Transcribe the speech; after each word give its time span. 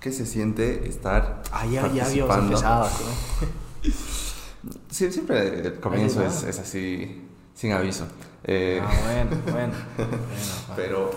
¿qué 0.00 0.12
se 0.12 0.26
siente 0.26 0.88
estar 0.88 1.42
Ah, 1.52 1.66
ya, 1.66 1.86
ya 1.92 2.06
habíamos 2.06 2.36
empezado. 2.38 2.84
¿no? 2.84 3.88
Sí, 4.90 5.10
siempre 5.12 5.60
el 5.66 5.80
comienzo 5.80 6.22
es, 6.24 6.44
así, 6.58 7.28
sin 7.54 7.72
aviso. 7.72 8.06
Eh, 8.44 8.80
Ah, 8.82 8.90
bueno, 9.04 9.42
bueno. 9.52 9.72
Pero 10.76 11.10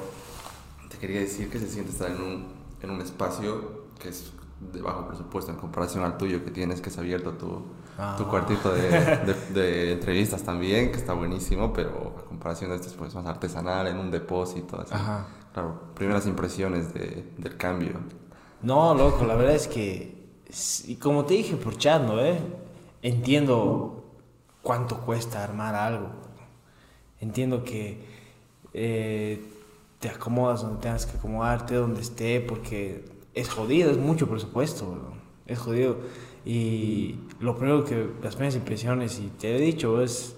te 0.89 0.97
quería 0.97 1.21
decir 1.21 1.49
que 1.49 1.59
se 1.59 1.67
siente 1.67 1.91
estar 1.91 2.11
en 2.11 2.21
un, 2.21 2.47
en 2.81 2.89
un 2.91 3.01
espacio 3.01 3.85
que 3.99 4.09
es 4.09 4.31
de 4.71 4.79
bajo 4.81 5.07
presupuesto 5.07 5.51
en 5.51 5.57
comparación 5.57 6.03
al 6.03 6.17
tuyo 6.17 6.43
que 6.45 6.51
tienes, 6.51 6.81
que 6.81 6.89
es 6.89 6.97
abierto 6.99 7.31
tu, 7.33 7.47
tu 7.47 7.63
Ah. 7.97 8.27
cuartito 8.29 8.71
de, 8.73 8.89
de- 8.89 9.35
de 9.53 9.91
entrevistas 9.93 10.43
también, 10.43 10.91
que 10.91 10.97
está 10.97 11.13
buenísimo, 11.13 11.73
pero 11.73 12.15
a 12.19 12.25
comparación 12.29 12.69
de 12.69 12.75
este 12.75 12.87
es 12.89 12.93
pues 12.93 13.13
más 13.15 13.25
artesanal, 13.25 13.87
en 13.87 13.97
un 13.97 14.11
depósito, 14.11 14.79
así. 14.79 14.93
Ajá. 14.93 15.25
Claro, 15.53 15.81
primeras 15.95 16.25
impresiones 16.27 16.93
de, 16.93 17.33
del 17.37 17.57
cambio. 17.57 17.93
No, 18.63 18.93
loco, 18.93 19.25
la 19.25 19.35
verdad 19.35 19.55
es 19.55 19.67
que, 19.67 20.15
y 20.85 20.95
como 20.95 21.25
te 21.25 21.33
dije 21.33 21.55
por 21.55 21.77
chat. 21.77 22.03
Eh? 22.19 22.39
Entiendo 23.01 24.03
cuánto 24.61 24.97
cuesta 24.99 25.43
armar 25.43 25.73
algo. 25.73 26.09
Entiendo 27.19 27.63
que 27.63 28.03
eh, 28.73 29.43
te 29.99 30.09
acomodas 30.09 30.61
donde 30.61 30.79
tengas 30.81 31.05
que 31.07 31.17
acomodarte, 31.17 31.75
donde 31.75 32.01
esté, 32.01 32.39
porque 32.39 33.05
es 33.33 33.49
jodido, 33.49 33.89
es 33.89 33.97
mucho 33.97 34.27
presupuesto, 34.29 35.13
es 35.47 35.57
jodido. 35.57 35.97
Y 36.45 37.19
lo 37.39 37.57
primero 37.57 37.83
que, 37.83 38.09
las 38.21 38.35
primeras 38.35 38.55
impresiones, 38.55 39.19
y 39.19 39.27
te 39.27 39.55
he 39.55 39.59
dicho, 39.59 40.01
es, 40.01 40.35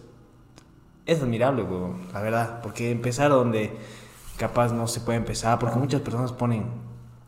es 1.05 1.21
admirable, 1.21 1.65
la 2.13 2.21
verdad, 2.21 2.61
porque 2.61 2.91
empezar 2.91 3.31
donde 3.31 3.71
capaz 4.37 4.73
no 4.73 4.87
se 4.87 5.01
puede 5.01 5.17
empezar, 5.17 5.59
porque 5.59 5.77
muchas 5.77 6.01
personas 6.01 6.31
ponen 6.31 6.65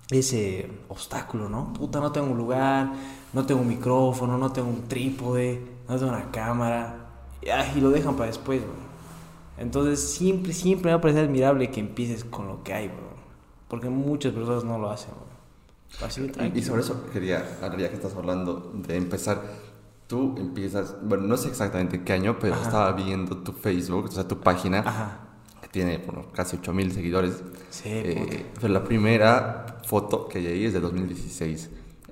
ese 0.10 0.70
obstáculo, 0.90 1.50
¿no? 1.50 1.74
Puta, 1.74 2.00
no 2.00 2.12
tengo 2.12 2.28
un 2.28 2.38
lugar, 2.38 2.92
no 3.34 3.46
tengo 3.46 3.62
un 3.62 3.68
micrófono, 3.68 4.38
no 4.38 4.52
tengo 4.52 4.70
un 4.70 4.88
trípode, 4.88 5.62
no 5.88 5.98
tengo 5.98 6.12
una 6.12 6.32
cámara, 6.32 7.06
y, 7.42 7.50
ay, 7.50 7.74
y 7.76 7.82
lo 7.82 7.90
dejan 7.90 8.16
para 8.16 8.28
después, 8.28 8.62
bro. 8.62 8.74
Entonces 9.58 10.00
siempre, 10.00 10.54
siempre 10.54 10.86
me 10.86 10.92
va 10.92 10.98
a 11.00 11.02
parecer 11.02 11.26
admirable 11.26 11.72
que 11.72 11.80
empieces 11.80 12.24
con 12.26 12.48
lo 12.48 12.64
que 12.64 12.74
hay, 12.74 12.88
bro. 12.88 13.16
Porque 13.68 13.90
muchas 13.90 14.34
personas 14.34 14.64
no 14.64 14.78
lo 14.78 14.90
hacen, 14.90 15.12
bro. 15.12 16.06
Así 16.06 16.30
Y, 16.54 16.62
sobre 16.62 16.82
eso 16.82 17.06
quería, 17.12 17.58
ahora 17.62 17.78
ya 17.78 17.90
que 17.90 17.96
estás 17.96 18.16
hablando 18.16 18.72
de 18.76 18.98
empezar, 18.98 19.42
tú 20.08 20.36
empiezas, 20.38 20.96
bueno, 21.02 21.24
no 21.26 21.38
sé 21.38 21.48
exactamente 21.48 22.04
qué 22.04 22.14
año, 22.14 22.38
pero 22.40 22.54
Ajá. 22.54 22.64
estaba 22.64 22.92
viendo 22.92 23.38
tu 23.38 23.54
Facebook, 23.54 24.06
o 24.06 24.12
sea, 24.12 24.28
tu 24.28 24.40
página, 24.42 24.80
Ajá. 24.80 25.20
Tiene 25.76 25.98
bueno, 25.98 26.28
casi 26.34 26.56
8000 26.56 26.92
seguidores. 26.94 27.44
Sí, 27.70 27.90
Eh, 27.90 28.46
pero 28.62 28.74
la 28.74 28.84
primera 28.84 29.66
foto 29.86 30.28
que 30.28 30.40
ahí 30.40 30.66
es 30.66 30.74
de 30.74 30.80
2016. 30.80 31.70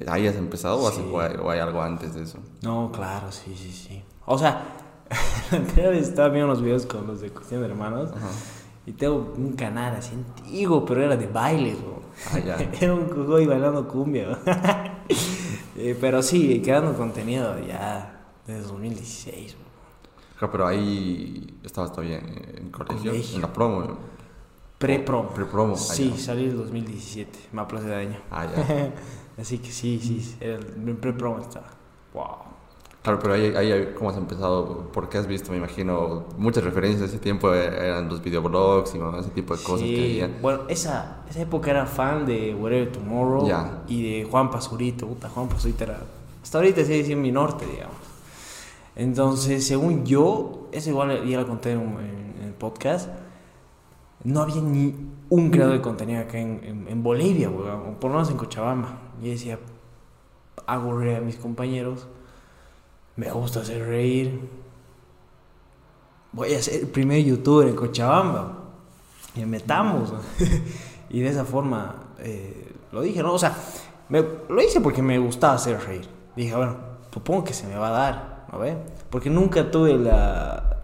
¿Ahí 0.07 0.27
has 0.27 0.35
empezado 0.35 0.79
o, 0.79 0.87
has- 0.87 0.95
Sí. 0.95 1.01
o 1.09 1.19
hay, 1.21 1.35
o 1.41 1.49
hay 1.49 1.59
algo 1.59 1.81
antes 1.81 2.13
de 2.13 2.23
eso? 2.23 2.39
No, 2.61 2.91
claro, 2.91 3.31
sí, 3.31 3.55
sí, 3.57 3.71
sí. 3.71 4.03
O 4.25 4.37
sea, 4.37 4.63
la 5.51 5.57
anterior 5.59 5.93
vez 5.93 6.09
estaba 6.09 6.27
viendo 6.29 6.51
unos 6.51 6.61
videos 6.61 6.85
con 6.85 7.07
los 7.07 7.21
de 7.21 7.29
Cuestión 7.29 7.61
de 7.61 7.67
Hermanos. 7.69 8.11
Ajá. 8.13 8.27
Y 8.85 8.91
tengo 8.91 9.33
un 9.37 9.53
canal 9.53 9.95
así 9.95 10.13
antiguo, 10.13 10.83
pero 10.85 11.01
era 11.03 11.15
de 11.15 11.27
baile, 11.27 11.73
bro. 11.75 12.01
Ah, 12.33 12.39
ya. 12.39 12.57
era 12.81 12.93
un 12.93 13.05
cojoy 13.05 13.45
bailando 13.45 13.87
cumbia. 13.87 14.37
Eh, 15.75 15.97
pero 15.99 16.21
sí, 16.21 16.61
creando 16.63 16.93
contenido 16.93 17.57
ya 17.65 18.21
desde 18.45 18.61
2016, 18.61 19.55
bro. 19.55 19.62
Claro, 20.43 20.51
pero 20.51 20.67
ahí 20.67 21.57
estabas 21.63 21.91
todavía 21.93 22.17
en, 22.17 22.65
en 22.65 22.69
colegio, 22.69 23.11
Colegio. 23.11 23.35
en 23.37 23.41
la 23.41 23.53
promo. 23.53 23.97
Pre-promo. 24.77 25.29
Pre-promo, 25.29 25.73
ah, 25.75 25.77
Sí, 25.77 26.13
salí 26.17 26.49
en 26.49 26.57
2017, 26.57 27.39
me 27.53 27.61
aplace 27.61 27.87
de 27.87 27.95
año. 27.95 28.17
Ah, 28.29 28.45
ya. 28.45 28.91
Así 29.41 29.59
que 29.59 29.71
sí, 29.71 29.99
sí, 30.01 30.35
el 30.41 30.59
en 30.85 30.97
pre-promo 30.97 31.39
estaba. 31.39 31.67
Wow. 32.13 32.25
Claro, 33.03 33.19
pero 33.19 33.35
ahí, 33.35 33.55
ahí, 33.55 33.93
¿cómo 33.97 34.09
has 34.09 34.17
empezado? 34.17 34.89
Porque 34.91 35.17
has 35.17 35.27
visto, 35.27 35.51
me 35.53 35.59
imagino, 35.59 36.25
muchas 36.37 36.65
referencias 36.65 36.99
de 36.99 37.07
ese 37.07 37.19
tiempo 37.19 37.53
eh, 37.53 37.65
eran 37.67 38.09
los 38.09 38.21
videoblogs 38.21 38.95
y 38.95 38.99
ese 39.19 39.29
tipo 39.29 39.55
de 39.55 39.63
cosas 39.63 39.79
Sí, 39.87 39.95
que 39.95 40.23
había. 40.23 40.39
Bueno, 40.41 40.63
esa, 40.67 41.23
esa 41.29 41.41
época 41.41 41.71
era 41.71 41.85
fan 41.85 42.25
de 42.25 42.53
Whatever 42.53 42.91
Tomorrow 42.91 43.47
Ya. 43.47 43.83
y 43.87 44.03
de 44.19 44.25
Juan 44.29 44.51
Pazurito. 44.51 45.07
Puta, 45.07 45.29
Juan 45.29 45.47
Pazurito 45.47 45.85
era. 45.85 46.01
Hasta 46.41 46.57
ahorita 46.57 46.83
sigue 46.83 47.05
siendo 47.05 47.21
mi 47.21 47.31
norte, 47.31 47.65
digamos. 47.65 47.95
Entonces, 48.95 49.65
según 49.65 50.05
yo, 50.05 50.67
eso 50.71 50.89
igual 50.89 51.27
ya 51.27 51.39
lo 51.39 51.47
conté 51.47 51.71
en, 51.71 52.35
el 52.43 52.53
podcast. 52.53 53.09
No 54.23 54.41
había 54.41 54.61
ni 54.61 54.95
un 55.29 55.49
creador 55.49 55.73
de 55.73 55.81
contenido 55.81 56.21
acá 56.21 56.39
en, 56.39 57.03
Bolivia, 57.03 57.49
o 57.49 57.99
por 57.99 58.11
lo 58.11 58.17
menos 58.17 58.29
en 58.29 58.37
Cochabamba. 58.37 58.99
Y 59.21 59.29
decía, 59.29 59.59
hago 60.65 60.97
reír 60.97 61.17
a 61.17 61.21
mis 61.21 61.37
compañeros, 61.37 62.07
me 63.15 63.29
gusta 63.31 63.61
hacer 63.61 63.85
reír. 63.85 64.49
Voy 66.31 66.53
a 66.53 66.61
ser 66.61 66.81
el 66.81 66.87
primer 66.87 67.23
youtuber 67.23 67.67
en 67.67 67.75
Cochabamba. 67.75 68.59
Y 69.35 69.41
me 69.41 69.45
metamos. 69.47 70.13
y 71.09 71.19
de 71.19 71.29
esa 71.29 71.45
forma 71.45 71.95
eh, 72.19 72.71
lo 72.91 73.01
dije, 73.01 73.21
¿no? 73.23 73.33
O 73.33 73.39
sea, 73.39 73.55
lo 74.09 74.61
hice 74.61 74.79
porque 74.79 75.01
me 75.01 75.17
gustaba 75.19 75.55
hacer 75.55 75.79
reír. 75.81 76.07
Dije, 76.35 76.55
bueno, 76.55 76.77
supongo 77.11 77.43
que 77.43 77.53
se 77.53 77.67
me 77.67 77.75
va 77.75 77.89
a 77.89 77.91
dar, 77.91 78.32
¿no? 78.57 78.77
Porque 79.09 79.29
nunca 79.29 79.71
tuve 79.71 79.97
la... 79.97 80.81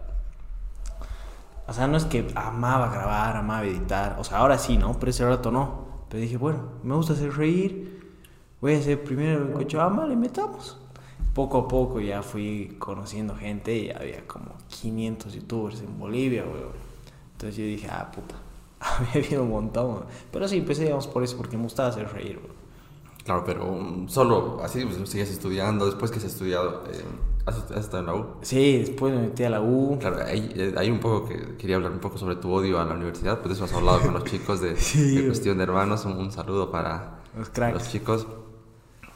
O 1.66 1.72
sea, 1.72 1.86
no 1.86 1.96
es 1.96 2.04
que 2.04 2.26
amaba 2.34 2.90
grabar, 2.90 3.36
amaba 3.36 3.64
editar. 3.64 4.16
O 4.18 4.24
sea, 4.24 4.38
ahora 4.38 4.58
sí, 4.58 4.76
¿no? 4.76 4.98
Pero 4.98 5.10
ese 5.10 5.24
rato 5.24 5.50
no. 5.50 5.84
Pero 6.08 6.20
dije, 6.20 6.36
bueno, 6.36 6.64
me 6.82 6.94
gusta 6.94 7.12
hacer 7.12 7.32
reír. 7.32 8.00
Voy 8.60 8.74
a 8.74 8.82
ser 8.82 9.02
primero 9.04 9.42
en 9.42 9.52
Cochabamba, 9.52 10.06
le 10.06 10.16
metamos. 10.16 10.78
Poco 11.32 11.58
a 11.58 11.68
poco 11.68 12.00
ya 12.00 12.22
fui 12.22 12.76
conociendo 12.78 13.36
gente 13.36 13.76
y 13.76 13.90
había 13.90 14.26
como 14.26 14.56
500 14.68 15.32
youtubers 15.32 15.80
en 15.80 15.98
Bolivia, 15.98 16.44
weón. 16.44 16.72
Entonces 17.32 17.56
yo 17.56 17.64
dije, 17.64 17.88
ah, 17.88 18.10
puta, 18.10 18.34
había 18.80 19.24
habido 19.24 19.44
un 19.44 19.50
montón. 19.50 20.04
Pero 20.32 20.48
sí, 20.48 20.58
empecé, 20.58 20.82
digamos, 20.82 21.06
por 21.06 21.22
eso, 21.22 21.36
porque 21.36 21.56
me 21.56 21.62
gustaba 21.62 21.90
hacer 21.90 22.12
reír, 22.12 22.40
weón. 22.42 22.60
Claro, 23.24 23.44
pero 23.44 23.66
um, 23.66 24.08
solo 24.08 24.60
así 24.62 24.84
pues, 24.84 25.08
sigues 25.08 25.30
estudiando. 25.30 25.86
Después 25.86 26.10
que 26.10 26.18
has 26.18 26.24
estudiado, 26.24 26.84
eh, 26.90 27.04
has, 27.46 27.56
has 27.70 27.78
estado 27.84 28.00
en 28.00 28.06
la 28.06 28.14
U. 28.14 28.26
Sí, 28.42 28.78
después 28.78 29.14
me 29.14 29.20
metí 29.22 29.44
a 29.44 29.50
la 29.50 29.60
U. 29.60 29.96
Claro, 30.00 30.18
hay, 30.24 30.52
eh, 30.54 30.74
hay 30.76 30.90
un 30.90 30.98
poco 31.00 31.26
que 31.28 31.56
quería 31.56 31.76
hablar 31.76 31.92
un 31.92 31.98
poco 32.00 32.18
sobre 32.18 32.36
tu 32.36 32.52
odio 32.52 32.80
a 32.80 32.84
la 32.84 32.94
universidad, 32.94 33.40
pues 33.40 33.54
eso 33.54 33.64
has 33.64 33.72
hablado 33.72 34.00
con 34.00 34.14
los 34.14 34.24
chicos 34.24 34.60
de, 34.60 34.76
Sí. 34.80 35.16
de 35.16 35.26
Cuestión 35.26 35.56
de 35.58 35.64
Hermanos, 35.64 36.04
un, 36.04 36.12
un 36.12 36.30
saludo 36.32 36.70
para 36.70 37.20
Los 37.36 37.50
los 37.72 37.88
chicos. 37.90 38.26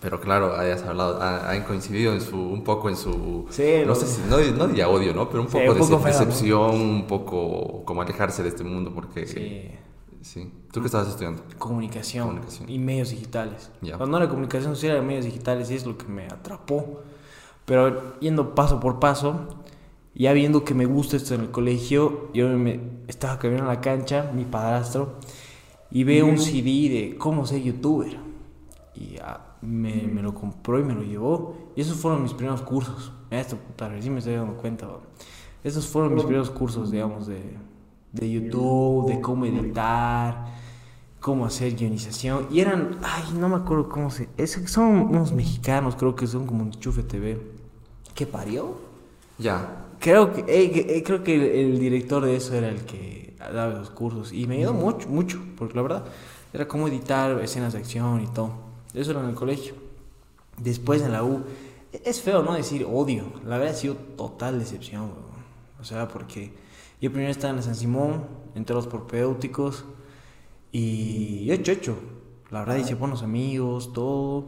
Pero 0.01 0.21
claro, 0.21 0.55
hayas 0.55 0.83
hablado, 0.83 1.23
ha- 1.23 1.51
han 1.51 1.63
coincidido 1.63 2.13
en 2.13 2.21
su, 2.21 2.37
un 2.37 2.63
poco 2.63 2.91
en 2.91 2.97
su, 2.97 3.47
Sí, 3.49 3.63
no 3.81 3.87
lo- 3.87 3.95
sé 3.95 4.07
si, 4.07 4.21
no, 4.29 4.37
no 4.55 4.67
diría 4.69 4.89
odio, 4.89 5.15
¿no? 5.15 5.31
Pero 5.31 5.43
un 5.43 5.49
Sí, 5.49 5.53
poco 5.57 5.69
un 5.73 5.75
de 5.75 5.81
poco 5.81 5.95
dece- 5.97 6.03
feo, 6.03 6.13
¿no? 6.13 6.19
decepción, 6.27 6.71
un 6.81 7.07
poco 7.07 7.85
como 7.87 8.03
alejarse 8.03 8.43
de 8.43 8.51
este 8.51 8.65
mundo, 8.65 8.93
porque... 8.95 9.27
Sí. 9.27 9.71
sí. 10.21 10.53
¿Tú 10.71 10.81
qué 10.81 10.87
estabas 10.87 11.09
estudiando? 11.09 11.43
Comunicación, 11.59 12.27
Comunicación. 12.27 12.69
y 12.69 12.79
medios 12.79 13.11
digitales. 13.11 13.71
Ya. 13.81 13.97
Cuando 13.97 14.19
era 14.19 14.29
comunicación 14.29 14.75
social, 14.75 14.97
era 14.97 15.03
medios 15.03 15.25
digitales 15.25 15.71
y 15.71 15.75
es 15.77 15.87
lo 15.87 15.97
que 15.97 16.05
me 16.07 16.27
atrapó. 16.27 17.01
Pero 17.65 18.19
yendo 18.21 18.55
paso 18.55 18.81
por 18.81 19.01
paso, 19.01 19.49
ya 20.15 20.33
viendo 20.33 20.65
que 20.65 20.75
me 20.75 20.87
gusta 20.87 21.17
esto 21.17 21.35
en 21.35 21.43
el 21.43 21.51
colegio, 21.51 22.31
yo 22.35 22.49
me 22.49 22.81
estaba 23.09 23.39
caminando 23.39 23.71
a 23.71 23.75
la 23.75 23.81
cancha, 23.81 24.31
mi 24.35 24.45
padrastro, 24.45 25.19
y 25.91 26.05
veo 26.05 26.27
un 26.27 26.39
CD 26.39 26.89
de 26.89 27.17
cómo 27.19 27.47
ser 27.47 27.63
youtuber. 27.63 28.17
Y 28.95 29.17
ah, 29.23 29.57
me, 29.61 30.03
me 30.07 30.23
lo 30.23 30.35
compró 30.35 30.79
y 30.79 30.85
me 30.85 30.95
lo 30.95 31.03
llevó. 31.03 31.73
Y 31.75 31.81
esos 31.81 31.97
fueron 31.97 32.23
mis 32.23 32.33
primeros 32.33 32.63
cursos. 32.63 33.13
Esto, 33.31 33.57
puta, 33.57 33.89
recién 33.89 34.13
me 34.13 34.21
estoy 34.21 34.35
dando 34.35 34.55
cuenta. 34.55 34.87
bro. 34.87 35.03
Esos 35.63 35.87
fueron 35.87 36.15
mis 36.15 36.25
primeros 36.25 36.51
cursos, 36.51 36.91
digamos, 36.91 37.27
de, 37.27 37.57
de 38.13 38.31
YouTube, 38.31 39.09
de 39.09 39.21
cómo 39.21 39.47
editar, 39.47 40.47
cómo 41.21 41.47
hacer 41.47 41.75
guionización. 41.75 42.49
Y 42.51 42.61
eran, 42.61 42.99
ay, 43.03 43.25
no 43.39 43.49
me 43.49 43.57
acuerdo 43.57 43.89
cómo 43.89 44.11
se... 44.11 44.29
Es, 44.37 44.53
son 44.67 45.09
unos 45.09 45.33
mexicanos, 45.33 45.97
creo 45.97 46.15
que 46.15 46.27
son 46.27 46.47
como 46.47 46.63
un 46.63 46.71
Chufe 46.71 47.03
TV. 47.03 47.54
¿Qué 48.15 48.27
parió? 48.27 48.77
Ya. 49.39 49.87
Creo 49.99 50.33
que, 50.33 50.41
eh, 50.47 50.71
que- 50.71 50.97
eh, 50.99 51.03
creo 51.03 51.23
que 51.25 51.35
el, 51.35 51.73
el 51.73 51.79
director 51.81 52.25
de 52.25 52.37
eso 52.37 52.55
era 52.55 52.69
el 52.69 52.85
que 52.85 53.35
daba 53.39 53.75
los 53.75 53.91
cursos. 53.91 54.33
Y 54.33 54.47
me 54.47 54.57
ayudó 54.59 54.73
mucho, 54.75 55.09
mucho, 55.09 55.41
porque 55.57 55.75
la 55.75 55.83
verdad 55.83 56.05
era 56.53 56.69
cómo 56.69 56.89
editar 56.89 57.41
escenas 57.41 57.73
de 57.73 57.81
acción 57.81 58.23
y 58.23 58.27
todo. 58.29 58.53
Eso 58.95 59.11
era 59.11 59.21
en 59.21 59.31
el 59.31 59.35
colegio. 59.35 59.75
Después 60.59 61.03
en 61.03 61.13
la 61.13 61.25
U. 61.25 61.43
e- 61.93 62.03
Es 62.05 62.21
feo, 62.23 62.43
¿no? 62.43 62.55
Decir 62.55 62.87
odio. 62.91 63.25
La 63.45 63.59
verdad 63.59 63.75
ha 63.75 63.79
sido 63.79 63.95
total 64.17 64.59
decepción, 64.59 65.03
weón. 65.05 65.45
O 65.81 65.85
sea, 65.85 66.07
porque 66.09 66.53
yo 67.01 67.11
primero 67.11 67.31
estaba 67.31 67.55
en 67.57 67.63
San 67.63 67.75
Simón, 67.75 68.25
entré 68.55 68.73
a 68.75 68.77
los 68.77 68.87
propedéuticos. 68.87 69.85
Y 70.73 71.45
yo 71.47 71.57
chocho. 71.57 71.97
La 72.51 72.61
verdad 72.61 72.77
hice 72.77 72.95
buenos 72.95 73.23
amigos, 73.23 73.93
todo. 73.93 74.47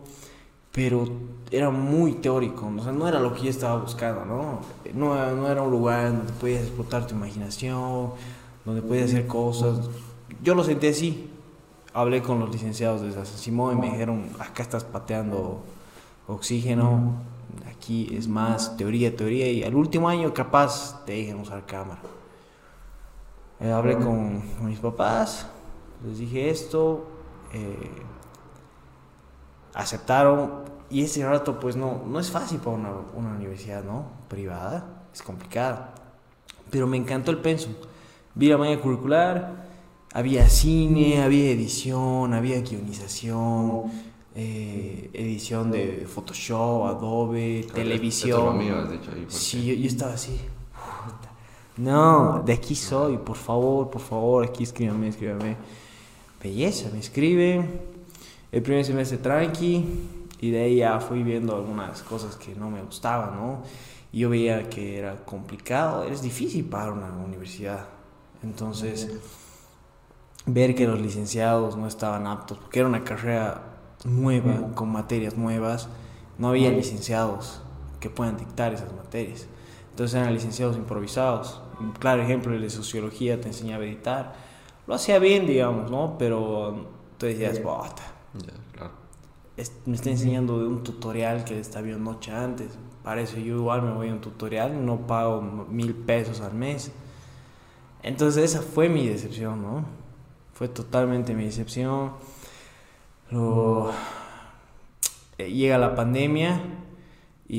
Pero 0.77 1.09
era 1.51 1.71
muy 1.71 2.13
teórico. 2.13 2.71
No 2.71 3.09
era 3.09 3.19
lo 3.19 3.35
que 3.35 3.45
yo 3.45 3.51
estaba 3.51 3.81
buscando, 3.81 4.27
¿no? 4.27 4.61
No, 4.95 5.49
era 5.49 5.63
un 5.63 5.71
lugar 5.71 6.13
donde 6.13 6.33
podías 6.35 6.65
explotar 6.65 7.07
tu 7.07 7.15
imaginación, 7.15 8.11
donde 8.65 8.83
podías 8.83 9.07
hacer 9.07 9.27
cosas. 9.27 9.89
Yo 10.43 10.55
lo 10.55 10.63
sentí 10.63 10.89
así. 10.89 11.31
hablé 11.95 12.21
con 12.23 12.41
los 12.41 12.53
licenciados 12.53 13.01
de 13.01 13.11
San 13.13 13.25
Simón 13.25 13.79
y 13.79 13.81
me 13.81 13.91
dijeron, 13.91 14.29
acá 14.39 14.63
estás 14.63 14.85
pateando 14.85 15.63
oxígeno, 16.29 17.15
aquí 17.71 18.15
es 18.15 18.29
más 18.29 18.77
teoría, 18.77 19.17
teoría, 19.17 19.51
y 19.51 19.63
al 19.63 19.75
último 19.75 20.11
año 20.11 20.35
capaz 20.35 21.03
te 21.07 21.13
dejen 21.13 21.41
usar 21.41 21.65
cámara. 21.65 22.03
Eh, 23.61 23.71
hablé 23.71 23.95
con, 23.95 24.43
con 24.59 24.67
mis 24.67 24.79
papás, 24.79 25.47
les 26.07 26.19
dije 26.19 26.51
esto, 26.51 27.07
eh, 27.55 27.91
aceptaron 29.77 30.65
y 30.91 31.03
ese 31.03 31.25
rato 31.29 31.61
pues 31.61 31.77
no, 31.77 32.03
no 32.07 32.19
es 32.19 32.31
fácil 32.31 32.59
para 32.59 32.77
una, 32.77 32.91
una 33.15 33.31
universidad, 33.31 33.85
¿no? 33.85 34.05
Privada, 34.29 34.85
es 35.15 35.23
complicada. 35.23 35.95
Pero 36.71 36.87
me 36.87 36.97
encantó 36.97 37.31
el 37.31 37.39
pensum. 37.39 37.73
Vi 38.35 38.49
la 38.49 38.59
malla 38.59 38.81
curricular, 38.81 39.67
había 40.13 40.49
cine, 40.49 41.23
había 41.23 41.51
edición, 41.51 42.35
había 42.35 42.61
guionización, 42.61 43.85
eh, 44.35 45.11
edición 45.13 45.71
de 45.71 46.07
Photoshop, 46.07 46.87
Adobe, 46.87 47.63
Claro, 47.63 47.75
televisión. 47.75 48.31
esto 48.39 48.51
es 48.51 48.55
lo 48.57 48.61
mío, 48.63 48.79
has 48.79 48.91
dicho 48.91 49.11
ahí, 49.11 49.21
porque- 49.23 49.35
Sí, 49.37 49.65
yo, 49.67 49.75
yo 49.75 49.87
estaba 49.87 50.13
así. 50.15 50.39
No, 51.79 52.43
de 52.45 52.55
aquí 52.55 52.75
soy, 52.75 53.19
por 53.19 53.37
favor, 53.37 53.91
por 53.91 54.01
favor, 54.01 54.45
aquí 54.47 54.63
escríbame, 54.63 55.09
escríbame. 55.09 55.57
Belleza, 56.43 56.89
me 56.93 57.01
escribe. 57.01 57.96
El 58.53 58.63
primer 58.63 58.85
semestre 58.85 59.19
tranqui 59.19 59.85
y 60.41 60.51
de 60.51 60.63
ahí 60.63 60.77
ya 60.77 61.01
fui 61.01 61.23
viendo 61.23 61.57
algunas 61.57 62.03
cosas 62.03 62.37
que 62.37 62.55
no 62.55 62.71
me 62.71 62.83
gustaban, 62.83 63.37
¿no? 63.37 63.63
Y 64.13 64.21
yo 64.21 64.31
veía 64.31 64.69
que 64.69 64.99
era 64.99 65.25
complicado, 65.25 66.05
es 66.05 66.23
difícil 66.23 66.65
para 66.65 66.93
una 66.93 67.09
universidad. 67.11 67.87
Entonces, 68.43 69.19
ver 70.47 70.75
que 70.75 70.87
los 70.87 71.01
licenciados 71.01 71.77
no 71.77 71.87
estaban 71.87 72.27
aptos, 72.27 72.59
porque 72.59 72.81
era 72.81 72.89
una 72.89 73.03
carrera 73.03 73.63
nueva, 74.05 74.75
con 74.75 74.91
materias 74.91 75.37
nuevas, 75.37 75.89
no 76.39 76.49
había 76.49 76.71
licenciados 76.71 77.63
que 77.99 78.11
puedan 78.11 78.37
dictar 78.37 78.73
esas 78.73 78.93
materias. 78.93 79.47
Entonces 79.91 80.21
eran 80.21 80.33
licenciados 80.33 80.77
improvisados. 80.77 81.63
Un 81.81 81.93
claro 81.93 82.23
ejemplo, 82.23 82.55
el 82.55 82.63
de 82.63 82.71
sociología 82.71 83.41
te 83.41 83.49
enseñaba 83.49 83.83
a 83.83 83.87
editar. 83.87 84.35
Lo 84.87 84.95
hacía 84.95 85.19
bien, 85.19 85.47
digamos, 85.47 85.91
¿no? 85.91 86.17
Pero 86.19 86.87
tú 87.19 87.27
decías, 87.27 87.63
bota, 87.63 88.03
Ya, 88.45 88.53
claro. 88.73 88.93
es- 89.57 89.73
me 89.87 89.97
está 89.97 90.11
enseñando 90.11 90.59
de 90.59 90.67
un 90.67 90.83
tutorial 90.83 91.45
que 91.45 91.59
está 91.59 91.81
viendo 91.81 92.13
noche 92.13 92.33
antes. 92.33 92.69
Para 93.03 93.21
eso 93.21 93.39
yo 93.39 93.57
igual 93.57 93.83
me 93.83 93.93
voy 93.93 94.09
a 94.09 94.13
un 94.13 94.21
tutorial 94.21 94.85
no 94.85 95.07
pago 95.07 95.41
mil 95.41 95.95
pesos 95.95 96.41
al 96.41 96.55
mes. 96.55 96.91
Entonces 98.03 98.45
esa 98.53 98.63
fue 98.63 98.89
mi 98.89 99.07
decepción, 99.09 99.63
¿no? 99.63 99.85
Fue 100.53 100.69
totalmente 100.69 101.35
mi 101.35 101.45
decepción. 101.45 102.13
Lo... 103.31 103.91
eh, 105.39 105.51
Llega 105.51 105.79
la 105.79 105.95
pandemia 105.95 106.61
y, 107.49 107.57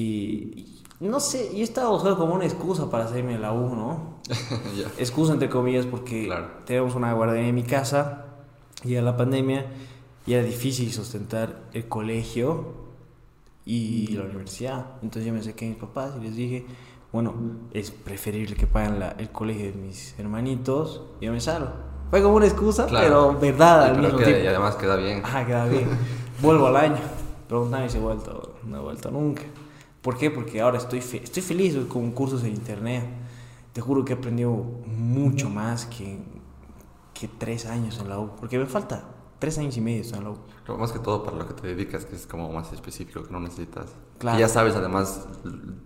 y 1.00 1.08
no 1.08 1.20
sé, 1.20 1.56
yo 1.56 1.64
estaba 1.64 1.90
buscando 1.90 2.18
como 2.18 2.34
una 2.34 2.46
excusa 2.46 2.90
para 2.90 3.06
hacerme 3.06 3.38
la 3.38 3.52
U, 3.54 3.76
¿no? 3.76 4.18
ya. 4.78 4.88
excusa 4.98 5.34
entre 5.34 5.50
comillas 5.50 5.86
porque 5.86 6.26
Claro. 6.26 6.48
tenemos 6.66 6.96
una 6.96 7.14
guardería 7.14 7.48
en 7.50 7.56
mi 7.56 7.64
casa 7.64 8.26
y 8.84 8.96
a 8.96 9.02
la 9.02 9.16
pandemia 9.18 9.66
y 10.28 10.34
era 10.34 10.44
difícil 10.44 10.92
sustentar 10.94 11.64
el 11.74 11.88
colegio 11.88 12.86
y 13.66 14.08
la 14.16 14.24
universidad. 14.26 14.86
Entonces 15.02 15.26
yo 15.26 15.34
me 15.34 15.42
saqué 15.42 15.66
a 15.66 15.70
mis 15.70 15.78
papás 15.78 16.12
y 16.20 16.24
les 16.24 16.36
dije, 16.36 16.66
bueno, 17.12 17.34
es 17.74 17.92
preferible 17.92 18.56
que 18.56 18.68
paguen 18.68 19.00
la- 19.00 19.12
el 19.12 19.30
colegio 19.32 19.66
de 19.66 19.74
mis 19.74 20.14
hermanitos 20.20 21.02
y 21.20 21.26
yo 21.26 21.32
me 21.32 21.40
salgo. 21.42 21.72
Fue 22.10 22.22
como 22.22 22.36
una 22.36 22.46
excusa, 22.46 22.86
Claro. 22.86 23.06
pero 23.38 23.40
verdad 23.40 23.84
Sí, 23.86 23.90
al 23.90 23.96
pero 24.02 24.18
mismo. 24.18 24.30
Y 24.44 24.48
además 24.48 24.76
queda 24.76 24.96
bien. 24.96 25.22
Ajá, 25.26 25.46
queda 25.46 25.66
bien. 25.66 25.88
Vuelvo 26.42 26.68
al 26.68 26.78
año. 26.78 27.00
Preguntame 27.48 27.90
si 27.90 27.98
he 27.98 28.02
vuelto. 28.02 28.56
No 28.66 28.78
he 28.78 28.82
vuelto 28.82 29.10
nunca. 29.12 29.42
¿Por 30.02 30.18
qué? 30.18 30.30
Porque 30.32 30.62
ahora 30.62 30.78
estoy, 30.78 31.02
fe- 31.02 31.22
estoy 31.24 31.42
feliz 31.44 31.76
con 31.90 32.12
cursos 32.12 32.44
en 32.44 32.52
internet. 32.54 33.04
Te 33.74 33.82
juro 33.82 34.06
que 34.06 34.14
he 34.14 34.16
aprendido 34.16 34.54
mucho 34.86 35.50
más 35.50 35.86
que, 35.86 36.20
que 37.14 37.28
tres 37.28 37.66
años 37.66 38.00
en 38.00 38.08
la 38.10 38.20
U. 38.20 38.32
Porque 38.40 38.58
me 38.58 38.66
falta 38.68 39.04
tres 39.40 39.58
años 39.58 39.78
y 39.78 39.82
medio 39.82 40.04
U. 40.04 40.38
Pero 40.66 40.78
más 40.78 40.92
que 40.92 41.00
todo 41.00 41.24
para 41.24 41.38
lo 41.38 41.48
que 41.48 41.54
te 41.54 41.68
dedicas, 41.68 42.06
que 42.06 42.16
es 42.16 42.28
como 42.28 42.52
más 42.52 42.72
específico, 42.74 43.24
que 43.24 43.32
no 43.32 43.40
necesitas. 43.40 43.86
Claro. 44.18 44.38
Que 44.38 44.42
ya 44.42 44.50
sabes 44.50 44.76
además 44.76 45.28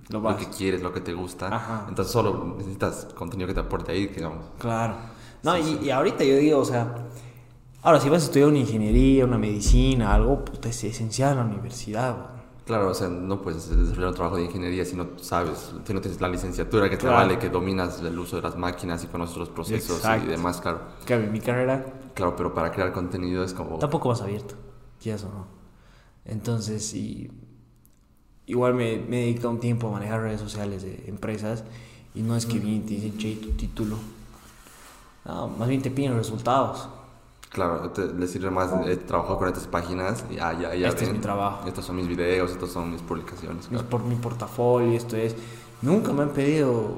Lo 0.09 0.19
lo, 0.21 0.38
que 0.38 0.45
quieres, 0.48 0.81
lo 0.81 0.92
que 0.94 1.01
te 1.01 1.13
gusta. 1.13 1.53
Ajá. 1.53 1.86
Entonces 1.89 2.12
solo 2.12 2.56
necesitas 2.57 3.07
contenido 3.15 3.48
que 3.48 3.53
te 3.53 3.59
aporte 3.59 3.92
ahí, 3.92 4.07
digamos. 4.07 4.45
Claro. 4.57 4.95
No, 5.44 5.56
Sí, 5.56 5.80
y, 5.81 5.86
y 5.88 5.92
ahorita 5.92 6.24
yo 6.24 6.36
digo, 6.38 6.59
o 6.59 6.65
sea, 6.65 6.94
ahora 7.81 8.00
si 8.00 8.09
vas 8.09 8.24
a 8.24 8.25
estudiar 8.25 8.50
una 8.50 8.59
ingeniería, 8.59 9.25
una 9.25 9.38
medicina, 9.38 10.13
algo, 10.13 10.44
puta, 10.45 10.69
es 10.69 10.83
esencial 10.83 11.36
la 11.36 11.44
universidad. 11.45 12.15
güey. 12.18 12.42
Claro, 12.65 12.89
o 12.92 12.94
sea, 12.94 13.09
no 13.09 13.42
puedes 13.42 13.69
desarrollar 13.75 14.09
un 14.09 14.15
trabajo 14.15 14.38
de 14.38 14.44
ingeniería 14.45 14.86
si 14.86 14.95
no 14.95 15.07
sabes, 15.19 15.74
si 15.86 15.94
no 15.94 16.00
tienes 16.00 16.21
la 16.21 16.27
licenciatura 16.30 16.89
que 16.89 16.95
te 16.95 17.01
Claro. 17.01 17.18
vale, 17.18 17.39
que 17.39 17.50
dominas 17.50 18.00
el 18.01 18.18
uso 18.18 18.36
de 18.38 18.44
las 18.44 18.56
máquinas 18.56 19.03
y 19.03 19.07
conoces 19.07 19.36
los 19.38 19.50
procesos 19.50 19.98
Exacto. 19.98 20.25
y 20.27 20.30
demás, 20.30 20.62
claro. 20.62 20.80
Claro, 21.06 21.24
en 21.24 21.31
mi 21.33 21.42
carrera 21.42 21.83
Claro, 22.13 22.36
pero 22.36 22.54
para 22.54 22.72
crear 22.72 22.92
contenido 22.92 23.44
es 23.44 23.54
como... 23.54 23.78
tampoco 23.78 24.10
vas 24.10 24.22
abierto, 24.22 24.56
quieras 25.02 25.24
o 25.24 25.30
no. 25.30 25.48
Entonces, 26.25 26.94
y, 26.94 27.31
igual 28.46 28.74
me, 28.74 28.98
me 28.98 29.22
he 29.22 29.25
dedicado 29.28 29.52
un 29.52 29.60
tiempo 29.60 29.88
a 29.88 29.92
manejar 29.92 30.22
redes 30.22 30.42
sociales 30.42 30.84
de 30.84 31.06
empresas 31.08 31.63
y 32.13 32.22
no 32.22 32.36
es 32.36 32.46
que 32.46 32.58
y 32.58 32.80
te 32.80 32.96
dicen, 32.96 33.18
che, 33.18 33.36
tu 33.36 33.52
título. 33.52 33.98
No, 35.25 35.48
más 35.48 35.69
bien 35.69 35.81
te 35.81 35.92
piden 35.92 36.16
resultados. 36.16 36.90
Claro, 37.50 37.90
te, 37.92 38.08
le 38.08 38.28
sirve 38.28 38.50
más, 38.50 38.72
he 38.88 38.98
trabajado 38.98 39.38
con 39.38 39.48
estas 39.48 39.68
páginas 39.68 40.25
y 40.30 40.40
ah, 40.40 40.54
ya, 40.54 40.74
ya 40.75 40.88
Este 40.88 41.04
es 41.04 41.10
ven, 41.10 41.18
mi 41.18 41.22
trabajo. 41.22 41.68
Estos 41.68 41.86
son 41.86 41.98
mis 41.98 42.08
videos, 42.08 42.52
estos 42.52 42.72
son 42.72 42.92
mis 42.92 43.02
publicaciones. 43.02 43.68
Claro. 43.68 43.86
por, 43.88 44.04
mi 44.04 44.16
portafolio, 44.16 44.98
esto 44.98 45.16
es. 45.16 45.36
Nunca 45.81 46.12
me 46.13 46.24
han 46.24 46.31
pedido 46.31 46.98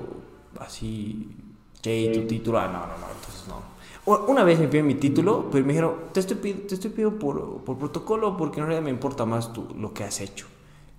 así, 0.60 1.36
che, 1.81 2.12
tu 2.13 2.27
título. 2.27 2.60
Ah, 2.60 2.68
no, 2.68 2.80
no, 2.80 2.88
no, 2.88 3.32
Una 4.05 4.44
vez 4.44 4.59
me 4.59 4.67
pidieron 4.67 4.88
mi 4.88 4.95
título, 4.95 5.47
pero 5.50 5.65
me 5.65 5.71
dijeron, 5.71 5.95
te 6.11 6.19
estoy, 6.19 6.35
te 6.35 6.75
estoy 6.75 6.89
pidiendo 6.89 7.17
por, 7.17 7.63
por 7.63 7.77
protocolo 7.77 8.35
porque 8.35 8.59
en 8.59 8.65
realidad 8.65 8.83
me 8.83 8.89
importa 8.89 9.25
más 9.25 9.53
tu, 9.53 9.65
lo 9.77 9.94
que 9.94 10.03
has 10.03 10.19
hecho. 10.19 10.45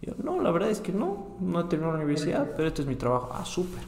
Y 0.01 0.07
yo, 0.07 0.15
no, 0.23 0.41
la 0.41 0.51
verdad 0.51 0.71
es 0.71 0.81
que 0.81 0.93
no, 0.93 1.37
no 1.41 1.61
he 1.61 1.65
terminado 1.65 1.99
la 1.99 2.05
universidad, 2.05 2.53
pero 2.57 2.69
este 2.69 2.81
es 2.83 2.89
mi 2.89 2.95
trabajo. 2.97 3.31
Ah, 3.35 3.45
súper. 3.45 3.83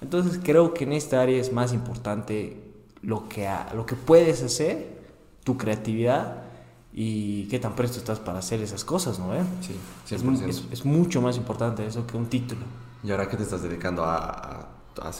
Entonces 0.00 0.38
creo 0.42 0.72
que 0.72 0.84
en 0.84 0.92
esta 0.92 1.20
área 1.20 1.40
es 1.40 1.52
más 1.52 1.72
importante 1.72 2.62
lo 3.02 3.28
que, 3.28 3.48
lo 3.74 3.84
que 3.86 3.96
puedes 3.96 4.40
hacer, 4.44 4.86
tu 5.42 5.56
creatividad 5.56 6.44
y 6.92 7.48
qué 7.48 7.58
tan 7.58 7.74
presto 7.74 7.98
estás 7.98 8.20
para 8.20 8.38
hacer 8.38 8.60
esas 8.60 8.84
cosas, 8.84 9.18
¿no? 9.18 9.34
eh? 9.34 9.42
Sí, 9.60 9.74
Es, 10.14 10.22
100%. 10.22 10.22
mu- 10.24 10.48
es- 10.48 10.64
es 10.70 10.84
mucho 10.84 11.20
más 11.20 11.36
importante 11.36 11.84
eso 11.84 12.06
que 12.06 12.16
un 12.16 12.26
título. 12.26 12.60
¿Y 13.02 13.10
ahora 13.10 13.28
qué 13.28 13.36
te 13.36 13.42
estás 13.42 13.62
dedicando 13.62 14.04
a- 14.04 14.26
a 14.28 14.68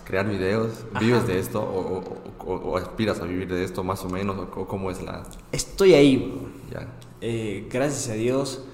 crear 0.05 0.29
videos? 0.29 0.85
¿Vives 1.01 1.27
de 1.27 1.39
esto 1.39 1.61
o, 1.63 2.03
o- 2.47 2.55
o- 2.71 2.77
aspiras 2.77 3.21
a 3.21 3.25
vivir 3.25 3.49
de 3.49 3.65
esto 3.65 3.83
más 3.85 4.05
o 4.05 4.09
menos? 4.09 4.37
¿O, 4.55 4.67
cómo 4.67 4.91
es 4.91 5.03
la...? 5.03 5.25
Estoy 5.53 5.95
ahí. 5.95 6.43
Ya, 6.71 6.87
Eh, 7.21 7.67
gracias 7.71 8.09
a 8.11 8.15
Dios 8.15 8.65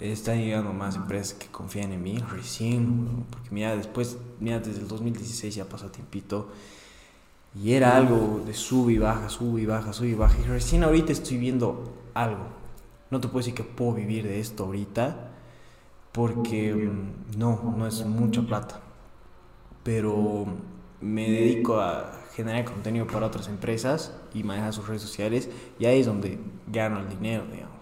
están 0.00 0.38
llegando 0.40 0.72
más 0.72 0.96
empresas 0.96 1.34
que 1.34 1.46
confían 1.46 1.92
en 1.92 2.02
mí, 2.02 2.18
recién, 2.30 3.24
porque 3.30 3.50
mira, 3.50 3.76
después, 3.76 4.16
mira, 4.40 4.58
desde 4.58 4.80
el 4.80 4.88
2016 4.88 5.54
ya 5.54 5.64
pasó 5.64 5.90
tiempito 5.90 6.48
y 7.54 7.72
era 7.74 7.96
algo 7.96 8.42
de 8.46 8.54
sube 8.54 8.94
y 8.94 8.98
baja, 8.98 9.28
sube 9.28 9.60
y 9.60 9.66
baja, 9.66 9.92
sube 9.92 10.08
y 10.08 10.14
baja 10.14 10.36
y 10.40 10.44
recién 10.48 10.82
ahorita 10.84 11.12
estoy 11.12 11.36
viendo 11.36 11.84
algo. 12.14 12.46
No 13.10 13.20
te 13.20 13.28
puedo 13.28 13.40
decir 13.40 13.54
que 13.54 13.62
puedo 13.62 13.92
vivir 13.94 14.24
de 14.24 14.40
esto 14.40 14.64
ahorita 14.64 15.28
porque 16.12 16.74
mm, 16.74 17.38
no, 17.38 17.74
no 17.76 17.86
es 17.86 18.04
mucha 18.04 18.42
plata, 18.42 18.80
pero 19.82 20.46
me 21.00 21.30
dedico 21.30 21.80
a 21.80 22.20
generar 22.34 22.64
contenido 22.64 23.06
para 23.06 23.26
otras 23.26 23.48
empresas 23.48 24.12
y 24.32 24.42
manejar 24.42 24.72
sus 24.72 24.86
redes 24.86 25.02
sociales 25.02 25.50
y 25.78 25.84
ahí 25.84 26.00
es 26.00 26.06
donde 26.06 26.38
gano 26.66 27.00
el 27.00 27.08
dinero, 27.08 27.44
digamos. 27.50 27.72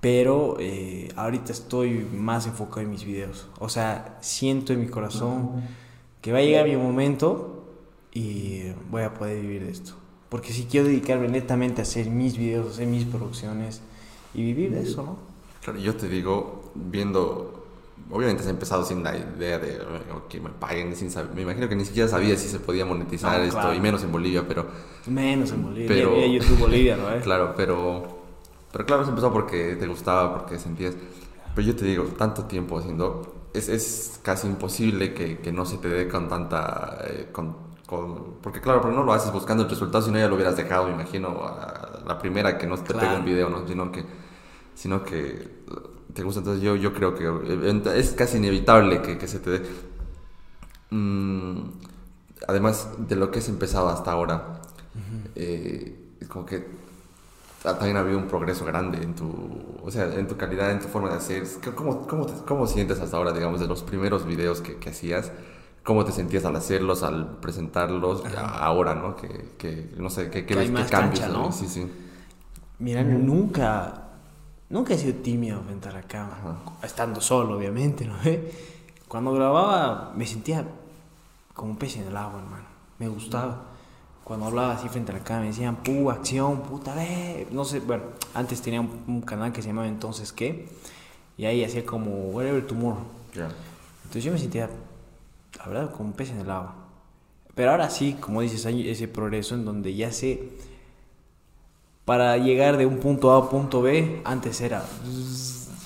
Pero 0.00 0.56
eh, 0.58 1.08
ahorita 1.14 1.52
estoy 1.52 2.06
más 2.14 2.46
enfocado 2.46 2.80
en 2.80 2.90
mis 2.90 3.04
videos. 3.04 3.48
O 3.58 3.68
sea, 3.68 4.16
siento 4.22 4.72
en 4.72 4.80
mi 4.80 4.86
corazón 4.86 5.62
que 6.22 6.32
va 6.32 6.38
a 6.38 6.42
llegar 6.42 6.66
mi 6.66 6.76
momento 6.76 7.66
y 8.12 8.62
voy 8.90 9.02
a 9.02 9.12
poder 9.12 9.42
vivir 9.42 9.64
de 9.66 9.70
esto. 9.70 9.92
Porque 10.30 10.52
si 10.52 10.64
quiero 10.64 10.86
dedicarme 10.86 11.28
netamente 11.28 11.82
a 11.82 11.84
hacer 11.84 12.08
mis 12.08 12.38
videos, 12.38 12.74
hacer 12.74 12.86
mis 12.86 13.04
producciones 13.04 13.82
y 14.32 14.42
vivir 14.42 14.70
de 14.70 14.82
eso, 14.82 15.02
¿no? 15.02 15.18
Claro, 15.62 15.78
yo 15.78 15.94
te 15.96 16.08
digo, 16.08 16.72
viendo... 16.74 17.59
Obviamente 18.12 18.42
has 18.42 18.48
empezado 18.48 18.84
sin 18.84 19.02
la 19.04 19.16
idea 19.16 19.58
de 19.58 19.80
que 20.28 20.40
me 20.40 20.50
paguen, 20.50 20.96
sin 20.96 21.10
saber, 21.10 21.30
me 21.34 21.42
imagino 21.42 21.68
que 21.68 21.76
ni 21.76 21.84
siquiera 21.84 22.08
sabía 22.08 22.36
si 22.36 22.48
se 22.48 22.58
podía 22.58 22.84
monetizar 22.84 23.38
No, 23.38 23.44
esto, 23.44 23.60
claro. 23.60 23.74
y 23.74 23.80
menos 23.80 24.02
en 24.02 24.10
Bolivia, 24.12 24.44
pero 24.48 24.66
Menos 25.06 25.52
en 25.52 25.62
Bolivia. 25.62 25.88
Pero- 25.88 26.10
mira 26.12 26.26
YouTube 26.26 26.58
Bolivia, 26.58 26.96
¿no? 26.96 27.08
eh? 27.14 27.20
claro, 27.22 27.54
pero, 27.56 28.18
pero 28.72 28.84
claro, 28.86 29.02
has 29.02 29.08
empezado 29.08 29.32
porque 29.32 29.76
te 29.76 29.86
gustaba, 29.86 30.38
porque 30.38 30.58
sentías, 30.58 30.94
pero 31.54 31.66
yo 31.66 31.76
te 31.76 31.84
digo, 31.84 32.04
tanto 32.18 32.44
tiempo 32.44 32.78
haciendo, 32.78 33.46
es, 33.54 33.68
es 33.68 34.18
casi 34.22 34.46
imposible 34.48 35.14
que, 35.14 35.38
que 35.38 35.52
no 35.52 35.64
se 35.64 35.78
te 35.78 35.88
dé 35.88 36.08
con 36.08 36.28
tanta, 36.28 36.98
eh, 37.06 37.28
con, 37.30 37.56
con- 37.86 38.34
porque 38.42 38.60
claro, 38.60 38.80
pero 38.80 38.92
no 38.94 39.04
lo 39.04 39.12
haces 39.12 39.32
buscando 39.32 39.62
el 39.64 39.70
resultado, 39.70 40.04
si 40.04 40.10
no 40.10 40.18
ya 40.18 40.28
lo 40.28 40.34
hubieras 40.34 40.56
dejado, 40.56 40.86
me 40.88 40.94
imagino, 40.94 41.28
a 41.44 42.00
la 42.06 42.18
primera 42.18 42.58
que 42.58 42.66
no 42.66 42.76
te 42.76 42.92
pega 42.94 43.14
un 43.18 43.24
video, 43.24 43.48
¿no? 43.48 43.66
Sino 43.68 43.90
que, 43.92 44.04
sino 44.74 45.04
que 45.04 45.59
te 46.14 46.22
gusta. 46.22 46.40
Entonces 46.40 46.62
yo, 46.62 46.76
yo 46.76 46.92
creo 46.92 47.14
que 47.14 47.98
es 47.98 48.12
casi 48.12 48.38
inevitable 48.38 49.02
que, 49.02 49.18
que 49.18 49.28
se 49.28 49.38
te 49.38 49.50
dé. 49.50 49.62
Mm, 50.90 51.70
además 52.48 52.88
de 52.98 53.16
lo 53.16 53.30
que 53.30 53.38
has 53.38 53.48
empezado 53.48 53.88
hasta 53.88 54.12
ahora, 54.12 54.60
eh, 55.34 56.16
es 56.20 56.28
como 56.28 56.44
que 56.46 56.66
también 57.62 57.96
ha 57.96 58.00
habido 58.00 58.18
un 58.18 58.26
progreso 58.26 58.64
grande 58.64 59.02
en 59.02 59.14
tu, 59.14 59.30
o 59.82 59.90
sea, 59.90 60.12
en 60.14 60.26
tu 60.26 60.36
calidad, 60.36 60.70
en 60.70 60.80
tu 60.80 60.88
forma 60.88 61.10
de 61.10 61.16
hacer. 61.16 61.44
¿Cómo, 61.74 62.06
cómo, 62.06 62.26
cómo 62.46 62.66
sientes 62.66 63.00
hasta 63.00 63.16
ahora, 63.16 63.32
digamos, 63.32 63.60
de 63.60 63.66
los 63.66 63.82
primeros 63.82 64.24
videos 64.24 64.60
que, 64.60 64.76
que 64.76 64.90
hacías? 64.90 65.30
¿Cómo 65.84 66.04
te 66.04 66.12
sentías 66.12 66.44
al 66.44 66.56
hacerlos, 66.56 67.02
al 67.02 67.38
presentarlos? 67.38 68.22
Ahora, 68.36 68.94
¿no? 68.94 69.16
Que, 69.16 69.50
que 69.58 69.90
no 69.96 70.10
sé, 70.10 70.30
¿qué, 70.30 70.44
qué, 70.46 70.54
ves, 70.54 70.70
qué 70.70 70.84
cambios? 70.84 71.28
¿no? 71.28 71.52
Sí, 71.52 71.68
sí. 71.68 71.90
Mira, 72.78 73.02
nunca, 73.02 74.09
nunca 74.70 74.94
he 74.94 74.98
sido 74.98 75.14
tímido 75.22 75.60
frente 75.62 75.88
a 75.88 75.92
la 75.92 76.02
cámara. 76.02 76.56
Estando 76.82 77.20
solo, 77.20 77.58
obviamente, 77.58 78.06
¿no? 78.06 78.16
Cuando 79.08 79.32
grababa 79.32 80.12
me 80.16 80.26
sentía 80.26 80.64
como 81.52 81.72
un 81.72 81.76
pez 81.76 81.96
en 81.96 82.06
el 82.06 82.16
agua, 82.16 82.40
hermano. 82.40 82.64
Me 82.98 83.08
gustaba. 83.08 83.66
Cuando 84.24 84.46
hablaba 84.46 84.74
así 84.74 84.88
frente 84.88 85.10
a 85.10 85.16
la 85.16 85.24
cámara, 85.24 85.42
me 85.42 85.48
decían, 85.48 85.76
pu, 85.76 86.10
acción, 86.10 86.62
puta, 86.62 86.94
ve. 86.94 87.48
No 87.50 87.64
sé, 87.64 87.80
bueno, 87.80 88.04
antes 88.32 88.62
tenía 88.62 88.80
un, 88.80 89.22
canal 89.22 89.52
que 89.52 89.60
se 89.60 89.68
llamaba 89.68 89.88
Entonces 89.88 90.32
¿qué? 90.32 90.68
Y 91.36 91.46
ahí 91.46 91.64
hacía 91.64 91.84
como 91.84 92.30
Whatever 92.30 92.66
Tomorrow. 92.66 93.02
Entonces 93.34 94.24
yo 94.24 94.32
me 94.32 94.38
sentía, 94.38 94.70
la 95.58 95.66
verdad, 95.66 95.90
como 95.90 96.10
un 96.10 96.12
pez 96.12 96.30
en 96.30 96.38
el 96.40 96.50
agua. 96.50 96.74
Pero 97.54 97.72
ahora 97.72 97.90
sí, 97.90 98.16
como 98.20 98.40
dices, 98.40 98.64
hay 98.66 98.88
ese 98.88 99.08
progreso 99.08 99.54
en 99.54 99.64
donde 99.64 99.94
ya 99.94 100.12
sé, 100.12 100.50
para 102.10 102.36
llegar 102.38 102.76
de 102.76 102.86
un 102.86 102.98
punto 102.98 103.30
A 103.30 103.38
a 103.38 103.48
punto 103.48 103.82
B, 103.82 104.20
antes 104.24 104.60
era 104.62 104.84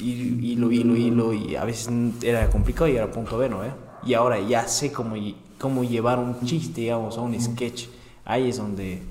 hilo, 0.00 0.72
hilo, 0.72 0.96
hilo, 0.96 1.34
y 1.34 1.54
a 1.54 1.66
veces 1.66 1.92
era 2.22 2.48
complicado 2.48 2.86
llegar 2.86 3.10
a 3.10 3.12
punto 3.12 3.36
B, 3.36 3.50
¿no? 3.50 3.62
Eh? 3.62 3.70
Y 4.06 4.14
ahora 4.14 4.40
ya 4.40 4.66
sé 4.66 4.90
cómo, 4.90 5.16
cómo 5.60 5.84
llevar 5.84 6.18
un 6.18 6.40
chiste, 6.46 6.80
digamos, 6.80 7.18
a 7.18 7.20
un 7.20 7.38
sketch. 7.38 7.88
Ahí 8.24 8.48
es 8.48 8.56
donde 8.56 9.02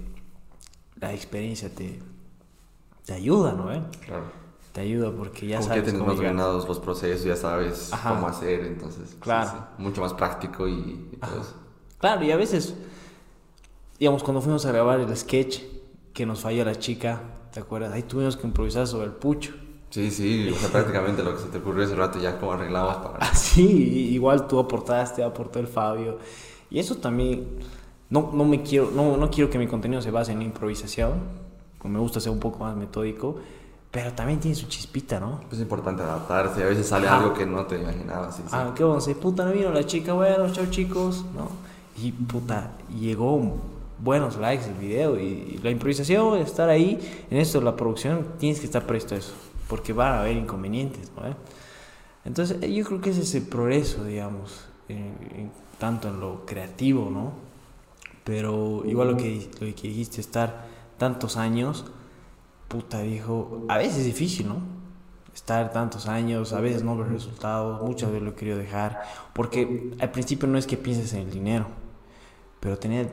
la 0.99 1.13
experiencia 1.13 1.69
te, 1.69 1.99
te 3.05 3.13
ayuda, 3.13 3.51
¿no? 3.51 3.71
Eh? 3.71 3.83
Claro. 4.03 4.23
Te 4.71 4.81
ayuda 4.81 5.11
porque 5.11 5.45
ya 5.45 5.61
sabes. 5.61 5.83
Ya 5.83 5.91
tienes 5.91 6.01
más 6.01 6.19
ganados 6.19 6.67
los 6.67 6.79
procesos, 6.79 7.25
ya 7.25 7.35
sabes 7.35 7.91
cómo 8.07 8.27
hacer, 8.27 8.61
entonces. 8.61 9.15
Claro. 9.19 9.67
mucho 9.77 10.01
más 10.01 10.15
práctico 10.15 10.67
y, 10.67 11.15
todo 11.21 11.41
eso. 11.41 11.53
Claro, 11.99 12.25
y 12.25 12.31
a 12.31 12.37
veces, 12.37 12.73
digamos, 13.99 14.23
cuando 14.23 14.41
fuimos 14.41 14.65
a 14.65 14.71
grabar 14.71 14.99
el 14.99 15.15
sketch 15.15 15.72
que 16.13 16.25
nos 16.25 16.41
falló 16.41 16.63
la 16.63 16.75
chica, 16.75 17.21
¿te 17.51 17.59
acuerdas? 17.59 17.93
Ahí 17.93 18.03
tuvimos 18.03 18.37
que 18.37 18.47
improvisar 18.47 18.87
sobre 18.87 19.07
el 19.07 19.13
pucho. 19.13 19.53
Sí, 19.89 20.09
sí, 20.09 20.49
o 20.49 20.55
sea, 20.55 20.69
prácticamente 20.69 21.23
lo 21.23 21.35
que 21.35 21.41
se 21.43 21.49
te 21.49 21.59
ocurrió 21.59 21.83
ese 21.83 21.95
rato 21.95 22.19
ya 22.19 22.39
como 22.39 22.53
arreglabas 22.53 22.97
para... 22.97 23.17
Ah, 23.19 23.35
sí, 23.35 24.09
igual 24.11 24.47
tú 24.47 24.57
aportaste, 24.59 25.23
aportó 25.23 25.59
el 25.59 25.67
Fabio. 25.67 26.17
Y 26.71 26.79
eso 26.79 26.95
también, 26.95 27.47
no, 28.09 28.31
no 28.33 28.45
me 28.45 28.63
quiero, 28.63 28.89
no, 28.95 29.17
no 29.17 29.29
quiero 29.29 29.49
que 29.51 29.59
mi 29.59 29.67
contenido 29.67 30.01
se 30.01 30.09
base 30.09 30.31
en 30.31 30.41
improvisación, 30.41 31.13
me 31.83 31.99
gusta 31.99 32.19
ser 32.19 32.31
un 32.31 32.39
poco 32.39 32.59
más 32.59 32.75
metódico, 32.75 33.35
pero 33.91 34.13
también 34.13 34.39
tiene 34.39 34.55
su 34.55 34.67
chispita, 34.67 35.19
¿no? 35.19 35.41
Es 35.51 35.59
importante 35.59 36.01
adaptarse, 36.01 36.63
a 36.63 36.67
veces 36.67 36.87
sale 36.87 37.07
algo 37.07 37.33
que 37.33 37.45
no 37.45 37.65
te 37.67 37.79
imaginabas. 37.79 38.37
Sí, 38.37 38.43
Ah, 38.51 38.71
qué 38.75 38.83
bueno, 38.83 39.03
puta, 39.21 39.45
no 39.45 39.51
vino 39.51 39.71
la 39.71 39.85
chica, 39.85 40.13
bueno, 40.13 40.51
chao 40.51 40.65
chicos, 40.67 41.23
¿no? 41.35 41.49
Y 42.01 42.11
puta, 42.11 42.71
llegó 42.99 43.35
buenos 44.03 44.37
likes 44.37 44.65
el 44.65 44.73
video 44.73 45.17
y, 45.19 45.59
la 45.63 45.69
improvisación, 45.69 46.37
estar 46.37 46.69
ahí, 46.69 46.99
en 47.31 47.37
esto, 47.37 47.61
la 47.61 47.75
producción, 47.75 48.33
tienes 48.37 48.59
que 48.59 48.65
estar 48.65 48.85
presto 48.85 49.15
a 49.15 49.17
eso 49.17 49.33
porque 49.67 49.93
van 49.93 50.13
a 50.13 50.19
haber 50.21 50.37
inconvenientes, 50.37 51.11
¿no? 51.15 51.23
Entonces, 52.25 52.57
eh, 52.61 52.73
yo 52.73 52.85
creo 52.85 53.01
que 53.01 53.09
es 53.09 53.17
ese 53.17 53.41
progreso, 53.41 54.03
digamos, 54.03 54.65
tanto 55.79 56.09
en 56.09 56.19
lo 56.19 56.45
creativo, 56.45 57.09
¿no? 57.09 57.31
Pero 58.23 58.83
igual 58.85 59.11
lo 59.11 59.17
que, 59.17 59.49
lo 59.59 59.75
que 59.75 59.87
dijiste, 59.87 60.21
estar 60.21 60.67
tantos 60.97 61.37
años, 61.37 61.85
puta, 62.67 63.01
dijo, 63.01 63.65
a 63.67 63.77
veces 63.77 63.99
es 63.99 64.05
difícil, 64.05 64.47
¿no? 64.47 64.57
Estar 65.33 65.73
tantos 65.73 66.07
años, 66.07 66.53
a 66.53 66.61
veces 66.61 66.83
no 66.83 66.95
ver 66.95 67.09
resultados, 67.09 67.81
muchas 67.81 68.09
veces 68.11 68.23
lo 68.23 68.31
he 68.31 68.35
querido 68.35 68.57
dejar, 68.57 69.01
porque 69.33 69.91
al 69.99 70.11
principio 70.11 70.47
no 70.47 70.57
es 70.57 70.67
que 70.67 70.77
pienses 70.77 71.13
en 71.13 71.21
el 71.21 71.31
dinero, 71.31 71.65
pero 72.59 72.77
tenía 72.77 73.09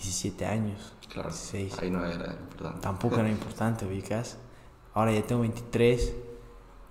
17 0.00 0.46
años. 0.46 0.92
Claro, 1.08 1.28
16. 1.28 1.78
ahí 1.80 1.90
no 1.90 2.04
era 2.04 2.32
importante. 2.32 2.80
Tampoco 2.80 3.16
era 3.20 3.28
importante, 3.28 3.86
ubicas. 3.86 4.38
Ahora 4.94 5.12
ya 5.12 5.22
tengo 5.22 5.42
23 5.42 6.14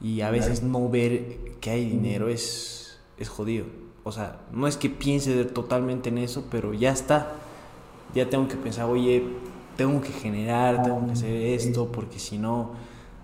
y 0.01 0.21
a 0.21 0.29
veces 0.29 0.63
no 0.63 0.87
ver 0.89 1.57
que 1.59 1.71
hay 1.71 1.89
dinero 1.89 2.29
es, 2.29 2.99
es 3.17 3.29
jodido. 3.29 3.65
O 4.03 4.11
sea, 4.11 4.41
no 4.51 4.67
es 4.67 4.77
que 4.77 4.89
piense 4.89 5.43
totalmente 5.45 6.09
en 6.09 6.19
eso, 6.19 6.45
pero 6.49 6.73
ya 6.73 6.91
está. 6.91 7.33
Ya 8.13 8.29
tengo 8.29 8.47
que 8.47 8.55
pensar, 8.55 8.85
oye, 8.85 9.23
tengo 9.75 10.01
que 10.01 10.11
generar, 10.11 10.83
tengo 10.83 11.05
que 11.05 11.11
hacer 11.11 11.33
esto, 11.35 11.91
porque 11.91 12.19
si 12.19 12.37
no, 12.37 12.71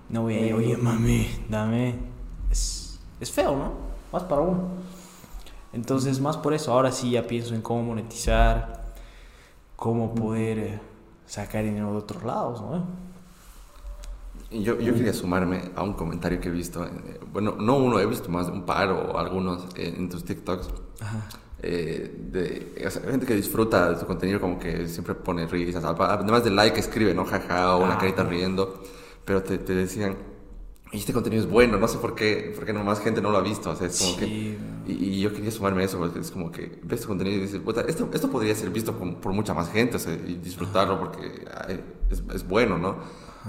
no 0.09 0.23
voy 0.23 0.35
a 0.35 0.45
ir, 0.47 0.53
oye, 0.53 0.77
mami, 0.77 1.27
dame. 1.49 1.95
Es, 2.51 2.99
es 3.19 3.31
feo, 3.31 3.55
¿no? 3.55 3.71
Más 4.11 4.23
para 4.23 4.41
uno. 4.41 4.69
Entonces, 5.73 6.19
más 6.19 6.37
por 6.37 6.53
eso, 6.53 6.71
ahora 6.71 6.91
sí 6.91 7.11
ya 7.11 7.27
pienso 7.27 7.55
en 7.55 7.61
cómo 7.61 7.83
monetizar, 7.83 8.74
cómo 9.75 10.13
poder 10.13 10.59
eh, 10.59 10.79
sacar 11.25 11.63
dinero 11.63 11.91
de 11.91 11.97
otros 11.97 12.23
lados, 12.23 12.61
¿no? 12.61 13.05
Yo, 14.51 14.79
yo 14.79 14.93
quería 14.93 15.13
sumarme 15.13 15.71
a 15.75 15.83
un 15.83 15.93
comentario 15.93 16.39
que 16.39 16.49
he 16.49 16.51
visto. 16.51 16.85
Eh, 16.85 17.19
bueno, 17.31 17.55
no 17.59 17.77
uno, 17.77 17.99
he 17.99 18.05
visto 18.05 18.29
más 18.29 18.47
de 18.47 18.53
un 18.53 18.63
par 18.63 18.89
o 18.89 19.17
algunos 19.17 19.67
en 19.75 20.07
tus 20.07 20.23
TikToks. 20.23 20.69
Eh, 21.67 22.27
de 22.31 22.89
gente 23.09 23.25
que 23.25 23.33
disfruta 23.33 23.89
de 23.89 23.95
tu 23.95 24.05
contenido, 24.05 24.39
como 24.39 24.59
que 24.59 24.87
siempre 24.87 25.15
pone 25.15 25.47
risas. 25.47 25.83
Además 25.83 26.43
de 26.43 26.51
like, 26.51 26.79
escribe, 26.79 27.13
¿no? 27.13 27.25
Jaja, 27.25 27.75
o 27.75 27.83
una 27.83 27.95
ah, 27.95 27.97
carita 27.97 28.23
riendo. 28.23 28.83
Pero 29.25 29.41
te, 29.41 29.57
te 29.57 29.73
decían, 29.73 30.15
este 30.97 31.13
contenido 31.13 31.43
es 31.43 31.49
bueno, 31.49 31.77
no 31.77 31.87
sé 31.87 31.97
por 31.97 32.15
qué, 32.15 32.53
porque 32.55 32.73
más 32.73 32.99
gente 32.99 33.21
no 33.21 33.31
lo 33.31 33.37
ha 33.37 33.41
visto. 33.41 33.71
O 33.71 33.75
sea, 33.75 33.87
es 33.87 33.99
como 33.99 34.17
que, 34.17 34.57
y, 34.87 35.19
yo 35.19 35.33
quería 35.33 35.51
sumarme 35.51 35.83
a 35.83 35.85
eso, 35.85 35.97
porque 35.97 36.19
es 36.19 36.31
como 36.31 36.51
que 36.51 36.79
ves 36.83 37.01
tu 37.01 37.07
contenido 37.07 37.37
y 37.37 37.41
dices, 37.41 37.61
esto, 37.87 38.09
esto 38.13 38.29
podría 38.29 38.55
ser 38.55 38.69
visto 38.69 38.93
por, 38.93 39.33
mucha 39.33 39.53
más 39.53 39.71
gente, 39.71 39.97
o 39.97 39.99
sea, 39.99 40.13
y 40.13 40.35
disfrutarlo 40.35 40.99
porque 40.99 41.45
es, 42.09 42.23
es 42.33 42.47
bueno, 42.47 42.77
¿no? 42.77 42.95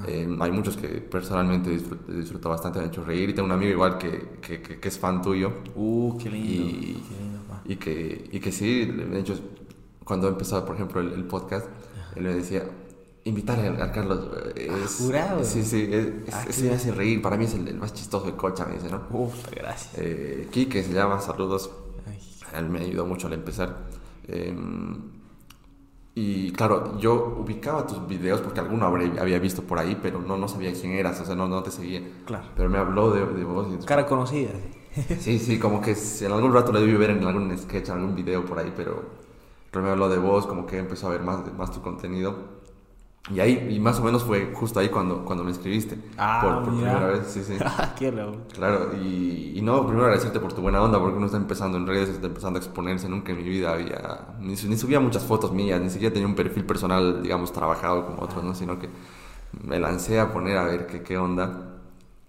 Eh, 0.07 0.29
hay 0.41 0.51
muchos 0.51 0.77
que 0.77 0.89
personalmente 0.89 1.71
disfruto, 1.71 2.13
disfruto, 2.13 2.49
bastante, 2.51 2.79
me 2.79 2.85
han 2.85 2.91
hecho 2.91 3.03
reír. 3.03 3.31
Y 3.31 3.35
tengo 3.35 3.47
un 3.47 3.53
amigo 3.53 3.73
igual 3.73 3.97
que, 3.97 4.39
que, 4.41 4.61
que, 4.61 4.89
es 4.89 4.99
fan 4.99 5.23
tuyo. 5.23 5.53
Uh, 5.75 6.19
qué 6.19 6.29
lindo. 6.29 6.53
Y, 6.53 7.03
y 7.65 7.77
que, 7.77 8.29
y 8.31 8.41
que 8.41 8.53
sí, 8.53 8.85
de 8.85 9.21
hecho, 9.21 9.39
cuando 10.05 10.29
empezó, 10.29 10.65
por 10.65 10.77
ejemplo, 10.77 11.01
el, 11.01 11.25
podcast, 11.25 11.67
él 12.15 12.25
me 12.25 12.35
decía, 12.35 12.65
invitarle 13.27 13.83
a, 13.83 13.93
Carlos. 13.93 14.29
Eh, 14.55 14.71
es, 14.85 14.97
jurado. 14.97 15.45
Sí, 15.45 15.63
sí, 15.63 15.89
es, 15.91 16.33
ah, 16.33 16.45
me 16.63 16.71
hace 16.71 16.93
reír. 16.93 17.21
Para 17.21 17.37
mí 17.37 17.45
es 17.45 17.55
el, 17.55 17.75
más 17.75 17.93
chistoso 17.93 18.27
de 18.27 18.33
Cocha, 18.33 18.65
me 18.65 18.75
dice, 18.75 18.89
¿no? 18.89 19.03
Uf, 19.11 19.51
gracias. 19.51 19.95
Eh, 19.99 20.49
Kike 20.51 20.83
se 20.83 20.93
llama, 20.93 21.21
saludos. 21.21 21.71
Él 22.57 22.71
me 22.71 22.81
ayudó 22.81 23.05
mucho 23.05 23.27
al 23.27 23.35
empezar. 23.35 23.77
Eh, 24.29 24.57
y 26.15 26.51
claro, 26.53 26.99
yo 26.99 27.37
ubicaba 27.41 27.87
tus 27.87 28.07
videos 28.09 28.41
porque 28.41 28.61
alguno 28.61 28.87
había 28.87 29.39
visto 29.39 29.63
por 29.63 29.79
ahí, 29.79 29.99
pero 30.01 30.23
no, 30.23 30.39
no 30.39 30.49
sabía 30.49 30.73
quién 30.73 30.93
eras, 30.93 31.21
o 31.21 31.27
sea, 31.27 31.35
no, 31.35 31.47
no 31.47 31.63
te 31.63 31.71
seguía. 31.71 32.01
Claro. 32.25 32.47
Pero 32.57 32.71
me 32.71 32.79
habló 32.79 33.11
de, 33.11 33.27
de 33.27 33.45
vos. 33.45 33.85
Cara 33.85 34.07
conocida. 34.07 34.51
Sí, 35.21 35.39
sí, 35.39 35.59
como 35.59 35.83
que 35.83 35.95
en 36.23 36.33
algún 36.33 36.55
rato 36.55 36.73
le 36.73 36.81
debí 36.81 36.95
ver 36.95 37.11
en 37.11 37.23
algún 37.23 37.55
sketch, 37.59 37.89
en 37.91 37.97
algún 37.97 38.15
video 38.15 38.47
por 38.47 38.59
ahí, 38.59 38.73
pero, 38.75 39.05
pero 39.71 39.85
me 39.85 39.91
habló 39.91 40.09
de 40.09 40.17
vos, 40.17 40.47
como 40.47 40.65
que 40.65 40.79
empezó 40.79 41.09
a 41.09 41.11
ver 41.11 41.21
más, 41.21 41.53
más 41.53 41.71
tu 41.71 41.83
contenido. 41.83 42.35
Y 43.35 43.41
ahí, 43.41 43.69
y 43.71 43.81
más 43.81 43.99
o 43.99 44.05
menos 44.05 44.23
fue 44.23 44.53
justo 44.55 44.79
ahí 44.79 44.89
cuando, 44.89 45.25
cuando 45.25 45.43
me 45.43 45.51
escribiste. 45.51 45.99
Ah, 46.17 46.41
por, 46.43 46.65
por 46.65 46.75
primera 46.75 47.09
vez, 47.09 47.27
sí, 47.27 47.43
sí. 47.43 47.55
Qué 47.99 48.13
loco. 48.13 48.39
Claro, 48.55 48.93
y, 49.03 49.53
y, 49.57 49.63
no, 49.63 49.85
primero 49.85 50.05
agradecerte 50.05 50.39
por 50.39 50.53
tu 50.53 50.63
buena 50.63 50.81
onda, 50.81 51.01
porque 51.01 51.17
uno 51.17 51.27
está 51.27 51.37
empezando 51.37 51.77
en 51.77 51.89
redes, 51.89 52.11
está 52.11 52.29
empezando 52.29 52.59
a 52.59 52.63
exponerse. 52.63 53.09
Nunca 53.09 53.33
en 53.33 53.39
mi 53.39 53.49
vida 53.49 53.73
había, 53.73 54.29
ni, 54.39 54.55
ni 54.55 54.77
subía 54.77 55.01
muchas 55.01 55.25
fotos 55.25 55.53
mías, 55.53 55.81
ni 55.81 55.91
siquiera 55.91 56.13
tenía 56.13 56.29
un 56.29 56.37
perfil 56.37 56.65
personal, 56.65 57.21
digamos, 57.21 57.53
trabajado 57.53 58.07
como 58.07 58.23
otros, 58.23 58.45
¿no? 58.45 58.55
Sino 58.55 58.79
que 58.79 58.89
me 59.65 59.81
lancé 59.81 60.21
a 60.21 60.33
poner 60.33 60.57
a 60.59 60.65
ver 60.65 60.87
qué, 60.87 61.03
qué 61.03 61.19
onda. 61.19 61.81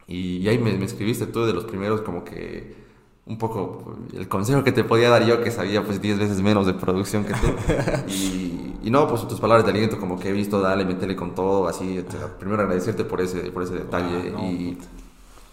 Y, 0.08 0.38
y 0.38 0.48
ahí 0.50 0.58
me, 0.58 0.74
me 0.78 0.86
escribiste 0.86 1.28
tú 1.28 1.46
de 1.46 1.54
los 1.54 1.66
primeros, 1.66 2.02
como 2.02 2.24
que 2.24 2.87
un 3.28 3.38
poco 3.38 3.98
el 4.14 4.28
consejo 4.28 4.64
que 4.64 4.72
te 4.72 4.84
podía 4.84 5.10
dar 5.10 5.26
yo, 5.26 5.44
que 5.44 5.52
sabía 5.52 5.84
pues 5.84 6.02
10 6.02 6.20
veces 6.20 6.42
menos 6.42 6.66
de 6.66 6.74
producción 6.74 7.26
que 7.26 7.34
tú. 7.34 7.48
y, 8.08 8.76
y, 8.84 8.90
no, 8.90 9.08
pues 9.08 9.28
tus 9.28 9.40
palabras 9.40 9.66
de 9.66 9.72
aliento, 9.72 10.00
como 10.00 10.18
que 10.18 10.30
he 10.30 10.32
visto, 10.32 10.62
dale, 10.62 10.86
metele 10.86 11.16
con 11.16 11.36
todo, 11.36 11.68
así. 11.68 12.04
Primero 12.40 12.62
agradecerte 12.62 13.04
por 13.04 13.22
ese, 13.22 13.52
por 13.52 13.64
ese 13.64 13.74
detalle 13.76 14.34
ah, 14.36 14.44
y, 14.46 14.78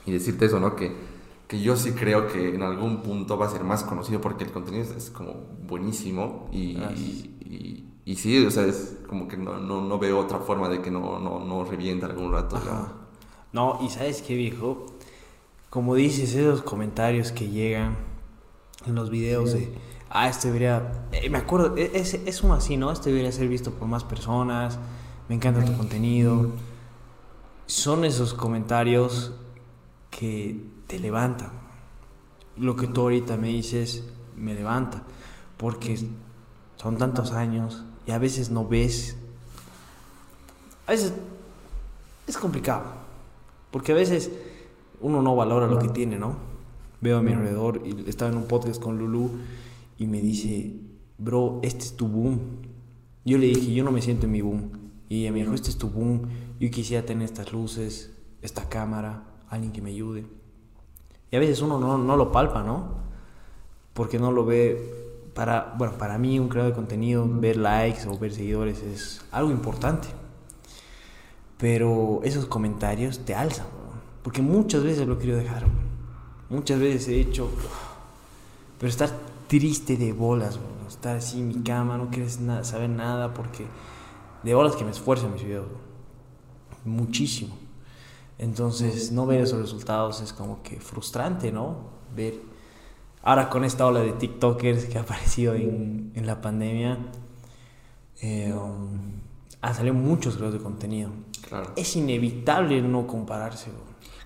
y, 0.07 0.13
decirte 0.13 0.47
eso, 0.47 0.61
¿no? 0.61 0.77
Que, 0.77 0.95
que 1.49 1.61
yo 1.61 1.77
sí 1.77 1.93
creo 1.93 2.29
que 2.29 2.55
en 2.55 2.63
algún 2.63 3.03
punto 3.03 3.37
va 3.37 3.47
a 3.47 3.51
ser 3.51 3.65
más 3.65 3.83
conocido 3.83 4.21
porque 4.21 4.45
el 4.45 4.53
contenido 4.53 4.85
es, 4.97 5.11
como 5.11 5.35
buenísimo 5.67 6.49
y, 6.53 6.79
y, 6.79 7.87
y, 8.05 8.15
sí, 8.17 8.45
o 8.47 8.51
sea, 8.51 8.67
es 8.67 8.99
como 9.09 9.27
que 9.27 9.37
no, 9.37 9.59
no, 9.59 9.81
no 9.81 9.99
veo 9.99 10.21
otra 10.21 10.39
forma 10.39 10.69
de 10.69 10.81
que 10.81 10.91
no, 10.91 11.19
no, 11.19 11.41
no 11.41 11.65
revienta 11.65 12.07
algún 12.07 12.33
rato. 12.33 12.57
No, 13.53 13.79
y 13.83 13.89
sabes 13.89 14.23
qué, 14.23 14.35
viejo, 14.35 14.87
como 15.75 15.97
dices, 15.97 16.37
esos 16.37 16.63
comentarios 16.63 17.33
que 17.33 17.49
llegan 17.49 17.97
en 18.87 18.95
los 18.95 19.11
videos 19.11 19.55
de, 19.55 19.75
ah, 20.09 20.29
este 20.29 20.47
debería, 20.47 21.09
eh, 21.11 21.29
me 21.29 21.39
acuerdo, 21.39 21.77
e, 21.77 21.91
es, 21.95 22.15
es 22.15 22.45
uno 22.45 22.55
así, 22.55 22.77
¿no? 22.77 22.93
Este 22.93 23.11
debería 23.11 23.33
ser 23.33 23.49
visto 23.49 23.73
por 23.73 23.89
más 23.89 24.05
personas, 24.05 24.79
me 25.29 25.35
encanta 25.35 25.65
tu 25.65 25.77
contenido. 25.77 26.53
Son 27.67 28.05
esos 28.05 28.35
comentarios 28.35 29.33
que 30.13 30.65
te 30.87 31.01
levantan. 31.01 31.51
Lo 32.57 32.77
que 32.77 32.87
tú 32.87 33.01
ahorita 33.01 33.37
me 33.37 33.49
dices 33.49 34.05
me 34.37 34.55
levanta, 34.55 35.03
porque 35.57 35.99
son 36.77 36.99
tantos 36.99 37.33
años 37.33 37.83
y 38.07 38.13
a 38.13 38.19
veces 38.19 38.49
no 38.49 38.65
ves, 38.65 39.17
a 40.87 40.93
veces 40.93 41.15
es 42.29 42.39
complicado, 42.39 42.85
porque 43.73 43.91
a 43.91 43.97
veces 43.97 44.31
uno 45.05 45.21
no 45.21 45.37
valora 45.37 45.67
lo 45.67 45.79
que 45.79 45.89
tiene, 45.89 46.19
¿no? 46.19 46.35
Veo 47.03 47.19
a 47.19 47.23
mi 47.23 47.33
alrededor 47.33 47.83
y 47.85 48.09
estaba 48.09 48.31
en 48.31 48.39
un 48.39 48.47
podcast 48.47 48.83
con 48.83 48.99
Lulu 48.99 49.31
y 49.99 50.07
me 50.07 50.23
dice, 50.23 50.77
bro, 51.19 51.61
este 51.63 51.85
es 51.85 51.95
tu 51.95 52.09
boom. 52.09 52.41
Yo 53.23 53.37
le 53.37 53.49
dije, 53.49 53.75
yo 53.75 53.85
no 53.85 53.93
me 53.93 54.01
siento 54.01 54.25
en 54.25 54.33
mi 54.33 54.41
boom. 54.41 54.71
Y 55.11 55.21
ella 55.21 55.33
me 55.33 55.41
dijo, 55.41 55.53
este 55.53 55.69
es 55.69 55.77
tu 55.77 55.91
boom, 55.91 56.23
yo 56.59 56.71
quisiera 56.71 57.05
tener 57.05 57.27
estas 57.27 57.53
luces, 57.53 58.17
esta 58.41 58.67
cámara, 58.71 59.25
alguien 59.51 59.73
que 59.73 59.83
me 59.83 59.91
ayude. 59.91 60.25
Y 61.31 61.37
a 61.37 61.39
veces 61.39 61.61
uno 61.61 61.79
no, 61.79 61.99
no 61.99 62.17
lo 62.17 62.33
palpa, 62.33 62.63
¿no? 62.63 62.97
Porque 63.93 64.19
no 64.19 64.33
lo 64.33 64.47
ve 64.47 65.31
para, 65.35 65.75
bueno, 65.77 65.99
para 65.99 66.17
mí 66.17 66.39
un 66.39 66.49
creador 66.49 66.73
de 66.73 66.77
contenido, 66.77 67.29
ver 67.29 67.59
likes 67.59 68.09
o 68.09 68.19
ver 68.19 68.33
seguidores 68.33 68.83
es 68.83 69.23
algo 69.31 69.51
importante. 69.51 70.09
Pero 71.59 72.21
esos 72.25 72.47
comentarios 72.47 73.27
te 73.27 73.35
alzan, 73.35 73.67
porque 74.25 74.41
muchas 74.41 74.83
veces 74.83 75.07
lo 75.07 75.19
quiero 75.19 75.37
dejar. 75.37 75.67
Muchas 76.49 76.81
veces 76.81 77.09
he 77.09 77.21
hecho, 77.21 77.51
pero 78.79 78.89
estar 78.89 79.11
triste 79.47 79.97
de 79.99 80.13
bolas, 80.15 80.59
estar 80.89 81.19
así 81.19 81.41
en 81.41 81.49
mi 81.49 81.63
cama, 81.63 81.99
no 81.99 82.11
quieres 82.11 82.41
saber 82.63 82.89
nada 82.89 83.35
porque 83.35 83.67
de 84.43 84.55
bolas 84.55 84.77
que 84.77 84.85
me 84.85 84.91
esfuerzo 84.91 85.27
en 85.27 85.35
mis 85.35 85.45
videos. 85.45 85.67
Muchísimo. 86.87 87.55
Entonces, 88.39 89.13
no 89.13 89.27
ver 89.27 89.43
esos 89.43 89.61
resultados 89.61 90.21
es 90.23 90.33
como 90.33 90.63
que 90.63 90.81
frustrante, 90.81 91.53
¿no? 91.53 91.77
Ver. 92.17 92.41
Ahora 93.23 93.49
con 93.49 93.65
esta 93.65 93.87
ola 93.87 94.01
de 94.01 94.13
TikTokers 94.13 94.87
que 94.87 94.99
ha 94.99 95.03
aparecido 95.03 95.55
en, 95.55 96.13
en 96.15 96.27
la 96.27 96.41
pandemia, 96.41 96.99
eh, 98.23 98.53
um, 98.53 99.21
han 99.61 99.75
salido 99.75 99.95
muchos 99.95 100.35
creadores 100.35 100.61
de 100.61 100.65
contenido. 100.65 101.11
Claro. 101.47 101.73
Es 101.77 101.95
inevitable 101.97 102.81
no 102.83 103.07
compararse. 103.07 103.71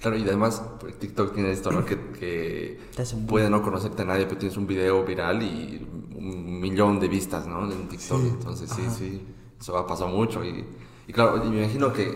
Claro, 0.01 0.17
y 0.17 0.23
además 0.23 0.63
pues, 0.81 0.99
TikTok 0.99 1.35
tiene 1.35 1.51
esto, 1.51 1.73
¿no? 1.73 1.85
Que, 1.85 1.99
que 2.19 2.79
puede 3.27 3.51
no 3.51 3.63
conocerte 3.63 4.03
a 4.03 4.05
nadie, 4.05 4.27
pero 4.27 4.39
tienes 4.39 4.57
un 4.57 4.67
video 4.67 5.05
viral 5.05 5.43
y 5.43 5.87
un 6.15 6.61
millón 6.61 7.01
de 7.01 7.09
vistas, 7.09 7.47
¿no? 7.47 7.71
En 7.71 7.89
TikTok. 7.89 8.21
Entonces, 8.21 8.71
sí, 8.71 8.83
sí, 8.97 9.27
eso 9.61 9.77
ha 9.77 9.87
pasado 9.87 10.11
mucho. 10.11 10.45
Y, 10.45 10.65
y 11.07 11.13
claro, 11.13 11.45
y 11.45 11.49
me 11.49 11.65
imagino 11.65 11.93
que, 11.93 12.15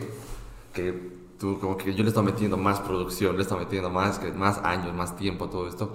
que 0.72 1.12
como 1.40 1.76
que 1.76 1.92
yo 1.92 2.02
le 2.02 2.10
estoy 2.10 2.24
metiendo 2.24 2.56
más 2.56 2.80
producción, 2.80 3.36
le 3.36 3.42
estoy 3.42 3.58
metiendo 3.58 3.90
más, 3.90 4.20
más 4.36 4.58
años, 4.58 4.94
más 4.94 5.16
tiempo 5.16 5.46
a 5.46 5.50
todo 5.50 5.68
esto. 5.68 5.94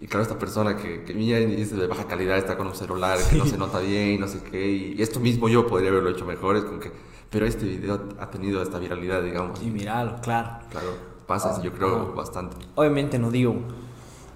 Y 0.00 0.06
claro, 0.06 0.22
esta 0.22 0.38
persona 0.38 0.76
que, 0.76 1.02
que 1.02 1.12
y 1.12 1.56
dice 1.56 1.74
de 1.74 1.88
baja 1.88 2.06
calidad 2.06 2.38
está 2.38 2.56
con 2.56 2.68
un 2.68 2.74
celular, 2.74 3.18
que 3.28 3.36
no 3.36 3.44
se 3.44 3.58
nota 3.58 3.80
bien, 3.80 4.20
no 4.20 4.28
sé 4.28 4.40
qué, 4.48 4.70
y 4.70 5.02
esto 5.02 5.18
mismo 5.18 5.48
yo 5.48 5.66
podría 5.66 5.90
haberlo 5.90 6.10
hecho 6.10 6.24
mejor, 6.24 6.56
es 6.56 6.64
como 6.64 6.78
que, 6.78 6.92
pero 7.28 7.46
este 7.46 7.66
video 7.66 8.08
ha 8.20 8.30
tenido 8.30 8.62
esta 8.62 8.78
viralidad, 8.78 9.22
digamos. 9.22 9.60
Y 9.60 9.70
míralo, 9.70 10.16
claro. 10.22 10.64
Claro, 10.70 10.92
pasa, 11.28 11.62
yo 11.62 11.72
creo, 11.72 12.12
bastante. 12.14 12.56
Obviamente 12.74 13.20
no 13.20 13.30
digo, 13.30 13.54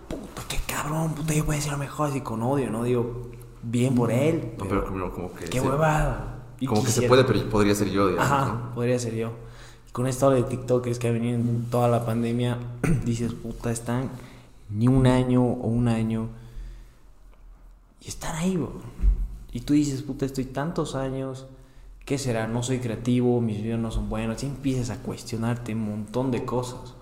puta, 0.08 0.42
qué 0.48 0.58
cabrón, 0.66 1.14
puta, 1.14 1.34
yo 1.34 1.44
puedo 1.44 1.56
decir 1.56 1.72
lo 1.72 1.78
mejor 1.78 2.10
así 2.10 2.20
con 2.20 2.40
odio, 2.44 2.70
no 2.70 2.84
digo, 2.84 3.30
bien 3.64 3.96
por 3.96 4.12
él. 4.12 4.54
No, 4.58 4.66
pero, 4.68 5.12
como, 5.12 5.34
que... 5.34 5.46
Qué 5.46 5.60
huevada. 5.60 6.44
Como 6.64 6.84
que 6.84 6.92
se 6.92 7.08
puede, 7.08 7.24
pero 7.24 7.50
podría 7.50 7.74
ser 7.74 7.90
yo, 7.90 8.06
digamos. 8.06 8.30
Ajá, 8.30 8.70
podría 8.76 8.96
ser 9.00 9.16
yo 9.16 9.32
con 9.92 10.06
esta 10.06 10.26
hora 10.26 10.36
de 10.36 10.44
TikTokers 10.44 10.98
que 10.98 11.08
ha 11.08 11.12
venido 11.12 11.36
en 11.36 11.66
toda 11.70 11.88
la 11.88 12.04
pandemia, 12.04 12.58
dices, 13.04 13.34
puta, 13.34 13.70
están 13.70 14.10
ni 14.70 14.88
un 14.88 15.06
año 15.06 15.42
o 15.42 15.66
un 15.68 15.86
año 15.86 16.28
y 18.00 18.08
están 18.08 18.34
ahí, 18.36 18.56
bro. 18.56 18.72
Y 19.52 19.60
tú 19.60 19.74
dices, 19.74 20.02
puta, 20.02 20.24
estoy 20.24 20.46
tantos 20.46 20.94
años, 20.94 21.46
¿qué 22.04 22.18
será? 22.18 22.46
No 22.46 22.62
soy 22.62 22.78
creativo, 22.78 23.40
mis 23.40 23.62
videos 23.62 23.80
no 23.80 23.90
son 23.90 24.08
buenos. 24.08 24.42
Y 24.42 24.46
empiezas 24.46 24.90
a 24.90 25.02
cuestionarte 25.02 25.74
un 25.74 25.88
montón 25.88 26.30
de 26.30 26.44
cosas. 26.44 26.94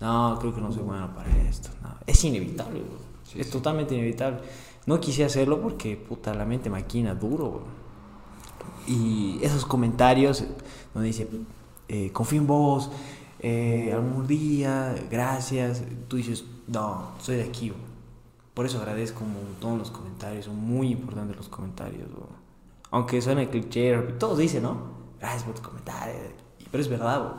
No, 0.00 0.36
creo 0.40 0.54
que 0.54 0.60
no 0.60 0.72
soy 0.72 0.82
bueno 0.82 1.14
para 1.14 1.30
esto. 1.42 1.70
es 2.06 2.24
inevitable, 2.24 2.80
bro. 2.80 3.40
es 3.40 3.50
totalmente 3.50 3.94
inevitable. 3.94 4.40
No 4.86 4.98
quise 5.00 5.24
hacerlo 5.24 5.60
porque, 5.60 5.96
puta, 5.96 6.34
la 6.34 6.44
mente 6.44 6.70
maquina 6.70 7.14
duro, 7.14 7.50
bro. 7.50 7.62
Y 8.86 9.38
esos 9.42 9.64
comentarios 9.64 10.44
donde 10.94 11.08
dice, 11.08 11.28
eh, 11.88 12.10
confío 12.12 12.40
en 12.40 12.46
vos, 12.46 12.90
eh, 13.40 13.92
algún 13.92 14.26
día, 14.26 14.94
gracias. 15.10 15.82
Tú 16.08 16.16
dices, 16.16 16.44
no, 16.66 17.12
soy 17.20 17.36
de 17.36 17.44
aquí. 17.44 17.72
Por 18.54 18.66
eso 18.66 18.78
agradezco 18.78 19.22
todos 19.60 19.78
los 19.78 19.90
comentarios, 19.90 20.46
son 20.46 20.56
muy 20.56 20.88
importantes 20.90 21.36
los 21.36 21.48
comentarios. 21.48 22.08
Aunque 22.90 23.22
suene 23.22 23.48
cliché, 23.48 23.96
todos 24.18 24.38
dicen, 24.38 24.64
¿no? 24.64 24.90
Gracias 25.18 25.44
por 25.44 25.54
tu 25.54 25.62
comentario. 25.62 26.14
Pero 26.70 26.82
es 26.82 26.88
verdad. 26.88 27.34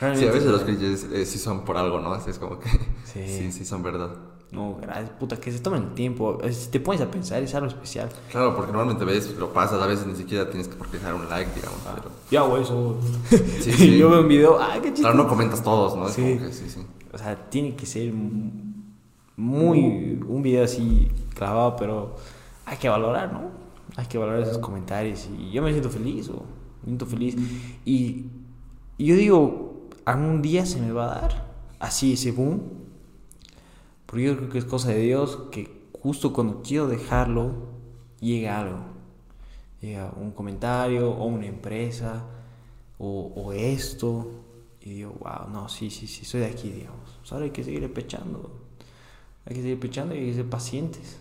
Sí, 0.00 0.04
a 0.26 0.32
veces 0.32 0.44
los 0.44 0.62
clichés 0.62 1.04
eh, 1.12 1.26
sí 1.26 1.38
son 1.38 1.64
por 1.64 1.76
algo, 1.76 2.00
¿no? 2.00 2.14
Es 2.14 2.38
como 2.38 2.58
que 2.58 2.68
sí, 3.04 3.50
sí 3.50 3.64
son 3.64 3.82
verdad. 3.82 4.10
No, 4.50 4.78
gracias, 4.80 5.10
puta, 5.10 5.36
que 5.38 5.52
se 5.52 5.58
tomen 5.58 5.82
el 5.82 5.94
tiempo. 5.94 6.38
Si 6.50 6.70
te 6.70 6.80
pones 6.80 7.02
a 7.02 7.10
pensar, 7.10 7.42
es 7.42 7.54
algo 7.54 7.66
especial. 7.66 8.08
Claro, 8.30 8.56
porque 8.56 8.72
normalmente 8.72 9.04
ves, 9.04 9.36
lo 9.36 9.52
pasas, 9.52 9.82
a 9.82 9.86
veces 9.86 10.06
ni 10.06 10.16
siquiera 10.16 10.48
tienes 10.48 10.68
que 10.68 10.74
por 10.74 10.90
dejar 10.90 11.14
un 11.14 11.28
like, 11.28 11.50
digamos. 11.54 11.80
Ah, 11.86 11.92
pero... 11.96 12.10
Ya 12.30 12.40
hago 12.40 12.56
eso. 12.56 12.96
Sí, 13.60 13.72
sí. 13.72 13.98
Yo 13.98 14.08
veo 14.08 14.22
un 14.22 14.28
video, 14.28 14.58
ah, 14.58 14.78
qué 14.80 14.94
chido. 14.94 15.08
Claro, 15.08 15.24
no 15.24 15.28
comentas 15.28 15.62
todos, 15.62 15.96
¿no? 15.96 16.08
Sí. 16.08 16.40
sí, 16.50 16.70
sí. 16.70 16.86
O 17.12 17.18
sea, 17.18 17.36
tiene 17.50 17.76
que 17.76 17.84
ser 17.84 18.12
muy. 19.36 20.18
Un 20.26 20.42
video 20.42 20.64
así 20.64 21.10
clavado, 21.34 21.76
pero 21.76 22.16
hay 22.64 22.78
que 22.78 22.88
valorar, 22.88 23.32
¿no? 23.32 23.50
Hay 23.98 24.06
que 24.06 24.16
valorar 24.16 24.40
esos 24.42 24.58
comentarios. 24.58 25.28
Y 25.38 25.50
yo 25.50 25.60
me 25.60 25.72
siento 25.72 25.90
feliz, 25.90 26.30
o 26.30 26.44
me 26.80 26.84
siento 26.86 27.04
feliz. 27.04 27.36
Y, 27.84 28.26
y 28.96 29.04
yo 29.04 29.14
digo, 29.14 29.88
algún 30.06 30.40
día 30.40 30.64
se 30.64 30.80
me 30.80 30.92
va 30.92 31.04
a 31.12 31.20
dar 31.20 31.48
así 31.80 32.14
ese 32.14 32.32
boom 32.32 32.78
porque 34.08 34.24
yo 34.24 34.36
creo 34.38 34.48
que 34.48 34.56
es 34.56 34.64
cosa 34.64 34.88
de 34.88 35.00
Dios 35.00 35.38
que 35.52 35.90
justo 36.00 36.32
cuando 36.32 36.62
quiero 36.62 36.88
dejarlo, 36.88 37.68
llega 38.20 38.58
algo. 38.58 38.78
Llega 39.82 40.14
un 40.16 40.30
comentario 40.30 41.10
o 41.10 41.26
una 41.26 41.44
empresa 41.44 42.24
o, 42.98 43.52
esto. 43.52 44.30
Y 44.80 44.94
digo, 44.94 45.14
wow, 45.20 45.50
no, 45.52 45.68
sí, 45.68 45.90
sí, 45.90 46.06
sí, 46.06 46.24
soy 46.24 46.40
de 46.40 46.46
aquí, 46.46 46.70
digamos. 46.70 47.20
Ahora 47.30 47.44
hay 47.44 47.50
que 47.50 47.62
seguir 47.62 47.92
pechando. 47.92 48.50
Hay 49.44 49.56
que 49.56 49.60
seguir 49.60 49.78
pechando 49.78 50.14
y 50.14 50.20
hay 50.20 50.26
que 50.28 50.34
ser 50.36 50.48
pacientes. 50.48 51.18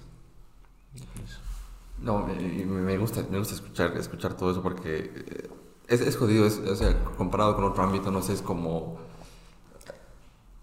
No, 2.01 2.27
me, 2.27 2.97
gusta, 2.97 3.25
me 3.29 3.39
gusta 3.39 3.55
escuchar, 3.55 3.97
escuchar 3.97 4.35
todo 4.35 4.51
eso 4.51 4.61
porque 4.61 5.11
eh, 5.15 5.49
es, 5.87 6.15
jodido, 6.15 6.45
o 6.45 6.75
sea, 6.75 7.03
comparado 7.17 7.55
con 7.55 7.65
otro 7.65 7.83
ámbito, 7.83 8.11
no 8.11 8.21
sé, 8.21 8.33
es 8.33 8.41
como 8.41 8.97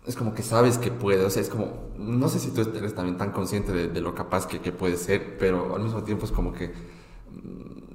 es 0.07 0.17
como 0.17 0.35
que 0.35 0.43
sabes 0.43 0.77
que 0.77 0.91
puede, 0.91 1.25
o 1.25 1.31
sea, 1.31 1.41
es 1.41 1.49
como, 1.49 1.89
no 1.97 2.29
sé 2.29 2.39
si 2.39 2.51
tú 2.51 2.61
eres 2.61 2.95
también 2.95 3.17
tan 3.17 3.33
consciente 3.33 3.73
de, 3.73 4.01
lo 4.03 4.15
capaz 4.15 4.47
que, 4.47 4.61
que 4.61 4.71
puede 4.71 4.99
ser, 4.99 5.39
pero 5.39 5.75
al 5.75 5.83
mismo 5.83 6.05
tiempo 6.05 6.27
es 6.27 6.31
como 6.31 6.53
que 6.53 6.75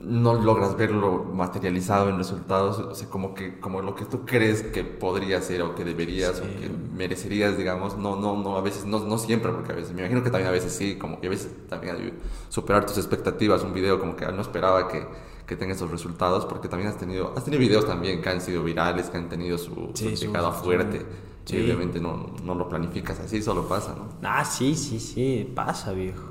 no 0.02 0.34
logras 0.34 0.78
verlo 0.78 1.26
materializado 1.26 2.10
en 2.10 2.18
resultados, 2.18 2.80
o 2.80 2.96
sea, 2.96 3.10
como 3.10 3.34
que 3.34 3.60
como 3.60 3.82
lo 3.82 3.96
que 3.96 4.06
tú 4.06 4.26
crees 4.26 4.64
que 4.64 4.86
podría 4.86 5.42
ser 5.42 5.62
o 5.62 5.76
que 5.76 5.84
deberías 5.84 6.40
o 6.40 6.44
que 6.44 6.70
merecerías, 6.96 7.58
digamos, 7.58 7.98
no, 7.98 8.16
no, 8.16 8.42
no, 8.42 8.56
a 8.56 8.62
veces, 8.62 8.86
no, 8.86 9.00
no 9.00 9.18
siempre, 9.18 9.52
porque 9.52 9.74
a 9.74 9.76
veces, 9.76 9.94
me 9.94 10.02
imagino 10.02 10.24
que 10.24 10.30
también 10.30 10.48
a 10.48 10.52
veces 10.52 10.72
sí, 10.72 10.96
como 10.96 11.20
que 11.20 11.28
a 11.28 11.30
veces 11.30 11.52
también 11.68 12.14
superar 12.48 12.86
tus 12.86 12.98
expectativas, 12.98 13.64
un 13.64 13.74
video 13.74 14.00
como 14.00 14.16
que 14.16 14.26
no 14.28 14.42
esperaba 14.42 14.88
que, 14.88 15.06
que 15.46 15.58
tenga 15.58 15.74
esos 15.74 15.92
resultados, 15.92 16.46
porque 16.46 16.70
también 16.70 16.90
has 16.90 16.98
tenido, 16.98 17.34
has 17.36 17.44
tenido 17.44 17.60
videos 17.60 17.86
también 17.86 18.22
que 18.22 18.30
han 18.30 18.40
sido 18.40 18.64
virales, 18.64 19.10
que 19.10 19.18
han 19.18 19.28
tenido 19.28 19.58
su, 19.58 19.92
sí, 19.96 20.16
fuerte. 20.64 21.06
Sí. 21.44 21.58
obviamente 21.64 22.00
no, 22.00 22.36
no, 22.44 22.54
lo 22.54 22.70
planificas 22.70 23.20
así, 23.20 23.42
solo 23.42 23.68
pasa, 23.68 23.96
¿no? 23.96 24.08
Ah, 24.22 24.46
sí, 24.46 24.76
sí, 24.76 25.00
sí, 25.00 25.52
pasa, 25.56 25.94
viejo. 25.94 26.30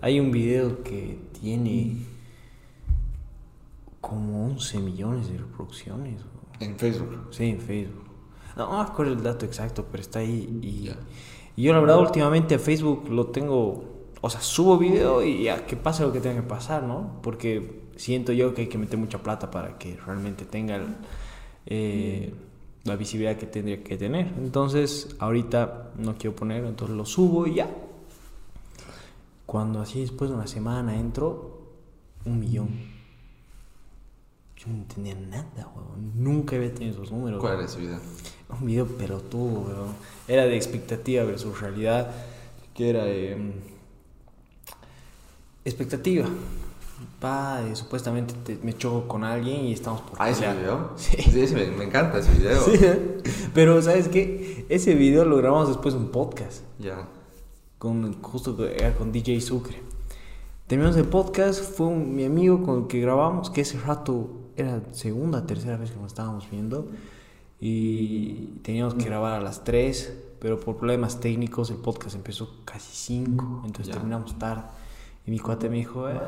Hay 0.00 0.18
un 0.18 0.30
video 0.30 0.82
que 0.82 1.18
tiene 1.38 2.13
como 4.08 4.46
11 4.46 4.80
millones 4.80 5.28
de 5.30 5.38
reproducciones. 5.38 6.20
¿En 6.60 6.76
Facebook? 6.76 7.28
Sí, 7.30 7.44
en 7.44 7.58
Facebook. 7.58 8.04
No, 8.56 8.70
no 8.70 8.82
me 8.82 8.90
acuerdo 8.90 9.14
el 9.14 9.22
dato 9.22 9.46
exacto, 9.46 9.86
pero 9.90 10.02
está 10.02 10.18
ahí. 10.18 10.60
Y, 10.62 10.90
y 11.56 11.62
yo 11.62 11.72
la 11.72 11.80
verdad 11.80 11.98
últimamente 12.00 12.54
a 12.54 12.58
Facebook 12.58 13.08
lo 13.08 13.28
tengo, 13.28 13.84
o 14.20 14.30
sea, 14.30 14.42
subo 14.42 14.76
video 14.76 15.24
y 15.24 15.44
ya 15.44 15.64
que 15.64 15.76
pase 15.76 16.02
lo 16.02 16.12
que 16.12 16.20
tenga 16.20 16.42
que 16.42 16.46
pasar, 16.46 16.82
¿no? 16.82 17.18
Porque 17.22 17.82
siento 17.96 18.32
yo 18.32 18.52
que 18.52 18.62
hay 18.62 18.68
que 18.68 18.76
meter 18.76 18.98
mucha 18.98 19.22
plata 19.22 19.50
para 19.50 19.78
que 19.78 19.96
realmente 19.96 20.44
tenga 20.44 20.76
el, 20.76 20.86
eh, 21.64 22.34
la 22.84 22.96
visibilidad 22.96 23.36
que 23.36 23.46
tendría 23.46 23.82
que 23.82 23.96
tener. 23.96 24.34
Entonces, 24.36 25.16
ahorita 25.18 25.92
no 25.96 26.16
quiero 26.16 26.36
ponerlo, 26.36 26.68
entonces 26.68 26.94
lo 26.94 27.06
subo 27.06 27.46
y 27.46 27.54
ya. 27.54 27.70
Cuando 29.46 29.80
así 29.80 30.02
después 30.02 30.30
de 30.30 30.36
una 30.36 30.46
semana 30.46 30.94
entro, 30.98 31.70
un 32.26 32.38
millón. 32.38 32.93
Yo 34.66 34.72
no 34.72 34.78
entendía 34.78 35.14
nada, 35.14 35.70
weón. 35.74 36.12
Nunca 36.14 36.56
había 36.56 36.72
tenido 36.72 36.94
esos 36.94 37.10
números. 37.12 37.40
¿Cuál 37.40 37.54
era 37.54 37.64
ese 37.64 37.78
video? 37.80 37.98
Un 38.60 38.66
video 38.66 38.86
pelotudo, 38.86 39.60
weón. 39.60 39.88
Era 40.28 40.44
de 40.46 40.56
expectativa 40.56 41.24
versus 41.24 41.60
realidad. 41.60 42.10
Que 42.74 42.90
era 42.90 43.04
eh, 43.06 43.52
expectativa. 45.64 46.26
Pa, 47.20 47.60
eh, 47.66 47.74
supuestamente 47.76 48.34
te- 48.44 48.58
me 48.64 48.76
choco 48.76 49.06
con 49.08 49.24
alguien 49.24 49.64
y 49.66 49.72
estamos 49.72 50.00
por 50.02 50.20
Ah, 50.20 50.30
ese 50.30 50.40
pelear. 50.42 50.58
video. 50.58 50.90
Sí. 50.96 51.16
ese 51.40 51.54
me, 51.54 51.66
me 51.76 51.84
encanta 51.84 52.18
ese 52.18 52.32
video. 52.32 52.62
Sí, 52.64 52.72
¿eh? 52.80 53.22
Pero, 53.52 53.80
¿sabes 53.82 54.08
qué? 54.08 54.66
Ese 54.68 54.94
video 54.94 55.24
lo 55.24 55.36
grabamos 55.36 55.68
después 55.68 55.94
de 55.94 56.00
un 56.00 56.08
podcast. 56.10 56.62
Ya. 56.78 57.08
Con, 57.78 58.20
justo 58.22 58.56
que 58.56 58.74
era 58.76 58.94
con 58.94 59.12
DJ 59.12 59.40
Sucre. 59.40 59.76
Terminamos 60.66 60.96
el 60.96 61.04
podcast, 61.06 61.62
fue 61.62 61.86
un- 61.86 62.14
mi 62.14 62.24
amigo 62.24 62.62
con 62.62 62.82
el 62.82 62.86
que 62.86 63.00
grabamos, 63.00 63.50
que 63.50 63.60
ese 63.62 63.78
rato 63.78 64.28
era 64.56 64.80
segunda, 64.92 65.46
tercera 65.46 65.76
vez 65.76 65.90
que 65.90 65.96
nos 65.96 66.06
estábamos 66.08 66.48
viendo. 66.50 66.88
Y 67.60 68.58
teníamos 68.62 68.94
que 68.94 69.04
grabar 69.04 69.32
a 69.34 69.40
las 69.40 69.64
3, 69.64 70.16
pero 70.40 70.60
por 70.60 70.76
problemas 70.76 71.20
técnicos 71.20 71.70
el 71.70 71.76
podcast 71.78 72.14
empezó 72.16 72.50
casi 72.64 72.90
5, 72.92 73.62
entonces 73.64 73.86
Ya. 73.86 73.92
terminamos 73.94 74.38
tarde. 74.38 74.64
Y 75.26 75.30
mi 75.30 75.38
cuate 75.38 75.70
me 75.70 75.76
dijo, 75.76 76.08
eh, 76.10 76.18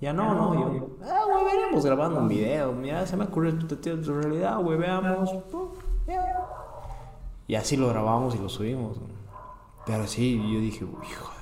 ya 0.00 0.14
no, 0.14 0.32
no, 0.34 0.54
yo, 0.54 0.88
ah, 1.04 1.20
güey, 1.30 1.44
veremos 1.44 1.84
grabando 1.84 2.20
un 2.20 2.28
video. 2.28 2.72
Mira, 2.72 3.06
se 3.06 3.16
me 3.16 3.24
ocurrió 3.24 3.54
tu, 3.58 3.76
realidad, 4.14 4.58
güey, 4.62 4.78
veamos. 4.78 5.30
ya. 6.06 6.24
Y 7.46 7.54
así 7.56 7.76
lo 7.76 7.88
grabamos 7.88 8.34
y 8.34 8.38
lo 8.38 8.48
subimos. 8.48 8.96
Pero 9.84 10.06
sí, 10.06 10.36
yo 10.36 10.60
dije, 10.60 10.84
uy, 10.84 11.06
joder, 11.06 11.38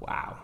wow. 0.00 0.36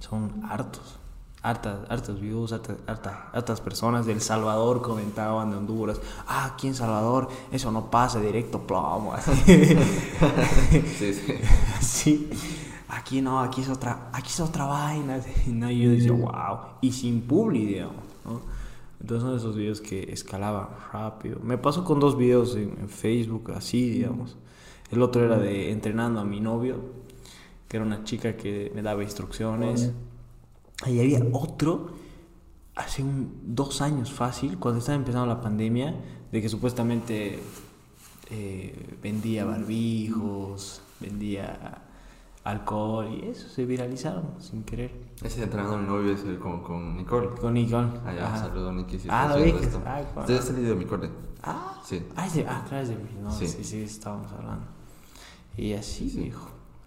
Son 0.00 0.42
hartos, 0.48 0.98
hartas, 1.42 1.80
hartos 1.88 2.20
views, 2.20 2.52
hartas, 2.52 2.76
hartas, 2.86 3.14
hartas 3.32 3.60
personas 3.60 4.06
del 4.06 4.20
Salvador 4.20 4.80
comentaban 4.80 5.50
de 5.50 5.56
Honduras. 5.56 6.00
Ah, 6.26 6.52
aquí 6.54 6.68
en 6.68 6.74
Salvador 6.74 7.28
eso 7.50 7.70
no 7.72 7.90
pasa 7.90 8.20
directo 8.20 8.60
plomo. 8.66 9.14
Sí, 10.98 11.12
sí. 11.14 11.34
Sí, 11.80 12.30
aquí 12.88 13.20
no, 13.20 13.40
aquí 13.40 13.60
es 13.60 13.68
otra, 13.68 14.08
aquí 14.12 14.28
es 14.28 14.40
otra 14.40 14.66
vaina. 14.66 15.20
No, 15.48 15.70
y 15.70 15.82
yo 15.82 15.90
decía, 15.90 16.12
wow, 16.12 16.58
y 16.80 16.92
sin 16.92 17.22
publi, 17.22 17.66
digamos, 17.66 18.04
¿no? 18.24 18.40
Entonces 19.00 19.28
son 19.28 19.36
esos 19.36 19.56
videos 19.56 19.80
que 19.80 20.12
escalaban 20.12 20.68
rápido. 20.92 21.40
Me 21.42 21.58
pasó 21.58 21.82
con 21.84 21.98
dos 21.98 22.16
videos 22.16 22.54
en, 22.54 22.76
en 22.78 22.88
Facebook, 22.88 23.50
así, 23.56 23.90
digamos. 23.90 24.36
El 24.92 25.02
otro 25.02 25.24
era 25.24 25.38
de 25.38 25.72
entrenando 25.72 26.20
a 26.20 26.24
mi 26.24 26.38
novio, 26.38 26.76
que 27.66 27.78
era 27.78 27.86
una 27.86 28.04
chica 28.04 28.36
que 28.36 28.70
me 28.74 28.82
daba 28.82 29.02
instrucciones. 29.02 29.90
Y 30.86 31.00
había 31.00 31.20
otro, 31.32 31.90
hace 32.74 33.02
un, 33.02 33.40
dos 33.44 33.80
años 33.82 34.12
fácil, 34.12 34.58
cuando 34.58 34.80
estaba 34.80 34.96
empezando 34.96 35.26
la 35.26 35.40
pandemia, 35.40 35.94
de 36.30 36.42
que 36.42 36.48
supuestamente 36.48 37.38
eh, 38.30 38.96
vendía 39.02 39.44
barbijos, 39.44 40.82
vendía 41.00 41.82
alcohol 42.44 43.06
y 43.22 43.28
eso 43.28 43.48
se 43.48 43.64
viralizaron 43.64 44.24
sin 44.40 44.64
querer. 44.64 44.90
Ese 45.22 45.40
mi 45.78 45.86
novio 45.86 46.12
es 46.12 46.24
el 46.24 46.38
con, 46.38 46.62
con 46.62 46.96
Nicole. 46.96 47.28
Con 47.40 47.54
Nicole. 47.54 47.88
Allá, 48.04 48.26
Ajá. 48.26 48.38
saludo 48.48 48.72
si 48.98 49.08
Ah, 49.10 49.28
lo 49.28 49.34
ah, 49.34 49.38
es 50.38 50.50
el 50.50 50.56
video 50.56 50.74
de 50.74 50.78
Nicole. 50.80 51.10
Ah, 51.44 51.80
Sí. 51.84 52.02
ah, 52.16 52.26
es 52.26 52.34
de- 52.34 52.46
ah, 52.46 52.58
atrás 52.64 52.88
de 52.88 52.96
mí, 52.96 53.10
no, 53.22 53.30
sí, 53.30 53.46
Sí. 53.46 53.62
sí, 53.62 53.82
estábamos 53.82 54.32
hablando. 54.32 54.64
Y 55.56 55.74
así, 55.74 56.32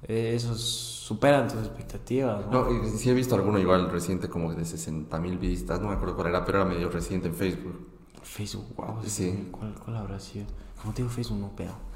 hijo. 0.07 0.13
Esos 0.13 0.61
superan 0.61 1.47
tus 1.47 1.59
expectativas, 1.59 2.45
¿no? 2.47 2.65
No, 2.69 2.85
y 2.85 2.89
sí 2.97 3.09
he 3.09 3.13
visto 3.13 3.35
alguno 3.35 3.59
igual 3.59 3.89
reciente 3.91 4.27
como 4.29 4.53
de 4.53 4.65
60 4.65 5.19
mil 5.19 5.37
vistas, 5.37 5.79
no 5.81 5.89
me 5.89 5.93
acuerdo 5.95 6.15
cuál 6.15 6.27
era, 6.29 6.43
pero 6.45 6.61
era 6.61 6.67
medio 6.69 6.89
reciente 6.89 7.27
en 7.27 7.35
Facebook. 7.35 7.87
Facebook, 8.23 8.75
wow. 8.75 8.97
Sí. 9.05 9.49
¿Cuál, 9.51 9.75
¿Cuál 9.75 9.97
habrá 9.97 10.19
sido? 10.19 10.45
Como 10.81 10.93
te 10.93 11.01
digo, 11.03 11.13
Facebook 11.13 11.39
no. 11.39 11.51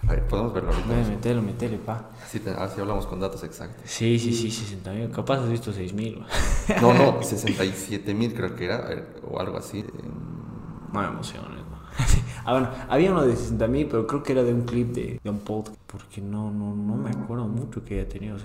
A 0.08 0.12
ver, 0.12 0.28
podemos 0.28 0.54
verlo 0.54 0.69
ahorita. 0.72 0.88
Metele, 0.88 1.10
metele, 1.15 1.41
metele, 1.41 1.78
pa. 1.78 2.10
Así, 2.24 2.39
te- 2.39 2.50
así 2.52 2.80
hablamos 2.80 3.06
con 3.08 3.19
datos 3.19 3.43
exactos. 3.43 3.84
Sí, 3.86 4.17
sí, 4.17 4.34
sí, 4.34 4.50
60 4.50 4.91
mil. 4.93 5.12
Capaz 5.12 5.39
has 5.39 5.50
visto 5.50 5.72
6 5.74 5.93
mil. 5.93 6.24
No, 6.82 6.93
no, 6.93 7.22
67 7.22 8.13
mil 8.15 8.34
creo 8.34 8.56
que 8.56 8.65
era, 8.65 8.89
o 9.30 9.39
algo 9.39 9.58
así. 9.58 9.80
Eh, 9.80 9.86
No 10.93 11.02
me 11.02 11.08
emociones, 11.08 11.60
¿no? 11.69 11.80
ah, 12.45 12.52
bueno, 12.52 12.69
había 12.89 13.12
uno 13.12 13.25
de 13.25 13.36
60 13.36 13.67
mil, 13.67 13.88
pero 13.88 14.08
creo 14.08 14.23
que 14.23 14.32
era 14.34 14.43
de 14.43 14.54
un 14.54 14.62
clip 14.62 14.93
de, 14.93 15.19
de 15.23 15.30
un 15.30 15.39
podcast. 15.39 15.78
Porque 15.88 16.21
no, 16.21 16.52
no, 16.52 16.75
no 16.75 16.95
me 16.95 17.10
acuerdo 17.10 17.47
mucho 17.47 17.84
que 17.84 17.99
haya 17.99 18.10
tenido. 18.10 18.38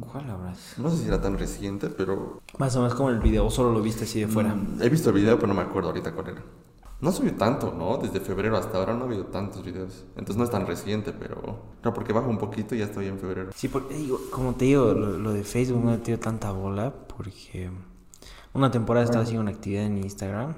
¿Cuál 0.00 0.30
habrá 0.30 0.54
sido? 0.54 0.86
No 0.88 0.94
sé 0.94 1.02
si 1.02 1.08
era 1.08 1.20
tan 1.20 1.38
reciente, 1.38 1.88
pero 1.88 2.40
Más 2.58 2.76
o 2.76 2.80
menos 2.80 2.94
como 2.94 3.10
el 3.10 3.20
video, 3.20 3.46
o 3.46 3.50
solo 3.50 3.72
lo 3.72 3.80
viste 3.80 4.04
así 4.04 4.20
de 4.20 4.28
fuera. 4.28 4.54
he 4.80 4.88
visto 4.88 5.10
el 5.10 5.16
video, 5.16 5.36
pero 5.36 5.48
no 5.48 5.54
me 5.54 5.62
acuerdo 5.62 5.88
ahorita 5.88 6.12
cuál 6.12 6.28
era. 6.28 6.42
No 7.00 7.12
subió 7.12 7.34
tanto, 7.34 7.72
¿no? 7.72 7.96
Desde 7.96 8.20
febrero 8.20 8.58
hasta 8.58 8.76
ahora 8.76 8.92
no 8.92 9.04
ha 9.04 9.06
habido 9.06 9.24
tantos 9.26 9.64
videos. 9.64 10.04
Entonces 10.10 10.36
no 10.36 10.44
es 10.44 10.50
tan 10.50 10.66
reciente, 10.66 11.14
pero... 11.18 11.58
No, 11.82 11.94
porque 11.94 12.12
baja 12.12 12.28
un 12.28 12.36
poquito 12.36 12.74
y 12.74 12.78
ya 12.78 12.84
estoy 12.84 13.06
en 13.06 13.18
febrero. 13.18 13.50
Sí, 13.54 13.68
porque 13.68 13.94
digo, 13.94 14.20
como 14.30 14.54
te 14.54 14.66
digo, 14.66 14.92
lo, 14.92 15.16
lo 15.16 15.32
de 15.32 15.42
Facebook 15.42 15.82
no 15.82 15.94
he 15.94 15.98
tenido 15.98 16.20
tanta 16.20 16.52
bola 16.52 16.92
porque 17.16 17.70
una 18.52 18.70
temporada 18.70 19.04
estaba 19.04 19.22
haciendo 19.22 19.40
una 19.40 19.52
actividad 19.52 19.84
en 19.84 19.96
Instagram 19.96 20.54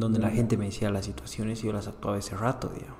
donde 0.00 0.18
la 0.18 0.30
gente 0.30 0.56
me 0.56 0.66
decía 0.66 0.90
las 0.90 1.04
situaciones 1.04 1.62
y 1.62 1.66
yo 1.66 1.72
las 1.72 1.86
actuaba 1.88 2.18
ese 2.18 2.36
rato, 2.36 2.68
digamos. 2.68 2.98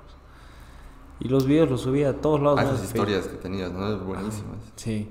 Y 1.19 1.27
los 1.29 1.45
videos 1.45 1.69
los 1.69 1.81
subía 1.81 2.09
a 2.09 2.13
todos 2.13 2.41
lados. 2.41 2.59
Ah, 2.59 2.63
esas 2.63 2.83
historias 2.83 3.27
que 3.27 3.37
tenías, 3.37 3.71
¿no? 3.71 3.97
Buenísimas. 3.99 4.57
Sí. 4.75 5.09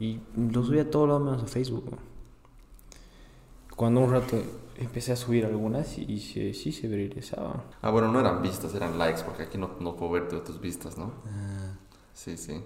Y 0.00 0.20
los 0.36 0.66
subía 0.66 0.82
a 0.82 0.90
todos 0.90 1.08
lados 1.08 1.22
menos 1.24 1.42
a 1.42 1.46
Facebook. 1.46 1.84
¿no? 1.90 1.98
Cuando 3.76 4.00
un 4.00 4.12
rato 4.12 4.36
empecé 4.76 5.12
a 5.12 5.16
subir 5.16 5.44
algunas 5.44 5.98
y 5.98 6.18
se- 6.20 6.54
sí 6.54 6.72
se 6.72 6.86
viralizaban. 6.88 7.62
Ah, 7.82 7.90
bueno, 7.90 8.10
no 8.10 8.20
eran 8.20 8.40
vistas, 8.42 8.74
eran 8.74 8.98
likes, 8.98 9.22
porque 9.22 9.44
aquí 9.44 9.58
no, 9.58 9.70
no 9.80 9.96
puedo 9.96 10.12
ver 10.12 10.28
todas 10.28 10.44
tus 10.44 10.60
vistas, 10.60 10.96
¿no? 10.96 11.12
Sí, 12.12 12.36
sí. 12.36 12.62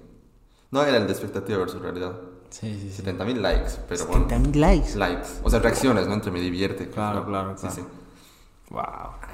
No, 0.70 0.82
era 0.82 0.98
el 0.98 1.06
de 1.06 1.12
expectativa 1.12 1.58
versus 1.58 1.80
realidad. 1.80 2.12
Sí, 2.50 2.74
sí, 2.80 2.88
sí. 2.90 2.96
70 2.96 3.24
mil 3.24 3.42
likes, 3.42 3.72
pero 3.88 4.06
bueno. 4.06 4.24
70 4.28 4.38
mil 4.50 4.61
likes. 4.61 4.96
Likes. 4.96 5.28
O 5.42 5.50
sea, 5.50 5.61
reacciones, 5.61 6.06
¿no? 6.06 6.14
Entre 6.14 6.30
me 6.30 6.40
divierte. 6.40 6.88
Claro, 6.88 7.20
¿no? 7.20 7.26
claro, 7.26 7.56
Sí, 7.56 7.61
claro. 7.66 7.74
sí. 7.76 7.82
Wow. 8.70 8.83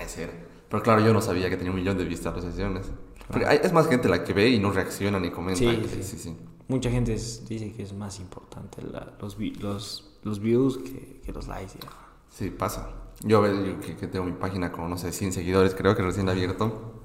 Ese 0.01 0.25
era. 0.25 0.33
Pero 0.69 0.83
claro, 0.83 1.01
yo 1.05 1.13
no 1.13 1.21
sabía 1.21 1.49
que 1.51 1.57
tenía 1.57 1.71
un 1.73 1.77
millón 1.79 1.99
de 1.99 2.05
vistas 2.05 2.35
las 2.35 2.45
sesiones. 2.45 2.87
Porque 3.29 3.47
hay- 3.47 3.61
es 3.63 3.73
más 3.73 3.87
gente 3.89 4.09
la 4.09 4.23
que 4.25 4.33
ve 4.33 4.49
y 4.49 4.59
no 4.59 4.71
reacciona 4.71 5.19
ni 5.21 5.31
comenta. 5.31 5.59
Sí, 5.59 5.83
sí. 5.89 6.03
sí, 6.03 6.19
sí. 6.19 6.37
Mucha 6.69 6.91
gente 6.91 7.15
es- 7.15 7.47
dice 7.47 7.73
que 7.73 7.83
es 7.83 7.93
más 7.93 8.19
importante 8.21 8.83
la- 8.83 9.15
los, 9.21 9.37
los, 9.61 10.13
los 10.23 10.41
views 10.41 10.79
que, 10.79 11.21
que 11.25 11.33
los 11.33 11.47
likes. 11.49 11.75
ya. 11.83 11.89
Sí, 12.31 12.51
pasa. 12.51 12.91
Yo, 13.23 13.47
yo 13.65 13.81
que, 13.81 13.97
que 13.97 14.07
tengo 14.09 14.25
mi 14.25 14.33
página 14.33 14.73
con, 14.73 14.91
no 14.91 14.99
sé, 14.99 15.13
100 15.13 15.33
seguidores, 15.33 15.75
creo 15.75 15.95
que 15.95 16.03
recién 16.03 16.29
abierto. 16.29 17.01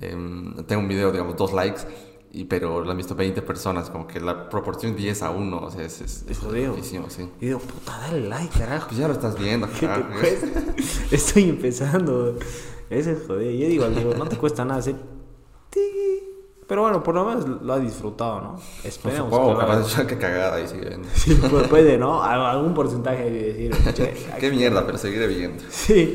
Em, 0.00 0.54
tengo 0.64 0.82
un 0.82 0.88
video, 0.88 1.10
digamos, 1.10 1.36
dos 1.36 1.52
likes, 1.52 1.82
y, 2.32 2.44
pero 2.44 2.84
lo 2.84 2.90
han 2.90 2.96
visto 2.96 3.14
20 3.14 3.40
personas, 3.42 3.90
como 3.90 4.06
que 4.06 4.20
la 4.20 4.48
proporción 4.48 4.94
10 4.96 5.22
a 5.22 5.30
1, 5.30 5.58
o 5.60 5.70
sea, 5.70 5.82
es, 5.84 6.00
es, 6.00 6.24
Es 6.28 6.42
loquísimo, 6.42 7.08
sí. 7.10 7.28
Y 7.40 7.46
digo, 7.46 7.58
puta, 7.58 7.98
dale 8.00 8.28
like, 8.28 8.58
carajo. 8.58 8.88
Pues 8.88 8.98
ya 9.00 9.08
lo 9.08 9.14
estás 9.14 9.38
viendo, 9.38 9.66
¿Qué 9.80 9.80
te 9.80 9.86
carajo. 9.86 10.10
Estoy 11.10 11.48
empezando. 11.50 12.36
Ese 12.90 13.12
es 13.12 13.18
jodido. 13.26 13.50
Yo 13.50 13.68
digo, 13.68 13.88
digo, 13.88 14.14
no 14.14 14.26
te 14.26 14.36
cuesta 14.38 14.64
nada 14.64 14.80
hacer. 14.80 14.96
Pero 16.66 16.82
bueno, 16.82 17.02
por 17.02 17.14
lo 17.14 17.24
menos 17.24 17.46
lo 17.62 17.72
ha 17.72 17.78
disfrutado, 17.78 18.42
¿no? 18.42 18.52
Pues 18.56 18.84
Esperemos. 18.84 19.30
supongo, 19.30 19.54
que 19.54 19.60
capaz, 19.66 20.06
que 20.06 20.18
cagada 20.18 20.60
y 20.60 20.68
sigue 20.68 20.86
viendo. 20.86 21.08
Sí, 21.14 21.30
pu- 21.34 21.66
puede, 21.66 21.96
¿no? 21.96 22.22
Al- 22.22 22.44
Algún 22.44 22.74
porcentaje 22.74 23.30
de 23.30 23.52
decir, 23.54 23.94
che, 23.94 24.12
Qué 24.38 24.50
mierda, 24.50 24.84
pero 24.84 24.98
seguiré 24.98 25.26
viendo. 25.28 25.64
Sí. 25.70 26.12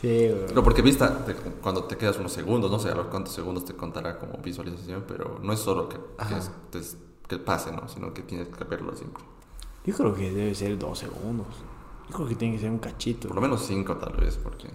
Sí, 0.00 0.28
güey. 0.28 0.54
No, 0.54 0.62
porque 0.62 0.82
vista, 0.82 1.24
te- 1.24 1.34
cuando 1.34 1.84
te 1.84 1.96
quedas 1.96 2.18
unos 2.18 2.32
segundos, 2.32 2.70
no 2.70 2.78
sé 2.78 2.90
a 2.90 2.94
los 2.94 3.06
cuántos 3.08 3.34
segundos 3.34 3.64
te 3.64 3.74
contará 3.74 4.18
como 4.18 4.38
visualización, 4.38 5.04
pero 5.08 5.38
no 5.42 5.52
es 5.52 5.58
solo 5.60 5.88
que, 5.88 5.96
que, 6.28 6.36
es- 6.38 6.50
te- 6.70 6.98
que 7.28 7.38
pase, 7.38 7.72
¿no? 7.72 7.88
Sino 7.88 8.12
que 8.14 8.22
tienes 8.22 8.48
que 8.48 8.64
verlo 8.64 8.94
siempre. 8.94 9.24
Yo 9.84 9.94
creo 9.94 10.14
que 10.14 10.30
debe 10.30 10.54
ser 10.54 10.78
dos 10.78 10.98
segundos. 10.98 11.46
Yo 12.10 12.14
creo 12.16 12.28
que 12.28 12.34
tiene 12.36 12.54
que 12.54 12.60
ser 12.60 12.70
un 12.70 12.78
cachito. 12.78 13.28
Por 13.28 13.34
lo 13.36 13.42
menos 13.42 13.62
cinco 13.66 13.96
tal 13.96 14.14
vez, 14.16 14.36
porque... 14.36 14.68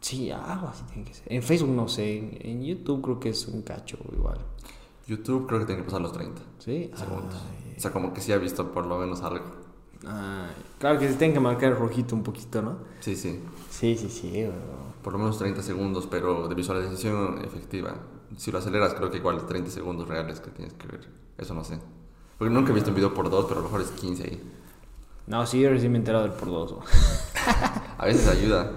Sí, 0.00 0.30
algo 0.30 0.68
así 0.68 0.84
tiene 0.92 1.04
que 1.04 1.14
ser. 1.14 1.32
En 1.32 1.42
Facebook 1.42 1.70
no 1.70 1.88
sé. 1.88 2.18
En, 2.18 2.38
en 2.42 2.62
YouTube 2.64 3.00
creo 3.02 3.20
que 3.20 3.30
es 3.30 3.48
un 3.48 3.62
cacho 3.62 3.96
igual. 4.12 4.38
YouTube 5.06 5.46
creo 5.46 5.60
que 5.60 5.66
tiene 5.66 5.80
que 5.80 5.86
pasar 5.86 6.02
los 6.02 6.12
30 6.12 6.42
Sí. 6.58 6.90
segundos. 6.94 7.34
Ay, 7.34 7.74
O 7.76 7.80
sea, 7.80 7.92
como 7.92 8.12
que 8.12 8.20
sí 8.20 8.32
ha 8.32 8.38
visto 8.38 8.70
por 8.72 8.86
lo 8.86 8.98
menos 8.98 9.22
algo. 9.22 9.44
Ah, 10.06 10.48
claro 10.78 10.98
que 10.98 11.08
se 11.08 11.14
tiene 11.14 11.32
que 11.32 11.40
marcar 11.40 11.72
el 11.72 11.78
rojito 11.78 12.14
un 12.14 12.22
poquito, 12.22 12.60
¿no? 12.60 12.76
Sí, 13.00 13.16
sí. 13.16 13.40
Sí, 13.74 13.96
sí, 13.96 14.08
sí. 14.08 14.44
bro. 14.44 14.54
Por 15.02 15.14
lo 15.14 15.18
menos 15.18 15.36
30 15.36 15.60
segundos, 15.60 16.06
pero 16.08 16.46
de 16.46 16.54
visualización 16.54 17.44
efectiva. 17.44 17.96
Si 18.36 18.52
lo 18.52 18.58
aceleras, 18.58 18.94
creo 18.94 19.10
que 19.10 19.16
igual 19.16 19.46
30 19.46 19.68
segundos 19.68 20.06
reales 20.06 20.38
que 20.38 20.50
tienes 20.52 20.74
que 20.74 20.86
ver. 20.86 21.08
Eso 21.36 21.54
no 21.54 21.64
sé. 21.64 21.80
Porque 22.38 22.54
nunca 22.54 22.70
he 22.70 22.74
visto 22.74 22.90
un 22.90 22.96
video 22.96 23.12
por 23.12 23.28
dos, 23.30 23.46
pero 23.46 23.58
a 23.58 23.62
lo 23.62 23.68
mejor 23.68 23.80
es 23.80 23.90
15 23.90 24.22
ahí. 24.22 24.52
No, 25.26 25.44
sí, 25.44 25.60
yo 25.60 25.70
recién 25.70 25.90
me 25.90 25.98
he 25.98 26.00
enterado 26.00 26.22
del 26.22 26.34
por 26.34 26.48
dos. 26.48 26.74
A 27.98 28.06
veces 28.06 28.28
ayuda. 28.28 28.70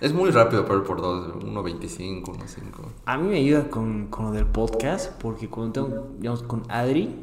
Es 0.00 0.12
muy 0.12 0.30
rápido 0.30 0.64
para 0.64 0.78
el 0.78 0.82
por 0.82 1.00
dos, 1.00 1.32
1.25, 1.34 2.24
1.5. 2.24 2.86
A 3.04 3.18
mí 3.18 3.28
me 3.28 3.36
ayuda 3.36 3.70
con, 3.70 4.08
con 4.08 4.26
lo 4.26 4.32
del 4.32 4.46
podcast, 4.46 5.12
porque 5.20 5.48
cuando 5.48 5.72
tengo, 5.72 6.08
digamos, 6.18 6.42
con 6.42 6.64
Adri, 6.68 7.14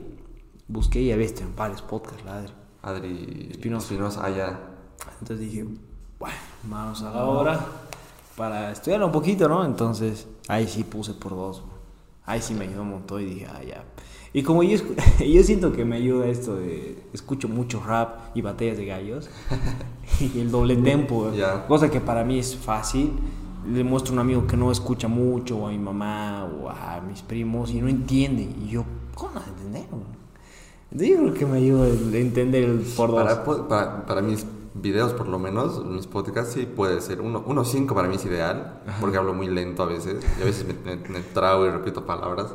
busqué 0.69 1.01
y 1.01 1.11
había 1.11 1.27
en 1.27 1.55
varios 1.57 1.81
podcasts, 1.81 2.23
la 2.23 2.37
Adri. 2.37 2.53
Adri 2.83 3.49
Espinosa. 3.51 3.85
Espinosa, 3.85 4.21
ah, 4.23 4.29
ya. 4.29 4.59
Entonces 5.19 5.39
dije, 5.39 5.65
bueno, 6.19 6.35
vamos 6.63 7.01
a 7.03 7.11
la 7.11 7.23
hora 7.25 7.65
para 8.35 8.71
estudiar 8.71 9.03
un 9.03 9.11
poquito, 9.11 9.47
¿no? 9.47 9.65
Entonces 9.65 10.27
ahí 10.47 10.67
sí 10.67 10.83
puse 10.83 11.13
por 11.13 11.31
dos. 11.31 11.63
Ahí 12.25 12.41
sí 12.41 12.53
me 12.53 12.65
ayudó 12.65 12.81
un 12.81 12.89
montón 12.91 13.21
y 13.21 13.25
dije, 13.25 13.47
ah, 13.49 13.63
ya. 13.63 13.83
Y 14.33 14.43
como 14.43 14.61
yo, 14.63 14.77
yo 15.25 15.43
siento 15.43 15.71
que 15.71 15.85
me 15.85 15.95
ayuda 15.95 16.27
esto 16.27 16.55
de, 16.55 17.01
escucho 17.13 17.47
mucho 17.47 17.81
rap 17.81 18.35
y 18.35 18.41
batallas 18.41 18.77
de 18.77 18.85
gallos 18.85 19.29
y 20.19 20.39
el 20.39 20.51
doble 20.51 20.75
tempo, 20.75 21.31
cosa 21.67 21.89
que 21.89 22.01
para 22.01 22.23
mí 22.23 22.39
es 22.39 22.55
fácil. 22.55 23.13
Le 23.67 23.83
muestro 23.83 24.11
a 24.11 24.13
un 24.13 24.19
amigo 24.19 24.47
que 24.47 24.55
no 24.55 24.71
escucha 24.71 25.09
mucho, 25.09 25.57
o 25.57 25.67
a 25.67 25.71
mi 25.71 25.77
mamá, 25.77 26.45
o 26.45 26.69
a 26.69 27.01
mis 27.01 27.21
primos, 27.21 27.71
y 27.71 27.81
no 27.81 27.89
entiende. 27.89 28.43
Y 28.43 28.69
yo, 28.69 28.85
¿cómo 29.13 29.33
no 29.33 29.39
a 29.41 29.43
entender? 29.45 29.85
yo 30.91 31.17
creo 31.17 31.33
que 31.33 31.45
me 31.45 31.57
ayuda 31.57 31.87
el 31.87 32.15
entender 32.15 32.63
el 32.63 32.79
por 32.95 33.11
dos. 33.11 33.21
Para, 33.23 33.43
po- 33.43 33.67
para, 33.67 34.05
para 34.05 34.21
mis 34.21 34.45
videos, 34.81 35.13
por 35.13 35.27
lo 35.27 35.39
menos, 35.39 35.83
mis 35.85 36.07
podcasts, 36.07 36.53
sí 36.53 36.65
puede 36.65 37.01
ser. 37.01 37.21
1.5 37.21 37.93
para 37.93 38.07
mí 38.07 38.15
es 38.15 38.25
ideal, 38.25 38.81
porque 38.99 39.17
hablo 39.17 39.33
muy 39.33 39.47
lento 39.47 39.83
a 39.83 39.85
veces. 39.87 40.23
Y 40.39 40.41
a 40.41 40.45
veces 40.45 40.65
me, 40.65 40.95
me, 40.95 41.07
me 41.09 41.19
trago 41.21 41.65
y 41.65 41.69
repito 41.69 42.05
palabras. 42.05 42.53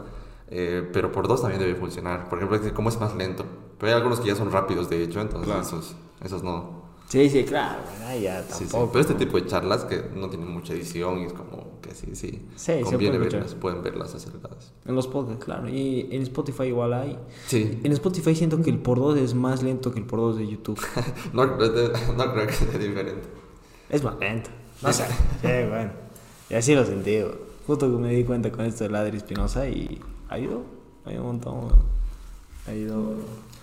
Eh, 0.48 0.88
pero 0.92 1.10
por 1.12 1.28
dos 1.28 1.40
también 1.40 1.60
debe 1.60 1.74
funcionar. 1.74 2.28
Por 2.28 2.38
ejemplo, 2.38 2.58
como 2.74 2.88
es 2.90 3.00
más 3.00 3.14
lento. 3.16 3.44
Pero 3.78 3.92
hay 3.92 3.96
algunos 3.96 4.20
que 4.20 4.28
ya 4.28 4.36
son 4.36 4.52
rápidos, 4.52 4.88
de 4.90 5.02
hecho, 5.02 5.20
entonces 5.20 5.46
Claro. 5.46 5.62
esos, 5.62 5.94
esos 6.22 6.42
no. 6.42 6.81
Sí, 7.12 7.28
sí, 7.28 7.44
claro, 7.44 7.80
ay, 8.06 8.22
ya 8.22 8.42
Sí, 8.44 8.64
sí. 8.64 8.70
tampoco. 8.70 8.92
Pero 8.92 9.00
este 9.02 9.14
tipo 9.16 9.38
de 9.38 9.46
charlas 9.46 9.84
que 9.84 10.02
no 10.16 10.30
tienen 10.30 10.48
mucha 10.48 10.72
edición 10.72 11.18
y 11.18 11.24
es 11.24 11.34
como 11.34 11.78
que 11.82 11.94
sí, 11.94 12.06
sí. 12.14 12.40
Sí, 12.56 12.72
se 12.72 12.80
conviene 12.80 13.18
verlas, 13.18 13.54
pueden 13.54 13.82
verlas 13.82 14.14
aceleradas. 14.14 14.72
En 14.86 14.94
los 14.94 15.08
podcasts, 15.08 15.44
claro. 15.44 15.68
Y 15.68 16.08
en 16.10 16.22
Spotify 16.22 16.62
igual 16.64 16.94
hay. 16.94 17.18
Sí. 17.48 17.80
En 17.84 17.92
Spotify 17.92 18.34
siento 18.34 18.62
que 18.62 18.70
el 18.70 18.78
por 18.78 18.98
dos 18.98 19.18
es 19.18 19.34
más 19.34 19.62
lento 19.62 19.92
que 19.92 19.98
el 20.00 20.06
por 20.06 20.20
dos 20.20 20.38
de 20.38 20.46
YouTube. 20.48 20.80
No, 21.34 21.44
no, 21.44 21.58
creo 21.58 22.46
que 22.46 22.52
sea 22.54 22.78
diferente. 22.78 23.28
Es 23.90 24.02
más 24.02 24.18
lento. 24.18 24.48
No 24.80 24.90
sé. 24.90 25.04
Sí, 25.42 25.68
bueno. 25.68 25.90
Y 26.48 26.54
así 26.54 26.74
lo 26.74 26.86
sentí. 26.86 27.18
Justo 27.66 27.90
que 27.90 27.98
me 27.98 28.08
di 28.14 28.24
cuenta 28.24 28.50
con 28.50 28.64
esto 28.64 28.84
de 28.84 28.90
Ladri 28.90 29.18
Espinosa 29.18 29.68
y 29.68 30.00
ayudó. 30.30 30.62
Ayudó 31.04 31.20
un 31.24 31.26
montón. 31.26 31.68
bro. 31.68 31.76
Ayudó. 32.68 33.16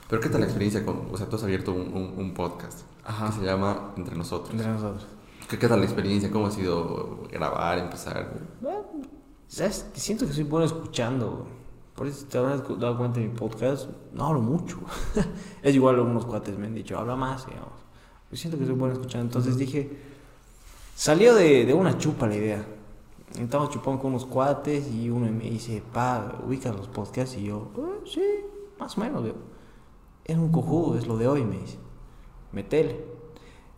Pero 0.08 0.22
¿qué 0.22 0.30
tal 0.30 0.42
la 0.42 0.46
experiencia 0.46 0.86
con, 0.86 1.08
o 1.12 1.18
sea, 1.18 1.28
tú 1.28 1.36
has 1.38 1.44
abierto 1.44 1.72
un, 1.72 1.82
un, 1.94 2.14
un 2.16 2.34
podcast 2.36 2.82
Ajá. 3.10 3.28
que 3.28 3.40
se 3.40 3.46
llama 3.46 3.94
Entre 3.98 4.16
Nosotros. 4.16 4.52
Entre 4.52 4.68
nosotros. 4.68 5.08
¿Qué, 5.50 5.58
¿Qué 5.58 5.68
tal 5.68 5.80
la 5.80 5.86
experiencia? 5.86 6.30
¿Cómo 6.32 6.46
ha 6.48 6.52
sido 6.52 7.24
grabar, 7.32 7.80
empezar? 7.80 8.34
¿sabes? 9.48 9.88
Siento 9.94 10.28
que 10.28 10.34
soy 10.34 10.44
bueno 10.44 10.66
escuchando. 10.66 11.48
Por 11.96 12.08
eso 12.08 12.26
te 12.28 12.38
habrás 12.38 12.62
dado 12.80 12.98
cuenta 12.98 13.20
en 13.20 13.32
mi 13.32 13.38
podcast, 13.38 13.90
no 14.14 14.28
hablo 14.28 14.42
mucho. 14.42 14.78
es 15.64 15.76
igual 15.76 15.96
algunos 15.96 16.26
cuates 16.26 16.58
me 16.58 16.68
han 16.68 16.76
dicho, 16.76 16.98
habla 16.98 17.16
más, 17.16 17.46
digamos. 17.48 17.74
Yo 18.32 18.38
siento 18.38 18.58
que 18.60 18.66
soy 18.66 18.76
bueno 18.76 18.94
escuchando. 18.94 19.26
Entonces 19.26 19.58
dije, 19.58 19.98
salió 20.96 21.34
de, 21.36 21.66
de 21.66 21.74
una 21.74 21.98
chupa 21.98 22.28
la 22.28 22.36
idea. 22.36 22.66
Estamos 23.38 23.70
chupando 23.72 24.02
con 24.02 24.12
unos 24.12 24.26
cuates 24.26 24.88
y 24.92 25.10
uno 25.10 25.30
me 25.32 25.50
dice, 25.50 25.84
pa, 25.94 26.40
ubicas 26.46 26.76
los 26.76 26.88
podcasts. 26.88 27.36
Y 27.38 27.46
yo, 27.46 27.72
"Eh, 27.78 28.06
sí, 28.06 28.24
más 28.80 28.98
o 28.98 29.02
menos. 29.02 29.24
digo. 29.24 29.38
Es 30.26 30.38
un 30.38 30.52
cojudo, 30.52 30.98
es 30.98 31.08
lo 31.08 31.18
de 31.18 31.28
hoy, 31.28 31.44
me 31.44 31.58
dice. 31.58 31.80
Metele. 32.52 33.04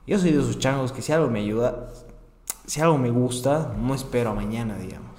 Yo 0.08 0.18
soy 0.20 0.32
de 0.32 0.42
esos 0.42 0.60
changos 0.60 0.92
que 0.92 1.02
si 1.02 1.12
algo 1.12 1.30
me 1.30 1.40
ayuda, 1.40 1.90
si 2.66 2.82
algo 2.82 2.98
me 2.98 3.10
gusta, 3.12 3.74
no 3.78 3.94
espero 3.94 4.32
a 4.32 4.34
mañana, 4.34 4.78
digamos. 4.78 5.12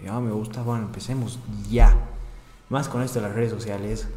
Si 0.00 0.06
algo 0.06 0.20
me 0.20 0.32
gusta, 0.32 0.62
bueno, 0.62 0.84
empecemos 0.86 1.38
ya. 1.70 1.96
Más 2.68 2.88
con 2.88 3.02
esto 3.02 3.20
de 3.20 3.26
las 3.28 3.36
redes 3.36 3.50
sociales. 3.52 4.08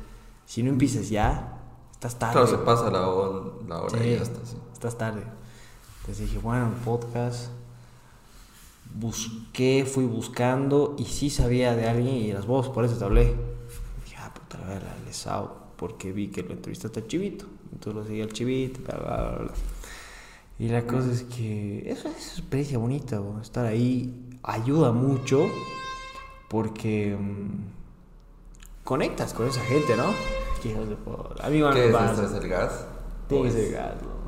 Si 0.45 0.63
no 0.63 0.69
empiezas 0.69 1.09
ya, 1.09 1.59
estás 1.91 2.17
tarde. 2.17 2.33
Claro, 2.33 2.47
se 2.47 2.57
pasa 2.57 2.89
la, 2.89 3.07
hora- 3.07 3.51
la 3.67 3.81
hora 3.81 3.97
y 3.97 4.01
Sí, 4.03 4.09
ya 4.15 4.21
está. 4.23 4.45
Sí. 4.45 4.57
Estás 4.73 4.97
tarde. 4.97 5.21
Entonces 6.01 6.25
dije, 6.27 6.39
bueno, 6.39 6.71
podcast. 6.83 7.49
Busqué, 8.95 9.85
fui 9.85 10.05
buscando 10.05 10.95
y 10.97 11.05
sí 11.05 11.29
sabía 11.29 11.75
de 11.75 11.87
alguien 11.87 12.15
y 12.15 12.33
las 12.33 12.47
voces, 12.47 12.71
por 12.71 12.83
eso 12.85 12.95
te 12.97 13.05
hablé. 13.05 13.35
Dije, 14.03 14.15
ah, 14.17 14.33
puta, 14.33 14.57
le 14.57 14.63
voy 14.63 14.73
a 14.73 14.77
hablar 14.77 14.93
al 14.97 15.05
Lesao, 15.05 15.57
porque 15.77 16.11
vi 16.11 16.29
que 16.29 16.41
lo 16.41 16.53
entrevistaste 16.53 16.99
al 17.01 17.07
Chivito. 17.07 17.45
Entonces 17.71 17.93
lo 17.93 18.05
seguí 18.05 18.21
al 18.21 18.33
Chivito, 18.33 18.81
bla, 18.81 18.97
bla, 18.97 19.37
bla. 19.39 19.51
Y 20.59 20.67
la 20.67 20.85
cosa 20.85 21.11
es 21.11 21.23
que 21.23 21.89
eso 21.89 22.09
es 22.09 22.15
una 22.35 22.39
experiencia 22.39 22.77
bonita, 22.77 23.19
bro. 23.19 23.39
estar 23.41 23.65
ahí 23.65 24.13
ayuda 24.43 24.91
mucho 24.91 25.47
porque 26.49 27.15
mm, 27.17 28.83
conectas 28.83 29.33
con 29.33 29.47
esa 29.47 29.61
gente, 29.61 29.95
¿no? 29.95 30.07
Que 30.61 30.69
hijos 30.71 30.89
de 30.89 30.95
puta. 30.95 31.45
A 31.45 31.49
mí 31.49 31.57
igual 31.57 31.73
¿Qué 31.73 31.87
es 31.89 31.95
esto? 31.95 32.23
¿Es 32.25 32.43
el 32.43 32.49
gas? 32.49 32.85
Tiene 33.29 33.45
que 33.45 33.51
ser 33.51 33.71
gas, 33.71 33.95
¿no? 34.01 34.19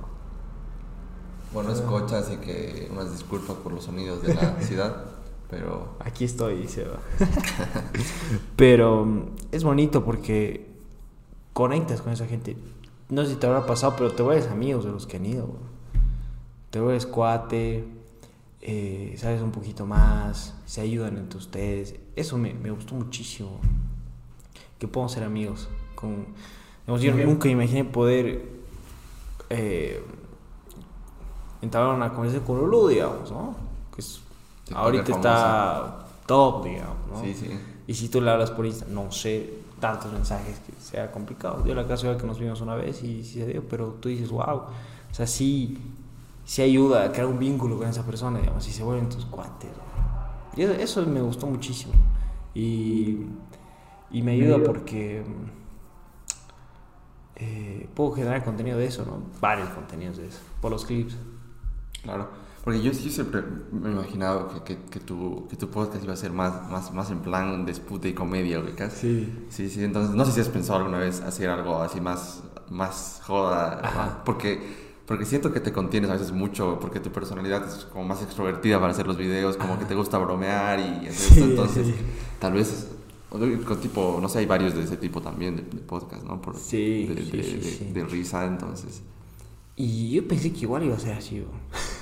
Bueno, 1.54 1.74
es 1.74 1.82
cocha, 1.82 2.20
así 2.20 2.38
que 2.38 2.88
unas 2.92 3.12
disculpas 3.12 3.58
por 3.58 3.74
los 3.74 3.84
sonidos 3.84 4.22
de 4.24 4.34
la 4.34 4.56
ciudad, 4.62 5.04
pero 5.50 5.96
Aquí 6.00 6.24
estoy, 6.24 6.56
dice. 6.62 6.86
va. 6.86 7.00
pero 8.56 9.06
mm, 9.06 9.26
es 9.52 9.64
bonito 9.66 10.06
porque 10.06 10.66
conectas 11.52 12.02
con 12.02 12.14
esa 12.14 12.26
gente. 12.26 12.56
No 13.12 13.24
sé 13.24 13.32
si 13.32 13.36
te 13.36 13.46
habrá 13.46 13.66
pasado, 13.68 13.94
pero 13.96 14.12
te 14.12 14.24
vuelves 14.24 14.48
amigos 14.48 14.84
de 14.86 14.92
los 14.92 15.06
que 15.06 15.18
han 15.18 15.26
ido. 15.28 15.46
bro. 15.48 15.60
Te 16.72 16.80
vuelves 16.80 17.06
cuate, 17.06 17.84
eh, 18.62 19.14
sabes 19.18 19.42
un 19.42 19.52
poquito 19.52 19.86
más, 19.86 20.56
se 20.66 20.82
ayudan 20.82 21.18
entre 21.18 21.38
ustedes. 21.38 21.96
Eso 22.16 22.38
me, 22.38 22.54
me 22.54 22.72
gustó 22.72 22.96
muchísimo. 22.96 23.60
Que 24.80 24.88
podamos 24.88 25.12
ser 25.12 25.24
amigos. 25.24 25.68
Con, 25.96 26.26
digamos, 26.88 27.02
yo 27.02 27.14
nunca 27.14 27.50
imaginé 27.50 27.84
poder 27.84 28.50
eh, 29.50 30.02
entablar 31.62 31.96
una 31.96 32.10
conversación 32.14 32.46
con 32.46 32.58
Lulu, 32.60 32.88
digamos, 32.88 33.30
¿no? 33.32 33.56
Que 33.94 34.02
es- 34.02 34.22
ahorita 34.74 35.12
está 35.12 36.06
top, 36.26 36.64
digamos, 36.64 36.96
¿no? 37.12 37.22
sí, 37.22 37.34
sí. 37.36 37.50
Y 37.88 37.94
si 37.94 38.08
tú 38.10 38.22
le 38.22 38.32
hablas 38.32 38.52
por 38.52 38.66
Instagram, 38.66 38.96
no 38.96 39.12
sé, 39.12 39.54
tantos 39.82 40.14
mensajes 40.14 40.60
que 40.60 40.72
sea 40.80 41.12
complicado. 41.12 41.62
Dio 41.64 41.76
la 41.76 41.86
casualidad 41.86 42.22
que 42.22 42.28
nos 42.28 42.40
vimos 42.40 42.62
una 42.62 42.76
vez 42.76 43.04
y 43.04 43.24
sí 43.24 43.40
se 43.40 43.48
dio, 43.48 43.68
pero 43.68 43.88
tú 44.00 44.08
dices, 44.08 44.30
wow, 44.30 44.62
o 44.62 45.14
sea, 45.14 45.28
sí, 45.28 45.78
sí 46.46 46.62
ayuda 46.62 47.04
a 47.04 47.12
crear 47.12 47.28
un 47.28 47.40
vínculo 47.40 47.78
con 47.78 47.90
esa 47.90 48.06
persona, 48.06 48.40
digamos, 48.40 48.66
y 48.66 48.72
se 48.72 48.84
vuelven 48.84 49.10
tus 49.10 49.26
cuates. 49.26 49.70
Y 50.56 50.62
eso, 50.62 50.74
eso 50.74 51.06
me 51.06 51.22
gustó 51.22 51.48
muchísimo. 51.48 51.94
Y, 52.54 53.26
y 54.12 54.22
me 54.22 54.34
ayuda 54.34 54.64
porque 54.64 55.24
eh, 57.36 57.90
puedo 57.96 58.12
generar 58.12 58.44
contenido 58.44 58.78
de 58.78 58.86
eso, 58.86 59.04
¿no? 59.04 59.24
Varios 59.42 59.70
contenidos 59.70 60.18
de 60.18 60.28
eso, 60.28 60.40
por 60.62 60.72
los 60.72 60.86
clips. 60.86 61.18
Claro, 62.04 62.30
porque 62.64 62.82
yo, 62.82 62.92
yo 62.92 63.10
siempre 63.10 63.42
me 63.72 63.90
he 63.90 63.92
imaginado 63.92 64.50
que, 64.50 64.76
que, 64.76 64.84
que, 64.90 65.00
tu, 65.00 65.48
que 65.50 65.56
tu 65.56 65.70
podcast 65.70 66.04
iba 66.04 66.14
a 66.14 66.18
ser 66.18 66.32
más, 66.32 66.70
más, 66.70 66.94
más 66.94 67.10
en 67.12 67.20
plan 67.20 67.66
dispute 67.66 68.10
y 68.10 68.14
comedia, 68.14 68.60
ubicas. 68.60 68.94
Sí. 68.94 69.34
Sí, 69.50 69.70
sí, 69.70 69.84
entonces 69.84 70.16
no 70.16 70.24
sé 70.26 70.32
si 70.34 70.42
has 70.42 70.50
pensado 70.50 70.80
alguna 70.80 71.00
vez 71.00 71.22
hacer 71.22 71.50
algo 71.50 71.82
así 71.82 72.00
más, 72.02 72.44
más 72.70 73.22
joda, 73.26 73.82
más- 73.96 74.12
porque, 74.26 74.60
porque 75.08 75.26
siento 75.26 75.52
que 75.52 75.60
te 75.60 75.74
contienes 75.74 76.10
a 76.10 76.14
veces 76.14 76.32
mucho, 76.32 76.78
porque 76.80 77.00
tu 77.00 77.12
personalidad 77.12 77.68
es 77.68 77.86
como 77.86 78.06
más 78.06 78.22
extrovertida 78.22 78.80
para 78.80 78.92
hacer 78.92 79.08
los 79.08 79.18
videos, 79.18 79.58
como 79.58 79.80
que 79.80 79.86
te 79.86 79.96
gusta 79.96 80.18
bromear 80.20 80.80
y 80.80 81.08
hacer 81.08 81.14
Sí, 81.14 81.34
esto, 81.40 81.44
entonces 81.46 81.88
sí. 81.88 81.96
tal 82.40 82.54
vez 82.54 82.88
con 83.30 83.80
tipo, 83.80 84.20
no 84.22 84.28
sé, 84.28 84.40
hay 84.40 84.46
varios 84.46 84.76
de 84.76 84.84
ese 84.84 84.98
tipo 84.98 85.22
también 85.22 85.56
de, 85.56 85.64
de 85.64 85.78
podcast, 85.82 86.24
¿no? 86.26 86.42
Por, 86.42 86.54
de, 86.56 86.60
de- 86.60 87.62
sí. 87.64 87.92
de 87.94 88.04
risa, 88.06 88.46
entonces. 88.46 89.02
Y 89.76 90.12
yo 90.12 90.28
pensé 90.28 90.52
que 90.54 90.60
igual 90.62 90.84
iba 90.84 90.96
a 90.96 91.00
ser 91.00 91.14
así. 91.18 91.44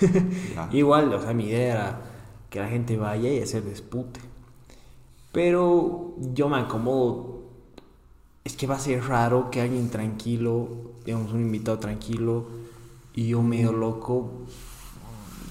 Igual, 0.71 1.13
o 1.13 1.21
sea, 1.21 1.33
mi 1.33 1.45
idea 1.45 1.73
era 1.73 2.01
que 2.49 2.59
la 2.59 2.67
gente 2.67 2.97
vaya 2.97 3.31
y 3.31 3.39
hacer 3.41 3.63
dispute. 3.63 4.19
Pero 5.31 6.15
yo 6.33 6.49
me 6.49 6.57
acomodo. 6.57 7.39
Es 8.43 8.55
que 8.55 8.65
va 8.67 8.75
a 8.75 8.79
ser 8.79 9.03
raro 9.05 9.51
que 9.51 9.61
alguien 9.61 9.89
tranquilo, 9.89 10.67
digamos, 11.05 11.31
un 11.33 11.41
invitado 11.41 11.77
tranquilo 11.79 12.47
y 13.13 13.27
yo 13.27 13.41
medio 13.43 13.71
loco. 13.71 14.31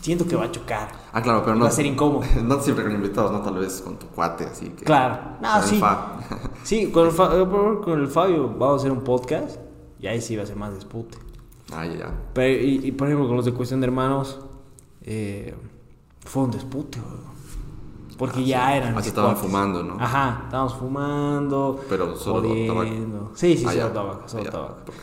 Siento 0.00 0.26
que 0.26 0.36
va 0.36 0.44
a 0.46 0.52
chocar. 0.52 0.88
Ah, 1.12 1.22
claro, 1.22 1.42
pero 1.44 1.54
no. 1.54 1.62
Va 1.64 1.68
a 1.68 1.72
ser 1.72 1.86
incómodo. 1.92 2.24
No 2.42 2.60
siempre 2.60 2.84
con 2.84 2.92
invitados, 2.94 3.30
no 3.30 3.40
tal 3.40 3.54
vez 3.58 3.80
con 3.80 3.98
tu 3.98 4.06
cuate, 4.08 4.44
así 4.44 4.66
que. 4.70 4.84
Claro. 4.84 5.18
No, 5.40 5.52
con 5.54 5.62
el 5.62 5.68
sí. 5.68 5.80
Sí, 6.64 6.90
con 6.90 7.06
el, 7.06 7.12
Fa- 7.12 7.30
con 7.84 8.00
el 8.00 8.08
Fabio 8.08 8.48
vamos 8.48 8.72
a 8.72 8.76
hacer 8.76 8.92
un 8.92 9.02
podcast 9.04 9.56
y 10.00 10.06
ahí 10.08 10.20
sí 10.20 10.34
va 10.36 10.42
a 10.42 10.46
ser 10.46 10.56
más 10.56 10.74
dispute. 10.74 11.16
Ah, 11.72 11.86
ya. 11.86 12.12
Pero, 12.34 12.62
y, 12.64 12.86
y, 12.86 12.92
por 12.92 13.08
ejemplo, 13.08 13.26
con 13.28 13.36
los 13.36 13.44
de 13.44 13.52
cuestión 13.52 13.80
de 13.80 13.86
hermanos, 13.86 14.38
eh, 15.02 15.54
fue 16.24 16.44
un 16.44 16.50
dispute, 16.50 16.98
weón. 17.00 17.28
Porque 18.16 18.40
Ah, 18.40 18.42
ya 18.42 18.68
sí. 18.72 18.76
eran. 18.78 18.92
Ah, 18.92 18.96
mis 18.96 19.04
sí 19.04 19.08
estaban 19.10 19.34
cuates. 19.34 19.48
fumando, 19.50 19.82
¿no? 19.84 19.94
Ajá, 20.00 20.40
estábamos 20.46 20.74
fumando. 20.74 21.84
Pero 21.88 22.16
solo 22.16 22.48
tabaco. 22.66 23.30
Sí, 23.34 23.56
sí, 23.56 23.64
Ah, 23.66 23.72
solo 23.72 23.88
tabaco, 23.92 24.22
Ah, 24.24 24.28
solo 24.28 24.44
ya, 24.44 24.50
tabaco. 24.50 24.76
porque 24.86 25.00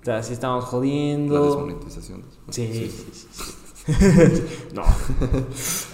O 0.00 0.04
sea, 0.04 0.22
sí 0.22 0.32
estábamos 0.32 0.64
La 0.64 0.70
jodiendo. 0.70 1.44
desmonetización. 1.44 2.22
Sí, 2.50 2.66
Sí. 2.72 2.90
sí, 2.90 3.10
sí. 3.12 3.28
sí. 3.30 3.54
no. 4.74 4.82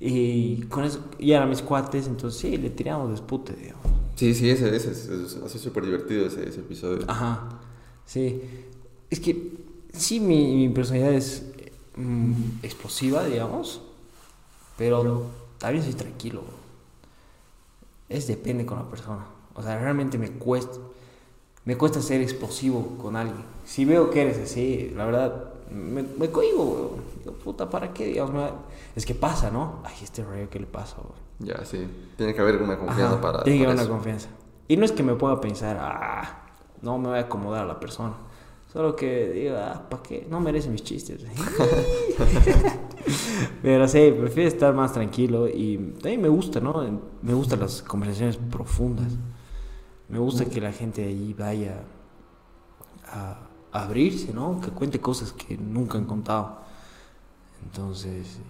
y 0.00 0.62
con 0.62 0.84
eso, 0.84 1.00
y 1.18 1.32
eran 1.32 1.48
mis 1.48 1.62
cuates, 1.62 2.06
entonces 2.06 2.40
sí, 2.40 2.56
le 2.56 2.70
tiramos 2.70 3.10
dispute, 3.10 3.54
digamos. 3.54 3.84
Sí, 4.16 4.34
sí, 4.34 4.50
ese, 4.50 4.74
ese, 4.74 4.90
es- 4.90 5.08
es- 5.08 5.36
ha 5.36 5.48
sido 5.48 5.64
súper 5.64 5.84
divertido 5.84 6.26
ese, 6.26 6.48
ese 6.48 6.60
episodio. 6.60 7.04
Ajá, 7.08 7.48
sí. 8.04 8.40
Es 9.14 9.20
que 9.20 9.52
sí, 9.92 10.18
mi, 10.18 10.56
mi 10.56 10.68
personalidad 10.70 11.12
es 11.14 11.44
mm, 11.94 12.32
explosiva, 12.64 13.24
digamos, 13.24 13.80
pero 14.76 15.22
también 15.58 15.84
soy 15.84 15.94
tranquilo. 15.94 16.42
Es 18.08 18.26
depende 18.26 18.66
con 18.66 18.78
la 18.78 18.84
persona. 18.90 19.24
O 19.54 19.62
sea, 19.62 19.78
realmente 19.78 20.18
me 20.18 20.30
cuesta, 20.32 20.78
me 21.64 21.76
cuesta 21.78 22.02
ser 22.02 22.22
explosivo 22.22 22.98
con 23.00 23.14
alguien. 23.14 23.44
Si 23.64 23.84
veo 23.84 24.10
que 24.10 24.22
eres 24.22 24.38
así, 24.38 24.92
la 24.96 25.04
verdad, 25.06 25.44
me, 25.70 26.02
me 26.02 26.28
cohibo. 26.30 26.98
Digo, 27.20 27.34
puta, 27.36 27.70
¿para 27.70 27.92
qué? 27.94 28.06
Digamos, 28.06 28.34
me- 28.34 28.50
es 28.96 29.06
que 29.06 29.14
pasa, 29.14 29.48
¿no? 29.52 29.78
Ay, 29.84 29.94
este 30.02 30.24
rollo, 30.24 30.50
¿qué 30.50 30.58
le 30.58 30.66
pasa, 30.66 30.96
weón? 30.96 31.12
Ya, 31.38 31.64
sí. 31.64 31.86
Tiene 32.16 32.34
que 32.34 32.40
haber 32.40 32.60
una 32.60 32.76
confianza 32.76 33.12
Ajá, 33.14 33.20
para. 33.20 33.44
Tiene 33.44 33.60
que 33.60 33.64
haber 33.66 33.78
una 33.78 33.88
confianza. 33.88 34.28
Y 34.66 34.76
no 34.76 34.84
es 34.84 34.90
que 34.90 35.04
me 35.04 35.14
pueda 35.14 35.40
pensar, 35.40 35.78
ah, 35.80 36.40
no 36.82 36.98
me 36.98 37.10
voy 37.10 37.18
a 37.18 37.22
acomodar 37.22 37.62
a 37.62 37.66
la 37.68 37.78
persona. 37.78 38.14
Solo 38.74 38.96
que 38.96 39.30
diga, 39.30 39.72
ah, 39.72 39.88
¿para 39.88 40.02
qué? 40.02 40.26
No 40.28 40.40
merece 40.40 40.68
mis 40.68 40.82
chistes. 40.82 41.22
Pero 43.62 43.86
sí, 43.86 44.12
prefiero 44.18 44.48
estar 44.48 44.74
más 44.74 44.92
tranquilo 44.92 45.48
y 45.48 45.78
también 46.02 46.20
me 46.20 46.28
gusta, 46.28 46.58
¿no? 46.58 47.00
Me 47.22 47.34
gustan 47.34 47.60
las 47.60 47.82
conversaciones 47.82 48.36
profundas. 48.36 49.12
Me 50.08 50.18
gusta 50.18 50.46
que 50.46 50.60
la 50.60 50.72
gente 50.72 51.04
ahí 51.04 51.36
vaya 51.38 51.84
a, 53.06 53.46
a 53.70 53.84
abrirse, 53.84 54.34
¿no? 54.34 54.60
Que 54.60 54.70
cuente 54.70 55.00
cosas 55.00 55.32
que 55.32 55.56
nunca 55.56 55.96
han 55.96 56.06
contado. 56.06 56.58
Entonces, 57.62 58.40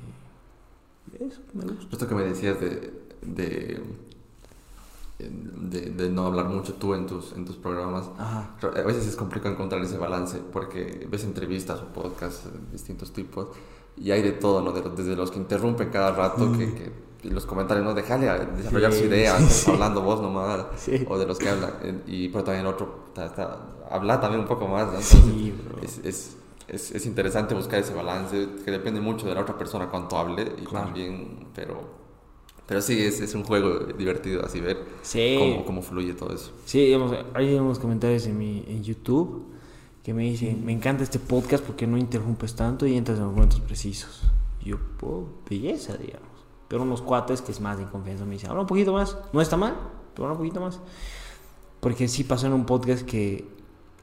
eso 1.20 1.42
me 1.52 1.64
gusta. 1.64 1.88
Esto 1.92 2.08
que 2.08 2.14
me 2.14 2.22
decías 2.22 2.58
de, 2.58 2.94
de, 3.20 3.82
de, 5.30 5.90
de 5.90 6.08
no 6.10 6.26
hablar 6.26 6.46
mucho 6.46 6.74
tú 6.74 6.94
en 6.94 7.06
tus, 7.06 7.32
en 7.32 7.44
tus 7.44 7.56
programas, 7.56 8.10
Ajá. 8.18 8.50
a 8.62 8.82
veces 8.82 9.06
es 9.06 9.16
complicado 9.16 9.54
encontrar 9.54 9.82
ese 9.82 9.98
balance 9.98 10.40
porque 10.52 11.06
ves 11.10 11.24
entrevistas 11.24 11.80
o 11.80 11.87
podcasts 11.92 12.44
de 12.44 12.58
distintos 12.72 13.12
tipos 13.12 13.48
y 13.96 14.10
hay 14.10 14.22
de 14.22 14.32
todo, 14.32 14.60
¿no? 14.60 14.72
Desde 14.72 15.14
los 15.16 15.30
que 15.30 15.38
interrumpen 15.38 15.90
cada 15.90 16.10
rato, 16.12 16.50
que, 16.52 16.74
que 16.74 17.30
los 17.30 17.46
comentarios, 17.46 17.87
¿no? 17.87 17.94
Déjale 17.94 18.28
a 18.28 18.38
desarrollar 18.38 18.92
Sí, 18.92 18.98
su 19.00 19.04
idea, 19.06 19.38
sí, 19.38 19.46
sí. 19.48 19.70
hablando 19.70 20.02
vos 20.02 20.20
nomás, 20.20 20.66
o 21.08 21.16
de 21.18 21.26
los 21.26 21.38
que 21.38 21.48
hablan, 21.48 22.02
y 22.06 22.28
pero 22.28 22.44
también 22.44 22.66
otro, 22.66 23.04
habla 23.90 24.20
también 24.20 24.40
un 24.42 24.48
poco 24.48 24.66
más, 24.68 24.87
¿no? 24.87 24.92
Entonces, 24.98 25.20
Sí, 25.22 25.54
bro. 25.68 25.78
es, 25.82 25.98
es, 26.04 26.37
es, 26.68 26.90
es 26.92 27.06
interesante 27.06 27.54
buscar 27.54 27.78
ese 27.80 27.94
balance, 27.94 28.48
que 28.64 28.70
depende 28.70 29.00
mucho 29.00 29.26
de 29.26 29.34
la 29.34 29.42
otra 29.42 29.56
persona 29.56 29.88
cuánto 29.88 30.18
hable, 30.18 30.42
y 30.60 30.64
Claro. 30.64 30.87
también, 30.87 31.48
pero, 31.54 32.04
pero 32.66 32.81
sí, 32.83 33.00
es, 33.00 33.20
es 33.20 33.35
un 33.35 33.44
juego 33.44 33.81
divertido 33.96 34.44
así 34.44 34.61
ver 34.61 34.79
Sí. 35.03 35.37
cómo, 35.38 35.64
cómo 35.64 35.83
fluye 35.83 36.14
todo 36.14 36.33
eso. 36.35 36.53
Sí, 36.64 36.94
hay 37.35 37.55
unos 37.55 37.79
comentarios 37.79 38.27
en, 38.27 38.38
mi, 38.38 38.64
en 38.68 38.83
YouTube 38.83 39.44
que 40.03 40.12
me 40.14 40.24
dicen, 40.24 40.64
me 40.64 40.72
encanta 40.72 41.03
este 41.03 41.18
podcast 41.18 41.64
porque 41.64 41.87
no 41.87 41.96
interrumpes 41.96 42.55
tanto 42.55 42.87
y 42.87 42.96
entras 42.96 43.18
en 43.18 43.24
los 43.24 43.33
momentos 43.35 43.61
precisos. 43.61 44.22
Y 44.61 44.70
yo, 44.70 44.77
pues, 44.98 45.14
belleza, 45.48 45.96
digamos. 45.96 46.29
Pero 46.68 46.83
unos 46.83 47.03
cuates 47.03 47.40
que 47.42 47.53
es 47.53 47.61
más 47.61 47.79
de 47.79 47.85
confianza 47.85 48.24
me 48.24 48.33
dicen, 48.33 48.50
habla 48.50 48.62
un 48.62 48.66
poquito 48.66 48.92
más, 48.92 49.16
no 49.33 49.40
está 49.40 49.57
mal, 49.57 49.74
pero 50.14 50.24
habla 50.27 50.33
un 50.33 50.38
poquito 50.44 50.61
más. 50.61 50.81
Porque 51.81 52.09
sí 52.09 52.24
pasó 52.24 52.46
en 52.46 52.53
un 52.55 52.64
podcast 52.66 53.03
que 53.05 53.46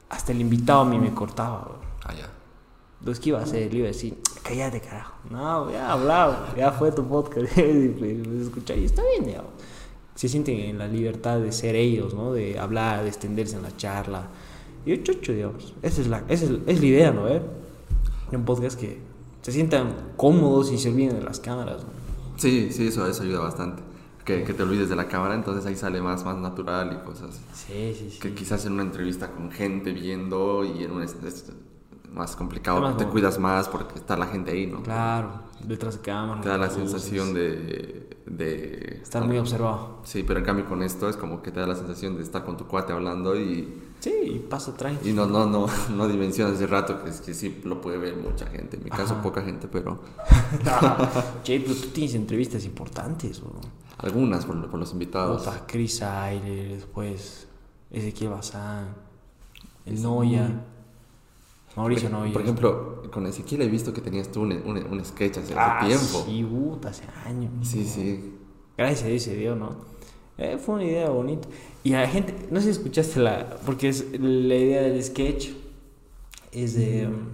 hasta 0.08 0.32
el 0.32 0.40
invitado 0.40 0.80
a 0.82 0.84
mí 0.84 0.98
me 0.98 1.12
cortaba, 1.14 1.60
bro. 1.62 1.78
Ah, 2.04 2.14
ya. 2.14 2.30
Entonces, 3.02 3.20
¿qué 3.20 3.30
iba 3.30 3.40
a 3.40 3.42
hacer? 3.42 3.72
Le 3.72 3.78
iba 3.78 3.86
a 3.86 3.88
decir, 3.88 4.16
cállate, 4.44 4.80
carajo. 4.80 5.14
No, 5.28 5.72
ya 5.72 5.90
hablado, 5.90 6.36
ya 6.56 6.70
fue 6.70 6.92
tu 6.92 7.04
podcast. 7.04 7.58
y 7.58 8.40
escuchar 8.40 8.78
y 8.78 8.84
está 8.84 9.02
bien, 9.10 9.26
digamos. 9.26 9.50
Se 10.14 10.28
sienten 10.28 10.60
en 10.60 10.78
la 10.78 10.86
libertad 10.86 11.40
de 11.40 11.50
ser 11.50 11.74
ellos, 11.74 12.14
¿no? 12.14 12.32
De 12.32 12.60
hablar, 12.60 13.02
de 13.02 13.08
extenderse 13.08 13.56
en 13.56 13.62
la 13.64 13.76
charla. 13.76 14.28
Y 14.86 14.90
yo, 14.90 15.02
chocho, 15.02 15.32
digamos. 15.32 15.74
Esa 15.82 16.00
es 16.00 16.06
la, 16.06 16.22
esa 16.28 16.44
es, 16.44 16.52
es 16.64 16.80
la 16.80 16.86
idea, 16.86 17.10
¿no? 17.10 17.26
¿Eh? 17.26 17.42
Un 18.30 18.44
podcast 18.44 18.78
que 18.78 19.00
se 19.40 19.50
sientan 19.50 20.12
cómodos 20.16 20.70
y 20.70 20.78
se 20.78 20.90
olviden 20.90 21.18
de 21.18 21.24
las 21.24 21.40
cámaras, 21.40 21.82
¿no? 21.82 21.90
Sí, 22.36 22.68
sí, 22.70 22.86
eso, 22.86 23.04
eso 23.08 23.24
ayuda 23.24 23.40
bastante. 23.40 23.82
Que, 24.24 24.44
que 24.44 24.54
te 24.54 24.62
olvides 24.62 24.88
de 24.88 24.94
la 24.94 25.08
cámara, 25.08 25.34
entonces 25.34 25.66
ahí 25.66 25.74
sale 25.74 26.00
más, 26.00 26.24
más 26.24 26.36
natural 26.36 27.00
y 27.02 27.04
cosas. 27.04 27.40
Sí, 27.52 27.96
sí, 27.98 28.10
sí. 28.12 28.20
Que 28.20 28.32
quizás 28.32 28.64
en 28.64 28.74
una 28.74 28.84
entrevista 28.84 29.32
con 29.32 29.50
gente 29.50 29.90
viendo 29.90 30.64
y 30.64 30.84
en 30.84 30.92
un 30.92 31.02
más 32.14 32.36
complicado, 32.36 32.94
te 32.96 33.06
cuidas 33.06 33.38
más 33.38 33.68
porque 33.68 33.98
está 33.98 34.16
la 34.16 34.26
gente 34.26 34.50
ahí, 34.52 34.66
¿no? 34.66 34.82
Claro, 34.82 35.42
detrás 35.64 35.96
de 35.96 36.00
cámara. 36.02 36.40
Te 36.40 36.48
da 36.48 36.58
la 36.58 36.70
sensación 36.70 37.32
de... 37.34 38.08
de 38.26 39.00
Estar 39.02 39.24
muy 39.24 39.38
observado. 39.38 40.00
Sí, 40.04 40.22
pero 40.26 40.38
en 40.40 40.44
cambio 40.46 40.66
con 40.66 40.82
esto 40.82 41.08
es 41.08 41.16
como 41.16 41.42
que 41.42 41.50
te 41.50 41.60
da 41.60 41.66
la 41.66 41.74
sensación 41.74 42.16
de 42.16 42.22
estar 42.22 42.44
con 42.44 42.56
tu 42.56 42.66
cuate 42.66 42.92
hablando 42.92 43.34
y, 43.36 43.82
Sí, 44.00 44.12
y 44.24 44.38
pasa 44.40 44.74
tranqui. 44.76 45.10
y 45.10 45.12
no, 45.12 45.26
no, 45.26 45.46
no, 45.46 45.66
no 45.96 46.08
dimensionas 46.08 46.54
ese 46.54 46.66
rato 46.66 47.02
que 47.04 47.10
es 47.10 47.20
que 47.20 47.34
sí 47.34 47.60
lo 47.64 47.80
puede 47.80 47.98
ver 47.98 48.16
mucha 48.16 48.46
gente. 48.46 48.76
En 48.76 48.84
mi 48.84 48.90
caso 48.90 49.14
Ajá. 49.14 49.22
poca 49.22 49.42
gente, 49.42 49.68
pero 49.68 50.00
che, 51.44 51.60
pero 51.60 51.74
tú 51.74 51.88
tienes 51.88 52.14
entrevistas 52.14 52.64
importantes, 52.64 53.40
bro. 53.40 53.52
algunas 53.98 54.44
por, 54.44 54.68
por 54.68 54.78
los 54.80 54.92
invitados. 54.92 55.44
Puta, 55.44 55.64
Chris 55.66 56.02
Ayler, 56.02 56.74
después 56.76 57.46
Ezequiel 57.90 58.30
Bazán, 58.30 58.88
el 59.86 60.02
Noya, 60.02 60.64
Mauricio 61.76 62.10
por, 62.10 62.18
Noya. 62.18 62.32
por 62.32 62.42
ejemplo, 62.42 63.02
con 63.10 63.26
Ezequiel 63.26 63.62
he 63.62 63.68
visto 63.68 63.92
que 63.92 64.00
tenías 64.00 64.30
tú 64.30 64.42
un, 64.42 64.52
un, 64.52 64.76
un 64.76 65.04
sketch 65.04 65.38
hace, 65.38 65.54
hace 65.54 65.54
ah, 65.56 65.86
tiempo. 65.86 66.24
Sí, 66.26 66.44
puta, 66.44 66.88
hace 66.90 67.04
años. 67.24 67.50
Sí, 67.62 67.84
sí. 67.84 68.34
Gracias 68.76 69.04
a 69.04 69.06
Dios 69.08 69.22
se 69.22 69.36
dio, 69.36 69.54
¿no? 69.54 69.76
Eh, 70.38 70.58
fue 70.58 70.76
una 70.76 70.84
idea 70.84 71.08
bonita. 71.08 71.48
Y 71.84 71.94
a 71.94 72.00
la 72.00 72.08
gente, 72.08 72.34
no 72.50 72.60
sé 72.60 72.66
si 72.66 72.70
escuchaste 72.72 73.20
la, 73.20 73.58
porque 73.64 73.88
es 73.88 74.12
la 74.18 74.54
idea 74.54 74.82
del 74.82 75.02
sketch 75.02 75.50
es 76.52 76.74
de 76.74 77.06
um, 77.06 77.28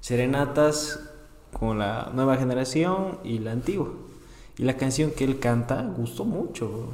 serenatas 0.00 1.00
con 1.58 1.78
la 1.78 2.10
nueva 2.14 2.36
generación 2.36 3.18
y 3.24 3.38
la 3.38 3.52
antigua. 3.52 3.88
Y 4.58 4.64
la 4.64 4.76
canción 4.76 5.10
que 5.12 5.24
él 5.24 5.38
canta 5.38 5.82
gustó 5.96 6.24
mucho. 6.24 6.68
bro. 6.68 6.88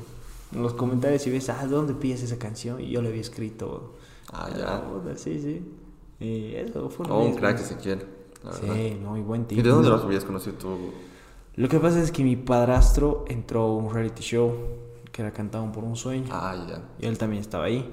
En 0.55 0.63
los 0.63 0.75
comentarios 0.75 1.23
si 1.23 1.31
ves, 1.31 1.49
ah, 1.49 1.67
¿de 1.67 1.69
dónde 1.69 1.95
pillas 1.95 2.23
esa 2.23 2.39
canción? 2.39 2.81
Y 2.81 2.91
yo 2.91 3.03
le 3.03 3.09
había 3.09 3.21
escrito. 3.21 3.95
Ah, 4.33 4.47
a 4.47 4.57
ya. 4.57 5.17
Sí, 5.17 5.41
sí. 5.41 5.63
Y 6.21 6.55
eso 6.55 6.89
fue 6.91 7.07
una 7.07 7.15
Oh, 7.15 7.25
un 7.25 7.35
crack 7.35 7.61
Ezequiel. 7.61 8.05
la 8.45 8.51
verdad. 8.51 8.75
Sí, 8.75 8.97
muy 9.05 9.21
buen 9.21 9.43
¿Y 9.43 9.45
tipo. 9.47 9.63
de 9.63 9.69
dónde 9.71 9.89
los 9.91 10.03
habías 10.05 10.25
conocido 10.25 10.57
tú? 10.57 10.77
Lo 11.57 11.69
que 11.69 11.79
pasa 11.79 12.01
es 12.01 12.11
que 12.11 12.25
mi 12.25 12.37
padrastro 12.37 13.25
entró 13.29 13.63
a 13.63 13.75
un 13.77 13.93
reality 13.93 14.23
show 14.23 14.53
que 15.13 15.23
era 15.23 15.33
Cantado 15.33 15.71
por 15.71 15.85
un 15.85 15.95
sueño. 15.97 16.27
Ah, 16.33 16.55
ya. 16.69 16.83
Y 17.01 17.07
él 17.07 17.17
también 17.19 17.41
estaba 17.41 17.65
ahí. 17.65 17.89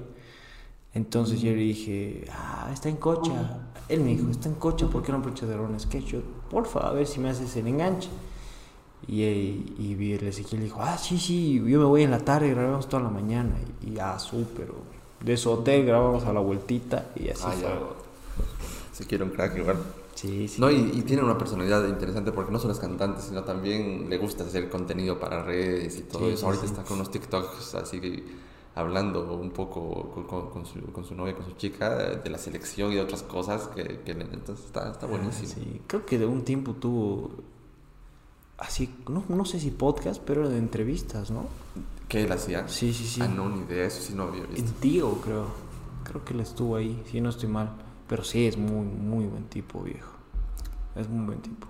Entonces 0.94 1.40
yo 1.40 1.50
le 1.52 1.58
dije, 1.58 2.24
ah, 2.32 2.68
está 2.72 2.88
en 2.88 2.96
cocha. 2.96 3.60
Él 3.88 4.00
me 4.00 4.08
dijo, 4.16 4.28
está 4.30 4.48
en 4.48 4.56
cocha, 4.56 4.86
¿por 4.88 5.02
qué 5.02 5.12
no 5.12 5.18
aprovechas 5.18 5.48
de 5.48 5.56
un 5.58 5.78
sketch? 5.78 6.04
Yo, 6.06 6.20
porfa, 6.50 6.80
a 6.88 6.92
ver 6.92 7.06
si 7.06 7.20
me 7.20 7.30
haces 7.30 7.54
el 7.56 7.66
enganche. 7.68 8.08
Y, 9.06 9.22
y, 9.22 9.96
y 9.98 10.12
el 10.12 10.24
Ezequiel 10.28 10.62
dijo, 10.62 10.78
ah, 10.80 10.96
sí, 10.98 11.18
sí, 11.18 11.54
yo 11.56 11.78
me 11.78 11.84
voy 11.84 12.02
en 12.02 12.10
la 12.10 12.18
tarde, 12.20 12.50
grabamos 12.50 12.88
toda 12.88 13.02
la 13.04 13.08
mañana. 13.10 13.54
Y, 13.80 13.90
y 13.94 13.98
ah, 13.98 14.18
súper. 14.18 14.70
De 15.20 15.36
su 15.36 15.50
hotel 15.50 15.86
grabamos 15.86 16.24
a 16.24 16.32
la 16.32 16.40
vueltita 16.40 17.06
y 17.16 17.28
así 17.28 17.42
Ah, 17.46 17.52
fue. 17.52 17.62
ya. 17.62 17.78
Ezequiel 18.92 19.22
un 19.22 19.30
crack 19.30 19.56
igual. 19.56 19.78
Sí, 20.14 20.46
sí. 20.46 20.60
No, 20.60 20.70
y, 20.70 20.76
y 20.94 21.02
tiene 21.02 21.22
una 21.22 21.38
personalidad 21.38 21.88
interesante 21.88 22.30
porque 22.32 22.52
no 22.52 22.58
solo 22.58 22.74
es 22.74 22.78
cantante, 22.78 23.22
sino 23.22 23.42
también 23.42 24.08
le 24.10 24.18
gusta 24.18 24.44
hacer 24.44 24.68
contenido 24.68 25.18
para 25.18 25.42
redes 25.42 25.98
y 25.98 26.02
todo 26.02 26.26
Sí, 26.26 26.34
eso. 26.34 26.46
Ahorita 26.46 26.66
está 26.66 26.82
con 26.84 26.96
unos 26.96 27.10
TikToks 27.10 27.74
así 27.76 28.00
que 28.00 28.22
hablando 28.74 29.34
un 29.34 29.50
poco 29.50 30.10
con, 30.14 30.24
con- 30.24 30.50
con 30.50 30.66
su, 30.66 30.80
con 30.92 31.04
su 31.04 31.14
novia, 31.14 31.34
con 31.34 31.44
su 31.46 31.52
chica, 31.52 31.94
de 32.16 32.30
la 32.30 32.38
selección 32.38 32.92
y 32.92 32.96
de 32.96 33.00
otras 33.02 33.22
cosas 33.22 33.68
que, 33.68 34.00
que 34.04 34.14
le- 34.14 34.24
entonces 34.24 34.66
está, 34.66 34.90
está 34.92 35.06
buenísimo. 35.06 35.48
Ah, 35.50 35.54
sí. 35.62 35.80
Creo 35.86 36.04
que 36.06 36.18
de 36.18 36.26
un 36.26 36.42
tiempo 36.44 36.72
tuvo 36.74 37.30
así, 38.58 38.94
no, 39.08 39.24
no 39.28 39.44
sé 39.44 39.58
si 39.60 39.70
podcast, 39.70 40.22
pero 40.24 40.48
de 40.48 40.58
entrevistas, 40.58 41.30
¿no? 41.30 41.46
¿Qué 42.08 42.24
él 42.24 42.32
hacía? 42.32 42.68
Sí, 42.68 42.92
sí, 42.92 43.06
sí. 43.06 43.20
Ah, 43.22 43.28
no, 43.28 43.48
ni 43.48 43.62
idea, 43.62 43.86
eso 43.86 44.02
sí 44.02 44.12
no 44.14 44.24
había 44.24 44.44
En 44.44 44.50
visto. 44.54 44.72
Tigo, 44.80 45.20
creo. 45.24 45.46
Creo 46.04 46.24
que 46.24 46.34
él 46.34 46.40
estuvo 46.40 46.76
ahí, 46.76 47.02
si 47.10 47.20
no 47.20 47.30
estoy 47.30 47.48
mal. 47.48 47.70
Pero 48.12 48.24
sí, 48.24 48.46
es 48.46 48.58
muy, 48.58 48.84
muy 48.84 49.24
buen 49.24 49.44
tipo, 49.44 49.80
viejo. 49.80 50.12
Es 50.96 51.08
muy 51.08 51.24
buen 51.24 51.40
tipo. 51.40 51.66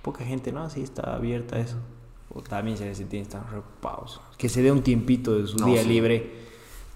Poca 0.00 0.24
gente, 0.24 0.50
¿no? 0.50 0.70
Sí 0.70 0.80
está 0.80 1.14
abierta 1.14 1.56
a 1.56 1.58
eso. 1.58 1.76
O 2.30 2.40
también 2.40 2.78
se 2.78 2.86
entiende, 2.88 3.20
están 3.20 3.46
reocupados. 3.50 4.22
Que 4.38 4.48
se 4.48 4.62
dé 4.62 4.72
un 4.72 4.82
tiempito 4.82 5.36
de 5.36 5.46
su 5.46 5.58
No, 5.58 5.66
día 5.66 5.82
sí. 5.82 5.88
libre. 5.90 6.32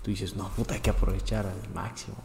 Tú 0.02 0.10
dices, 0.12 0.34
no, 0.34 0.48
puta, 0.48 0.72
hay 0.76 0.80
que 0.80 0.88
aprovechar 0.88 1.44
al 1.44 1.74
máximo. 1.74 2.16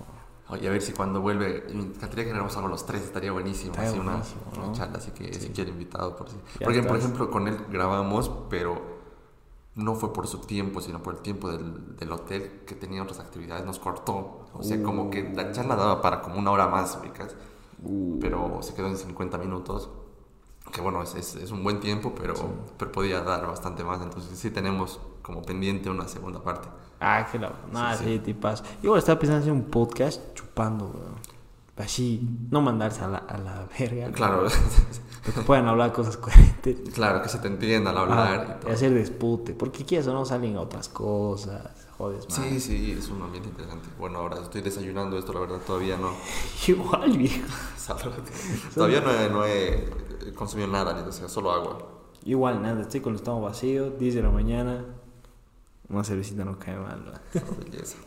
Oye, 0.47 0.65
a 0.65 0.71
ver 0.71 0.81
si 0.81 0.93
cuando 0.93 1.19
vuelve, 1.19 1.65
me 1.73 1.81
encantaría 1.83 2.23
que 2.23 2.29
grabamos 2.29 2.55
algo 2.55 2.69
los 2.69 2.85
tres, 2.85 3.01
estaría 3.01 3.33
buenísimo. 3.33 3.71
Estaría 3.71 3.89
así 3.89 3.99
una, 3.99 4.11
buenísimo, 4.13 4.41
una 4.55 4.67
¿no? 4.67 4.73
charla, 4.73 4.97
así 4.99 5.11
que 5.11 5.33
si 5.33 5.49
quiere 5.49 5.71
invitado. 5.71 6.15
Por 6.15 6.29
si. 6.29 6.37
Ya 6.57 6.65
Porque, 6.67 6.83
por 6.83 6.95
estás. 6.95 6.99
ejemplo, 6.99 7.29
con 7.29 7.49
él 7.49 7.57
grabamos, 7.69 8.31
pero 8.49 9.00
no 9.75 9.95
fue 9.95 10.11
por 10.13 10.27
su 10.27 10.39
tiempo, 10.39 10.81
sino 10.81 11.01
por 11.01 11.15
el 11.15 11.21
tiempo 11.21 11.49
del, 11.49 11.95
del 11.97 12.11
hotel 12.11 12.61
que 12.65 12.75
tenía 12.75 13.01
otras 13.03 13.19
actividades, 13.19 13.65
nos 13.65 13.79
cortó. 13.79 14.45
O 14.53 14.63
sea, 14.63 14.81
como 14.83 15.09
que 15.09 15.31
la 15.33 15.51
charla 15.51 15.75
daba 15.75 16.01
para 16.01 16.21
como 16.21 16.37
una 16.39 16.51
hora 16.51 16.67
más, 16.67 16.97
ubicas. 17.01 17.35
pero 18.19 18.59
se 18.61 18.73
quedó 18.73 18.87
en 18.87 18.97
50 18.97 19.37
minutos. 19.37 19.89
Que 20.71 20.79
bueno, 20.81 21.01
es, 21.01 21.15
es, 21.15 21.35
es 21.35 21.51
un 21.51 21.63
buen 21.63 21.79
tiempo, 21.79 22.13
pero, 22.15 22.33
pero 22.77 22.91
podía 22.91 23.21
dar 23.21 23.45
bastante 23.47 23.83
más. 23.83 24.01
Entonces 24.01 24.37
sí 24.37 24.51
tenemos 24.51 24.99
como 25.21 25.41
pendiente 25.41 25.89
una 25.89 26.07
segunda 26.07 26.41
parte. 26.43 26.67
Ah, 26.99 27.27
que 27.31 27.39
no. 27.39 27.49
Nada, 27.73 27.95
Sí, 27.97 28.03
sí, 28.05 28.13
sí. 28.13 28.19
tipas. 28.19 28.63
Yo 28.83 28.95
estaba 28.95 29.17
pensando 29.19 29.37
en 29.37 29.41
hacer 29.51 29.53
un 29.65 29.69
podcast 29.71 30.21
chupando, 30.35 30.85
weón. 30.87 31.15
Así, 31.77 32.21
no 32.51 32.61
mandarse 32.61 33.01
a 33.03 33.07
la, 33.07 33.17
a 33.19 33.37
la 33.37 33.67
verga. 33.79 34.11
Claro, 34.11 34.45
Que 35.23 35.31
puedan 35.41 35.67
hablar 35.67 35.93
cosas 35.93 36.17
coherentes. 36.17 36.77
claro, 36.93 37.21
que 37.21 37.29
se 37.29 37.37
te 37.37 37.47
entienda 37.47 37.91
al 37.91 37.97
hablar 37.97 38.17
Ah, 38.19 38.45
y 38.47 38.51
y 38.57 38.61
todo. 38.61 38.71
hacer 38.73 38.93
dispute. 38.93 39.53
Porque 39.53 39.85
quieras 39.85 40.07
o 40.07 40.13
no 40.13 40.25
salen 40.25 40.57
otras 40.57 40.89
cosas. 40.89 41.69
Jodes 41.97 42.27
más. 42.27 42.33
Sí, 42.39 42.59
sí, 42.59 42.91
es 42.97 43.07
un 43.09 43.21
ambiente 43.21 43.49
interesante. 43.49 43.87
Bueno, 43.99 44.19
ahora 44.19 44.41
estoy 44.41 44.61
desayunando 44.61 45.19
esto, 45.19 45.31
la 45.33 45.41
verdad, 45.41 45.59
todavía 45.59 45.97
no. 45.97 46.11
Igual, 46.67 47.17
viejo. 47.17 47.47
Todavía 48.73 49.01
no 49.01 49.11
he, 49.11 49.29
no 49.29 49.45
he 49.45 50.33
consumido 50.33 50.67
nada, 50.69 51.05
o 51.07 51.11
sea, 51.11 51.27
solo 51.29 51.51
agua. 51.51 51.77
Igual, 52.25 52.61
nada, 52.61 52.81
estoy 52.81 53.01
con 53.01 53.13
el 53.13 53.17
estómago 53.17 53.45
vacío, 53.45 53.91
10 53.91 54.15
de 54.15 54.23
la 54.23 54.29
mañana. 54.31 54.85
Una 55.89 56.03
cervecita 56.03 56.45
no 56.45 56.57
cae 56.57 56.77
mal, 56.77 57.03
¿no? 57.05 57.11
Belleza. 57.65 57.97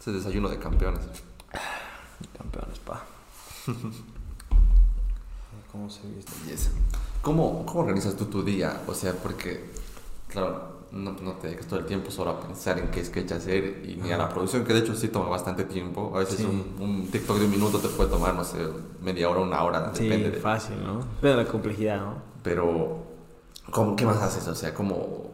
Es 0.00 0.12
desayuno 0.12 0.48
de 0.48 0.58
campeones. 0.58 1.00
Campeones, 2.36 2.78
pa. 2.80 3.02
¿Cómo 5.76 5.90
se 5.90 6.08
viste? 6.08 6.32
Belleza. 6.44 6.70
¿Cómo, 7.20 7.66
¿Cómo 7.66 7.80
organizas 7.80 8.16
tú 8.16 8.24
tu 8.24 8.42
día? 8.42 8.80
O 8.86 8.94
sea, 8.94 9.12
porque, 9.12 9.62
claro, 10.26 10.76
no, 10.90 11.12
no 11.20 11.32
te 11.32 11.48
dedicas 11.48 11.66
todo 11.66 11.80
el 11.80 11.84
tiempo 11.84 12.10
solo 12.10 12.30
a 12.30 12.40
pensar 12.40 12.78
en 12.78 12.90
qué 12.90 13.04
sketch 13.04 13.32
hacer 13.32 13.84
y 13.86 13.96
ni 13.96 14.10
a 14.10 14.16
la 14.16 14.30
producción, 14.30 14.64
que 14.64 14.72
de 14.72 14.78
hecho 14.80 14.94
sí 14.94 15.08
toma 15.08 15.28
bastante 15.28 15.64
tiempo. 15.64 16.12
A 16.14 16.20
veces 16.20 16.38
Sí. 16.38 16.44
un, 16.46 16.76
un 16.82 17.06
TikTok 17.10 17.36
de 17.38 17.44
un 17.44 17.50
minuto 17.50 17.78
te 17.78 17.88
puede 17.88 18.08
tomar, 18.08 18.34
no 18.34 18.42
sé, 18.42 18.56
media 19.02 19.28
hora, 19.28 19.40
una 19.40 19.62
hora, 19.62 19.92
Sí, 19.94 20.04
depende 20.04 20.30
de... 20.30 20.36
fácil, 20.40 20.82
¿no? 20.82 21.04
Pero 21.20 21.36
la 21.36 21.44
complejidad, 21.46 22.00
¿no? 22.00 22.14
Pero, 22.42 23.02
¿cómo, 23.70 23.96
¿qué 23.96 24.06
más 24.06 24.22
haces? 24.22 24.48
O 24.48 24.54
sea, 24.54 24.72
¿cómo...? 24.72 25.26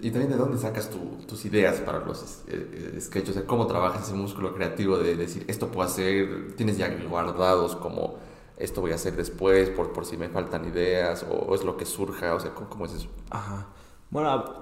Y 0.00 0.10
también 0.12 0.30
de 0.30 0.36
dónde 0.36 0.58
sacas 0.58 0.90
tu- 0.90 1.24
tus 1.26 1.44
ideas 1.44 1.76
para 1.80 2.00
los 2.04 2.42
eh, 2.48 2.92
eh, 2.94 3.00
sketches, 3.00 3.30
o 3.30 3.32
sea, 3.34 3.46
cómo 3.46 3.66
trabajas 3.66 4.04
ese 4.06 4.14
músculo 4.14 4.54
creativo 4.54 4.96
de 4.98 5.16
decir, 5.16 5.44
esto 5.48 5.68
puedo 5.68 5.88
hacer, 5.88 6.54
tienes 6.56 6.76
ya 6.78 6.88
guardados 7.08 7.74
como, 7.76 8.14
esto 8.56 8.80
voy 8.80 8.92
a 8.92 8.94
hacer 8.94 9.16
después 9.16 9.70
por, 9.70 9.92
por 9.92 10.06
si 10.06 10.16
me 10.16 10.28
faltan 10.28 10.66
ideas, 10.66 11.24
o, 11.28 11.34
o 11.34 11.54
es 11.54 11.64
lo 11.64 11.76
que 11.76 11.84
surja, 11.84 12.34
o 12.34 12.40
sea, 12.40 12.54
¿cómo, 12.54 12.68
cómo 12.68 12.86
es 12.86 12.94
eso? 12.94 13.08
Ajá. 13.30 13.66
Bueno, 14.10 14.30
a, 14.30 14.60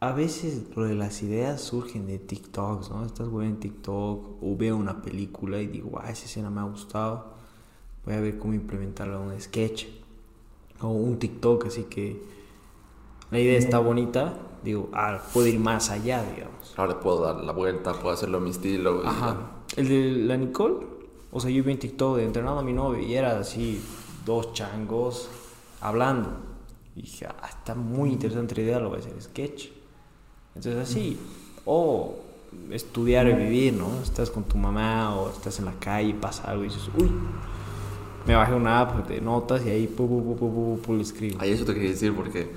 a 0.00 0.12
veces 0.12 0.62
lo 0.74 0.84
de 0.84 0.94
las 0.94 1.22
ideas 1.22 1.60
surgen 1.60 2.06
de 2.06 2.18
TikToks, 2.18 2.90
¿no? 2.90 3.04
Estás 3.04 3.28
güey 3.28 3.48
en 3.48 3.58
TikTok 3.58 4.42
o 4.42 4.56
veo 4.56 4.76
una 4.76 5.02
película 5.02 5.58
y 5.60 5.66
digo, 5.66 5.98
ah, 6.02 6.10
esa 6.10 6.26
escena 6.26 6.50
me 6.50 6.60
ha 6.60 6.64
gustado. 6.64 7.34
Voy 8.04 8.14
a 8.14 8.20
ver 8.20 8.38
cómo 8.38 8.54
implementarlo 8.54 9.22
en 9.22 9.30
un 9.30 9.40
sketch 9.40 9.86
o 10.80 10.88
un 10.88 11.18
TikTok, 11.18 11.66
así 11.66 11.84
que 11.84 12.22
la 13.30 13.38
idea 13.40 13.58
está 13.58 13.78
bonita. 13.78 14.38
Digo, 14.62 14.90
ah, 14.92 15.20
puedo 15.32 15.46
ir 15.46 15.58
más 15.58 15.90
allá, 15.90 16.22
digamos. 16.22 16.74
Ahora 16.76 17.00
puedo 17.00 17.22
dar 17.24 17.42
la 17.42 17.52
vuelta, 17.52 17.92
puedo 17.92 18.10
hacerlo 18.10 18.38
a 18.38 18.40
mi 18.40 18.50
estilo. 18.50 19.02
Ajá. 19.04 19.50
El 19.76 19.88
de 19.88 20.10
la 20.24 20.36
Nicole, 20.36 20.86
o 21.32 21.40
sea, 21.40 21.50
yo 21.50 21.62
vi 21.64 21.72
en 21.72 21.78
TikTok 21.78 22.16
de 22.16 22.24
entrenando 22.24 22.60
a 22.60 22.62
mi 22.62 22.72
novio 22.72 23.02
y 23.02 23.14
era 23.14 23.38
así, 23.38 23.80
dos 24.24 24.52
changos 24.52 25.28
hablando. 25.80 26.30
Y 26.94 27.02
dije, 27.02 27.26
ah, 27.26 27.48
está 27.48 27.74
muy 27.74 28.10
interesante 28.10 28.54
la 28.54 28.62
idea, 28.62 28.80
lo 28.80 28.88
voy 28.88 28.98
a 28.98 29.00
hacer 29.00 29.20
sketch. 29.20 29.68
Entonces 30.54 30.88
así, 30.88 31.18
o 31.64 32.16
estudiar 32.70 33.28
y 33.28 33.34
vivir, 33.34 33.74
¿no? 33.74 34.00
Estás 34.02 34.30
con 34.30 34.44
tu 34.44 34.56
mamá 34.56 35.14
o 35.16 35.30
estás 35.30 35.58
en 35.58 35.66
la 35.66 35.74
calle 35.74 36.14
pasa 36.14 36.44
algo 36.44 36.64
y 36.64 36.68
dices, 36.68 36.88
uy, 36.98 37.10
me 38.26 38.34
bajé 38.34 38.54
una 38.54 38.80
app 38.80 39.08
de 39.08 39.20
notas 39.20 39.64
y 39.66 39.70
ahí, 39.70 39.86
pu, 39.86 40.08
pu, 40.08 40.22
pu, 40.22 40.36
pu, 40.36 40.50
pu, 40.50 40.80
pu, 40.82 40.94
le 40.94 41.02
escribo. 41.02 41.40
Ahí 41.40 41.50
eso 41.50 41.64
te 41.64 41.74
decir 41.74 42.14
porque 42.14 42.50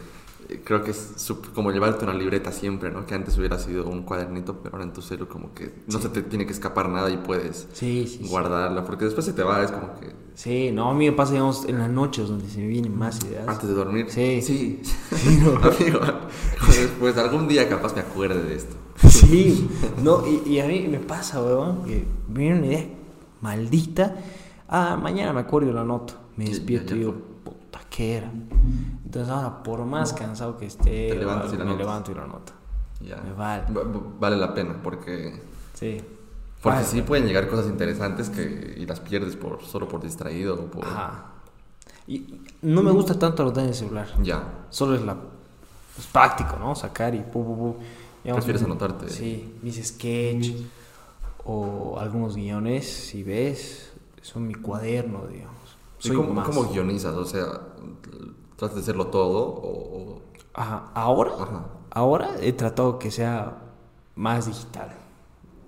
creo 0.64 0.84
que 0.84 0.92
es 0.92 1.32
como 1.54 1.72
llevarte 1.72 2.04
una 2.06 2.14
libreta 2.14 2.52
siempre, 2.52 2.92
¿no? 2.92 3.06
Que 3.06 3.16
antes 3.16 3.38
hubiera 3.38 3.58
sido 3.60 3.88
un 3.88 4.04
cuadernito, 4.04 4.58
pero 4.64 4.76
ahora 4.76 4.86
en 4.86 4.94
tu 4.94 5.02
celu 5.02 5.28
como 5.28 5.54
que 5.54 5.74
no 5.88 6.00
se 6.00 6.10
te 6.10 6.22
tiene 6.24 6.46
que 6.46 6.54
escapar 6.54 6.90
nada 6.90 7.10
y 7.10 7.18
puedes 7.18 7.68
Sí, 7.74 8.06
sí, 8.08 8.20
sí. 8.24 8.28
guardarla, 8.30 8.84
porque 8.86 9.06
después 9.06 9.26
se 9.26 9.34
te 9.34 9.44
va, 9.44 9.64
es 9.64 9.72
como 9.72 9.96
que 10.00 10.14
Sí, 10.34 10.72
no, 10.72 10.90
a 10.90 10.94
mí 10.94 11.06
me 11.06 11.12
pasa, 11.12 11.34
digamos, 11.34 11.66
en 11.66 11.80
las 11.80 11.90
noches 11.90 12.28
donde 12.30 12.48
se 12.50 12.60
me 12.60 12.68
vienen 12.68 12.98
más 12.98 13.20
ideas. 13.26 13.46
antes 13.48 13.68
de 13.68 13.76
dormir. 13.76 14.06
Sí. 14.10 14.42
Sí. 14.42 14.82
No. 15.44 15.52
Amigo, 15.58 16.00
después 16.68 17.18
algún 17.18 17.48
día 17.48 17.68
capaz 17.68 17.94
me 17.96 18.02
acuerde 18.02 18.42
de 18.44 18.56
esto. 18.56 18.76
Sí, 19.08 19.70
no, 20.04 20.24
y, 20.28 20.50
y 20.50 20.60
a 20.62 20.66
mí 20.68 20.88
me 20.90 21.00
pasa, 21.00 21.42
weón, 21.44 21.84
que 21.86 22.06
me 22.30 22.40
viene 22.40 22.58
una 22.60 22.68
idea 22.68 22.86
maldita. 23.42 24.16
Ah, 24.68 24.98
mañana 25.02 25.34
me 25.34 25.42
acuerdo 25.42 25.70
y 25.70 25.74
la 25.74 25.82
anoto. 25.82 26.14
Me 26.38 26.46
despierto 26.46 26.96
y 26.96 27.00
digo, 27.00 27.16
puta, 27.44 27.82
¿qué 27.90 28.18
era? 28.18 28.32
Entonces 29.10 29.32
ahora, 29.34 29.64
por 29.64 29.84
más 29.86 30.14
cansado 30.14 30.56
que 30.56 30.68
esté, 30.68 31.10
Te 31.10 31.16
levantas 31.16 31.52
y 31.52 31.58
la 31.58 31.66
me 31.66 31.72
anotas. 31.72 31.80
levanto 31.88 32.12
y 32.12 32.16
la 32.16 32.24
anoto. 32.26 32.54
Ya. 33.02 33.16
Me 33.18 33.34
vale. 33.34 33.64
Va- 33.74 33.82
va- 33.84 34.04
Vale 34.20 34.38
la 34.38 34.54
pena 34.54 34.76
porque 34.84 35.42
Sí. 35.74 36.00
porque 36.62 36.76
Vale. 36.78 36.88
sí 36.88 37.02
pueden 37.02 37.26
llegar 37.26 37.48
cosas 37.48 37.66
interesantes 37.68 38.30
que 38.30 38.76
y 38.78 38.86
las 38.86 39.00
pierdes 39.00 39.36
por 39.36 39.64
solo 39.64 39.88
por 39.88 40.04
distraído 40.04 40.54
o 40.56 40.66
por 40.68 40.86
Ajá. 40.86 41.26
Y 42.06 42.16
y 42.18 42.42
no 42.62 42.84
me 42.84 42.92
gusta 42.92 43.18
tanto 43.18 43.42
anotar 43.44 43.64
en 43.64 43.70
el 43.70 43.76
celular. 43.76 44.08
ya. 44.22 44.44
Solo 44.70 44.94
es 44.96 45.02
la 45.02 45.18
es 45.98 46.06
práctico, 46.08 46.58
¿no? 46.60 46.76
Sacar 46.76 47.16
y 47.16 47.20
pu, 47.20 47.44
pu, 47.44 47.56
pu. 47.58 47.76
Digamos, 48.24 48.44
Prefieres 48.44 48.64
anotarte. 48.64 49.10
Sí, 49.10 49.56
mis 49.64 49.84
sketch 49.88 50.52
o 51.46 51.98
algunos 52.00 52.36
guiones, 52.36 52.86
si 52.88 53.24
ves, 53.24 53.92
son 54.22 54.46
mi 54.48 54.54
cuaderno, 54.54 55.26
digamos. 55.28 55.56
¿Y 56.04 56.08
Soy 56.10 56.18
cómo, 56.18 56.34
más. 56.34 56.46
cómo 56.48 56.66
guionizas? 56.70 57.16
O 57.16 57.26
sea, 57.26 57.46
tratas 58.60 58.76
de 58.76 58.82
hacerlo 58.82 59.08
todo 59.08 59.40
o, 59.48 59.70
o- 60.16 60.22
Ajá, 60.54 60.92
ahora, 60.94 61.32
Ajá. 61.40 61.66
ahora 61.92 62.32
he 62.42 62.52
tratado 62.54 63.00
que 63.00 63.10
sea 63.12 63.58
más 64.16 64.46
digital. 64.48 64.90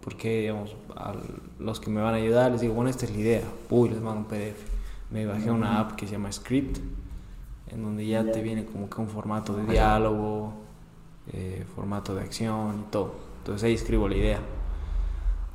Porque, 0.04 0.42
digamos, 0.42 0.76
a 0.96 1.14
los 1.60 1.80
que 1.80 1.90
me 1.92 2.02
van 2.02 2.14
a 2.16 2.18
ayudar 2.18 2.52
les 2.52 2.62
digo, 2.62 2.74
bueno, 2.74 2.90
esta 2.90 3.06
es 3.06 3.12
la 3.12 3.18
idea. 3.20 3.44
Uy, 3.70 3.90
les 3.90 4.02
mando 4.02 4.22
un 4.22 4.26
PDF. 4.26 4.60
Me 5.12 5.26
bajé 5.26 5.52
una 5.52 5.80
app 5.80 5.92
que 5.94 6.06
se 6.08 6.14
llama 6.14 6.32
Script, 6.32 6.80
en 7.68 7.84
donde 7.84 8.06
ya 8.08 8.24
te 8.32 8.42
viene 8.42 8.66
como 8.66 8.90
que 8.90 9.00
un 9.00 9.08
formato 9.08 9.54
de 9.56 9.66
diálogo, 9.66 10.54
eh, 11.34 11.66
formato 11.76 12.16
de 12.16 12.22
acción 12.22 12.86
y 12.88 12.92
todo. 12.92 13.14
Entonces 13.40 13.64
ahí 13.64 13.74
escribo 13.76 14.08
la 14.10 14.16
idea. 14.16 14.40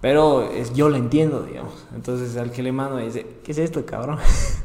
Pero 0.01 0.43
es, 0.43 0.73
yo 0.75 0.89
la 0.89 0.99
entiendo, 0.99 1.43
digamos. 1.43 1.85
Entonces 1.95 2.37
al 2.37 2.53
que 2.53 2.63
le 2.63 2.71
mando 2.71 2.99
dice, 2.99 3.27
¿qué 3.43 3.53
es 3.53 3.59
esto, 3.59 3.85
cabrón? 3.85 4.19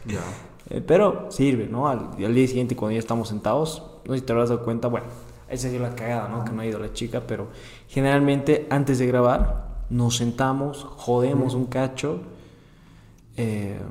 ya. 0.06 0.20
Eh, 0.72 0.80
pero 0.80 1.30
sirve, 1.30 1.68
¿no? 1.68 1.90
Al, 1.90 2.12
al 2.18 2.34
día 2.34 2.48
siguiente, 2.48 2.78
cuando 2.78 2.94
ya 2.94 3.00
estamos 3.00 3.28
sentados, 3.28 3.84
no 4.06 4.14
sé 4.14 4.20
si 4.20 4.26
te 4.26 4.32
habrás 4.32 4.50
dado 4.50 4.64
cuenta, 4.64 4.88
bueno, 4.88 5.08
esa 5.50 5.70
sido 5.70 5.82
la 5.82 5.94
cagada, 5.96 6.30
¿no? 6.30 6.46
Que 6.46 6.52
no 6.54 6.62
ha 6.62 6.66
ido 6.66 6.80
la 6.80 6.94
chica, 6.94 7.24
pero 7.28 7.50
generalmente 7.90 8.68
antes 8.70 8.98
de 8.98 9.06
grabar, 9.06 9.84
nos 9.90 10.16
sentamos, 10.16 10.86
jodemos 10.96 11.56
un 11.56 11.66
cacho 11.66 12.22
eh, 13.36 13.82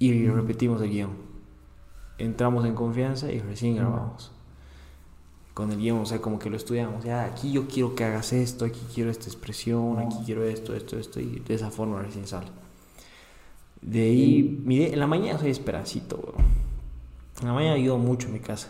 y 0.00 0.26
repetimos 0.26 0.82
el 0.82 0.90
guion. 0.90 1.10
Entramos 2.18 2.64
en 2.64 2.74
confianza 2.74 3.30
y 3.30 3.38
recién 3.38 3.76
grabamos. 3.76 4.32
Con 5.54 5.70
el 5.70 5.78
guion, 5.78 6.00
o 6.00 6.06
sea, 6.06 6.20
como 6.20 6.40
que 6.40 6.50
lo 6.50 6.56
estudiamos. 6.56 7.04
Ya, 7.04 7.26
aquí 7.26 7.52
yo 7.52 7.68
quiero 7.68 7.94
que 7.94 8.02
hagas 8.02 8.32
esto, 8.32 8.64
aquí 8.64 8.80
quiero 8.92 9.12
esta 9.12 9.26
expresión, 9.26 10.00
aquí 10.00 10.16
quiero 10.26 10.42
esto, 10.42 10.74
esto, 10.74 10.98
esto, 10.98 11.20
y 11.20 11.38
de 11.46 11.54
esa 11.54 11.70
forma 11.70 12.02
recién 12.02 12.26
sale. 12.26 12.63
De 13.84 14.00
ahí, 14.00 14.62
mire, 14.64 14.94
en 14.94 14.98
la 14.98 15.06
mañana 15.06 15.38
soy 15.38 15.50
esperancito, 15.50 16.16
weón. 16.16 16.46
En 17.42 17.48
la 17.48 17.52
mañana 17.52 17.74
ayudo 17.74 17.98
mucho 17.98 18.28
en 18.28 18.32
mi 18.32 18.40
casa. 18.40 18.68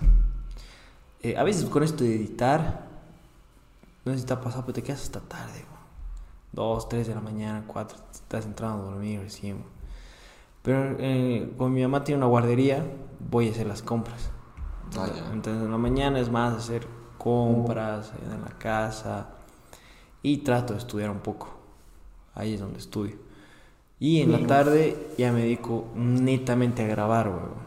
Eh, 1.23 1.37
a 1.37 1.45
veces 1.45 1.67
con 1.67 1.85
esto 1.85 2.03
de 2.03 2.17
editar, 2.17 2.89
no 4.05 4.12
sé 4.12 4.19
si 4.19 4.27
te 4.27 4.33
ha 4.33 4.41
pasado, 4.41 4.65
pero 4.65 4.75
te 4.75 4.83
quedas 4.83 5.03
hasta 5.03 5.21
tarde, 5.21 5.65
weón. 5.71 5.85
Dos, 6.53 6.89
tres 6.89 7.07
de 7.07 7.15
la 7.15 7.21
mañana, 7.21 7.62
cuatro, 7.65 7.97
estás 8.12 8.45
entrando 8.45 8.83
a 8.83 8.91
dormir 8.91 9.21
recién. 9.21 9.62
Pero 10.62 10.97
eh, 10.99 11.53
con 11.57 11.73
mi 11.73 11.83
mamá 11.83 12.03
tiene 12.03 12.19
una 12.19 12.27
guardería, 12.27 12.85
voy 13.31 13.49
a 13.49 13.51
hacer 13.53 13.69
las 13.69 13.83
compras. 13.83 14.31
Ah. 14.99 15.09
Entonces 15.33 15.62
en 15.62 15.71
la 15.71 15.79
mañana 15.79 16.19
es 16.19 16.29
más 16.29 16.55
hacer 16.55 16.89
compras 17.19 18.12
en 18.21 18.41
la 18.41 18.59
casa 18.59 19.29
y 20.23 20.39
trato 20.39 20.73
de 20.73 20.81
estudiar 20.81 21.11
un 21.11 21.21
poco. 21.21 21.55
Ahí 22.35 22.55
es 22.55 22.61
donde 22.61 22.79
estudio. 22.79 23.24
Y 24.01 24.21
en 24.21 24.33
la 24.33 24.47
tarde 24.47 24.97
ya 25.19 25.33
me 25.33 25.41
dedico 25.43 25.87
netamente 25.95 26.85
a 26.85 26.89
grabar, 26.89 27.29
weón. 27.29 27.65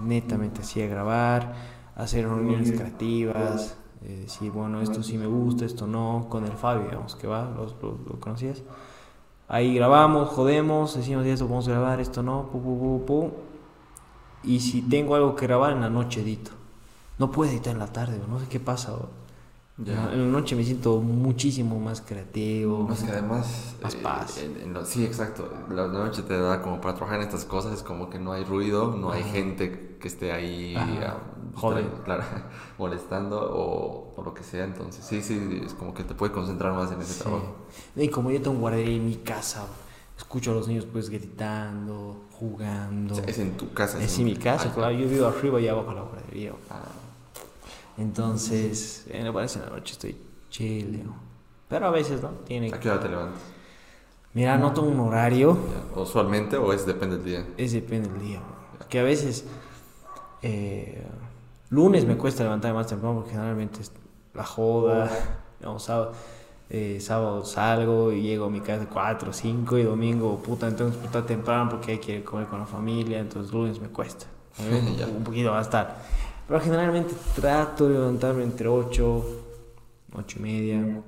Netamente 0.00 0.62
así 0.62 0.82
a 0.82 0.86
grabar, 0.88 1.54
a 1.96 2.02
hacer 2.02 2.26
reuniones 2.28 2.72
creativas, 2.72 3.76
Eh, 4.02 4.20
decir, 4.22 4.52
bueno, 4.52 4.82
esto 4.82 5.02
sí 5.02 5.16
me 5.18 5.26
gusta, 5.26 5.64
esto 5.64 5.86
no, 5.86 6.26
con 6.28 6.44
el 6.44 6.52
Fabio, 6.52 6.84
digamos, 6.84 7.16
que 7.16 7.26
va, 7.26 7.44
lo, 7.50 7.64
lo, 7.82 7.98
lo 8.08 8.20
conocías. 8.20 8.62
Ahí 9.48 9.74
grabamos, 9.74 10.28
jodemos, 10.30 10.94
decimos, 10.96 11.24
esto 11.26 11.48
vamos 11.48 11.66
a 11.68 11.72
grabar, 11.72 12.00
esto 12.00 12.22
no, 12.22 12.48
pu, 12.50 12.60
pu, 12.62 12.78
pu, 12.78 13.04
pu. 13.06 13.30
Y 14.44 14.60
si 14.60 14.82
tengo 14.82 15.14
algo 15.16 15.34
que 15.34 15.46
grabar 15.46 15.72
en 15.72 15.80
la 15.80 15.90
noche 15.90 16.20
edito. 16.22 16.52
No 17.18 17.30
puedo 17.32 17.50
editar 17.50 17.72
en 17.72 17.78
la 17.80 17.92
tarde, 17.92 18.20
no 18.28 18.38
sé 18.38 18.46
qué 18.48 18.60
pasa. 18.60 18.92
bro. 18.92 19.08
Ya. 19.78 20.10
En 20.12 20.20
la 20.32 20.38
noche 20.40 20.56
me 20.56 20.64
siento 20.64 21.00
muchísimo 21.00 21.78
más 21.78 22.00
creativo. 22.00 22.86
No, 22.88 22.96
que 22.96 23.12
además... 23.12 23.74
Más 23.82 23.94
eh, 23.94 23.98
paz. 24.02 24.38
en- 24.38 24.56
en 24.58 24.72
lo- 24.72 24.86
sí, 24.86 25.04
exacto. 25.04 25.50
La 25.70 25.86
noche 25.86 26.22
te 26.22 26.38
da 26.38 26.62
como 26.62 26.80
para 26.80 26.94
trabajar 26.94 27.20
en 27.20 27.26
estas 27.26 27.44
cosas, 27.44 27.74
es 27.74 27.82
como 27.82 28.08
que 28.08 28.18
no 28.18 28.32
hay 28.32 28.44
ruido, 28.44 28.96
no 28.96 29.12
hay 29.12 29.22
gente 29.22 29.98
que 30.00 30.08
esté 30.08 30.32
ahí 30.32 30.74
ah, 30.78 31.18
Joder. 31.56 31.86
claro, 32.04 32.22
molestando 32.78 33.38
o, 33.38 34.14
o 34.16 34.22
lo 34.22 34.32
que 34.32 34.42
sea. 34.44 34.64
Entonces, 34.64 35.04
sí, 35.04 35.20
sí, 35.22 35.60
es 35.66 35.74
como 35.74 35.92
que 35.92 36.04
te 36.04 36.14
puede 36.14 36.32
concentrar 36.32 36.72
más 36.72 36.90
en 36.92 37.00
ese 37.02 37.12
Sí. 37.12 37.20
trabajo. 37.20 37.54
Y 37.96 38.08
como 38.08 38.30
yo 38.30 38.40
tengo 38.40 38.56
guardería 38.58 38.96
en 38.96 39.04
mi 39.06 39.16
casa, 39.16 39.66
escucho 40.16 40.52
a 40.52 40.54
los 40.54 40.68
niños 40.68 40.86
pues 40.90 41.10
gritando, 41.10 42.24
jugando. 42.32 43.12
O 43.12 43.16
sea, 43.16 43.24
es 43.26 43.38
en 43.38 43.56
tu 43.58 43.72
casa. 43.74 44.02
Es 44.02 44.14
en- 44.14 44.20
en 44.28 44.32
mi 44.32 44.36
casa, 44.36 44.72
claro. 44.72 44.94
Yo 44.96 45.06
vivo 45.06 45.26
arriba 45.26 45.60
y 45.60 45.68
abajo 45.68 45.92
la 45.92 46.00
guardería. 46.02 46.52
ah, 46.70 46.82
Entonces, 47.98 49.06
en 49.10 49.24
la 49.24 49.32
parece 49.32 49.58
en 49.58 49.64
la 49.66 49.70
noche 49.70 49.92
estoy 49.92 50.16
digo. 50.58 51.14
Pero 51.68 51.86
a 51.86 51.90
veces, 51.90 52.22
¿no? 52.22 52.30
Tiene 52.46 52.72
¿A 52.72 52.78
qué 52.80 52.90
hora 52.90 53.00
te 53.00 53.08
levantas? 53.08 53.40
Mira, 54.34 54.56
no 54.58 54.72
tengo 54.72 54.88
un 54.88 55.00
horario. 55.00 55.56
Ya, 55.94 56.00
¿Usualmente 56.00 56.56
o 56.56 56.72
es 56.72 56.86
depende 56.86 57.16
del 57.16 57.24
día? 57.24 57.46
Es 57.56 57.72
depende 57.72 58.08
del 58.08 58.20
día. 58.20 58.40
Que 58.88 59.00
a 59.00 59.02
veces. 59.02 59.44
eh, 60.42 61.02
lunes 61.70 62.04
me 62.04 62.16
cuesta 62.16 62.42
levantarme 62.44 62.76
más 62.78 62.86
temprano 62.86 63.16
porque 63.16 63.30
generalmente 63.32 63.80
es 63.80 63.92
la 64.34 64.44
joda. 64.44 65.10
No, 65.60 65.78
sábado, 65.78 66.12
eh, 66.68 66.98
sábado 67.00 67.44
salgo 67.44 68.12
y 68.12 68.22
llego 68.22 68.46
a 68.46 68.50
mi 68.50 68.60
casa 68.60 68.86
4 68.88 69.32
5 69.32 69.78
y 69.78 69.82
domingo, 69.84 70.38
puta, 70.42 70.68
entonces 70.68 71.00
puta 71.00 71.24
temprano 71.24 71.70
porque 71.70 71.92
hay 71.92 71.98
que 71.98 72.22
comer 72.22 72.46
con 72.46 72.60
la 72.60 72.66
familia. 72.66 73.18
Entonces 73.18 73.52
lunes 73.52 73.80
me 73.80 73.88
cuesta. 73.88 74.26
un 75.16 75.24
poquito 75.24 75.50
va 75.50 75.58
a 75.58 75.62
estar. 75.62 75.96
Pero 76.48 76.60
generalmente 76.60 77.14
trato 77.34 77.88
de 77.88 77.94
levantarme 77.94 78.44
entre 78.44 78.68
8, 78.68 79.24
8 80.14 80.36
y 80.38 80.42
media. 80.42 81.02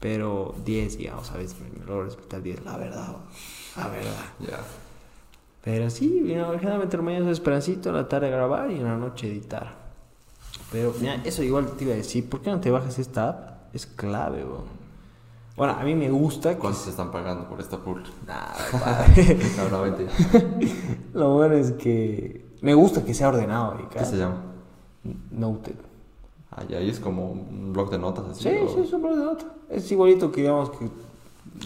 Pero 0.00 0.54
10, 0.64 0.98
digamos, 0.98 1.30
a 1.30 1.36
veces 1.36 1.56
me, 1.60 1.78
me 1.78 1.84
logro 1.84 2.04
despertar 2.04 2.42
10, 2.42 2.64
la 2.64 2.76
verdad. 2.76 3.16
La 3.76 3.88
verdad. 3.88 4.24
Ya. 4.40 4.60
Pero 5.64 5.90
sí, 5.90 6.24
you 6.26 6.34
know, 6.34 6.52
generalmente 6.52 6.96
en 6.96 7.00
la 7.00 7.04
mañana 7.04 7.26
es 7.26 7.32
esperancito, 7.32 7.88
en 7.90 7.96
la 7.96 8.08
tarde 8.08 8.30
grabar 8.30 8.70
y 8.70 8.76
en 8.76 8.84
la 8.84 8.96
noche 8.96 9.26
editar. 9.26 9.76
Pero 10.70 10.94
mira, 11.00 11.16
eso 11.24 11.42
igual 11.42 11.66
te 11.76 11.84
iba 11.84 11.94
a 11.94 11.96
decir, 11.96 12.28
¿por 12.28 12.40
qué 12.40 12.50
no 12.50 12.60
te 12.60 12.70
bajas 12.70 12.98
esta 12.98 13.28
app? 13.28 13.74
Es 13.74 13.86
clave, 13.86 14.44
bro. 14.44 14.64
Bueno, 15.56 15.72
a 15.72 15.82
mí 15.82 15.94
me 15.94 16.08
gusta 16.08 16.54
que... 16.54 16.58
¿Cuánto 16.58 16.78
te 16.80 16.90
están 16.90 17.10
pagando 17.10 17.48
por 17.48 17.60
esta 17.60 17.78
pool? 17.78 18.04
Nada. 18.26 18.54
No, 19.56 19.68
no. 19.68 19.96
Lo 21.14 21.34
bueno 21.34 21.56
es 21.56 21.72
que 21.72 22.46
me 22.62 22.74
gusta 22.74 23.04
que 23.04 23.12
sea 23.12 23.28
ordenado. 23.28 23.76
Y 23.82 23.88
¿Qué 23.88 24.04
se 24.04 24.16
llama? 24.16 24.47
Noted. 25.30 25.74
Ah, 26.50 26.64
ya, 26.68 26.78
ahí 26.78 26.88
es 26.90 26.98
como 27.00 27.30
un 27.32 27.72
blog 27.72 27.90
de 27.90 27.98
notas 27.98 28.26
así. 28.26 28.42
Sí, 28.44 28.56
o 28.64 28.68
sí, 28.68 28.80
es 28.80 28.92
un 28.92 29.02
blog 29.02 29.16
de 29.16 29.24
notas. 29.24 29.46
Es 29.68 29.90
igualito 29.92 30.32
que 30.32 30.40
digamos 30.42 30.70
que 30.70 30.88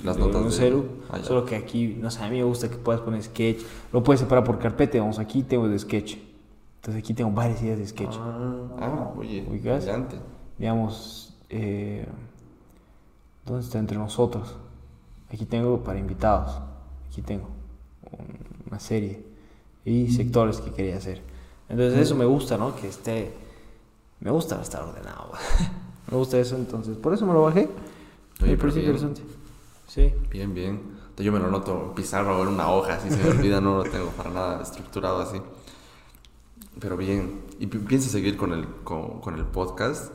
Las 0.04 0.16
de 0.16 0.22
notas 0.22 0.42
un 0.42 0.48
de- 0.50 0.54
celu, 0.56 0.84
Ah, 1.10 1.18
solo 1.22 1.44
que 1.44 1.56
aquí, 1.56 1.96
no 2.00 2.10
sé, 2.10 2.22
a 2.22 2.28
mí 2.28 2.38
me 2.38 2.44
gusta 2.44 2.68
que 2.68 2.76
puedas 2.76 3.00
poner 3.02 3.22
sketch, 3.22 3.62
lo 3.92 4.02
puedes 4.02 4.20
separar 4.20 4.44
por 4.44 4.58
carpeta, 4.58 4.98
vamos, 4.98 5.18
aquí 5.18 5.42
tengo 5.42 5.68
de 5.68 5.78
sketch. 5.78 6.16
Entonces 6.76 7.02
aquí 7.02 7.14
tengo 7.14 7.30
varias 7.30 7.62
ideas 7.62 7.78
de 7.78 7.86
sketch. 7.86 8.16
Ah, 8.18 8.68
ah, 8.80 9.12
oye, 9.16 9.46
¿Ubicas? 9.48 9.86
Digamos, 10.58 11.34
eh, 11.48 12.06
¿dónde 13.46 13.64
está 13.64 13.78
entre 13.78 13.96
nosotros? 13.98 14.56
Aquí 15.30 15.44
tengo 15.46 15.82
para 15.82 15.98
invitados, 15.98 16.60
aquí 17.08 17.22
tengo 17.22 17.48
un- 18.10 18.66
una 18.68 18.78
serie 18.80 19.24
y 19.84 20.10
sectores 20.10 20.60
que 20.60 20.72
quería 20.72 20.96
hacer. 20.96 21.22
Entonces 21.72 21.98
eso 22.00 22.14
me 22.14 22.24
gusta, 22.26 22.56
¿no? 22.56 22.76
Que 22.76 22.86
esté, 22.88 23.32
me 24.20 24.30
gusta 24.30 24.60
estar 24.62 24.82
ordenado. 24.82 25.32
me 26.10 26.16
gusta 26.16 26.38
eso, 26.38 26.54
entonces 26.54 26.96
por 26.96 27.12
eso 27.14 27.26
me 27.26 27.32
lo 27.32 27.42
bajé. 27.42 27.68
Oye, 28.40 28.50
Me 28.52 28.56
pero 28.56 28.58
parece 28.58 28.80
bien. 28.80 28.94
interesante. 28.94 29.22
Sí. 29.88 30.12
Bien, 30.30 30.54
bien. 30.54 30.80
Yo 31.18 31.30
me 31.32 31.38
lo 31.38 31.50
noto 31.50 31.86
en 31.88 31.94
pizarra 31.94 32.36
o 32.36 32.42
en 32.42 32.48
una 32.48 32.70
hoja, 32.70 32.94
así 32.94 33.10
se 33.10 33.16
me 33.16 33.28
olvida, 33.30 33.60
no 33.60 33.78
lo 33.78 33.84
tengo 33.84 34.06
para 34.10 34.30
nada 34.30 34.62
estructurado 34.62 35.20
así. 35.20 35.40
Pero 36.80 36.96
bien. 36.96 37.42
¿Y 37.60 37.66
pi- 37.66 37.78
piensas 37.78 38.10
seguir 38.12 38.36
con 38.36 38.52
el, 38.52 38.66
con, 38.84 39.20
con 39.20 39.34
el 39.38 39.44
podcast? 39.44 40.12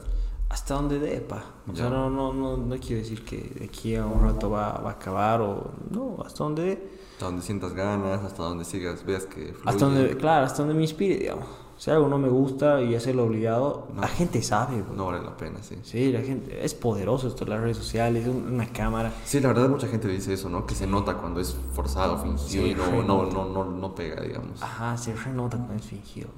Hasta 0.49 0.75
donde 0.75 0.99
dé, 0.99 1.19
pa. 1.21 1.43
O 1.71 1.75
sea, 1.75 1.85
Ya. 1.85 1.89
no, 1.89 2.09
no, 2.09 2.33
no, 2.33 2.57
no 2.57 2.75
quiero 2.77 3.01
decir 3.01 3.23
que 3.25 3.37
de 3.59 3.65
aquí 3.65 3.95
a 3.95 4.05
un 4.05 4.21
rato 4.23 4.49
va, 4.49 4.73
va 4.79 4.91
a 4.91 4.93
acabar 4.93 5.41
o... 5.41 5.71
No, 5.91 6.17
hasta 6.25 6.43
donde 6.43 6.63
dé. 6.63 6.89
Hasta 7.13 7.25
donde 7.25 7.41
sientas 7.41 7.73
ganas, 7.73 8.23
hasta 8.23 8.43
donde 8.43 8.63
sigas, 8.63 9.03
veas 9.05 9.25
que 9.25 9.53
fluye. 9.53 9.61
Hasta 9.65 9.85
donde, 9.85 10.15
claro, 10.17 10.45
hasta 10.45 10.59
donde 10.59 10.73
me 10.75 10.81
inspire, 10.83 11.17
digamos. 11.17 11.47
Si 11.77 11.91
algo 11.91 12.07
no 12.07 12.17
me 12.17 12.29
gusta 12.29 12.81
y 12.81 12.95
hacerlo 12.95 13.25
obligado, 13.25 13.87
No. 13.93 14.01
la 14.01 14.07
gente 14.07 14.41
sabe, 14.41 14.81
bro. 14.81 14.93
No 14.95 15.05
vale 15.07 15.21
la 15.23 15.35
pena, 15.37 15.61
sí. 15.61 15.75
Sí, 15.83 16.11
la 16.11 16.21
gente, 16.21 16.63
es 16.65 16.73
poderoso 16.73 17.27
esto, 17.27 17.45
las 17.45 17.59
redes 17.59 17.77
sociales, 17.77 18.25
un- 18.27 18.51
una 18.53 18.67
cámara. 18.71 19.13
Sí, 19.25 19.39
la 19.41 19.49
verdad 19.49 19.69
mucha 19.69 19.87
gente 19.87 20.07
dice 20.07 20.33
eso, 20.33 20.49
¿no? 20.49 20.65
Que 20.65 20.73
se 20.73 20.87
nota 20.87 21.15
cuando 21.17 21.39
es 21.39 21.55
forzado, 21.73 22.17
fingido 22.17 22.63
Sí, 22.65 22.71
y 22.71 22.73
no, 22.73 23.03
no, 23.03 23.25
no, 23.29 23.45
no, 23.49 23.63
no 23.65 23.93
pega, 23.95 24.21
digamos. 24.21 24.61
Ajá, 24.63 24.97
se 24.97 25.13
renota 25.15 25.57
cuando 25.57 25.75
es 25.75 25.85
fingido, 25.85 26.29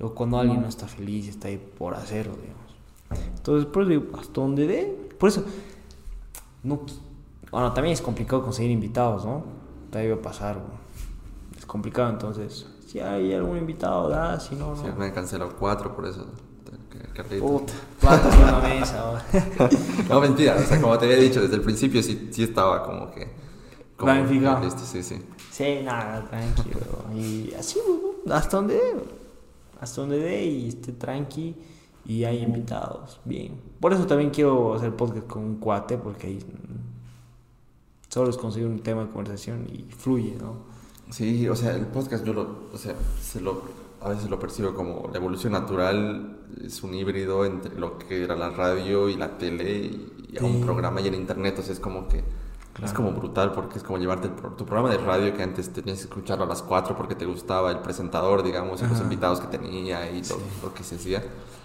¿no? 0.00 0.06
O 0.06 0.12
cuando 0.14 0.38
alguien 0.38 0.60
no 0.60 0.68
está 0.68 0.86
feliz, 0.86 1.28
está 1.28 1.48
ahí 1.48 1.56
por 1.56 1.94
hacerlo, 1.94 2.34
digamos. 2.34 2.65
Entonces, 3.46 3.66
por 3.70 3.82
eso 3.82 3.90
digo, 3.90 4.06
hasta 4.18 4.40
donde 4.40 4.66
dé. 4.66 5.08
Por 5.18 5.28
eso, 5.28 5.44
no. 6.64 6.80
qui- 6.84 6.98
Bueno, 7.52 7.72
también 7.72 7.92
es 7.94 8.02
complicado 8.02 8.42
conseguir 8.42 8.72
invitados, 8.72 9.24
¿no? 9.24 9.44
Te 9.90 10.08
va 10.10 10.16
a 10.16 10.20
pasar. 10.22 10.60
Es 11.56 11.64
complicado, 11.64 12.10
entonces. 12.10 12.66
Si 12.88 12.98
hay 12.98 13.32
algún 13.34 13.56
invitado, 13.58 14.08
da, 14.08 14.38
si 14.40 14.56
no, 14.56 14.74
no. 14.74 14.76
Sí, 14.76 14.88
me 14.98 15.06
han 15.06 15.12
cancelado 15.12 15.54
cuatro 15.58 15.94
por 15.94 16.06
eso. 16.06 16.26
Puta, 17.40 17.72
platos 18.00 18.34
en 18.34 18.46
la 18.46 18.58
mesa. 18.60 19.24
No, 20.08 20.20
mentira, 20.20 20.56
o 20.56 20.62
sea, 20.66 20.80
como 20.80 20.98
te 20.98 21.06
había 21.06 21.16
dicho 21.18 21.40
desde 21.40 21.54
el 21.56 21.62
principio, 21.62 22.02
sí, 22.02 22.28
sí 22.32 22.42
estaba 22.42 22.82
como 22.82 23.10
que. 23.12 23.28
Como 23.96 24.12
Planificado. 24.12 24.62
listo, 24.64 24.82
sí, 24.84 25.02
sí. 25.02 25.22
Sí, 25.50 25.80
nada, 25.84 26.24
tranquilo. 26.28 26.80
Y 27.14 27.54
así, 27.54 27.78
hasta 28.30 28.56
donde 28.58 28.74
dé. 28.74 28.94
Hasta 29.80 30.00
donde 30.02 30.18
dé 30.18 30.44
y 30.44 30.68
esté 30.68 30.92
tranqui 30.92 31.54
y 32.06 32.24
hay 32.24 32.42
invitados. 32.42 33.20
Bien. 33.24 33.60
Por 33.80 33.92
eso 33.92 34.06
también 34.06 34.30
quiero 34.30 34.74
hacer 34.74 34.94
podcast 34.94 35.26
con 35.26 35.44
un 35.44 35.56
cuate, 35.56 35.98
porque 35.98 36.26
ahí 36.28 36.38
solo 38.08 38.30
es 38.30 38.36
conseguir 38.36 38.68
un 38.68 38.80
tema 38.80 39.02
de 39.04 39.10
conversación 39.10 39.66
y 39.72 39.82
fluye, 39.92 40.36
¿no? 40.40 40.54
Sí, 41.10 41.48
o 41.48 41.54
sea, 41.54 41.74
el 41.74 41.86
podcast 41.86 42.24
yo 42.24 42.32
lo, 42.32 42.68
o 42.72 42.78
sea, 42.78 42.94
se 43.20 43.40
lo, 43.40 43.62
a 44.00 44.08
veces 44.08 44.28
lo 44.30 44.38
percibo 44.38 44.74
como 44.74 45.08
la 45.12 45.18
evolución 45.18 45.52
natural, 45.52 46.38
es 46.64 46.82
un 46.82 46.94
híbrido 46.94 47.44
entre 47.44 47.78
lo 47.78 47.98
que 47.98 48.24
era 48.24 48.34
la 48.36 48.50
radio 48.50 49.08
y 49.08 49.16
la 49.16 49.38
tele 49.38 49.90
y 50.32 50.38
a 50.40 50.44
un 50.44 50.54
Sí. 50.58 50.62
programa 50.64 51.00
y 51.00 51.08
el 51.08 51.14
internet, 51.14 51.56
o 51.58 51.62
sea, 51.62 51.72
es 51.72 51.80
como 51.80 52.08
que, 52.08 52.24
es 52.84 52.90
Claro. 52.92 52.96
como 52.96 53.12
brutal 53.12 53.52
porque 53.52 53.78
es 53.78 53.84
como 53.84 53.98
llevarte 53.98 54.28
pro- 54.28 54.50
tu 54.50 54.64
programa 54.66 54.90
de 54.90 54.98
radio 54.98 55.34
que 55.34 55.42
antes 55.42 55.72
tenías 55.72 55.98
que 55.98 56.04
escucharlo 56.04 56.44
a 56.44 56.46
las 56.48 56.62
4 56.62 56.96
porque 56.96 57.14
te 57.14 57.24
gustaba 57.26 57.70
el 57.70 57.78
presentador, 57.78 58.42
digamos, 58.42 58.80
y 58.80 58.84
los 58.84 58.92
Ajá. 58.94 59.02
invitados 59.04 59.40
que 59.40 59.46
tenía 59.46 60.10
y 60.10 60.18
lo, 60.20 60.24
Sí. 60.24 60.34
lo 60.62 60.74
que 60.74 60.84
se 60.84 60.96
hacía. 60.96 61.22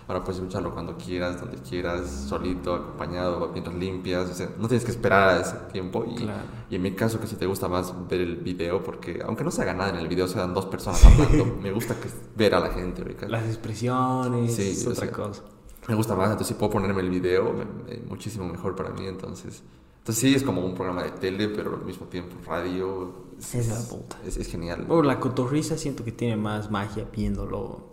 Ahora 0.07 0.23
puedes 0.23 0.39
escucharlo 0.39 0.73
cuando 0.73 0.97
quieras, 0.97 1.39
donde 1.39 1.57
quieras, 1.57 2.09
solito, 2.09 2.73
acompañado, 2.75 3.49
mientras 3.53 3.75
limpias, 3.75 4.29
o 4.29 4.33
sea, 4.33 4.49
no 4.57 4.67
tienes 4.67 4.83
que 4.83 4.91
esperar 4.91 5.29
a 5.29 5.39
ese 5.41 5.55
tiempo 5.71 6.03
y, 6.05 6.15
Claro. 6.15 6.41
y 6.69 6.75
en 6.75 6.81
mi 6.81 6.91
caso 6.95 7.19
que 7.21 7.27
si 7.27 7.35
te 7.35 7.45
gusta 7.45 7.67
más 7.69 7.93
ver 8.09 8.19
el 8.21 8.37
video, 8.37 8.83
porque 8.83 9.21
aunque 9.25 9.43
no 9.43 9.51
se 9.51 9.61
haga 9.61 9.73
nada 9.73 9.89
en 9.91 9.97
el 9.97 10.07
video, 10.07 10.27
sean 10.27 10.53
dos 10.53 10.65
personas 10.65 11.05
hablando, 11.05 11.45
me 11.61 11.71
gusta 11.71 11.95
que 11.95 12.09
ver 12.35 12.55
a 12.55 12.59
la 12.59 12.69
gente, 12.71 13.03
¿ubicas? 13.03 13.29
Las 13.29 13.43
expresiones, 13.45 14.53
Sí, 14.55 14.71
es 14.71 14.85
otra 14.87 15.05
sea, 15.07 15.11
cosa. 15.11 15.43
Me 15.87 15.95
gusta 15.95 16.15
más, 16.15 16.25
entonces 16.27 16.47
si 16.47 16.53
puedo 16.55 16.71
ponerme 16.71 17.01
el 17.01 17.09
video, 17.09 17.53
me- 17.53 17.65
me- 17.97 18.01
muchísimo 18.07 18.45
mejor 18.47 18.75
para 18.75 18.89
mí, 18.89 19.05
entonces... 19.05 19.63
Entonces 20.01 20.21
sí, 20.21 20.35
es 20.35 20.43
como 20.43 20.65
un 20.65 20.73
programa 20.73 21.03
de 21.03 21.11
tele, 21.11 21.47
pero 21.49 21.75
al 21.75 21.85
mismo 21.85 22.07
tiempo 22.07 22.35
radio. 22.45 23.29
Es, 23.39 23.55
Es 23.55 23.93
es, 24.25 24.37
es 24.37 24.47
genial. 24.47 24.85
Bueno, 24.87 25.03
la 25.03 25.19
cotorriza 25.19 25.77
siento 25.77 26.03
que 26.03 26.11
tiene 26.11 26.35
más 26.37 26.69
magia 26.71 27.07
viéndolo. 27.15 27.89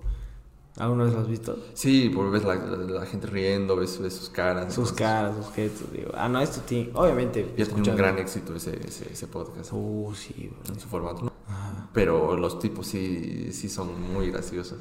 ¿Alguna 0.77 1.05
vez 1.05 1.13
lo 1.15 1.21
has 1.21 1.29
visto? 1.29 1.59
Sí, 1.75 2.11
porque 2.15 2.31
ves 2.31 2.45
la, 2.45 2.55
la- 2.55 3.01
la 3.01 3.07
gente 3.07 3.27
riendo, 3.27 3.75
ves, 3.77 4.01
ves 4.01 4.15
sus 4.15 4.31
caras. 4.31 4.67
Sus 4.73 4.91
entonces, 4.91 4.97
caras, 4.97 5.37
sus 5.37 5.53
gestos. 5.55 5.93
Digo, 5.93 6.11
ah, 6.15 6.29
no, 6.29 6.41
esto 6.41 6.61
tiene. 6.67 6.91
Obviamente. 6.95 7.53
Ya 7.57 7.67
tiene 7.67 7.91
un 7.91 7.97
gran 7.97 8.19
éxito 8.19 8.55
ese, 8.55 8.79
ese, 8.87 9.13
ese 9.13 9.27
podcast 9.27 9.71
Uh, 9.73 10.13
sí, 10.15 10.51
bro. 10.51 10.75
en 10.75 10.81
su 10.81 10.87
formato. 10.89 11.23
¿no? 11.25 11.33
Ajá. 11.49 11.89
Pero 11.93 12.37
los 12.37 12.59
tipos 12.61 12.87
sí, 12.87 13.53
sí 13.53 13.69
son 13.69 14.01
muy 14.13 14.31
graciosos. 14.31 14.79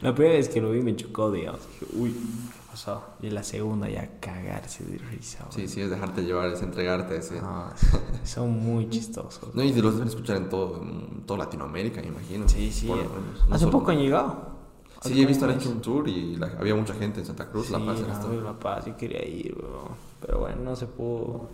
La 0.00 0.14
primera 0.14 0.36
vez 0.36 0.48
que 0.48 0.60
lo 0.60 0.72
vi 0.72 0.82
me 0.82 0.96
chocó, 0.96 1.30
digamos. 1.30 1.60
Dije, 1.80 1.86
uy, 1.96 2.10
¿qué 2.12 2.58
pasó? 2.70 3.02
Y 3.20 3.30
la 3.30 3.42
segunda 3.42 3.88
ya 3.88 4.18
cagarse 4.20 4.84
de 4.84 4.98
risa. 4.98 5.40
bro. 5.44 5.52
Sí, 5.52 5.68
sí, 5.68 5.80
es 5.80 5.90
dejarte 5.90 6.22
llevar, 6.22 6.48
es 6.48 6.62
entregarte. 6.62 7.20
No, 7.40 7.66
son 8.24 8.50
muy 8.62 8.88
chistosos. 8.88 9.54
No, 9.54 9.62
y 9.62 9.72
los 9.72 9.94
deben 9.94 10.08
escuchar 10.08 10.36
en 10.36 10.48
todo, 10.48 10.80
en 10.82 11.22
toda 11.26 11.40
Latinoamérica, 11.40 12.00
me 12.00 12.08
imagino. 12.08 12.48
Sí, 12.48 12.70
sí. 12.72 12.86
Por. 12.86 12.98
No 12.98 13.54
Hace 13.54 13.64
solo- 13.64 13.72
poco 13.78 13.90
han 13.90 13.98
llegado. 13.98 14.50
Sí, 15.02 15.22
he 15.22 15.24
visto, 15.24 15.46
han 15.46 15.52
hecho 15.52 15.70
un 15.70 15.80
tour 15.80 16.06
y 16.08 16.36
la- 16.36 16.52
había 16.58 16.74
mucha 16.74 16.92
gente 16.94 17.20
en 17.20 17.26
Santa 17.26 17.48
Cruz, 17.50 17.70
La 17.70 17.78
Sí, 17.78 17.84
Paz. 17.86 18.00
en 18.00 18.06
no, 18.08 18.12
esto. 18.12 18.40
La 18.42 18.58
Paz, 18.58 18.84
yo 18.86 18.96
quería 18.96 19.26
ir. 19.26 19.56
Pero 20.20 20.40
bueno, 20.40 20.62
no 20.62 20.76
se 20.76 20.86
pudo. 20.86 21.48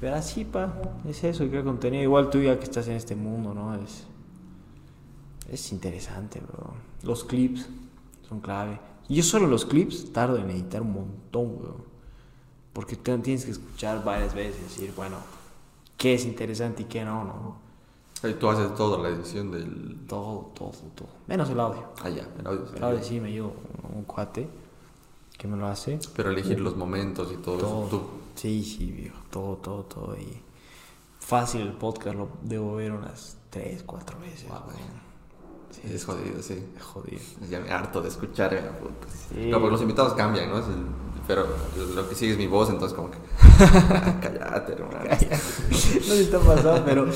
Pero 0.00 0.14
así, 0.14 0.44
pa, 0.44 0.72
es 1.08 1.24
eso, 1.24 1.48
crear 1.48 1.64
contenido. 1.64 2.02
Igual 2.04 2.30
tú 2.30 2.40
ya 2.40 2.56
que 2.58 2.64
estás 2.64 2.86
en 2.88 2.94
este 2.94 3.16
mundo, 3.16 3.54
¿no? 3.54 3.74
Es, 3.74 4.04
es 5.50 5.72
interesante, 5.72 6.40
bro. 6.40 6.74
Los 7.02 7.24
clips 7.24 7.66
son 8.28 8.40
clave. 8.40 8.78
Yo 9.08 9.22
solo 9.22 9.46
los 9.46 9.64
clips 9.64 10.12
tardo 10.12 10.36
en 10.38 10.50
editar 10.50 10.82
un 10.82 10.92
montón, 10.92 11.44
weón. 11.60 11.84
Porque 12.72 12.96
tienes 12.96 13.44
que 13.44 13.52
escuchar 13.52 14.04
varias 14.04 14.34
veces 14.34 14.60
y 14.60 14.64
decir, 14.64 14.92
bueno, 14.96 15.16
qué 15.96 16.14
es 16.14 16.24
interesante 16.26 16.82
y 16.82 16.86
qué 16.86 17.04
no, 17.04 17.24
¿no? 17.24 17.56
Ahí 18.22 18.34
tú 18.34 18.48
haces 18.48 18.74
toda 18.74 18.98
la 18.98 19.08
edición 19.10 19.50
del... 19.50 19.98
Todo, 20.06 20.50
todo, 20.54 20.72
todo. 20.94 21.08
Menos 21.26 21.48
el 21.50 21.60
audio. 21.60 21.84
Ah, 22.02 22.08
ya, 22.08 22.26
el 22.38 22.46
audio. 22.46 22.66
El 22.74 22.82
audio 22.84 23.02
sí 23.02 23.20
me 23.20 23.28
ayuda 23.28 23.50
un 23.94 24.04
cuate 24.04 24.48
que 25.38 25.46
me 25.46 25.56
lo 25.56 25.66
hace. 25.66 25.98
Pero 26.14 26.30
elegir 26.30 26.60
los 26.60 26.76
momentos 26.76 27.30
y 27.32 27.36
todo, 27.36 27.58
Todo. 27.58 27.86
eso, 27.86 27.96
tú. 27.98 28.02
Sí, 28.34 28.62
sí, 28.64 28.90
viejo. 28.90 29.18
Todo, 29.30 29.56
todo, 29.56 29.82
todo. 29.84 30.16
Y 30.16 30.40
fácil 31.20 31.62
el 31.62 31.72
podcast 31.72 32.16
lo 32.16 32.28
debo 32.42 32.74
ver 32.76 32.92
unas 32.92 33.36
tres, 33.50 33.82
cuatro 33.84 34.18
veces. 34.18 34.48
Wow. 34.48 34.60
Sí, 35.82 35.94
Es 35.94 36.04
jodido, 36.04 36.42
sí. 36.42 36.62
es 36.76 36.82
jodido. 36.82 37.20
Ya 37.50 37.60
me 37.60 37.70
harto 37.70 38.00
de 38.00 38.08
escuchar. 38.08 38.54
eh, 38.54 38.62
puta. 38.80 39.06
Sí. 39.32 39.50
No, 39.50 39.58
porque 39.60 39.72
los 39.72 39.82
invitados 39.82 40.14
cambian, 40.14 40.50
¿no? 40.50 40.62
Pero 41.26 41.46
lo 41.94 42.08
que 42.08 42.14
sigue 42.14 42.32
es 42.32 42.38
mi 42.38 42.46
voz, 42.46 42.70
entonces 42.70 42.96
como 42.96 43.10
que... 43.10 43.18
ah, 43.60 44.18
Cállate, 44.22 44.72
hermano. 44.74 44.98
no 45.70 45.76
sé 45.76 46.20
está 46.22 46.38
pasando, 46.38 46.84
pero 46.84 47.06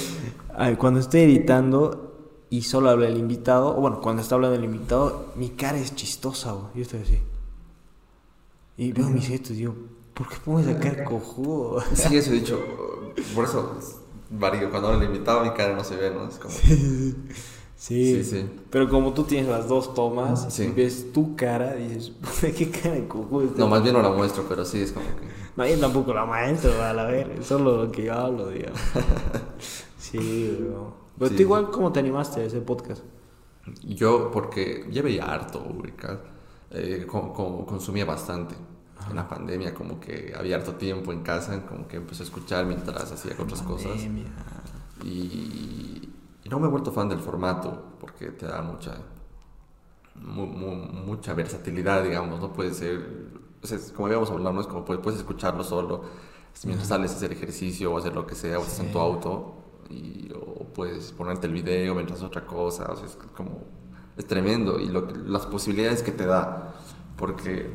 ay, 0.56 0.74
cuando 0.76 0.98
estoy 0.98 1.20
editando 1.20 2.06
y 2.50 2.62
solo 2.62 2.90
habla 2.90 3.06
el 3.06 3.16
invitado, 3.16 3.76
o 3.76 3.80
bueno, 3.80 4.00
cuando 4.00 4.22
está 4.22 4.34
hablando 4.34 4.56
el 4.56 4.64
invitado, 4.64 5.32
mi 5.36 5.50
cara 5.50 5.78
es 5.78 5.94
chistosa, 5.94 6.52
güey. 6.52 6.66
Yo 6.74 6.82
estoy 6.82 7.02
así. 7.02 7.22
Y 8.76 8.92
veo 8.92 9.08
mis 9.08 9.28
gestos 9.28 9.52
y 9.52 9.54
digo, 9.60 9.76
¿por 10.14 10.28
qué 10.28 10.36
pongo 10.44 10.58
esa 10.60 10.78
cara 10.78 11.04
cojudo? 11.04 11.80
Sí, 11.94 12.16
eso 12.16 12.30
he 12.30 12.34
dicho. 12.34 12.58
Por 13.34 13.44
eso 13.44 13.78
varío. 14.30 14.70
Cuando 14.70 14.88
habla 14.88 15.04
el 15.04 15.12
invitado, 15.12 15.44
mi 15.44 15.50
cara 15.50 15.76
no 15.76 15.84
se 15.84 15.96
ve, 15.96 16.10
¿no? 16.10 16.26
Es 16.28 16.36
como... 16.36 16.52
Sí. 16.52 16.74
Sí, 16.74 16.76
sí. 16.76 17.16
Pero 18.70 18.88
como 18.90 19.14
tú 19.14 19.24
tienes 19.24 19.48
las 19.50 19.66
dos 19.68 19.94
tomas 19.94 20.52
Sí. 20.52 20.64
y 20.64 20.68
ves 20.68 21.12
tu 21.12 21.34
cara, 21.34 21.74
dices, 21.74 22.10
"Puta, 22.20 22.52
¿qué 22.54 22.70
cara 22.70 22.94
de 22.94 23.06
este 23.46 23.58
No, 23.58 23.68
más 23.68 23.82
bien 23.82 23.94
no 23.94 24.02
la 24.02 24.10
muestro, 24.10 24.44
pero 24.48 24.64
sí, 24.64 24.82
es 24.82 24.92
como 24.92 25.06
que... 25.06 25.28
No, 25.56 25.66
yo 25.66 25.78
tampoco 25.80 26.12
la 26.14 26.26
maestro, 26.26 26.70
a 26.82 26.92
la 26.92 27.04
ver, 27.06 27.42
solo 27.42 27.84
lo 27.84 27.90
que 27.92 28.04
yo 28.04 28.14
hablo, 28.14 28.48
digamos. 28.50 28.78
Sí, 29.98 30.56
bro. 30.60 30.94
Pero 31.18 31.30
Sí. 31.30 31.36
tú 31.36 31.42
igual, 31.42 31.70
¿cómo 31.70 31.92
te 31.92 32.00
animaste 32.00 32.40
a 32.40 32.44
ese 32.44 32.60
podcast? 32.60 33.02
Yo, 33.84 34.30
porque 34.32 34.86
ya 34.90 35.02
veía 35.02 35.24
harto, 35.24 35.64
eh, 36.72 37.04
co- 37.06 37.32
co- 37.32 37.64
consumía 37.66 38.04
bastante. 38.04 38.54
En 39.08 39.16
la 39.16 39.28
pandemia, 39.28 39.72
como 39.74 39.98
que 40.00 40.32
había 40.36 40.56
harto 40.56 40.74
tiempo 40.74 41.12
en 41.12 41.22
casa, 41.22 41.64
como 41.66 41.86
que 41.88 41.96
empecé 41.98 42.22
a 42.22 42.26
escuchar 42.26 42.66
mientras 42.66 43.10
hacía 43.12 43.32
otras 43.38 43.62
cosas. 43.62 43.92
Pandemia. 43.92 44.24
Y, 45.04 45.08
y 45.08 46.09
no 46.50 46.58
me 46.60 46.66
he 46.66 46.70
vuelto 46.70 46.92
fan 46.92 47.08
del 47.08 47.20
formato, 47.20 47.82
porque 48.00 48.26
te 48.32 48.46
da 48.46 48.60
mucha, 48.62 48.96
mu- 50.16 50.46
mu- 50.46 50.74
mucha 51.06 51.32
versatilidad, 51.34 52.02
digamos, 52.02 52.40
no 52.40 52.52
puede 52.52 52.74
ser, 52.74 53.30
o 53.62 53.66
sea, 53.66 53.78
es 53.78 53.92
como 53.92 54.06
habíamos 54.06 54.30
hablado, 54.30 54.52
¿no? 54.54 54.60
es 54.60 54.66
como 54.66 54.84
puedes, 54.84 55.02
puedes 55.02 55.20
escucharlo 55.20 55.62
solo, 55.64 56.02
mientras 56.64 56.88
sales 56.88 57.12
a 57.12 57.16
hacer 57.16 57.32
ejercicio 57.32 57.92
o 57.92 57.98
hacer 57.98 58.14
lo 58.14 58.26
que 58.26 58.34
sea, 58.34 58.58
o 58.58 58.62
estás 58.62 58.80
en 58.80 58.92
tu 58.92 58.98
auto, 58.98 59.54
y, 59.88 60.30
o 60.34 60.64
puedes 60.74 61.12
ponerte 61.12 61.46
el 61.46 61.52
video 61.52 61.94
mientras 61.94 62.18
haces 62.18 62.28
otra 62.28 62.44
cosa, 62.46 62.90
o 62.90 62.96
sea, 62.96 63.06
es 63.06 63.16
como, 63.36 63.62
es 64.16 64.26
tremendo, 64.26 64.78
y 64.80 64.88
lo 64.88 65.06
las 65.10 65.46
posibilidades 65.46 66.02
que 66.02 66.12
te 66.12 66.26
da, 66.26 66.74
porque 67.16 67.72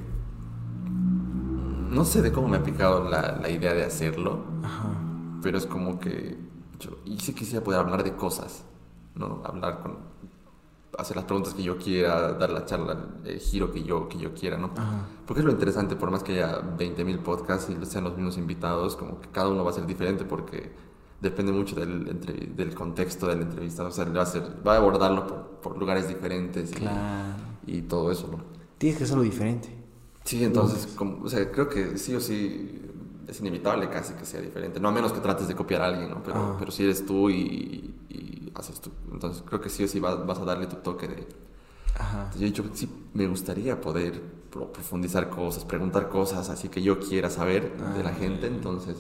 no 1.90 2.04
sé 2.04 2.22
de 2.22 2.32
cómo 2.32 2.48
me 2.50 2.58
ha 2.58 2.64
picado 2.64 3.10
la, 3.10 3.38
la 3.42 3.50
idea 3.50 3.74
de 3.74 3.84
hacerlo, 3.86 4.44
Ajá. 4.64 4.90
pero 5.42 5.58
es 5.58 5.66
como 5.66 6.00
que 6.00 6.38
y 7.06 7.18
sí 7.20 7.34
quisiera 7.34 7.64
poder 7.64 7.80
hablar 7.82 8.04
de 8.04 8.16
cosas, 8.16 8.64
¿no? 9.16 9.42
Hablar 9.46 9.82
con, 9.82 9.98
hacer 10.98 11.16
las 11.18 11.26
preguntas 11.26 11.54
que 11.54 11.64
yo 11.64 11.78
quiera, 11.78 12.34
dar 12.34 12.50
la 12.52 12.66
charla, 12.66 12.98
el 13.26 13.40
giro 13.40 13.72
que 13.72 13.84
yo, 13.84 14.08
que 14.08 14.18
yo 14.18 14.34
quiera, 14.34 14.58
¿no? 14.58 14.72
Ajá. 14.78 15.06
Porque 15.26 15.42
es 15.42 15.46
lo 15.46 15.52
interesante, 15.52 15.96
por 15.96 16.10
más 16.12 16.24
que 16.24 16.34
haya 16.34 16.62
20.000 16.78 17.20
podcasts 17.20 17.70
y 17.70 17.86
sean 17.86 18.06
los 18.06 18.16
mismos 18.16 18.38
invitados, 18.38 18.96
como 18.96 19.20
que 19.20 19.28
cada 19.30 19.50
uno 19.50 19.64
va 19.64 19.72
a 19.72 19.74
ser 19.74 19.86
diferente 19.86 20.24
porque 20.24 20.72
depende 21.20 21.52
mucho 21.52 21.76
del, 21.76 22.08
entrev- 22.08 22.56
del 22.56 22.74
contexto 22.76 23.28
del 23.28 23.42
entrevistado, 23.42 23.90
o 23.90 23.92
sea, 23.92 24.06
va 24.06 24.20
a, 24.22 24.24
hacer, 24.24 24.44
va 24.66 24.76
a 24.76 24.78
abordarlo 24.78 25.28
por, 25.28 25.44
por 25.62 25.78
lugares 25.78 26.08
diferentes 26.08 26.72
y, 26.72 26.76
Claro. 26.76 27.36
y 27.66 27.82
todo 27.82 28.12
eso, 28.12 28.28
¿no? 28.32 28.38
Tienes 28.78 28.98
que 28.98 29.04
hacerlo 29.06 29.24
diferente. 29.24 29.70
Sí, 30.24 30.44
entonces, 30.44 30.88
como, 30.96 31.24
o 31.24 31.30
sea, 31.30 31.52
creo 31.52 31.68
que 31.70 31.98
sí 31.98 32.16
o 32.16 32.20
sí 32.22 32.82
es 33.28 33.40
inevitable 33.40 33.90
casi 33.90 34.14
que 34.14 34.26
sea 34.26 34.42
diferente. 34.42 34.80
No 34.80 34.90
a 34.90 34.92
menos 34.92 35.12
que 35.14 35.20
trates 35.20 35.48
de 35.48 35.56
copiar 35.56 35.82
a 35.82 35.86
alguien, 35.88 36.10
¿no? 36.10 36.22
Pero, 36.24 36.38
Ah. 36.38 36.56
pero 36.60 36.72
si 36.72 36.84
eres 36.84 37.06
tú 37.06 37.30
y, 37.30 37.94
y 38.10 38.52
haces 38.56 38.80
tú. 38.82 38.92
Entonces, 39.12 39.44
creo 39.46 39.60
que 39.62 39.70
sí 39.70 39.84
o 39.84 39.88
sí 39.88 40.00
vas, 40.00 40.26
vas 40.26 40.40
a 40.40 40.46
darle 40.46 40.68
tu 40.68 40.78
toque 40.78 41.08
de... 41.08 41.28
Ajá. 41.98 42.30
Yo 42.36 42.42
he 42.42 42.46
dicho, 42.46 42.64
sí, 42.74 42.90
me 43.14 43.26
gustaría 43.28 43.80
poder 43.80 44.22
pro- 44.50 44.72
profundizar 44.72 45.30
cosas, 45.30 45.64
preguntar 45.66 46.10
cosas, 46.10 46.50
así 46.50 46.68
que 46.70 46.82
yo 46.82 47.00
quiera 47.00 47.30
saber 47.30 47.78
de 47.96 48.04
la 48.04 48.10
Ah. 48.10 48.14
gente. 48.14 48.48
Entonces, 48.48 48.98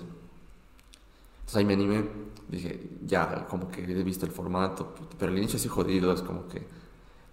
entonces 1.39 1.55
ahí 1.57 1.65
me 1.65 1.73
animé. 1.73 2.05
Dije, 2.47 2.89
ya, 3.05 3.45
como 3.47 3.67
que 3.69 3.83
he 3.83 4.03
visto 4.03 4.25
el 4.25 4.31
formato. 4.31 4.93
Pero 5.19 5.31
al 5.31 5.37
inicio 5.37 5.59
sí 5.59 5.67
jodido, 5.67 6.13
es 6.13 6.21
como 6.21 6.47
que 6.47 6.65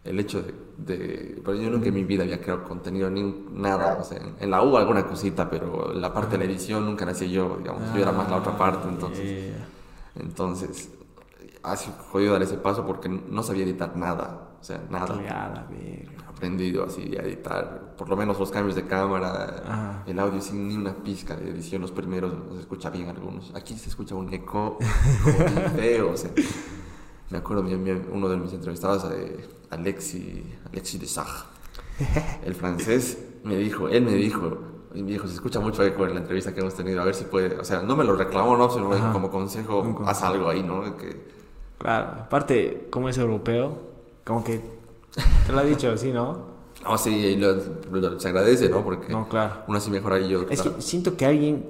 el 0.05 0.19
hecho 0.19 0.43
de, 0.43 0.53
de- 0.79 1.41
pero 1.45 1.57
yo 1.57 1.71
nunca 1.71 1.89
en 1.89 1.95
mi 1.95 2.05
vida 2.05 2.25
había 2.25 2.41
creado 2.41 2.65
contenido 2.65 3.09
ni 3.09 3.23
nada 3.53 3.99
o 4.01 4.05
sea 4.05 4.19
en, 4.19 4.35
en 4.41 4.51
la 4.51 4.63
U 4.63 4.77
alguna 4.77 5.07
cosita 5.07 5.49
pero 5.49 5.93
la 5.93 6.13
parte 6.13 6.37
de 6.37 6.45
la 6.45 6.51
edición 6.51 6.85
nunca 6.85 7.05
la 7.05 7.13
hacía 7.13 7.29
yo 7.29 7.57
digamos 7.59 7.83
yo 7.95 8.01
era 8.03 8.11
más 8.13 8.29
la 8.29 8.37
otra 8.39 8.57
parte 8.59 8.89
entonces 8.89 9.53
entonces 10.17 10.91
ha 11.63 11.77
jodido 12.11 12.33
dar 12.33 12.43
ese 12.43 12.57
paso 12.59 12.85
porque 12.85 13.09
no 13.09 13.43
sabía 13.45 13.63
editar 13.65 13.97
nada 13.97 14.49
o 14.61 14.65
sea 14.65 14.81
nada. 14.91 15.15
Verga. 15.17 16.05
aprendido 16.29 16.85
así 16.85 17.17
a 17.17 17.23
editar 17.23 17.95
por 17.97 18.09
lo 18.09 18.17
menos 18.17 18.39
los 18.41 18.51
cambios 18.51 18.75
de 18.75 18.85
cámara 18.87 20.03
el 20.07 20.19
audio 20.19 20.41
sin 20.41 20.67
ni 20.69 20.77
una 20.77 20.95
pizca 20.95 21.37
de 21.37 21.51
edición 21.51 21.81
los 21.83 21.93
primeros 21.93 22.33
no 22.35 22.55
se 22.55 22.61
escucha 22.61 22.91
bien 22.91 23.09
algunos. 23.09 23.53
Aquí 23.55 23.75
se 23.79 23.89
escucha 23.89 24.15
un 24.17 24.33
eco 24.35 24.79
feo 25.77 26.11
o 26.13 26.17
sea 26.17 26.31
me 27.33 27.39
acuerdo 27.39 27.62
mi- 27.62 27.74
mi- 27.76 27.91
uno 28.12 28.28
de 28.28 28.37
mis 28.37 28.53
entrevistados 28.53 29.05
eh, 29.12 29.45
Alexi 29.70 30.45
Alexi 30.70 30.99
de 30.99 31.07
Sag 31.07 31.26
el 32.45 32.55
francés 32.55 33.18
me 33.43 33.57
dijo 33.57 33.89
él 33.89 34.05
me 34.05 34.12
dijo 34.12 34.59
y 34.95 35.03
me 35.03 35.12
dijo 35.12 35.26
se 35.26 35.35
escucha 35.35 35.59
mucho 35.59 35.83
eco 35.83 36.05
en 36.07 36.14
la 36.14 36.20
entrevista 36.20 36.53
que 36.55 36.61
hemos 36.61 36.74
tenido 36.74 37.01
a 37.01 37.05
ver 37.07 37.14
si 37.14 37.24
puede 37.24 37.59
o 37.59 37.64
sea 37.64 37.80
no 37.83 37.97
me 37.97 38.05
lo 38.05 38.14
reclamó 38.14 38.57
no 38.57 38.68
sino 38.70 38.93
Ajá. 38.93 39.12
como 39.12 39.30
consejo 39.30 39.80
consejo. 39.83 40.07
haz 40.09 40.22
algo 40.22 40.49
ahí 40.51 40.62
no 40.62 40.97
que 40.97 41.33
Claro. 41.78 42.11
Aparte, 42.22 42.87
como 42.91 43.09
es 43.09 43.18
europeo, 43.18 43.76
como 44.24 44.45
que 44.45 44.61
te 45.47 45.53
lo 45.53 45.59
ha 45.59 45.64
dicho 45.64 45.91
así, 45.91 46.12
¿no? 46.12 46.47
no 46.85 46.97
sí 46.97 47.11
y 47.11 47.37
lo- 47.37 47.57
lo- 47.91 48.20
se 48.20 48.28
agradece 48.28 48.68
no 48.68 48.85
porque 48.85 49.09
No, 49.12 49.28
claro. 49.28 49.62
uno 49.66 49.78
así 49.78 49.91
mejora 49.91 50.20
y 50.20 50.28
yo 50.28 50.43
Es 50.49 50.62
claro. 50.62 50.76
que 50.76 50.83
siento 50.83 51.16
que 51.16 51.26
alguien 51.26 51.66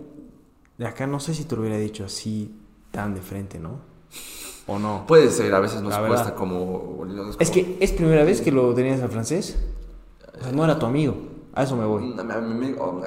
de 0.76 0.86
acá, 0.86 1.06
no 1.06 1.18
sé 1.18 1.32
si 1.32 1.44
te 1.46 1.54
lo 1.56 1.62
hubiera 1.62 1.78
dicho 1.78 2.04
así 2.04 2.54
tan 2.90 3.14
de 3.14 3.22
frente, 3.22 3.58
¿no? 3.58 3.80
¿O 4.66 4.78
no? 4.78 5.04
Puede 5.06 5.30
ser, 5.30 5.52
a 5.54 5.60
veces 5.60 5.82
nos 5.82 5.92
La 5.92 6.06
cuesta 6.06 6.24
verdad. 6.26 6.38
como... 6.38 7.04
Es 7.38 7.50
que 7.50 7.76
es 7.80 7.92
primera 7.92 8.24
vez 8.24 8.40
que 8.40 8.52
lo 8.52 8.72
tenías 8.74 9.00
en 9.00 9.10
francés. 9.10 9.56
O 10.38 10.42
sea, 10.42 10.52
no 10.52 10.64
era 10.64 10.78
tu 10.78 10.86
amigo. 10.86 11.14
A 11.54 11.64
eso 11.64 11.76
me 11.76 11.84
voy. 11.84 12.14
A 12.18 12.22
mí 12.40 12.54
me- 12.54 12.80
o- 12.80 13.02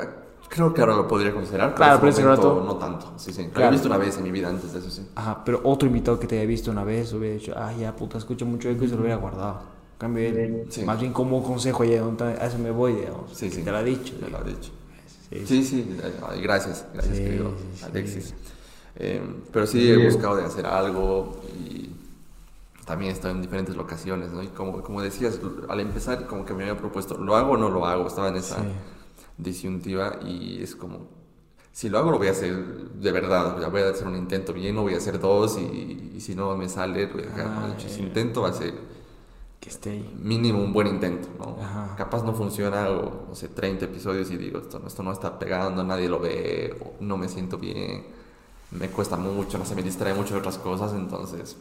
creo 0.50 0.74
que 0.74 0.82
ahora 0.82 0.96
lo 0.96 1.08
podría 1.08 1.34
considerar, 1.34 1.70
pero 1.70 1.78
Claro, 1.78 1.94
en 1.96 2.00
pero 2.02 2.12
ese 2.12 2.22
ese 2.22 2.28
momento 2.30 2.56
rato- 2.60 2.66
no 2.66 2.76
tanto. 2.78 3.14
Sí, 3.18 3.34
sí. 3.34 3.44
Lo 3.46 3.52
Claro. 3.52 3.70
he 3.70 3.72
visto 3.72 3.88
una 3.88 3.98
vez 3.98 4.18
en 4.18 4.24
mi 4.24 4.32
vida 4.32 4.50
antes 4.50 4.74
de 4.74 4.80
eso, 4.80 4.90
sí. 4.92 5.08
Ajá, 5.16 5.44
pero 5.44 5.62
otro 5.64 5.88
invitado 5.88 6.20
que 6.20 6.28
te 6.28 6.38
haya 6.38 6.48
visto 6.48 6.70
una 6.72 6.84
vez 6.84 7.12
hubiera 7.14 7.36
dicho, 7.36 7.54
ah, 7.56 7.74
ya 7.74 7.96
puta, 7.96 8.18
escucho 8.18 8.46
mucho 8.46 8.70
eco 8.70 8.84
y 8.86 8.90
se 8.90 8.96
lo 8.96 9.02
hubiera 9.02 9.16
guardado. 9.18 9.62
En 9.94 9.98
cambio, 10.00 10.28
él, 10.28 10.66
Sí. 10.70 10.84
más 10.84 11.00
bien 11.00 11.14
como 11.14 11.42
consejo, 11.42 11.84
ya, 11.86 12.04
a 12.04 12.46
eso 12.46 12.58
me 12.60 12.70
voy, 12.72 12.94
digamos. 12.96 13.32
Sí, 13.34 13.50
sí. 13.50 13.64
Te 13.64 13.72
lo 13.72 13.78
ha 13.78 13.84
dicho. 13.84 14.14
Me 14.22 14.30
lo 14.30 14.38
ha 14.38 14.44
dicho. 14.44 14.72
Sí, 15.32 15.46
Sí, 15.48 15.64
sí, 15.64 15.98
ay, 16.30 16.42
gracias, 16.42 16.86
gracias 16.94 17.18
Sí, 17.18 17.24
querido 17.24 17.52
sí, 18.06 18.22
sí. 18.22 18.34
Eh, 18.98 19.22
pero 19.52 19.68
sí 19.68 19.90
he 19.92 19.98
buscado 19.98 20.38
de 20.38 20.46
hacer 20.46 20.66
algo 20.66 21.42
y 21.60 21.90
también 22.86 23.12
he 23.12 23.14
estado 23.14 23.34
en 23.34 23.42
diferentes 23.42 23.76
locaciones, 23.76 24.32
¿no? 24.32 24.42
Y 24.44 24.48
como, 24.48 24.82
como 24.84 25.02
decías, 25.02 25.40
al 25.68 25.80
empezar 25.80 26.28
como 26.28 26.46
que 26.46 26.54
me 26.54 26.64
había 26.64 26.78
propuesto, 26.78 27.18
¿lo 27.18 27.36
hago 27.36 27.54
o 27.54 27.58
no 27.58 27.70
lo 27.70 27.86
hago? 27.86 28.08
Estaba 28.08 28.30
en 28.30 28.38
esa 28.38 28.62
Sí. 28.62 28.68
disyuntiva 29.38 30.20
y 30.24 30.62
es 30.64 30.76
como, 30.76 31.08
si 31.74 31.90
lo 31.90 31.98
hago 31.98 32.12
lo 32.12 32.18
voy 32.18 32.28
a 32.28 32.32
hacer 32.32 32.56
de 32.56 33.12
verdad, 33.12 33.70
voy 33.70 33.82
a 33.82 33.90
hacer 33.90 34.08
un 34.08 34.16
intento 34.16 34.54
bien, 34.54 34.76
no 34.76 34.84
voy 34.84 34.94
a 34.94 34.98
hacer 34.98 35.20
dos 35.20 35.58
y, 35.58 36.14
y 36.16 36.22
si 36.22 36.36
no 36.36 36.56
me 36.56 36.70
sale, 36.70 37.08
voy 37.08 37.24
a 37.24 37.26
dejar, 37.26 37.48
Ah, 37.48 37.78
intento 38.00 38.44
va 38.44 38.50
a 38.50 38.54
ser 38.54 38.74
Que 39.60 39.70
esté 39.70 39.90
ahí. 39.90 40.16
mínimo 40.22 40.64
un 40.64 40.72
buen 40.72 40.88
intento, 40.88 41.28
¿no? 41.40 41.58
Ajá. 41.62 41.96
Capaz 41.98 42.24
no 42.24 42.34
funciona, 42.34 42.90
o 42.92 43.26
no 43.30 43.36
sé, 43.36 43.50
30 43.50 43.86
episodios 43.86 44.30
y 44.32 44.38
digo, 44.38 44.60
esto, 44.60 44.80
no- 44.80 44.88
esto 44.88 45.04
no 45.04 45.12
está 45.12 45.38
pegando, 45.38 45.84
nadie 45.84 46.08
lo 46.08 46.20
ve, 46.20 46.78
o 46.80 47.04
no 47.04 47.18
me 47.18 47.28
siento 47.28 47.58
bien, 47.58 48.06
me 48.78 48.90
cuesta 48.90 49.18
mucho, 49.18 49.58
no 49.58 49.66
sé, 49.66 49.76
me 49.76 49.84
distrae 49.84 50.14
mucho 50.14 50.34
de 50.34 50.40
otras 50.40 50.58
cosas, 50.58 50.94
entonces 50.94 51.58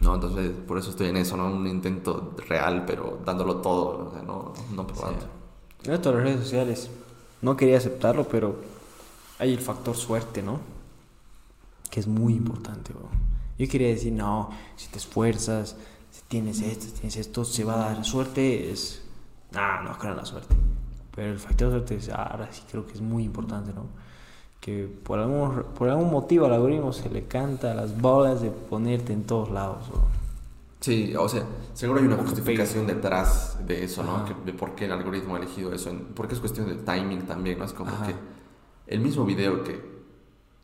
No, 0.00 0.14
entonces 0.14 0.52
por 0.66 0.78
eso 0.78 0.90
estoy 0.90 1.08
en 1.08 1.16
eso, 1.16 1.36
¿no? 1.36 1.46
Un 1.46 1.66
intento 1.66 2.36
real, 2.48 2.84
pero 2.86 3.18
dándolo 3.24 3.56
todo, 3.56 4.08
o 4.08 4.12
sea, 4.12 4.22
no, 4.22 4.52
no 4.74 4.86
probando. 4.86 5.26
En 5.82 5.92
esto 5.92 6.10
de 6.10 6.16
las 6.16 6.24
redes 6.24 6.40
sociales, 6.40 6.90
no 7.42 7.56
quería 7.56 7.78
aceptarlo, 7.78 8.24
pero 8.28 8.56
hay 9.38 9.52
el 9.52 9.60
factor 9.60 9.96
suerte, 9.96 10.42
¿no? 10.42 10.60
Que 11.90 12.00
es 12.00 12.06
muy 12.06 12.34
importante, 12.34 12.92
bro. 12.92 13.08
Yo 13.58 13.68
quería 13.68 13.88
decir, 13.88 14.12
no, 14.12 14.50
si 14.76 14.88
te 14.88 14.98
esfuerzas, 14.98 15.76
si 16.10 16.22
tienes 16.28 16.60
esto, 16.60 16.84
si 16.86 16.92
tienes 16.92 17.16
esto, 17.16 17.44
se 17.44 17.64
va 17.64 17.74
a 17.74 17.94
dar 17.94 18.04
suerte, 18.04 18.70
es... 18.70 19.02
No, 19.52 19.82
no 19.82 19.98
creo 19.98 20.12
en 20.12 20.18
la 20.18 20.24
suerte. 20.24 20.54
Pero 21.14 21.32
el 21.32 21.38
factor 21.38 21.70
suerte 21.70 21.96
es, 21.96 22.08
ahora 22.10 22.48
sí 22.52 22.62
creo 22.70 22.86
que 22.86 22.92
es 22.92 23.00
muy 23.00 23.24
importante, 23.24 23.72
¿no? 23.72 23.86
Que 24.60 24.88
por 25.04 25.18
algún, 25.18 25.62
por 25.78 25.88
algún 25.88 26.10
motivo 26.10 26.46
al 26.46 26.52
algoritmo 26.52 26.92
se 26.92 27.08
le 27.08 27.24
canta 27.26 27.74
las 27.74 28.00
bolas 28.00 28.42
de 28.42 28.50
ponerte 28.50 29.12
en 29.12 29.24
todos 29.24 29.50
lados. 29.50 29.84
Sí, 30.80 31.14
o 31.16 31.28
sea, 31.28 31.44
seguro 31.74 32.00
hay 32.00 32.06
una 32.06 32.16
justificación 32.16 32.86
detrás 32.86 33.58
de 33.66 33.84
eso, 33.84 34.02
¿no? 34.04 34.24
Que, 34.24 34.34
de 34.44 34.56
por 34.56 34.74
qué 34.74 34.84
el 34.84 34.92
algoritmo 34.92 35.34
ha 35.34 35.38
elegido 35.38 35.72
eso. 35.72 35.92
Porque 36.14 36.34
es 36.34 36.40
cuestión 36.40 36.68
de 36.68 36.76
timing 36.76 37.22
también, 37.22 37.58
¿no? 37.58 37.64
Es 37.64 37.72
como 37.72 37.90
que 38.06 38.14
el 38.86 39.00
mismo 39.00 39.24
video 39.24 39.64
que 39.64 39.98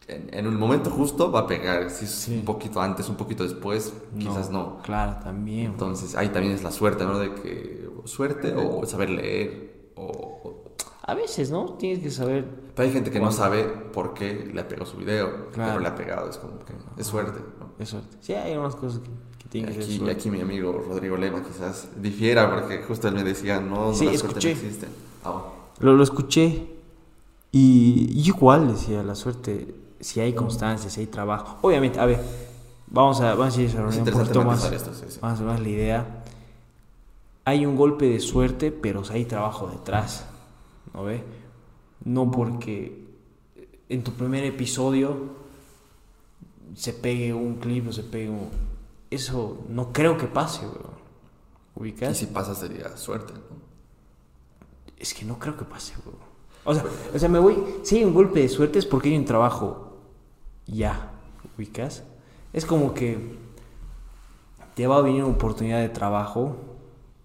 en, 0.07 0.33
en, 0.33 0.47
un 0.47 0.57
momento 0.57 0.91
justo 0.91 1.33
va 1.33 1.41
a 1.41 1.47
pegar. 1.47 1.91
Si 1.91 2.05
es 2.05 2.29
un 2.29 2.45
poquito 2.45 2.81
antes, 2.81 3.09
un 3.09 3.17
poquito 3.17 3.43
después, 3.43 3.93
quizás 4.19 4.51
no. 4.51 4.79
Claro, 4.83 5.17
también. 5.23 5.73
Entonces, 5.73 6.15
ahí 6.15 6.29
también 6.29 6.55
es 6.55 6.63
la 6.63 6.71
suerte, 6.71 7.05
¿no? 7.05 7.19
De 7.19 7.35
que 7.35 7.89
suerte 8.05 8.55
o 8.55 8.85
saber 8.87 9.11
leer 9.11 9.91
o... 9.97 10.64
a 11.07 11.15
veces, 11.15 11.51
¿no? 11.51 11.75
Tienes 11.75 12.01
que 12.01 12.11
saber... 12.11 12.45
Pero 12.75 12.89
hay 12.89 12.93
gente 12.93 13.11
que 13.11 13.21
no 13.21 13.31
sabe 13.31 13.65
por 13.65 14.15
qué 14.15 14.51
le 14.53 14.61
ha 14.61 14.69
pegado 14.69 14.87
su 14.87 14.97
video, 14.97 15.49
pero 15.55 15.79
le 15.79 15.89
ha 15.89 15.95
pegado. 15.95 16.29
Es 16.29 16.39
como 16.39 16.59
que 16.61 16.73
es 16.97 17.07
suerte, 17.07 17.41
¿no? 17.61 17.71
Es 17.79 17.91
suerte. 17.91 18.17
Sí, 18.21 18.33
hay 18.35 18.57
unas 18.57 18.75
cosas 18.75 19.01
que 19.01 19.11
y 19.55 19.63
aquí, 19.63 20.11
aquí 20.11 20.31
mi 20.31 20.41
amigo 20.41 20.85
Rodrigo 20.89 21.17
Lema 21.17 21.41
quizás 21.45 21.89
difiera 22.03 22.53
porque 22.53 22.83
justo 22.83 23.07
él 23.07 23.15
me 23.15 23.23
decía, 23.23 23.61
no, 23.61 23.87
no 23.87 23.95
sí, 23.95 24.07
la 24.07 24.13
escuché. 24.13 24.53
no 24.53 24.61
existe. 24.61 24.89
Ah, 25.25 25.45
lo, 25.79 25.93
lo 25.93 26.03
escuché 26.03 26.67
y, 27.53 28.11
y 28.11 28.27
igual 28.27 28.67
decía, 28.67 29.05
la 29.05 29.15
suerte, 29.15 29.73
si 30.01 30.19
hay 30.19 30.33
constancia, 30.33 30.91
si 30.91 31.01
hay 31.01 31.07
trabajo. 31.07 31.59
Obviamente, 31.63 32.01
a 32.01 32.07
ver, 32.07 32.21
vamos 32.89 33.21
a, 33.21 33.37
vamos 33.37 33.57
a 33.57 33.63
ir 33.63 33.77
a 33.79 33.87
un 33.87 34.05
poquito 34.05 34.45
más, 34.45 34.73
esto, 34.73 34.93
sí, 34.93 35.05
sí. 35.09 35.19
más, 35.23 35.41
más 35.41 35.61
la 35.61 35.69
idea. 35.69 36.25
Hay 37.45 37.65
un 37.65 37.77
golpe 37.77 38.07
de 38.09 38.19
suerte, 38.19 38.73
pero 38.73 39.05
hay 39.09 39.25
trabajo 39.25 39.69
detrás, 39.69 40.27
¿no 40.93 41.05
ve? 41.05 41.23
No 42.05 42.31
porque 42.31 43.05
en 43.89 44.05
tu 44.05 44.13
primer 44.13 44.45
episodio 44.45 45.45
se 46.75 46.93
pegue 46.93 47.33
un 47.33 47.57
clip 47.57 47.89
o 47.89 47.93
se 47.93 48.03
pegue 48.03 48.31
un 48.31 48.51
eso 49.15 49.65
no 49.69 49.93
creo 49.93 50.19
que 50.19 50.27
pase, 50.27 50.67
weón. 50.67 51.05
¿Ubicas? 51.77 52.17
Y 52.17 52.27
si 52.27 52.33
pasa 52.33 52.55
sería 52.55 52.97
suerte, 52.97 53.33
¿no? 53.33 53.65
Es 54.97 55.15
que 55.15 55.25
no 55.25 55.39
creo 55.39 55.57
que 55.57 55.65
pase, 55.65 55.95
weón. 56.05 56.19
O 56.65 56.75
sea, 56.75 56.85
o 57.15 57.19
sea, 57.19 57.29
me 57.29 57.39
voy. 57.39 57.57
Si 57.83 57.99
hay 57.99 58.05
un 58.05 58.15
golpe 58.15 58.41
de 58.41 58.49
suerte 58.49 58.79
es 58.79 58.87
porque 58.87 59.11
hay 59.11 59.17
un 59.17 59.25
trabajo. 59.25 59.99
Ya. 60.67 61.13
¿Ubicas? 61.57 62.03
Es 62.53 62.65
como 62.65 62.95
que 62.95 63.37
te 64.75 64.87
va 64.87 64.97
a 64.97 65.03
venir 65.03 65.23
una 65.23 65.35
oportunidad 65.35 65.81
de 65.81 65.89
trabajo, 65.89 66.57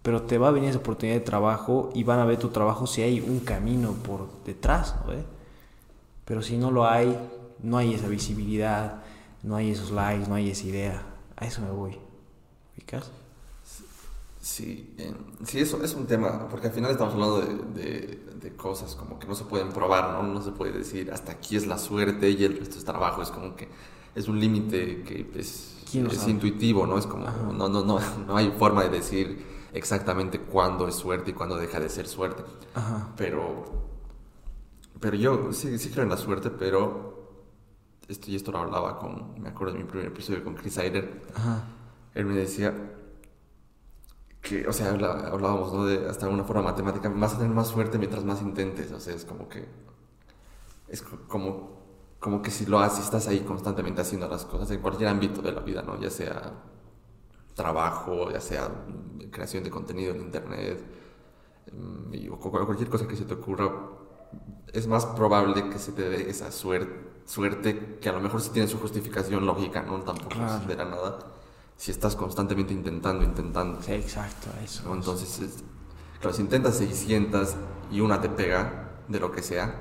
pero 0.02 0.24
te 0.24 0.38
va 0.38 0.47
a 0.47 0.52
venir 0.52 0.70
esa 0.70 0.80
oportunidad 0.80 1.18
de 1.18 1.26
trabajo 1.26 1.89
y 1.93 2.04
van 2.04 2.20
a 2.20 2.26
ver 2.26 2.38
tu 2.38 2.50
trabajo 2.50 2.88
si 2.88 3.02
hay 3.02 3.20
un 3.20 3.39
camino 3.41 3.93
por 3.93 4.30
detrás, 4.45 4.95
¿no? 5.06 5.14
Pero 6.26 6.41
si 6.41 6.58
no 6.58 6.72
lo 6.72 6.88
hay, 6.88 7.18
no 7.62 7.78
hay 7.78 7.93
esa 7.93 8.08
visibilidad, 8.08 9.02
no 9.43 9.56
hay 9.56 9.72
esos 9.72 9.91
likes, 9.91 10.28
no 10.28 10.36
hay 10.36 10.52
esa 10.52 10.68
idea. 10.68 11.04
A 11.36 11.45
eso 11.45 11.62
me 11.62 11.72
voy. 11.72 11.97
¿Ubicas? 12.78 13.12
Sí, 14.41 14.93
eh, 14.97 15.14
sí, 15.43 15.60
eso 15.60 15.84
es 15.84 15.93
un 15.95 16.06
tema, 16.06 16.47
porque 16.47 16.68
al 16.68 16.74
final 16.74 16.91
estamos 16.91 17.14
hablando 17.14 17.41
de, 17.41 18.20
de, 18.41 18.56
cosas 18.56 18.95
como 18.95 19.20
que 19.20 19.28
no 19.28 19.36
se 19.36 19.43
pueden 19.43 19.70
probar, 19.70 20.12
¿no? 20.14 20.24
No 20.24 20.41
se 20.41 20.52
puede 20.52 20.72
decir 20.72 21.12
hasta 21.12 21.34
aquí 21.34 21.58
es 21.58 21.68
la 21.68 21.78
suerte 21.78 22.30
y 22.30 22.43
el 22.45 22.58
resto 22.58 22.78
es 22.78 22.86
trabajo, 22.86 23.22
es 23.22 23.32
como 23.32 23.56
que 23.56 23.68
es 24.16 24.28
un 24.28 24.39
límite 24.39 25.04
que 25.04 25.30
es, 25.36 25.78
es 25.93 26.28
intuitivo, 26.28 26.88
¿no? 26.88 26.97
Es 26.97 27.06
como, 27.06 27.26
no, 27.26 27.68
no, 27.68 27.84
no, 27.84 28.00
no 28.28 28.38
hay 28.38 28.52
forma 28.58 28.84
de 28.84 28.89
decir 28.89 29.59
exactamente 29.74 30.39
cuándo 30.39 30.88
es 30.88 30.95
suerte 30.95 31.32
y 31.32 31.34
cuándo 31.34 31.57
deja 31.57 31.80
de 31.80 31.89
ser 31.89 32.07
suerte. 32.07 32.43
Ajá. 32.74 33.09
Pero, 33.17 33.65
pero 34.99 35.15
yo 35.15 35.53
sí, 35.53 35.78
sí 35.78 35.89
creo 35.89 36.03
en 36.03 36.09
la 36.09 36.17
suerte, 36.17 36.49
pero 36.49 37.20
esto 38.07 38.32
y 38.32 38.36
esto 38.36 38.51
lo 38.51 38.59
hablaba 38.59 38.97
con, 38.97 39.39
me 39.39 39.49
acuerdo 39.49 39.74
de 39.74 39.80
mi 39.80 39.86
primer 39.86 40.07
episodio 40.07 40.43
con 40.43 40.55
Chris 40.55 40.78
Aider, 40.80 41.22
él 42.15 42.26
me 42.26 42.36
decía 42.36 42.74
que, 44.41 44.67
o 44.67 44.74
sea, 44.74 44.89
hablábamos, 44.89 45.72
¿no? 45.74 45.86
De 45.86 46.09
hasta 46.09 46.28
una 46.28 46.43
forma 46.43 46.63
matemática, 46.63 47.09
vas 47.09 47.36
a 47.36 47.38
tener 47.38 47.53
más 47.53 47.67
suerte 47.67 47.99
mientras 47.99 48.24
más 48.24 48.41
intentes, 48.41 48.91
o 48.91 48.99
sea, 48.99 49.13
es 49.13 49.26
como 49.26 49.47
que, 49.47 49.67
es 50.88 51.03
como, 51.03 51.84
como 52.20 52.41
que 52.41 52.49
si 52.49 52.65
lo 52.65 52.80
haces, 52.80 53.05
estás 53.05 53.28
ahí 53.28 53.41
constantemente 53.41 54.01
haciendo 54.01 54.28
las 54.28 54.45
cosas 54.45 54.72
en 54.72 54.82
cualquier 54.82 55.09
ámbito 55.09 55.41
de 55.43 55.51
la 55.51 55.61
vida, 55.61 55.84
¿no? 55.84 55.99
Ya 55.99 56.09
sea 56.09 56.51
trabajo, 57.54 58.32
ya 58.32 58.41
sea 58.41 58.70
creación 59.32 59.64
de 59.64 59.70
contenido 59.70 60.14
en 60.14 60.22
internet, 60.22 60.82
mm, 61.72 62.32
o 62.32 62.39
cualquier 62.39 62.89
cosa 62.89 63.08
que 63.08 63.16
se 63.16 63.26
te 63.26 63.34
ocurra, 63.34 63.72
es 64.72 64.88
más 64.88 65.06
probable 65.06 65.70
que 65.70 65.80
se 65.80 65.91
te 65.91 66.10
dé 66.10 66.30
esa 66.30 66.52
suerte 66.52 67.10
suerte 67.30 68.00
que 68.02 68.10
a 68.10 68.12
lo 68.12 68.20
mejor 68.22 68.41
sí 68.41 68.50
tiene 68.50 68.68
su 68.68 68.80
justificación 68.80 69.45
lógica, 69.45 69.84
¿no? 69.84 70.00
Tampoco 70.02 70.30
claro. 70.30 70.89
nada. 70.89 71.20
Si 71.78 71.91
estás 71.91 72.16
constantemente 72.16 72.74
intentando, 72.74 73.24
intentando. 73.24 73.82
Sí, 73.84 73.93
exacto, 73.93 74.50
eso. 74.64 74.84
¿no? 74.86 74.95
Entonces, 74.95 75.39
es, 75.39 75.64
claro, 76.20 76.36
si 76.36 76.41
intentas 76.41 76.78
600 76.78 77.56
y 77.91 78.02
una 78.02 78.20
te 78.20 78.30
pega, 78.30 79.04
de 79.08 79.20
lo 79.20 79.32
que 79.32 79.43
sea, 79.43 79.76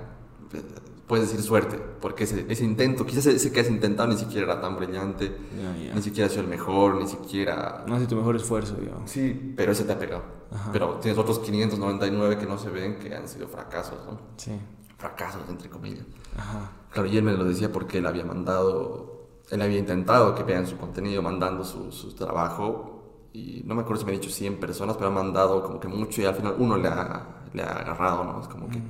puedes 1.09 1.29
decir 1.29 1.45
suerte, 1.45 1.81
porque 2.01 2.25
ese, 2.25 2.47
ese 2.49 2.65
intento, 2.65 3.05
quizás 3.07 3.27
ese 3.27 3.51
que 3.51 3.61
has 3.61 3.71
intentado 3.71 4.09
ni 4.09 4.17
siquiera 4.17 4.53
era 4.53 4.61
tan 4.61 4.77
brillante, 4.77 5.37
yeah, 5.57 5.77
yeah. 5.77 5.95
ni 5.95 6.03
siquiera 6.03 6.27
ha 6.27 6.31
sido 6.31 6.43
el 6.43 6.49
mejor, 6.49 6.97
ni 6.97 7.09
siquiera... 7.09 7.85
No 7.87 7.97
hace 7.97 8.07
tu 8.07 8.15
mejor 8.15 8.37
esfuerzo, 8.37 8.75
digamos. 8.75 9.11
Sí, 9.11 9.55
pero 9.57 9.73
ese 9.73 9.85
te 9.85 9.93
ha 9.93 9.99
pegado. 9.99 10.23
Ajá. 10.53 10.71
Pero 10.73 10.99
tienes 11.01 11.19
otros 11.19 11.39
599 11.41 12.39
que 12.39 12.47
no 12.47 12.59
se 12.59 12.71
ven, 12.71 12.99
que 12.99 13.15
han 13.15 13.27
sido 13.27 13.49
fracasos, 13.49 13.99
¿no? 14.07 14.19
Sí. 14.37 14.53
Fracasos, 14.99 15.43
entre 15.49 15.69
comillas. 15.71 16.05
Ajá. 16.37 16.71
Claro, 16.93 17.09
y 17.09 17.17
él 17.17 17.25
me 17.25 17.33
lo 17.33 17.45
decía 17.45 17.73
porque 17.73 17.99
él 17.99 18.07
había 18.07 18.25
mandado, 18.25 19.29
él 19.51 19.63
había 19.63 19.79
intentado 19.79 20.35
que 20.35 20.43
vean 20.43 20.67
su 20.67 20.77
contenido 20.77 21.23
mandando 21.23 21.65
su, 21.65 21.91
su 21.91 22.15
trabajo 22.15 22.99
y 23.33 23.63
no 23.65 23.75
me 23.75 23.83
acuerdo 23.83 24.01
si 24.01 24.07
me 24.07 24.13
ha 24.13 24.15
dicho 24.15 24.31
100 24.31 24.59
personas, 24.59 24.97
pero 24.97 25.09
ha 25.09 25.13
mandado 25.13 25.63
como 25.63 25.79
que 25.79 25.89
mucho 25.89 26.21
y 26.23 26.25
al 26.25 26.35
final 26.35 26.55
uno 26.59 26.77
le 26.77 26.89
ha, 26.89 27.45
le 27.53 27.63
ha 27.63 27.73
agarrado, 27.73 28.25
¿no? 28.25 28.41
Es 28.41 28.49
como 28.49 28.69
que, 28.69 28.81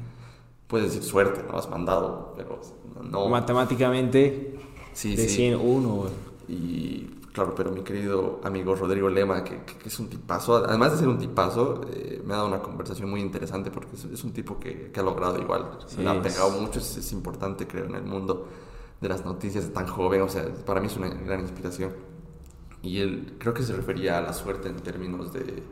puedes 0.69 0.89
decir 0.89 1.03
suerte, 1.03 1.43
¿no? 1.51 1.59
Has 1.59 1.69
mandado, 1.71 2.35
pero 2.37 2.61
no... 3.03 3.29
Matemáticamente, 3.29 4.59
sí, 4.93 5.16
de 5.16 5.29
sí. 5.29 5.29
100, 5.29 5.57
uno. 5.61 6.07
Y 6.49 7.07
claro, 7.33 7.55
pero 7.55 7.71
mi 7.73 7.83
querido 7.83 8.41
amigo 8.45 8.75
Rodrigo 8.75 9.09
Lema, 9.09 9.45
que, 9.45 9.62
que, 9.64 9.89
es 9.89 9.99
un 9.99 10.09
tipazo, 10.09 10.57
además 10.57 10.93
de 10.93 10.99
ser 10.99 11.09
un 11.09 11.19
tipazo, 11.19 11.83
eh, 11.93 12.23
me 12.25 12.35
ha 12.35 12.37
dado 12.39 12.49
una 12.49 12.61
conversación 12.62 13.11
muy 13.11 13.21
interesante 13.21 13.71
porque 13.71 13.97
es, 13.97 14.05
es 14.05 14.25
un 14.25 14.33
tipo 14.33 14.59
que, 14.59 14.91
que, 14.93 15.01
ha 15.01 15.03
logrado 15.03 15.39
igual, 15.41 15.79
Sí, 15.87 16.03
le 16.03 16.09
ha 16.09 16.21
pegado 16.23 16.51
mucho, 16.51 16.79
es, 16.81 16.97
es 16.97 17.12
importante 17.12 17.66
creo 17.66 17.87
en 17.87 17.95
el 17.95 18.05
mundo 18.05 18.49
de 19.01 19.09
las 19.09 19.25
noticias 19.25 19.64
de 19.69 19.71
tan 19.73 19.87
joven, 19.87 20.23
o 20.23 20.29
sea, 20.29 20.45
para 20.66 20.81
mí 20.81 20.89
es 20.89 20.97
una 20.97 21.09
gran 21.09 21.41
inspiración. 21.41 21.93
Y 22.83 23.01
él 23.01 23.37
creo 23.39 23.55
que 23.55 23.62
se 23.62 23.75
refería 23.75 24.19
a 24.19 24.21
la 24.21 24.33
suerte 24.33 24.69
en 24.69 24.77
términos 24.77 25.33
de, 25.33 25.62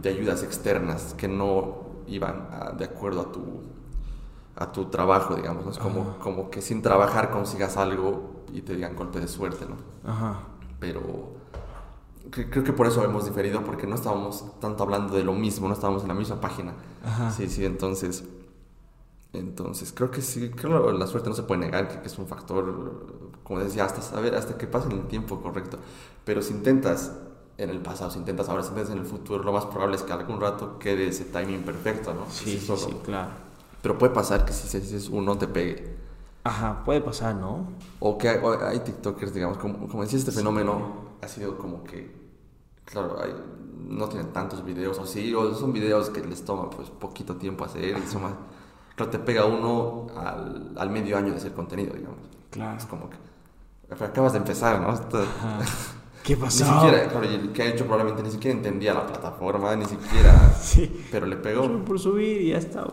de 0.00 0.08
ayudas 0.08 0.42
externas 0.42 1.14
que 1.14 1.28
no 1.28 2.02
iban 2.06 2.48
a- 2.50 2.72
de 2.72 2.84
acuerdo 2.84 3.20
a 3.22 3.32
tu, 3.32 3.62
a 4.56 4.72
tu 4.72 4.86
trabajo, 4.86 5.34
digamos, 5.34 5.64
¿no? 5.64 5.70
Es 5.72 5.78
como, 5.78 6.02
Ajá. 6.02 6.18
como 6.20 6.50
que 6.50 6.62
sin 6.62 6.82
trabajar 6.82 7.30
consigas 7.30 7.76
algo 7.76 8.44
y 8.52 8.62
te 8.62 8.74
digan 8.76 8.94
golpe 8.96 9.20
de 9.20 9.28
suerte, 9.28 9.66
¿no? 9.68 9.76
Ajá. 10.10 10.40
pero 10.80 11.00
cre- 12.30 12.48
creo 12.50 12.64
que 12.64 12.72
por 12.72 12.86
eso 12.86 13.02
hemos 13.04 13.24
diferido, 13.26 13.62
porque 13.64 13.86
no 13.86 13.94
estábamos 13.94 14.44
tanto 14.60 14.82
hablando 14.84 15.14
de 15.16 15.24
lo 15.24 15.32
mismo, 15.34 15.68
no 15.68 15.74
estábamos 15.74 16.02
en 16.02 16.08
la 16.08 16.14
misma 16.14 16.40
página. 16.40 16.74
Ajá. 17.04 17.30
Sí, 17.30 17.48
sí, 17.48 17.64
entonces, 17.64 18.24
entonces 19.32 19.92
creo 19.92 20.10
que 20.10 20.22
sí, 20.22 20.50
creo 20.50 20.86
que 20.86 20.92
la 20.98 21.06
suerte 21.08 21.28
no 21.28 21.34
se 21.34 21.42
puede 21.42 21.60
negar, 21.62 22.00
que 22.00 22.06
es 22.06 22.18
un 22.18 22.26
factor, 22.28 23.32
como 23.42 23.58
decía, 23.60 23.84
hasta 23.84 24.00
saber, 24.00 24.34
hasta 24.36 24.56
que 24.56 24.66
pase 24.68 24.88
el 24.90 25.06
tiempo 25.08 25.40
correcto. 25.42 25.78
Pero 26.24 26.40
si 26.42 26.52
intentas 26.54 27.12
en 27.58 27.70
el 27.70 27.80
pasado, 27.80 28.10
si 28.12 28.18
intentas 28.18 28.48
ahora, 28.48 28.62
si 28.62 28.68
intentas 28.70 28.92
en 28.92 28.98
el 29.00 29.06
futuro, 29.06 29.42
lo 29.42 29.52
más 29.52 29.66
probable 29.66 29.96
es 29.96 30.02
que 30.02 30.12
algún 30.12 30.40
rato 30.40 30.78
quede 30.78 31.08
ese 31.08 31.24
timing 31.24 31.62
perfecto, 31.62 32.14
¿no? 32.14 32.26
Sí, 32.30 32.58
sí, 32.58 32.72
sí, 32.76 32.96
claro. 33.04 33.30
Pero 33.84 33.98
puede 33.98 34.14
pasar 34.14 34.46
que 34.46 34.54
si 34.54 34.80
dices 34.80 35.10
uno 35.10 35.36
te 35.36 35.46
pegue. 35.46 35.94
Ajá, 36.42 36.82
puede 36.86 37.02
pasar, 37.02 37.34
¿no? 37.34 37.68
O 38.00 38.16
que 38.16 38.30
hay, 38.30 38.38
o 38.42 38.58
hay 38.64 38.78
TikTokers, 38.78 39.34
digamos, 39.34 39.58
como, 39.58 39.86
como 39.88 40.02
decía, 40.02 40.18
este 40.18 40.32
fenómeno 40.32 41.16
ha 41.20 41.28
sido 41.28 41.58
como 41.58 41.84
que, 41.84 42.10
claro, 42.86 43.20
hay, 43.22 43.34
no 43.86 44.08
tienen 44.08 44.32
tantos 44.32 44.64
videos, 44.64 44.98
o 44.98 45.04
sí, 45.04 45.34
o 45.34 45.54
son 45.54 45.74
videos 45.74 46.08
que 46.08 46.24
les 46.24 46.46
toma 46.46 46.70
pues 46.70 46.88
poquito 46.88 47.36
tiempo 47.36 47.66
hacer 47.66 47.98
y 47.98 48.10
son 48.10 48.22
más, 48.22 48.32
claro, 48.96 49.10
te 49.10 49.18
pega 49.18 49.44
uno 49.44 50.06
al, 50.16 50.72
al 50.78 50.88
medio 50.88 51.18
año 51.18 51.32
de 51.32 51.36
hacer 51.36 51.52
contenido, 51.52 51.92
digamos. 51.92 52.20
Claro. 52.48 52.78
Es 52.78 52.86
como 52.86 53.10
que, 53.10 53.18
pero 53.90 54.06
acabas 54.06 54.32
de 54.32 54.38
empezar, 54.38 54.80
¿no? 54.80 54.88
Ajá. 54.88 55.58
¿Qué 56.24 56.38
pasó? 56.38 56.64
Ni 56.64 56.70
siquiera, 56.70 57.06
claro, 57.08 57.30
y 57.30 57.34
el 57.34 57.52
que 57.52 57.62
ha 57.62 57.66
hecho 57.66 57.84
probablemente 57.84 58.22
ni 58.22 58.30
siquiera 58.30 58.56
entendía 58.56 58.94
la 58.94 59.06
plataforma, 59.06 59.76
ni 59.76 59.84
siquiera. 59.84 60.54
Sí. 60.58 61.06
Pero 61.12 61.26
le 61.26 61.36
pegó. 61.36 61.84
Por 61.84 62.00
subir 62.00 62.40
y 62.40 62.48
ya 62.48 62.56
está. 62.56 62.86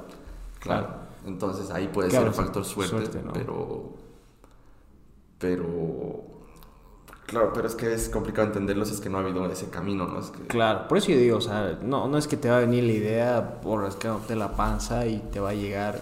Claro. 0.62 0.88
Entonces 1.26 1.70
ahí 1.72 1.88
puede 1.90 2.10
Claro, 2.10 2.28
ser 2.28 2.34
factor 2.34 2.64
suerte, 2.66 2.90
suerte, 2.92 3.22
¿no? 3.22 3.34
pero. 3.34 3.94
Pero. 5.38 6.24
Claro, 7.26 7.52
pero 7.54 7.68
es 7.68 7.76
que 7.76 7.94
es 7.94 8.10
complicado 8.10 8.48
entenderlo 8.48 8.84
si 8.86 8.94
es 8.94 9.00
que 9.00 9.10
no 9.10 9.18
ha 9.18 9.22
habido 9.22 9.46
ese 9.50 9.70
camino, 9.70 10.06
¿no? 10.08 10.20
Es 10.20 10.32
que. 10.32 10.44
Claro, 10.48 10.88
por 10.88 10.98
eso 10.98 11.12
yo 11.12 11.18
digo, 11.18 11.38
o 11.38 11.42
sea, 11.42 11.80
no, 11.82 12.08
no 12.08 12.18
es 12.18 12.28
que 12.28 12.38
te 12.38 12.50
va 12.50 12.58
a 12.58 12.60
venir 12.62 12.84
la 12.84 12.92
idea 12.92 13.62
por 13.62 13.82
rascándote 13.82 14.36
la 14.36 14.56
panza 14.56 15.06
y 15.06 15.20
te 15.32 15.40
va 15.40 15.50
a 15.50 15.54
llegar 15.54 16.02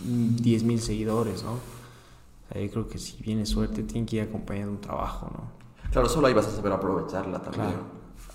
mm, 0.00 0.36
10.000 0.36 0.78
seguidores, 0.78 1.42
¿no? 1.44 1.52
O 1.52 2.52
sea, 2.52 2.60
yo 2.60 2.70
creo 2.70 2.88
que 2.88 2.98
si 2.98 3.22
viene 3.22 3.46
suerte, 3.46 3.82
tiene 3.84 4.06
que 4.06 4.16
ir 4.16 4.22
acompañado 4.22 4.66
de 4.70 4.76
un 4.76 4.80
trabajo, 4.82 5.30
¿no? 5.32 5.90
Claro, 5.90 6.08
solo 6.08 6.26
ahí 6.26 6.34
vas 6.34 6.46
a 6.48 6.50
saber 6.50 6.72
aprovecharla 6.72 7.40
también. 7.40 7.66
Claro, 7.70 7.84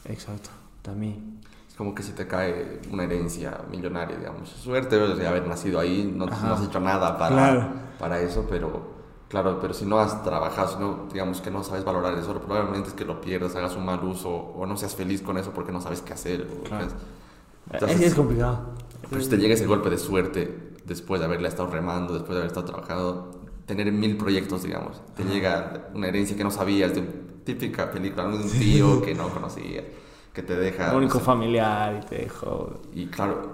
exacto, 0.05 0.49
también. 0.81 1.38
Como 1.79 1.95
que 1.95 2.03
si 2.03 2.11
te 2.11 2.27
cae 2.27 2.81
una 2.91 3.05
herencia 3.05 3.61
millonaria, 3.71 4.17
digamos. 4.17 4.49
Suerte 4.49 4.97
de 4.99 5.25
haber 5.25 5.47
nacido 5.47 5.79
ahí, 5.79 6.11
no, 6.13 6.25
Ajá. 6.25 6.47
no 6.49 6.53
has 6.55 6.63
hecho 6.67 6.81
nada 6.81 7.17
para, 7.17 7.33
Claro. 7.33 7.67
para 7.97 8.19
eso, 8.19 8.45
pero 8.49 8.99
claro, 9.29 9.59
pero 9.61 9.73
si 9.73 9.85
no 9.85 9.97
has 9.97 10.21
trabajado, 10.21 10.67
si 10.73 10.77
no, 10.77 11.07
digamos 11.09 11.39
que 11.39 11.49
no 11.49 11.63
sabes 11.63 11.85
valorar 11.85 12.17
eso, 12.17 12.33
probablemente 12.37 12.89
es 12.89 12.93
que 12.95 13.05
lo 13.05 13.21
pierdas, 13.21 13.55
hagas 13.55 13.77
un 13.77 13.85
mal 13.85 14.03
uso 14.03 14.29
o 14.29 14.65
no 14.65 14.75
seas 14.75 14.93
feliz 14.93 15.21
con 15.21 15.37
eso 15.37 15.51
porque 15.51 15.71
no 15.71 15.79
sabes 15.79 16.01
qué 16.01 16.11
hacer. 16.11 16.45
Claro. 16.65 16.87
es, 16.87 16.91
Entonces- 17.71 18.01
es 18.01 18.13
complicado. 18.13 18.59
Pero 19.09 19.21
si 19.21 19.29
te 19.29 19.37
llega 19.37 19.53
ese 19.53 19.65
golpe 19.65 19.89
de 19.89 19.97
suerte 19.97 20.73
después 20.83 21.21
de 21.21 21.27
haberle 21.27 21.47
estado 21.47 21.69
remando, 21.69 22.11
después 22.13 22.31
de 22.31 22.39
haber 22.39 22.47
estado 22.47 22.65
trabajando, 22.65 23.39
tener 23.65 23.89
mil 23.93 24.17
proyectos, 24.17 24.63
digamos, 24.63 25.01
te 25.15 25.23
llega 25.23 25.87
una 25.95 26.07
herencia 26.09 26.35
que 26.35 26.43
no 26.43 26.51
sabías, 26.51 26.93
de 26.93 26.99
un- 26.99 27.29
típica 27.45 27.89
película, 27.89 28.27
de 28.27 28.35
un 28.35 28.49
tío 28.51 29.01
que 29.01 29.15
no 29.15 29.29
conocías, 29.29 29.85
que 30.33 30.43
te 30.43 30.55
deja... 30.55 30.95
Único 30.95 31.19
familiar 31.19 32.01
y 32.03 32.05
te 32.05 32.15
dejó. 32.19 32.79
y 32.93 33.07
claro, 33.07 33.51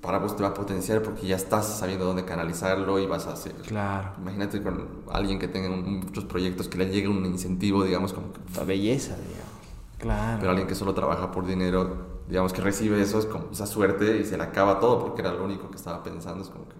para 0.00 0.18
vos 0.18 0.34
te 0.34 0.42
va 0.42 0.48
a 0.50 0.54
potenciar 0.54 1.02
porque 1.02 1.26
ya 1.26 1.36
estás 1.36 1.66
sabiendo 1.78 2.06
dónde 2.06 2.24
canalizarlo 2.24 2.98
y 2.98 3.06
vas 3.06 3.26
a 3.26 3.32
hacer... 3.34 3.52
Claro, 3.56 4.12
Imagínate 4.18 4.62
con 4.62 4.88
alguien 5.12 5.38
que 5.38 5.46
tenga 5.48 5.68
muchos 5.68 6.24
proyectos, 6.24 6.68
que 6.68 6.78
le 6.78 6.88
llegue 6.88 7.08
un 7.08 7.24
incentivo, 7.26 7.84
digamos, 7.84 8.12
como 8.12 8.32
que- 8.32 8.40
la 8.56 8.64
belleza, 8.64 9.16
digamos. 9.16 9.50
Claro. 9.98 10.38
pero 10.40 10.50
alguien 10.52 10.66
que 10.66 10.74
solo 10.74 10.94
trabaja 10.94 11.30
por 11.30 11.44
dinero, 11.46 11.94
digamos 12.26 12.54
que 12.54 12.62
recibe 12.62 13.02
eso, 13.02 13.18
es 13.18 13.26
como 13.26 13.48
esa 13.52 13.66
suerte 13.66 14.16
y 14.16 14.24
se 14.24 14.38
le 14.38 14.42
acaba 14.44 14.80
todo 14.80 14.98
porque 14.98 15.20
era 15.20 15.30
lo 15.32 15.44
único 15.44 15.68
que 15.70 15.76
estaba 15.76 16.02
pensando, 16.02 16.42
es 16.42 16.48
como 16.48 16.64
que... 16.66 16.79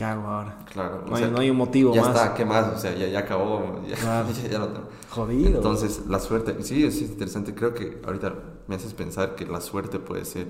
¿Qué 0.00 0.04
hago 0.06 0.26
ahora? 0.28 0.56
Claro, 0.72 1.04
No 1.06 1.14
hay- 1.14 1.30
no 1.30 1.40
hay 1.40 1.50
un 1.50 1.58
motivo 1.58 1.92
ya 1.94 2.00
más. 2.00 2.16
está, 2.16 2.32
¿qué 2.32 2.46
más? 2.46 2.68
O 2.74 2.78
sea, 2.78 2.94
ya, 2.96 3.06
ya 3.06 3.18
acabó, 3.18 3.82
ya, 3.86 3.96
Claro. 3.96 4.28
ya, 4.42 4.48
ya 4.48 4.58
no 4.58 4.68
tengo. 4.68 4.88
Jodido. 5.10 5.56
Entonces, 5.56 6.04
la 6.08 6.18
suerte, 6.18 6.56
sí, 6.62 6.82
es 6.84 7.02
interesante. 7.02 7.54
Creo 7.54 7.74
que 7.74 8.00
ahorita 8.06 8.32
me 8.66 8.76
haces 8.76 8.94
pensar 8.94 9.34
que 9.34 9.44
la 9.44 9.60
suerte 9.60 9.98
puede 9.98 10.24
ser 10.24 10.46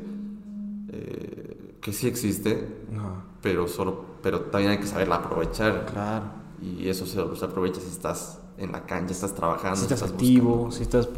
eh, 0.92 1.74
que 1.80 1.92
sí 1.92 2.06
existe, 2.06 2.68
No, 2.92 3.22
pero 3.42 3.66
solo, 3.66 4.04
pero 4.22 4.42
también 4.42 4.70
hay 4.72 4.78
que 4.78 4.86
saberla 4.86 5.16
aprovechar. 5.16 5.86
claro. 5.86 6.24
Y 6.62 6.88
eso 6.88 7.04
se, 7.06 7.14
se 7.36 7.44
aprovecha 7.44 7.80
si 7.80 7.88
estás 7.88 8.38
en 8.56 8.70
la 8.70 8.84
cancha, 8.86 9.12
estás 9.12 9.34
trabajando, 9.34 9.76
si 9.76 9.82
estás 9.82 10.02
estás 10.02 10.12
activo, 10.12 10.50
buscando. 10.66 10.76
si 10.76 10.82
estás 10.82 11.08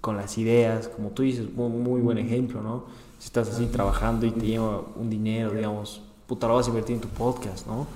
con 0.00 0.16
las 0.16 0.38
ideas, 0.38 0.88
como 0.88 1.10
tú 1.10 1.22
dices, 1.24 1.52
muy, 1.52 1.68
muy 1.68 2.00
buen 2.00 2.16
ejemplo, 2.16 2.62
¿no? 2.62 2.84
Si 3.18 3.26
estás 3.26 3.50
así 3.50 3.66
trabajando 3.66 4.24
y 4.24 4.30
te 4.30 4.46
lleva 4.46 4.80
un 4.96 5.10
dinero, 5.10 5.50
digamos, 5.50 6.02
puta, 6.30 6.46
lo 6.46 6.54
vas 6.54 6.66
a 6.66 6.68
invertir 6.68 6.94
en 6.94 7.00
tu 7.02 7.08
podcast, 7.08 7.66
¿no? 7.66 7.88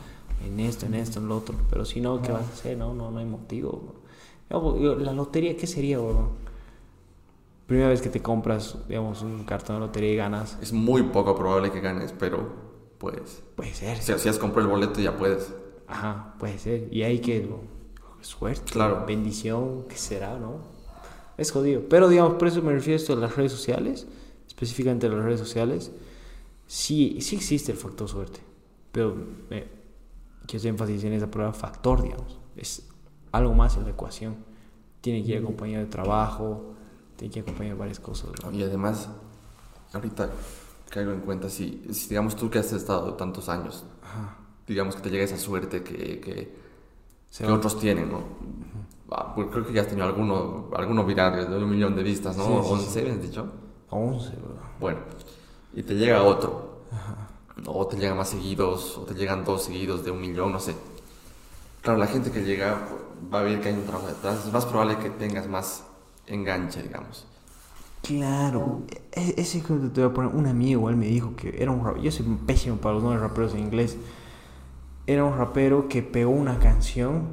En 0.45 0.59
esto, 0.59 0.87
en 0.87 0.95
esto, 0.95 1.21
en 1.21 1.29
lo 1.29 1.37
otro. 1.37 1.55
Pero 1.71 1.85
si 1.85 2.01
no, 2.01 2.21
¿qué 2.21 2.33
vas 2.33 2.43
a 2.43 2.53
hacer? 2.53 2.77
No, 2.77 2.93
no, 2.93 3.13
no 3.13 3.21
hay 3.21 3.25
motivo. 3.27 3.95
Yo, 4.51 4.97
La 4.97 5.13
lotería, 5.13 5.57
¿qué 5.57 5.69
sería, 5.69 5.99
bro? 5.99 6.31
Primera 7.69 7.89
vez 7.91 8.03
que 8.03 8.09
te 8.09 8.21
compras, 8.21 8.77
digamos, 8.89 9.23
un 9.23 9.45
cartón 9.45 9.77
de 9.77 9.81
lotería 9.87 10.13
y 10.13 10.17
ganas. 10.17 10.59
Es 10.61 10.73
muy 10.73 11.05
poco 11.05 11.37
probable 11.37 11.71
que 11.71 11.81
ganes, 11.81 12.13
pero 12.19 12.49
pues, 12.99 13.45
Puede 13.55 13.73
ser. 13.73 13.99
si, 13.99 14.13
si 14.19 14.29
has 14.29 14.39
comprado 14.39 14.69
el 14.69 14.75
boleto 14.75 15.01
ya 15.01 15.17
puedes. 15.17 15.53
Ajá, 15.87 16.35
puede 16.41 16.59
ser. 16.59 16.89
Y 16.93 17.05
ahí 17.05 17.21
que, 17.21 17.49
suerte, 18.21 18.73
Claro. 18.73 19.05
bendición, 19.07 19.85
¿qué 19.89 19.97
será, 19.97 20.39
no? 20.41 20.57
Es 21.39 21.53
jodido. 21.53 21.83
Pero, 21.89 22.09
digamos, 22.09 22.35
por 22.35 22.49
eso 22.49 22.61
me 22.63 22.73
refiero 22.73 22.95
a 22.97 23.01
esto 23.01 23.15
de 23.15 23.23
las 23.23 23.37
redes 23.37 23.53
sociales, 23.53 24.09
específicamente 24.49 25.09
las 25.09 25.25
redes 25.25 25.39
sociales. 25.41 25.93
Sí, 26.67 27.19
sí 27.21 27.37
existe 27.37 27.73
el 27.73 27.79
factor 27.79 28.09
suerte. 28.09 28.41
Pero 28.93 29.17
eh, 29.51 29.69
quiero 30.47 30.59
hacer 30.59 30.71
énfasis 30.71 31.05
en 31.05 31.13
esa 31.15 31.31
palabra 31.31 31.53
factor, 31.53 32.03
digamos. 32.03 32.39
Es 32.57 32.89
algo 33.33 33.55
más 33.55 33.77
en 33.77 33.85
la 33.85 33.91
ecuación. 33.91 34.37
Tiene 35.01 35.23
que 35.23 35.33
ir 35.33 35.39
acompañado 35.39 35.85
de 35.85 35.91
trabajo, 35.91 36.75
tiene 37.17 37.33
que 37.33 37.41
ir 37.41 37.43
acompañado 37.43 37.77
de 37.77 37.81
varias 37.81 38.01
cosas. 38.01 38.31
¿no? 38.43 38.53
Y 38.53 38.63
además, 38.63 39.09
ahorita 39.93 40.31
caigo 40.91 41.13
en 41.13 41.21
cuenta, 41.21 41.51
si, 41.51 41.85
si 41.93 42.09
digamos 42.09 42.37
tú 42.37 42.49
que 42.49 42.59
has 42.61 42.73
estado 42.73 43.15
tantos 43.15 43.49
años, 43.49 43.85
Ajá. 44.03 44.37
digamos 44.67 44.95
que 44.95 45.03
te 45.03 45.11
llega 45.11 45.25
esa 45.25 45.37
suerte 45.37 45.83
que, 45.83 46.21
que, 46.21 46.55
Se 47.29 47.45
que 47.45 47.51
otros 47.51 47.79
tienen, 47.79 48.13
¿no? 48.13 48.23
Ah, 49.11 49.35
pues 49.35 49.49
creo 49.51 49.67
que 49.67 49.73
ya 49.73 49.83
has 49.83 49.89
tenido 49.89 50.07
alguno, 50.07 50.71
alguno 50.75 51.05
viral 51.05 51.51
de 51.51 51.57
un 51.57 51.69
millón 51.71 51.95
de 51.97 52.03
vistas, 52.03 52.37
¿no? 52.37 52.45
Sí, 52.45 52.69
sí, 52.69 52.73
11, 52.73 53.03
¿me 53.03 53.11
has 53.11 53.23
dicho? 53.23 53.53
a 53.91 53.97
11, 53.97 54.37
bro. 54.37 54.59
Bueno, 54.81 55.01
y 55.75 55.83
te 55.83 55.95
llega 55.95 56.23
otro, 56.23 56.85
o 57.67 57.87
te 57.89 57.97
llegan 57.97 58.17
más 58.19 58.31
seguidos, 58.31 58.99
o 58.99 59.03
te 59.05 59.15
llegan 59.15 59.45
dos 59.45 59.65
seguidos 59.65 60.05
de 60.05 60.11
un 60.13 60.21
millón, 60.21 60.53
no 60.53 60.61
sé. 60.61 60.77
Claro, 61.83 61.99
la 61.99 62.07
gente 62.07 62.31
que 62.33 62.43
llega 62.45 62.87
pues, 62.89 63.33
va 63.33 63.41
a 63.41 63.43
ver 63.43 63.61
que 63.61 63.69
hay 63.69 63.75
un 63.75 63.85
trabajo 63.85 64.09
detrás, 64.09 64.47
es 64.47 64.53
más 64.53 64.67
probable 64.67 64.99
que 64.99 65.11
tengas 65.11 65.47
más 65.49 65.85
enganche, 66.27 66.83
digamos. 66.83 67.27
Claro, 68.03 68.87
e- 69.13 69.35
ese 69.39 69.59
ejemplo 69.59 69.91
te 69.91 70.03
voy 70.03 70.11
a 70.11 70.15
poner. 70.15 70.35
Un 70.35 70.47
amigo 70.47 70.81
igual 70.81 70.97
me 70.97 71.07
dijo 71.07 71.35
que 71.37 71.55
era 71.63 71.71
un 71.71 71.83
rapero. 71.85 72.03
Yo 72.05 72.13
soy 72.13 72.27
pésimo 72.47 72.77
para 72.77 72.95
los 72.95 73.03
nombres 73.03 73.23
raperos 73.23 73.55
en 73.55 73.61
inglés. 73.61 73.97
Era 75.07 75.25
un 75.25 75.37
rapero 75.37 75.89
que 75.89 76.03
pegó 76.03 76.31
una 76.31 76.59
canción, 76.59 77.29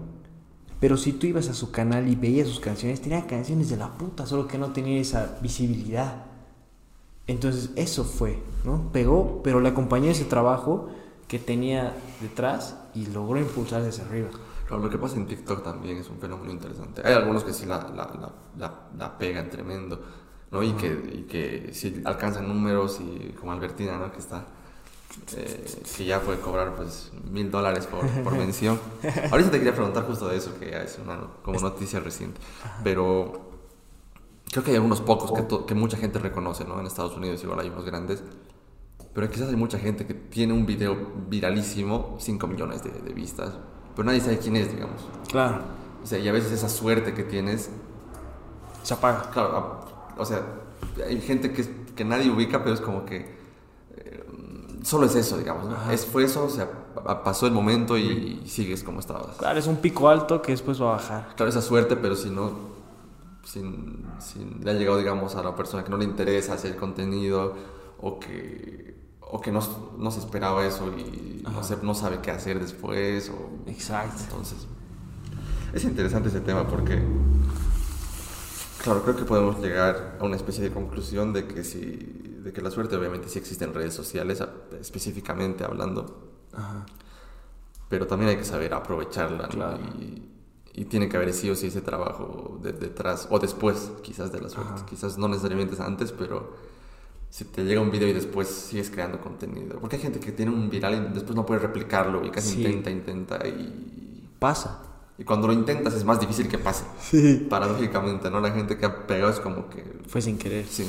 pero 0.79 0.97
si 0.97 1.13
tú 1.13 1.27
ibas 1.27 1.49
a 1.49 1.53
su 1.55 1.71
canal 1.71 2.07
y 2.09 2.15
veías 2.15 2.47
sus 2.49 2.59
canciones, 2.59 3.01
tenía 3.01 3.27
canciones 3.27 3.69
de 3.69 3.77
la 3.77 3.97
puta, 3.97 4.25
solo 4.25 4.47
que 4.47 4.57
no 4.57 4.73
tenía 4.73 4.99
esa 5.01 5.39
visibilidad. 5.41 6.25
Entonces, 7.31 7.71
eso 7.75 8.03
fue, 8.03 8.39
¿no? 8.65 8.91
Pegó, 8.91 9.41
pero 9.43 9.59
le 9.61 9.69
acompañó 9.69 10.11
ese 10.11 10.25
trabajo 10.25 10.89
que 11.27 11.39
tenía 11.39 11.95
detrás 12.21 12.75
y 12.93 13.05
logró 13.07 13.39
impulsarse 13.39 13.89
hacia 13.89 14.05
arriba. 14.05 14.29
Claro, 14.67 14.83
lo 14.83 14.89
que 14.89 14.97
pasa 14.97 15.15
en 15.15 15.27
TikTok 15.27 15.63
también 15.63 15.97
es 15.97 16.09
un 16.09 16.17
fenómeno 16.19 16.51
interesante. 16.51 17.01
Hay 17.05 17.13
algunos 17.13 17.43
que 17.43 17.53
sí 17.53 17.65
la, 17.65 17.77
la, 17.95 18.31
la, 18.57 18.73
la, 18.97 19.17
pegan 19.17 19.49
tremendo, 19.49 20.01
¿no? 20.51 20.61
Y 20.63 20.73
que, 20.73 20.87
y 20.87 21.21
que 21.23 21.73
sí 21.73 22.01
alcanzan 22.05 22.47
números 22.47 22.99
y 22.99 23.33
como 23.39 23.51
Albertina, 23.53 23.97
¿no? 23.97 24.11
Que 24.11 24.19
está... 24.19 24.45
eh, 25.35 25.65
que 25.97 26.05
ya 26.05 26.21
puede 26.21 26.39
cobrar 26.39 26.75
pues 26.75 27.11
mil 27.29 27.51
dólares 27.51 27.85
por, 27.87 28.07
por 28.23 28.35
mención. 28.37 28.79
Ahorita 29.31 29.51
te 29.51 29.57
quería 29.57 29.75
preguntar 29.75 30.05
justo 30.05 30.27
de 30.27 30.37
eso, 30.37 30.57
que 30.59 30.71
ya 30.71 30.83
es 30.83 30.99
una 31.03 31.19
como 31.43 31.59
noticia 31.59 31.99
reciente. 31.99 32.39
Pero 32.83 33.50
creo 34.51 34.63
que 34.63 34.71
hay 34.71 34.75
algunos 34.77 35.01
pocos 35.01 35.31
que, 35.31 35.65
que 35.65 35.75
mucha 35.75 35.97
gente 35.97 36.19
reconoce, 36.19 36.65
¿no? 36.65 36.79
En 36.79 36.85
Estados 36.85 37.15
Unidos 37.17 37.43
igual 37.43 37.59
hay 37.59 37.69
unos 37.69 37.85
grandes. 37.85 38.23
Pero 39.13 39.29
quizás 39.29 39.49
hay 39.49 39.55
mucha 39.57 39.77
gente 39.77 40.05
que 40.05 40.13
tiene 40.13 40.53
un 40.53 40.65
video 40.65 40.95
viralísimo, 41.27 42.15
5 42.19 42.47
millones 42.47 42.83
de, 42.83 42.91
de 42.91 43.13
vistas, 43.13 43.53
pero 43.95 44.05
nadie 44.05 44.21
sabe 44.21 44.37
quién 44.37 44.55
es, 44.55 44.71
digamos. 44.71 45.01
Claro, 45.29 45.59
O 46.03 46.07
sea, 46.07 46.17
y 46.19 46.27
a 46.29 46.31
veces 46.31 46.51
esa 46.53 46.69
suerte 46.69 47.13
que 47.13 47.23
tienes, 47.23 47.69
se 48.83 48.93
apaga. 48.93 49.29
claro, 49.31 49.57
a- 49.57 50.21
o 50.21 50.25
sea, 50.25 50.41
hay 51.07 51.19
gente 51.21 51.51
que, 51.51 51.65
que 51.95 52.05
nadie 52.05 52.31
ubica, 52.31 52.63
pero 52.63 52.73
es 52.73 52.81
como 52.81 53.03
que 53.05 53.35
eh, 53.97 54.23
solo 54.83 55.05
es 55.07 55.15
eso, 55.15 55.37
digamos. 55.37 55.65
¿no? 55.67 55.91
Es, 55.91 56.05
fue 56.05 56.23
eso, 56.23 56.45
o 56.45 56.49
sea, 56.49 56.69
pa- 56.95 57.21
pasó 57.23 57.47
el 57.47 57.53
momento 57.53 57.97
y, 57.97 58.41
sigues 58.47 58.81
como 58.83 58.99
estabas. 59.01 59.35
Claro, 59.37 59.59
es 59.59 59.67
un 59.67 59.77
pico 59.77 60.07
alto 60.07 60.41
que 60.41 60.53
después 60.53 60.81
va 60.81 60.89
a 60.89 60.91
bajar. 60.93 61.33
Claro, 61.35 61.49
esa 61.49 61.61
suerte, 61.61 61.95
pero 61.97 62.15
si 62.15 62.29
no, 62.29 62.70
si, 63.43 63.61
si 64.19 64.39
le 64.63 64.71
ha 64.71 64.73
llegado, 64.73 64.97
digamos, 64.97 65.35
a 65.35 65.43
la 65.43 65.55
persona 65.55 65.83
que 65.83 65.89
no 65.89 65.97
le 65.97 66.05
interesa 66.05 66.53
hacer 66.53 66.75
contenido 66.75 67.55
o 67.99 68.19
que, 68.19 68.95
o 69.21 69.41
que 69.41 69.51
no, 69.51 69.61
no 69.97 70.11
se 70.11 70.19
esperaba 70.19 70.65
eso 70.65 70.91
y 70.97 71.41
no, 71.43 71.63
sé, 71.63 71.77
no 71.81 71.93
sabe 71.93 72.19
qué 72.21 72.31
hacer 72.31 72.59
después. 72.59 73.29
O, 73.29 73.69
Exacto. 73.69 74.23
entonces, 74.23 74.67
es 75.73 75.83
interesante 75.83 76.29
ese 76.29 76.41
tema 76.41 76.67
porque, 76.67 77.01
claro, 78.83 79.03
creo 79.03 79.15
que 79.15 79.23
podemos 79.25 79.59
llegar 79.59 80.17
a 80.19 80.23
una 80.23 80.35
especie 80.35 80.63
de 80.63 80.71
conclusión 80.71 81.33
de 81.33 81.47
que, 81.47 81.63
si, 81.63 82.39
de 82.43 82.51
que 82.51 82.61
la 82.61 82.71
suerte 82.71 82.95
obviamente 82.95 83.29
sí 83.29 83.39
existe 83.39 83.65
en 83.65 83.73
redes 83.73 83.93
sociales, 83.93 84.43
específicamente 84.79 85.63
hablando, 85.63 86.31
Ajá. 86.53 86.85
pero 87.89 88.07
también 88.07 88.31
hay 88.31 88.37
que 88.37 88.45
saber 88.45 88.73
aprovecharla 88.73 89.43
¿no? 89.43 89.49
Claro. 89.49 89.79
y, 89.99 90.27
y 90.73 90.85
tiene 90.85 91.09
que 91.09 91.17
haber 91.17 91.33
sí 91.33 91.49
o 91.49 91.55
sí 91.55 91.67
ese 91.67 91.81
trabajo 91.81 92.59
de- 92.61 92.71
detrás 92.73 93.27
o 93.29 93.39
después 93.39 93.91
quizás 94.03 94.31
de 94.31 94.39
la 94.41 94.49
suerte 94.49 94.73
Ajá. 94.75 94.85
quizás 94.85 95.17
no 95.17 95.27
necesariamente 95.27 95.73
es 95.75 95.79
antes 95.81 96.11
pero 96.11 96.55
si 97.29 97.45
te 97.45 97.63
llega 97.63 97.81
un 97.81 97.91
video 97.91 98.07
y 98.07 98.13
después 98.13 98.47
sigues 98.47 98.89
creando 98.89 99.19
contenido 99.19 99.79
porque 99.79 99.95
hay 99.97 100.01
gente 100.01 100.19
que 100.19 100.31
tiene 100.31 100.51
un 100.51 100.69
viral 100.69 100.93
y 101.11 101.13
después 101.13 101.35
no 101.35 101.45
puede 101.45 101.59
replicarlo 101.61 102.25
y 102.25 102.29
casi 102.31 102.55
Sí. 102.55 102.63
intenta 102.63 102.89
intenta 102.91 103.47
y 103.47 104.27
Pasa. 104.39 104.79
Y 105.19 105.23
cuando 105.23 105.45
lo 105.45 105.53
intentas 105.53 105.93
es 105.93 106.03
más 106.03 106.19
difícil 106.19 106.47
que 106.47 106.57
pase. 106.57 106.83
Sí. 106.99 107.45
Paradójicamente, 107.47 108.31
¿no? 108.31 108.39
La 108.41 108.49
gente 108.49 108.75
que 108.79 108.87
ha 108.87 109.05
pegado 109.05 109.29
es 109.31 109.39
como 109.39 109.69
que... 109.69 109.83
Fue 110.07 110.19
sin 110.19 110.39
querer. 110.39 110.65
Sí. 110.67 110.83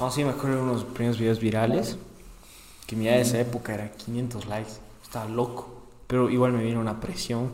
No, 0.00 0.10
sí, 0.10 0.24
me 0.24 0.30
acuerdo 0.30 0.56
de 0.56 0.62
unos 0.64 0.82
primeros 0.82 1.16
videos 1.16 1.38
virales. 1.38 1.96
Que 2.88 2.96
mira, 2.96 3.16
esa 3.18 3.38
época 3.38 3.72
era 3.72 3.92
500 3.92 4.46
likes. 4.46 4.72
Estaba 5.04 5.28
loco. 5.28 5.68
Pero 6.08 6.28
igual 6.28 6.52
me 6.54 6.64
vino 6.64 6.80
una 6.80 6.98
presión 6.98 7.50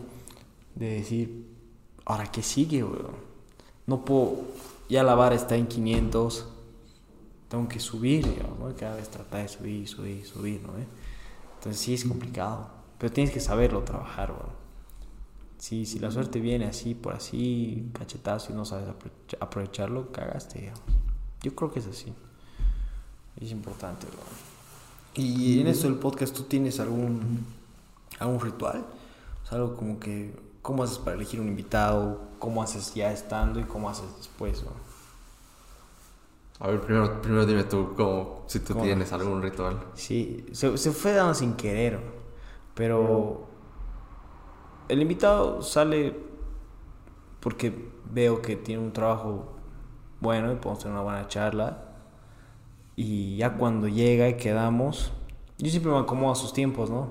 de 0.79 0.91
decir, 0.95 1.45
¿ahora 2.05 2.31
qué 2.31 2.43
sigue, 2.43 2.85
weón? 2.85 3.17
No 3.87 4.05
puedo, 4.05 4.37
ya 4.89 5.03
la 5.03 5.15
vara 5.15 5.35
está 5.35 5.57
en 5.57 5.67
500, 5.67 6.47
tengo 7.49 7.69
que 7.69 7.81
subir, 7.81 8.27
¿no? 8.59 8.75
Cada 8.77 8.97
vez 8.97 9.09
tratar 9.09 9.43
de 9.43 9.49
subir, 9.49 9.89
subir, 9.89 10.25
subir, 10.25 10.63
¿no? 10.63 10.73
Entonces 11.57 11.81
sí 11.81 11.95
es 11.95 12.05
complicado, 12.05 12.71
pero 12.99 13.13
tienes 13.13 13.33
que 13.33 13.41
saberlo 13.41 13.83
trabajar, 13.83 14.31
weón. 14.31 14.57
Si, 15.59 15.87
si 15.87 15.99
la 15.99 16.13
suerte 16.13 16.39
viene 16.39 16.67
así, 16.67 16.95
por 16.95 17.15
así, 17.15 17.91
cachetazo 17.93 18.53
y 18.53 18.55
no 18.55 18.65
sabes 18.65 18.87
aprovecharlo, 19.41 20.13
cagaste, 20.13 20.61
digamos. 20.61 20.83
Yo 21.43 21.55
creo 21.57 21.73
que 21.73 21.81
es 21.81 21.87
así. 21.89 22.13
Es 23.41 23.51
importante, 23.51 24.07
weón. 24.07 24.49
Y 25.15 25.61
en 25.61 25.67
esto 25.67 25.89
del 25.89 25.97
podcast, 25.97 26.37
¿tú 26.37 26.45
tienes 26.45 26.79
algún, 26.79 27.45
algún 28.21 28.39
ritual? 28.39 28.85
O 29.43 29.49
sea, 29.49 29.59
algo 29.59 29.77
como 29.77 29.99
que, 29.99 30.48
¿cómo 30.69 30.83
haces 30.83 30.99
para 30.99 31.17
elegir 31.17 31.41
un 31.41 31.49
invitado? 31.49 32.21
¿Cómo 32.39 32.63
haces 32.63 32.95
ya 32.95 33.11
estando 33.11 33.59
y 33.59 33.65
cómo 33.65 33.89
haces 33.89 34.05
después? 34.19 34.63
A 36.61 36.67
ver, 36.67 36.83
primero, 36.83 37.23
primero 37.23 37.47
dime 37.47 37.65
tú, 37.65 37.95
cómo, 37.97 38.45
si 38.49 38.61
tú 38.61 38.75
tienes 38.75 39.11
algún 39.15 39.41
ritual. 39.41 39.83
Sí, 39.95 40.45
se, 40.53 40.77
se 40.77 40.91
fue 40.91 41.15
dando 41.15 41.33
sin 41.33 41.55
querer, 41.55 41.99
pero 42.75 43.47
el 44.91 45.01
invitado 45.01 45.63
sale 45.63 46.15
porque 47.41 47.91
veo 48.13 48.43
que 48.43 48.57
tiene 48.57 48.83
un 48.83 48.93
trabajo 48.93 49.57
bueno 50.21 50.53
y 50.53 50.57
podemos 50.57 50.81
tener 50.81 50.93
una 50.93 51.03
buena 51.03 51.29
charla 51.29 51.83
y 52.95 53.39
ya 53.39 53.55
cuando 53.55 53.89
llega 53.89 54.29
y 54.29 54.37
quedamos, 54.37 55.13
yo 55.57 55.71
siempre 55.71 55.91
me 55.93 55.99
acomodo 55.99 56.33
a 56.33 56.37
sus 56.37 56.53
tiempos, 56.53 56.91
¿no? 56.91 57.11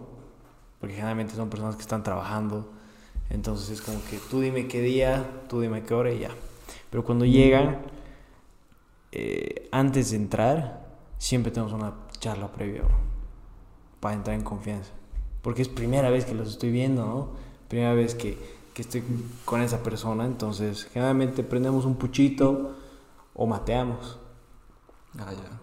Porque 0.79 0.93
generalmente 0.93 1.33
son 1.33 1.49
personas 1.49 1.75
que 1.75 1.81
están 1.81 2.03
trabajando. 2.03 2.76
Entonces 3.29 3.69
es 3.69 3.81
como 3.81 3.99
que 4.09 4.17
tú 4.29 4.39
dime 4.39 4.67
qué 4.67 4.81
día, 4.81 5.25
tú 5.49 5.61
dime 5.61 5.83
qué 5.83 5.93
hora 5.93 6.11
y 6.11 6.19
ya. 6.19 6.31
Pero 6.89 7.03
cuando 7.03 7.25
llegan, 7.25 7.81
eh, 9.11 9.67
antes 9.71 10.11
de 10.11 10.17
entrar, 10.17 10.87
siempre 11.17 11.51
tenemos 11.51 11.73
una 11.73 11.93
charla 12.19 12.51
previa, 12.51 12.83
Para 13.99 14.15
entrar 14.15 14.35
en 14.35 14.43
confianza. 14.43 14.91
Porque 15.41 15.61
es 15.61 15.69
primera 15.69 16.09
vez 16.09 16.25
que 16.25 16.33
los 16.33 16.49
estoy 16.49 16.71
viendo, 16.71 17.05
¿no? 17.05 17.29
Primera 17.67 17.93
vez 17.93 18.15
que, 18.15 18.37
que 18.73 18.81
estoy 18.81 19.03
con 19.45 19.61
esa 19.61 19.83
persona. 19.83 20.25
Entonces, 20.25 20.85
generalmente 20.85 21.43
prendemos 21.43 21.85
un 21.85 21.95
puchito 21.95 22.75
o 23.33 23.45
mateamos. 23.45 24.19
Ah, 25.17 25.33
ya. 25.33 25.59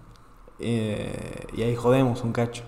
Eh, 0.58 1.46
y 1.56 1.62
ahí 1.62 1.74
jodemos 1.74 2.22
un 2.22 2.32
cacho. 2.32 2.64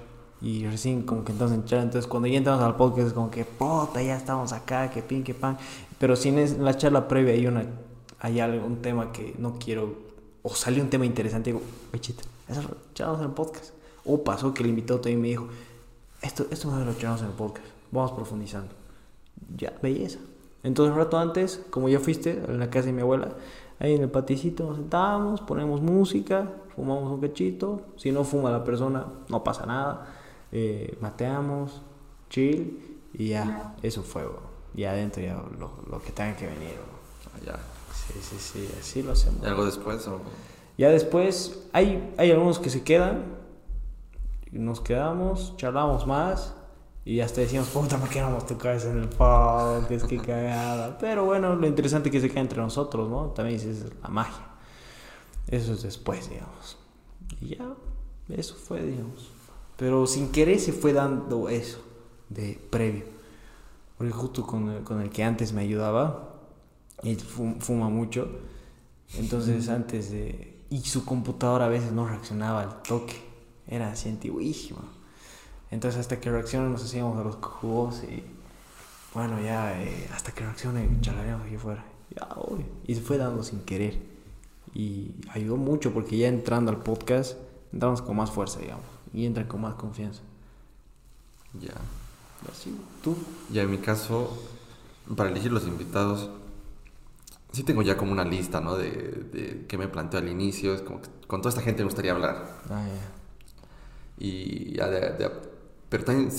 Y 0.47 0.65
recién 0.65 1.03
como 1.03 1.25
que 1.25 1.33
entonces 1.33 1.59
Entonces 1.59 2.07
cuando 2.07 2.29
ya 2.29 2.39
entramos 2.39 2.63
al 2.63 2.77
podcast 2.77 3.09
es 3.09 3.13
como 3.13 3.33
que, 3.33 3.45
puta, 3.45 4.01
ya 4.01 4.17
estamos 4.17 4.53
acá, 4.53 4.89
que 4.91 5.03
pin, 5.03 5.25
que 5.25 5.35
pan. 5.35 5.59
Pero 5.99 6.15
si 6.15 6.29
en 6.29 6.65
la 6.65 6.77
charla 6.77 7.09
previa 7.09 7.35
hay, 7.35 7.49
una, 7.49 7.65
hay 8.21 8.39
algún 8.39 8.77
tema 8.77 9.11
que 9.11 9.35
no 9.39 9.59
quiero, 9.59 9.97
o 10.45 10.55
salió 10.55 10.85
un 10.85 10.89
tema 10.89 11.05
interesante, 11.05 11.51
digo, 11.51 11.63
chita, 11.99 12.23
eso 12.49 12.63
lo 12.63 12.77
echamos 12.93 13.19
en 13.19 13.25
el 13.25 13.33
podcast. 13.33 13.73
O 14.05 14.23
pasó 14.23 14.55
que 14.55 14.63
el 14.63 14.69
invitado 14.69 15.01
también 15.01 15.21
me 15.21 15.29
dijo, 15.31 15.49
esto, 16.23 16.47
esto 16.49 16.71
lo 16.71 16.93
echamos 16.93 17.23
en 17.23 17.27
el 17.27 17.33
podcast, 17.33 17.67
vamos 17.91 18.13
profundizando. 18.13 18.73
Ya, 19.57 19.73
belleza. 19.83 20.21
Entonces 20.63 20.93
un 20.93 20.99
rato 20.99 21.19
antes, 21.19 21.61
como 21.71 21.89
ya 21.89 21.99
fuiste 21.99 22.41
en 22.47 22.61
la 22.61 22.71
casa 22.71 22.87
de 22.87 22.93
mi 22.93 23.01
abuela, 23.01 23.31
ahí 23.81 23.95
en 23.95 24.03
el 24.03 24.11
paticito 24.11 24.65
nos 24.65 24.77
sentamos, 24.77 25.41
ponemos 25.41 25.83
música, 25.83 26.49
fumamos 26.77 27.11
un 27.11 27.21
cachito, 27.21 27.81
si 27.97 28.13
no 28.13 28.23
fuma 28.23 28.53
la 28.53 28.63
persona 28.63 29.07
no 29.29 29.43
pasa 29.43 29.67
nada, 29.67 30.13
eh, 30.53 30.97
mateamos, 31.01 31.83
chill 32.31 33.01
y 33.13 33.29
ya, 33.29 33.75
eso 33.83 34.03
fue, 34.03 34.25
y 34.75 34.85
adentro 34.85 35.23
ya 35.23 35.35
lo, 35.59 35.71
lo 35.89 36.03
que 36.03 36.13
tenga 36.13 36.37
que 36.37 36.47
venir. 36.47 36.77
Ah, 37.35 37.39
ya. 37.45 37.59
Sí, 37.95 38.21
sí, 38.21 38.37
sí, 38.39 38.69
así 38.79 39.03
lo 39.03 39.13
hacemos. 39.13 39.43
¿Y 39.43 39.47
algo 39.47 39.65
después? 39.65 40.07
O? 40.07 40.21
Ya 40.79 40.91
después, 40.91 41.67
hay, 41.73 42.13
hay 42.19 42.31
algunos 42.31 42.59
que 42.59 42.71
se 42.71 42.83
quedan, 42.83 43.25
nos 44.53 44.81
quedamos, 44.81 45.57
charlamos 45.57 46.07
más 46.07 46.55
y 47.07 47.21
hasta 47.21 47.41
decíamos, 47.41 47.71
puta, 47.71 47.99
¿por 47.99 48.09
qué 48.09 48.21
no 48.21 48.27
vamos 48.27 48.47
tocar 48.47 48.75
eso 48.75 48.91
en 48.91 49.03
el 49.03 49.09
podcast? 49.09 50.07
Qué 50.07 50.19
cagada. 50.27 50.99
Pero 50.99 51.25
bueno, 51.25 51.55
lo 51.55 51.67
interesante 51.67 52.09
es 52.09 52.13
que 52.13 52.21
se 52.21 52.29
queda 52.29 52.41
entre 52.41 52.61
nosotros, 52.61 53.09
¿no? 53.09 53.27
También 53.29 53.59
es 53.59 53.85
la 54.03 54.09
magia. 54.09 54.45
Eso 55.47 55.73
es 55.73 55.83
después, 55.83 56.29
digamos. 56.29 56.77
Y 57.41 57.57
ya, 57.57 57.75
eso 58.29 58.57
fue, 58.57 58.83
digamos. 58.83 59.31
Pero 59.77 60.07
sin 60.07 60.31
querer 60.31 60.59
se 60.59 60.73
fue 60.73 60.93
dando 60.93 61.49
eso 61.49 61.83
de 62.29 62.59
previo. 62.71 63.05
Porque 63.99 64.13
justo 64.13 64.47
con 64.47 64.69
el, 64.71 64.85
con 64.85 65.01
el 65.01 65.11
que 65.11 65.25
antes 65.25 65.53
me 65.53 65.63
ayudaba, 65.63 66.35
él 67.03 67.19
fuma 67.19 67.89
mucho. 67.89 68.29
Entonces 69.15 69.69
antes 69.69 70.11
de... 70.11 70.55
Y 70.69 70.81
su 70.81 71.05
computadora 71.05 71.67
a 71.67 71.69
veces 71.69 71.93
no 71.93 72.09
reaccionaba 72.09 72.63
al 72.63 72.83
toque. 72.83 73.17
Era 73.69 73.93
así 73.93 74.09
antiguísimo. 74.09 74.81
Entonces 75.71 76.01
hasta 76.01 76.21
que 76.21 76.31
reacciona 76.31 76.69
nos 76.69 76.85
hacíamos 76.85 77.19
a 77.19 77.25
los 77.25 77.37
jugos 77.37 78.03
y... 78.05 78.23
Bueno, 79.15 79.41
ya 79.41 79.81
eh, 79.83 80.09
hasta 80.13 80.33
que 80.33 80.45
reaccione 80.45 80.89
charlaríamos 81.01 81.47
aquí 81.47 81.55
afuera. 81.55 81.85
Ya, 82.15 82.29
Y 82.87 82.95
se 82.95 83.01
fue 83.01 83.17
dando 83.17 83.43
sin 83.43 83.61
querer 83.61 84.17
y 84.77 85.15
ayudó 85.31 85.57
mucho 85.57 85.95
porque 85.95 86.19
ya 86.19 86.29
entrando 86.29 86.71
al 86.71 86.83
podcast 86.83 87.39
entramos 87.73 88.03
con 88.03 88.15
más 88.17 88.31
fuerza, 88.31 88.61
digamos, 88.61 88.85
y 89.17 89.25
entran 89.25 89.47
con 89.47 89.63
más 89.63 89.75
confianza. 89.75 90.21
Ya. 91.59 91.73
Así, 92.53 92.79
tú. 93.03 93.17
Ya 93.51 93.63
en 93.63 93.71
mi 93.71 93.79
caso, 93.79 94.39
para 95.17 95.31
elegir 95.31 95.51
los 95.51 95.67
invitados, 95.67 96.29
sí 97.51 97.63
tengo 97.63 97.81
ya 97.81 97.97
como 97.97 98.13
una 98.13 98.25
lista, 98.25 98.61
¿no? 98.61 98.77
De, 98.77 98.91
de 98.91 99.67
que 99.67 99.79
me 99.79 99.89
planteo 99.89 100.21
al 100.21 100.29
inicio, 100.29 100.75
es 100.75 100.83
como 100.83 101.01
que 101.01 101.09
con 101.27 101.41
toda 101.41 101.49
esta 101.49 101.63
gente 101.63 101.81
me 101.83 101.87
gustaría 101.87 102.13
hablar. 102.13 102.61
Ah, 102.69 102.87
ya. 102.87 104.23
Y 104.23 104.77
ya 104.77 104.89
de, 104.89 105.31
pero 105.89 106.05
también 106.05 106.31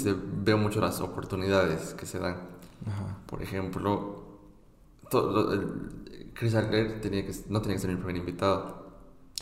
veo 0.43 0.59
mucho 0.59 0.80
las 0.80 1.01
oportunidades 1.01 1.95
que 1.95 2.05
se 2.05 2.19
dan. 2.19 2.36
Ajá. 2.86 3.17
Por 3.25 3.41
ejemplo, 3.41 4.23
todo, 5.09 5.63
Chris 6.36 6.53
Adler 6.53 7.01
tenía 7.01 7.25
que, 7.25 7.34
no 7.49 7.59
tenía 7.59 7.78
que 7.78 7.82
ser 7.82 7.89
mi 7.89 7.95
primer 7.95 8.17
invitado, 8.17 8.86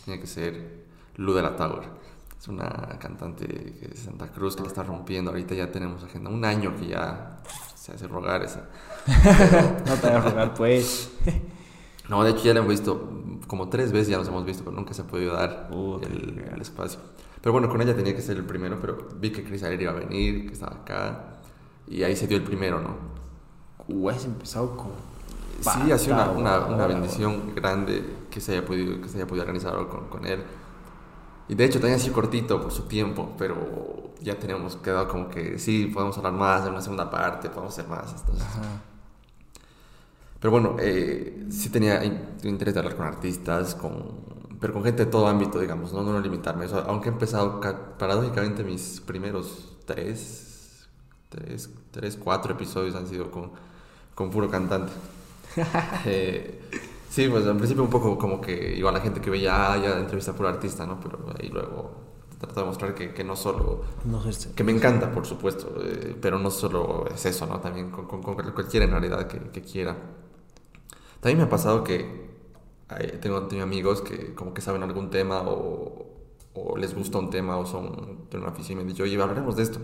tenía 0.06 0.22
que 0.22 0.28
ser 0.28 0.86
Ludera 1.18 1.58
Tower. 1.58 2.05
Es 2.40 2.48
una 2.48 2.98
cantante 3.00 3.48
de 3.48 3.96
Santa 3.96 4.28
Cruz 4.28 4.56
que 4.56 4.62
la 4.62 4.68
está 4.68 4.84
rompiendo. 4.84 5.32
Ahorita 5.32 5.56
ya 5.56 5.72
tenemos 5.72 6.04
agenda. 6.04 6.30
Un 6.30 6.46
año 6.46 6.76
que 6.76 6.88
ya 6.88 7.38
se 7.76 7.94
hace 7.94 8.08
rogar 8.08 8.44
esa. 8.44 8.70
no 9.86 9.94
te 9.96 10.08
voy 10.08 10.16
a 10.16 10.22
rogar, 10.22 10.54
pues. 10.54 11.12
no, 12.10 12.24
de 12.24 12.32
hecho 12.32 12.44
ya 12.44 12.54
la 12.54 12.60
hemos 12.60 12.72
visto 12.72 13.10
como 13.48 13.70
tres 13.70 13.92
veces, 13.92 14.10
ya 14.10 14.18
nos 14.18 14.28
hemos 14.28 14.46
visto, 14.46 14.64
pero 14.64 14.76
nunca 14.76 14.94
se 14.94 15.02
ha 15.02 15.08
podido 15.08 15.34
dar 15.34 15.70
el, 16.02 16.46
el, 16.54 16.62
espacio. 16.62 17.00
Pero 17.42 17.54
bueno, 17.54 17.70
con 17.70 17.82
ella 17.82 17.96
tenía 17.96 18.16
que 18.16 18.22
ser 18.22 18.38
el 18.38 18.46
primero, 18.46 18.80
pero 18.82 18.98
vi 19.20 19.32
que 19.32 19.44
Chris 19.44 19.64
Adler 19.64 19.82
iba 19.84 19.92
a 19.92 19.96
venir, 19.96 20.48
que 20.48 20.54
estaba 20.54 20.78
acá. 20.78 21.38
Y 21.88 22.02
ahí 22.04 22.16
se 22.16 22.28
dio 22.28 22.38
el 22.38 22.44
primero, 22.44 22.82
¿no? 22.82 22.96
Uh, 23.88 24.10
has 24.10 24.26
empezado 24.26 24.76
con 24.76 24.92
sí, 25.62 25.92
ha 25.92 25.98
sido 25.98 26.32
una, 26.32 26.66
una, 26.66 26.88
bendición 26.88 27.54
grande 27.56 28.04
que 28.30 28.42
se 28.42 28.54
haya 28.54 28.66
podido, 28.66 29.02
que 29.02 29.10
se 29.10 29.18
haya 29.18 29.28
podido 29.28 29.44
organizar 29.44 29.76
con, 29.88 30.08
con 30.08 30.26
él. 30.26 30.44
Y 31.48 31.56
de 31.56 31.66
hecho 31.66 31.80
también 31.80 32.00
sido 32.00 32.14
cortito 32.14 32.62
por 32.62 32.72
su 32.72 32.84
tiempo, 32.84 33.34
pero 33.38 34.14
ya 34.22 34.38
tenemos 34.40 34.76
quedado 34.78 35.08
como 35.08 35.30
que 35.30 35.60
sí, 35.60 35.92
podemos 35.94 36.18
hablar 36.18 36.34
más 36.34 36.66
en 36.66 36.72
una 36.72 36.82
segunda 36.82 37.10
parte, 37.10 37.50
podemos 37.50 37.74
hacer 37.78 37.88
más. 37.88 38.14
Entonces. 38.20 38.48
Pero 40.40 40.52
bueno, 40.52 40.76
eh, 40.80 41.48
sí 41.50 41.70
tenía 41.70 42.04
interés 42.44 42.74
de 42.74 42.80
hablar 42.80 42.96
con 42.96 43.06
artistas, 43.06 43.76
con, 43.76 44.16
pero 44.60 44.74
con 44.74 44.84
gente 44.84 45.06
de 45.06 45.12
todo 45.12 45.28
ámbito, 45.28 45.60
digamos, 45.60 45.94
no, 45.94 46.02
no 46.02 46.20
limitarme. 46.20 46.66
Eso, 46.66 46.84
aunque 46.88 47.10
he 47.10 47.12
empezado 47.12 47.62
paradójicamente 47.98 48.64
mis 48.64 49.00
primeros 49.02 49.78
tres, 49.86 50.88
tres, 51.30 51.70
tres, 51.92 52.18
cuatro 52.18 52.54
episodios 52.54 52.96
han 52.96 53.08
sido 53.08 53.30
con, 53.32 53.52
con 54.14 54.30
puro 54.30 54.50
cantante. 54.50 54.92
Eh, 56.06 56.60
sí, 57.16 57.30
pues 57.30 57.46
al 57.48 57.56
principio 57.56 57.82
un 57.84 57.90
poco 57.90 58.18
como 58.18 58.42
que 58.42 58.76
igual 58.76 58.94
la 58.94 59.00
gente 59.00 59.22
que 59.22 59.30
veía, 59.30 59.72
ah, 59.72 59.78
ya 59.78 59.98
entrevista 59.98 60.34
por 60.34 60.48
artista, 60.48 60.86
¿no? 60.86 61.00
Pero 61.00 61.18
ahí 61.40 61.48
luego 61.48 61.92
trato 62.38 62.60
de 62.60 62.66
mostrar 62.66 62.94
que, 62.94 63.14
que 63.14 63.24
no 63.24 63.38
solo... 63.38 63.84
que 64.54 64.64
me 64.66 64.74
encanta, 64.74 65.10
por 65.14 65.26
supuesto, 65.26 65.74
eh, 65.82 66.14
pero 66.22 66.38
no 66.38 66.52
solo 66.52 67.06
es 67.14 67.26
eso, 67.26 67.46
¿no? 67.46 67.62
También 67.62 67.90
con, 67.90 68.06
con, 68.06 68.22
con 68.22 68.36
cualquiera 68.52 68.86
en 68.86 68.92
realidad 68.92 69.28
que, 69.28 69.40
que, 69.50 69.62
quiera. 69.62 69.96
También 71.22 71.38
me 71.38 71.44
ha 71.46 71.50
pasado 71.50 71.84
que 71.86 72.26
tengo, 73.22 73.44
tengo 73.44 73.64
amigos 73.64 74.02
que 74.02 74.36
como 74.36 74.54
que 74.54 74.62
saben 74.62 74.84
algún 74.84 75.10
tema 75.10 75.42
o, 75.44 76.06
o 76.54 76.78
les 76.78 76.94
gusta 76.94 77.18
un 77.18 77.30
tema 77.30 77.56
o 77.58 77.66
son 77.66 78.28
de 78.30 78.38
una 78.38 78.50
oficina 78.50 78.82
y 78.82 78.84
me 78.84 78.90
han 78.92 78.94
dicho, 78.94 79.04
oye, 79.04 79.20
hablaremos 79.22 79.56
de 79.56 79.64
esto. 79.64 79.80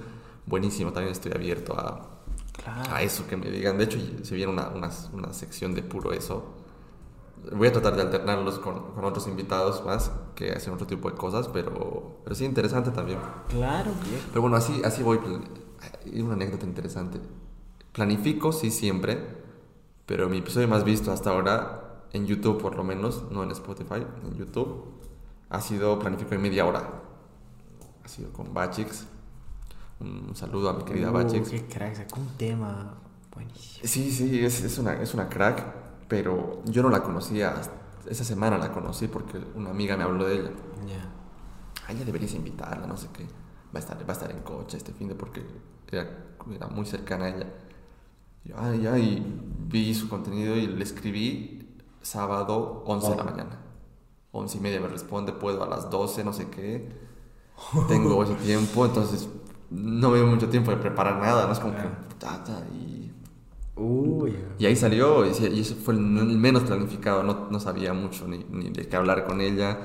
Buenísimo, 0.45 0.91
también 0.91 1.13
estoy 1.13 1.31
abierto 1.33 1.73
a, 1.79 2.19
Claro. 2.61 2.93
a 2.93 3.01
eso 3.01 3.25
que 3.27 3.37
me 3.37 3.49
digan. 3.49 3.77
De 3.77 3.85
hecho, 3.85 3.97
se 4.23 4.35
viene 4.35 4.51
una, 4.51 4.67
una, 4.69 4.89
una 5.13 5.33
sección 5.33 5.73
de 5.73 5.81
puro 5.83 6.11
eso. 6.11 6.60
Voy 7.53 7.67
a 7.67 7.71
tratar 7.71 7.95
de 7.95 8.03
alternarlos 8.03 8.59
con, 8.59 8.93
con 8.93 9.03
otros 9.03 9.27
invitados 9.27 9.83
más 9.83 10.11
que 10.35 10.51
hacen 10.51 10.73
otro 10.73 10.85
tipo 10.85 11.09
de 11.09 11.17
cosas, 11.17 11.47
pero, 11.47 12.19
pero 12.23 12.35
sí, 12.35 12.45
interesante 12.45 12.91
también. 12.91 13.19
Claro, 13.49 13.91
bien. 14.03 14.21
Pero 14.29 14.41
bueno, 14.41 14.57
así, 14.57 14.81
así 14.85 15.01
voy. 15.01 15.19
Hay 16.05 16.21
una 16.21 16.33
anécdota 16.33 16.65
interesante. 16.65 17.19
Planifico, 17.93 18.51
sí, 18.51 18.69
siempre, 18.69 19.19
pero 20.05 20.29
mi 20.29 20.37
episodio 20.37 20.67
más 20.67 20.83
visto 20.83 21.11
hasta 21.11 21.31
ahora, 21.31 22.05
en 22.13 22.27
YouTube 22.27 22.61
por 22.61 22.75
lo 22.75 22.83
menos, 22.83 23.23
no 23.31 23.43
en 23.43 23.51
Spotify, 23.51 24.05
en 24.23 24.35
YouTube, 24.37 24.85
ha 25.49 25.61
sido 25.61 25.97
planifico 25.99 26.35
en 26.35 26.41
media 26.41 26.65
hora. 26.65 26.89
Ha 28.03 28.07
sido 28.07 28.31
con 28.31 28.53
Bachix. 28.53 29.05
Un 29.99 30.35
saludo 30.35 30.69
a 30.69 30.73
mi 30.73 30.83
querida 30.83 31.09
Uh, 31.09 31.13
Bachix. 31.13 31.49
Qué 31.49 31.65
crack, 31.65 31.95
sacó 31.95 32.19
un 32.19 32.29
tema 32.37 32.95
buenísimo. 33.33 33.87
Sí, 33.87 34.11
sí, 34.11 34.43
es, 34.43 34.63
es, 34.63 34.77
una, 34.77 34.93
es 34.93 35.13
una 35.13 35.27
crack, 35.27 35.63
pero 36.11 36.61
yo 36.65 36.83
no 36.83 36.89
la 36.89 37.01
conocía. 37.01 37.55
Esa 38.05 38.25
semana 38.25 38.57
la 38.57 38.73
conocí 38.73 39.07
porque 39.07 39.39
una 39.55 39.69
amiga 39.69 39.95
me 39.95 40.03
habló 40.03 40.25
de 40.25 40.41
ella. 40.41 40.51
Ya. 40.85 41.87
A 41.87 41.93
ella 41.93 42.03
deberías 42.03 42.33
invitarla, 42.33 42.85
no 42.85 42.97
sé 42.97 43.07
qué. 43.13 43.23
Va 43.23 43.75
a 43.75 43.79
estar, 43.79 43.97
va 43.97 44.09
a 44.09 44.11
estar 44.11 44.29
en 44.29 44.41
coche 44.41 44.75
este 44.75 44.91
fin 44.91 45.07
de 45.07 45.15
porque 45.15 45.41
era, 45.89 46.35
era 46.53 46.67
muy 46.67 46.85
cercana 46.85 47.25
a 47.25 47.29
ella. 47.29 47.47
Yo, 48.43 48.55
ah, 48.57 48.75
ya, 48.75 48.97
y 48.99 49.25
vi 49.69 49.95
su 49.95 50.09
contenido 50.09 50.57
y 50.57 50.67
le 50.67 50.83
escribí 50.83 51.79
sábado 52.01 52.83
11 52.87 53.11
de 53.11 53.15
la 53.15 53.23
mañana. 53.23 53.59
11 54.33 54.57
y 54.57 54.59
media 54.59 54.81
me 54.81 54.89
responde, 54.89 55.31
puedo 55.31 55.63
a 55.63 55.67
las 55.69 55.89
12, 55.89 56.25
no 56.25 56.33
sé 56.33 56.49
qué. 56.49 56.91
Tengo 57.87 58.21
ese 58.21 58.35
tiempo, 58.35 58.85
entonces 58.85 59.29
no 59.69 60.09
me 60.09 60.17
dio 60.17 60.27
mucho 60.27 60.49
tiempo 60.49 60.71
de 60.71 60.77
preparar 60.77 61.21
nada, 61.21 61.45
¿no? 61.45 61.53
Es 61.53 61.59
como 61.59 61.73
que... 61.73 61.87
ta, 62.19 62.43
ta, 62.43 62.65
y, 62.73 63.00
Uy. 63.81 64.35
y 64.59 64.65
ahí 64.67 64.75
salió, 64.75 65.25
y, 65.25 65.29
ese 65.29 65.75
fue 65.75 65.95
el 65.95 65.99
menos 65.99 66.63
planificado, 66.63 67.23
no, 67.23 67.47
no 67.49 67.59
sabía 67.59 67.93
mucho 67.93 68.27
ni, 68.27 68.45
ni 68.51 68.69
de 68.69 68.87
qué 68.87 68.95
hablar 68.95 69.25
con 69.25 69.41
ella, 69.41 69.77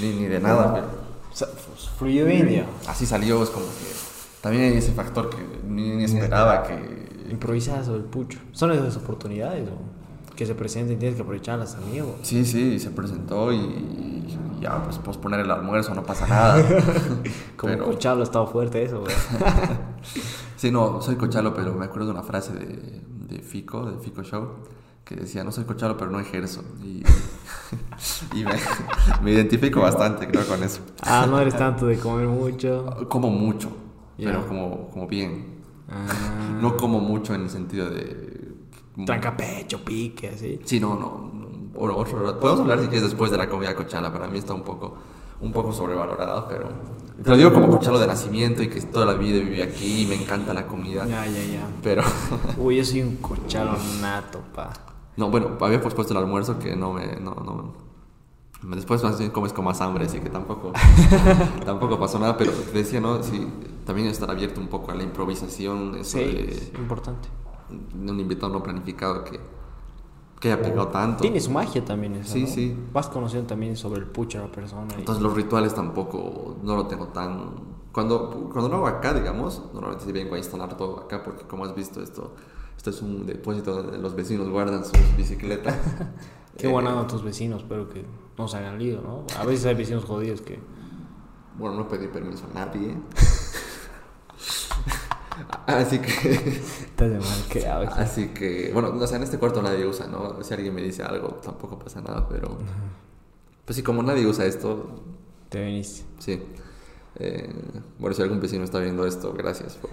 ni, 0.00 0.10
ni 0.12 0.26
de 0.26 0.38
nada, 0.38 0.74
pero... 0.74 0.86
O 1.32 1.36
sea, 1.36 1.48
pues, 1.48 1.88
fluyó 1.98 2.26
ya. 2.28 2.66
así 2.88 3.04
salió, 3.04 3.42
es 3.42 3.50
como 3.50 3.66
que 3.66 3.86
también 4.40 4.64
hay 4.64 4.78
ese 4.78 4.92
factor 4.92 5.28
que 5.28 5.36
ni, 5.68 5.90
ni 5.96 6.04
esperaba 6.04 6.62
que... 6.62 7.06
Improvisas 7.30 7.88
o 7.88 7.96
el 7.96 8.04
pucho. 8.04 8.38
Son 8.52 8.70
esas 8.70 8.96
oportunidades 8.96 9.68
que 10.36 10.46
se 10.46 10.54
presentan 10.54 10.94
y 10.94 10.96
tienes 10.98 11.16
que 11.16 11.22
aprovecharlas, 11.22 11.74
amigo. 11.74 12.16
Sí, 12.22 12.44
sí, 12.44 12.78
se 12.78 12.90
presentó 12.90 13.52
y, 13.52 13.56
y 13.56 14.60
ya, 14.60 14.82
pues 14.84 14.98
posponer 14.98 15.40
el 15.40 15.50
almuerzo, 15.50 15.94
no 15.94 16.04
pasa 16.04 16.26
nada. 16.28 16.64
Como 17.56 17.72
Pero- 17.72 17.84
Cochalo 17.86 18.20
ha 18.20 18.24
estado 18.24 18.46
fuerte 18.46 18.84
eso, 18.84 19.00
güey. 19.00 19.14
Sí, 20.56 20.70
no, 20.70 21.02
soy 21.02 21.16
cochalo, 21.16 21.52
pero 21.52 21.74
me 21.74 21.84
acuerdo 21.84 22.06
de 22.06 22.12
una 22.12 22.22
frase 22.22 22.54
de, 22.54 23.02
de 23.28 23.38
Fico, 23.40 23.84
de 23.90 23.98
Fico 23.98 24.22
Show, 24.22 24.48
que 25.04 25.16
decía, 25.16 25.44
no 25.44 25.52
soy 25.52 25.64
cochalo, 25.64 25.96
pero 25.96 26.10
no 26.10 26.18
ejerzo. 26.20 26.62
Y, 26.82 27.02
y 28.38 28.44
me, 28.44 28.52
me 29.22 29.32
identifico 29.32 29.80
bastante, 29.80 30.26
creo, 30.28 30.46
con 30.46 30.62
eso. 30.62 30.80
ah, 31.02 31.26
no 31.28 31.38
eres 31.40 31.56
tanto 31.56 31.86
de 31.86 31.98
comer 31.98 32.26
mucho. 32.28 32.86
Como 33.08 33.30
mucho, 33.30 33.70
pero 34.16 34.46
como, 34.46 34.88
como 34.88 35.06
bien. 35.06 35.56
Ah, 35.88 36.58
No 36.60 36.76
como 36.76 36.98
mucho 37.00 37.34
en 37.34 37.42
el 37.42 37.50
sentido 37.50 37.88
de... 37.90 38.54
Tranca 39.04 39.36
pecho, 39.36 39.84
pique, 39.84 40.28
así. 40.30 40.58
Sí, 40.64 40.80
no, 40.80 40.96
no. 40.96 41.30
Podemos 41.78 42.60
hablar 42.60 42.80
si 42.80 42.86
quieres 42.86 43.02
después 43.02 43.30
de 43.30 43.36
la 43.36 43.48
comida 43.48 43.74
cochana. 43.76 44.10
Para 44.10 44.26
mí 44.26 44.38
está 44.38 44.54
un 44.54 44.62
poco, 44.62 44.96
un 45.40 45.52
poco 45.52 45.70
sobrevalorada, 45.72 46.48
pero. 46.48 46.68
Te 47.22 47.30
lo 47.30 47.36
digo 47.36 47.52
como 47.52 47.68
cochalo 47.70 47.98
de 47.98 48.06
nacimiento 48.06 48.62
y 48.62 48.68
que 48.68 48.80
toda 48.82 49.06
la 49.06 49.14
vida 49.14 49.38
viví 49.40 49.62
aquí 49.62 50.02
y 50.02 50.06
me 50.06 50.14
encanta 50.16 50.52
la 50.52 50.66
comida. 50.66 51.06
Ya, 51.06 51.26
ya, 51.26 51.44
ya. 51.44 51.66
Pero. 51.82 52.02
Uy, 52.58 52.76
yo 52.76 52.84
soy 52.84 53.02
un 53.02 53.16
cochalo 53.16 53.76
nato, 54.00 54.40
pa. 54.54 54.72
No, 55.16 55.30
bueno, 55.30 55.56
había 55.60 55.80
pospuesto 55.80 56.12
el 56.12 56.18
almuerzo 56.18 56.58
que 56.58 56.76
no 56.76 56.92
me. 56.92 57.16
No, 57.20 57.34
no, 57.34 57.72
después 58.74 59.02
más 59.02 59.18
bien 59.18 59.30
comes 59.30 59.52
con 59.54 59.64
más 59.64 59.80
hambre, 59.80 60.04
así 60.06 60.20
que 60.20 60.28
tampoco. 60.28 60.72
tampoco 61.64 61.98
pasó 61.98 62.18
nada, 62.18 62.36
pero 62.36 62.52
te 62.52 62.78
decía, 62.78 63.00
¿no? 63.00 63.22
Sí, 63.22 63.46
también 63.86 64.08
estar 64.08 64.30
abierto 64.30 64.60
un 64.60 64.68
poco 64.68 64.90
a 64.90 64.94
la 64.94 65.02
improvisación, 65.02 65.94
eso 65.96 66.18
Sí, 66.18 66.24
de, 66.24 66.50
es 66.50 66.72
importante. 66.78 67.28
un 67.94 68.20
invitado 68.20 68.52
no 68.52 68.62
planificado 68.62 69.24
que, 69.24 69.40
que 70.40 70.52
haya 70.52 70.62
pegado 70.62 70.88
tanto. 70.88 71.22
Tiene 71.22 71.40
su 71.40 71.50
magia 71.50 71.84
también 71.84 72.14
eso, 72.16 72.32
Sí, 72.34 72.42
¿no? 72.42 72.46
sí. 72.48 72.76
Vas 72.92 73.08
conociendo 73.08 73.46
también 73.48 73.76
sobre 73.76 74.00
el 74.00 74.06
pucho 74.06 74.38
de 74.38 74.44
la 74.46 74.52
persona. 74.52 74.88
y- 74.94 75.00
Entonces 75.00 75.22
los 75.22 75.34
rituales 75.34 75.74
tampoco 75.74 76.56
no 76.62 76.76
lo 76.76 76.86
tengo 76.86 77.08
tan... 77.08 77.76
Cuando, 77.92 78.50
cuando 78.52 78.68
lo 78.68 78.76
hago 78.76 78.86
acá, 78.88 79.14
digamos, 79.14 79.62
normalmente 79.72 80.04
sí 80.04 80.12
vengo 80.12 80.34
a 80.34 80.38
instalar 80.38 80.76
todo 80.76 81.00
acá 81.00 81.22
porque 81.22 81.44
como 81.46 81.64
has 81.64 81.74
visto 81.74 82.02
esto, 82.02 82.34
esto 82.76 82.90
es 82.90 83.00
un 83.00 83.24
depósito 83.24 83.72
donde 83.74 83.96
los 83.98 84.14
vecinos 84.14 84.50
guardan 84.50 84.84
sus 84.84 84.92
bicicletas. 85.16 85.74
Qué 86.58 86.68
Eh, 86.68 86.70
buena 86.72 86.90
onda 86.94 87.06
tus 87.06 87.22
vecinos, 87.22 87.62
espero 87.62 87.88
que 87.88 88.04
no 88.36 88.48
se 88.48 88.58
hagan 88.58 88.78
lío, 88.78 89.00
¿no? 89.00 89.24
A 89.40 89.44
veces 89.46 89.64
hay 89.64 89.74
vecinos 89.74 90.04
jodidos 90.04 90.42
que... 90.42 90.60
Bueno, 91.58 91.76
no 91.76 91.88
pedí 91.88 92.06
permiso 92.08 92.44
a 92.54 92.66
nadie. 92.66 92.94
Así 95.66 95.98
que... 95.98 96.38
Estás 96.38 97.10
de 97.10 97.18
mal 97.18 97.44
creado. 97.48 97.88
Así 97.96 98.28
que, 98.28 98.70
bueno, 98.72 98.88
o 98.88 99.06
sea, 99.06 99.16
en 99.16 99.24
este 99.24 99.38
cuarto 99.38 99.62
nadie 99.62 99.86
usa, 99.86 100.06
¿no? 100.06 100.42
Si 100.42 100.54
alguien 100.54 100.74
me 100.74 100.82
dice 100.82 101.02
algo, 101.02 101.28
tampoco 101.42 101.78
pasa 101.78 102.00
nada, 102.00 102.26
pero... 102.28 102.56
Pues 103.64 103.76
sí, 103.76 103.82
como 103.82 104.02
nadie 104.02 104.26
usa 104.26 104.46
esto, 104.46 105.02
Te 105.48 105.60
veniste. 105.60 106.04
Sí. 106.18 106.40
Eh, 107.16 107.52
bueno, 107.98 108.14
si 108.14 108.22
algún 108.22 108.40
vecino 108.40 108.64
está 108.64 108.78
viendo 108.78 109.06
esto, 109.06 109.32
gracias 109.32 109.74
por, 109.76 109.90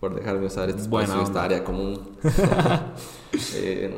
por 0.00 0.14
dejarme 0.14 0.46
usar 0.46 0.68
este 0.68 0.82
espacio, 0.82 1.14
esta 1.14 1.24
onda. 1.24 1.44
área 1.44 1.64
común. 1.64 2.00
Eh, 3.54 3.94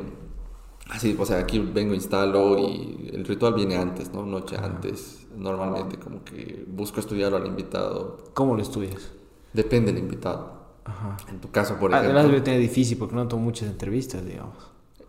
así, 0.89 1.15
o 1.17 1.25
sea, 1.25 1.39
aquí 1.39 1.59
vengo, 1.59 1.93
instalo 1.93 2.57
y 2.57 3.09
el 3.13 3.23
ritual 3.23 3.53
viene 3.53 3.77
antes, 3.77 4.11
¿no? 4.11 4.25
Noche 4.25 4.57
antes. 4.57 5.27
Normalmente 5.35 5.97
como 5.97 6.25
que 6.25 6.65
busco 6.67 6.99
estudiarlo 6.99 7.37
al 7.37 7.45
invitado. 7.45 8.17
¿Cómo 8.33 8.55
lo 8.55 8.61
estudias? 8.61 9.11
Depende 9.53 9.93
del 9.93 10.01
invitado. 10.01 10.58
Ajá. 10.89 11.17
En 11.29 11.39
tu 11.39 11.49
caso, 11.51 11.77
por 11.77 11.93
Además 11.93 12.23
debe 12.23 12.27
ejemplo. 12.37 12.43
tener 12.43 12.59
difícil 12.61 12.97
porque 12.97 13.15
no 13.15 13.27
tengo 13.27 13.41
muchas 13.43 13.69
entrevistas, 13.69 14.25
digamos. 14.25 14.55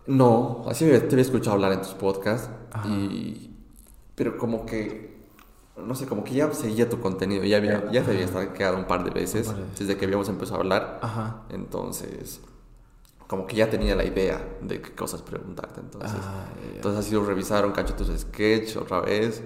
No, 0.07 0.65
así 0.69 0.85
te 0.87 0.97
había 0.97 1.21
escuchado 1.23 1.53
hablar 1.55 1.73
en 1.73 1.81
tus 1.83 1.95
podcasts. 1.95 2.51
Ajá. 2.73 2.89
Y, 2.89 3.55
pero 4.15 4.37
como 4.39 4.67
que, 4.67 5.19
no 5.77 5.95
sé, 5.95 6.07
como 6.07 6.25
que 6.25 6.35
ya 6.35 6.53
seguía 6.53 6.89
tu 6.89 7.01
contenido. 7.01 7.45
Ya, 7.45 7.59
había, 7.59 7.91
ya 7.93 8.03
te 8.03 8.11
había 8.11 8.53
quedado 8.53 8.77
un 8.77 8.87
par 8.87 9.05
de 9.05 9.11
veces 9.11 9.47
Un 9.49 9.53
par 9.55 9.63
de 9.63 9.69
veces. 9.71 9.79
desde 9.87 9.97
que 9.99 10.05
habíamos 10.07 10.29
empezado 10.29 10.57
a 10.57 10.61
hablar. 10.61 10.99
Ajá. 11.03 11.43
Entonces, 11.51 12.41
como 13.31 13.47
que 13.47 13.55
ya 13.55 13.71
tenía 13.71 13.95
la 13.95 14.03
idea 14.05 14.45
de 14.61 14.83
qué 14.83 14.93
cosas 14.93 15.23
preguntarte. 15.23 15.79
Entonces, 15.81 16.19
Ah, 16.21 16.47
entonces 16.75 16.99
ha 17.07 17.09
sido 17.09 17.25
revisar 17.25 17.65
un 17.65 17.71
cacho 17.71 17.95
tus 17.95 18.09
sketch 18.19 18.77
otra 18.77 19.03
vez 19.03 19.41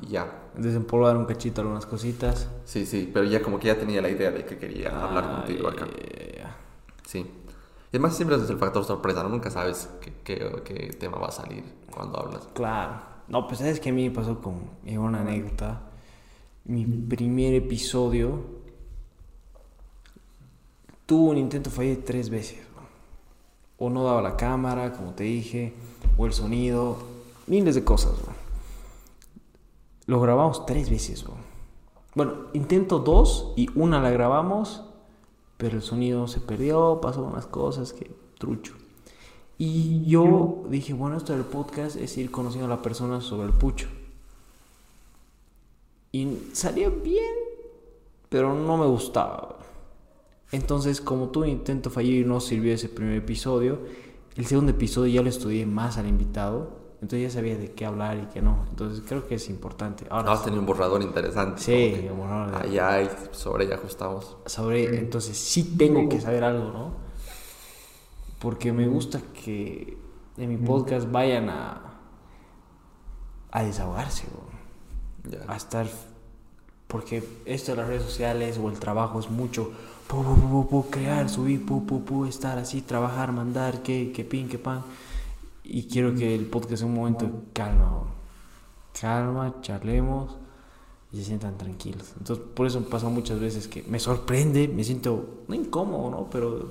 y, 0.00 0.06
y 0.06 0.10
ya. 0.10 0.38
Desempolvar 0.56 1.16
un 1.16 1.24
cachito 1.24 1.62
algunas 1.62 1.84
cositas. 1.84 2.48
Sí, 2.64 2.86
sí, 2.86 3.10
pero 3.12 3.24
ya 3.26 3.42
como 3.42 3.58
que 3.58 3.66
ya 3.66 3.76
tenía 3.76 4.00
la 4.00 4.08
idea 4.08 4.30
de 4.30 4.44
que 4.44 4.56
quería 4.56 4.90
hablar 4.90 5.24
Ah, 5.26 5.36
contigo 5.38 5.66
acá. 5.66 5.88
Sí. 7.04 7.18
Y 7.18 7.88
además 7.96 8.14
siempre 8.14 8.36
es 8.36 8.48
el 8.48 8.58
factor 8.58 8.84
sorpresa, 8.84 9.24
¿no? 9.24 9.30
Nunca 9.30 9.50
sabes 9.50 9.88
qué, 10.00 10.12
qué, 10.22 10.62
qué 10.64 10.74
tema 10.92 11.18
va 11.18 11.26
a 11.26 11.32
salir 11.32 11.64
cuando 11.92 12.20
hablas. 12.20 12.46
Claro. 12.54 13.02
No, 13.26 13.48
pues 13.48 13.58
sabes 13.58 13.80
que 13.80 13.90
a 13.90 13.92
mí 13.92 14.08
me 14.08 14.14
pasó 14.14 14.40
con 14.40 14.60
eh, 14.86 14.96
una 14.96 15.22
anécdota. 15.22 15.80
Mi 16.66 16.84
primer 16.86 17.54
episodio 17.54 18.38
tuvo 21.04 21.30
un 21.30 21.38
intento 21.38 21.68
fallido 21.68 22.02
tres 22.06 22.30
veces. 22.30 22.58
O 23.84 23.90
no 23.90 24.04
daba 24.04 24.22
la 24.22 24.36
cámara, 24.36 24.92
como 24.92 25.10
te 25.10 25.24
dije, 25.24 25.74
o 26.16 26.24
el 26.24 26.32
sonido, 26.32 26.98
miles 27.48 27.74
de 27.74 27.82
cosas. 27.82 28.12
¿no? 28.12 28.32
Lo 30.06 30.20
grabamos 30.20 30.66
tres 30.66 30.88
veces. 30.88 31.24
¿no? 31.24 31.32
Bueno, 32.14 32.34
intento 32.52 33.00
dos 33.00 33.52
y 33.56 33.68
una 33.74 34.00
la 34.00 34.10
grabamos, 34.10 34.84
pero 35.56 35.78
el 35.78 35.82
sonido 35.82 36.28
se 36.28 36.38
perdió, 36.38 37.00
pasó 37.02 37.24
unas 37.24 37.46
cosas 37.46 37.92
que 37.92 38.08
trucho. 38.38 38.74
Y 39.58 40.04
yo 40.04 40.62
dije, 40.68 40.92
bueno, 40.92 41.16
esto 41.16 41.32
del 41.32 41.42
podcast 41.42 41.96
es 41.96 42.16
ir 42.18 42.30
conociendo 42.30 42.66
a 42.66 42.76
la 42.76 42.82
persona 42.82 43.20
sobre 43.20 43.48
el 43.48 43.52
pucho. 43.52 43.88
Y 46.12 46.38
salió 46.52 46.92
bien, 47.02 47.34
pero 48.28 48.54
no 48.54 48.76
me 48.76 48.86
gustaba. 48.86 49.56
Entonces, 50.52 51.00
como 51.00 51.28
tuve 51.30 51.48
intento 51.48 51.90
fallido 51.90 52.20
y 52.20 52.28
no 52.28 52.40
sirvió 52.40 52.74
ese 52.74 52.88
primer 52.88 53.16
episodio, 53.16 53.80
el 54.36 54.46
segundo 54.46 54.70
episodio 54.72 55.12
ya 55.14 55.22
lo 55.22 55.28
estudié 55.28 55.66
más 55.66 55.98
al 55.98 56.06
invitado. 56.06 56.80
Entonces 57.00 57.22
ya 57.32 57.34
sabía 57.34 57.56
de 57.56 57.72
qué 57.72 57.84
hablar 57.84 58.16
y 58.18 58.26
qué 58.32 58.40
no. 58.42 58.64
Entonces 58.70 59.02
creo 59.08 59.26
que 59.26 59.34
es 59.34 59.48
importante. 59.48 60.04
Ahora, 60.08 60.30
Has 60.32 60.44
tenido 60.44 60.60
un 60.60 60.66
borrador 60.66 61.02
interesante. 61.02 61.60
Sí, 61.60 62.06
un 62.08 62.18
borrador 62.18 62.52
de- 62.62 62.68
Allá 62.80 63.10
sobre 63.32 63.64
ella 63.64 63.74
ajustamos. 63.74 64.36
sobre 64.46 64.98
entonces 65.00 65.36
sí 65.36 65.74
tengo 65.76 66.08
que 66.08 66.20
saber 66.20 66.44
algo, 66.44 66.70
¿no? 66.70 66.92
Porque 68.38 68.72
me 68.72 68.86
gusta 68.86 69.20
que 69.44 69.96
en 70.36 70.48
mi 70.48 70.56
podcast 70.58 71.10
vayan 71.10 71.48
a 71.50 71.88
a 73.50 73.62
desahogarse, 73.64 74.26
¿no? 74.32 75.30
Ya. 75.30 75.44
a 75.52 75.56
estar 75.56 75.86
porque 76.88 77.22
esto 77.46 77.72
de 77.72 77.76
las 77.78 77.86
redes 77.88 78.02
sociales 78.02 78.58
o 78.62 78.68
el 78.68 78.78
trabajo 78.78 79.18
es 79.20 79.28
mucho 79.30 79.70
pu, 80.12 80.22
pu, 80.22 80.68
pu, 80.68 80.90
crear, 80.90 81.28
subir, 81.28 81.64
estar 82.28 82.58
así, 82.58 82.82
trabajar, 82.82 83.32
mandar, 83.32 83.82
que, 83.82 84.12
que 84.12 84.24
pin, 84.24 84.48
que 84.48 84.58
pan. 84.58 84.82
Y 85.64 85.84
quiero 85.84 86.14
que 86.14 86.34
el 86.34 86.44
podcast 86.46 86.78
sea 86.78 86.86
un 86.86 86.94
momento 86.94 87.24
de 87.24 87.32
calma, 87.54 88.04
calma, 89.00 89.54
charlemos 89.62 90.36
y 91.12 91.16
se 91.16 91.24
sientan 91.24 91.56
tranquilos. 91.56 92.12
Entonces, 92.18 92.44
por 92.54 92.66
eso 92.66 92.82
pasa 92.84 93.08
muchas 93.08 93.40
veces 93.40 93.68
que 93.68 93.82
me 93.84 93.98
sorprende, 93.98 94.68
me 94.68 94.84
siento, 94.84 95.44
no 95.48 95.54
incómodo, 95.54 96.10
¿no? 96.10 96.30
Pero 96.30 96.70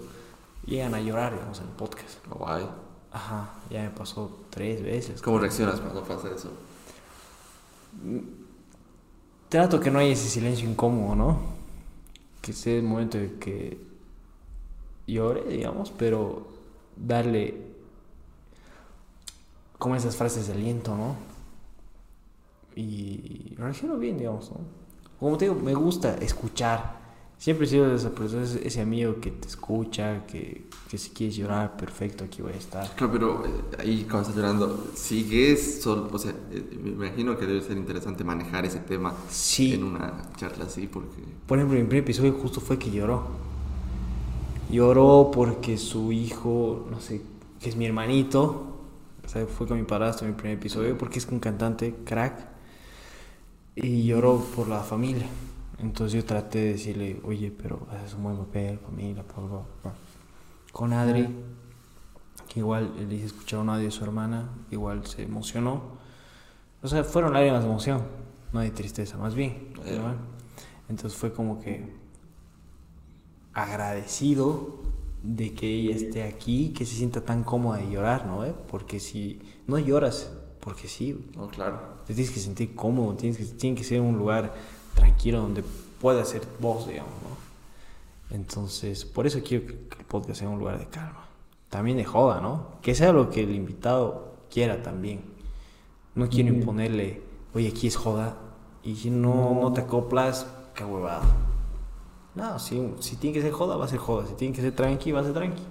llegan 0.66 0.94
a 0.94 1.02
llorar, 1.02 1.34
digamos, 1.34 1.60
en 1.60 1.66
el 1.66 1.74
podcast. 1.74 2.20
Guay. 2.30 2.66
Ajá, 3.12 3.54
ya 3.70 3.82
me 3.82 3.90
pasó 3.90 4.40
tres 4.52 4.84
veces. 4.84 5.22
¿Cómo 5.22 5.40
reaccionas 5.40 5.80
cuando 5.80 6.04
pasa 6.04 6.30
eso? 6.36 6.52
Trato 9.50 9.80
que 9.80 9.90
no 9.90 10.00
haya 10.00 10.14
ese 10.14 10.30
silencio 10.30 10.70
incómodo, 10.70 11.16
¿no? 11.16 11.61
Que 12.42 12.54
sea 12.54 12.76
el 12.76 12.84
momento 12.84 13.18
de 13.18 13.36
que 13.36 13.78
llore, 15.08 15.44
digamos, 15.48 15.92
pero 15.92 16.48
darle 16.96 17.72
como 19.78 19.96
esas 19.96 20.16
frases 20.16 20.48
de 20.48 20.54
aliento, 20.54 20.96
¿no? 20.96 21.16
Y 22.76 23.56
reacciono 23.58 23.98
bien, 23.98 24.18
digamos, 24.18 24.52
¿no? 24.52 24.58
Como 25.20 25.38
te 25.38 25.46
digo, 25.46 25.60
me 25.60 25.74
gusta 25.74 26.16
escuchar. 26.16 27.00
Siempre 27.38 27.66
he 27.66 27.70
sido 27.70 27.94
esa 27.94 28.12
persona, 28.12 28.44
ese 28.44 28.68
ese 28.68 28.82
amigo 28.82 29.20
que 29.20 29.32
te 29.32 29.48
escucha, 29.48 30.26
que, 30.26 30.66
que 30.92 30.98
si 30.98 31.12
quieres 31.12 31.38
llorar, 31.38 31.78
perfecto, 31.78 32.26
aquí 32.26 32.42
voy 32.42 32.52
a 32.52 32.58
estar. 32.58 32.94
Claro, 32.96 33.14
pero 33.14 33.46
eh, 33.46 33.50
ahí 33.80 34.04
cuando 34.04 34.28
estás 34.28 34.36
llorando, 34.36 34.88
sigues 34.94 35.82
solo, 35.82 36.10
o 36.12 36.20
sea, 36.20 36.34
eh, 36.52 36.78
me 36.84 36.90
imagino 36.90 37.38
que 37.38 37.46
debe 37.46 37.62
ser 37.62 37.78
interesante 37.78 38.26
manejar 38.26 38.66
ese 38.66 38.80
tema 38.80 39.16
Sí. 39.30 39.74
en 39.74 39.86
una 39.86 40.22
charla 40.36 40.66
así, 40.66 40.88
porque... 40.88 41.24
Por 41.48 41.58
ejemplo, 41.60 41.80
mi 41.80 41.86
primer 41.86 42.04
episodio 42.04 42.34
justo 42.34 42.60
fue 42.60 42.78
que 42.78 42.92
lloró. 42.92 43.24
Lloró 44.70 45.32
porque 45.34 45.78
su 45.78 46.12
hijo, 46.12 46.86
no 46.92 47.00
sé, 47.00 47.22
que 47.62 47.70
es 47.70 47.78
mi 47.78 47.86
hermanito, 47.86 48.76
o 49.26 49.30
sea, 49.30 49.46
fue 49.46 49.68
con 49.68 49.78
mi 49.78 49.86
padrastro 49.86 50.28
en 50.28 50.34
mi 50.34 50.38
primer 50.38 50.58
episodio, 50.58 50.98
porque 50.98 51.20
es 51.20 51.26
un 51.28 51.40
cantante 51.40 51.96
crack, 52.04 52.50
y 53.76 54.04
lloró 54.04 54.40
por 54.56 54.68
la 54.68 54.82
familia. 54.82 55.28
Entonces 55.80 56.14
yo 56.22 56.26
traté 56.26 56.60
de 56.60 56.72
decirle, 56.74 57.22
oye, 57.24 57.50
pero 57.50 57.88
haces 57.92 58.14
un 58.14 58.24
buen 58.24 58.38
papel, 58.38 58.78
familia, 58.80 59.24
bla, 59.24 59.64
bla". 59.84 59.94
Con 60.72 60.94
Adri, 60.94 61.28
que 62.48 62.60
igual 62.60 62.94
le 63.08 63.16
hice 63.16 63.28
escuchar 63.28 63.60
un 63.60 63.70
audio 63.70 63.86
de 63.86 63.92
su 63.92 64.04
hermana, 64.04 64.50
igual 64.72 65.06
se 65.06 65.24
emocionó. 65.24 66.00
O 66.82 66.88
sea, 66.88 67.04
fueron 67.04 67.34
lágrimas 67.34 67.64
de 67.64 67.70
emoción, 67.70 68.04
no 68.54 68.60
de 68.62 68.72
tristeza, 68.72 69.18
más 69.18 69.36
bien. 69.36 69.74
Eh. 69.86 70.00
Entonces 70.90 71.18
fue 71.18 71.34
como 71.34 71.60
que 71.62 71.94
agradecido 73.54 74.80
de 75.24 75.54
que 75.54 75.68
ella 75.68 75.96
esté 75.96 76.24
aquí, 76.24 76.74
que 76.76 76.86
se 76.86 76.96
sienta 76.96 77.22
tan 77.22 77.44
cómoda 77.44 77.78
de 77.78 77.90
llorar, 77.90 78.26
¿no? 78.26 78.44
¿Eh? 78.46 78.54
Porque 78.70 79.00
si 79.00 79.40
no 79.68 79.78
lloras, 79.78 80.32
porque 80.60 80.88
sí, 80.88 81.30
No, 81.36 81.48
claro. 81.48 81.80
te 82.08 82.14
tienes 82.14 82.34
que 82.34 82.40
sentir 82.40 82.76
cómodo, 82.76 83.16
tienes 83.16 83.38
que, 83.38 83.46
tiene 83.46 83.76
que 83.76 83.84
ser 83.84 84.02
un 84.02 84.18
lugar 84.18 84.54
tranquilo 84.96 85.42
donde 85.42 85.64
puedas 86.00 86.30
ser 86.30 86.42
vos, 86.60 86.88
digamos, 86.88 87.12
¿no? 87.24 87.41
Entonces, 88.32 89.06
por 89.06 89.28
eso 89.28 89.40
quiero 89.44 89.66
que 89.68 90.00
el 90.00 90.06
podcast 90.06 90.40
sea 90.40 90.50
un 90.50 90.60
lugar 90.60 90.80
de 90.80 90.88
calma. 90.88 91.26
También 91.70 91.98
de 91.98 92.06
joda, 92.06 92.42
¿no? 92.42 92.78
Que 92.82 92.96
sea 92.96 93.12
lo 93.14 93.30
que 93.30 93.44
el 93.44 93.52
invitado 93.54 94.36
quiera 94.50 94.82
también. 94.82 95.24
No 96.16 96.28
quiero 96.30 96.54
imponerle, 96.54 97.22
oye, 97.54 97.70
aquí 97.70 97.88
es 97.88 97.96
joda, 97.96 98.38
y 98.84 98.96
si 98.96 99.10
no, 99.10 99.58
no 99.62 99.72
te 99.72 99.82
acoplas, 99.82 100.46
qué 100.76 100.84
huevada. 100.84 101.22
No, 102.36 102.60
si, 102.60 102.94
si 103.00 103.16
tiene 103.16 103.34
que 103.36 103.42
ser 103.42 103.52
joda, 103.52 103.78
va 103.78 103.86
a 103.86 103.88
ser 103.88 104.00
joda. 104.00 104.28
Si 104.28 104.34
tiene 104.36 104.54
que 104.56 104.62
ser 104.62 104.76
tranqui, 104.76 105.12
va 105.12 105.22
a 105.22 105.24
ser 105.24 105.34
tranqui. 105.34 105.64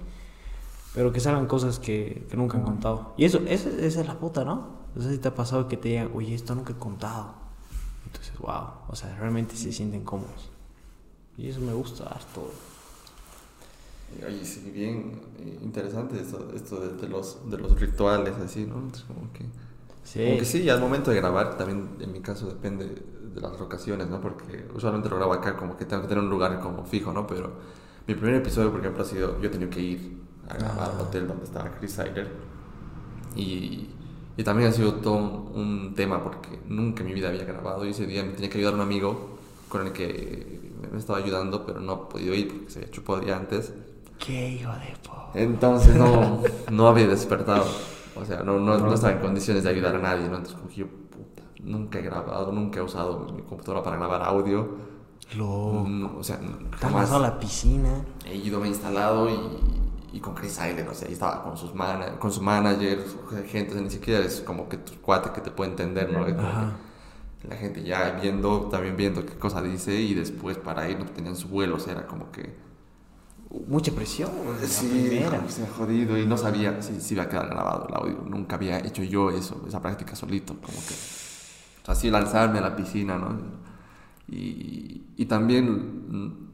Pero 0.94 1.12
que 1.12 1.20
salgan 1.20 1.46
cosas 1.46 1.78
que, 1.78 2.26
que 2.30 2.36
nunca 2.36 2.56
han 2.58 2.64
contado. 2.64 3.14
Y 3.16 3.24
eso, 3.24 3.38
eso- 3.46 3.68
esa 3.70 4.00
es 4.00 4.06
la 4.06 4.18
puta, 4.18 4.44
¿no? 4.44 4.80
No 4.94 5.02
sé 5.02 5.12
si 5.12 5.18
te 5.18 5.28
ha 5.28 5.34
pasado 5.34 5.68
que 5.68 5.76
te 5.76 5.88
digan, 5.90 6.10
oye, 6.14 6.34
esto 6.34 6.54
nunca 6.54 6.72
he 6.72 6.76
contado. 6.76 7.34
Entonces, 8.06 8.36
wow, 8.38 8.64
o 8.88 8.96
sea, 8.96 9.14
realmente 9.18 9.56
se 9.56 9.72
sienten 9.72 10.04
cómodos. 10.04 10.49
Y 11.40 11.48
eso 11.48 11.60
me 11.60 11.72
gusta 11.72 12.04
harto. 12.04 12.42
Oye, 14.26 14.44
sí, 14.44 14.70
bien 14.72 15.20
eh, 15.38 15.58
interesante 15.62 16.20
esto, 16.20 16.50
esto 16.54 16.80
de, 16.80 16.94
de 16.96 17.08
los, 17.08 17.48
de 17.48 17.58
los 17.58 17.78
rituales, 17.80 18.34
así, 18.44 18.66
¿no? 18.66 18.88
Es 18.92 19.02
como 19.04 19.32
que... 19.32 19.44
Sí. 20.02 20.20
Aunque 20.24 20.44
sí, 20.44 20.68
al 20.68 20.80
momento 20.80 21.10
de 21.10 21.16
grabar, 21.18 21.56
también 21.56 21.96
en 22.00 22.12
mi 22.12 22.20
caso 22.20 22.46
depende 22.48 22.86
de 23.34 23.40
las 23.40 23.60
ocasiones, 23.60 24.08
¿no? 24.08 24.20
Porque 24.20 24.68
usualmente 24.74 25.08
lo 25.08 25.16
grabo 25.16 25.34
acá, 25.34 25.56
como 25.56 25.76
que 25.76 25.84
tengo 25.86 26.02
que 26.02 26.08
tener 26.08 26.24
un 26.24 26.30
lugar 26.30 26.60
como 26.60 26.84
fijo, 26.84 27.12
¿no? 27.12 27.26
Pero 27.26 27.52
mi 28.06 28.14
primer 28.14 28.36
episodio, 28.36 28.70
por 28.72 28.80
ejemplo, 28.80 29.02
ha 29.02 29.06
sido, 29.06 29.40
yo 29.40 29.48
he 29.48 29.50
tenido 29.52 29.70
que 29.70 29.80
ir 29.80 30.22
a 30.48 30.54
grabar 30.56 30.92
al 30.92 31.00
Ah. 31.00 31.02
hotel 31.02 31.28
donde 31.28 31.44
estaba 31.44 31.72
Chris 31.78 31.92
Siler. 31.92 32.28
Y, 33.34 33.88
y 34.36 34.44
también 34.44 34.68
ha 34.70 34.72
sido 34.72 34.94
todo 34.96 35.14
un, 35.16 35.52
un 35.54 35.94
tema 35.94 36.22
porque 36.22 36.60
nunca 36.68 37.02
en 37.02 37.08
mi 37.08 37.14
vida 37.14 37.28
había 37.28 37.44
grabado 37.44 37.86
y 37.86 37.90
ese 37.90 38.06
día 38.06 38.24
me 38.24 38.32
tenía 38.32 38.50
que 38.50 38.58
ayudar 38.58 38.74
un 38.74 38.80
amigo 38.80 39.38
con 39.68 39.86
el 39.86 39.92
que 39.92 40.69
me 40.90 40.98
estaba 40.98 41.18
ayudando, 41.18 41.64
pero 41.64 41.80
no 41.80 41.92
ha 41.92 42.08
podido 42.08 42.34
ir 42.34 42.48
porque 42.48 42.70
se 42.70 42.78
había 42.80 42.90
chupado 42.90 43.22
ya 43.22 43.36
antes. 43.36 43.72
Qué 44.18 44.50
hijo 44.50 44.70
de 44.72 44.94
po. 45.06 45.30
Entonces 45.34 45.96
no, 45.96 46.42
no 46.70 46.88
había 46.88 47.06
despertado. 47.06 47.64
O 48.16 48.24
sea, 48.24 48.42
no, 48.42 48.58
no, 48.58 48.78
no 48.78 48.94
estaba 48.94 49.12
en 49.14 49.20
condiciones 49.20 49.64
de 49.64 49.70
ayudar 49.70 49.96
a 49.96 49.98
nadie, 49.98 50.28
¿no? 50.28 50.36
Entonces 50.36 50.56
yo, 50.74 50.86
puta, 50.86 51.42
nunca 51.62 51.98
he 51.98 52.02
grabado, 52.02 52.52
nunca 52.52 52.80
he 52.80 52.82
usado 52.82 53.20
mi 53.32 53.42
computadora 53.42 53.82
para 53.82 53.96
grabar 53.96 54.22
audio. 54.22 54.90
Loco. 55.36 55.84
Mm, 55.86 56.18
o 56.18 56.24
sea, 56.24 56.40
jamás 56.78 57.10
a 57.12 57.18
la 57.18 57.38
piscina. 57.38 58.04
he 58.26 58.36
ido, 58.36 58.58
me 58.58 58.66
he 58.66 58.70
instalado 58.70 59.30
y, 59.30 60.16
y 60.16 60.20
con 60.20 60.34
Chris 60.34 60.54
Island, 60.54 60.88
o 60.88 60.94
sea, 60.94 61.06
ahí 61.06 61.14
estaba 61.14 61.42
con, 61.42 61.56
sus 61.56 61.72
mana, 61.72 62.18
con 62.18 62.32
su 62.32 62.42
manager, 62.42 63.04
gente, 63.46 63.70
o 63.70 63.74
sea, 63.74 63.82
ni 63.82 63.90
siquiera 63.90 64.24
es 64.24 64.40
como 64.40 64.68
que 64.68 64.78
tu 64.78 64.94
cuate 65.00 65.30
que 65.30 65.40
te 65.40 65.52
puede 65.52 65.70
entender, 65.70 66.12
¿no? 66.12 66.24
Ajá. 66.24 66.72
La 67.48 67.56
gente 67.56 67.82
ya 67.82 68.12
viendo, 68.20 68.68
también 68.68 68.96
viendo 68.96 69.24
qué 69.24 69.34
cosa 69.38 69.62
dice 69.62 69.94
y 70.00 70.14
después 70.14 70.58
para 70.58 70.88
ir 70.90 70.98
no 70.98 71.06
tenían 71.06 71.36
su 71.36 71.48
vuelo, 71.48 71.76
o 71.76 71.78
sea, 71.80 71.92
era 71.94 72.06
como 72.06 72.30
que... 72.30 72.54
Mucha 73.66 73.90
presión. 73.92 74.30
la 74.60 74.66
Sí, 74.68 74.86
primera. 75.08 75.48
se 75.48 75.64
ha 75.64 75.68
jodido 75.68 76.16
y 76.16 76.24
no 76.26 76.36
sabía 76.36 76.80
si, 76.82 77.00
si 77.00 77.14
iba 77.14 77.24
a 77.24 77.28
quedar 77.28 77.48
grabado 77.48 77.86
el 77.88 77.94
audio. 77.94 78.24
Nunca 78.28 78.54
había 78.56 78.78
hecho 78.78 79.02
yo 79.02 79.30
eso, 79.30 79.64
esa 79.66 79.82
práctica 79.82 80.14
solito, 80.14 80.54
como 80.54 80.78
que 80.86 80.94
o 81.82 81.84
sea, 81.84 81.94
así 81.94 82.10
lanzarme 82.10 82.58
a 82.58 82.62
la 82.62 82.76
piscina, 82.76 83.18
¿no? 83.18 83.38
Y, 84.28 85.02
y 85.16 85.26
también 85.26 85.66
mm, 86.08 86.50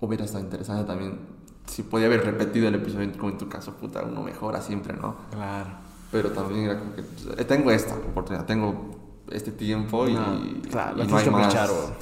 hubiera 0.00 0.24
estado 0.24 0.44
interesante 0.44 0.84
también 0.86 1.18
si 1.66 1.82
podía 1.82 2.06
haber 2.06 2.24
repetido 2.24 2.68
el 2.68 2.74
episodio 2.76 3.12
como 3.18 3.30
en 3.32 3.38
tu 3.38 3.48
caso, 3.48 3.76
puta, 3.76 4.02
uno 4.04 4.22
mejora 4.22 4.62
siempre, 4.62 4.94
¿no? 4.96 5.16
Claro. 5.30 5.70
Pero 6.10 6.30
también 6.32 6.64
era 6.64 6.78
como 6.78 6.94
que 6.94 7.02
eh, 7.36 7.44
tengo 7.44 7.70
esta 7.70 7.94
oportunidad, 7.96 8.46
tengo 8.46 8.97
este 9.32 9.52
tiempo 9.52 10.06
y, 10.08 10.14
No, 10.14 10.40
claro, 10.70 11.02
y 11.02 11.06
no 11.06 11.16
hay 11.16 11.24
que 11.24 11.30
más. 11.30 11.54
aprovechar, 11.54 11.96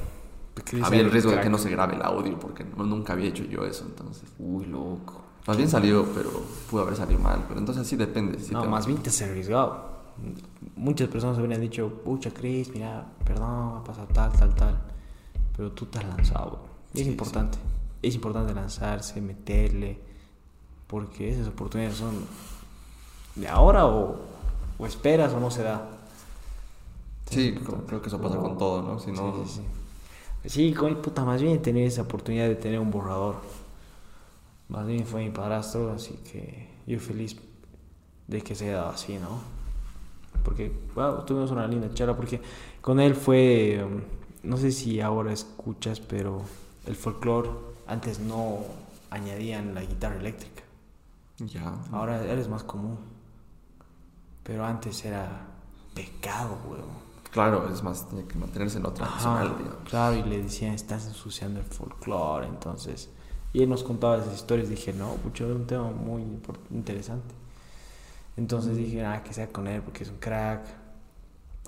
Había 0.83 1.01
el 1.01 1.11
riesgo 1.11 1.31
de 1.33 1.41
que 1.41 1.51
no 1.51 1.59
se 1.59 1.69
grabe 1.71 1.97
el 1.97 2.03
audio 2.03 2.39
porque 2.41 2.65
no- 2.65 2.85
nunca 2.85 3.13
había 3.13 3.29
hecho 3.29 3.45
yo 3.45 3.65
eso, 3.65 3.85
entonces. 3.87 4.25
Uy, 4.39 4.65
loco. 4.67 5.23
Más 5.47 5.57
bien 5.57 5.69
salió, 5.69 6.05
pero 6.15 6.31
pudo 6.71 6.83
haber 6.83 6.97
salido 6.97 7.21
mal. 7.21 7.45
Pero 7.47 7.61
entonces 7.61 7.87
sí 7.87 7.95
depende. 7.97 8.39
sí 8.41 8.53
no, 8.53 8.63
te- 8.63 8.69
más 8.69 8.87
bien 8.87 8.99
te 9.03 9.11
has 9.11 9.23
arriesgado. 9.23 9.95
Muchas 10.77 11.09
personas 11.09 11.39
habrían 11.39 11.61
dicho, 11.61 11.89
pucha, 12.05 12.31
Chris, 12.33 12.71
mira, 12.73 13.07
perdón, 13.25 13.79
ha 13.79 13.85
pasado 13.85 14.09
tal, 14.13 14.33
tal, 14.33 14.55
tal. 14.55 14.79
Pero 15.57 15.73
tú 15.73 15.87
te 15.87 15.99
has 15.99 16.05
lanzado. 16.07 16.59
Y 16.95 17.01
es 17.01 17.05
Sí, 17.05 17.11
importante. 17.11 17.59
Es 18.03 18.15
importante 18.15 18.55
lanzarse, 18.55 19.21
meterle. 19.21 20.01
Porque 20.87 21.31
esas 21.33 21.49
oportunidades 21.49 21.99
son 21.99 22.15
de 23.35 23.47
ahora 23.49 23.87
o, 23.87 24.17
o 24.79 24.87
esperas 24.87 25.33
o 25.35 25.41
no 25.41 25.51
se 25.51 25.63
da. 25.63 25.91
Sí, 27.29 27.55
creo, 27.55 27.85
creo 27.87 28.01
que 28.03 28.09
eso 28.09 28.21
pasa 28.21 28.37
con 28.39 28.57
todo, 28.57 28.83
¿no? 28.83 28.99
Si 28.99 29.11
no, 29.13 29.45
Sí, 29.45 29.53
sí, 29.53 29.63
sí. 30.45 30.49
Sí, 30.49 30.73
con 30.75 30.95
puta, 31.03 31.25
más 31.25 31.43
bien 31.43 31.61
tener 31.61 31.87
esa 31.87 32.03
oportunidad 32.03 32.47
de 32.47 32.55
tener 32.55 32.79
un 32.79 32.91
borrador. 32.91 33.37
Más 34.69 34.87
bien 34.87 35.05
fue 35.07 35.25
mi 35.25 35.31
padrastro, 35.31 35.93
así 35.93 36.15
que 36.31 36.69
yo 36.87 36.99
feliz 37.01 37.37
de 38.27 38.43
que 38.43 38.55
se 38.55 38.67
haya 38.69 38.79
dado 38.79 38.91
así, 38.91 39.19
¿no? 39.19 39.41
Porque, 40.45 40.73
wow, 40.95 41.25
tuvimos 41.25 41.51
una 41.51 41.67
linda 41.67 41.93
charla, 41.95 42.17
porque 42.17 42.41
con 42.81 43.01
él 43.01 43.15
fue, 43.15 43.83
um, 43.85 44.03
no 44.49 44.57
sé 44.57 44.71
si 44.71 45.01
ahora 45.01 45.33
escuchas, 45.33 45.99
pero 46.01 46.43
el 46.87 46.95
folclore 46.95 47.51
antes 47.87 48.21
no 48.21 48.61
añadían 49.11 49.75
la 49.75 49.83
guitarra 49.83 50.17
eléctrica. 50.17 50.63
ya. 51.39 51.75
Ahora 51.93 52.25
eres 52.25 52.49
más 52.49 52.63
común. 52.63 52.99
Pero 54.45 54.65
antes 54.65 55.05
era 55.05 55.47
pecado, 55.95 56.59
weón. 56.69 57.06
Claro, 57.37 57.69
es 57.71 57.83
más, 57.83 58.09
tiene 58.09 58.27
que 58.27 58.39
mantenerse 58.39 58.79
en 58.79 58.85
lo 58.85 58.93
tradicional, 58.95 59.49
Ajá, 59.49 59.57
digamos. 59.59 59.89
Claro, 59.91 60.17
y 60.17 60.23
le 60.23 60.43
decían, 60.43 60.73
estás 60.73 61.07
ensuciando 61.07 61.61
el 61.61 61.67
folclore, 61.67 62.47
entonces. 62.47 63.11
Y 63.53 63.63
él 63.63 63.69
nos 63.69 63.83
contaba 63.85 64.17
esas 64.17 64.35
historias, 64.35 64.71
dije, 64.71 64.95
no, 64.95 65.13
pucho, 65.17 65.45
era 65.45 65.55
un 65.55 65.67
tema 65.67 65.91
muy 65.91 66.23
interesante. 66.71 67.35
Entonces 68.39 68.79
dije, 68.79 69.05
ah, 69.05 69.23
que 69.23 69.35
sea 69.35 69.49
con 69.49 69.67
él, 69.67 69.83
porque 69.83 70.05
es 70.05 70.09
un 70.09 70.17
crack. 70.17 70.67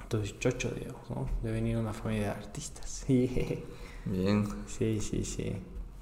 Entonces, 0.01 0.39
chocho, 0.39 0.71
digamos, 0.71 1.03
¿no? 1.11 1.29
De 1.43 1.53
venir 1.53 1.77
de 1.77 1.83
una 1.83 1.93
familia 1.93 2.29
de 2.29 2.31
artistas. 2.31 3.05
Sí, 3.07 3.63
Bien. 4.07 4.49
sí, 4.67 5.01
sí, 5.03 5.23
sí. 5.23 5.55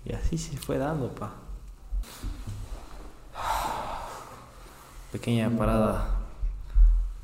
Y 0.04 0.12
así 0.12 0.38
se 0.38 0.56
fue 0.58 0.78
dando, 0.78 1.12
pa. 1.12 1.34
Pequeña 5.10 5.50
parada 5.50 6.18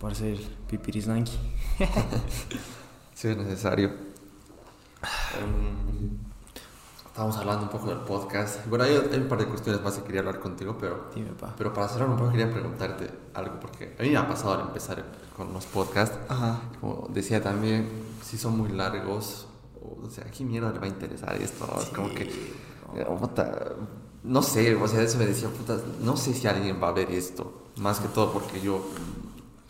para 0.01 0.13
hacer 0.13 0.39
pipirisnanki. 0.69 1.39
Sí, 3.15 3.29
es 3.29 3.37
necesario. 3.37 3.89
Em, 5.41 6.19
Estábamos 7.07 7.37
hablando 7.37 7.65
un 7.65 7.69
poco 7.69 7.89
del 7.89 7.99
podcast. 7.99 8.67
Bueno, 8.67 8.85
hay, 8.85 8.97
hay 8.97 9.19
un 9.21 9.29
par 9.29 9.39
de 9.39 9.45
cuestiones 9.47 9.83
más 9.83 9.95
que 9.99 10.03
quería 10.03 10.21
hablar 10.21 10.41
contigo, 10.41 10.77
pero, 10.81 11.11
Dime, 11.15 11.31
pa. 11.33 11.55
pero 11.59 11.73
para 11.73 11.87
cerrar 11.89 12.09
un 12.09 12.17
poco 12.17 12.31
quería 12.31 12.51
preguntarte 12.51 13.11
algo, 13.35 13.61
porque 13.61 13.95
a 13.99 14.03
mí 14.03 14.09
me 14.09 14.17
ha 14.17 14.27
pasado 14.27 14.55
al 14.55 14.61
empezar 14.63 15.05
con 15.37 15.53
los 15.53 15.67
podcasts, 15.67 16.17
Ajá. 16.29 16.63
como 16.81 17.09
decía 17.13 17.43
también, 17.43 17.87
si 18.25 18.39
son 18.39 18.57
muy 18.57 18.71
largos, 18.71 19.47
o 19.79 20.09
sea, 20.09 20.25
¿a 20.25 20.31
qué 20.31 20.43
mierda 20.43 20.73
le 20.73 20.79
va 20.79 20.87
a 20.87 20.89
interesar 20.89 21.35
esto? 21.41 21.67
Es 21.83 21.91
como 21.91 22.09
que, 22.15 22.23
eh, 22.25 23.05
puta, 23.21 23.73
no 24.25 24.43
sé, 24.43 24.75
o 24.75 24.89
sea, 24.89 25.03
eso 25.03 25.19
me 25.19 25.27
decía, 25.27 25.51
puta, 25.51 25.77
no 26.01 26.17
sé 26.17 26.33
si 26.33 26.47
alguien 26.49 26.83
va 26.83 26.89
a 26.89 26.93
ver 26.93 27.11
esto, 27.11 27.65
más 27.77 28.01
que 28.01 28.09
todo 28.09 28.33
porque 28.33 28.59
yo, 28.59 28.83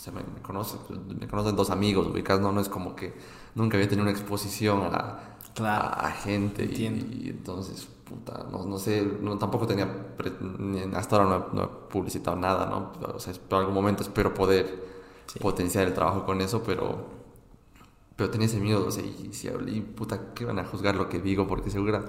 o 0.03 0.05
sea, 0.05 0.13
me, 0.13 0.23
me 0.35 0.43
conoce, 0.43 0.77
me 1.21 1.29
conocen 1.29 1.55
dos 1.55 1.71
amigos, 1.71 2.09
ubicas, 2.09 2.41
no, 2.41 2.51
no 2.51 2.61
es 2.61 2.69
como 2.69 2.97
que 2.97 3.15
nunca 3.55 3.77
había 3.77 3.89
tenido 3.89 4.03
una 4.03 4.11
exposición 4.11 4.83
a, 4.93 5.37
Claro. 5.55 5.85
a, 5.85 6.09
a 6.09 6.11
gente 6.11 6.65
y, 6.65 7.29
entonces, 7.29 7.87
puta, 8.05 8.49
no, 8.51 8.65
no 8.65 8.79
sé, 8.79 9.09
no, 9.21 9.39
tampoco 9.39 9.65
tenía, 9.69 9.89
hasta 10.97 11.17
ahora 11.17 11.29
no 11.29 11.37
he, 11.37 11.55
no 11.57 11.63
he 11.63 11.69
publicitado 11.89 12.37
nada, 12.37 12.67
¿no? 12.67 12.91
O 13.15 13.21
sea, 13.21 13.33
en 13.33 13.57
algún 13.57 13.75
momento 13.75 14.03
espero 14.03 14.35
poder 14.35 14.91
Sí. 15.27 15.39
potenciar 15.39 15.87
el 15.87 15.95
trabajo 15.95 16.27
con 16.27 16.41
eso, 16.41 16.65
pero 16.65 17.07
pero 18.17 18.29
tenía 18.29 18.47
ese 18.47 18.59
miedo, 18.59 18.87
o 18.87 18.91
sea, 18.91 19.05
y, 19.05 19.31
si 19.33 19.49
hablé, 19.49 19.81
puta, 19.83 20.33
¿qué 20.35 20.45
van 20.45 20.59
a 20.59 20.65
juzgar 20.65 20.97
lo 20.97 21.09
que 21.09 21.21
digo? 21.21 21.47
Porque 21.47 21.71
segura, 21.71 22.05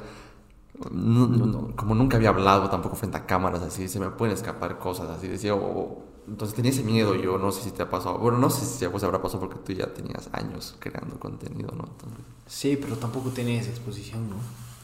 no- 0.91 1.27
no- 1.27 1.75
como 1.75 1.93
nunca 1.95 2.17
había 2.17 2.29
hablado 2.29 2.69
tampoco 2.69 2.95
frente 2.95 3.17
a 3.17 3.25
cámaras, 3.25 3.61
así, 3.61 3.87
se 3.87 3.99
me 3.99 4.09
pueden 4.09 4.33
escapar 4.33 4.79
cosas, 4.79 5.09
así, 5.09 5.27
decía, 5.27 5.53
o- 5.55 6.03
entonces 6.27 6.55
tenía 6.55 6.71
ese 6.71 6.83
miedo 6.83 7.15
yo, 7.15 7.37
no 7.37 7.51
sé 7.51 7.63
si 7.63 7.71
te 7.71 7.83
ha 7.83 7.89
pasado, 7.89 8.17
bueno, 8.17 8.37
no 8.37 8.49
sé 8.49 8.65
si 8.65 8.85
vos 8.87 9.03
habrá 9.03 9.21
pasado 9.21 9.41
porque 9.41 9.59
tú 9.63 9.73
ya 9.73 9.93
tenías 9.93 10.29
años 10.33 10.75
creando 10.79 11.19
contenido, 11.19 11.71
¿no? 11.75 11.85
Entonces, 11.85 12.19
Sí, 12.47 12.77
pero 12.79 12.97
tampoco 12.97 13.29
tenía 13.29 13.59
esa 13.59 13.69
exposición, 13.69 14.29
¿no? 14.29 14.35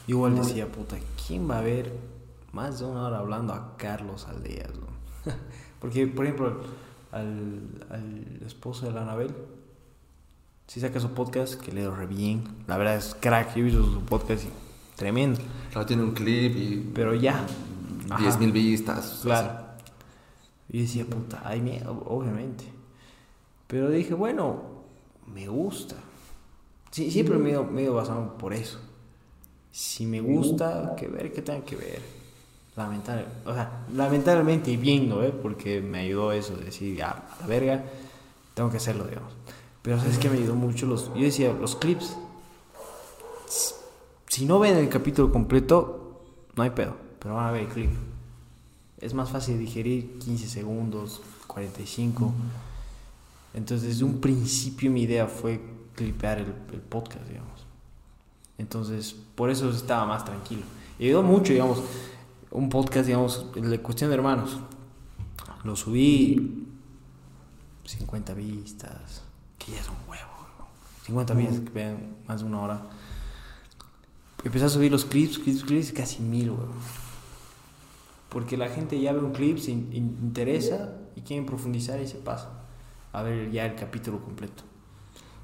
Yo 0.07 0.15
igual 0.15 0.35
decía, 0.35 0.71
puta, 0.71 0.97
¿quién 1.27 1.49
va 1.49 1.59
a 1.59 1.61
ver 1.61 1.93
más 2.51 2.79
de 2.79 2.85
una 2.85 3.03
hora 3.07 3.19
hablando 3.19 3.53
a 3.53 3.77
Carlos 3.77 4.27
Aldeas, 4.27 4.71
¿no? 4.75 5.31
Porque, 5.79 6.07
por 6.07 6.25
ejemplo, 6.25 6.61
al, 7.11 7.85
al 7.89 8.41
esposo 8.45 8.85
de 8.87 8.93
la 8.93 9.01
Anabel, 9.03 9.33
si 10.67 10.79
saca 10.79 10.99
su 10.99 11.11
podcast, 11.11 11.55
que 11.55 11.71
le 11.71 11.83
doy 11.83 11.95
re 11.95 12.05
bien. 12.05 12.43
La 12.67 12.77
verdad 12.77 12.95
es 12.95 13.15
crack, 13.19 13.55
yo 13.55 13.61
he 13.61 13.63
visto 13.63 13.83
su 13.83 14.01
podcast 14.01 14.45
y 14.45 14.49
tremendo. 14.95 15.39
claro, 15.71 15.87
tiene 15.87 16.03
un 16.03 16.11
clip 16.11 16.55
y 16.55 16.91
Pero 16.93 17.15
ya. 17.15 17.45
Ajá. 18.09 18.23
10.000 18.23 18.51
vistas. 18.51 19.19
Claro. 19.23 19.68
Y 20.69 20.81
decía, 20.81 21.05
puta, 21.05 21.41
hay 21.45 21.61
miedo, 21.61 22.03
obviamente. 22.05 22.63
Pero 23.67 23.89
dije, 23.89 24.13
bueno, 24.13 24.61
me 25.33 25.47
gusta. 25.47 25.95
Sí, 26.91 27.09
siempre 27.11 27.37
me 27.37 27.49
he 27.49 27.51
ido- 27.53 27.63
me 27.65 27.81
he 27.81 27.83
ido 27.85 27.95
basado 27.95 28.37
por 28.37 28.53
eso. 28.53 28.79
Si 29.71 30.05
me 30.05 30.21
gusta, 30.21 30.95
que 30.97 31.07
ver, 31.07 31.31
que 31.33 31.41
tenga 31.41 31.63
que 31.65 31.75
ver. 31.75 32.01
Lamentable, 32.75 33.25
o 33.45 33.53
sea, 33.53 33.85
lamentablemente 33.93 34.71
y 34.71 34.77
viendo, 34.77 35.23
¿eh? 35.23 35.31
Porque 35.31 35.81
me 35.81 35.99
ayudó 35.99 36.31
eso, 36.31 36.55
de 36.55 36.65
decir, 36.65 36.95
ya, 36.95 37.09
a 37.11 37.41
la 37.41 37.47
verga, 37.47 37.83
tengo 38.53 38.69
que 38.69 38.77
hacerlo, 38.77 39.05
digamos. 39.05 39.33
Pero 39.81 39.99
sabes 39.99 40.17
que 40.17 40.29
me 40.29 40.37
ayudó 40.37 40.55
mucho 40.55 40.85
los, 40.85 41.13
yo 41.13 41.21
decía, 41.21 41.51
los 41.53 41.75
clips. 41.75 42.15
Si 44.27 44.45
no 44.45 44.59
ven 44.59 44.77
el 44.77 44.89
capítulo 44.89 45.31
completo, 45.31 46.21
no 46.55 46.63
hay 46.63 46.69
pedo, 46.69 46.95
pero 47.19 47.35
van 47.35 47.47
a 47.47 47.51
ver 47.51 47.63
el 47.63 47.67
clip. 47.69 47.89
Es 49.01 49.13
más 49.13 49.29
fácil 49.29 49.57
digerir 49.57 50.19
15 50.19 50.47
segundos, 50.47 51.21
45. 51.47 52.33
Entonces, 53.53 53.87
desde 53.87 54.03
un 54.03 54.19
principio 54.19 54.91
mi 54.91 55.03
idea 55.03 55.27
fue 55.27 55.61
clipear 55.95 56.39
el, 56.39 56.53
el 56.73 56.81
podcast, 56.81 57.27
digamos. 57.27 57.65
Entonces, 58.57 59.15
por 59.35 59.49
eso 59.49 59.69
estaba 59.69 60.05
más 60.05 60.25
tranquilo. 60.25 60.63
Y 60.99 61.05
ayudó 61.05 61.23
mucho, 61.23 61.53
digamos, 61.53 61.81
un 62.51 62.69
podcast, 62.69 63.07
digamos, 63.07 63.45
de 63.53 63.79
cuestión 63.79 64.09
de 64.09 64.15
hermanos. 64.15 64.57
Lo 65.63 65.75
subí 65.75 66.67
50 67.85 68.33
vistas, 68.33 69.23
que 69.57 69.71
ya 69.71 69.79
es 69.79 69.87
un 69.87 69.95
huevo. 70.07 70.29
¿no? 70.59 70.67
50 71.05 71.33
vistas 71.33 71.59
que 71.61 71.69
vean 71.69 72.17
más 72.27 72.41
de 72.41 72.47
una 72.47 72.61
hora. 72.61 72.81
Empecé 74.43 74.65
a 74.65 74.69
subir 74.69 74.91
los 74.91 75.05
clips, 75.05 75.39
clips, 75.39 75.63
clips, 75.63 75.91
casi 75.91 76.21
mil, 76.21 76.51
huevo. 76.51 76.73
Porque 78.29 78.57
la 78.57 78.69
gente 78.69 78.99
ya 78.99 79.11
ve 79.13 79.19
un 79.19 79.31
clip, 79.31 79.57
se 79.57 79.71
in- 79.71 79.89
in- 79.91 80.17
interesa 80.21 80.97
y 81.15 81.21
quieren 81.21 81.45
profundizar 81.45 81.99
y 81.99 82.07
se 82.07 82.17
pasa 82.19 82.63
a 83.11 83.23
ver 83.23 83.51
ya 83.51 83.65
el 83.65 83.75
capítulo 83.75 84.21
completo. 84.21 84.63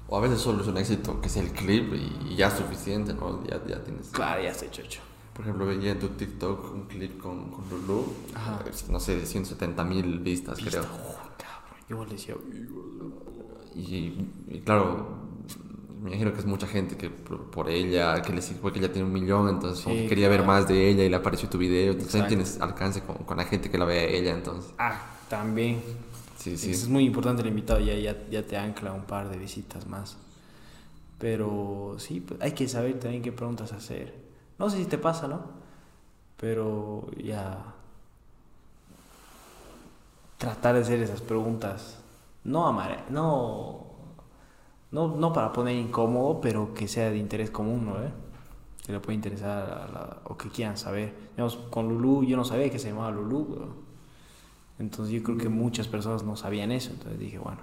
O 0.08 0.16
a 0.16 0.20
veces 0.20 0.40
solo 0.40 0.62
es 0.62 0.68
un 0.68 0.76
éxito 0.78 1.20
que 1.20 1.28
sea 1.28 1.42
el 1.42 1.50
clip 1.50 1.92
y, 1.94 2.36
ya 2.36 2.46
es 2.46 2.54
suficiente, 2.54 3.12
¿no? 3.12 3.42
Ya, 3.44 3.60
ya 3.66 3.82
tienes... 3.82 4.08
Claro, 4.10 4.40
ya 4.42 4.50
está 4.50 4.66
hecho. 4.66 5.00
Por 5.34 5.44
ejemplo, 5.44 5.66
veía 5.66 5.92
en 5.92 5.98
tu 5.98 6.08
TikTok 6.10 6.72
un 6.72 6.82
clip 6.86 7.18
con, 7.20 7.50
con 7.50 7.68
Lulu, 7.68 8.04
Ajá. 8.34 8.60
eh, 8.64 8.70
no 8.88 9.00
sé, 9.00 9.16
de 9.16 9.26
170 9.26 9.82
mil 9.84 10.20
vistas, 10.20 10.58
creo. 10.64 10.82
Oh, 10.82 11.14
cabrón. 11.36 11.80
Yo 11.88 11.96
igual 11.96 12.08
decía, 12.08 12.34
Y, 13.74 14.28
y 14.48 14.60
claro, 14.64 15.25
me 16.06 16.12
imagino 16.12 16.32
que 16.32 16.40
es 16.40 16.46
mucha 16.46 16.66
gente 16.66 16.96
que 16.96 17.10
por, 17.10 17.50
por 17.50 17.70
ella, 17.70 18.22
que 18.22 18.32
le 18.32 18.42
sirve 18.42 18.72
que 18.72 18.78
ella 18.80 18.92
tiene 18.92 19.06
un 19.08 19.12
millón, 19.14 19.48
entonces 19.48 19.82
como 19.82 19.96
Sí, 19.96 19.96
que 19.96 20.06
quería 20.06 20.28
ver 20.28 20.44
más 20.44 20.68
de 20.68 20.88
ella 20.90 21.04
y 21.04 21.08
le 21.10 21.16
apareció 21.16 21.48
tu 21.48 21.58
video. 21.58 21.92
Entonces 21.92 22.12
también 22.12 22.28
Exacto. 22.28 22.44
tienes 22.44 22.60
alcance 22.60 23.02
con, 23.02 23.16
con 23.18 23.36
la 23.38 23.44
gente 23.44 23.70
que 23.70 23.78
la 23.78 23.84
ve 23.84 23.98
a 24.00 24.04
ella, 24.04 24.32
entonces. 24.34 24.72
ah, 24.78 25.00
también. 25.28 25.82
Sí, 26.38 26.56
sí. 26.56 26.82
Es 26.82 26.88
muy 26.88 27.04
importante 27.04 27.42
el 27.42 27.48
invitado, 27.48 27.80
ya, 27.80 27.94
ya, 27.94 28.16
ya 28.30 28.46
te 28.46 28.56
ancla 28.56 28.92
un 28.92 29.04
par 29.04 29.28
de 29.30 29.38
visitas 29.38 29.86
más. 29.86 30.18
Pero 31.18 31.96
sí, 31.98 32.20
pues, 32.20 32.40
hay 32.42 32.52
que 32.52 32.68
saber 32.68 32.98
también 33.00 33.22
qué 33.22 33.32
preguntas 33.32 33.72
hacer. 33.72 34.14
No 34.58 34.70
sé 34.70 34.78
si 34.78 34.86
te 34.86 34.98
pasa, 34.98 35.28
¿no? 35.28 35.42
Pero 36.38 37.08
ya 37.18 37.74
tratar 40.38 40.74
de 40.74 40.80
hacer 40.82 41.00
esas 41.00 41.20
preguntas, 41.20 41.98
no 42.44 42.66
amare, 42.66 42.98
no, 43.10 43.85
no, 44.92 45.16
no 45.16 45.32
para 45.32 45.52
poner 45.52 45.76
incómodo, 45.76 46.40
pero 46.40 46.74
que 46.74 46.88
sea 46.88 47.10
de 47.10 47.18
interés 47.18 47.50
común, 47.50 47.86
¿no? 47.86 48.02
eh? 48.02 48.10
Que 48.84 48.92
le 48.92 49.00
pueda 49.00 49.14
interesar 49.14 49.58
a 49.70 49.92
la- 49.92 50.16
o 50.24 50.36
que 50.36 50.48
quieran 50.48 50.76
saber. 50.76 51.12
Digamos, 51.32 51.56
con 51.70 51.88
Lulu, 51.88 52.24
yo 52.24 52.36
no 52.36 52.44
sabía 52.44 52.70
que 52.70 52.78
se 52.78 52.88
llamaba 52.90 53.10
Lulu, 53.10 53.38
weón. 53.38 53.86
Entonces 54.78 55.14
yo 55.14 55.22
creo 55.22 55.38
que 55.38 55.48
muchas 55.48 55.88
personas 55.88 56.22
no 56.22 56.36
sabían 56.36 56.70
eso. 56.70 56.90
Entonces 56.90 57.18
dije, 57.18 57.38
bueno, 57.38 57.60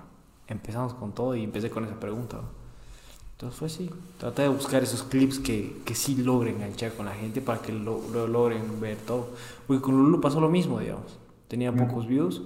empezamos 0.48 0.94
con 0.94 1.14
todo 1.14 1.36
y 1.36 1.44
empecé 1.44 1.70
con 1.70 1.86
esa 1.86 2.00
pregunta. 2.00 2.38
¿no? 2.38 2.64
Entonces 3.34 3.58
fue 3.58 3.68
así. 3.68 3.90
Traté 4.18 4.44
de 4.44 4.48
buscar 4.50 4.84
esos 4.84 5.04
clips 5.04 5.40
que, 5.40 5.82
que 5.86 5.96
sí 5.96 6.16
logren 6.16 6.56
enganchar 6.56 6.94
con 6.94 7.06
la 7.06 7.14
gente 7.14 7.42
para 7.42 7.62
que 7.62 7.72
lo, 7.72 8.02
lo 8.12 8.28
logren 8.28 8.80
ver 8.82 8.98
todo. 8.98 9.30
Porque 9.68 9.82
con 9.82 9.96
Lulu 9.98 10.20
pasó 10.22 10.40
lo 10.40 10.50
mismo, 10.50 10.80
digamos. 10.80 11.18
Tenía 11.48 11.72
pocos 11.76 12.08
views, 12.08 12.42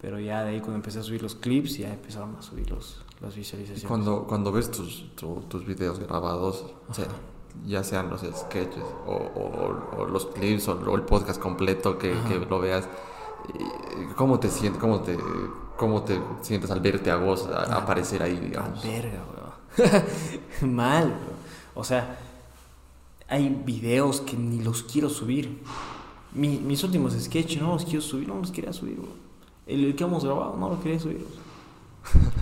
pero 0.00 0.18
ya 0.18 0.42
de 0.42 0.50
ahí 0.50 0.58
cuando 0.60 0.76
empecé 0.76 0.98
a 0.98 1.02
subir 1.02 1.22
los 1.22 1.36
clips 1.36 1.78
ya 1.78 1.92
empezaron 1.92 2.34
a 2.36 2.42
subir 2.42 2.68
los, 2.70 3.03
las 3.24 3.34
Y 3.36 3.38
visualizaciones. 3.40 3.84
cuando, 3.86 4.24
cuando 4.24 4.52
ves 4.52 4.70
tus, 4.70 5.14
tu- 5.16 5.42
tus 5.48 5.64
videos 5.66 5.98
grabados, 5.98 6.64
o 6.88 6.94
sea, 6.94 7.06
ya 7.66 7.82
sean 7.84 8.10
los 8.10 8.20
sketches 8.22 8.82
o, 9.06 9.12
o- 9.12 10.00
o 10.02 10.06
los 10.06 10.26
clips 10.26 10.68
o, 10.68 10.94
el 10.94 11.02
podcast 11.02 11.40
completo 11.40 11.96
que, 11.98 12.14
que 12.28 12.38
lo 12.38 12.58
veas, 12.60 12.88
¿cómo 14.16 14.38
te 14.40 14.48
sientes, 14.50 14.80
cómo 14.80 15.00
te, 15.00 15.16
cómo 15.76 16.02
te 16.02 16.20
sientes 16.42 16.70
al 16.70 16.80
verte 16.80 17.10
a 17.10 17.16
vos 17.16 17.46
a- 17.46 17.76
aparecer 17.76 18.22
ahí, 18.22 18.52
Ah, 18.56 18.68
verga, 18.82 19.22
weón. 19.30 20.74
Mal, 20.74 21.04
weón. 21.04 21.34
O 21.74 21.84
sea, 21.84 22.18
hay 23.28 23.48
videos 23.64 24.20
que 24.20 24.36
ni 24.36 24.60
los 24.62 24.82
quiero 24.82 25.08
subir. 25.08 25.62
Mi- 26.32 26.58
mis 26.58 26.82
últimos 26.84 27.12
sketches 27.14 27.60
no 27.62 27.72
los 27.74 27.84
quiero 27.84 28.00
subir, 28.00 28.28
no 28.28 28.36
los 28.36 28.50
quería 28.50 28.72
subir, 28.72 28.98
weón. 28.98 29.24
El, 29.66 29.84
el 29.84 29.96
que 29.96 30.04
hemos 30.04 30.24
grabado 30.24 30.56
no 30.56 30.68
lo 30.70 30.80
quería 30.82 30.98
subir. 31.00 31.24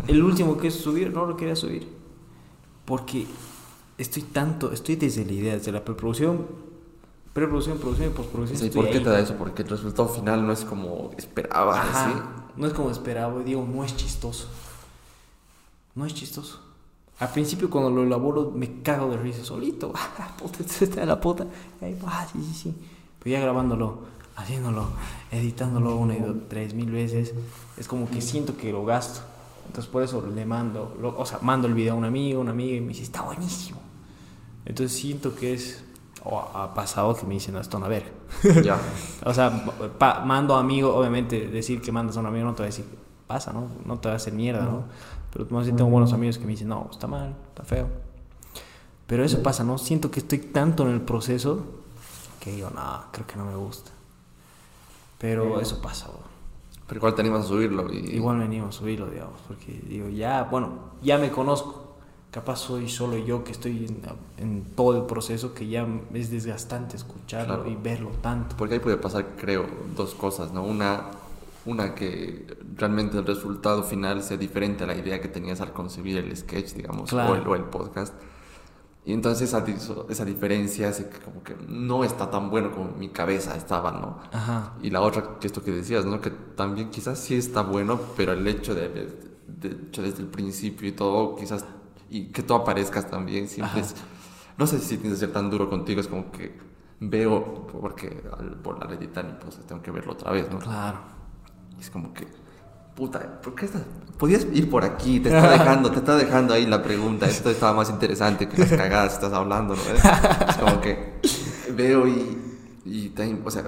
El 0.07 0.23
último 0.23 0.57
que 0.57 0.69
es 0.69 0.75
subir 0.75 1.13
no 1.13 1.27
lo 1.27 1.37
quería 1.37 1.57
subir. 1.57 1.89
Porque 2.85 3.27
estoy 3.99 4.23
tanto, 4.23 4.73
estoy 4.73 4.97
desde 4.97 5.25
la 5.25 5.33
idea, 5.33 5.55
desde 5.55 5.73
la 5.73 5.85
preproducción, 5.85 6.47
preproducción, 7.33 7.79
producción 7.79 8.09
y 8.09 8.11
postproducción. 8.11 8.59
Sí, 8.59 8.71
¿Por 8.71 8.89
qué 8.91 8.99
ahí. 8.99 9.05
te 9.05 9.11
da 9.11 9.21
eso? 9.21 9.37
Porque 9.37 9.63
el 9.63 9.69
resultado 9.69 10.09
final 10.09 10.47
no 10.47 10.53
es 10.53 10.65
como 10.65 11.11
esperabas, 11.17 11.79
Ajá. 11.79 12.13
¿sí? 12.13 12.43
No 12.57 12.67
es 12.67 12.73
como 12.73 12.91
esperaba, 12.91 13.41
y 13.41 13.45
digo, 13.45 13.67
no 13.67 13.85
es 13.85 13.97
chistoso. 13.97 14.49
No 15.95 16.05
es 16.05 16.15
chistoso. 16.15 16.61
Al 17.19 17.31
principio 17.31 17.71
cuando 17.71 17.91
lo 17.91 18.03
elaboro 18.03 18.51
me 18.51 18.83
cago 18.83 19.11
de 19.11 19.17
risa 19.17 19.45
solito. 19.45 19.93
Ah, 20.19 20.37
puta, 20.37 20.59
está 20.81 21.01
de 21.01 21.07
la 21.07 21.21
puta. 21.21 21.47
Ahí, 21.81 21.97
ah, 22.07 22.27
sí, 22.31 22.39
sí, 22.43 22.55
sí. 22.55 22.75
Pero 23.19 23.37
ya 23.37 23.41
grabándolo, 23.41 24.01
haciéndolo, 24.37 24.89
editándolo 25.31 25.97
una 25.97 26.17
y 26.17 26.21
dos, 26.21 26.37
tres 26.49 26.75
mil 26.75 26.91
veces, 26.91 27.33
es 27.77 27.87
como 27.87 28.11
que 28.11 28.21
siento 28.21 28.57
que 28.57 28.73
lo 28.73 28.85
gasto. 28.85 29.21
Entonces 29.67 29.91
por 29.91 30.03
eso 30.03 30.27
le 30.27 30.45
mando, 30.45 30.97
lo- 31.01 31.19
o 31.19 31.25
sea, 31.27 31.39
mando 31.43 31.67
el 31.69 31.75
video 31.75 31.95
a 31.95 31.97
un 31.97 32.05
amigo, 32.05 32.41
una 32.41 32.51
amiga 32.51 32.77
y 32.77 32.81
me 32.81 32.89
dice, 32.89 33.03
está 33.03 33.23
buenísimo. 33.23 33.81
Entonces 34.65 34.97
siento 34.99 35.35
que 35.35 35.55
es 35.55 35.85
o 36.25 36.39
ha 36.39 36.73
pasado 36.75 37.17
que 37.17 37.27
me 37.27 37.35
dicen, 37.35 37.57
esto 37.57 37.79
a 37.79 37.89
ver. 37.89 38.13
Ya. 38.63 38.79
o 39.25 39.35
sea, 39.35 39.65
pa- 39.99 40.21
mando 40.25 40.55
amigo, 40.57 40.95
obviamente 40.95 41.49
decir 41.49 41.81
que 41.81 41.91
mandas 41.91 42.17
a 42.17 42.21
un 42.21 42.27
amigo 42.27 42.45
no 42.45 42.53
te 42.55 42.59
va 42.63 42.67
a 42.67 42.71
decir, 42.71 42.85
pasa, 43.27 43.53
¿no? 43.53 43.67
No 43.85 43.99
te 43.99 44.09
va 44.09 44.15
a 44.15 44.17
hacer 44.19 44.33
mierda, 44.33 44.65
¿no? 44.65 44.85
Pero 45.33 45.47
más 45.51 45.65
bien 45.65 45.77
tengo 45.77 45.91
buenos 45.91 46.13
amigos 46.13 46.39
que 46.39 46.45
me 46.45 46.51
dicen, 46.53 46.69
no, 46.69 46.89
está 46.93 47.07
mal, 47.07 47.35
está 47.49 47.65
feo. 47.65 47.89
Pero 49.07 49.25
eso 49.25 49.43
pasa, 49.43 49.65
¿no? 49.65 49.79
Siento 49.79 50.11
que 50.11 50.21
estoy 50.21 50.39
tanto 50.39 50.85
en 50.85 50.91
el 50.95 51.01
proceso 51.01 51.65
que 52.39 52.53
digo, 52.53 52.71
no, 52.71 53.05
creo 53.11 53.27
que 53.27 53.37
no 53.37 53.45
me 53.47 53.57
gusta. 53.57 53.91
Pero 55.19 55.45
eso 55.61 55.81
pasa, 55.83 56.07
bro. 56.09 56.21
Pero 56.93 56.99
igual 57.01 57.15
te 57.15 57.23
animas 57.23 57.45
a 57.47 57.49
subirlo. 57.49 57.93
Y... 57.93 58.17
Igual 58.17 58.37
me 58.37 58.45
animo 58.45 58.67
a 58.67 58.73
subirlo, 58.73 59.07
digamos, 59.09 59.41
porque 59.49 59.81
digo, 59.89 60.09
ya, 60.11 60.45
bueno, 60.45 60.71
ya 61.03 61.17
me 61.19 61.31
conozco. 61.31 61.81
Capaz 62.31 62.57
soy 62.57 62.89
solo 62.89 63.17
yo 63.19 63.45
que 63.45 63.53
estoy 63.53 63.87
en, 63.87 64.01
en 64.39 64.65
todo 64.75 64.97
el 64.99 65.05
proceso 65.05 65.53
que 65.55 65.69
ya 65.69 65.87
es 66.15 66.31
desgastante 66.31 66.97
escucharlo 66.97 67.57
Claro. 67.63 67.71
y 67.71 67.77
verlo 67.77 68.09
tanto. 68.23 68.57
Porque 68.57 68.75
ahí 68.75 68.81
puede 68.81 68.97
pasar, 68.97 69.27
creo, 69.39 69.67
dos 69.97 70.15
cosas, 70.15 70.53
¿no? 70.53 70.63
Una, 70.65 71.11
una 71.67 71.95
que 71.95 72.47
realmente 72.77 73.19
el 73.19 73.27
resultado 73.27 73.83
final 73.83 74.23
sea 74.23 74.37
diferente 74.39 74.85
a 74.85 74.87
la 74.87 74.97
idea 74.97 75.21
que 75.21 75.29
tenías 75.29 75.61
al 75.61 75.73
concebir 75.73 76.17
el 76.19 76.35
sketch, 76.37 76.73
digamos, 76.75 77.11
Claro. 77.11 77.33
o, 77.33 77.37
el, 77.37 77.47
o 77.47 77.55
el 77.55 77.65
podcast. 77.65 78.15
Y 79.05 79.13
entonces 79.13 79.49
esa, 79.49 79.65
esa 80.09 80.25
diferencia 80.25 80.89
hace 80.89 81.09
que 81.09 81.19
como 81.19 81.43
que 81.43 81.57
no 81.69 82.05
está 82.05 82.31
tan 82.31 82.51
bueno 82.51 82.71
como 82.71 82.93
mi 82.93 83.09
cabeza 83.09 83.57
estaba, 83.57 83.91
¿no? 83.91 84.21
Ajá. 84.33 84.75
Y 84.81 84.91
la 84.91 85.01
otra, 85.01 85.41
que 85.41 85.49
esto 85.49 85.63
que 85.63 85.73
decías, 85.73 86.05
¿no? 86.05 86.21
Que 86.21 86.31
también 86.31 86.91
quizás 86.91 87.19
sí 87.19 87.35
está 87.35 87.63
bueno, 87.63 87.99
pero 88.17 88.33
el 88.33 88.47
hecho 88.47 88.77
de, 88.77 88.89
de, 88.89 89.07
de 89.49 89.69
hecho 89.89 90.03
desde 90.03 90.23
el 90.23 90.29
principio 90.29 90.89
y 90.89 90.93
todo, 90.93 91.35
quizás, 91.35 91.65
y 92.11 92.27
que 92.27 92.45
tú 92.45 92.55
aparezcas 92.55 93.11
también, 93.11 93.49
siempre 93.49 93.81
es, 93.81 93.97
no 94.57 94.69
sé 94.69 94.79
si 94.79 94.97
tienes 94.99 95.19
que 95.19 95.27
ser 95.27 95.33
tan 95.33 95.51
duro 95.51 95.69
contigo, 95.69 96.01
es 96.01 96.07
como 96.07 96.31
que 96.31 96.57
veo, 97.01 97.67
porque 97.67 98.23
al, 98.39 98.57
por 98.57 98.79
la 98.79 98.95
editar 98.95 99.27
y 99.29 99.43
pues 99.43 99.59
tengo 99.67 99.83
que 99.83 99.91
verlo 99.91 100.13
otra 100.13 100.31
vez, 100.31 100.49
¿no? 100.49 100.61
Claro. 100.61 100.99
Y 101.77 101.81
es 101.81 101.91
como 101.91 102.15
que, 102.15 102.29
puta, 102.95 103.41
¿por 103.43 103.55
qué 103.55 103.67
estás? 103.67 103.83
Podías 104.19 104.47
ir 104.53 104.71
por 104.71 104.85
aquí, 104.85 105.19
te 105.21 105.29
está 105.35 105.51
dejando, 105.51 105.91
te 105.91 105.99
está 105.99 106.17
dejando 106.17 106.55
ahí 106.55 106.67
la 106.67 106.83
pregunta, 106.83 107.27
esto 107.27 107.51
estaba 107.51 107.73
más 107.75 107.91
interesante 107.91 108.49
que 108.49 108.57
las 108.59 108.71
cagadas 108.71 109.09
que 109.11 109.25
estás 109.25 109.33
hablando, 109.33 109.75
¿no? 109.75 109.83
Es 109.83 110.57
como 110.59 110.81
que 110.81 111.15
veo 111.75 112.07
y, 112.07 112.39
y 112.85 113.09
también, 113.09 113.43
o 113.45 113.51
sea, 113.51 113.65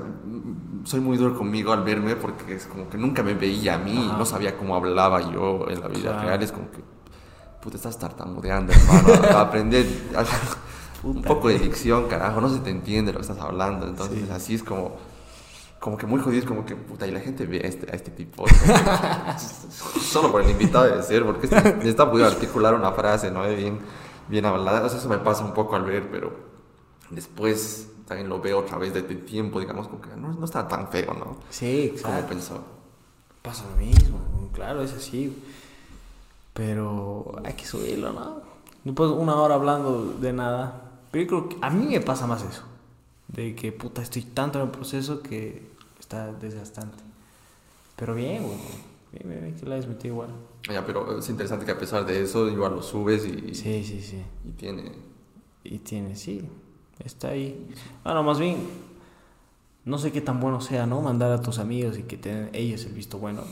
soy 0.85 1.01
muy 1.01 1.17
duro 1.17 1.37
conmigo 1.37 1.73
al 1.73 1.83
verme 1.83 2.15
porque 2.15 2.55
es 2.55 2.67
como 2.67 2.89
que 2.89 2.99
nunca 2.99 3.23
me 3.23 3.35
veía 3.35 3.75
a 3.75 3.79
mí, 3.79 4.07
Ajá. 4.09 4.19
no 4.19 4.25
sabía 4.27 4.57
cómo 4.57 4.77
hablaba 4.77 5.33
yo 5.33 5.67
en 5.69 5.81
la 5.81 5.89
vida 5.89 6.11
Claro. 6.13 6.29
real, 6.29 6.43
es 6.43 6.53
como 6.53 6.71
que, 6.71 6.85
puta, 7.61 7.77
estás 7.77 7.99
tartamudeando, 7.99 8.73
hermano, 8.73 9.09
aprender 9.39 9.87
un 11.03 11.23
poco 11.23 11.49
de 11.49 11.59
dicción, 11.59 12.07
carajo, 12.09 12.41
no 12.41 12.49
se 12.49 12.61
te 12.61 12.71
entiende 12.71 13.13
lo 13.13 13.19
que 13.19 13.23
estás 13.27 13.39
hablando, 13.41 13.87
entonces 13.89 14.19
Sí. 14.25 14.31
así 14.33 14.55
es 14.55 14.63
como 14.63 14.97
como 15.85 15.99
que 15.99 16.07
muy 16.07 16.19
jodido, 16.19 16.41
es 16.41 16.49
como 16.49 16.65
que, 16.65 16.75
puta, 16.75 17.07
y 17.07 17.11
la 17.11 17.21
gente 17.21 17.45
ve 17.45 17.59
a 17.63 17.69
este, 17.69 17.93
a 17.93 17.95
este 17.95 18.11
tipo. 18.11 18.45
como 18.45 20.01
Solo 20.01 20.33
por 20.33 20.41
el 20.41 20.49
invitado 20.49 20.87
debe 20.87 21.03
ser, 21.03 21.27
porque 21.27 21.45
este 21.45 21.63
necesita 21.75 22.11
poder 22.11 22.25
articular 22.25 22.75
una 22.75 22.91
frase, 22.93 23.31
¿no? 23.31 23.47
Bien, 23.47 23.79
bien 24.27 24.47
hablada. 24.47 24.83
O 24.83 24.89
sea, 24.89 24.99
eso 24.99 25.11
me 25.11 25.19
pasa 25.19 25.45
un 25.45 25.53
poco 25.53 25.77
al 25.77 25.85
ver, 25.85 26.11
pero 26.11 26.33
después 27.11 27.91
también 28.07 28.31
lo 28.31 28.41
veo 28.41 28.61
otra 28.61 28.79
vez 28.79 28.95
desde 28.95 29.15
tiempo, 29.15 29.61
digamos, 29.61 29.89
como 29.89 30.01
que 30.01 30.09
no, 30.17 30.33
no 30.33 30.47
está 30.47 30.67
tan 30.67 30.89
feo, 30.89 31.13
¿no? 31.13 31.37
Sí, 31.51 31.89
Como 31.89 32.15
exacto. 32.15 32.29
pensó. 32.29 32.65
Pasa 33.43 33.65
lo 33.69 33.77
mismo, 33.77 34.21
claro, 34.55 34.81
es 34.81 34.95
así. 34.95 35.37
Pero 36.55 37.31
hay 37.45 37.53
que 37.53 37.67
subirlo, 37.67 38.11
¿no? 38.11 38.41
Después 38.85 39.11
una 39.11 39.35
hora 39.35 39.57
hablando 39.57 40.15
de 40.19 40.33
nada. 40.33 40.93
Pero 41.11 41.25
yo 41.25 41.29
creo 41.29 41.49
que 41.51 41.57
a 41.61 41.69
mí 41.69 41.89
me 41.91 42.01
pasa 42.01 42.27
más 42.27 42.43
eso. 42.43 42.63
De 43.29 43.55
que 43.55 43.71
puta 43.71 44.01
estoy 44.01 44.23
tanto 44.23 44.59
en 44.59 44.65
el 44.65 44.71
proceso 44.71 45.21
que 45.21 45.74
está 46.05 46.33
desgastante. 46.35 47.03
Pero 47.97 48.15
bien, 48.15 48.43
güey. 48.43 48.59
Bien, 49.13 49.29
bien, 49.29 49.41
bien, 49.43 49.55
que 49.55 49.67
la 49.67 49.79
igual. 50.07 50.29
Ya, 50.71 50.85
pero 50.85 51.19
es 51.19 51.29
interesante 51.29 51.65
que 51.65 51.73
a 51.73 51.79
pesar 51.79 52.05
de 52.05 52.23
eso, 52.23 52.49
igual 52.49 52.75
lo 52.75 52.83
subes 52.83 53.25
y, 53.25 53.55
Sí, 53.55 53.83
sí, 53.85 54.01
sí. 54.01 54.23
y 54.45 54.51
tiene... 54.53 54.93
Y 55.63 55.79
tiene, 55.79 56.15
sí. 56.15 56.47
Está 56.99 57.29
ahí. 57.29 57.67
Bueno, 58.03 58.23
más 58.23 58.39
bien, 58.39 58.59
no 59.85 59.99
sé 59.99 60.13
qué 60.13 60.21
tan 60.21 60.41
bueno 60.41 60.61
sea, 60.61 60.87
¿no? 60.87 61.01
Mandar 61.01 61.33
a 61.33 61.41
tus 61.41 61.59
amigos 61.59 61.97
y 61.99 62.03
que 62.03 62.19
tengan 62.19 62.51
ellos 62.53 62.85
el 62.85 62.93
visto 62.93 63.19
bueno. 63.19 63.43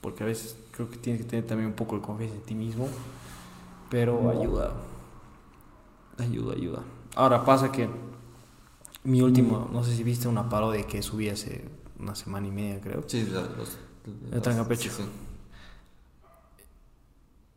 Porque 0.00 0.24
a 0.24 0.26
veces 0.26 0.56
creo 0.72 0.90
que 0.90 0.96
tienes 0.96 1.22
que 1.22 1.28
tener 1.28 1.46
también 1.46 1.68
un 1.68 1.76
poco 1.76 1.96
de 1.96 2.02
confianza 2.02 2.34
en 2.34 2.42
ti 2.42 2.54
mismo. 2.54 2.88
Pero 3.88 4.30
ayuda. 4.30 4.72
Ayuda, 6.18 6.54
ayuda. 6.54 6.82
Ahora 7.14 7.44
pasa 7.44 7.70
que 7.70 7.88
mi 9.04 9.22
último, 9.22 9.68
no 9.72 9.82
sé 9.84 9.94
si 9.96 10.02
viste 10.04 10.28
una 10.28 10.48
parodia 10.48 10.86
que 10.86 11.02
subí 11.02 11.28
hace 11.28 11.64
una 11.98 12.14
semana 12.14 12.46
y 12.46 12.50
media, 12.50 12.80
creo. 12.80 13.02
Sí, 13.06 13.26
los... 13.26 13.78
El 14.32 14.40
trancapecho. 14.42 14.90
Sí, 14.90 15.02
sí. 15.02 15.08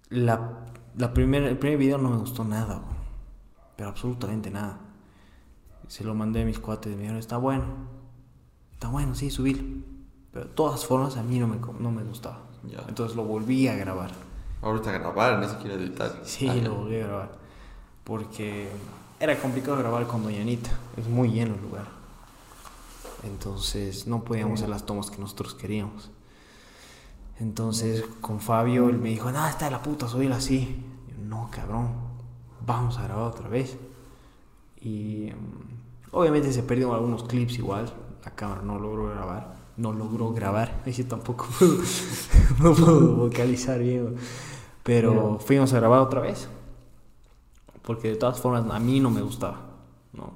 La, 0.10 0.66
la 0.98 1.14
primer, 1.14 1.44
el 1.44 1.58
primer 1.58 1.78
video 1.78 1.98
no 1.98 2.10
me 2.10 2.18
gustó 2.18 2.44
nada, 2.44 2.76
bro. 2.80 2.88
pero 3.78 3.90
absolutamente 3.90 4.50
nada. 4.52 4.80
Se 5.88 6.04
lo 6.04 6.14
mandé 6.14 6.42
a 6.42 6.46
mis 6.46 6.60
cuates 6.60 6.92
y 6.92 6.96
me 6.96 7.02
dijeron, 7.04 7.20
está 7.20 7.38
bueno, 7.38 7.64
está 8.74 8.90
bueno, 8.90 9.16
sí, 9.16 9.30
subir. 9.30 9.86
Pero 10.34 10.46
de 10.46 10.52
todas 10.52 10.86
formas 10.86 11.18
a 11.18 11.24
mí 11.24 11.40
no 11.40 11.48
me, 11.48 11.58
no 11.80 11.92
me 11.92 12.04
gustaba. 12.04 12.44
Ya. 12.66 12.84
Entonces 12.88 13.16
lo 13.16 13.24
volví 13.24 13.68
a 13.68 13.76
grabar. 13.76 14.12
Ahorita 14.62 14.92
grabar, 14.92 15.40
ni 15.40 15.48
siquiera 15.48 15.76
editar. 15.76 16.22
Sí, 16.24 16.48
Ah, 16.48 16.56
lo 16.56 16.76
volví 16.76 16.96
a 16.98 17.08
grabar. 17.08 17.32
Porque 18.04 18.70
era 19.22 19.38
complicado 19.38 19.78
grabar 19.78 20.08
con 20.08 20.24
Doña 20.24 20.42
Anita. 20.42 20.72
Es 20.98 21.08
muy 21.08 21.30
lleno 21.30 21.54
el 21.54 21.62
lugar. 21.62 21.86
Entonces 23.24 24.08
no 24.08 24.24
podíamos 24.24 24.60
hacer 24.60 24.70
las 24.70 24.84
tomas 24.88 25.12
que 25.12 25.20
nosotros 25.20 25.54
queríamos. 25.54 26.10
Entonces 27.40 28.04
con 28.20 28.40
Fabio 28.40 28.90
él 28.90 28.98
me 28.98 29.10
dijo, 29.10 29.32
no, 29.32 29.48
está 29.48 29.66
de 29.66 29.72
la 29.72 29.84
puta, 29.84 30.08
subir 30.08 30.34
así. 30.34 30.84
Yo, 31.08 31.24
no, 31.24 31.50
cabrón, 31.52 31.90
vamos 32.66 32.98
a 32.98 33.04
grabar 33.04 33.26
otra 33.26 33.48
vez. 33.48 33.78
Y 34.82 35.30
mm, 35.32 36.16
obviamente 36.16 36.52
se 36.52 36.64
perdieron 36.64 36.96
algunos 36.96 37.24
clips 37.26 37.60
igual. 37.60 37.94
La 38.26 38.32
cámara 38.32 38.64
no 38.64 38.80
logró 38.80 39.06
grabar. 39.06 39.56
No 39.78 39.94
logró 39.94 40.34
grabar. 40.34 40.82
Sí 40.92 41.04
tampoco 41.04 41.48
puedo, 41.60 41.78
no 42.60 42.74
puedo 42.74 43.16
vocalizar 43.18 43.78
bien. 43.78 44.16
Pero 44.82 45.38
fuimos 45.38 45.72
a 45.74 45.76
grabar 45.78 46.00
otra 46.00 46.22
vez. 46.22 46.50
Porque 47.84 48.10
de 48.10 48.16
todas 48.16 48.40
formas 48.40 48.64
a 48.74 48.80
mí 48.80 49.00
no 49.00 49.10
me 49.10 49.22
gustaba. 49.22 49.62
¿no? 50.14 50.34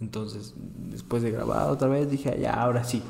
Entonces, 0.00 0.54
después 0.56 1.22
de 1.22 1.30
grabar 1.30 1.70
otra 1.70 1.88
vez, 1.88 2.10
dije, 2.10 2.30
"Ah, 2.30 2.36
ya, 2.36 2.52
ahora 2.54 2.84
sí. 2.84 3.02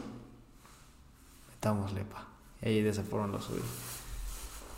Metámosle, 1.51 2.05
pa. 2.05 2.27
Y 2.63 2.69
ahí 2.69 2.83
de 2.83 2.91
esa 2.91 3.03
forma 3.03 3.27
lo 3.29 3.41
subí. 3.41 3.61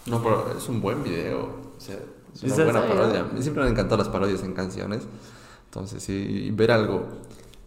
No, 0.07 0.23
pero 0.23 0.57
es 0.57 0.69
un 0.69 0.81
buen 0.81 1.03
video. 1.03 1.43
O 1.77 1.81
sea, 1.81 1.99
es 2.35 2.43
una 2.45 2.65
buena 2.65 2.87
parodia. 2.87 3.21
A 3.21 3.25
mí 3.25 3.43
siempre 3.43 3.63
me 3.63 3.69
han 3.69 3.73
encantado 3.75 3.97
las 3.99 4.09
parodias 4.09 4.43
en 4.43 4.53
canciones. 4.55 5.03
Entonces, 5.65 6.03
sí, 6.03 6.13
y 6.47 6.51
ver 6.53 6.71
algo, 6.71 7.07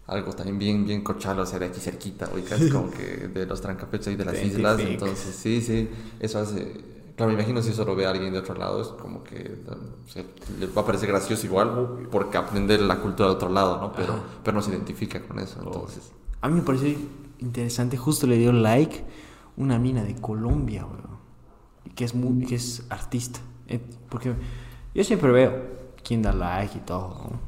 algo 0.07 0.33
también 0.33 0.57
bien, 0.57 0.85
bien 0.85 1.03
cochalo, 1.03 1.43
o 1.43 1.45
sea, 1.45 1.59
de 1.59 1.65
aquí 1.65 1.79
cerquita, 1.79 2.29
casi 2.47 2.69
como 2.71 2.89
que 2.89 3.27
de 3.27 3.45
los 3.45 3.59
trancapechos 3.61 4.13
y 4.13 4.15
de 4.15 4.25
las 4.25 4.41
islas. 4.41 4.79
Entonces, 4.79 5.35
sí, 5.35 5.61
sí, 5.61 5.89
eso 6.19 6.39
hace. 6.39 6.98
Claro, 7.19 7.33
me 7.33 7.37
imagino 7.37 7.61
si 7.61 7.71
eso 7.71 7.83
lo 7.83 7.97
ve 7.97 8.05
alguien 8.05 8.31
de 8.31 8.39
otro 8.39 8.55
lado, 8.55 8.81
es 8.81 8.87
como 8.87 9.25
que 9.25 9.59
o 9.67 10.09
sea, 10.09 10.23
le 10.57 10.67
va 10.67 10.83
a 10.83 10.85
parecer 10.85 11.09
gracioso 11.09 11.45
igual, 11.45 12.07
porque 12.09 12.37
aprender 12.37 12.79
la 12.79 13.01
cultura 13.01 13.27
de 13.27 13.35
otro 13.35 13.49
lado, 13.49 13.77
¿no? 13.81 13.91
Pero, 13.91 14.13
Ajá. 14.13 14.23
pero 14.41 14.55
no 14.55 14.61
se 14.63 14.71
identifica 14.71 15.21
con 15.27 15.37
eso. 15.39 15.59
Entonces, 15.61 16.13
A 16.39 16.47
mí 16.47 16.55
me 16.55 16.61
pareció 16.61 16.97
interesante, 17.39 17.97
justo 17.97 18.25
le 18.25 18.37
dio 18.37 18.53
like 18.53 19.03
una 19.57 19.77
mina 19.77 20.05
de 20.05 20.15
Colombia, 20.15 20.85
weón. 20.85 21.19
Que 21.93 22.05
es, 22.05 22.15
muy, 22.15 22.45
que 22.45 22.55
es 22.55 22.85
artista. 22.89 23.41
Eh, 23.67 23.81
Porque 24.07 24.33
yo 24.93 25.03
siempre 25.03 25.29
veo 25.33 25.61
quién 26.01 26.21
da 26.21 26.31
like 26.31 26.77
y 26.77 26.81
todo, 26.81 27.09
¿no? 27.09 27.39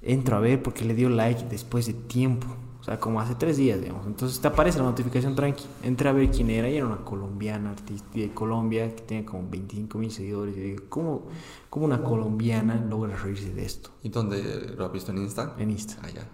Entro 0.00 0.36
a 0.36 0.40
ver 0.40 0.62
porque 0.62 0.86
le 0.86 0.94
dio 0.94 1.10
like 1.10 1.44
después 1.50 1.84
de 1.84 1.92
tiempo. 1.92 2.46
O 2.82 2.84
sea, 2.84 2.98
como 2.98 3.20
hace 3.20 3.36
tres 3.36 3.58
días, 3.58 3.80
digamos. 3.80 4.04
Entonces 4.08 4.40
te 4.40 4.48
aparece 4.48 4.78
la 4.78 4.86
notificación 4.86 5.36
tranqui. 5.36 5.64
Entré 5.84 6.08
a 6.08 6.12
ver 6.12 6.28
quién 6.32 6.50
era 6.50 6.68
y 6.68 6.76
era 6.76 6.86
una 6.86 7.04
colombiana 7.04 7.70
artista 7.70 8.18
de 8.18 8.34
Colombia 8.34 8.92
que 8.96 9.02
tiene 9.02 9.24
como 9.24 9.48
25 9.48 9.98
mil 9.98 10.10
seguidores. 10.10 10.56
Y 10.56 10.60
digo, 10.60 10.84
¿cómo, 10.88 11.22
¿cómo 11.70 11.86
una 11.86 12.02
colombiana 12.02 12.74
logra 12.74 13.14
reírse 13.16 13.54
de 13.54 13.64
esto? 13.64 13.90
¿y 14.02 14.08
dónde 14.08 14.74
lo 14.76 14.84
has 14.84 14.92
visto 14.92 15.12
en 15.12 15.18
Insta? 15.18 15.54
En 15.58 15.70
Insta. 15.70 15.98
Ah, 16.02 16.10
ya. 16.10 16.26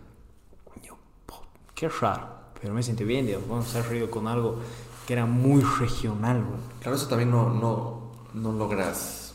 Yo, 0.83 0.97
po, 1.27 1.43
qué 1.75 1.91
raro. 1.91 2.29
Pero 2.59 2.73
me 2.73 2.83
sentí 2.83 3.05
bien, 3.05 3.27
digamos. 3.27 3.47
Vamos 3.47 3.65
a 3.67 3.69
estar 3.69 3.91
reído 3.91 4.11
con 4.11 4.27
algo 4.27 4.57
que 5.07 5.13
era 5.13 5.27
muy 5.27 5.61
regional, 5.61 6.43
güey. 6.43 6.61
Claro, 6.81 6.97
eso 6.97 7.09
también 7.09 7.31
no, 7.31 7.51
no, 7.53 8.11
no 8.33 8.53
logras 8.53 9.35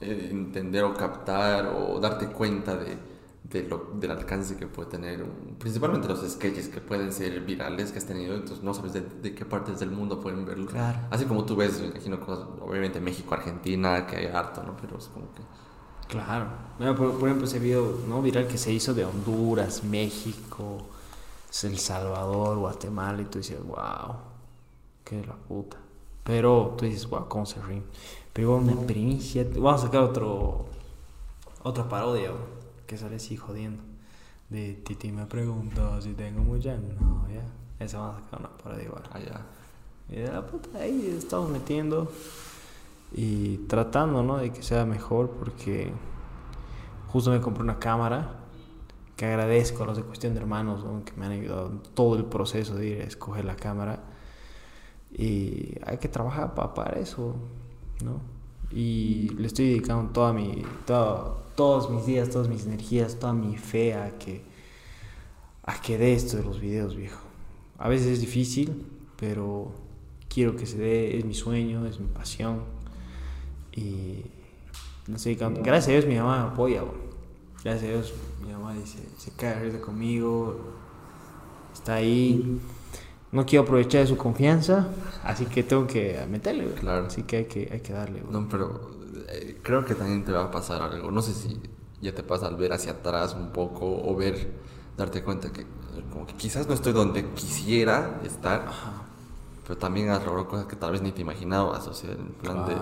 eh, 0.00 0.28
entender 0.30 0.84
o 0.84 0.94
captar 0.94 1.66
o 1.66 2.00
darte 2.00 2.28
cuenta 2.28 2.76
de, 2.76 2.96
de 3.44 3.62
lo, 3.64 3.90
del 3.94 4.10
alcance 4.10 4.56
que 4.56 4.66
puede 4.66 4.88
tener, 4.90 5.24
principalmente 5.58 6.08
los 6.08 6.20
sketches 6.28 6.68
que 6.68 6.80
pueden 6.80 7.12
ser 7.12 7.40
virales 7.40 7.92
que 7.92 7.98
has 7.98 8.06
tenido, 8.06 8.34
entonces 8.34 8.64
no 8.64 8.72
sabes 8.72 8.94
de, 8.94 9.02
de 9.02 9.34
qué 9.34 9.44
partes 9.44 9.78
del 9.80 9.90
mundo 9.90 10.20
pueden 10.20 10.46
verlo. 10.46 10.66
Claro. 10.66 10.98
Así 11.10 11.26
como 11.26 11.44
tú 11.44 11.54
ves, 11.54 11.80
me 11.80 11.88
imagino, 11.88 12.18
cosas, 12.20 12.46
obviamente 12.60 13.00
México, 13.00 13.34
Argentina, 13.34 14.06
que 14.06 14.16
hay 14.16 14.26
harto, 14.26 14.62
¿no? 14.62 14.76
Pero 14.80 14.98
es 14.98 15.08
como 15.08 15.26
que... 15.34 15.42
Claro. 16.08 16.46
por, 16.96 17.28
ejemplo, 17.28 17.44
ese 17.46 17.58
video 17.58 17.98
¿no? 18.08 18.22
viral 18.22 18.46
que 18.46 18.58
se 18.58 18.72
hizo 18.72 18.94
de 18.94 19.04
Honduras, 19.04 19.84
México, 19.84 20.78
El 21.62 21.78
Salvador, 21.78 22.58
Guatemala, 22.58 23.22
y 23.22 23.26
tú 23.26 23.38
dices, 23.38 23.58
wow, 23.64 24.16
qué 25.04 25.16
de 25.16 25.26
la 25.26 25.34
puta. 25.34 25.76
Pero 26.22 26.74
tú 26.78 26.86
dices, 26.86 27.08
wow, 27.08 27.28
¿cómo 27.28 27.44
se 27.44 27.60
ríe? 27.60 27.82
Pero 28.32 28.48
igual 28.48 28.74
una 28.76 28.86
primicia. 28.86 29.46
Vamos 29.54 29.82
a 29.82 29.86
sacar 29.86 30.02
otro, 30.02 30.66
otra 31.62 31.88
parodia 31.88 32.30
que 32.94 32.98
sale 32.98 33.16
así 33.16 33.36
jodiendo. 33.36 33.82
De 34.48 34.74
Titi 34.74 35.10
me 35.10 35.26
pregunto 35.26 36.00
si 36.00 36.12
tengo 36.12 36.42
mucha 36.42 36.76
novia. 36.76 37.42
Esa 37.80 37.98
vamos 37.98 38.20
a 38.20 38.24
sacar 38.24 38.40
una 38.40 38.56
parodia 38.56 38.84
igual. 38.84 39.02
Allá. 39.10 39.32
Ah, 39.34 40.12
y 40.12 40.16
de 40.16 40.30
la 40.30 40.46
puta 40.46 40.78
ahí 40.78 41.12
estamos 41.18 41.50
metiendo 41.50 42.12
y 43.12 43.56
tratando, 43.66 44.22
¿no? 44.22 44.36
De 44.36 44.52
que 44.52 44.62
sea 44.62 44.84
mejor 44.84 45.30
porque 45.30 45.92
justo 47.08 47.32
me 47.32 47.40
compré 47.40 47.64
una 47.64 47.80
cámara 47.80 48.36
que 49.16 49.26
agradezco 49.26 49.82
a 49.82 49.86
los 49.86 49.96
de 49.96 50.04
Cuestión 50.04 50.34
de 50.34 50.40
Hermanos, 50.40 50.84
que 51.04 51.12
me 51.14 51.26
han 51.26 51.32
ayudado 51.32 51.70
en 51.70 51.80
todo 51.94 52.16
el 52.16 52.24
proceso 52.24 52.76
de 52.76 52.86
ir 52.86 53.00
a 53.00 53.04
escoger 53.04 53.44
la 53.44 53.56
cámara. 53.56 54.04
Y 55.12 55.74
hay 55.84 55.98
que 55.98 56.08
trabajar 56.08 56.54
para, 56.54 57.00
eso, 57.00 57.34
¿no? 58.04 58.20
Y 58.70 59.30
le 59.30 59.48
estoy 59.48 59.70
dedicando 59.70 60.12
toda 60.12 60.32
mi, 60.32 60.62
todos 61.54 61.90
mis 61.90 62.06
días, 62.06 62.30
todas 62.30 62.48
mis 62.48 62.66
energías, 62.66 63.18
toda 63.18 63.32
mi 63.32 63.56
fe 63.56 63.94
a 63.94 64.18
que, 64.18 64.42
a 65.64 65.80
que 65.80 65.98
dé 65.98 66.14
esto 66.14 66.36
de 66.36 66.42
los 66.42 66.60
videos, 66.60 66.96
viejo. 66.96 67.20
A 67.78 67.88
veces 67.88 68.08
es 68.08 68.20
difícil, 68.20 68.86
pero 69.16 69.72
quiero 70.28 70.56
que 70.56 70.66
se 70.66 70.78
dé, 70.78 71.18
es 71.18 71.24
mi 71.24 71.34
sueño, 71.34 71.86
es 71.86 72.00
mi 72.00 72.08
pasión. 72.08 72.62
Y 73.72 74.22
no 75.06 75.18
sé, 75.18 75.34
gracias 75.34 75.88
a 75.88 75.90
Dios 75.92 76.06
mi 76.06 76.16
mamá 76.16 76.44
me 76.44 76.52
apoya, 76.52 76.82
gracias 77.62 77.84
a 77.84 77.88
Dios 77.88 78.14
mi 78.44 78.52
mamá 78.52 78.74
dice, 78.74 78.98
se 79.18 79.30
cae 79.32 79.70
de 79.70 79.80
conmigo, 79.80 80.58
está 81.72 81.94
ahí. 81.94 82.60
No 83.32 83.44
quiero 83.44 83.64
aprovechar 83.64 84.02
de 84.02 84.06
su 84.06 84.16
confianza, 84.16 84.88
así 85.24 85.46
que 85.46 85.64
tengo 85.64 85.88
que 85.88 86.24
meterle, 86.30 86.72
Claro. 86.74 87.06
Así 87.06 87.24
que 87.24 87.38
hay 87.38 87.44
que, 87.46 87.68
hay 87.72 87.80
que 87.80 87.92
darle, 87.92 88.22
No, 88.30 88.48
pero 88.48 88.92
eh, 89.28 89.60
creo 89.62 89.84
que 89.84 89.94
también 89.94 90.24
te 90.24 90.32
va 90.32 90.44
a 90.44 90.50
pasar 90.50 90.82
algo. 90.82 91.10
No 91.10 91.22
sé 91.22 91.32
si 91.32 91.60
ya 92.00 92.14
te 92.14 92.22
pasa 92.22 92.46
al 92.46 92.56
ver 92.56 92.72
hacia 92.72 92.92
atrás 92.92 93.34
un 93.34 93.52
poco 93.52 93.86
o 93.86 94.14
ver, 94.14 94.52
darte 94.96 95.22
cuenta 95.22 95.52
que, 95.52 95.66
como 96.10 96.26
que 96.26 96.34
quizás 96.34 96.66
no 96.66 96.74
estoy 96.74 96.92
donde 96.92 97.30
quisiera 97.30 98.20
estar. 98.24 98.66
Pero 99.66 99.78
también 99.78 100.10
has 100.10 100.24
logrado 100.24 100.48
cosas 100.48 100.66
que 100.66 100.76
tal 100.76 100.92
vez 100.92 101.00
ni 101.00 101.12
te 101.12 101.22
imaginabas, 101.22 101.86
o 101.86 101.94
sea, 101.94 102.12
en 102.12 102.34
plan 102.34 102.66
de 102.66 102.74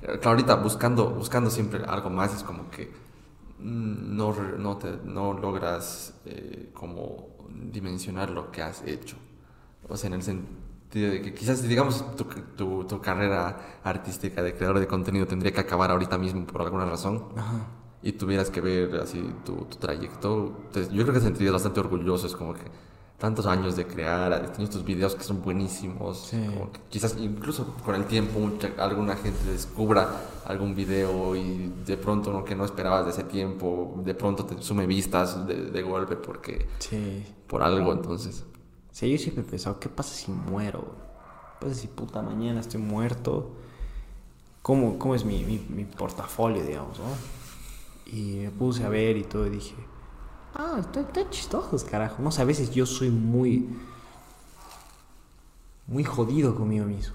Claro, 0.00 0.20
ahorita 0.22 0.56
buscando, 0.56 1.10
buscando 1.10 1.50
siempre 1.50 1.82
algo 1.84 2.10
más 2.10 2.34
es 2.34 2.42
como 2.42 2.70
que 2.70 2.92
no, 3.58 4.34
no, 4.58 4.76
te, 4.76 4.98
no 5.04 5.32
logras 5.32 6.14
eh, 6.26 6.70
como 6.74 7.28
dimensionar 7.48 8.30
lo 8.30 8.52
que 8.52 8.62
has 8.62 8.82
hecho. 8.86 9.16
O 9.88 9.96
sea, 9.96 10.08
en 10.08 10.14
el 10.14 10.22
sentido 10.22 10.65
que 11.00 11.34
quizás, 11.34 11.62
digamos, 11.62 12.04
tu, 12.16 12.24
tu, 12.24 12.84
tu 12.84 13.00
carrera 13.00 13.80
artística 13.84 14.42
de 14.42 14.54
creador 14.54 14.80
de 14.80 14.86
contenido 14.86 15.26
tendría 15.26 15.52
que 15.52 15.60
acabar 15.60 15.90
ahorita 15.90 16.18
mismo 16.18 16.46
por 16.46 16.62
alguna 16.62 16.84
razón. 16.84 17.24
Y 18.02 18.12
tuvieras 18.12 18.50
que 18.50 18.60
ver 18.60 18.94
así 18.96 19.22
tu, 19.44 19.56
tu 19.64 19.76
trayecto. 19.78 20.68
yo 20.74 21.02
creo 21.02 21.06
que 21.06 21.20
te 21.20 21.20
sentirías 21.20 21.52
bastante 21.52 21.80
orgulloso. 21.80 22.26
Es 22.26 22.34
como 22.34 22.54
que 22.54 22.64
tantos 23.18 23.46
años 23.46 23.76
de 23.76 23.86
crear, 23.86 24.40
tenido 24.52 24.64
estos 24.64 24.84
videos 24.84 25.14
que 25.14 25.24
son 25.24 25.42
buenísimos. 25.42 26.32
quizás 26.90 27.16
incluso 27.18 27.74
con 27.84 27.94
el 27.94 28.04
tiempo 28.04 28.38
alguna 28.78 29.16
gente 29.16 29.50
descubra 29.50 30.08
algún 30.44 30.74
video 30.74 31.34
y 31.34 31.72
de 31.86 31.96
pronto 31.96 32.32
no 32.32 32.44
que 32.44 32.54
no 32.54 32.64
esperabas 32.64 33.06
de 33.06 33.12
ese 33.12 33.24
tiempo, 33.24 34.00
de 34.04 34.14
pronto 34.14 34.44
te 34.44 34.60
sume 34.62 34.86
vistas 34.86 35.46
de, 35.46 35.82
golpe 35.82 36.16
porque 36.16 36.66
por 37.46 37.62
algo 37.62 37.92
entonces. 37.92 38.44
Sí, 38.96 39.10
yo 39.10 39.18
siempre 39.18 39.44
he 39.44 39.46
pensado, 39.46 39.78
¿qué 39.78 39.90
pasa 39.90 40.14
si 40.14 40.30
muero? 40.30 40.80
¿Qué 41.60 41.66
pasa 41.66 41.78
si 41.78 41.86
puta 41.86 42.22
mañana 42.22 42.60
estoy 42.60 42.80
muerto? 42.80 43.50
¿Cómo, 44.62 44.98
cómo 44.98 45.14
es 45.14 45.26
mi, 45.26 45.44
mi, 45.44 45.58
mi 45.68 45.84
portafolio, 45.84 46.64
digamos? 46.64 46.98
¿no? 46.98 47.04
Y 48.10 48.36
me 48.36 48.50
puse 48.50 48.84
a 48.84 48.88
ver 48.88 49.18
y 49.18 49.24
todo 49.24 49.46
y 49.48 49.50
dije, 49.50 49.74
Ah, 50.54 50.80
está, 50.80 51.28
chistosos, 51.28 51.84
carajo. 51.84 52.22
No 52.22 52.30
sé, 52.30 52.40
a 52.40 52.46
veces 52.46 52.70
yo 52.70 52.86
soy 52.86 53.10
muy. 53.10 53.68
Muy 55.86 56.02
jodido 56.02 56.54
conmigo 56.54 56.86
mismo. 56.86 57.14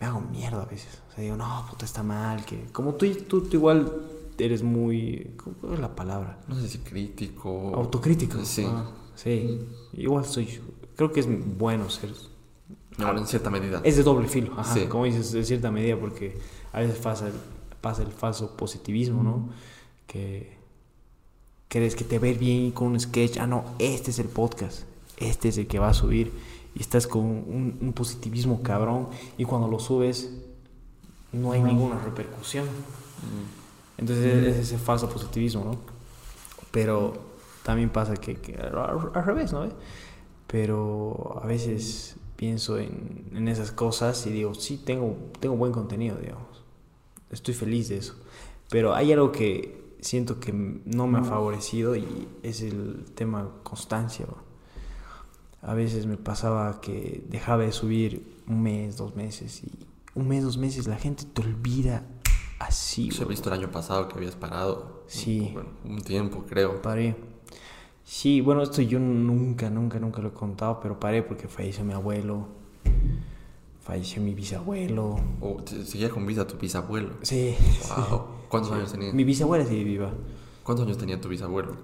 Me 0.00 0.08
hago 0.08 0.20
mierda 0.20 0.62
a 0.62 0.66
veces. 0.66 1.00
O 1.08 1.14
sea, 1.14 1.22
digo, 1.22 1.36
no, 1.36 1.66
puta, 1.70 1.84
está 1.84 2.02
mal. 2.02 2.44
que 2.44 2.64
Como 2.72 2.94
tú, 2.94 3.06
tú, 3.28 3.42
tú 3.42 3.56
igual 3.56 3.92
eres 4.36 4.64
muy. 4.64 5.36
¿Cómo 5.36 5.74
es 5.74 5.78
la 5.78 5.94
palabra? 5.94 6.40
No 6.48 6.56
sé 6.56 6.66
si 6.66 6.78
crítico. 6.78 7.72
Autocrítico. 7.76 8.44
Sí. 8.44 8.66
Ah, 8.66 8.90
sí. 9.14 9.68
Igual 9.92 10.24
soy. 10.24 10.60
Creo 11.00 11.12
que 11.12 11.20
es 11.20 11.56
bueno 11.56 11.88
ser. 11.88 12.10
No, 12.98 13.16
en 13.16 13.26
cierta 13.26 13.48
medida. 13.48 13.80
Es 13.84 13.96
de 13.96 14.02
doble 14.02 14.28
filo. 14.28 14.52
Ajá. 14.58 14.86
Como 14.90 15.06
dices, 15.06 15.32
de 15.32 15.42
cierta 15.46 15.70
medida, 15.70 15.98
porque 15.98 16.38
a 16.74 16.80
veces 16.80 16.98
pasa 16.98 17.28
el, 17.28 17.32
pasa 17.80 18.02
el 18.02 18.12
falso 18.12 18.54
positivismo, 18.54 19.22
¿no? 19.22 19.48
Que 20.06 20.58
crees 21.68 21.96
que 21.96 22.04
te 22.04 22.18
ver 22.18 22.36
bien 22.36 22.70
con 22.72 22.88
un 22.88 23.00
sketch, 23.00 23.38
ah, 23.38 23.46
no, 23.46 23.64
este 23.78 24.10
es 24.10 24.18
el 24.18 24.28
podcast, 24.28 24.82
este 25.16 25.48
es 25.48 25.56
el 25.56 25.68
que 25.68 25.78
va 25.78 25.88
a 25.88 25.94
subir, 25.94 26.34
y 26.74 26.80
estás 26.82 27.06
con 27.06 27.22
un, 27.22 27.92
positivismo 27.96 28.62
cabrón, 28.62 29.08
y 29.38 29.46
cuando 29.46 29.68
lo 29.68 29.78
subes, 29.78 30.30
no 31.32 31.52
hay 31.52 31.62
ninguna 31.62 31.98
repercusión. 31.98 32.66
Mm. 32.66 34.00
Entonces 34.02 34.46
es 34.48 34.56
ese 34.58 34.76
falso 34.76 35.08
positivismo, 35.08 35.64
¿no? 35.64 35.78
Pero 36.70 37.14
también 37.62 37.88
pasa 37.88 38.18
que, 38.18 38.36
al, 38.60 39.24
revés, 39.24 39.50
¿no? 39.50 39.66
Pero 40.50 41.40
a 41.42 41.46
veces 41.46 42.16
pienso 42.36 42.78
en, 42.78 43.30
en, 43.34 43.48
esas 43.48 43.70
cosas 43.70 44.26
y 44.26 44.30
digo, 44.30 44.54
sí, 44.54 44.78
tengo, 44.78 45.16
tengo 45.38 45.56
buen 45.56 45.72
contenido, 45.72 46.16
digamos. 46.16 46.64
Estoy 47.30 47.54
feliz 47.54 47.88
de 47.88 47.98
eso. 47.98 48.16
Pero 48.68 48.94
hay 48.94 49.12
algo 49.12 49.30
que 49.30 49.96
siento 50.00 50.40
que 50.40 50.52
no 50.52 51.06
me 51.06 51.18
ha 51.18 51.24
favorecido 51.24 51.96
y 51.96 52.28
es 52.42 52.62
el 52.62 53.04
tema 53.14 53.50
constancia. 53.62 54.26
A 55.62 55.74
veces 55.74 56.06
me 56.06 56.16
pasaba 56.16 56.80
que 56.80 57.24
dejaba 57.28 57.62
de 57.62 57.72
subir 57.72 58.40
un 58.48 58.62
mes, 58.62 58.96
dos 58.96 59.14
meses 59.14 59.62
y 59.62 59.70
un 60.14 60.28
mes, 60.28 60.42
dos 60.42 60.56
meses 60.56 60.86
la 60.86 60.96
gente 60.96 61.24
te 61.24 61.42
olvida 61.42 62.04
así. 62.58 63.10
Se 63.10 63.22
ha 63.22 63.26
visto 63.26 63.52
el 63.52 63.60
año 63.60 63.70
pasado 63.70 64.08
que 64.08 64.16
habías 64.16 64.34
parado. 64.34 65.04
Sí. 65.06 65.54
un 65.84 66.00
tiempo, 66.00 66.44
creo. 66.48 66.80
Paré. 66.80 67.29
Sí, 68.10 68.40
bueno, 68.40 68.62
esto 68.62 68.82
yo 68.82 68.98
nunca, 68.98 69.70
nunca, 69.70 70.00
nunca 70.00 70.20
lo 70.20 70.30
he 70.30 70.32
contado, 70.32 70.80
pero 70.80 70.98
paré 70.98 71.22
porque 71.22 71.46
falleció 71.46 71.84
mi 71.84 71.92
abuelo, 71.92 72.48
falleció 73.80 74.20
mi 74.20 74.34
bisabuelo. 74.34 75.14
Oh, 75.40 75.58
¿Seguía 75.64 76.10
con 76.10 76.26
vida 76.26 76.44
tu 76.44 76.56
bisabuelo? 76.56 77.10
Sí. 77.22 77.54
Wow. 77.88 78.24
¿Cuántos 78.48 78.72
años 78.72 78.90
tenía? 78.90 79.12
Mi 79.12 79.22
bisabuela 79.22 79.64
sigue 79.64 79.84
viva. 79.84 80.10
¿Cuántos 80.64 80.86
años 80.86 80.98
tenía 80.98 81.20
tu 81.20 81.28
bisabuelo? 81.28 81.76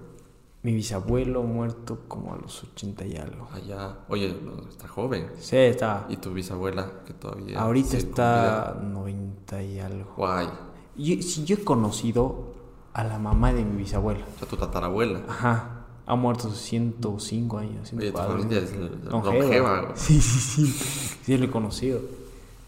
Mi 0.63 0.73
bisabuelo 0.73 1.43
muerto 1.43 1.99
como 2.09 2.33
a 2.33 2.37
los 2.37 2.61
80 2.61 3.05
y 3.05 3.15
algo. 3.15 3.47
Ah, 3.73 3.99
Oye, 4.09 4.35
está 4.67 4.89
joven. 4.89 5.29
Sí, 5.39 5.55
está. 5.55 6.07
¿Y 6.09 6.17
tu 6.17 6.33
bisabuela 6.33 6.91
que 7.05 7.13
todavía? 7.13 7.61
Ahorita 7.61 7.95
está 7.95 8.77
90 8.83 9.63
y 9.63 9.79
algo. 9.79 10.13
Guay. 10.17 10.49
Yo, 10.97 11.21
si 11.21 11.45
yo 11.45 11.55
he 11.55 11.63
conocido 11.63 12.53
a 12.91 13.05
la 13.05 13.17
mamá 13.17 13.53
de 13.53 13.63
mi 13.63 13.77
bisabuela. 13.77 14.25
O 14.35 14.39
sea, 14.39 14.47
tu 14.49 14.57
tatarabuela. 14.57 15.21
Ajá. 15.29 15.76
Ha 16.07 16.15
muerto 16.15 16.49
105 16.49 17.57
años. 17.57 17.89
104. 17.89 17.99
Oye, 17.99 18.11
tu 18.11 18.17
familia 18.17 18.59
es 18.59 19.11
longeva. 19.11 19.91
Sí, 19.95 20.21
sí, 20.21 20.39
sí. 20.39 21.17
Sí, 21.23 21.37
lo 21.37 21.45
he 21.45 21.51
conocido. 21.51 21.99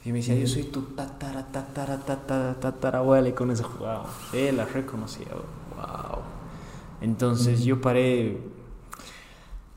Y 0.04 0.12
me 0.12 0.18
decía, 0.18 0.36
yo 0.36 0.46
soy 0.46 0.64
tu 0.64 0.82
tatara, 0.82 1.48
tatara, 1.52 1.98
tatara, 2.00 2.60
tatara 2.60 3.00
abuela. 3.00 3.30
Y 3.30 3.32
con 3.32 3.50
eso 3.50 3.64
jugaba. 3.64 4.06
Sí, 4.32 4.52
la 4.52 4.66
reconocía. 4.66 5.28
Wow. 5.76 6.20
Entonces 7.00 7.64
yo 7.64 7.80
paré. 7.80 8.38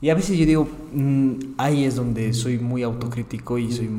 Y 0.01 0.09
a 0.09 0.15
veces 0.15 0.37
yo 0.37 0.45
digo, 0.45 0.67
mm, 0.91 1.53
ahí 1.57 1.85
es 1.85 1.95
donde 1.95 2.33
soy 2.33 2.59
muy 2.59 2.83
autocrítico 2.83 3.57
y 3.57 3.71
soy 3.71 3.89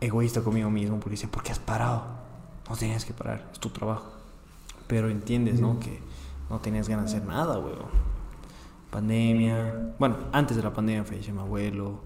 egoísta 0.00 0.40
conmigo 0.42 0.70
mismo. 0.70 0.98
Porque 0.98 1.10
dice, 1.10 1.26
¿por 1.26 1.42
qué 1.42 1.50
has 1.50 1.58
parado? 1.58 2.04
No 2.70 2.76
tenías 2.76 3.04
que 3.04 3.12
parar, 3.12 3.48
es 3.52 3.58
tu 3.58 3.70
trabajo. 3.70 4.12
Pero 4.86 5.10
entiendes, 5.10 5.60
¿no? 5.60 5.80
Que 5.80 5.98
no 6.48 6.60
tenías 6.60 6.88
ganas 6.88 7.10
de 7.10 7.16
hacer 7.16 7.28
nada, 7.28 7.58
weón. 7.58 8.11
Pandemia. 8.92 9.94
Bueno, 9.98 10.18
antes 10.32 10.56
de 10.56 10.62
la 10.62 10.72
pandemia 10.72 11.02
falleció 11.02 11.32
mi 11.32 11.40
abuelo. 11.40 12.00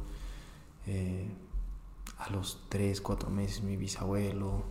Eh, 0.86 1.28
a 2.18 2.30
los 2.30 2.60
3, 2.68 3.00
4 3.00 3.28
meses 3.28 3.62
mi 3.62 3.76
bisabuelo. 3.76 4.62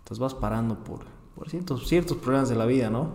Entonces 0.00 0.18
vas 0.18 0.34
parando 0.34 0.82
por, 0.82 1.04
por 1.36 1.48
ciertos, 1.48 1.86
ciertos 1.88 2.16
problemas 2.16 2.48
de 2.48 2.56
la 2.56 2.66
vida, 2.66 2.90
¿no? 2.90 3.12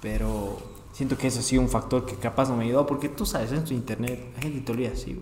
Pero 0.00 0.58
siento 0.92 1.18
que 1.18 1.26
ese 1.26 1.40
ha 1.40 1.42
sido 1.42 1.60
un 1.60 1.68
factor 1.68 2.06
que 2.06 2.14
capaz 2.14 2.48
no 2.48 2.56
me 2.56 2.64
ayudó 2.64 2.86
porque 2.86 3.08
tú 3.08 3.26
sabes, 3.26 3.50
en 3.50 3.64
tu 3.64 3.74
internet, 3.74 4.32
la 4.36 4.42
gente 4.42 4.60
te 4.60 4.72
olvida 4.72 4.92
así, 4.92 5.20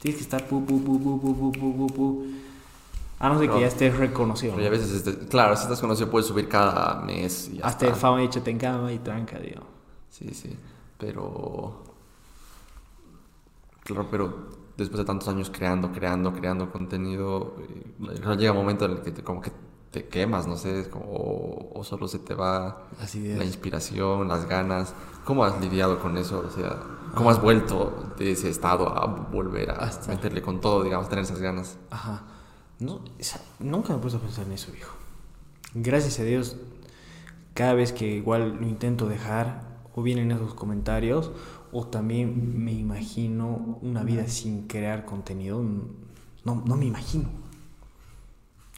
Tienes 0.00 0.18
que 0.18 0.24
estar 0.24 0.48
pu, 0.48 0.66
pu, 0.66 0.82
pu. 0.82 2.26
A 3.20 3.28
no 3.28 3.38
ser 3.38 3.48
que 3.48 3.60
ya 3.60 3.68
estés 3.68 3.96
reconocido. 3.96 4.56
Pero 4.56 4.66
a 4.66 4.70
veces, 4.70 4.90
este, 4.90 5.28
claro, 5.28 5.54
si 5.56 5.62
estás 5.62 5.80
conocido 5.80 6.10
puedes 6.10 6.26
subir 6.26 6.48
cada 6.48 7.00
mes. 7.02 7.50
Y 7.52 7.60
Hasta 7.62 7.86
el 7.86 7.94
fama 7.94 8.20
hecho 8.20 8.42
te 8.42 8.50
en 8.50 8.58
cama 8.58 8.92
y 8.92 8.98
tranca, 8.98 9.38
digo. 9.38 9.62
Sí, 10.10 10.28
sí. 10.34 10.56
Pero. 11.02 11.82
Claro, 13.82 14.06
pero 14.08 14.48
después 14.76 14.98
de 14.98 15.04
tantos 15.04 15.26
años 15.26 15.50
creando, 15.50 15.90
creando, 15.90 16.32
creando 16.32 16.70
contenido, 16.70 17.56
eh, 17.58 18.36
llega 18.38 18.52
un 18.52 18.58
momento 18.58 18.84
en 18.84 18.92
el 18.92 19.02
que 19.02 19.10
te, 19.10 19.24
como 19.24 19.40
que 19.40 19.50
te 19.90 20.06
quemas, 20.06 20.46
no 20.46 20.56
sé, 20.56 20.88
o, 20.94 21.82
solo 21.82 22.06
se 22.06 22.20
te 22.20 22.34
va 22.34 22.84
la 23.14 23.44
inspiración, 23.44 24.28
las 24.28 24.46
ganas. 24.46 24.94
¿Cómo 25.24 25.44
has 25.44 25.60
lidiado 25.60 25.98
con 25.98 26.16
eso? 26.16 26.44
O 26.46 26.50
sea, 26.50 26.78
¿cómo 27.16 27.30
has 27.30 27.42
vuelto 27.42 28.14
de 28.16 28.30
ese 28.30 28.48
estado 28.48 28.88
a 28.88 29.06
volver 29.06 29.72
a 29.72 29.90
meterle 30.06 30.40
con 30.40 30.60
todo, 30.60 30.84
digamos, 30.84 31.08
tener 31.08 31.24
esas 31.24 31.40
ganas? 31.40 31.78
Ajá. 31.90 32.22
No, 32.78 33.00
nunca 33.58 33.92
me 33.92 33.98
he 33.98 34.00
puesto 34.00 34.18
a 34.18 34.22
pensar 34.22 34.46
en 34.46 34.52
eso, 34.52 34.70
viejo. 34.70 34.94
Gracias 35.74 36.20
a 36.20 36.22
Dios, 36.22 36.56
cada 37.54 37.74
vez 37.74 37.92
que 37.92 38.06
igual 38.06 38.58
lo 38.60 38.68
intento 38.68 39.08
dejar, 39.08 39.71
o 39.94 40.02
vienen 40.02 40.30
esos 40.30 40.54
comentarios, 40.54 41.30
o 41.72 41.86
también 41.86 42.62
me 42.64 42.72
imagino 42.72 43.78
una 43.82 44.02
vida 44.02 44.26
sin 44.28 44.66
crear 44.66 45.04
contenido. 45.04 45.62
No, 46.44 46.62
no 46.66 46.76
me 46.76 46.86
imagino. 46.86 47.28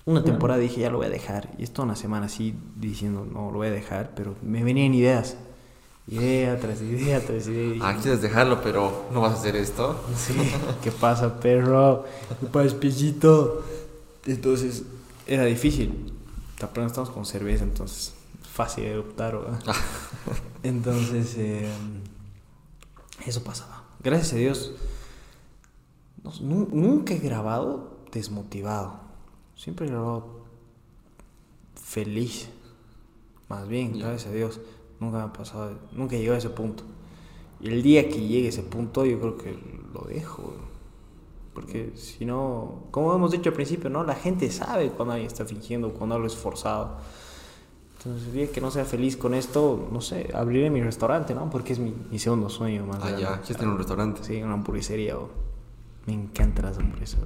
Una 0.06 0.22
temporada 0.22 0.60
dije, 0.60 0.82
ya 0.82 0.90
lo 0.90 0.98
voy 0.98 1.06
a 1.06 1.10
dejar. 1.10 1.50
Y 1.58 1.62
esto 1.62 1.82
una 1.82 1.96
semana 1.96 2.26
así 2.26 2.54
diciendo, 2.76 3.26
no, 3.30 3.50
lo 3.50 3.58
voy 3.58 3.68
a 3.68 3.70
dejar, 3.70 4.14
pero 4.14 4.34
me 4.42 4.62
venían 4.62 4.92
ideas. 4.92 5.36
Idea 6.06 6.60
tras 6.60 6.82
idea 6.82 7.24
tras 7.24 7.48
idea. 7.48 7.78
Ah, 7.80 7.96
quieres 8.00 8.20
dejarlo, 8.20 8.60
pero 8.62 9.06
no 9.12 9.22
vas 9.22 9.32
a 9.32 9.36
hacer 9.36 9.56
esto. 9.56 9.98
Sí, 10.14 10.34
¿qué 10.82 10.92
pasa, 10.92 11.40
perro? 11.40 12.04
¿Qué 12.38 12.46
pasa, 12.46 12.78
pellito? 12.78 13.64
Entonces, 14.26 14.84
era 15.26 15.44
difícil. 15.46 16.12
Apenas 16.60 16.92
estamos 16.92 17.08
con 17.08 17.24
cerveza, 17.24 17.64
entonces, 17.64 18.14
fácil 18.54 18.84
de 18.84 18.98
optar. 18.98 19.36
entonces, 20.62 21.34
eh, 21.36 21.68
eso 23.26 23.42
pasaba. 23.42 23.82
Gracias 24.00 24.34
a 24.34 24.36
Dios, 24.36 24.72
nunca 26.40 27.14
he 27.14 27.18
grabado 27.18 27.98
desmotivado. 28.12 29.00
Siempre 29.56 29.86
he 29.86 29.90
grabado 29.90 30.44
feliz. 31.74 32.48
Más 33.48 33.66
bien, 33.66 33.98
gracias 33.98 34.26
a 34.26 34.34
Dios. 34.34 34.60
Nunca 35.00 35.18
me 35.18 35.24
ha 35.24 35.32
pasado, 35.32 35.76
nunca 35.92 36.14
he 36.14 36.20
llegado 36.20 36.36
a 36.36 36.38
ese 36.38 36.50
punto. 36.50 36.84
Y 37.60 37.68
el 37.68 37.82
día 37.82 38.08
que 38.08 38.20
llegue 38.20 38.46
a 38.46 38.50
ese 38.50 38.62
punto, 38.62 39.04
yo 39.04 39.18
creo 39.18 39.36
que 39.36 39.58
lo 39.92 40.02
dejo. 40.02 40.54
Porque 41.54 41.92
si 41.96 42.24
no, 42.24 42.84
como 42.92 43.12
hemos 43.14 43.32
dicho 43.32 43.48
al 43.50 43.54
principio, 43.54 43.90
¿no? 43.90 44.04
La 44.04 44.14
gente 44.14 44.50
sabe 44.50 44.90
cuando 44.90 45.14
alguien 45.14 45.30
está 45.30 45.44
fingiendo, 45.44 45.92
cuando 45.92 46.14
algo 46.14 46.28
es 46.28 46.36
forzado. 46.36 46.98
Entonces, 48.04 48.34
día 48.34 48.52
que 48.52 48.60
no 48.60 48.70
sea 48.70 48.84
feliz 48.84 49.16
con 49.16 49.32
esto, 49.32 49.88
no 49.90 50.02
sé, 50.02 50.28
abriré 50.34 50.68
mi 50.68 50.82
restaurante, 50.82 51.34
¿no? 51.34 51.48
Porque 51.48 51.72
es 51.72 51.78
mi, 51.78 51.94
mi 52.10 52.18
segundo 52.18 52.50
sueño 52.50 52.84
más. 52.84 52.98
Ah, 53.02 53.16
ya, 53.18 53.40
¿quieres 53.40 53.56
tener 53.56 53.68
un 53.68 53.78
restaurante? 53.78 54.22
Sí, 54.22 54.42
una 54.42 54.54
hamburguesería. 54.54 55.16
Me 56.04 56.12
encantan 56.12 56.66
las 56.66 56.76
hamburguesas. 56.76 57.20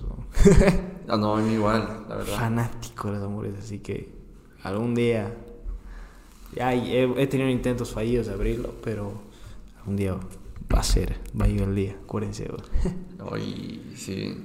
ah, 1.08 1.16
no, 1.16 1.34
a 1.34 1.40
mí 1.40 1.54
igual, 1.54 2.04
la 2.08 2.16
verdad. 2.16 2.36
Fanático 2.36 3.08
de 3.08 3.14
las 3.14 3.22
hamburguesas, 3.24 3.64
así 3.64 3.80
que 3.80 4.14
algún 4.62 4.94
día. 4.94 5.34
Ya, 6.54 6.72
he, 6.72 7.26
tenido 7.26 7.50
intentos 7.50 7.92
fallidos 7.92 8.28
de 8.28 8.34
abrirlo, 8.34 8.74
pero 8.82 9.12
algún 9.80 9.96
día 9.96 10.14
va 10.14 10.78
a 10.78 10.82
ser, 10.84 11.18
va 11.38 11.46
a 11.46 11.48
llegar 11.48 11.68
el 11.70 11.74
día, 11.74 11.96
acuérdense. 12.04 12.48
Hoy, 13.20 13.82
sí. 13.96 14.44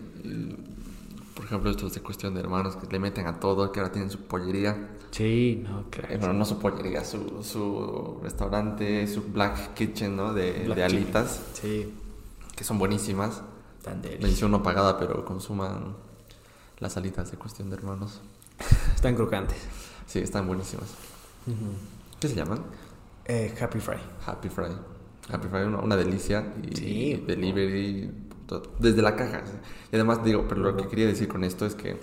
Por 1.35 1.45
ejemplo, 1.45 1.69
esto 1.69 1.85
es 1.85 1.93
de 1.93 2.01
cuestión 2.01 2.33
de 2.33 2.39
hermanos 2.39 2.75
que 2.75 2.87
le 2.87 2.99
meten 2.99 3.27
a 3.27 3.39
todo, 3.39 3.71
que 3.71 3.79
ahora 3.79 3.91
tienen 3.91 4.09
su 4.09 4.19
pollería. 4.19 4.89
Sí, 5.13 5.63
no, 5.63 5.85
claro. 5.91 6.17
Bueno, 6.17 6.33
no 6.33 6.43
su 6.43 6.57
pollería, 6.57 7.05
su, 7.05 7.43
su 7.43 8.19
restaurante, 8.23 9.07
su 9.07 9.21
Black 9.31 9.75
Kitchen, 9.75 10.15
¿no? 10.15 10.33
De, 10.33 10.67
de 10.67 10.83
alitas. 10.83 11.39
Sí. 11.53 11.93
Que 12.55 12.63
son 12.63 12.79
buenísimas. 12.79 13.43
Mención 14.21 14.49
no 14.49 14.63
pagada, 14.63 14.97
pero 14.97 15.23
consuman 15.23 15.95
las 16.79 16.97
alitas 16.97 17.29
de 17.31 17.37
cuestión 17.37 17.69
de 17.69 17.75
hermanos. 17.75 18.21
Están 18.95 19.15
crocantes. 19.15 19.57
Sí, 20.07 20.19
están 20.19 20.47
buenísimas. 20.47 20.89
¿Qué 22.19 22.27
se 22.27 22.35
llaman? 22.35 22.61
Eh, 23.25 23.53
Happy 23.59 23.79
Fry. 23.79 23.97
Happy 24.25 24.49
Fry. 24.49 24.67
Happy 25.31 25.47
Fry, 25.47 25.61
una, 25.63 25.95
delicia. 25.95 26.53
Y 26.61 27.15
delivery 27.15 28.11
desde 28.79 29.01
la 29.01 29.15
caja. 29.15 29.43
Y 29.91 29.95
además 29.95 30.23
digo, 30.23 30.45
pero 30.47 30.61
lo 30.61 30.77
que 30.77 30.87
quería 30.87 31.07
decir 31.07 31.27
con 31.27 31.43
esto 31.43 31.65
es 31.65 31.73
que 31.75 31.97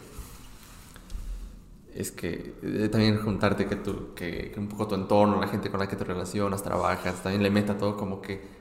es 2.00 2.10
que 2.10 2.54
eh, 2.62 2.88
también 2.90 3.18
juntarte 3.22 3.66
que, 3.66 3.76
tú, 3.76 4.14
que, 4.14 4.50
que, 4.52 4.60
un 4.60 4.68
poco 4.68 4.88
tu 4.88 4.94
entorno, 4.94 5.40
la 5.40 5.48
gente 5.48 5.70
con 5.70 5.80
la 5.80 5.88
que 5.88 5.96
te 5.96 6.04
relacionas, 6.04 6.62
trabajas, 6.62 7.22
también 7.22 7.42
le 7.42 7.50
meta 7.50 7.76
todo 7.76 7.96
como 7.96 8.20
que 8.20 8.60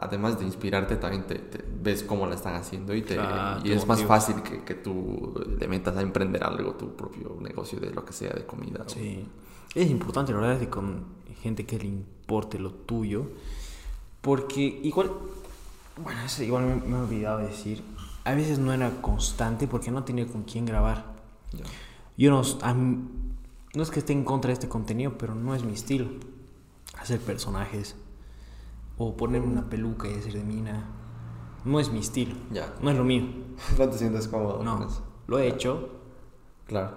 además 0.00 0.38
de 0.38 0.44
inspirarte, 0.44 0.96
también 0.96 1.24
te, 1.26 1.40
ves 1.80 2.02
cómo 2.02 2.26
la 2.26 2.34
están 2.34 2.54
haciendo 2.54 2.94
y, 2.94 3.02
te, 3.02 3.16
y 3.64 3.72
es 3.72 3.86
más 3.86 4.02
fácil 4.02 4.42
que, 4.42 4.64
que, 4.64 4.74
tú 4.74 5.34
le 5.58 5.68
metas 5.68 5.96
a 5.96 6.02
emprender 6.02 6.42
algo, 6.42 6.72
tu 6.72 6.94
propio 6.96 7.36
negocio 7.40 7.78
de 7.78 7.90
lo 7.90 8.04
que 8.04 8.12
sea, 8.12 8.30
de 8.30 8.44
comida. 8.44 8.84
Sí, 8.86 9.26
es 9.74 9.90
importante 9.90 10.32
hablar 10.32 10.58
de 10.58 10.68
con 10.68 11.04
gente 11.42 11.64
que 11.64 11.78
le 11.78 11.86
importe 11.86 12.58
lo 12.58 12.72
tuyo, 12.72 13.26
porque 14.20 14.80
igual, 14.82 15.12
bueno, 16.02 16.20
eso 16.24 16.42
igual 16.42 16.82
me, 16.84 16.96
he 16.96 17.00
olvidado 17.00 17.38
de 17.38 17.48
decir, 17.48 17.82
a 18.24 18.34
veces 18.34 18.58
no 18.58 18.72
era 18.72 18.90
constante 19.00 19.68
porque 19.68 19.90
no 19.90 20.04
tenía 20.04 20.26
con 20.26 20.42
quién 20.42 20.66
grabar. 20.66 21.16
Yo 22.18 22.32
no, 22.32 22.42
no 23.74 23.82
es 23.82 23.90
que 23.90 24.00
esté 24.00 24.12
en 24.12 24.24
contra 24.24 24.48
de 24.48 24.54
este 24.54 24.68
contenido, 24.68 25.16
pero 25.16 25.36
no 25.36 25.54
es 25.54 25.62
mi 25.62 25.72
estilo. 25.72 26.08
Hacer 26.98 27.20
personajes 27.20 27.94
o 28.98 29.16
ponerme 29.16 29.46
una 29.46 29.70
peluca 29.70 30.08
y 30.08 30.14
decir 30.14 30.32
de 30.32 30.42
mina. 30.42 30.84
No 31.64 31.78
es 31.78 31.90
mi 31.90 32.00
estilo. 32.00 32.34
Ya. 32.50 32.74
No 32.82 32.90
es 32.90 32.96
lo 32.96 33.04
mío. 33.04 33.24
No 33.78 33.88
te 33.88 33.98
sientes 33.98 34.26
cómodo. 34.26 34.64
No. 34.64 34.88
Lo 35.28 35.38
he 35.38 35.46
hecho. 35.46 35.90
Claro. 36.66 36.96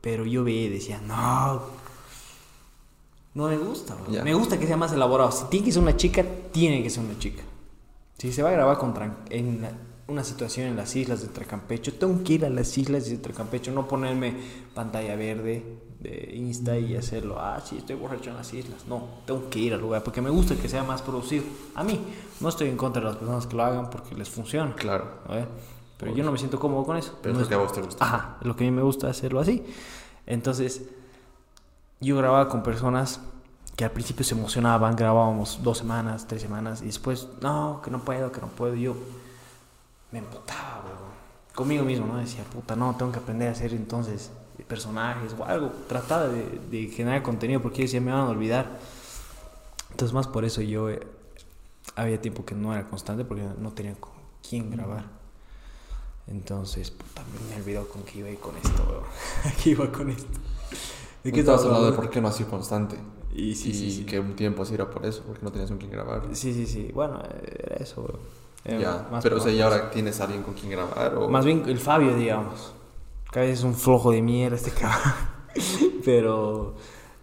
Pero 0.00 0.24
yo 0.24 0.44
veía 0.44 0.66
y 0.66 0.68
decía, 0.68 1.00
no. 1.00 1.62
No 3.34 3.48
me 3.48 3.58
gusta. 3.58 3.96
Me 4.22 4.34
gusta 4.34 4.58
que 4.58 4.68
sea 4.68 4.76
más 4.76 4.92
elaborado. 4.92 5.32
Si 5.32 5.44
tiene 5.46 5.66
que 5.66 5.72
ser 5.72 5.82
una 5.82 5.96
chica, 5.96 6.24
tiene 6.52 6.82
que 6.82 6.90
ser 6.90 7.04
una 7.04 7.18
chica. 7.18 7.42
Si 8.18 8.32
se 8.32 8.42
va 8.42 8.50
a 8.50 8.52
grabar 8.52 8.78
con 8.78 8.94
en 9.30 9.66
una 10.10 10.24
situación 10.24 10.66
en 10.66 10.76
las 10.76 10.94
islas 10.96 11.22
de 11.22 11.28
Tracampecho, 11.28 11.94
tengo 11.94 12.22
que 12.24 12.34
ir 12.34 12.44
a 12.44 12.50
las 12.50 12.76
islas 12.76 13.08
de 13.08 13.18
Tracampecho, 13.18 13.70
no 13.70 13.86
ponerme 13.86 14.34
pantalla 14.74 15.16
verde 15.16 15.64
de 16.00 16.32
Insta 16.34 16.78
y 16.78 16.96
hacerlo, 16.96 17.38
ah, 17.38 17.60
sí, 17.64 17.76
estoy 17.78 17.96
borracho 17.96 18.30
en 18.30 18.36
las 18.36 18.52
islas. 18.52 18.86
No, 18.88 19.02
tengo 19.26 19.48
que 19.50 19.58
ir 19.58 19.74
al 19.74 19.80
lugar 19.80 20.02
porque 20.02 20.20
me 20.20 20.30
gusta 20.30 20.56
que 20.56 20.68
sea 20.68 20.82
más 20.82 21.02
producido. 21.02 21.44
A 21.74 21.84
mí, 21.84 22.00
no 22.40 22.48
estoy 22.48 22.68
en 22.68 22.76
contra 22.76 23.00
de 23.00 23.08
las 23.08 23.16
personas 23.16 23.46
que 23.46 23.56
lo 23.56 23.62
hagan 23.62 23.90
porque 23.90 24.14
les 24.14 24.28
funciona. 24.28 24.74
Claro. 24.74 25.06
Pero 25.98 26.14
yo 26.14 26.24
no 26.24 26.32
me 26.32 26.38
siento 26.38 26.58
cómodo 26.58 26.84
con 26.84 26.96
eso. 26.96 27.18
Pero 27.22 27.34
es 27.34 27.42
lo 27.42 27.48
que 27.48 27.54
a 27.54 27.58
vos 27.58 27.72
te 27.72 27.82
gusta. 27.82 28.04
Ajá, 28.04 28.38
lo 28.40 28.56
que 28.56 28.64
a 28.64 28.70
mí 28.70 28.74
me 28.74 28.82
gusta 28.82 29.08
hacerlo 29.08 29.40
así. 29.40 29.62
Entonces, 30.26 30.82
yo 32.00 32.16
grababa 32.16 32.48
con 32.48 32.62
personas 32.62 33.20
que 33.76 33.84
al 33.84 33.90
principio 33.90 34.24
se 34.24 34.34
emocionaban, 34.34 34.96
grabábamos 34.96 35.60
dos 35.62 35.78
semanas, 35.78 36.26
tres 36.26 36.42
semanas, 36.42 36.82
y 36.82 36.86
después, 36.86 37.28
no, 37.42 37.80
que 37.84 37.90
no 37.90 38.00
puedo, 38.00 38.32
que 38.32 38.40
no 38.40 38.48
puedo. 38.48 38.74
yo 38.74 38.94
me 40.12 40.18
emputaba, 40.18 40.84
Conmigo 41.54 41.84
mismo, 41.84 42.06
¿no? 42.06 42.16
Decía, 42.16 42.44
puta, 42.44 42.76
no, 42.76 42.96
tengo 42.96 43.10
que 43.12 43.18
aprender 43.18 43.48
a 43.48 43.52
hacer 43.52 43.74
entonces 43.74 44.30
personajes 44.68 45.34
o 45.38 45.44
algo. 45.44 45.72
Trataba 45.88 46.28
de, 46.28 46.88
generar 46.88 47.22
contenido 47.22 47.60
porque 47.60 47.82
decía, 47.82 48.00
me 48.00 48.12
van 48.12 48.20
a 48.20 48.28
olvidar. 48.28 48.78
Entonces, 49.90 50.14
más 50.14 50.28
por 50.28 50.44
eso 50.44 50.62
yo 50.62 50.88
eh, 50.88 51.00
había 51.96 52.20
tiempo 52.20 52.44
que 52.44 52.54
no 52.54 52.72
era 52.72 52.86
constante 52.86 53.24
porque 53.24 53.44
no 53.58 53.72
tenía 53.72 53.94
con 53.94 54.12
quién 54.48 54.70
grabar. 54.70 55.04
Entonces, 56.28 56.92
puta, 56.92 57.22
me 57.48 57.56
olvidó 57.56 57.88
con 57.88 58.02
qué 58.04 58.20
iba 58.20 58.28
a 58.28 58.30
ir 58.30 58.38
con 58.38 58.56
esto, 58.56 58.86
weón. 58.88 59.54
¿Qué 59.62 59.70
iba 59.70 59.90
con 59.90 60.10
esto? 60.10 60.38
¿De 61.24 61.32
qué 61.32 61.40
estabas 61.40 61.64
hablando 61.64 61.90
de 61.90 61.96
por 61.96 62.08
qué 62.08 62.20
no 62.20 62.30
sido 62.30 62.48
constante? 62.48 62.96
Y, 63.34 63.54
sí, 63.54 63.72
sí, 63.72 64.04
que 64.04 64.18
un 64.18 64.34
tiempo 64.34 64.62
así 64.62 64.74
era 64.74 64.90
por 64.90 65.04
eso, 65.04 65.22
porque 65.26 65.42
no 65.42 65.50
tenías 65.50 65.70
con 65.70 65.78
quién 65.78 65.90
grabar. 65.90 66.22
Sí, 66.32 66.52
sí, 66.52 66.66
sí. 66.66 66.90
Bueno, 66.92 67.22
era 67.22 67.76
eso, 67.76 68.18
eh, 68.64 68.78
ya, 68.80 69.08
pero 69.22 69.36
o 69.36 69.40
sea, 69.40 69.52
¿y 69.52 69.60
ahora 69.60 69.90
tienes 69.90 70.20
alguien 70.20 70.42
con 70.42 70.54
quien 70.54 70.70
grabar? 70.70 71.14
O? 71.16 71.28
Más 71.28 71.44
bien 71.44 71.64
el 71.66 71.78
Fabio, 71.78 72.14
digamos. 72.14 72.74
Cada 73.30 73.46
vez 73.46 73.58
es 73.58 73.64
un 73.64 73.74
flojo 73.74 74.10
de 74.10 74.22
mierda 74.22 74.56
este 74.56 74.70
cabrón. 74.70 75.00
pero 76.04 76.74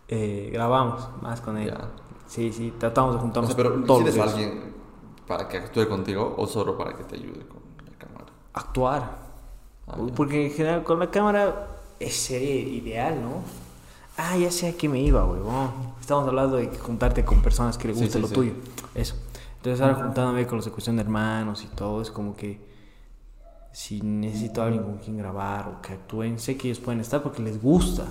eh, 0.08 0.50
grabamos 0.52 1.08
más 1.22 1.42
con 1.42 1.58
él. 1.58 1.74
Sí, 2.28 2.52
sí, 2.52 2.74
tratamos 2.78 3.16
de 3.16 3.22
juntarnos. 3.22 3.52
O 3.52 3.56
sea, 3.56 3.64
pero 3.64 3.84
¿tienes 3.84 4.18
alguien 4.18 4.74
para 5.28 5.48
que 5.48 5.58
actúe 5.58 5.88
contigo 5.88 6.36
o 6.38 6.48
solo 6.48 6.78
para 6.78 6.96
que 6.96 7.04
te 7.04 7.16
ayude 7.16 7.46
con 7.48 7.62
la 7.86 7.98
cámara? 7.98 8.26
Actuar. 8.54 9.18
Ah, 9.88 9.96
Porque 10.16 10.48
en 10.48 10.52
general 10.52 10.84
con 10.84 11.00
la 11.00 11.10
cámara 11.10 11.68
sería 12.00 12.56
ideal, 12.56 13.22
¿no? 13.22 13.44
Ah, 14.18 14.36
ya 14.36 14.52
sé 14.52 14.70
a 14.70 14.74
qué 14.74 14.90
me 14.90 15.00
iba, 15.00 15.24
huevón. 15.26 15.72
Estamos 16.02 16.28
hablando 16.28 16.58
de 16.58 16.76
juntarte 16.78 17.24
con 17.24 17.42
personas 17.42 17.78
que 17.78 17.90
le 17.90 17.94
guste 17.94 18.20
lo 18.20 18.28
tuyo. 18.28 18.54
Eso. 18.96 19.16
Entonces 19.68 19.86
ahora 19.86 20.02
juntándome 20.02 20.48
con 20.48 20.56
los 20.56 20.66
de 20.66 20.72
cuestión 20.72 20.96
de 20.96 21.02
hermanos 21.02 21.62
y 21.66 21.68
todo, 21.68 22.02
es 22.02 22.10
como 22.10 22.38
que 22.38 22.58
si 23.74 24.02
necesito 24.02 24.62
a 24.62 24.68
alguien 24.68 24.82
con 24.82 24.98
quien 24.98 25.18
grabar 25.18 25.68
o 25.68 25.82
que 25.82 25.92
actúen, 25.92 26.40
sé 26.40 26.56
que 26.56 26.70
ellos 26.70 26.80
pueden 26.80 27.02
estar 27.02 27.22
porque 27.22 27.42
les 27.42 27.62
gusta. 27.62 28.04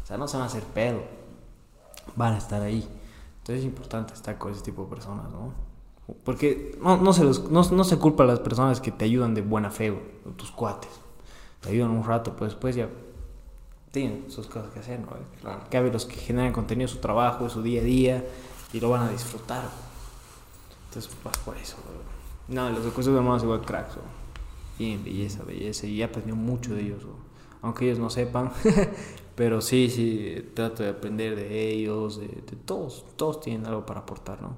O 0.00 0.06
sea, 0.06 0.16
no 0.16 0.28
se 0.28 0.36
van 0.36 0.44
a 0.44 0.46
hacer 0.46 0.62
pedo. 0.62 1.02
Van 2.14 2.34
a 2.34 2.38
estar 2.38 2.62
ahí. 2.62 2.88
Entonces 3.38 3.58
es 3.58 3.64
importante 3.64 4.14
estar 4.14 4.38
con 4.38 4.52
ese 4.52 4.62
tipo 4.62 4.84
de 4.84 4.90
personas, 4.90 5.28
¿no? 5.32 5.52
Porque 6.22 6.78
no, 6.80 6.96
no, 6.98 7.12
se, 7.12 7.24
los, 7.24 7.50
no, 7.50 7.68
no 7.68 7.82
se 7.82 7.98
culpa 7.98 8.22
a 8.22 8.26
las 8.26 8.38
personas 8.38 8.80
que 8.80 8.92
te 8.92 9.04
ayudan 9.04 9.34
de 9.34 9.42
buena 9.42 9.72
fe, 9.72 9.90
o 9.90 10.30
tus 10.36 10.52
cuates. 10.52 10.92
Te 11.62 11.70
ayudan 11.70 11.90
un 11.90 12.04
rato, 12.04 12.36
pues 12.36 12.52
después 12.52 12.76
ya 12.76 12.88
tienen 13.90 14.30
sus 14.30 14.46
cosas 14.46 14.70
que 14.70 14.78
hacer, 14.78 15.00
¿no? 15.00 15.08
Claro. 15.40 15.64
Cabe 15.68 15.90
los 15.90 16.06
que 16.06 16.14
generan 16.14 16.52
contenido, 16.52 16.86
su 16.86 16.98
trabajo, 16.98 17.48
su 17.48 17.60
día 17.60 17.80
a 17.80 17.84
día, 17.84 18.24
y 18.72 18.78
lo 18.78 18.90
van 18.90 19.08
a 19.08 19.10
disfrutar. 19.10 19.64
Entonces, 20.94 21.10
por 21.44 21.56
eso. 21.56 21.76
No, 22.48 22.68
los 22.68 22.84
recursos 22.84 23.14
hermanos 23.16 23.42
igual 23.42 23.62
cracks, 23.62 23.96
¿no? 23.96 24.02
bien, 24.78 25.02
belleza, 25.02 25.42
belleza, 25.42 25.86
y 25.86 26.00
he 26.00 26.04
aprendido 26.04 26.36
mucho 26.36 26.74
de 26.74 26.82
ellos, 26.82 27.04
¿no? 27.04 27.14
aunque 27.62 27.86
ellos 27.86 27.98
no 27.98 28.10
sepan, 28.10 28.52
pero 29.36 29.60
sí, 29.60 29.88
sí, 29.88 30.50
trato 30.54 30.82
de 30.82 30.90
aprender 30.90 31.36
de 31.36 31.70
ellos, 31.72 32.18
de, 32.20 32.26
de, 32.26 32.56
todos, 32.64 33.06
todos 33.16 33.40
tienen 33.40 33.66
algo 33.66 33.86
para 33.86 34.00
aportar, 34.00 34.42
¿no? 34.42 34.56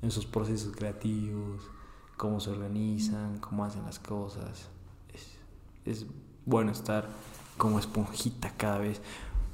En 0.00 0.10
sus 0.10 0.24
procesos 0.24 0.74
creativos, 0.74 1.62
cómo 2.16 2.40
se 2.40 2.50
organizan, 2.50 3.38
cómo 3.38 3.64
hacen 3.64 3.84
las 3.84 3.98
cosas. 3.98 4.68
Es, 5.12 5.26
es 5.84 6.06
bueno 6.46 6.70
estar 6.70 7.08
como 7.58 7.78
esponjita 7.78 8.54
cada 8.56 8.78
vez, 8.78 9.00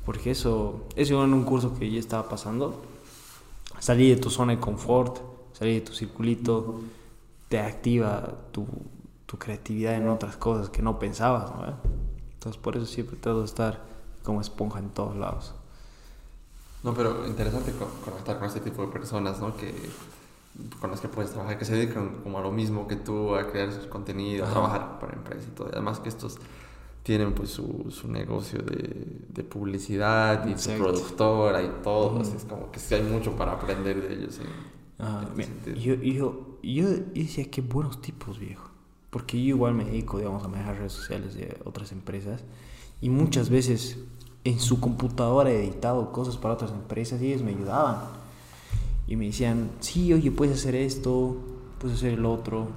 porque 0.04 0.30
eso, 0.30 0.84
eso 0.94 1.24
en 1.24 1.32
un 1.32 1.44
curso 1.44 1.76
que 1.76 1.90
ya 1.90 1.98
estaba 1.98 2.28
pasando, 2.28 2.82
salir 3.80 4.14
de 4.14 4.20
tu 4.20 4.30
zona 4.30 4.54
de 4.54 4.60
confort, 4.60 5.35
salir 5.56 5.80
de 5.80 5.80
tu 5.80 5.94
circulito, 5.94 6.80
te 7.48 7.58
activa 7.58 8.34
tu, 8.52 8.66
tu 9.24 9.38
creatividad 9.38 9.94
en 9.94 10.08
otras 10.08 10.36
cosas 10.36 10.68
que 10.68 10.82
no 10.82 10.98
pensabas, 10.98 11.50
¿no? 11.50 11.64
Entonces 12.34 12.60
por 12.60 12.76
eso 12.76 12.84
siempre 12.84 13.16
trato 13.16 13.40
de 13.40 13.46
estar 13.46 13.82
como 14.22 14.40
esponja 14.40 14.80
en 14.80 14.90
todos 14.90 15.16
lados. 15.16 15.54
No, 16.82 16.92
pero 16.92 17.26
interesante 17.26 17.72
conectar 18.04 18.38
con 18.38 18.48
este 18.48 18.60
tipo 18.60 18.82
de 18.82 18.88
personas, 18.88 19.40
¿no? 19.40 19.56
Que, 19.56 19.74
con 20.80 20.90
las 20.90 21.00
que 21.00 21.08
puedes 21.08 21.30
trabajar, 21.30 21.58
que 21.58 21.64
se 21.64 21.74
dedican 21.74 22.20
como 22.22 22.38
a 22.38 22.42
lo 22.42 22.52
mismo 22.52 22.86
que 22.86 22.96
tú, 22.96 23.34
a 23.34 23.50
crear 23.50 23.72
sus 23.72 23.86
contenidos, 23.86 24.48
a 24.48 24.52
trabajar 24.52 24.98
para 25.00 25.14
empresas 25.14 25.46
y 25.48 25.50
todo. 25.50 25.68
Además 25.72 26.00
que 26.00 26.10
estos 26.10 26.38
tienen 27.02 27.32
pues 27.32 27.50
su, 27.50 27.86
su 27.90 28.08
negocio 28.08 28.60
de, 28.60 29.22
de, 29.28 29.44
publicidad 29.44 30.46
y 30.46 30.52
Exacto. 30.52 30.76
su 30.76 30.82
productora 30.82 31.62
y 31.62 31.70
todo. 31.82 32.18
-huh. 32.18 32.22
Así 32.22 32.36
es 32.36 32.44
como 32.44 32.70
que 32.70 32.78
sí 32.78 32.94
hay 32.94 33.02
mucho 33.02 33.32
para 33.32 33.52
aprender 33.52 34.02
de 34.02 34.14
ellos. 34.14 34.40
Ah, 34.98 35.26
yo, 35.76 35.94
yo, 35.94 36.58
yo 36.62 36.88
decía, 37.14 37.50
qué 37.50 37.60
buenos 37.60 38.00
tipos, 38.00 38.38
viejo 38.38 38.76
porque 39.16 39.42
yo 39.42 39.48
igual 39.48 39.72
me 39.72 39.86
dedico, 39.86 40.18
digamos, 40.18 40.44
a 40.44 40.48
manejar 40.48 40.76
redes 40.76 40.92
sociales 40.92 41.34
de 41.34 41.56
otras 41.64 41.90
empresas 41.90 42.44
y 43.00 43.08
muchas 43.08 43.48
veces 43.48 43.96
en 44.44 44.60
su 44.60 44.78
computadora 44.78 45.50
he 45.50 45.64
editado 45.64 46.12
cosas 46.12 46.36
para 46.36 46.52
otras 46.52 46.70
empresas 46.72 47.22
y 47.22 47.28
ellos 47.28 47.42
me 47.42 47.52
ayudaban 47.52 47.96
y 49.06 49.16
me 49.16 49.24
decían, 49.24 49.70
sí, 49.80 50.12
oye, 50.12 50.30
puedes 50.30 50.58
hacer 50.58 50.74
esto, 50.74 51.34
puedes 51.78 51.96
hacer 51.96 52.12
el 52.12 52.26
otro. 52.26 52.68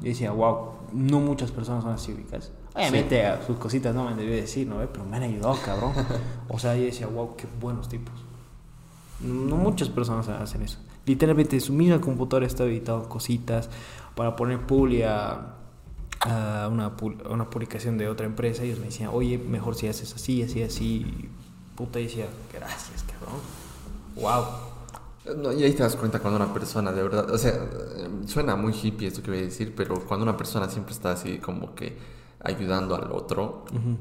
Y 0.00 0.06
decía, 0.06 0.30
wow, 0.30 0.70
no 0.94 1.20
muchas 1.20 1.50
personas 1.50 1.84
son 1.84 1.92
así 1.92 2.12
ubicadas. 2.12 2.50
Obviamente 2.74 3.20
sí. 3.20 3.26
a 3.26 3.46
sus 3.46 3.58
cositas 3.58 3.94
no 3.94 4.08
me 4.08 4.14
debía 4.14 4.36
decir, 4.36 4.66
¿no? 4.66 4.76
Pero 4.90 5.04
me 5.04 5.18
han 5.18 5.24
ayudado, 5.24 5.58
cabrón. 5.62 5.92
o 6.48 6.58
sea, 6.58 6.76
yo 6.76 6.84
decía, 6.84 7.08
wow, 7.08 7.36
qué 7.36 7.46
buenos 7.60 7.90
tipos. 7.90 8.14
No 9.20 9.56
muchas 9.56 9.90
personas 9.90 10.28
hacen 10.28 10.62
eso. 10.62 10.78
Literalmente 11.06 11.60
su 11.60 11.72
misma 11.72 12.00
computadora 12.00 12.46
está 12.46 12.64
editando 12.64 13.08
cositas 13.08 13.68
para 14.14 14.36
poner 14.36 14.66
publi 14.66 15.02
a 15.02 15.56
una, 16.26 16.86
a 16.86 17.28
una 17.30 17.50
publicación 17.50 17.98
de 17.98 18.08
otra 18.08 18.26
empresa, 18.26 18.62
ellos 18.62 18.78
me 18.78 18.86
decían, 18.86 19.10
oye, 19.12 19.38
mejor 19.38 19.74
si 19.74 19.88
haces 19.88 20.14
así, 20.14 20.42
así, 20.42 20.62
así. 20.62 21.28
Puta, 21.74 22.00
y 22.00 22.04
decía, 22.04 22.26
gracias, 22.52 23.04
cabrón. 23.04 23.40
Wow. 24.16 25.42
No, 25.42 25.52
y 25.52 25.64
ahí 25.64 25.72
te 25.72 25.82
das 25.82 25.96
cuenta 25.96 26.20
cuando 26.20 26.42
una 26.42 26.52
persona 26.52 26.92
de 26.92 27.02
verdad, 27.02 27.30
o 27.30 27.38
sea, 27.38 27.52
suena 28.26 28.56
muy 28.56 28.72
hippie 28.74 29.08
esto 29.08 29.22
que 29.22 29.30
voy 29.30 29.40
a 29.40 29.42
decir, 29.42 29.74
pero 29.74 30.00
cuando 30.06 30.22
una 30.22 30.36
persona 30.36 30.68
siempre 30.68 30.92
está 30.92 31.12
así 31.12 31.38
como 31.38 31.74
que 31.74 31.96
ayudando 32.40 32.94
al 32.94 33.10
otro, 33.10 33.64
uh 33.72 33.76
-huh. 33.76 33.96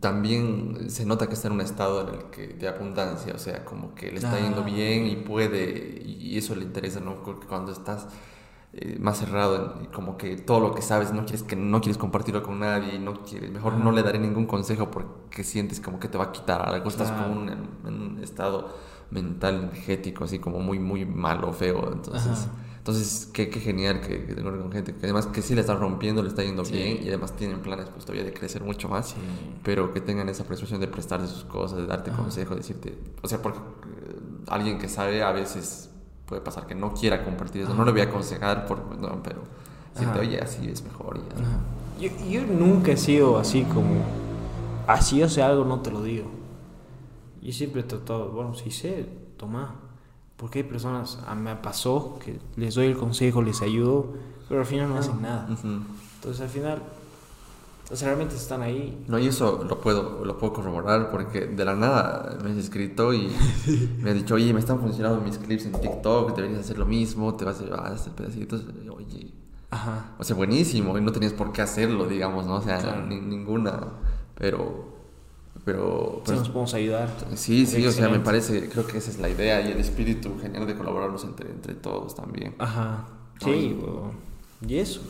También 0.00 0.90
se 0.90 1.06
nota 1.06 1.28
que 1.28 1.34
está 1.34 1.48
en 1.48 1.54
un 1.54 1.60
estado 1.60 2.08
en 2.08 2.14
el 2.14 2.24
que 2.30 2.48
de 2.48 2.68
abundancia, 2.68 3.34
o 3.34 3.38
sea, 3.38 3.64
como 3.64 3.94
que 3.94 4.10
le 4.10 4.16
está 4.16 4.34
ah. 4.34 4.40
yendo 4.40 4.64
bien 4.64 5.06
y 5.06 5.16
puede, 5.16 6.02
y 6.04 6.36
eso 6.36 6.54
le 6.54 6.62
interesa, 6.62 7.00
¿no? 7.00 7.22
Porque 7.22 7.46
cuando 7.46 7.72
estás 7.72 8.08
eh, 8.78 8.98
más 9.00 9.18
cerrado 9.18 9.78
y 9.82 9.86
como 9.86 10.18
que 10.18 10.36
todo 10.36 10.60
lo 10.60 10.74
que 10.74 10.82
sabes 10.82 11.10
no 11.10 11.24
quieres 11.24 11.42
que 11.44 11.56
no 11.56 11.80
quieres 11.80 11.96
compartirlo 11.96 12.42
con 12.42 12.60
nadie 12.60 12.98
no 12.98 13.22
quieres 13.22 13.50
mejor 13.50 13.72
no 13.74 13.90
le 13.90 14.02
daré 14.02 14.18
ningún 14.18 14.44
consejo 14.44 14.90
porque 14.90 15.44
sientes 15.44 15.80
como 15.80 15.98
que 15.98 16.08
te 16.08 16.18
va 16.18 16.24
a 16.24 16.32
quitar 16.32 16.68
algo 16.68 16.86
estás 16.90 17.10
como 17.10 17.32
un, 17.32 17.48
en, 17.48 17.68
en, 17.86 17.94
un 17.94 18.22
estado 18.22 18.76
mental 19.10 19.54
energético 19.54 20.24
así 20.24 20.40
como 20.40 20.58
muy 20.58 20.78
muy 20.78 21.06
malo 21.06 21.54
feo 21.54 21.90
entonces 21.90 22.48
Ajá. 22.48 22.65
Entonces 22.86 23.28
qué, 23.32 23.50
qué 23.50 23.58
genial 23.58 24.00
que, 24.00 24.26
que 24.26 24.34
tengo 24.34 24.50
con 24.50 24.70
gente 24.70 24.94
que 24.94 25.04
además 25.04 25.26
que 25.26 25.42
sí 25.42 25.54
le 25.54 25.60
está 25.60 25.74
rompiendo 25.74 26.22
le 26.22 26.28
está 26.28 26.44
yendo 26.44 26.64
sí. 26.64 26.72
bien 26.74 27.00
y 27.02 27.08
además 27.08 27.34
tienen 27.34 27.60
planes 27.60 27.88
pues 27.88 28.04
todavía 28.04 28.24
de 28.24 28.32
crecer 28.32 28.62
mucho 28.62 28.88
más 28.88 29.08
sí. 29.08 29.16
pero 29.64 29.92
que 29.92 30.00
tengan 30.00 30.28
esa 30.28 30.44
persuasión 30.44 30.80
de 30.80 30.86
prestarte 30.86 31.26
sus 31.26 31.44
cosas 31.44 31.78
de 31.78 31.86
darte 31.86 32.12
consejos 32.12 32.56
decirte 32.56 32.96
o 33.22 33.28
sea 33.28 33.42
porque 33.42 33.58
eh, 33.58 34.16
alguien 34.46 34.78
que 34.78 34.88
sabe 34.88 35.22
a 35.22 35.32
veces 35.32 35.90
puede 36.26 36.42
pasar 36.42 36.66
que 36.66 36.74
no 36.74 36.92
quiera 36.92 37.24
compartir 37.24 37.62
eso. 37.62 37.74
No 37.74 37.84
le 37.84 37.92
voy 37.92 38.00
a 38.00 38.04
aconsejar, 38.04 38.66
por, 38.66 38.98
no, 38.98 39.22
pero 39.22 39.42
siente, 39.94 40.18
oye, 40.18 40.40
así 40.40 40.68
es 40.68 40.82
mejor. 40.82 41.20
Yo, 42.00 42.10
yo, 42.28 42.42
nunca 42.42 42.92
he 42.92 42.96
sido 42.96 43.38
así 43.38 43.62
como, 43.62 44.02
así 44.86 45.22
o 45.22 45.28
sea 45.28 45.46
algo, 45.46 45.64
no 45.64 45.80
te 45.80 45.90
lo 45.90 46.02
digo. 46.02 46.26
Yo 47.40 47.52
siempre 47.52 47.82
he 47.82 47.84
tratado, 47.84 48.30
bueno, 48.30 48.54
si 48.54 48.70
sé, 48.70 49.08
toma. 49.36 49.80
Porque 50.36 50.60
hay 50.60 50.64
personas, 50.64 51.18
a 51.26 51.34
mí 51.34 51.42
me 51.42 51.56
pasó 51.56 52.18
que 52.22 52.38
les 52.56 52.74
doy 52.74 52.86
el 52.86 52.96
consejo, 52.96 53.42
les 53.42 53.62
ayudo, 53.62 54.14
pero 54.48 54.60
al 54.60 54.66
final 54.66 54.88
no 54.88 54.98
hacen 54.98 55.22
nada. 55.22 55.46
Uh 55.48 55.54
-huh. 55.54 55.82
Entonces 56.16 56.40
al 56.42 56.48
final 56.48 56.82
o 57.88 57.94
sea, 57.94 58.08
realmente 58.08 58.34
están 58.34 58.62
ahí. 58.62 59.04
No, 59.06 59.16
y 59.18 59.28
eso 59.28 59.64
lo 59.68 59.80
puedo, 59.80 60.24
lo 60.24 60.38
puedo 60.38 60.54
corroborar 60.54 61.10
porque 61.10 61.46
de 61.46 61.64
la 61.64 61.76
nada 61.76 62.36
me 62.42 62.50
has 62.50 62.56
escrito 62.56 63.14
y 63.14 63.30
me 64.02 64.10
ha 64.10 64.14
dicho, 64.14 64.34
oye, 64.34 64.52
me 64.52 64.58
están 64.58 64.80
funcionando 64.80 65.20
mis 65.20 65.38
clips 65.38 65.66
en 65.66 65.72
TikTok, 65.72 66.34
deberías 66.34 66.60
hacer 66.60 66.78
lo 66.78 66.86
mismo, 66.86 67.34
te 67.36 67.44
vas 67.44 67.60
a 67.60 67.92
hacer 67.92 68.12
pedacitos. 68.12 68.64
Oye, 68.90 69.32
Ajá. 69.70 70.14
o 70.18 70.24
sea, 70.24 70.34
buenísimo, 70.34 70.98
y 70.98 71.00
no 71.00 71.12
tenías 71.12 71.32
por 71.32 71.52
qué 71.52 71.62
hacerlo, 71.62 72.06
digamos, 72.06 72.46
¿no? 72.46 72.56
O 72.56 72.62
sea, 72.62 72.78
claro. 72.78 73.06
ni, 73.06 73.20
ninguna, 73.20 73.80
pero... 74.34 74.95
Pero, 75.66 76.22
pero, 76.24 76.38
nos 76.38 76.48
podemos 76.48 76.72
ayudar. 76.74 77.10
Sí, 77.34 77.66
sí, 77.66 77.84
o 77.84 77.92
sea, 77.92 78.08
me 78.08 78.20
parece, 78.20 78.68
creo 78.70 78.86
que 78.86 78.96
esa 78.96 79.10
es 79.10 79.18
la 79.18 79.28
idea 79.28 79.60
y 79.60 79.72
el 79.72 79.78
espíritu 79.78 80.38
genial 80.40 80.66
de 80.66 80.76
colaborarnos 80.76 81.24
entre, 81.24 81.50
entre 81.50 81.74
todos 81.74 82.14
también. 82.14 82.54
Ajá. 82.58 83.04
Sí, 83.42 83.76
y 84.66 84.78
eso 84.78 85.02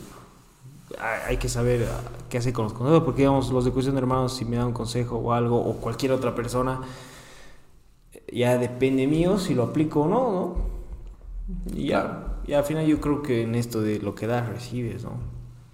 hay 1.27 1.37
que 1.37 1.49
saber 1.49 1.87
ah, 1.91 2.01
qué 2.29 2.37
hacer 2.37 2.53
con 2.53 2.63
los 2.63 2.73
consejos, 2.73 3.03
porque 3.03 3.21
digamos, 3.21 3.51
los 3.51 3.65
de 3.65 3.71
cuestión 3.71 3.95
de 3.95 3.99
hermanos, 3.99 4.35
si 4.35 4.45
me 4.45 4.55
dan 4.55 4.67
un 4.67 4.73
consejo 4.73 5.17
o 5.17 5.33
algo, 5.33 5.57
o 5.57 5.75
cualquier 5.77 6.11
otra 6.11 6.33
persona, 6.33 6.81
ya 8.31 8.57
depende 8.57 9.07
mío 9.07 9.37
si 9.37 9.53
lo 9.53 9.63
aplico 9.63 10.01
o 10.01 10.07
no, 10.07 10.31
¿no? 10.31 11.75
Y 11.75 11.87
ya, 11.87 12.39
y 12.45 12.53
al 12.53 12.63
final 12.63 12.85
yo 12.85 12.99
creo 12.99 13.21
que 13.21 13.43
en 13.43 13.55
esto 13.55 13.81
de 13.81 13.99
lo 13.99 14.15
que 14.15 14.27
das, 14.27 14.47
recibes, 14.47 15.03
¿no? 15.03 15.19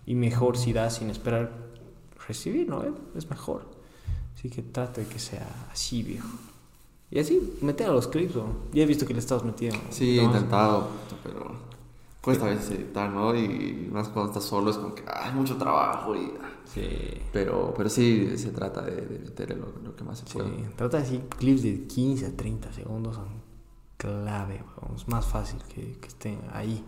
Y 0.06 0.16
mejor 0.16 0.58
si 0.58 0.74
das 0.74 0.96
sin 0.96 1.10
esperar 1.10 1.52
recibir, 2.28 2.68
¿no? 2.68 2.84
Es 3.16 3.30
mejor. 3.30 3.73
Así 4.44 4.50
que 4.50 4.62
trata 4.62 5.00
de 5.00 5.08
que 5.08 5.20
sea 5.20 5.48
así, 5.72 6.04
viejo. 6.04 6.28
Y 7.10 7.18
así, 7.18 7.58
meter 7.62 7.88
a 7.88 7.94
los 7.94 8.10
clips, 8.10 8.36
¿no? 8.36 8.48
Ya 8.74 8.84
he 8.84 8.86
visto 8.86 9.06
que 9.06 9.14
le 9.14 9.20
estás 9.20 9.42
metiendo. 9.42 9.80
Sí, 9.90 10.20
he 10.20 10.24
intentado, 10.24 10.90
pero 11.24 11.56
cuesta 12.20 12.48
a 12.48 12.50
veces 12.50 12.72
editar, 12.72 13.10
¿no? 13.10 13.34
Y 13.34 13.88
más 13.90 14.10
cuando 14.10 14.34
estás 14.34 14.44
solo 14.44 14.72
es 14.72 14.76
como 14.76 14.96
que 14.96 15.04
hay 15.08 15.32
mucho 15.34 15.56
trabajo 15.56 16.14
y... 16.14 16.34
Sí. 16.66 16.90
Pero, 17.32 17.74
pero 17.78 17.88
sí 17.88 18.38
se 18.38 18.50
trata 18.50 18.82
de, 18.82 18.96
de 18.98 19.20
meterle 19.20 19.56
lo, 19.56 19.68
lo, 19.82 19.96
que 19.96 20.04
más 20.04 20.20
se 20.20 20.26
puede. 20.26 20.50
Sí, 20.50 20.66
trata 20.76 20.98
de 20.98 21.04
decir 21.04 21.22
clips 21.38 21.64
de 21.64 21.88
15 21.88 22.26
a 22.26 22.36
30 22.36 22.74
segundos 22.74 23.16
son 23.16 23.30
clave, 23.96 24.62
vamos, 24.82 25.08
más 25.08 25.26
fácil 25.26 25.60
que, 25.74 26.00
que 26.02 26.08
estén 26.10 26.42
ahí. 26.52 26.84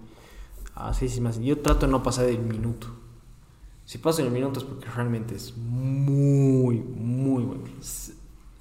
Así 0.74 1.08
sí, 1.08 1.22
más. 1.22 1.40
Yo 1.40 1.62
trato 1.62 1.86
de 1.86 1.92
no 1.94 2.04
pasar 2.04 2.26
del 2.26 2.40
minuto. 2.40 3.05
Si 3.86 4.00
paso 4.00 4.24
el 4.24 4.32
minuto 4.32 4.60
es 4.60 4.66
porque 4.66 4.88
realmente 4.90 5.36
es 5.36 5.56
muy, 5.56 6.80
muy 6.80 7.44
buen 7.44 7.62
clip. 7.62 7.84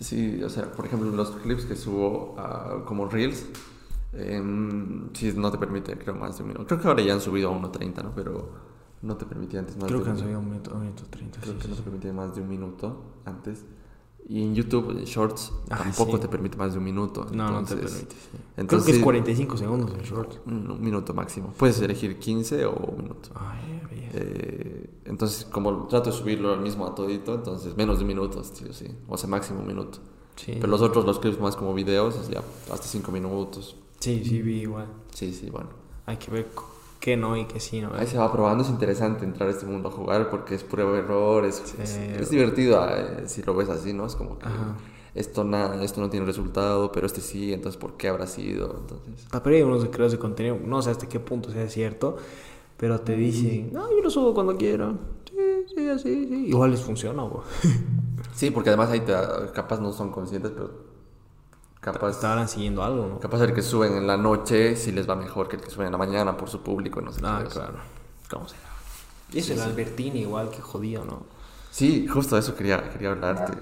Sí, 0.00 0.42
o 0.42 0.50
sea, 0.50 0.70
por 0.70 0.84
ejemplo, 0.84 1.10
los 1.10 1.30
clips 1.30 1.64
que 1.64 1.76
subo 1.76 2.36
uh, 2.36 2.84
como 2.84 3.08
Reels, 3.08 3.46
eh, 4.12 4.42
sí, 5.14 5.32
no 5.34 5.50
te 5.50 5.56
permite, 5.56 5.96
creo, 5.96 6.14
más 6.14 6.36
de 6.36 6.42
un 6.42 6.48
minuto. 6.50 6.66
Creo 6.66 6.80
que 6.80 6.88
ahora 6.88 7.02
ya 7.02 7.14
han 7.14 7.22
subido 7.22 7.50
a 7.50 7.58
1.30, 7.58 8.02
¿no? 8.02 8.12
Pero 8.14 8.50
no 9.00 9.16
te 9.16 9.24
permitía 9.24 9.60
antes 9.60 9.76
más 9.76 9.86
creo 9.86 10.00
de 10.00 10.04
que 10.04 10.10
han 10.10 10.18
subido 10.18 10.36
a 10.36 10.40
1 10.40 10.48
minuto, 10.50 11.04
30. 11.08 11.40
Creo 11.40 11.52
sí, 11.52 11.58
que 11.58 11.64
sí, 11.64 11.70
no 11.70 11.76
te 11.76 11.82
permitía 11.82 12.12
más 12.12 12.34
de 12.34 12.42
un 12.42 12.48
minuto 12.48 13.02
antes. 13.24 13.64
Y 14.28 14.42
en 14.42 14.54
YouTube, 14.54 15.04
Shorts, 15.04 15.52
ah, 15.70 15.78
tampoco 15.78 16.12
sí. 16.12 16.22
te 16.22 16.28
permite 16.28 16.56
más 16.56 16.72
de 16.72 16.78
un 16.78 16.84
minuto. 16.84 17.26
No, 17.32 17.48
entonces, 17.48 17.76
no 17.76 17.82
te 17.82 17.88
permite. 17.88 18.14
Sí. 18.14 18.38
Entonces, 18.56 18.84
Creo 18.84 18.92
que 18.94 18.98
es 18.98 19.04
45 19.04 19.56
segundos 19.56 19.94
en 19.94 20.00
Shorts. 20.02 20.40
Un, 20.46 20.70
un, 20.70 20.82
minuto 20.82 21.14
máximo. 21.14 21.52
Puedes 21.56 21.80
elegir 21.80 22.18
15 22.18 22.66
o 22.66 22.74
un 22.74 23.02
minuto. 23.02 23.30
Ay, 23.34 23.82
eh, 24.14 24.90
Entonces, 25.04 25.44
como 25.44 25.86
trato 25.86 26.10
de 26.10 26.16
subirlo 26.16 26.52
al 26.52 26.60
mismo 26.60 26.86
a 26.86 26.94
todito, 26.94 27.34
entonces 27.34 27.76
menos 27.76 27.98
de 27.98 28.04
minutos, 28.04 28.52
tío, 28.52 28.72
sí. 28.72 28.86
O 29.08 29.16
sea, 29.18 29.28
máximo 29.28 29.60
un 29.60 29.66
minuto. 29.66 29.98
Sí. 30.36 30.52
Pero 30.54 30.66
los 30.68 30.80
otros, 30.80 31.04
los 31.04 31.18
clips 31.18 31.38
más 31.40 31.56
como 31.56 31.74
videos, 31.74 32.16
es 32.16 32.28
ya 32.28 32.42
hasta 32.72 32.86
cinco 32.86 33.12
minutos. 33.12 33.76
Sí, 34.00 34.22
sí, 34.24 34.42
vi 34.42 34.62
igual. 34.62 34.86
Sí, 35.12 35.32
sí, 35.32 35.50
bueno. 35.50 35.68
Hay 36.06 36.16
que 36.16 36.30
ver 36.30 36.46
qué 37.00 37.16
no 37.16 37.36
y 37.36 37.44
qué 37.44 37.60
sí, 37.60 37.80
¿no? 37.80 37.92
Ahí 37.94 38.06
se 38.06 38.16
va 38.18 38.32
probando, 38.32 38.64
es 38.64 38.70
interesante 38.70 39.24
entrar 39.24 39.48
a 39.48 39.52
este 39.52 39.66
mundo 39.66 39.88
a 39.90 39.92
jugar 39.92 40.30
porque 40.30 40.54
es 40.54 40.64
prueba 40.64 40.96
error, 40.98 41.44
es, 41.44 41.56
Sí. 41.64 41.76
es, 41.82 41.96
es 41.96 42.30
divertido 42.30 42.82
eh, 42.88 43.24
si 43.26 43.42
lo 43.42 43.54
ves 43.54 43.68
así, 43.68 43.92
¿no? 43.92 44.06
Es 44.06 44.16
como 44.16 44.38
que 44.38 44.46
Ajá. 44.46 44.76
esto, 45.14 45.44
nada, 45.44 45.82
esto 45.84 46.00
no 46.00 46.08
tiene 46.10 46.24
resultado, 46.26 46.90
pero 46.92 47.06
este 47.06 47.20
sí, 47.20 47.52
entonces 47.52 47.78
¿por 47.80 47.96
qué 47.98 48.08
habrá 48.08 48.26
sido? 48.26 48.74
Entonces, 48.80 49.26
Ah, 49.32 49.42
Pero 49.42 49.56
hay 49.56 49.62
unos 49.62 49.84
creadores 49.84 50.12
de 50.12 50.18
contenido, 50.18 50.58
no 50.64 50.80
sé 50.82 50.90
hasta 50.90 51.06
qué 51.08 51.20
punto 51.20 51.50
sea 51.52 51.68
cierto, 51.68 52.16
pero 52.84 53.00
te 53.00 53.16
dicen, 53.16 53.72
no, 53.72 53.90
yo 53.90 54.02
lo 54.02 54.10
subo 54.10 54.34
cuando 54.34 54.58
quiera. 54.58 54.92
Sí, 55.26 55.74
sí, 55.74 55.88
así, 55.88 56.28
sí. 56.28 56.46
Igual 56.48 56.72
les 56.72 56.82
funciona, 56.82 57.22
güey. 57.22 57.42
sí, 58.34 58.50
porque 58.50 58.68
además 58.68 58.90
ahí 58.90 59.00
te, 59.00 59.14
capaz 59.54 59.80
no 59.80 59.90
son 59.90 60.12
conscientes, 60.12 60.50
pero 60.54 60.70
capaz, 61.80 62.10
Estaban 62.10 62.46
siguiendo 62.46 62.84
algo, 62.84 63.06
¿no? 63.06 63.18
capaz 63.20 63.40
el 63.40 63.54
que 63.54 63.62
suben 63.62 63.94
en 63.94 64.06
la 64.06 64.18
noche 64.18 64.76
sí 64.76 64.92
les 64.92 65.08
va 65.08 65.16
mejor 65.16 65.48
que 65.48 65.56
el 65.56 65.62
que 65.62 65.70
suben 65.70 65.86
en 65.86 65.92
la 65.92 65.98
mañana 65.98 66.36
por 66.36 66.50
su 66.50 66.60
público, 66.60 67.00
no 67.00 67.10
sé 67.10 67.22
Ah, 67.24 67.40
qué. 67.42 67.48
claro. 67.54 67.78
¿Cómo 68.28 68.46
será? 68.48 68.60
Y 69.32 69.38
eso 69.38 69.54
el 69.54 69.62
Albertini 69.62 70.20
igual, 70.20 70.50
que 70.50 70.60
jodido, 70.60 71.06
¿no? 71.06 71.22
Sí, 71.74 72.06
justo 72.06 72.36
de 72.36 72.40
eso 72.40 72.54
quería, 72.54 72.88
quería 72.88 73.10
hablarte. 73.10 73.52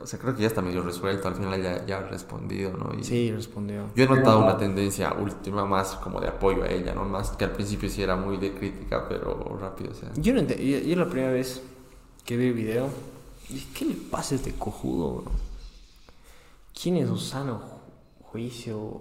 O 0.00 0.06
sea, 0.06 0.20
creo 0.20 0.36
que 0.36 0.42
ya 0.42 0.46
está 0.46 0.62
medio 0.62 0.84
resuelto, 0.84 1.26
al 1.26 1.34
final 1.34 1.60
ya, 1.60 1.84
ya 1.84 1.98
ha 1.98 2.02
respondido, 2.02 2.70
¿no? 2.76 2.96
Y 2.96 3.02
Sí, 3.02 3.32
respondió. 3.32 3.86
Yo 3.96 4.04
he 4.04 4.06
notado 4.08 4.38
una 4.40 4.56
tendencia 4.56 5.12
última 5.14 5.64
más 5.66 5.96
como 5.96 6.20
de 6.20 6.28
apoyo 6.28 6.62
a 6.62 6.68
ella, 6.68 6.94
¿no? 6.94 7.04
Más 7.04 7.30
que 7.32 7.44
al 7.44 7.50
principio 7.50 7.88
sí 7.88 8.02
era 8.02 8.14
muy 8.14 8.36
de 8.36 8.54
crítica, 8.54 9.08
pero 9.08 9.58
rápido, 9.60 9.90
o 9.90 9.94
sea. 9.94 10.12
Yo 10.14 10.32
no 10.32 10.38
entiendo, 10.38 10.64
yo, 10.64 10.78
yo 10.78 10.94
la 10.94 11.06
primera 11.10 11.32
vez 11.32 11.60
que 12.24 12.36
vi 12.36 12.46
el 12.46 12.54
video, 12.54 12.88
dije, 13.48 13.66
¿qué 13.76 13.84
le 13.86 13.94
pasa 13.94 14.36
a 14.36 14.38
este 14.38 14.52
cojudo, 14.52 15.22
bro? 15.22 15.32
¿Quién 16.80 16.98
en 16.98 17.08
su 17.08 17.16
sano 17.16 17.60
ju- 17.60 18.24
juicio 18.30 19.00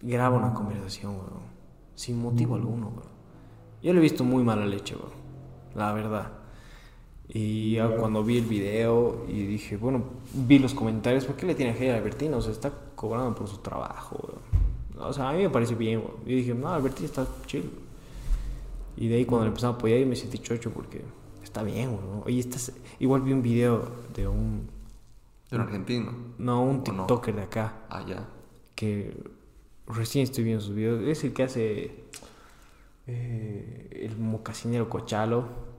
graba 0.00 0.36
una 0.36 0.52
conversación, 0.52 1.16
bro? 1.16 1.42
Sin 1.94 2.20
motivo 2.20 2.56
alguno, 2.56 2.90
bro. 2.90 3.04
Yo 3.84 3.92
le 3.92 4.00
he 4.00 4.02
visto 4.02 4.24
muy 4.24 4.42
mala 4.42 4.66
leche, 4.66 4.96
bro. 4.96 5.12
La 5.76 5.92
verdad. 5.92 6.32
Y 7.34 7.72
ya 7.72 7.88
cuando 7.96 8.22
vi 8.22 8.36
el 8.36 8.44
video 8.44 9.24
y 9.26 9.46
dije, 9.46 9.78
bueno, 9.78 10.04
vi 10.34 10.58
los 10.58 10.74
comentarios, 10.74 11.24
¿por 11.24 11.34
qué 11.34 11.46
le 11.46 11.54
tiene 11.54 11.72
hate 11.72 11.90
a 11.90 11.96
Albertino? 11.96 12.36
O 12.36 12.42
sea, 12.42 12.52
está 12.52 12.70
cobrando 12.94 13.34
por 13.34 13.48
su 13.48 13.58
trabajo, 13.58 14.18
bro. 14.22 15.06
O 15.08 15.12
sea, 15.14 15.30
a 15.30 15.32
mí 15.32 15.42
me 15.42 15.48
parece 15.48 15.74
bien, 15.74 16.02
bro. 16.02 16.18
Y 16.26 16.34
dije, 16.34 16.52
no, 16.52 16.68
Albertino 16.68 17.06
está 17.06 17.26
chill. 17.46 17.70
Y 18.98 19.08
de 19.08 19.16
ahí 19.16 19.24
cuando 19.24 19.46
le 19.46 19.48
empezaba 19.48 19.72
a 19.72 19.76
apoyar 19.76 19.98
yo 19.98 20.06
me 20.06 20.14
sentí 20.14 20.38
chocho 20.38 20.70
porque 20.70 21.00
está 21.42 21.62
bien, 21.62 21.92
güey. 21.92 22.04
Oye, 22.26 22.38
estás... 22.38 22.70
igual 23.00 23.22
vi 23.22 23.32
un 23.32 23.40
video 23.40 23.90
de 24.14 24.28
un... 24.28 24.68
De 25.50 25.56
un 25.56 25.62
argentino. 25.62 26.12
No, 26.36 26.62
un. 26.62 26.84
TikToker 26.84 27.34
de 27.34 27.42
acá. 27.42 27.84
Ah, 27.88 28.04
ya. 28.06 28.28
Que 28.74 29.16
recién 29.86 30.24
estoy 30.24 30.44
viendo 30.44 30.62
sus 30.62 30.74
videos. 30.74 31.02
Es 31.04 31.24
el 31.24 31.32
que 31.32 31.42
hace... 31.44 32.04
eh, 33.06 34.02
el 34.02 34.18
mocasinero 34.18 34.90
cochalo. 34.90 35.71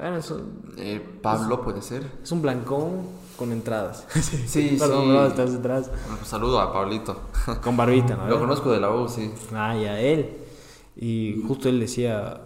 Ah, 0.00 0.16
es, 0.16 0.30
un, 0.30 0.74
Eh, 0.78 1.00
Pablo 1.22 1.62
puede 1.62 1.82
ser. 1.82 2.10
es 2.22 2.32
un 2.32 2.40
blancón 2.42 3.02
con 3.36 3.52
entradas. 3.52 4.06
Sí, 4.46 4.76
Perdón, 4.78 5.04
sí. 5.04 5.08
bro, 5.10 5.26
estás 5.26 5.52
detrás. 5.52 5.90
Un 6.08 6.24
saludo 6.26 6.60
a 6.60 6.72
Pablito. 6.72 7.16
Con 7.62 7.76
barbita, 7.76 8.16
¿no? 8.16 8.26
Lo 8.28 8.38
conozco 8.38 8.70
de 8.70 8.80
la 8.80 8.90
U, 8.94 9.08
sí. 9.08 9.30
Ah, 9.54 9.76
ya, 9.76 9.98
él. 10.00 10.36
Y 10.96 11.42
justo 11.46 11.68
él 11.68 11.80
decía, 11.80 12.40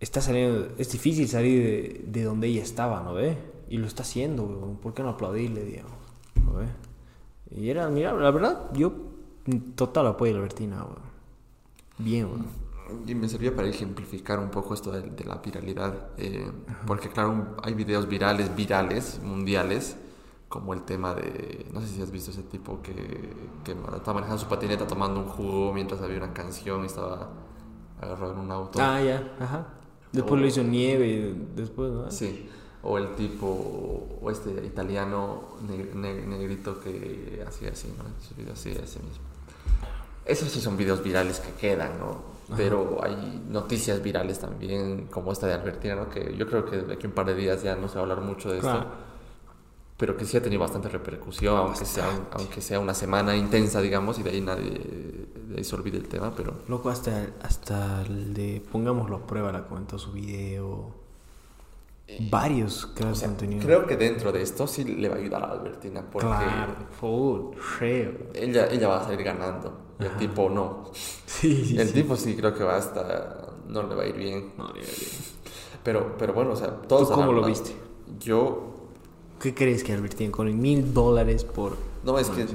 está 0.00 0.20
saliendo, 0.20 0.68
es 0.78 0.90
difícil 0.92 1.28
salir 1.28 1.62
de, 1.62 2.04
de 2.06 2.24
donde 2.24 2.48
ella 2.48 2.62
estaba, 2.62 3.02
¿no 3.02 3.14
ve? 3.14 3.38
Y 3.68 3.78
lo 3.78 3.86
está 3.86 4.02
haciendo. 4.02 4.76
¿Por 4.82 4.92
qué 4.94 5.02
no 5.02 5.10
aplaudirle, 5.10 5.64
digamos? 5.64 5.92
¿No 6.44 6.54
ve? 6.54 6.66
Y 7.56 7.70
era, 7.70 7.88
mira, 7.88 8.12
la 8.12 8.30
verdad, 8.30 8.70
yo 8.74 8.92
total 9.76 10.08
apoyo 10.08 10.32
a 10.34 10.36
Albertina, 10.36 10.82
weón. 10.84 10.98
Bien, 11.98 12.26
weón. 12.26 12.63
Y 13.06 13.14
me 13.14 13.28
servía 13.28 13.54
para 13.54 13.68
ejemplificar 13.68 14.38
un 14.38 14.50
poco 14.50 14.74
esto 14.74 14.90
de, 14.92 15.02
de 15.02 15.24
la 15.24 15.36
viralidad. 15.36 16.08
eh, 16.18 16.50
porque, 16.86 17.08
claro, 17.08 17.56
hay 17.62 17.74
videos 17.74 18.06
virales, 18.08 18.54
virales, 18.54 19.20
mundiales, 19.22 19.96
como 20.48 20.74
el 20.74 20.82
tema 20.82 21.14
de. 21.14 21.66
No 21.72 21.80
sé 21.80 21.88
si 21.88 22.02
has 22.02 22.10
visto 22.10 22.30
ese 22.30 22.42
tipo 22.42 22.80
que, 22.82 22.94
que 23.64 23.72
estaba 23.72 24.14
manejando 24.14 24.38
su 24.38 24.46
patineta 24.48 24.86
tomando 24.86 25.20
un 25.20 25.26
jugo 25.26 25.72
mientras 25.72 26.00
había 26.02 26.18
una 26.18 26.32
canción 26.32 26.82
y 26.82 26.86
estaba 26.86 27.30
agarrado 28.00 28.32
en 28.34 28.38
un 28.40 28.50
auto. 28.52 28.78
Ah, 28.82 29.00
ya, 29.00 29.34
ajá. 29.40 29.66
Después 30.12 30.40
lo 30.40 30.46
hizo 30.46 30.62
nieve 30.62 31.34
después, 31.56 31.90
¿no? 31.90 32.10
Sí, 32.10 32.48
o 32.82 32.98
el 32.98 33.14
tipo, 33.16 33.46
o 34.22 34.30
este 34.30 34.50
italiano 34.64 35.56
ne- 35.66 35.92
ne- 35.94 36.26
negrito 36.26 36.78
que 36.80 37.42
hacía 37.48 37.70
así, 37.70 37.92
¿no? 37.98 38.04
Sus 38.22 38.36
videos 38.36 38.58
así, 38.60 38.70
ese 38.70 39.00
mismo. 39.00 39.24
Esos 40.24 40.50
sí 40.50 40.60
son 40.60 40.76
videos 40.76 41.02
virales 41.02 41.40
que 41.40 41.50
quedan, 41.54 41.98
¿no? 41.98 42.33
Pero 42.56 43.00
hay 43.02 43.42
noticias 43.48 44.02
virales 44.02 44.38
también, 44.38 45.06
como 45.06 45.32
esta 45.32 45.46
de 45.46 45.54
Albertina, 45.54 45.94
¿no? 45.94 46.10
Que 46.10 46.36
yo 46.36 46.46
creo 46.46 46.64
que 46.64 46.76
de 46.78 46.94
aquí 46.94 47.06
a 47.06 47.08
un 47.08 47.14
par 47.14 47.26
de 47.26 47.34
días 47.34 47.62
ya 47.62 47.74
no 47.76 47.88
se 47.88 47.94
va 47.94 48.00
a 48.00 48.02
hablar 48.02 48.20
mucho 48.20 48.50
de 48.50 48.58
esto. 48.58 48.86
Pero 49.96 50.16
que 50.16 50.24
sí 50.24 50.36
ha 50.36 50.42
tenido 50.42 50.60
bastante 50.60 50.88
repercusión, 50.88 51.56
aunque 51.56 51.84
sea, 51.84 52.08
aunque 52.32 52.60
sea 52.60 52.80
una 52.80 52.94
semana 52.94 53.36
intensa, 53.36 53.80
digamos, 53.80 54.18
y 54.18 54.24
de 54.24 54.30
ahí 54.30 54.40
nadie 54.40 55.28
de 55.54 55.58
ahí 55.58 55.64
se 55.64 55.76
olvide 55.76 55.98
el 55.98 56.08
tema, 56.08 56.32
pero... 56.34 56.54
Loco, 56.68 56.90
hasta, 56.90 57.28
hasta 57.42 58.02
el 58.02 58.34
de 58.34 58.62
Pongámoslo 58.72 59.16
a 59.16 59.26
prueba 59.26 59.52
la 59.52 59.66
comentó 59.66 59.98
su 59.98 60.12
video. 60.12 60.92
Varios 62.30 62.86
creo 62.94 63.12
O 63.12 63.14
sea, 63.14 63.28
que 63.28 63.32
han 63.32 63.38
tenido. 63.38 63.64
creo 63.64 63.86
que 63.86 63.96
dentro 63.96 64.30
de 64.30 64.42
esto 64.42 64.66
sí 64.66 64.84
le 64.84 65.08
va 65.08 65.14
a 65.14 65.18
ayudar 65.18 65.42
a 65.44 65.52
Albertina, 65.52 66.04
porque... 66.10 66.26
Claro, 66.26 66.74
full, 66.90 67.56
ella, 68.34 68.66
ella 68.66 68.88
va 68.88 69.00
a 69.00 69.04
salir 69.04 69.22
ganando. 69.22 69.83
Y 70.00 70.04
el 70.04 70.16
tipo 70.16 70.48
no. 70.50 70.84
Sí, 71.26 71.64
sí, 71.64 71.78
el 71.78 71.88
sí. 71.88 71.94
tipo 71.94 72.16
sí 72.16 72.34
creo 72.36 72.54
que 72.54 72.64
va 72.64 72.76
a 72.76 72.78
estar. 72.78 73.54
No 73.68 73.82
le 73.84 73.94
va 73.94 74.02
a 74.02 74.06
ir 74.06 74.16
bien. 74.16 74.52
No, 74.58 74.74
ya, 74.74 74.82
ya. 74.82 74.88
Pero, 75.82 76.16
pero 76.18 76.32
bueno, 76.32 76.52
o 76.52 76.56
sea, 76.56 76.68
todos. 76.82 77.08
¿Tú 77.08 77.14
cómo 77.14 77.32
lo 77.32 77.44
viste? 77.46 77.74
Yo. 78.18 78.70
¿Qué 79.40 79.54
crees 79.54 79.84
que 79.84 79.92
Albertine 79.92 80.30
con 80.30 80.58
mil 80.58 80.94
dólares 80.94 81.44
por... 81.44 81.76
No, 82.04 82.18
es 82.18 82.30
que. 82.30 82.46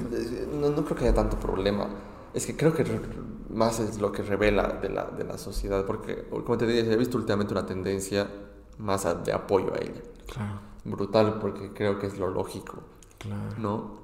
No, 0.59 0.69
no 0.69 0.83
creo 0.85 0.97
que 0.97 1.03
haya 1.05 1.13
tanto 1.13 1.37
problema. 1.37 1.87
Es 2.33 2.45
que 2.45 2.55
creo 2.55 2.73
que 2.73 2.85
más 3.49 3.79
es 3.79 3.99
lo 3.99 4.11
que 4.11 4.21
revela 4.23 4.79
de 4.81 4.89
la, 4.89 5.05
de 5.05 5.23
la 5.23 5.37
sociedad. 5.37 5.85
Porque, 5.85 6.27
como 6.29 6.57
te 6.57 6.65
dije, 6.65 6.91
he 6.91 6.97
visto 6.97 7.17
últimamente 7.17 7.53
una 7.53 7.65
tendencia 7.65 8.27
más 8.77 9.05
a- 9.05 9.15
de 9.15 9.31
apoyo 9.33 9.73
a 9.73 9.77
ella. 9.77 10.01
Claro, 10.31 10.59
Brutal, 10.85 11.39
porque 11.39 11.73
creo 11.73 11.99
que 11.99 12.07
es 12.07 12.17
lo 12.17 12.29
lógico. 12.29 12.75
claro. 13.17 13.55
¿no? 13.57 13.99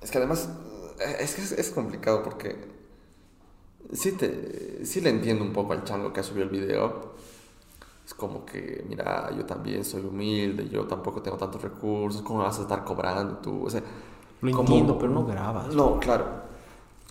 Es 0.00 0.10
que 0.10 0.18
además, 0.18 0.48
es 1.00 1.34
que 1.34 1.42
es, 1.42 1.52
es 1.52 1.70
complicado 1.70 2.22
porque 2.22 2.56
sí, 3.92 4.12
te, 4.12 4.84
sí 4.84 5.00
le 5.00 5.10
entiendo 5.10 5.44
un 5.44 5.52
poco 5.52 5.72
al 5.72 5.84
chango 5.84 6.12
que 6.12 6.20
ha 6.20 6.22
subido 6.22 6.44
el 6.44 6.50
video. 6.50 7.14
Es 8.06 8.14
como 8.14 8.46
que, 8.46 8.84
mira, 8.88 9.30
yo 9.36 9.44
también 9.44 9.84
soy 9.84 10.00
humilde, 10.02 10.68
yo 10.70 10.86
tampoco 10.86 11.20
tengo 11.20 11.36
tantos 11.36 11.60
recursos, 11.60 12.22
¿cómo 12.22 12.38
vas 12.40 12.58
a 12.58 12.62
estar 12.62 12.82
cobrando 12.84 13.36
tú? 13.38 13.66
O 13.66 13.70
sea, 13.70 13.82
Lo 14.40 14.50
como- 14.52 14.60
entiendo, 14.68 14.98
pero 14.98 15.12
no 15.12 15.26
grabas. 15.26 15.74
No, 15.74 15.98
claro. 16.00 16.24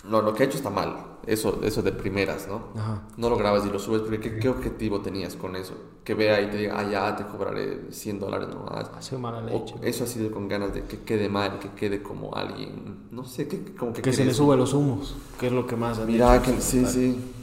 No, 0.06 0.22
lo 0.22 0.34
que 0.34 0.44
ha 0.44 0.46
hecho 0.48 0.58
está 0.58 0.70
mal. 0.72 0.96
Eso, 1.28 1.60
eso 1.64 1.82
de 1.82 1.92
primeras, 1.92 2.48
¿no? 2.48 2.70
Ajá. 2.80 3.04
No 3.18 3.30
lo 3.30 3.38
grabas 3.38 3.66
y 3.66 3.70
lo 3.70 3.80
subes 3.80 4.02
porque 4.02 4.20
¿qué, 4.22 4.40
qué 4.40 4.50
objetivo 4.50 5.02
tenías 5.02 5.36
con 5.36 5.56
eso? 5.58 5.74
Que 6.06 6.14
vea 6.14 6.40
y 6.42 6.50
te 6.50 6.56
diga, 6.58 6.80
ah, 6.80 6.90
ya 6.90 7.16
te 7.18 7.26
cobraré 7.26 7.92
100 7.92 8.20
dólares 8.20 8.48
nomás. 8.48 8.90
Hace 8.98 9.18
mala 9.18 9.40
O 9.40 9.42
leche. 9.42 9.76
eso 9.82 10.06
ha 10.06 10.08
sido 10.08 10.32
con 10.32 10.48
ganas 10.48 10.74
de 10.74 10.84
que 10.84 11.00
quede 11.02 11.28
mal, 11.28 11.60
que 11.60 11.70
quede 11.72 12.02
como 12.02 12.34
alguien, 12.34 13.08
no 13.12 13.26
sé, 13.26 13.48
que, 13.48 13.76
como 13.76 13.92
que, 13.92 14.02
Que 14.02 14.14
se 14.14 14.24
le 14.24 14.34
sube 14.34 14.56
los 14.56 14.74
humos, 14.74 15.18
que 15.38 15.48
es 15.48 15.52
lo 15.54 15.68
que 15.68 15.76
más 15.76 16.00
Mira, 16.06 16.42
que 16.42 16.62
sí, 16.62 16.86
sí. 16.86 17.34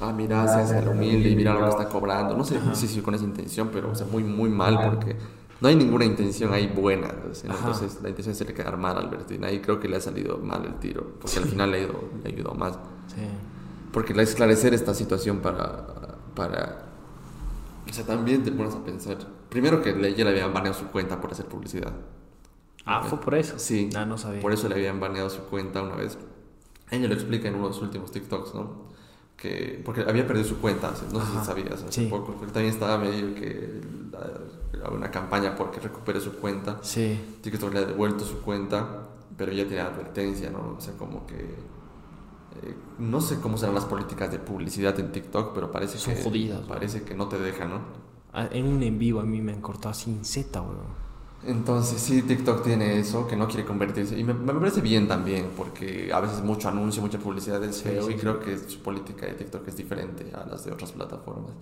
Ah, 0.00 0.12
mira, 0.12 0.46
se 0.46 0.60
hace 0.60 0.78
el 0.80 0.88
humilde 0.88 1.30
y 1.30 1.36
mira 1.36 1.54
lo 1.54 1.60
que 1.64 1.70
está 1.70 1.88
cobrando. 1.88 2.36
No 2.36 2.44
sé 2.44 2.58
si 2.74 2.86
sí, 2.88 3.00
con 3.00 3.14
esa 3.14 3.24
intención, 3.24 3.70
pero 3.72 3.92
o 3.92 3.94
sea, 3.94 4.06
muy, 4.06 4.22
muy 4.24 4.50
mal 4.50 4.78
porque 4.90 5.16
no 5.60 5.68
hay 5.68 5.76
ninguna 5.76 6.04
intención 6.04 6.52
ahí 6.52 6.66
buena. 6.66 7.06
Ajá. 7.06 7.58
Entonces 7.70 8.00
la 8.02 8.08
intención 8.10 8.32
es 8.32 8.36
hacerle 8.40 8.52
quedar 8.54 8.76
mal 8.76 8.96
a 8.96 9.00
Albertina 9.00 9.50
y 9.50 9.60
creo 9.60 9.80
que 9.80 9.88
le 9.88 9.96
ha 9.96 10.00
salido 10.00 10.36
mal 10.38 10.64
el 10.66 10.74
tiro, 10.80 11.14
porque 11.20 11.38
al 11.38 11.44
final 11.44 11.70
le, 11.70 11.76
ha 11.78 11.80
ido- 11.82 12.00
le 12.22 12.30
ayudó 12.30 12.52
más. 12.54 12.78
Sí. 13.16 13.22
Porque 13.92 14.12
el 14.12 14.20
esclarecer 14.20 14.72
esta 14.74 14.94
situación 14.94 15.40
para, 15.40 15.86
para... 16.34 16.82
O 17.88 17.92
sea, 17.92 18.04
también 18.04 18.44
te 18.44 18.52
pones 18.52 18.74
a 18.74 18.84
pensar. 18.84 19.16
Primero 19.48 19.80
que 19.82 19.92
ya 20.14 20.24
le 20.24 20.30
habían 20.30 20.52
baneado 20.52 20.76
su 20.78 20.86
cuenta 20.88 21.20
por 21.20 21.32
hacer 21.32 21.46
publicidad. 21.46 21.92
Ah, 22.84 23.02
fue 23.02 23.18
por 23.20 23.34
eso. 23.34 23.58
Sí. 23.58 23.90
Ah, 23.96 24.04
no 24.04 24.18
sabía. 24.18 24.40
Por 24.40 24.52
eso 24.52 24.68
le 24.68 24.74
habían 24.76 25.00
baneado 25.00 25.30
su 25.30 25.40
cuenta 25.42 25.82
una 25.82 25.96
vez. 25.96 26.18
Ella 26.90 27.08
lo 27.08 27.14
explica 27.14 27.48
en 27.48 27.54
uno 27.56 27.68
de 27.68 27.74
sus 27.74 27.82
últimos 27.84 28.10
TikToks, 28.12 28.54
¿no? 28.54 28.86
Que, 29.36 29.82
porque 29.84 30.02
había 30.02 30.26
perdido 30.26 30.46
su 30.48 30.58
cuenta, 30.60 30.90
no 31.12 31.20
sé 31.20 31.26
Ajá. 31.26 31.40
si 31.40 31.46
sabías, 31.46 31.82
hace 31.82 31.92
Sí. 32.04 32.06
poco. 32.06 32.34
Porque 32.34 32.52
también 32.52 32.72
estaba 32.72 32.96
medio 32.98 33.34
que 33.34 33.80
la- 34.12 34.90
una 34.90 35.10
campaña 35.10 35.54
porque 35.56 35.80
recupere 35.80 36.20
su 36.20 36.32
cuenta. 36.36 36.78
Sí. 36.82 37.18
TikTok 37.42 37.72
le 37.72 37.78
ha 37.80 37.84
devuelto 37.86 38.24
su 38.24 38.40
cuenta, 38.42 39.08
pero 39.36 39.52
ya 39.52 39.64
tiene 39.66 39.80
advertencia, 39.82 40.50
¿no? 40.50 40.76
O 40.78 40.80
sea, 40.80 40.94
como 40.96 41.26
que 41.26 41.54
eh, 42.62 42.76
no 42.98 43.20
sé 43.20 43.40
cómo 43.40 43.58
serán 43.58 43.74
las 43.74 43.84
políticas 43.86 44.30
de 44.30 44.38
publicidad 44.38 44.98
en 45.00 45.12
TikTok, 45.12 45.54
pero 45.54 45.70
parece 45.72 45.98
Son 45.98 46.14
que 46.14 46.22
jodidas, 46.22 46.62
parece 46.68 47.02
que 47.04 47.14
no 47.14 47.28
te 47.28 47.38
dejan, 47.38 47.70
¿no? 47.70 47.80
Ah, 48.32 48.48
En 48.52 48.66
un 48.68 48.82
en 48.84 48.98
vivo 49.00 49.18
a 49.20 49.24
mí 49.24 49.40
me 49.40 49.52
han 49.52 49.60
cortado 49.60 49.92
sin 49.94 50.24
Z, 50.24 50.62
weón. 50.62 50.94
Entonces 51.44 52.00
sí, 52.00 52.22
TikTok 52.22 52.64
tiene 52.64 52.98
eso, 52.98 53.26
que 53.28 53.36
no 53.36 53.46
quiere 53.46 53.64
convertirse. 53.64 54.18
Y 54.18 54.24
me, 54.24 54.34
me 54.34 54.52
parece 54.54 54.80
bien 54.80 55.06
también, 55.06 55.50
porque 55.56 56.10
a 56.12 56.20
veces 56.20 56.42
mucho 56.42 56.68
anuncio, 56.68 57.02
mucha 57.02 57.18
publicidad 57.18 57.62
es 57.62 57.82
feo 57.82 58.10
sí, 58.10 58.12
y 58.12 58.14
sí. 58.14 58.20
creo 58.20 58.40
que 58.40 58.58
su 58.58 58.80
política 58.80 59.26
de 59.26 59.34
TikTok 59.34 59.68
es 59.68 59.76
diferente 59.76 60.32
a 60.34 60.46
las 60.46 60.64
de 60.64 60.72
otras 60.72 60.92
plataformas. 60.92 61.52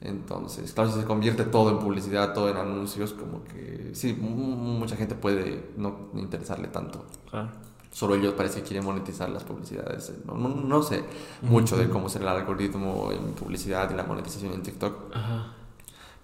Entonces, 0.00 0.72
claro, 0.74 0.92
si 0.92 1.00
se 1.00 1.06
convierte 1.06 1.44
todo 1.44 1.70
en 1.70 1.78
publicidad, 1.80 2.34
todo 2.34 2.50
en 2.50 2.56
anuncios, 2.58 3.12
como 3.14 3.44
que 3.44 3.90
sí, 3.94 4.14
mu- 4.14 4.30
mu- 4.30 4.78
mucha 4.80 4.96
gente 4.96 5.14
puede 5.16 5.72
no 5.76 6.10
interesarle 6.14 6.68
tanto. 6.68 7.04
Claro. 7.30 7.73
Solo 7.94 8.16
ellos 8.16 8.34
parece 8.34 8.60
que 8.60 8.66
quieren 8.66 8.84
monetizar 8.84 9.28
las 9.30 9.44
publicidades. 9.44 10.12
No, 10.26 10.34
no, 10.34 10.48
no 10.48 10.82
sé 10.82 11.04
mucho 11.42 11.76
de 11.76 11.88
cómo 11.88 12.08
será 12.08 12.32
el 12.32 12.40
algoritmo 12.40 13.12
en 13.12 13.34
publicidad 13.34 13.88
y 13.92 13.94
la 13.94 14.02
monetización 14.02 14.52
en 14.52 14.62
TikTok. 14.64 15.14
Ajá. 15.14 15.54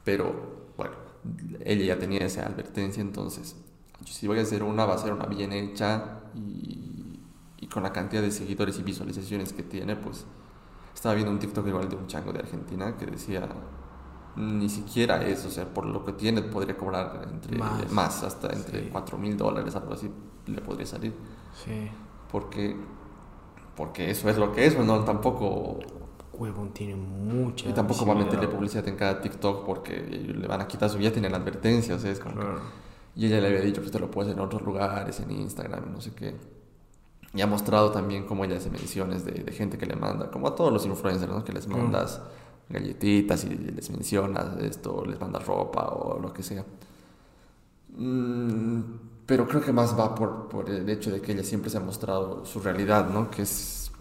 Pero 0.02 0.72
bueno, 0.76 0.96
ella 1.64 1.84
ya 1.94 1.98
tenía 1.98 2.26
esa 2.26 2.44
advertencia, 2.44 3.00
entonces 3.00 3.54
si 4.04 4.26
voy 4.26 4.40
a 4.40 4.42
hacer 4.42 4.64
una, 4.64 4.84
va 4.84 4.94
a 4.94 4.98
ser 4.98 5.12
una 5.12 5.26
bien 5.26 5.52
hecha 5.52 6.22
y, 6.34 7.20
y 7.58 7.66
con 7.68 7.84
la 7.84 7.92
cantidad 7.92 8.22
de 8.22 8.32
seguidores 8.32 8.76
y 8.80 8.82
visualizaciones 8.82 9.52
que 9.52 9.62
tiene, 9.62 9.94
pues 9.94 10.24
estaba 10.92 11.14
viendo 11.14 11.30
un 11.30 11.38
TikTok 11.38 11.68
igual 11.68 11.88
de 11.88 11.94
un 11.94 12.08
chango 12.08 12.32
de 12.32 12.40
Argentina 12.40 12.96
que 12.96 13.06
decía 13.06 13.48
ni 14.34 14.68
siquiera 14.68 15.22
eso, 15.24 15.46
o 15.46 15.50
sea, 15.52 15.72
por 15.72 15.86
lo 15.86 16.04
que 16.04 16.14
tiene 16.14 16.42
podría 16.42 16.76
cobrar 16.76 17.28
entre 17.32 17.56
Más. 17.58 17.92
más, 17.92 18.22
hasta 18.24 18.52
entre. 18.52 18.88
4 18.88 19.18
mil 19.18 19.36
dólares, 19.36 19.76
algo 19.76 19.92
así 19.94 20.10
le 20.46 20.60
podría 20.60 20.86
salir, 20.86 21.12
Sí. 21.54 21.90
porque 22.30 22.76
porque 23.76 24.10
eso 24.10 24.28
es 24.28 24.36
lo 24.36 24.52
que 24.52 24.66
es, 24.66 24.74
pues, 24.74 24.86
no 24.86 25.04
tampoco 25.04 25.78
Huevón 26.34 26.72
tiene 26.72 26.94
mucha. 26.96 27.68
y 27.68 27.72
tampoco 27.72 28.04
va 28.06 28.12
a 28.12 28.16
meterle 28.16 28.46
publicidad 28.48 28.86
en 28.88 28.96
cada 28.96 29.20
TikTok 29.20 29.64
porque 29.64 29.98
le 30.00 30.46
van 30.46 30.60
a 30.60 30.66
quitar 30.68 30.88
su 30.90 30.98
vida, 30.98 31.10
tienen 31.12 31.32
la 31.32 31.38
advertencia, 31.38 31.94
o 31.94 31.98
sea, 31.98 32.10
es 32.10 32.20
como 32.20 32.34
que- 32.36 32.40
Claro. 32.42 32.60
Y 33.16 33.26
ella 33.26 33.40
le 33.40 33.48
había 33.48 33.60
dicho, 33.60 33.80
pues 33.80 33.90
te 33.90 33.98
lo 33.98 34.10
puedes 34.10 34.28
hacer 34.30 34.38
en 34.38 34.44
otros 34.46 34.62
lugares, 34.62 35.18
en 35.20 35.30
Instagram, 35.32 35.92
no 35.92 36.00
sé 36.00 36.12
qué. 36.14 36.34
Y 37.34 37.40
ha 37.40 37.46
mostrado 37.46 37.90
también 37.90 38.24
cómo 38.26 38.44
ella 38.44 38.56
hace 38.56 38.70
menciones 38.70 39.24
de, 39.24 39.32
de 39.32 39.52
gente 39.52 39.78
que 39.78 39.86
le 39.86 39.96
manda, 39.96 40.30
como 40.30 40.46
a 40.48 40.54
todos 40.54 40.72
los 40.72 40.84
influencers, 40.86 41.30
¿no? 41.30 41.44
Que 41.44 41.52
les 41.52 41.66
Claro. 41.66 41.82
mandas 41.82 42.20
galletitas 42.68 43.44
y 43.44 43.48
les 43.50 43.90
mencionas 43.90 44.56
esto, 44.62 45.04
les 45.04 45.18
mandas 45.20 45.44
ropa 45.46 45.88
o 45.88 46.18
lo 46.20 46.32
que 46.32 46.42
sea. 46.42 46.64
Mm, 47.96 48.80
pero 49.30 49.46
creo 49.46 49.60
que 49.60 49.72
más 49.72 49.96
va 49.96 50.12
por, 50.12 50.48
por 50.48 50.68
el 50.68 50.88
hecho 50.88 51.08
de 51.12 51.20
que 51.20 51.30
ella 51.30 51.44
siempre 51.44 51.70
se 51.70 51.76
ha 51.76 51.80
mostrado 51.80 52.44
su 52.44 52.58
realidad, 52.58 53.08
¿no? 53.08 53.30
Que 53.30 53.42
es, 53.42 53.92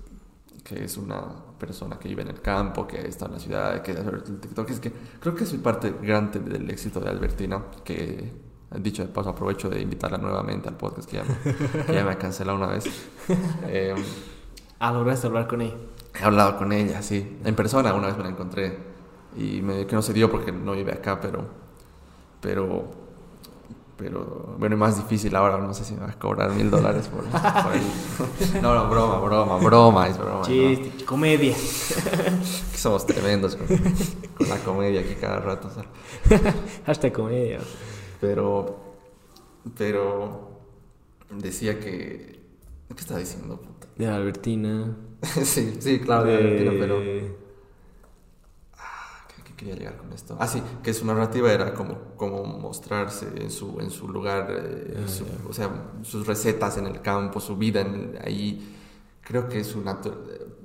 que 0.63 0.85
es 0.85 0.97
una 0.97 1.21
persona 1.59 1.99
que 1.99 2.09
vive 2.09 2.23
en 2.23 2.29
el 2.29 2.41
campo, 2.41 2.87
que 2.87 3.07
está 3.07 3.27
en 3.27 3.33
la 3.33 3.39
ciudad, 3.39 3.79
que 3.83 3.91
hace 3.91 4.09
el 4.09 4.39
TikTok. 4.39 4.67
Es 4.71 4.79
que 4.79 4.91
creo 5.19 5.35
que 5.35 5.43
es 5.43 5.53
parte 5.53 5.93
grande 6.01 6.39
del 6.39 6.67
éxito 6.71 6.99
de 6.99 7.11
Albertina, 7.11 7.63
que 7.83 8.33
dicho 8.79 9.03
de 9.03 9.09
paso 9.09 9.29
aprovecho 9.29 9.69
de 9.69 9.79
invitarla 9.79 10.17
nuevamente 10.17 10.67
al 10.67 10.77
podcast 10.77 11.07
que 11.07 11.17
ya 11.17 11.23
me, 11.23 11.83
que 11.85 11.93
ya 11.93 12.03
me 12.03 12.09
ha 12.09 12.17
cancelado 12.17 12.57
una 12.57 12.69
vez. 12.69 12.85
Eh, 13.67 13.93
Ah, 14.79 14.91
lograste 14.93 15.27
hablar 15.27 15.47
con 15.47 15.61
ella. 15.61 15.75
He 16.19 16.23
hablado 16.23 16.57
con 16.57 16.71
ella, 16.71 17.03
sí. 17.03 17.37
En 17.43 17.53
persona 17.53 17.93
una 17.93 18.07
vez 18.07 18.17
me 18.17 18.23
la 18.23 18.29
encontré. 18.29 18.79
Y 19.37 19.61
me 19.61 19.85
que 19.85 19.95
no 19.95 20.01
se 20.01 20.11
dio 20.11 20.31
porque 20.31 20.51
no 20.51 20.71
vive 20.71 20.93
acá, 20.93 21.21
pero. 21.21 21.45
Pero. 22.41 22.98
Pero. 23.99 24.55
Bueno, 24.57 24.75
es 24.75 24.79
más 24.79 24.95
difícil 24.97 25.35
ahora. 25.35 25.57
No 25.57 25.73
sé 25.73 25.83
si 25.83 25.93
me 25.93 25.99
va 25.99 26.11
a 26.11 26.17
cobrar 26.17 26.51
mil 26.51 26.71
dólares 26.71 27.07
por, 27.09 27.25
por 27.25 27.73
el- 27.75 28.61
No, 28.61 28.73
no, 28.73 28.89
broma, 28.89 29.19
broma, 29.19 29.57
broma, 29.57 30.07
es 30.07 30.17
broma. 30.17 30.39
¿no? 30.39 30.45
Chiste, 30.45 31.03
comedia. 31.05 31.53
Que 32.71 32.77
somos 32.77 33.05
tremendos 33.05 33.57
con, 33.57 33.67
con 34.37 34.47
la 34.49 34.57
comedia 34.59 35.01
aquí 35.01 35.15
cada 35.19 35.39
rato. 35.41 35.69
Hashtag 36.85 37.11
comedia. 37.11 37.59
Pero. 38.21 38.79
Pero. 39.77 40.61
Decía 41.31 41.79
que. 41.79 42.39
¿Qué 42.87 43.01
estaba 43.01 43.19
diciendo, 43.19 43.57
puta? 43.57 43.87
De 43.97 44.07
Albertina. 44.07 44.95
sí, 45.43 45.75
sí, 45.79 45.99
claro, 45.99 46.23
de 46.23 46.31
de... 46.31 46.37
Argentina, 46.37 46.71
pero. 46.79 47.48
¿Qué, 49.59 49.65
qué 49.65 49.71
quería 49.71 49.75
llegar 49.75 49.97
con 49.97 50.13
esto? 50.13 50.37
Ah, 50.39 50.47
sí, 50.47 50.61
que 50.81 50.93
su 50.93 51.05
narrativa 51.05 51.51
era 51.51 51.73
como, 51.73 51.97
como 52.15 52.43
mostrarse 52.45 53.27
en 53.35 53.51
su, 53.51 53.79
en 53.81 53.91
su 53.91 54.07
lugar, 54.07 54.47
eh, 54.49 55.03
Ah, 55.03 55.07
su- 55.07 55.25
o 55.49 55.53
sea, 55.53 55.69
sus 56.03 56.25
recetas 56.25 56.77
en 56.77 56.87
el 56.87 57.01
campo, 57.01 57.39
su 57.39 57.57
vida 57.57 57.81
en- 57.81 58.17
ahí. 58.23 58.75
Creo 59.21 59.47
que 59.47 59.63
su, 59.63 59.83
natu- 59.83 60.15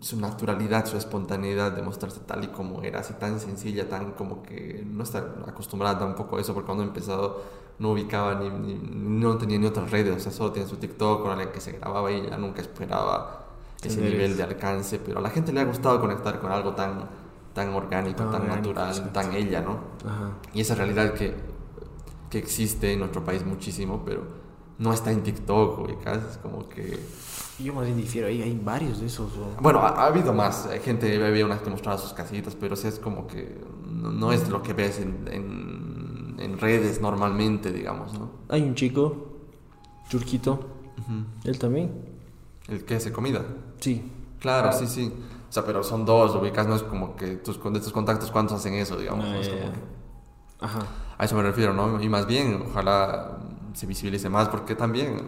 su 0.01 0.19
naturalidad, 0.19 0.87
su 0.87 0.97
espontaneidad 0.97 1.73
de 1.73 1.83
mostrarse 1.83 2.21
tal 2.21 2.45
y 2.45 2.49
como 2.49 2.83
era, 2.83 3.01
así 3.01 3.13
tan 3.15 3.39
sencilla, 3.41 3.89
tan 3.89 4.13
como 4.13 4.43
que 4.43 4.83
no 4.87 5.03
está 5.03 5.19
acostumbrada 5.47 5.99
tampoco 5.99 6.37
a 6.37 6.41
eso, 6.41 6.55
porque 6.55 6.67
cuando 6.67 6.83
he 6.85 6.87
empezado 6.87 7.43
no 7.79 7.91
ubicaba 7.93 8.37
ni, 8.37 8.49
ni- 8.51 8.79
no 9.21 9.37
tenía 9.37 9.59
ni 9.59 9.67
otras 9.67 9.91
redes, 9.91 10.17
o 10.17 10.21
sea, 10.21 10.33
solo 10.33 10.53
tenía 10.53 10.69
su 10.69 10.77
TikTok 10.77 11.23
con 11.23 11.37
la 11.37 11.51
que 11.53 11.61
se 11.61 11.73
grababa 11.73 12.11
y 12.13 12.23
ya 12.31 12.39
nunca 12.39 12.63
esperaba 12.63 13.45
ese 13.83 14.01
nivel 14.01 14.37
de 14.37 14.43
alcance, 14.45 14.99
pero 15.05 15.19
a 15.19 15.21
la 15.23 15.31
gente 15.31 15.53
le 15.53 15.61
ha 15.61 15.65
gustado 15.65 16.01
conectar 16.01 16.41
con 16.41 16.51
algo 16.53 16.75
tan, 16.75 17.07
tan 17.55 17.71
orgánico, 17.71 18.17
Tan 18.19 18.33
tan 18.33 18.43
orgánico, 18.43 18.69
natural, 18.69 18.89
exacto. 18.89 19.13
tan 19.21 19.33
ella, 19.35 19.61
¿no? 19.63 19.79
Ajá. 20.09 20.33
Y 20.53 20.61
esa 20.61 20.75
realidad 20.75 21.15
que, 21.15 21.35
que 22.31 22.39
existe 22.39 22.93
en 22.93 22.99
nuestro 22.99 23.25
país 23.25 23.45
muchísimo, 23.47 24.03
pero 24.05 24.23
no 24.79 24.93
está 24.93 25.13
en 25.13 25.23
TikTok, 25.23 25.79
ubicas, 25.79 26.19
es 26.33 26.37
como 26.39 26.69
que... 26.69 26.99
Yo 27.61 27.73
más 27.73 27.85
bien 27.85 27.97
difiero, 27.97 28.27
hay, 28.27 28.43
hay 28.43 28.59
varios 28.63 29.01
de 29.01 29.07
esos. 29.07 29.37
weón. 29.37 29.51
Bueno, 29.61 29.79
ha, 29.79 29.91
ha 29.91 30.07
habido 30.07 30.33
más, 30.33 30.67
hay 30.67 30.81
gente, 30.81 31.25
había 31.25 31.47
unas 31.47 31.61
que 31.61 31.71
mostraba 31.71 31.97
sus 31.97 32.13
casitas, 32.13 32.57
pero 32.57 32.75
sí 32.75 32.89
es 32.89 32.99
como 32.99 33.29
que 33.29 33.61
no, 33.87 34.11
no 34.11 34.33
es 34.33 34.49
lo 34.49 34.61
que 34.63 34.73
ves 34.73 34.99
en, 34.99 35.29
en, 35.31 36.37
en 36.41 36.59
redes 36.59 37.01
normalmente, 37.01 37.73
digamos, 37.73 38.13
¿no? 38.19 38.31
Hay 38.49 38.63
un 38.63 38.75
chico, 38.75 39.29
Churquito, 40.09 40.59
él 41.45 41.59
también. 41.59 41.93
El 42.67 42.85
que 42.85 42.97
hace 42.97 43.13
comida. 43.13 43.45
Sí. 43.79 44.11
Claro, 44.41 44.73
sí, 44.73 44.87
sí. 44.89 45.13
O 45.55 45.57
sea, 45.57 45.65
pero 45.65 45.85
son 45.85 46.05
dos, 46.05 46.35
ubicas, 46.35 46.67
no 46.67 46.75
es 46.75 46.83
como 46.83 47.15
que 47.15 47.37
tus, 47.37 47.63
de 47.63 47.79
tus 47.79 47.93
contactos, 47.93 48.33
¿cuántos 48.33 48.59
hacen 48.59 48.75
eso, 48.75 48.97
digamos? 48.97 49.25
¿no? 49.25 49.35
Es 49.37 49.47
ya, 49.47 49.53
como 49.53 49.67
ya. 49.67 49.73
que- 49.73 49.81
Ajá. 50.65 50.79
A 51.17 51.25
eso 51.25 51.37
me 51.37 51.43
refiero, 51.45 51.73
¿no? 51.73 52.03
Y 52.03 52.09
más 52.09 52.27
bien, 52.27 52.65
ojalá 52.71 53.39
se 53.73 53.87
visibilice 53.87 54.29
más, 54.29 54.49
porque 54.49 54.75
también 54.75 55.23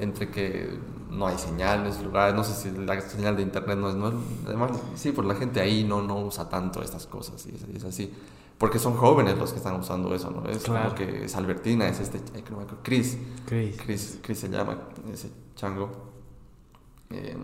entre 0.00 0.30
que 0.32 0.80
no 1.10 1.28
hay 1.28 1.38
señales, 1.38 2.02
lugares, 2.02 2.34
no 2.34 2.42
sé 2.42 2.54
si 2.54 2.76
la 2.76 3.00
señal 3.02 3.36
de 3.36 3.42
internet 3.42 3.78
no 3.78 3.88
es, 3.88 3.94
no 3.94 4.12
además, 4.46 4.72
sí, 4.96 5.12
pues 5.12 5.28
la 5.28 5.36
gente 5.36 5.60
ahí 5.60 5.84
no, 5.84 6.02
no 6.02 6.18
usa 6.24 6.48
tanto 6.48 6.82
estas 6.82 7.06
cosas, 7.06 7.46
y 7.46 7.76
es, 7.76 7.84
así. 7.84 8.12
Porque 8.58 8.80
son 8.80 8.94
jóvenes 8.96 9.38
los 9.38 9.52
que 9.52 9.58
están 9.58 9.76
usando 9.78 10.12
eso, 10.12 10.28
¿no? 10.32 10.48
Es 10.48 10.64
Claro. 10.64 10.86
como 10.86 10.94
que 10.96 11.26
es 11.26 11.36
Albertina, 11.36 11.86
es 11.86 12.00
este, 12.00 12.18
que 12.20 12.52
acuerdo, 12.52 12.78
Chris, 12.82 13.16
Chris. 13.46 13.76
Chris, 13.80 14.18
Chris 14.22 14.38
se 14.40 14.48
llama, 14.48 14.76
ese 15.12 15.30
chango. 15.54 15.88
Eh, 17.10 17.36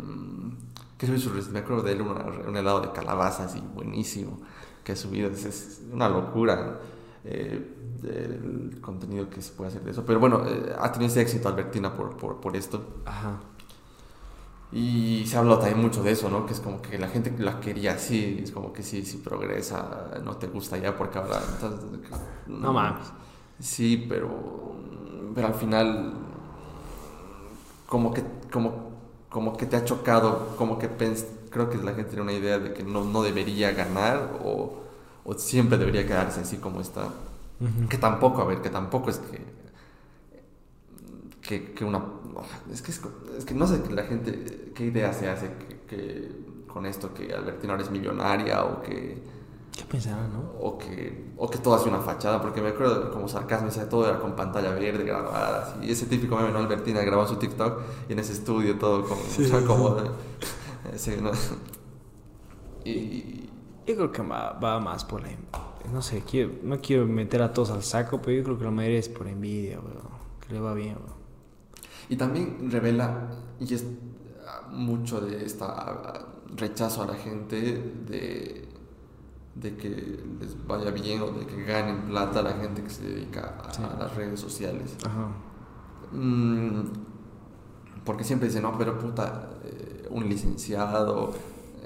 que 0.98 1.06
sube 1.06 1.18
su 1.20 1.50
me 1.52 1.60
acuerdo 1.60 1.82
de 1.82 1.92
él, 1.92 2.02
una- 2.02 2.24
un 2.48 2.56
helado 2.56 2.80
de 2.80 2.92
calabazas 2.92 3.56
y 3.56 3.60
buenísimo, 3.60 4.40
que 4.84 4.92
ha 4.92 4.96
subido, 4.96 5.30
es, 5.30 5.44
es 5.44 5.82
una 5.92 6.08
locura 6.08 6.80
eh, 7.24 7.74
el 8.04 8.80
contenido 8.80 9.28
que 9.30 9.42
se 9.42 9.52
puede 9.52 9.70
hacer 9.70 9.82
de 9.82 9.92
eso. 9.92 10.04
Pero 10.06 10.20
bueno, 10.20 10.42
eh, 10.46 10.74
ha 10.78 10.92
tenido 10.92 11.10
ese 11.10 11.20
éxito 11.22 11.48
Albertina 11.48 11.94
por, 11.94 12.16
por, 12.16 12.40
por 12.40 12.56
esto. 12.56 13.02
Ajá. 13.06 13.40
Y 14.70 15.24
se 15.26 15.36
ha 15.36 15.40
hablado 15.40 15.60
también 15.60 15.80
mucho 15.80 16.02
de 16.02 16.10
eso, 16.12 16.28
¿no? 16.28 16.44
Que 16.44 16.52
es 16.52 16.60
como 16.60 16.82
que 16.82 16.98
la 16.98 17.08
gente 17.08 17.32
la 17.38 17.58
quería 17.58 17.92
así, 17.94 18.40
es 18.42 18.50
como 18.52 18.70
que 18.72 18.82
sí, 18.82 19.02
sí 19.04 19.16
progresa, 19.18 20.10
no 20.22 20.36
te 20.36 20.46
gusta 20.48 20.76
ya 20.76 20.94
porque 20.96 21.18
ahora... 21.18 21.40
entonces, 21.54 21.86
No 22.46 22.72
mames. 22.72 23.06
Sí, 23.60 24.06
pero, 24.08 24.74
pero 25.34 25.48
al 25.48 25.54
final 25.54 26.14
como 27.86 28.12
que, 28.12 28.22
como, 28.52 28.87
como 29.30 29.56
que 29.56 29.66
te 29.66 29.76
ha 29.76 29.84
chocado, 29.84 30.56
como 30.56 30.78
que 30.78 30.88
pens- 30.90 31.26
creo 31.50 31.70
que 31.70 31.78
la 31.78 31.92
gente 31.94 32.10
tiene 32.10 32.22
una 32.22 32.32
idea 32.32 32.58
de 32.58 32.72
que 32.72 32.82
no, 32.84 33.04
no 33.04 33.22
debería 33.22 33.72
ganar 33.72 34.38
o, 34.44 34.84
o 35.24 35.34
siempre 35.34 35.78
debería 35.78 36.06
quedarse 36.06 36.40
así 36.40 36.58
como 36.58 36.80
está. 36.80 37.08
Que 37.88 37.98
tampoco, 37.98 38.42
a 38.42 38.46
ver, 38.46 38.62
que 38.62 38.70
tampoco 38.70 39.10
es 39.10 39.18
que, 39.18 39.40
que, 41.42 41.72
que 41.74 41.84
una... 41.84 42.02
Es 42.72 42.82
que, 42.82 42.90
es, 42.92 43.00
es 43.36 43.44
que 43.44 43.54
no 43.54 43.66
sé 43.66 43.82
que 43.82 43.92
la 43.92 44.04
gente, 44.04 44.72
qué 44.74 44.84
idea 44.86 45.12
se 45.12 45.28
hace 45.28 45.50
que, 45.58 45.80
que 45.86 46.28
con 46.68 46.86
esto, 46.86 47.12
que 47.14 47.32
Albertina 47.34 47.72
ahora 47.72 47.82
es 47.84 47.90
millonaria 47.90 48.64
o 48.64 48.82
que 48.82 49.18
¿Qué 49.78 49.84
pensarán, 49.84 50.32
no? 50.32 50.40
o 50.60 50.76
que, 50.76 51.30
o 51.36 51.48
que 51.48 51.58
todo 51.58 51.74
hace 51.74 51.88
una 51.88 52.00
fachada, 52.00 52.42
porque 52.42 52.60
me 52.60 52.70
acuerdo 52.70 53.12
como 53.12 53.28
sarcasmo, 53.28 53.68
decía 53.68 53.88
todo 53.88 54.08
era 54.08 54.18
con 54.18 54.34
pantalla 54.34 54.70
verde 54.70 55.04
grabada, 55.04 55.62
así, 55.62 55.86
y 55.86 55.92
ese 55.92 56.06
típico 56.06 56.34
meme, 56.34 56.50
¿no? 56.50 56.58
Albertina 56.58 57.00
grabó 57.02 57.28
su 57.28 57.36
TikTok 57.36 57.80
y 58.08 58.12
en 58.12 58.18
ese 58.18 58.32
estudio 58.32 58.76
todo 58.76 59.04
como, 59.04 59.22
Sí, 59.22 59.44
sea, 59.46 59.60
sí. 59.60 59.66
como 59.66 59.96
sí, 60.96 61.12
¿no? 61.22 61.30
y 62.84 63.48
Yo 63.86 63.94
creo 63.94 64.10
que 64.10 64.22
va, 64.22 64.54
va 64.54 64.80
más 64.80 65.04
por 65.04 65.22
la... 65.22 65.28
No 65.92 66.02
sé, 66.02 66.24
quiero, 66.28 66.50
no 66.64 66.80
quiero 66.80 67.06
meter 67.06 67.40
a 67.40 67.52
todos 67.52 67.70
al 67.70 67.84
saco, 67.84 68.20
pero 68.20 68.36
yo 68.36 68.42
creo 68.42 68.58
que 68.58 68.64
la 68.64 68.72
mayoría 68.72 68.98
es 68.98 69.08
por 69.08 69.28
envidia, 69.28 69.78
weón. 69.78 70.18
Que 70.44 70.54
le 70.54 70.60
va 70.60 70.74
bien, 70.74 70.96
weón. 70.96 71.18
Y 72.08 72.16
también 72.16 72.68
revela, 72.68 73.28
y 73.60 73.72
es, 73.72 73.84
mucho 74.70 75.20
de 75.20 75.44
esta 75.44 76.26
rechazo 76.54 77.02
a 77.02 77.06
la 77.06 77.14
gente 77.14 77.56
de, 78.06 78.67
de 79.60 79.76
que 79.76 79.88
les 80.40 80.66
vaya 80.66 80.90
bien 80.90 81.20
o 81.22 81.30
de 81.32 81.46
que 81.46 81.64
ganen 81.64 82.02
plata 82.02 82.42
la 82.42 82.52
gente 82.52 82.82
que 82.82 82.90
se 82.90 83.02
dedica 83.02 83.56
a, 83.58 83.98
las 83.98 84.14
redes 84.14 84.40
sociales. 84.40 84.96
Mm, 86.12 86.82
porque 88.04 88.24
siempre 88.24 88.48
dicen, 88.48 88.62
no, 88.62 88.76
pero 88.78 88.98
puta, 88.98 89.50
eh, 89.64 90.06
un 90.10 90.28
licenciado 90.28 91.32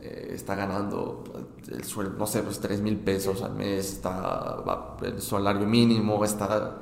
eh, 0.00 0.32
está 0.34 0.54
ganando 0.54 1.24
el 1.68 1.84
sueldo, 1.84 2.16
no 2.18 2.26
sé, 2.26 2.42
pues 2.42 2.60
3 2.60 2.80
mil 2.80 2.98
pesos 2.98 3.42
al 3.42 3.54
mes, 3.54 3.92
está 3.92 4.58
el 5.02 5.20
salario 5.20 5.66
mínimo, 5.66 6.24
está... 6.24 6.78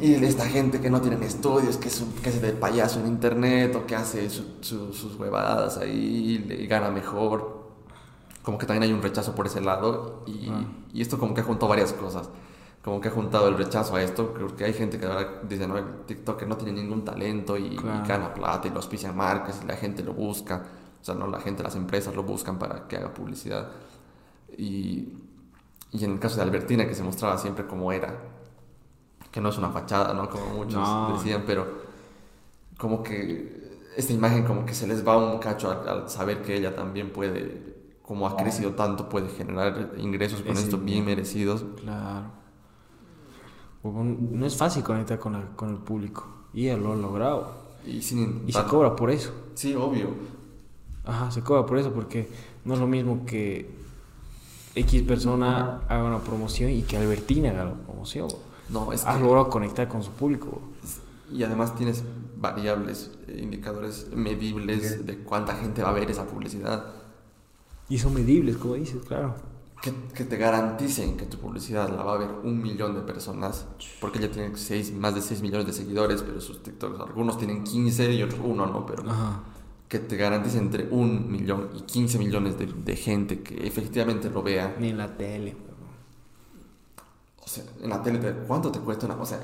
Y 0.00 0.14
esta 0.14 0.44
gente 0.46 0.80
que 0.80 0.90
no 0.90 1.00
tiene 1.00 1.24
estudios, 1.26 1.76
que, 1.76 1.88
es 1.88 2.04
que 2.22 2.28
hace 2.28 2.40
de 2.40 2.52
payaso 2.52 3.00
en 3.00 3.08
internet 3.08 3.74
o 3.74 3.84
que 3.84 3.96
hace 3.96 4.28
sus 4.30 5.16
huevadas 5.18 5.78
ahí 5.78 6.46
y 6.48 6.66
gana 6.66 6.90
mejor. 6.90 7.55
Como 8.46 8.58
que 8.58 8.66
también 8.66 8.84
hay 8.84 8.92
un 8.92 9.02
rechazo 9.02 9.34
por 9.34 9.48
ese 9.48 9.60
lado 9.60 10.22
y, 10.24 10.52
y 10.92 11.02
esto 11.02 11.18
como 11.18 11.34
que 11.34 11.40
ha 11.40 11.44
juntado 11.44 11.68
varias 11.68 11.92
cosas. 11.92 12.28
Como 12.80 13.00
que 13.00 13.08
ha 13.08 13.10
juntado 13.10 13.48
el 13.48 13.58
rechazo 13.58 13.96
a 13.96 14.02
esto, 14.04 14.32
creo 14.32 14.54
que 14.54 14.64
hay 14.64 14.72
gente 14.72 15.00
que 15.00 15.06
ahora 15.06 15.40
dice, 15.42 15.66
no, 15.66 15.76
el 15.76 16.04
TikTok 16.06 16.44
no 16.44 16.56
tiene 16.56 16.80
ningún 16.80 17.04
talento 17.04 17.56
y, 17.56 17.74
gana 18.06 18.32
plata 18.32 18.68
y 18.68 18.70
lo 18.70 18.76
auspician 18.76 19.16
marcas 19.16 19.60
y 19.64 19.66
la 19.66 19.74
gente 19.74 20.04
lo 20.04 20.14
busca. 20.14 20.62
O 21.02 21.04
sea, 21.04 21.16
no 21.16 21.26
la 21.26 21.40
gente, 21.40 21.64
las 21.64 21.74
empresas 21.74 22.14
lo 22.14 22.22
buscan 22.22 22.56
para 22.56 22.86
que 22.86 22.96
haga 22.96 23.12
publicidad. 23.12 23.66
Y, 24.56 25.08
y 25.90 26.04
en 26.04 26.12
el 26.12 26.18
caso 26.20 26.36
de 26.36 26.42
Albertina, 26.42 26.86
que 26.86 26.94
se 26.94 27.02
mostraba 27.02 27.38
siempre 27.38 27.66
como 27.66 27.90
era, 27.90 28.16
que 29.32 29.40
no 29.40 29.48
es 29.48 29.58
una 29.58 29.70
fachada, 29.70 30.14
¿no? 30.14 30.30
Como 30.30 30.54
muchos 30.54 31.14
decían, 31.14 31.42
pero 31.44 31.66
como 32.78 33.02
que 33.02 33.66
esta 33.96 34.12
imagen 34.12 34.44
como 34.44 34.64
que 34.64 34.74
se 34.74 34.86
les 34.86 35.04
va 35.04 35.16
un 35.16 35.40
cacho 35.40 35.70
al, 35.70 36.08
saber 36.08 36.42
que 36.42 36.56
ella 36.56 36.76
también 36.76 37.10
puede, 37.10 37.75
como 38.06 38.26
ha 38.28 38.36
crecido 38.36 38.72
tanto, 38.72 39.08
puede 39.08 39.28
generar 39.28 39.94
ingresos 39.98 40.40
con 40.42 40.56
esto 40.56 40.78
bien 40.78 41.04
merecidos. 41.04 41.64
Claro. 41.80 42.26
No 43.82 44.46
es 44.46 44.56
fácil 44.56 44.82
conectar 44.82 45.18
con, 45.18 45.40
con 45.56 45.70
el 45.70 45.76
público 45.76 46.26
y 46.52 46.68
ella 46.68 46.76
lo 46.76 46.92
ha 46.92 46.96
logrado. 46.96 47.66
Y, 47.84 48.02
sin, 48.02 48.44
y 48.46 48.52
se 48.52 48.64
cobra 48.64 48.96
por 48.96 49.10
eso. 49.10 49.32
Sí, 49.54 49.74
obvio. 49.74 50.08
Ajá, 51.04 51.30
se 51.30 51.42
cobra 51.42 51.66
por 51.66 51.78
eso 51.78 51.92
porque 51.92 52.28
no 52.64 52.74
es 52.74 52.80
lo 52.80 52.86
mismo 52.86 53.24
que 53.26 53.70
X 54.74 55.02
persona 55.02 55.82
haga 55.88 56.04
una 56.04 56.18
promoción 56.18 56.70
y 56.70 56.82
que 56.82 56.96
Albertina 56.96 57.50
haga 57.50 57.64
la 57.64 57.74
promoción. 57.74 58.28
No, 58.68 58.92
es 58.92 59.04
Has 59.04 59.20
logrado 59.20 59.48
conectar 59.48 59.88
con 59.88 60.02
su 60.02 60.10
público. 60.10 60.60
Y 61.32 61.42
además 61.42 61.74
tienes 61.76 62.04
variables, 62.36 63.10
eh, 63.26 63.40
indicadores 63.42 64.08
medibles 64.14 65.06
de 65.06 65.18
cuánta 65.18 65.54
gente 65.54 65.82
va 65.82 65.90
a 65.90 65.92
ver 65.92 66.10
esa 66.10 66.26
publicidad. 66.26 66.86
Y 67.88 67.98
son 67.98 68.14
medibles, 68.14 68.56
como 68.56 68.74
dices, 68.74 69.02
claro. 69.06 69.34
Que, 69.82 69.92
que, 70.14 70.24
te 70.24 70.36
garanticen 70.36 71.16
que 71.16 71.26
tu 71.26 71.38
publicidad 71.38 71.88
la 71.90 72.02
va 72.02 72.14
a 72.14 72.18
ver 72.18 72.30
un 72.42 72.60
millón 72.60 72.94
de 72.94 73.02
personas, 73.02 73.66
porque 74.00 74.18
ella 74.18 74.30
tiene 74.30 74.56
seis, 74.56 74.92
más 74.92 75.14
de 75.14 75.20
6 75.20 75.42
millones 75.42 75.66
de 75.66 75.72
seguidores, 75.72 76.22
pero 76.22 76.40
sus 76.40 76.62
TikToks, 76.62 76.98
algunos 77.00 77.38
tienen 77.38 77.62
15 77.62 78.12
y 78.12 78.22
otros 78.22 78.40
uno, 78.42 78.66
¿no? 78.66 78.86
Pero 78.86 79.04
que 79.88 80.00
te 80.00 80.16
garanticen 80.16 80.62
entre 80.62 80.88
un 80.90 81.30
millón 81.30 81.70
y 81.76 81.82
15 81.82 82.18
millones 82.18 82.58
de, 82.58 82.66
de 82.66 82.96
gente 82.96 83.42
que 83.42 83.66
efectivamente 83.66 84.30
lo 84.30 84.42
vea. 84.42 84.74
Ni 84.80 84.88
en 84.88 84.98
la 84.98 85.16
tele 85.16 85.54
o 87.46 87.48
sea, 87.48 87.62
en 87.80 87.90
la 87.90 88.02
tele, 88.02 88.18
¿cuánto 88.48 88.72
te 88.72 88.80
cuesta 88.80 89.06
una? 89.06 89.14
O 89.14 89.24
sea, 89.24 89.38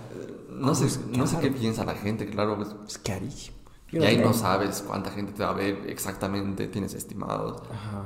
no, 0.50 0.74
sé, 0.74 0.88
no 1.16 1.24
sé 1.24 1.38
qué 1.38 1.52
piensa 1.52 1.84
la 1.84 1.94
gente, 1.94 2.26
claro. 2.26 2.56
Pues, 2.56 2.74
es 2.88 2.98
carísimo. 2.98 3.56
y 3.92 4.02
ahí 4.02 4.18
no 4.18 4.32
sabes 4.32 4.82
cuánta 4.84 5.12
gente 5.12 5.32
te 5.32 5.44
va 5.44 5.50
a 5.50 5.54
ver 5.54 5.84
exactamente, 5.86 6.66
tienes 6.66 6.94
estimados. 6.94 7.62
Ajá. 7.70 8.02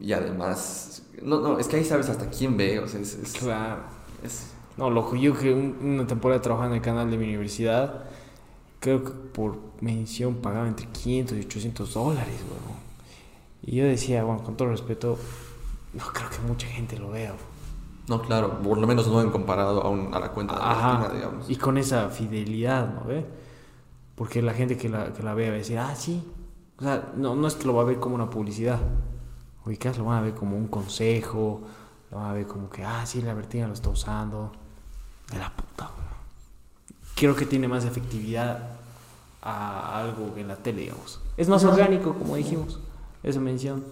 Y 0.00 0.12
además, 0.12 1.02
no, 1.22 1.40
no, 1.40 1.58
es 1.58 1.68
que 1.68 1.76
ahí 1.76 1.84
sabes 1.84 2.08
hasta 2.08 2.28
quién 2.30 2.56
ve, 2.56 2.78
o 2.78 2.88
sea, 2.88 3.00
es... 3.00 3.16
claro. 3.38 3.82
Es, 4.22 4.52
no, 4.76 4.90
loco, 4.90 5.16
yo 5.16 5.36
que 5.36 5.52
una 5.52 6.06
temporada 6.06 6.40
trabajando 6.42 6.74
en 6.74 6.80
el 6.80 6.84
canal 6.84 7.10
de 7.10 7.16
mi 7.16 7.24
universidad, 7.24 8.04
creo 8.80 9.04
que 9.04 9.10
por 9.10 9.58
mención 9.80 10.36
pagaba 10.36 10.68
entre 10.68 10.86
500 10.86 11.38
y 11.38 11.40
800 11.40 11.94
dólares, 11.94 12.36
weón. 12.48 12.76
Y 13.62 13.76
yo 13.76 13.84
decía, 13.84 14.22
bueno, 14.24 14.42
con 14.44 14.56
todo 14.56 14.68
respeto, 14.68 15.18
no 15.94 16.04
creo 16.12 16.30
que 16.30 16.38
mucha 16.46 16.66
gente 16.66 16.98
lo 16.98 17.10
vea, 17.10 17.34
no, 18.08 18.22
claro, 18.22 18.60
por 18.62 18.78
lo 18.78 18.86
menos 18.86 19.08
no 19.08 19.20
en 19.20 19.30
comparado 19.30 19.82
a, 19.82 20.16
a 20.16 20.20
la 20.20 20.30
cuenta 20.30 20.54
de 20.54 20.60
Ajá, 20.62 21.10
digamos. 21.12 21.50
Y 21.50 21.56
con 21.56 21.76
esa 21.76 22.08
fidelidad, 22.10 22.94
¿no 22.94 23.04
ve? 23.04 23.26
Porque 24.14 24.42
la 24.42 24.54
gente 24.54 24.76
que 24.76 24.88
la, 24.88 25.12
que 25.12 25.22
la 25.22 25.34
ve 25.34 25.48
va 25.48 25.56
a 25.56 25.58
decir, 25.58 25.78
ah, 25.78 25.94
sí. 25.96 26.22
O 26.78 26.82
sea, 26.82 27.12
no, 27.16 27.34
no 27.34 27.48
es 27.48 27.54
que 27.54 27.66
lo 27.66 27.74
va 27.74 27.82
a 27.82 27.84
ver 27.84 27.98
como 27.98 28.14
una 28.14 28.30
publicidad. 28.30 28.78
Ubicas, 29.66 29.98
lo 29.98 30.04
van 30.04 30.18
a 30.18 30.20
ver 30.22 30.34
como 30.34 30.56
un 30.56 30.68
consejo, 30.68 31.60
lo 32.10 32.18
van 32.18 32.30
a 32.30 32.32
ver 32.32 32.46
como 32.46 32.70
que, 32.70 32.84
ah, 32.84 33.04
sí, 33.04 33.20
la 33.20 33.34
Bertina 33.34 33.66
lo 33.66 33.74
está 33.74 33.90
usando. 33.90 34.52
De 35.30 35.38
la 35.38 35.50
puta, 35.50 35.90
Creo 37.16 37.34
que 37.34 37.46
tiene 37.46 37.66
más 37.66 37.84
efectividad 37.84 38.76
a 39.42 39.98
algo 39.98 40.34
que 40.34 40.42
en 40.42 40.48
la 40.48 40.56
tele, 40.56 40.82
digamos. 40.82 41.20
Es 41.36 41.48
más 41.48 41.64
orgánico, 41.64 42.14
como 42.14 42.36
dijimos, 42.36 42.78
esa 43.22 43.40
mención. 43.40 43.84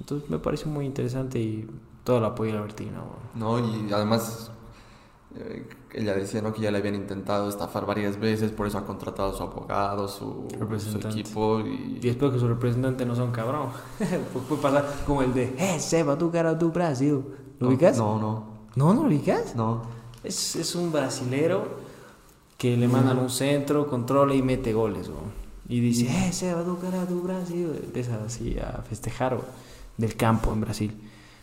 Entonces 0.00 0.30
me 0.30 0.38
parece 0.38 0.66
muy 0.66 0.86
interesante 0.86 1.38
y 1.38 1.68
todo 2.04 2.18
el 2.18 2.24
apoyo 2.24 2.52
a 2.52 2.54
la 2.56 2.60
Bertina. 2.62 3.02
No, 3.34 3.58
y 3.58 3.92
además 3.92 4.50
eh, 5.36 5.68
ella 5.92 6.14
decía 6.14 6.42
¿no? 6.42 6.52
que 6.52 6.60
ya 6.60 6.70
le 6.70 6.78
habían 6.78 6.94
intentado 6.94 7.48
estafar 7.48 7.86
varias 7.86 8.18
veces, 8.18 8.52
por 8.52 8.66
eso 8.66 8.78
ha 8.78 8.84
contratado 8.84 9.32
a 9.32 9.36
su 9.36 9.42
abogado, 9.42 10.08
su, 10.08 10.46
equipo. 10.96 11.60
Y... 11.60 11.98
y... 12.02 12.08
espero 12.08 12.32
que 12.32 12.38
su 12.38 12.48
representante 12.48 13.04
no 13.06 13.14
sea 13.14 13.24
un 13.24 13.32
cabrón. 13.32 13.68
puede 14.48 14.62
pasar 14.62 14.86
como 15.06 15.22
el 15.22 15.34
de, 15.34 15.54
eh, 15.58 15.78
Seba, 15.80 16.16
tu 16.16 16.30
cara, 16.30 16.58
tu 16.58 16.70
Brasil. 16.70 17.22
¿Lo 17.58 17.68
ubicas? 17.68 17.98
No, 17.98 18.18
no. 18.18 18.58
¿No, 18.76 18.94
no 18.94 19.02
lo 19.02 19.08
ubicas? 19.08 19.56
No. 19.56 19.82
Es, 20.22 20.56
es 20.56 20.74
un 20.74 20.92
brasilero 20.92 21.88
que 22.56 22.76
le 22.76 22.88
mandan 22.88 23.18
un 23.18 23.30
centro, 23.30 23.86
controla 23.88 24.34
y 24.34 24.42
mete 24.42 24.72
goles. 24.72 25.10
Y 25.68 25.80
dice, 25.80 26.06
eh, 26.06 26.32
Seba, 26.32 26.64
tu 26.64 26.78
cara, 26.78 27.04
tu 27.06 27.22
Brasil. 27.22 27.70
Empieza 27.82 28.18
así 28.24 28.56
a 28.58 28.82
festejar 28.82 29.38
del 29.96 30.16
campo 30.16 30.52
en 30.52 30.60
Brasil 30.60 30.94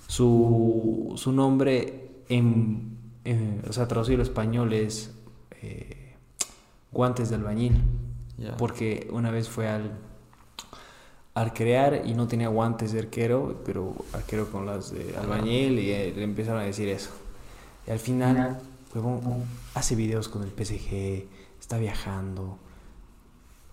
su, 0.07 1.13
su 1.15 1.31
nombre, 1.31 2.23
en, 2.29 2.94
o 3.67 3.73
sea, 3.73 3.87
traducido 3.87 4.17
al 4.17 4.21
español 4.21 4.73
es 4.73 5.11
eh, 5.61 6.15
guantes 6.91 7.29
de 7.29 7.35
albañil. 7.35 7.81
Porque 8.57 9.07
una 9.11 9.31
vez 9.31 9.47
fue 9.47 9.67
al, 9.69 9.91
al 11.33 11.53
crear 11.53 12.01
y 12.05 12.13
no 12.13 12.27
tenía 12.27 12.49
guantes 12.49 12.91
de 12.91 12.99
arquero, 12.99 13.61
pero 13.65 13.95
arquero 14.11 14.51
con 14.51 14.65
las 14.65 14.91
de 14.91 15.15
albañil 15.17 15.79
y 15.79 16.11
le 16.11 16.23
empezaron 16.23 16.61
a 16.61 16.65
decir 16.65 16.89
eso. 16.89 17.11
Y 17.87 17.91
al 17.91 17.99
final, 17.99 18.59
hace 19.73 19.95
videos 19.95 20.27
con 20.27 20.43
el 20.43 20.49
PSG, 20.49 21.27
está 21.59 21.77
viajando. 21.77 22.57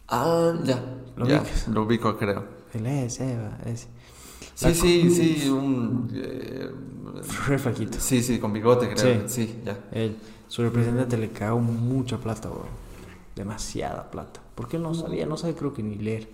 Ah, 0.09 0.53
ya. 0.65 0.83
¿Lo 1.17 1.27
ya, 1.27 1.43
Lo 1.69 1.83
ubico, 1.83 2.17
creo. 2.17 2.45
El 2.75 2.87
es, 2.87 3.21
Eva, 3.21 3.59
Sí, 4.63 5.11
sí, 5.11 5.11
sí, 5.11 5.49
un... 5.49 6.09
Eh, 6.15 6.71
Sí, 7.99 8.23
sí, 8.23 8.39
con 8.39 8.53
bigote, 8.53 8.89
creo. 8.95 9.29
Sí, 9.29 9.61
ya. 9.65 9.79
Él, 9.93 10.17
su 10.49 10.63
representante 10.63 11.17
le 11.17 11.31
cagó 11.31 11.61
mucha 11.61 12.19
plata, 12.19 12.49
bro. 12.49 12.67
Demasiada 13.35 14.11
plata. 14.11 14.41
Porque 14.55 14.77
él 14.77 14.83
no 14.83 14.95
sabía, 14.95 15.27
no 15.27 15.37
sabe 15.37 15.55
creo 15.55 15.73
que 15.73 15.83
ni 15.83 15.97
leer. 15.97 16.29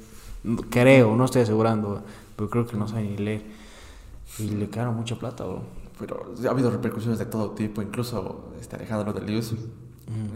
Creo, 0.70 1.14
no 1.16 1.24
estoy 1.24 1.42
asegurando, 1.42 2.02
pero 2.36 2.50
creo 2.50 2.66
que 2.66 2.76
no 2.76 2.88
sabe 2.88 3.02
ni 3.02 3.16
leer. 3.16 3.44
Y 4.38 4.50
le 4.50 4.68
cagaron 4.68 4.96
mucha 4.96 5.16
plata, 5.18 5.44
bro. 5.44 5.62
Pero 5.98 6.34
ha 6.46 6.50
habido 6.50 6.70
repercusiones 6.70 7.18
de 7.18 7.26
todo 7.26 7.50
tipo, 7.52 7.82
incluso 7.82 8.52
este 8.60 8.76
Alejandro 8.76 9.12
de 9.12 9.20
Lius 9.20 9.55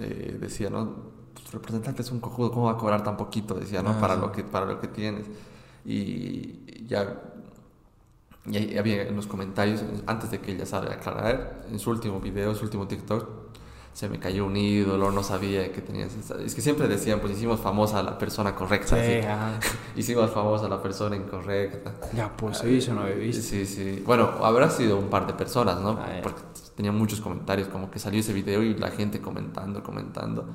eh, 0.00 0.36
decía, 0.40 0.70
¿no? 0.70 1.12
Tu 1.34 1.52
representante 1.52 2.02
es 2.02 2.10
un 2.10 2.20
cojudo, 2.20 2.50
¿cómo 2.50 2.66
va 2.66 2.72
a 2.72 2.76
cobrar 2.76 3.04
tan 3.04 3.16
poquito? 3.16 3.54
Decía, 3.54 3.82
¿no? 3.82 3.98
para, 4.00 4.16
lo 4.16 4.32
que, 4.32 4.42
para 4.42 4.66
lo 4.66 4.80
que 4.80 4.88
tienes. 4.88 5.26
Y 5.84 6.86
ya 6.86 7.31
y 8.46 8.76
había 8.76 9.02
en 9.02 9.14
los 9.14 9.26
comentarios, 9.26 9.84
antes 10.06 10.30
de 10.30 10.40
que 10.40 10.52
ella 10.52 10.66
salga 10.66 10.92
a 10.92 10.94
aclarar, 10.96 11.64
en 11.70 11.78
su 11.78 11.90
último 11.90 12.20
video, 12.20 12.54
su 12.54 12.64
último 12.64 12.88
TikTok, 12.88 13.28
se 13.92 14.08
me 14.08 14.18
cayó 14.18 14.46
un 14.46 14.56
ídolo, 14.56 15.12
no 15.12 15.22
sabía 15.22 15.70
que 15.70 15.82
tenías 15.82 16.12
Es 16.44 16.54
que 16.54 16.62
siempre 16.62 16.88
decían, 16.88 17.20
pues 17.20 17.34
hicimos 17.34 17.60
famosa 17.60 17.98
a 17.98 18.02
la 18.02 18.16
persona 18.18 18.54
correcta. 18.54 18.96
Sí, 18.96 19.20
hicimos 20.00 20.30
famosa 20.30 20.66
a 20.66 20.68
la 20.70 20.82
persona 20.82 21.14
incorrecta. 21.14 21.92
Ya, 22.14 22.34
pues 22.34 22.58
sí, 22.58 22.78
eso 22.78 22.94
no 22.94 23.02
había 23.02 23.16
visto. 23.16 23.42
Sí, 23.42 23.66
sí. 23.66 24.02
Bueno, 24.04 24.30
habrá 24.42 24.70
sido 24.70 24.98
un 24.98 25.08
par 25.08 25.26
de 25.26 25.34
personas, 25.34 25.80
¿no? 25.80 25.90
Ah, 25.90 26.20
Porque 26.22 26.40
tenía 26.74 26.90
muchos 26.90 27.20
comentarios, 27.20 27.68
como 27.68 27.90
que 27.90 27.98
salió 27.98 28.20
ese 28.20 28.32
video 28.32 28.62
y 28.62 28.74
la 28.74 28.90
gente 28.90 29.20
comentando, 29.20 29.82
comentando. 29.82 30.46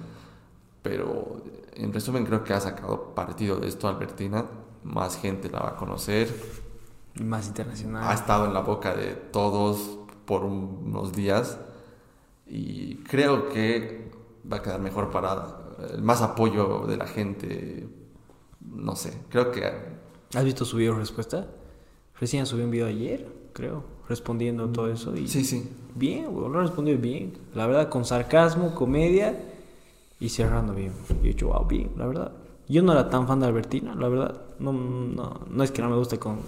Pero 0.82 1.44
en 1.76 1.94
resumen 1.94 2.26
creo 2.26 2.44
que 2.44 2.54
ha 2.54 2.60
sacado 2.60 3.14
partido 3.14 3.58
de 3.58 3.68
esto 3.68 3.88
Albertina. 3.88 4.46
Más 4.84 5.16
gente 5.18 5.50
la 5.50 5.60
va 5.60 5.70
a 5.70 5.76
conocer 5.76 6.34
más 7.24 7.48
internacional. 7.48 8.04
Ha 8.04 8.14
estado 8.14 8.46
en 8.46 8.54
la 8.54 8.62
boca 8.62 8.96
de 8.96 9.14
todos 9.14 10.00
por 10.26 10.44
unos 10.44 11.14
días 11.14 11.60
y 12.46 12.96
creo 12.98 13.50
que 13.50 14.12
va 14.52 14.58
a 14.58 14.62
quedar 14.62 14.80
mejor 14.80 15.12
parada. 15.12 15.64
Más 16.00 16.22
apoyo 16.22 16.86
de 16.88 16.98
la 16.98 17.08
gente 17.08 17.88
no 18.74 18.96
sé, 18.96 19.14
creo 19.30 19.52
que... 19.52 19.64
¿Has 20.34 20.44
visto 20.44 20.66
su 20.66 20.78
video 20.78 20.96
respuesta? 20.96 21.48
Recién 22.20 22.46
subió 22.46 22.66
un 22.66 22.72
video 22.72 22.88
ayer, 22.88 23.28
creo, 23.54 23.84
respondiendo 24.10 24.70
todo 24.70 24.92
eso. 24.92 25.16
Y 25.16 25.28
Sí, 25.28 25.44
sí. 25.46 25.70
Bien, 25.96 26.28
weón, 26.30 26.52
lo 26.52 26.62
respondió 26.62 26.98
bien. 26.98 27.34
La 27.54 27.68
verdad, 27.68 27.90
con 27.90 28.06
sarcasmo, 28.06 28.76
comedia 28.76 29.40
y 30.20 30.30
cerrando 30.30 30.74
bien. 30.74 30.92
Y 31.22 31.28
he 31.28 31.30
dicho, 31.30 31.48
wow, 31.48 31.66
bien, 31.66 31.92
la 31.96 32.08
verdad. 32.08 32.32
Yo 32.68 32.82
no 32.82 32.92
era 32.92 33.10
tan 33.10 33.28
fan 33.28 33.40
de 33.40 33.46
Albertina, 33.46 33.96
la 33.96 34.10
verdad. 34.10 34.42
No, 34.60 34.74
no, 34.74 35.42
no 35.50 35.64
es 35.64 35.72
que 35.72 35.82
no 35.82 35.90
me 35.90 35.96
guste 35.96 36.20
con, 36.20 36.40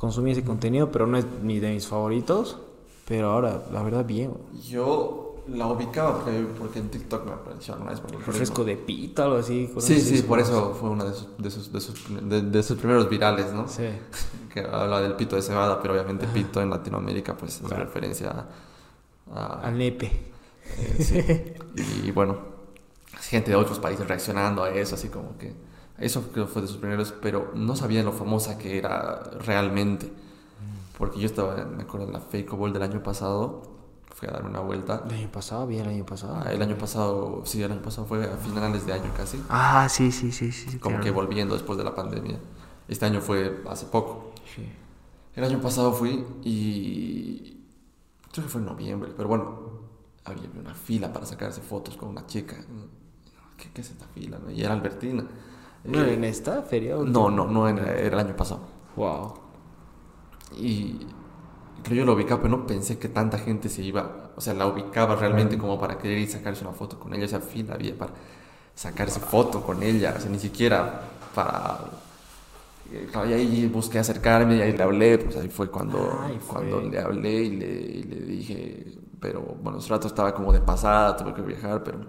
consumir 0.00 0.32
ese 0.32 0.42
contenido, 0.44 0.90
pero 0.90 1.06
no 1.06 1.16
es 1.18 1.26
ni 1.42 1.60
de 1.60 1.70
mis 1.72 1.86
favoritos. 1.86 2.58
Pero 3.06 3.30
ahora, 3.32 3.62
la 3.72 3.82
verdad, 3.82 4.04
bien. 4.04 4.32
Yo 4.68 5.26
la 5.48 5.66
ubicaba 5.66 6.18
porque, 6.22 6.46
porque 6.58 6.78
en 6.78 6.88
TikTok 6.90 7.24
me 7.26 7.32
apareció 7.32 7.74
alguna 7.74 7.90
vez 7.90 8.00
Refresco 8.24 8.62
de 8.64 8.76
pito, 8.76 9.22
algo 9.24 9.36
así. 9.38 9.68
Sí, 9.78 10.00
sí, 10.00 10.22
por 10.22 10.38
eso 10.38 10.74
fue 10.78 10.90
uno 10.90 11.04
de 11.04 11.12
sus, 11.12 11.28
de 11.38 11.50
sus, 11.50 11.72
de 11.72 11.80
sus, 11.80 12.04
de, 12.28 12.42
de 12.42 12.62
sus 12.62 12.78
primeros 12.78 13.08
virales, 13.10 13.52
¿no? 13.52 13.68
Sí. 13.68 13.84
Que 14.52 14.60
habla 14.60 15.00
del 15.00 15.14
pito 15.14 15.36
de 15.36 15.42
cebada, 15.42 15.80
pero 15.80 15.94
obviamente 15.94 16.26
pito 16.26 16.60
en 16.60 16.70
Latinoamérica 16.70 17.36
pues 17.36 17.60
es 17.60 17.66
Claro. 17.68 17.84
referencia 17.84 18.30
a... 19.32 19.38
a- 19.40 19.60
Al 19.68 19.78
nepe. 19.78 20.06
eh, 20.76 21.54
sí. 21.74 22.02
Y 22.06 22.10
bueno, 22.10 22.36
gente 23.20 23.50
de 23.52 23.56
otros 23.56 23.78
países 23.78 24.06
reaccionando 24.08 24.62
a 24.64 24.70
eso, 24.70 24.94
así 24.96 25.08
como 25.08 25.36
que... 25.38 25.52
Eso 26.00 26.30
creo 26.32 26.46
fue 26.46 26.62
de 26.62 26.68
sus 26.68 26.78
primeros, 26.78 27.12
pero 27.20 27.52
no 27.54 27.76
sabía 27.76 28.02
lo 28.02 28.12
famosa 28.12 28.58
que 28.58 28.78
era 28.78 29.22
realmente. 29.44 30.10
Porque 30.98 31.20
yo 31.20 31.26
estaba, 31.26 31.56
me 31.64 31.82
acuerdo, 31.82 32.06
en 32.06 32.12
la 32.12 32.20
Fake 32.20 32.50
Bowl 32.50 32.72
del 32.72 32.82
año 32.82 33.02
pasado, 33.02 33.62
fui 34.14 34.28
a 34.28 34.32
dar 34.32 34.44
una 34.44 34.60
vuelta. 34.60 35.04
El 35.08 35.14
año 35.14 35.32
pasado, 35.32 35.66
bien 35.66 35.86
el 35.86 35.94
año 35.94 36.06
pasado. 36.06 36.42
Ah, 36.44 36.52
El 36.52 36.60
año 36.60 36.76
pasado, 36.76 37.42
sí, 37.44 37.62
el 37.62 37.72
año 37.72 37.82
pasado 37.82 38.06
fue 38.06 38.24
a 38.24 38.36
finales 38.36 38.86
de 38.86 38.92
año 38.92 39.10
casi. 39.16 39.42
Ah, 39.48 39.88
sí, 39.88 40.10
sí, 40.12 40.32
sí, 40.32 40.52
sí. 40.52 40.78
como 40.78 40.96
claro. 40.96 41.04
que 41.04 41.10
volviendo 41.10 41.54
después 41.54 41.78
de 41.78 41.84
la 41.84 41.94
pandemia. 41.94 42.38
Este 42.88 43.06
año 43.06 43.20
fue 43.20 43.62
hace 43.68 43.86
poco. 43.86 44.32
Sí. 44.54 44.68
El 45.36 45.44
año 45.44 45.60
pasado 45.60 45.92
fui 45.92 46.24
y 46.42 47.64
creo 48.32 48.44
que 48.44 48.50
fue 48.50 48.60
en 48.60 48.66
noviembre, 48.66 49.12
pero 49.16 49.28
bueno, 49.28 49.58
había 50.24 50.48
una 50.58 50.74
fila 50.74 51.12
para 51.12 51.24
sacarse 51.24 51.60
fotos 51.60 51.96
con 51.96 52.08
una 52.08 52.26
chica. 52.26 52.56
¿Qué, 53.56 53.70
qué 53.72 53.80
es 53.80 53.90
esta 53.90 54.06
fila? 54.08 54.38
no? 54.38 54.50
Y 54.50 54.62
era 54.62 54.74
Albertina. 54.74 55.24
¿No 55.84 56.04
Eh, 56.04 56.14
en 56.14 56.24
esta 56.24 56.62
feria? 56.62 56.96
o 56.98 57.04
no, 57.04 57.30
no, 57.30 57.46
no 57.46 57.68
era, 57.68 57.94
era 57.98 58.20
el 58.20 58.26
año 58.26 58.36
pasado. 58.36 58.60
Wow. 58.96 59.34
Y 60.56 61.06
creo 61.82 61.98
yo 62.00 62.06
la 62.06 62.12
ubicaba, 62.12 62.42
pero 62.42 62.56
no 62.56 62.66
pensé 62.66 62.98
que 62.98 63.08
tanta 63.08 63.38
gente 63.38 63.68
se 63.68 63.82
iba, 63.82 64.32
o 64.36 64.40
sea, 64.40 64.54
la 64.54 64.66
ubicaba 64.66 65.16
realmente 65.16 65.58
como 65.58 65.78
para 65.80 65.98
querer 65.98 66.18
ir 66.18 66.28
sacarse 66.30 66.64
una 66.64 66.74
foto 66.74 66.98
con 66.98 67.14
ella. 67.14 67.24
Esa 67.26 67.40
fila 67.40 67.74
había 67.74 67.96
para 67.98 68.12
sacarse 68.74 69.20
foto 69.20 69.62
con 69.62 69.82
ella, 69.82 70.14
o 70.16 70.20
sea, 70.20 70.30
ni 70.30 70.38
siquiera 70.38 71.02
para... 71.34 71.78
eh, 72.92 73.08
y 73.28 73.32
ahí 73.32 73.66
busqué 73.68 73.98
acercarme 73.98 74.56
y 74.56 74.62
ahí 74.62 74.72
le 74.76 74.82
hablé, 74.82 75.18
pues 75.18 75.36
ahí 75.36 75.48
fue 75.48 75.70
cuando, 75.70 76.20
Ay, 76.20 76.38
fue. 76.40 76.46
cuando 76.46 76.80
le 76.82 76.98
hablé 77.00 77.32
y 77.44 77.50
le, 77.56 77.66
y 77.66 78.02
le 78.04 78.16
dije, 78.22 78.98
pero 79.20 79.40
bueno, 79.62 79.78
ese 79.78 79.88
rato 79.90 80.08
estaba 80.08 80.34
como 80.34 80.52
de 80.52 80.60
pasada, 80.60 81.16
tuve 81.16 81.34
que 81.34 81.42
viajar, 81.42 81.82
pero 81.84 82.00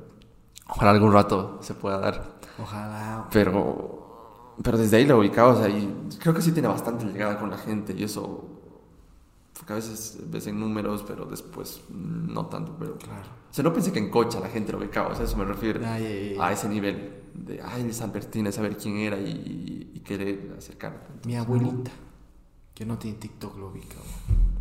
ojalá 0.70 0.92
algún 0.92 1.14
rato 1.14 1.60
se 1.62 1.74
pueda 1.76 2.00
dar. 2.00 2.41
Ojalá. 2.60 3.28
Pero, 3.32 4.56
pero 4.64 4.78
desde 4.78 4.98
ahí 4.98 5.06
lo 5.06 5.20
ubicaba, 5.20 5.54
o 5.54 5.58
sea, 5.58 5.70
y 5.70 6.08
creo 6.20 6.34
que 6.34 6.42
sí 6.42 6.52
tiene 6.52 6.68
bastante 6.68 7.06
llegada 7.06 7.40
con 7.40 7.50
la 7.50 7.58
gente 7.58 7.94
y 7.98 8.04
eso, 8.04 8.46
porque 9.54 9.74
a 9.74 9.76
veces 9.78 10.20
ves 10.30 10.48
en 10.48 10.60
números, 10.60 11.04
pero 11.08 11.26
después 11.26 11.82
no 11.90 12.46
tanto, 12.48 12.76
pero 12.80 12.98
Claro. 12.98 13.30
O 13.50 13.54
sea, 13.54 13.64
no 13.64 13.74
pensé 13.74 13.92
que 13.92 14.00
en 14.00 14.10
Cocha 14.10 14.40
la 14.40 14.48
gente 14.50 14.72
lo 14.72 14.78
ubicaba, 14.78 15.10
o 15.10 15.16
sea, 15.16 15.26
eso 15.26 15.36
me 15.38 15.46
refiero 15.46 15.82
Ay, 15.86 16.06
ay, 16.06 16.30
ay. 16.34 16.38
a 16.40 16.52
ese 16.54 16.70
nivel 16.70 17.22
de, 17.34 17.62
ay, 17.62 17.86
es 17.90 18.02
Albertina, 18.02 18.52
saber 18.52 18.78
quién 18.78 18.98
era 18.98 19.18
y, 19.20 19.92
y 19.94 20.00
querer 20.00 20.56
acercar. 20.58 21.08
Mi 21.26 21.36
abuelita, 21.36 21.92
que 22.74 22.86
no 22.86 22.98
tiene 22.98 23.18
TikTok, 23.18 23.58
lo 23.58 23.68
ubica. 23.68 23.96
weón. 23.96 24.52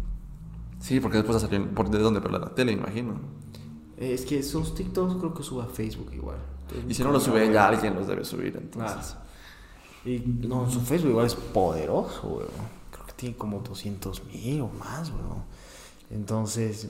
Sí, 0.80 0.98
porque 0.98 1.18
después 1.18 1.40
salió, 1.40 1.68
¿por 1.74 1.90
de 1.90 1.98
dónde? 1.98 2.20
Por 2.20 2.32
la 2.32 2.54
tele, 2.54 2.72
imagino. 2.72 3.14
Eh, 3.98 4.14
Es 4.14 4.24
que 4.24 4.42
sus 4.42 4.74
TikToks 4.74 5.16
creo 5.16 5.34
que 5.34 5.42
suba 5.42 5.64
a 5.64 5.68
Facebook 5.68 6.10
igual. 6.14 6.38
Y 6.88 6.94
si 6.94 7.02
no 7.02 7.10
lo 7.10 7.20
sube 7.20 7.48
ella, 7.48 7.68
alguien 7.68 7.94
los 7.94 8.06
debe 8.06 8.24
subir, 8.24 8.56
entonces. 8.56 9.16
Y 10.04 10.18
no, 10.20 10.70
su 10.70 10.80
Facebook 10.80 11.10
igual 11.10 11.26
es 11.26 11.34
poderoso, 11.34 12.26
weón. 12.26 12.48
Creo 12.90 13.06
que 13.06 13.12
tiene 13.12 13.36
como 13.36 13.60
200 13.60 14.24
mil 14.24 14.62
o 14.62 14.68
más, 14.68 15.10
weón. 15.10 15.44
Entonces, 16.10 16.88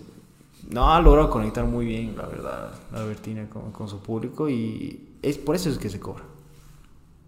no, 0.70 0.92
ha 0.92 1.00
logrado 1.00 1.30
conectar 1.30 1.64
muy 1.64 1.86
bien, 1.86 2.16
la 2.16 2.26
verdad, 2.26 2.74
la 2.92 3.00
Albertina 3.00 3.48
con, 3.48 3.72
con 3.72 3.88
su 3.88 3.98
público 3.98 4.48
y 4.48 5.16
es 5.22 5.38
por 5.38 5.56
eso 5.56 5.68
es 5.68 5.78
que 5.78 5.90
se 5.90 6.00
cobra. 6.00 6.24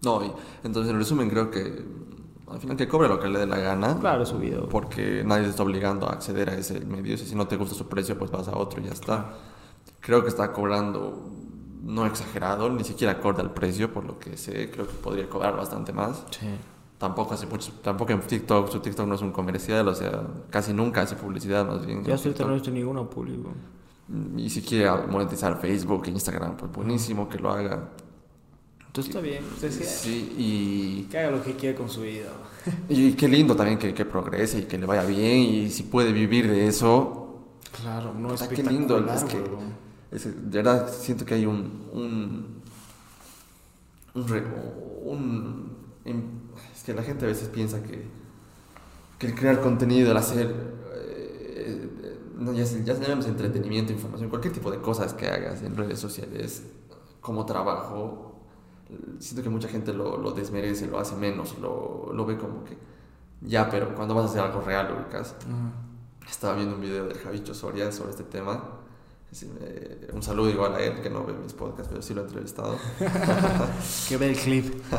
No, 0.03 0.23
y 0.23 0.31
entonces 0.63 0.91
en 0.91 0.99
resumen 0.99 1.29
creo 1.29 1.49
que 1.49 1.83
al 2.53 2.59
final 2.59 2.77
que 2.77 2.87
cobre 2.87 3.07
lo 3.07 3.19
que 3.19 3.27
le 3.27 3.39
dé 3.39 3.47
la 3.47 3.57
gana. 3.57 3.97
Claro, 3.99 4.25
su 4.25 4.37
video. 4.37 4.67
Porque 4.69 5.23
nadie 5.25 5.45
te 5.45 5.49
está 5.49 5.63
obligando 5.63 6.07
a 6.07 6.13
acceder 6.13 6.49
a 6.49 6.55
ese 6.55 6.81
medio. 6.81 7.17
Si 7.17 7.35
no 7.35 7.47
te 7.47 7.57
gusta 7.57 7.73
su 7.73 7.87
precio, 7.87 8.17
pues 8.17 8.29
vas 8.29 8.47
a 8.47 8.55
otro 8.55 8.81
y 8.81 8.85
ya 8.85 8.91
está. 8.91 9.33
Creo 9.99 10.21
que 10.21 10.29
está 10.29 10.51
cobrando, 10.51 11.31
no 11.83 12.05
exagerado, 12.05 12.69
ni 12.69 12.83
siquiera 12.83 13.13
acorde 13.13 13.41
al 13.41 13.53
precio, 13.53 13.91
por 13.91 14.05
lo 14.05 14.17
que 14.17 14.37
sé. 14.37 14.71
Creo 14.71 14.87
que 14.87 14.93
podría 14.93 15.29
cobrar 15.29 15.55
bastante 15.55 15.91
más. 15.91 16.23
Sí. 16.31 16.47
Tampoco 16.97 17.33
hace 17.33 17.45
mucho, 17.45 17.73
tampoco 17.81 18.13
en 18.13 18.21
TikTok, 18.21 18.71
su 18.71 18.79
TikTok 18.79 19.05
no 19.05 19.15
es 19.15 19.21
un 19.21 19.31
comercial, 19.31 19.85
o 19.89 19.93
sea, 19.93 20.25
casi 20.49 20.71
nunca 20.71 21.01
hace 21.01 21.15
publicidad, 21.15 21.67
más 21.67 21.85
bien. 21.85 22.03
Ya 22.03 22.15
TikTok. 22.15 22.47
no 22.47 22.53
he 22.53 22.55
visto 22.55 22.71
ninguna 22.71 23.03
público. 23.03 23.51
Y 24.37 24.49
si 24.49 24.61
quiere 24.61 24.89
monetizar 25.07 25.59
Facebook, 25.59 26.07
Instagram, 26.07 26.55
pues 26.55 26.71
buenísimo 26.71 27.27
que 27.27 27.39
lo 27.39 27.51
haga. 27.51 27.89
Entonces 28.87 29.09
está 29.09 29.21
bien, 29.21 29.43
usted 29.43 29.71
sí. 29.71 29.83
Sí, 29.83 30.35
y 30.37 31.03
Que 31.09 31.17
haga 31.17 31.31
lo 31.31 31.43
que 31.43 31.55
quiera 31.55 31.77
con 31.77 31.89
su 31.89 32.01
vida. 32.01 32.29
Y 32.87 33.13
qué 33.13 33.27
lindo 33.27 33.55
también 33.55 33.77
que, 33.77 33.93
que 33.93 34.05
progrese 34.05 34.59
y 34.59 34.63
que 34.63 34.77
le 34.77 34.85
vaya 34.85 35.03
bien 35.03 35.39
y 35.39 35.69
si 35.69 35.83
puede 35.83 36.13
vivir 36.13 36.49
de 36.49 36.67
eso. 36.67 37.49
Claro, 37.81 38.13
no 38.13 38.33
es 38.33 38.43
qué 38.43 38.63
lindo. 38.63 38.99
Es 39.11 39.23
que. 39.25 39.41
Es- 40.13 40.51
de 40.51 40.57
verdad 40.57 40.89
siento 40.91 41.25
que 41.25 41.33
hay 41.35 41.45
un... 41.45 41.89
un, 41.91 42.61
un, 44.15 44.23
un- 45.05 45.77
im- 46.05 46.23
es 46.75 46.83
que 46.83 46.93
la 46.93 47.03
gente 47.03 47.25
a 47.25 47.27
veces 47.27 47.49
piensa 47.49 47.81
que, 47.83 48.07
que 49.19 49.27
el 49.27 49.35
crear 49.35 49.61
contenido, 49.61 50.11
el 50.11 50.17
hacer... 50.17 50.53
eh, 50.95 51.89
no, 52.37 52.51
ya, 52.53 52.63
ya 52.65 52.93
llamemos 52.93 53.27
entretenimiento, 53.27 53.93
información, 53.93 54.29
cualquier 54.29 54.53
tipo 54.53 54.69
de 54.71 54.79
cosas 54.79 55.13
que 55.13 55.27
hagas 55.27 55.61
en 55.61 55.75
redes 55.75 55.99
sociales 55.99 56.63
como 57.21 57.45
trabajo, 57.45 58.35
siento 59.19 59.43
que 59.43 59.49
mucha 59.49 59.69
gente 59.69 59.93
lo, 59.93 60.17
lo 60.17 60.31
desmerece, 60.31 60.87
lo 60.87 60.99
hace 60.99 61.15
menos, 61.15 61.57
lo, 61.59 62.11
lo 62.13 62.25
ve 62.25 62.37
como 62.37 62.63
que 62.65 62.77
ya, 63.41 63.69
pero 63.69 63.93
cuando 63.95 64.13
vas 64.15 64.25
a 64.25 64.29
hacer 64.29 64.41
algo 64.41 64.61
real, 64.61 64.87
lo 64.89 65.01
ubicas. 65.01 65.35
Ajá. 65.41 65.71
Estaba 66.29 66.55
viendo 66.55 66.75
un 66.75 66.81
video 66.81 67.05
del 67.05 67.17
Javicho 67.17 67.53
Soria 67.53 67.91
sobre 67.91 68.11
este 68.11 68.23
tema. 68.23 68.63
Eh, 69.41 70.11
un 70.13 70.21
saludo 70.21 70.49
igual 70.49 70.75
a 70.75 70.79
él, 70.79 71.01
que 71.01 71.09
no 71.09 71.25
ve 71.25 71.33
mis 71.33 71.53
podcasts, 71.53 71.87
pero 71.89 72.01
sí 72.01 72.13
lo 72.13 72.21
he 72.21 72.25
entrevistado. 72.25 72.77
Que 74.07 74.17
ve 74.17 74.29
el 74.29 74.37
clip. 74.37 74.83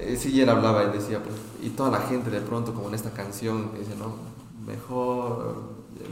Eh, 0.00 0.16
sí, 0.16 0.30
y 0.32 0.40
él 0.40 0.48
hablaba 0.48 0.84
y 0.84 0.98
decía, 0.98 1.22
pues, 1.22 1.36
y 1.62 1.68
toda 1.68 1.90
la 1.90 2.00
gente 2.00 2.30
de 2.30 2.40
pronto, 2.40 2.74
como 2.74 2.88
en 2.88 2.94
esta 2.94 3.10
canción, 3.10 3.72
dice, 3.78 3.94
no, 3.94 4.16
mejor, 4.66 5.62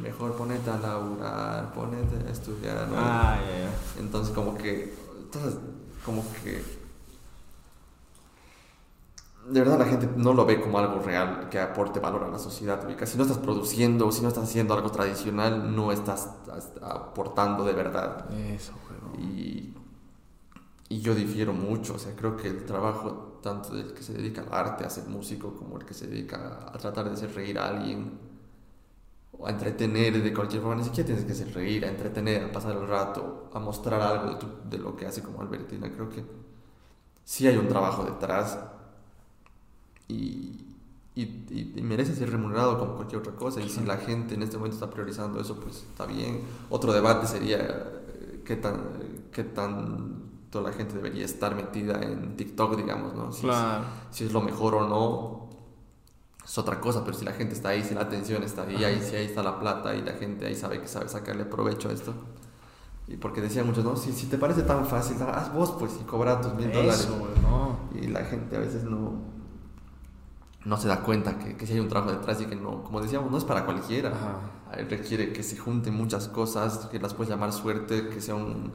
mejor 0.02 0.35
ponete 0.35 0.70
a 0.70 0.78
laburar, 0.78 1.73
ponete 1.73 2.28
a 2.28 2.31
estudiar. 2.31 2.86
¿no? 2.89 2.94
Ah. 2.97 3.39
Entonces, 3.98 4.32
como 4.35 4.57
que, 4.57 4.94
entonces, 5.19 5.59
como 6.05 6.23
que, 6.44 6.62
de 9.51 9.60
verdad 9.60 9.78
la 9.78 9.86
gente 9.86 10.09
no 10.16 10.32
lo 10.35 10.47
ve 10.47 10.60
como 10.60 10.78
algo 10.78 11.01
real 11.01 11.48
que 11.51 11.59
aporte 11.60 12.01
valor 12.01 12.24
a 12.24 12.28
la 12.28 12.39
sociedad. 12.39 12.81
Si 13.06 13.16
no 13.16 13.24
estás 13.24 13.39
produciendo, 13.39 14.10
si 14.12 14.22
no 14.22 14.28
estás 14.28 14.44
haciendo 14.44 14.74
algo 14.74 14.90
tradicional, 14.90 15.74
no 15.74 15.93
estás 15.93 16.28
aportando 16.82 17.64
de 17.64 17.72
verdad. 17.72 18.27
Eso, 18.31 18.72
weón. 18.89 19.20
Y, 19.20 19.74
y 20.89 21.01
yo 21.01 21.14
difiero 21.14 21.52
mucho, 21.52 21.94
o 21.94 21.98
sea, 21.98 22.14
creo 22.16 22.36
que 22.36 22.48
el 22.48 22.64
trabajo 22.64 23.39
tanto 23.43 23.74
del 23.74 23.94
que 23.94 24.02
se 24.02 24.12
dedica 24.12 24.43
al 24.43 24.52
arte, 24.52 24.85
a 24.85 24.90
ser 24.90 25.06
músico, 25.09 25.55
como 25.55 25.78
el 25.78 25.85
que 25.85 25.94
se 25.94 26.06
dedica 26.09 26.66
a 26.72 26.78
tratar 26.78 27.06
de 27.06 27.12
hacer 27.14 27.32
reír 27.35 27.59
a 27.59 27.68
alguien, 27.68 28.18
o 29.39 29.47
a 29.47 29.51
entretener 29.51 30.22
de 30.22 30.32
cualquier 30.35 30.60
forma, 30.62 30.77
ni 30.77 30.85
siquiera 30.85 31.06
tienes 31.06 31.24
que 31.24 31.32
hacer 31.32 31.52
reír, 31.55 31.85
a 31.85 31.89
entretener, 31.89 32.44
a 32.44 32.52
pasar 32.52 32.72
el 32.77 32.86
rato, 32.86 33.48
a 33.52 33.59
mostrar 33.59 34.01
algo 34.01 34.31
de, 34.31 34.36
tu- 34.36 34.68
de 34.68 34.78
lo 34.78 34.97
que 34.97 35.06
hace 35.06 35.22
como 35.22 35.40
Albertina, 35.40 35.90
creo 35.90 36.09
que 36.10 36.24
sí 37.24 37.47
hay 37.47 37.56
un 37.56 37.68
trabajo 37.68 38.05
detrás 38.05 38.59
y, 40.10 40.66
y, 41.14 41.22
y- 41.50 41.72
y 41.76 41.82
merece 41.82 42.14
ser 42.14 42.30
remunerado 42.30 42.78
como 42.78 42.94
cualquier 42.94 43.20
otra 43.20 43.34
cosa. 43.34 43.60
Y 43.60 43.68
si 43.68 43.84
la 43.84 43.96
gente 43.96 44.34
en 44.34 44.42
este 44.42 44.56
momento 44.56 44.76
está 44.76 44.90
priorizando 44.90 45.40
eso, 45.40 45.56
pues 45.60 45.76
está 45.76 46.06
bien. 46.06 46.40
Otro 46.70 46.92
debate 46.92 47.26
sería 47.26 47.58
eh, 47.58 48.42
qué 48.44 48.56
tan 48.56 48.80
qué 49.32 49.44
tanto 49.44 50.60
la 50.60 50.72
gente 50.72 50.94
debería 50.94 51.24
estar 51.24 51.54
metida 51.54 52.00
en 52.02 52.36
TikTok, 52.36 52.76
digamos, 52.76 53.14
¿no? 53.14 53.32
Si, 53.32 53.42
Claro. 53.42 53.84
es, 54.10 54.16
si 54.16 54.24
es 54.24 54.32
lo 54.32 54.40
mejor 54.40 54.74
o 54.74 54.88
no. 54.88 55.50
Es 56.44 56.58
otra 56.58 56.80
cosa, 56.80 57.04
pero 57.04 57.16
si 57.16 57.24
la 57.24 57.32
gente 57.32 57.54
está 57.54 57.68
ahí, 57.68 57.84
si 57.84 57.94
la 57.94 58.00
atención 58.00 58.42
está 58.42 58.62
ahí, 58.62 58.82
ahí 58.82 59.00
si 59.02 59.14
ahí 59.14 59.26
está 59.26 59.42
la 59.42 59.60
plata 59.60 59.94
y 59.94 60.02
la 60.02 60.12
gente 60.14 60.46
ahí 60.46 60.56
sabe 60.56 60.80
que 60.80 60.88
sabe 60.88 61.08
sacarle 61.08 61.44
provecho 61.44 61.88
a 61.90 61.92
esto. 61.92 62.12
Y 63.06 63.16
porque 63.16 63.40
decían 63.40 63.66
muchos, 63.66 63.84
no, 63.84 63.96
si, 63.96 64.12
si 64.12 64.26
te 64.26 64.36
parece 64.38 64.62
tan 64.62 64.84
fácil, 64.86 65.16
haz 65.22 65.52
vos 65.52 65.72
pues 65.78 65.92
y 66.00 66.04
cobra 66.04 66.40
tus 66.40 66.54
mil 66.54 66.72
dólares. 66.72 67.08
No. 67.42 67.78
Y 68.00 68.06
la 68.08 68.24
gente 68.24 68.56
a 68.56 68.60
veces 68.60 68.82
no, 68.84 69.12
no 70.64 70.76
se 70.76 70.88
da 70.88 71.02
cuenta 71.02 71.38
que, 71.38 71.56
que 71.56 71.66
si 71.66 71.72
hay 71.72 71.80
un 71.80 71.88
trabajo 71.88 72.12
detrás 72.12 72.40
y 72.40 72.46
que 72.46 72.56
no, 72.56 72.82
como 72.82 73.00
decíamos, 73.00 73.30
no 73.30 73.38
es 73.38 73.44
para 73.44 73.64
cualquiera. 73.64 74.12
Requiere 74.88 75.32
que 75.32 75.42
se 75.42 75.56
junten 75.56 75.94
muchas 75.94 76.28
cosas, 76.28 76.86
que 76.90 76.98
las 76.98 77.14
puedes 77.14 77.30
llamar 77.30 77.52
suerte, 77.52 78.08
que 78.08 78.20
sea 78.20 78.34
un 78.34 78.72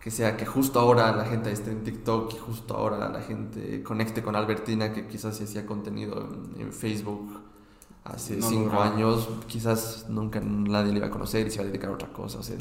que 0.00 0.10
sea 0.10 0.36
que 0.36 0.46
justo 0.46 0.80
ahora 0.80 1.14
la 1.14 1.26
gente 1.26 1.52
esté 1.52 1.70
en 1.70 1.84
TikTok 1.84 2.32
y 2.32 2.38
justo 2.38 2.74
ahora 2.74 3.10
la 3.10 3.20
gente 3.20 3.82
conecte 3.82 4.22
con 4.22 4.34
Albertina 4.34 4.92
que 4.92 5.06
quizás 5.06 5.36
si 5.36 5.44
hacía 5.44 5.66
contenido 5.66 6.26
en, 6.58 6.72
Facebook 6.72 7.38
hace 8.04 8.40
cinco 8.40 8.80
años 8.80 9.28
quizás 9.46 10.06
nunca 10.08 10.40
nadie 10.40 10.92
le 10.92 10.98
iba 10.98 11.08
a 11.08 11.10
conocer 11.10 11.46
y 11.46 11.50
se 11.50 11.56
iba 11.56 11.64
a 11.64 11.66
dedicar 11.66 11.90
a 11.90 11.94
otra 11.94 12.08
cosa. 12.12 12.38
O 12.38 12.42
sea, 12.42 12.56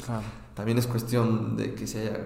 también 0.53 0.77
es 0.77 0.85
cuestión 0.85 1.55
de 1.55 1.73
que 1.75 1.87
se 1.87 2.01
haya 2.01 2.19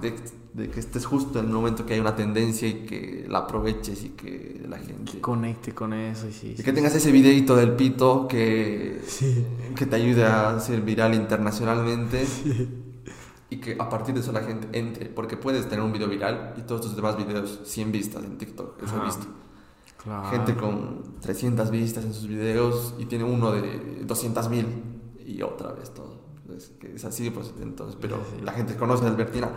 de, 0.00 0.70
que 0.70 0.80
estés 0.80 1.04
justo 1.04 1.38
en 1.40 1.46
el 1.46 1.52
momento 1.52 1.84
que 1.84 1.94
hay 1.94 2.00
una 2.00 2.16
tendencia 2.16 2.66
y 2.66 2.86
que 2.86 3.26
la 3.28 3.40
aproveches 3.40 4.02
y 4.02 4.08
que 4.10 4.64
la 4.66 4.78
gente... 4.78 5.20
conecte 5.20 5.74
con 5.74 5.92
eso. 5.92 6.26
Y, 6.42 6.54
que 6.54 6.72
tengas 6.72 6.94
ese 6.94 7.12
videito 7.12 7.54
del 7.54 7.72
pito 7.72 8.26
que, 8.28 9.00
que 9.76 9.86
te 9.86 9.96
ayude 9.96 10.24
a 10.24 10.58
ser 10.60 10.80
viral 10.80 11.14
internacionalmente. 11.14 12.26
Y 13.50 13.58
que 13.58 13.76
a 13.78 13.88
partir 13.88 14.14
de 14.14 14.20
eso 14.20 14.30
la 14.30 14.42
gente 14.42 14.68
entre. 14.78 15.06
Porque 15.06 15.38
puedes 15.38 15.66
tener 15.68 15.82
un 15.82 15.90
video 15.90 16.06
viral 16.06 16.54
y 16.58 16.62
todos 16.62 16.82
tus 16.82 16.94
demás 16.94 17.16
videos 17.16 17.60
100 17.64 17.92
vistas 17.92 18.22
en 18.22 18.36
TikTok. 18.36 18.82
Eso 18.82 19.00
he 19.00 19.04
visto. 19.06 19.26
Gente 20.30 20.54
con 20.54 21.18
300 21.20 21.70
vistas 21.70 22.04
en 22.04 22.12
sus 22.12 22.28
videos 22.28 22.94
y 22.98 23.06
tiene 23.06 23.24
uno 23.24 23.52
de 23.52 24.04
200 24.04 24.50
mil 24.50 24.66
y 25.24 25.40
otra 25.42 25.72
vez 25.72 25.92
todo 25.94 26.17
es, 26.56 26.72
que 26.80 26.94
es 26.94 27.04
así, 27.04 27.30
pues 27.30 27.52
entonces, 27.60 27.96
pero 28.00 28.18
la 28.42 28.52
gente 28.52 28.76
conoce 28.76 29.04
a 29.04 29.08
Albertina, 29.08 29.50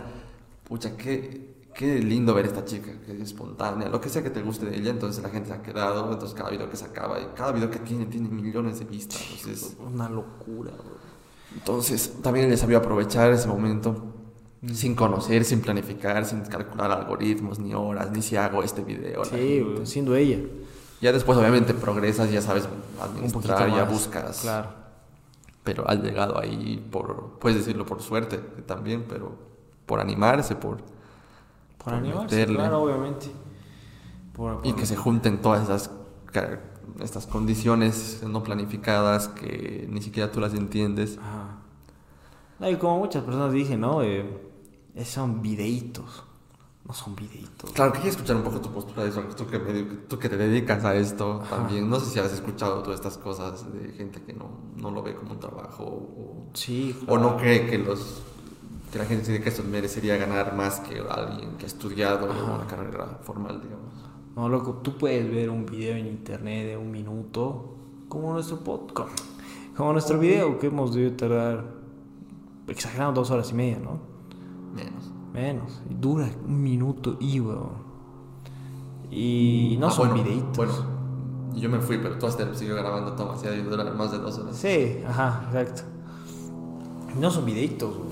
pucha, 0.64 0.96
qué, 0.96 1.54
qué 1.74 1.98
lindo 1.98 2.34
ver 2.34 2.44
a 2.46 2.48
esta 2.48 2.64
chica, 2.64 2.92
que 3.04 3.12
es 3.12 3.20
espontánea, 3.20 3.88
lo 3.88 4.00
que 4.00 4.08
sea 4.08 4.22
que 4.22 4.30
te 4.30 4.42
guste 4.42 4.66
de 4.66 4.76
ella, 4.76 4.90
entonces 4.90 5.22
la 5.22 5.30
gente 5.30 5.48
se 5.48 5.54
ha 5.54 5.62
quedado, 5.62 6.12
entonces 6.12 6.36
cada 6.36 6.50
video 6.50 6.68
que 6.70 6.76
se 6.76 6.84
acaba, 6.84 7.20
y 7.20 7.26
cada 7.34 7.52
video 7.52 7.70
que 7.70 7.78
tiene, 7.78 8.06
tiene 8.06 8.28
millones 8.28 8.78
de 8.78 8.84
vistas, 8.84 9.20
es 9.48 9.76
una 9.78 10.08
locura, 10.08 10.72
Entonces, 11.54 12.14
también 12.22 12.46
ella 12.46 12.56
sabía 12.56 12.78
aprovechar 12.78 13.30
ese 13.32 13.48
momento 13.48 14.14
mm. 14.62 14.70
sin 14.70 14.94
conocer, 14.94 15.44
sin 15.44 15.60
planificar, 15.60 16.24
sin 16.24 16.40
calcular 16.42 16.90
algoritmos, 16.90 17.58
ni 17.58 17.74
horas, 17.74 18.10
ni 18.10 18.22
si 18.22 18.36
hago 18.36 18.62
este 18.62 18.82
video. 18.82 19.24
Sí, 19.24 19.62
siendo 19.84 20.16
ella. 20.16 20.38
Ya 21.02 21.12
después, 21.12 21.36
obviamente, 21.36 21.74
progresas, 21.74 22.30
ya 22.30 22.40
sabes 22.40 22.68
administrar, 23.00 23.68
ya 23.68 23.84
buscas. 23.84 24.40
Claro 24.40 24.81
pero 25.64 25.88
ha 25.88 25.94
llegado 25.94 26.38
ahí 26.38 26.86
por, 26.90 27.38
puedes 27.38 27.58
decirlo 27.58 27.86
por 27.86 28.02
suerte 28.02 28.38
también, 28.38 29.04
pero 29.08 29.32
por 29.86 30.00
animarse, 30.00 30.56
por... 30.56 30.78
Por, 31.82 31.94
animarse, 31.94 32.46
claro, 32.46 32.82
obviamente. 32.82 33.30
Y 34.64 34.72
que 34.72 34.86
se 34.86 34.96
junten 34.96 35.40
todas 35.42 35.64
esas 35.64 35.90
estas 37.00 37.26
condiciones 37.26 38.22
no 38.26 38.42
planificadas 38.42 39.28
que 39.28 39.86
ni 39.90 40.00
siquiera 40.02 40.30
tú 40.30 40.40
las 40.40 40.54
entiendes. 40.54 41.18
y 42.60 42.76
como 42.76 42.98
muchas 42.98 43.24
personas 43.24 43.52
dicen, 43.52 43.80
¿no? 43.80 44.02
Eh, 44.02 44.24
son 45.04 45.42
videitos 45.42 46.24
no 46.84 46.92
son 46.92 47.14
videitos. 47.14 47.70
Claro, 47.72 47.92
quería 47.92 48.10
escuchar 48.10 48.36
un 48.36 48.42
poco 48.42 48.60
tu 48.60 48.70
postura 48.70 49.04
de 49.04 49.10
eso, 49.10 49.22
tú 49.36 49.46
que, 49.46 49.58
tú 50.08 50.18
que 50.18 50.28
te 50.28 50.36
dedicas 50.36 50.84
a 50.84 50.94
esto 50.94 51.42
también. 51.48 51.88
No 51.88 52.00
sé 52.00 52.06
si 52.06 52.18
has 52.18 52.32
escuchado 52.32 52.82
todas 52.82 52.98
estas 52.98 53.18
cosas 53.18 53.72
de 53.72 53.92
gente 53.92 54.22
que 54.22 54.32
no, 54.32 54.50
no 54.76 54.90
lo 54.90 55.02
ve 55.02 55.14
como 55.14 55.32
un 55.32 55.40
trabajo 55.40 55.84
o, 55.84 56.50
sí, 56.54 56.96
o 57.06 57.18
no 57.18 57.36
cree 57.36 57.66
que 57.66 57.78
los 57.78 58.22
que 58.92 58.98
la 58.98 59.06
gente 59.06 59.30
dice 59.30 59.42
que 59.42 59.48
esto 59.48 59.62
merecería 59.62 60.18
ganar 60.18 60.54
más 60.54 60.80
que 60.80 61.00
alguien 61.00 61.56
que 61.56 61.64
ha 61.64 61.66
estudiado 61.66 62.26
una 62.26 62.66
carrera 62.66 63.20
formal, 63.22 63.62
digamos. 63.62 63.94
No, 64.36 64.48
loco, 64.48 64.80
tú 64.82 64.98
puedes 64.98 65.30
ver 65.30 65.48
un 65.48 65.64
video 65.64 65.96
en 65.96 66.06
internet 66.06 66.66
de 66.68 66.76
un 66.76 66.90
minuto, 66.90 67.76
como 68.08 68.32
nuestro 68.32 68.58
podcast, 68.58 69.18
como 69.76 69.92
nuestro 69.92 70.18
video 70.18 70.58
que 70.58 70.66
hemos 70.66 70.94
debido 70.94 71.16
tardar, 71.16 71.64
exagerando, 72.66 73.20
dos 73.20 73.30
horas 73.30 73.50
y 73.50 73.54
media, 73.54 73.78
¿no? 73.78 73.98
Menos. 74.74 75.11
Menos. 75.32 75.80
Dura 75.88 76.28
un 76.46 76.62
minuto 76.62 77.16
y, 77.20 77.40
weón. 77.40 77.92
Y 79.10 79.76
no 79.80 79.88
ah, 79.88 79.90
son 79.90 80.14
videitos. 80.14 80.56
Bueno, 80.56 80.72
yo 81.54 81.68
me 81.68 81.80
fui, 81.80 81.98
pero 81.98 82.18
tú 82.18 82.26
hasta 82.26 82.54
siguió 82.54 82.76
grabando 82.76 83.12
tomas. 83.12 83.42
Ya 83.42 83.50
dura 83.50 83.84
más 83.92 84.12
de 84.12 84.18
dos 84.18 84.38
horas. 84.38 84.56
Sí, 84.56 84.98
ajá, 85.06 85.44
exacto. 85.46 85.82
No 87.18 87.30
son 87.30 87.46
videitos, 87.46 87.96
weón. 87.96 88.08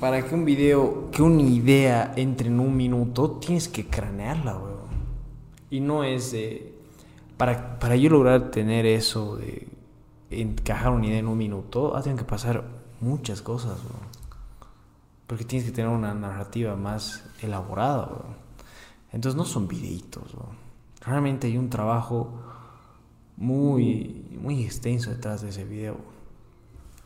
Para 0.00 0.26
que 0.26 0.34
un 0.34 0.44
video, 0.44 1.10
que 1.12 1.22
una 1.22 1.42
idea 1.42 2.12
entre 2.16 2.48
en 2.48 2.58
un 2.58 2.76
minuto, 2.76 3.32
tienes 3.32 3.68
que 3.68 3.86
cranearla, 3.86 4.58
weón. 4.58 4.72
Y 5.70 5.80
no 5.80 6.04
es 6.04 6.32
de. 6.32 6.74
Para, 7.36 7.78
para 7.78 7.96
yo 7.96 8.10
lograr 8.10 8.50
tener 8.50 8.84
eso 8.84 9.36
de 9.36 9.68
encajar 10.30 10.92
una 10.92 11.06
idea 11.06 11.18
en 11.18 11.28
un 11.28 11.38
minuto, 11.38 11.98
tienen 12.02 12.18
que 12.18 12.24
pasar 12.24 12.64
muchas 13.00 13.40
cosas, 13.40 13.78
weón. 13.84 14.11
Porque 15.26 15.44
tienes 15.44 15.68
que 15.68 15.74
tener 15.74 15.90
una 15.90 16.14
narrativa 16.14 16.76
más 16.76 17.24
elaborada, 17.40 18.08
Entonces 19.12 19.36
no 19.36 19.44
son 19.44 19.68
videitos, 19.68 20.34
Realmente 21.00 21.48
hay 21.48 21.58
un 21.58 21.68
trabajo 21.68 22.32
muy, 23.36 24.24
muy 24.40 24.62
extenso 24.62 25.10
detrás 25.10 25.42
de 25.42 25.48
ese 25.48 25.64
video. 25.64 25.96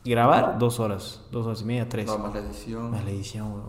Grabar 0.05 0.59
dos 0.59 0.79
horas, 0.81 1.23
dos 1.33 1.47
horas 1.47 1.63
y 1.63 1.65
media, 1.65 1.89
tres. 1.89 2.07
más 2.07 2.33
la 2.33 2.41
edición. 2.41 2.91
Más 2.91 3.05
la 3.05 3.11
edición, 3.11 3.63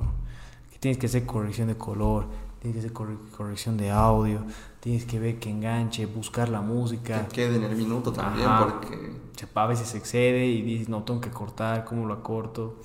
Que 0.72 0.78
tienes 0.78 0.98
que 0.98 1.08
hacer 1.08 1.26
corrección 1.26 1.68
de 1.68 1.78
color, 1.78 2.28
tienes 2.60 2.76
que 2.76 2.80
hacer 2.80 2.94
corrección 3.36 3.78
de 3.78 3.90
audio, 3.90 4.44
tienes 4.80 5.06
que 5.06 5.20
ver 5.20 5.40
que 5.40 5.50
enganche, 5.50 6.06
buscar 6.06 6.50
la 6.50 6.62
música. 6.62 7.28
Que 7.28 7.36
quede 7.36 7.56
en 7.56 7.64
el 7.64 7.76
minuto 7.76 8.12
también, 8.12 8.50
porque... 8.60 9.28
A 9.54 9.68
veces 9.68 9.90
se 9.90 9.98
excede 9.98 10.46
y 10.46 10.62
dices, 10.62 10.90
no, 10.90 11.04
tengo 11.04 11.22
que 11.22 11.30
cortar, 11.30 11.86
¿cómo 11.86 12.06
lo 12.06 12.14
acorto? 12.14 12.80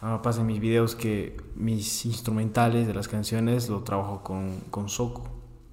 Ahora 0.00 0.22
pasa 0.22 0.42
en 0.42 0.46
mis 0.46 0.60
videos 0.60 0.94
que 0.94 1.36
mis 1.56 2.06
instrumentales 2.06 2.86
de 2.86 2.94
las 2.94 3.08
canciones 3.08 3.68
lo 3.68 3.82
trabajo 3.82 4.22
con, 4.22 4.60
con 4.70 4.88
Soku, 4.88 5.22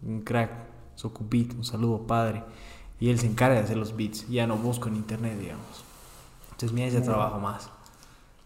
un 0.01 0.21
crack, 0.21 0.51
Soku 0.95 1.25
Beat, 1.29 1.53
un 1.53 1.63
saludo 1.63 2.07
padre. 2.07 2.43
Y 2.99 3.09
él 3.09 3.19
se 3.19 3.27
encarga 3.27 3.57
de 3.57 3.61
hacer 3.61 3.77
los 3.77 3.95
beats, 3.95 4.27
ya 4.29 4.47
no 4.47 4.57
busco 4.57 4.87
en 4.87 4.95
internet, 4.95 5.37
digamos. 5.39 5.83
Entonces, 6.45 6.71
mira 6.71 6.87
ese 6.87 7.01
trabajo 7.01 7.39
más. 7.39 7.69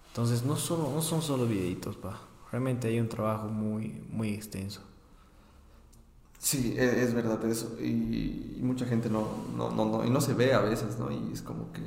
Entonces, 0.08 0.44
no, 0.44 0.56
solo, 0.56 0.92
no 0.94 1.02
son 1.02 1.22
solo 1.22 1.46
videitos, 1.46 1.96
pa. 1.96 2.20
Realmente 2.52 2.88
hay 2.88 3.00
un 3.00 3.08
trabajo 3.08 3.48
muy, 3.48 4.04
muy 4.10 4.30
extenso. 4.30 4.82
Sí, 6.40 6.76
e, 6.78 7.04
es, 7.04 7.14
verdad 7.14 7.46
eso. 7.46 7.78
Y, 7.80 8.56
y, 8.58 8.60
mucha 8.64 8.86
gente 8.86 9.10
no, 9.10 9.28
no, 9.56 9.70
no, 9.70 9.86
no, 9.86 10.06
y 10.06 10.10
no 10.10 10.20
se 10.20 10.34
ve 10.34 10.54
a 10.54 10.62
veces, 10.62 10.98
¿no? 10.98 11.12
Y 11.12 11.32
es 11.32 11.44
como 11.44 11.72
que 11.72 11.82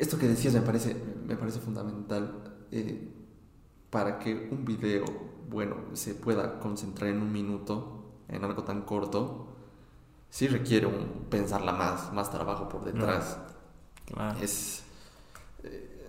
esto 0.00 0.18
que 0.18 0.28
decías 0.28 0.54
me 0.54 0.60
parece, 0.60 0.96
me 1.26 1.36
parece 1.36 1.60
fundamental 1.60 2.42
eh, 2.70 3.08
para 3.90 4.18
que 4.18 4.48
un 4.50 4.64
video, 4.64 5.04
bueno, 5.48 5.76
se 5.94 6.14
pueda 6.14 6.60
concentrar 6.60 7.10
en 7.10 7.22
un 7.22 7.32
minuto, 7.32 8.04
en 8.28 8.44
algo 8.44 8.64
tan 8.64 8.82
corto, 8.82 9.48
sí 10.30 10.46
requiere 10.46 10.86
un, 10.86 11.26
pensarla 11.30 11.72
más, 11.72 12.12
más 12.12 12.30
trabajo 12.30 12.68
por 12.68 12.84
detrás. 12.84 13.38
Es, 14.40 14.82
eh, 15.64 16.06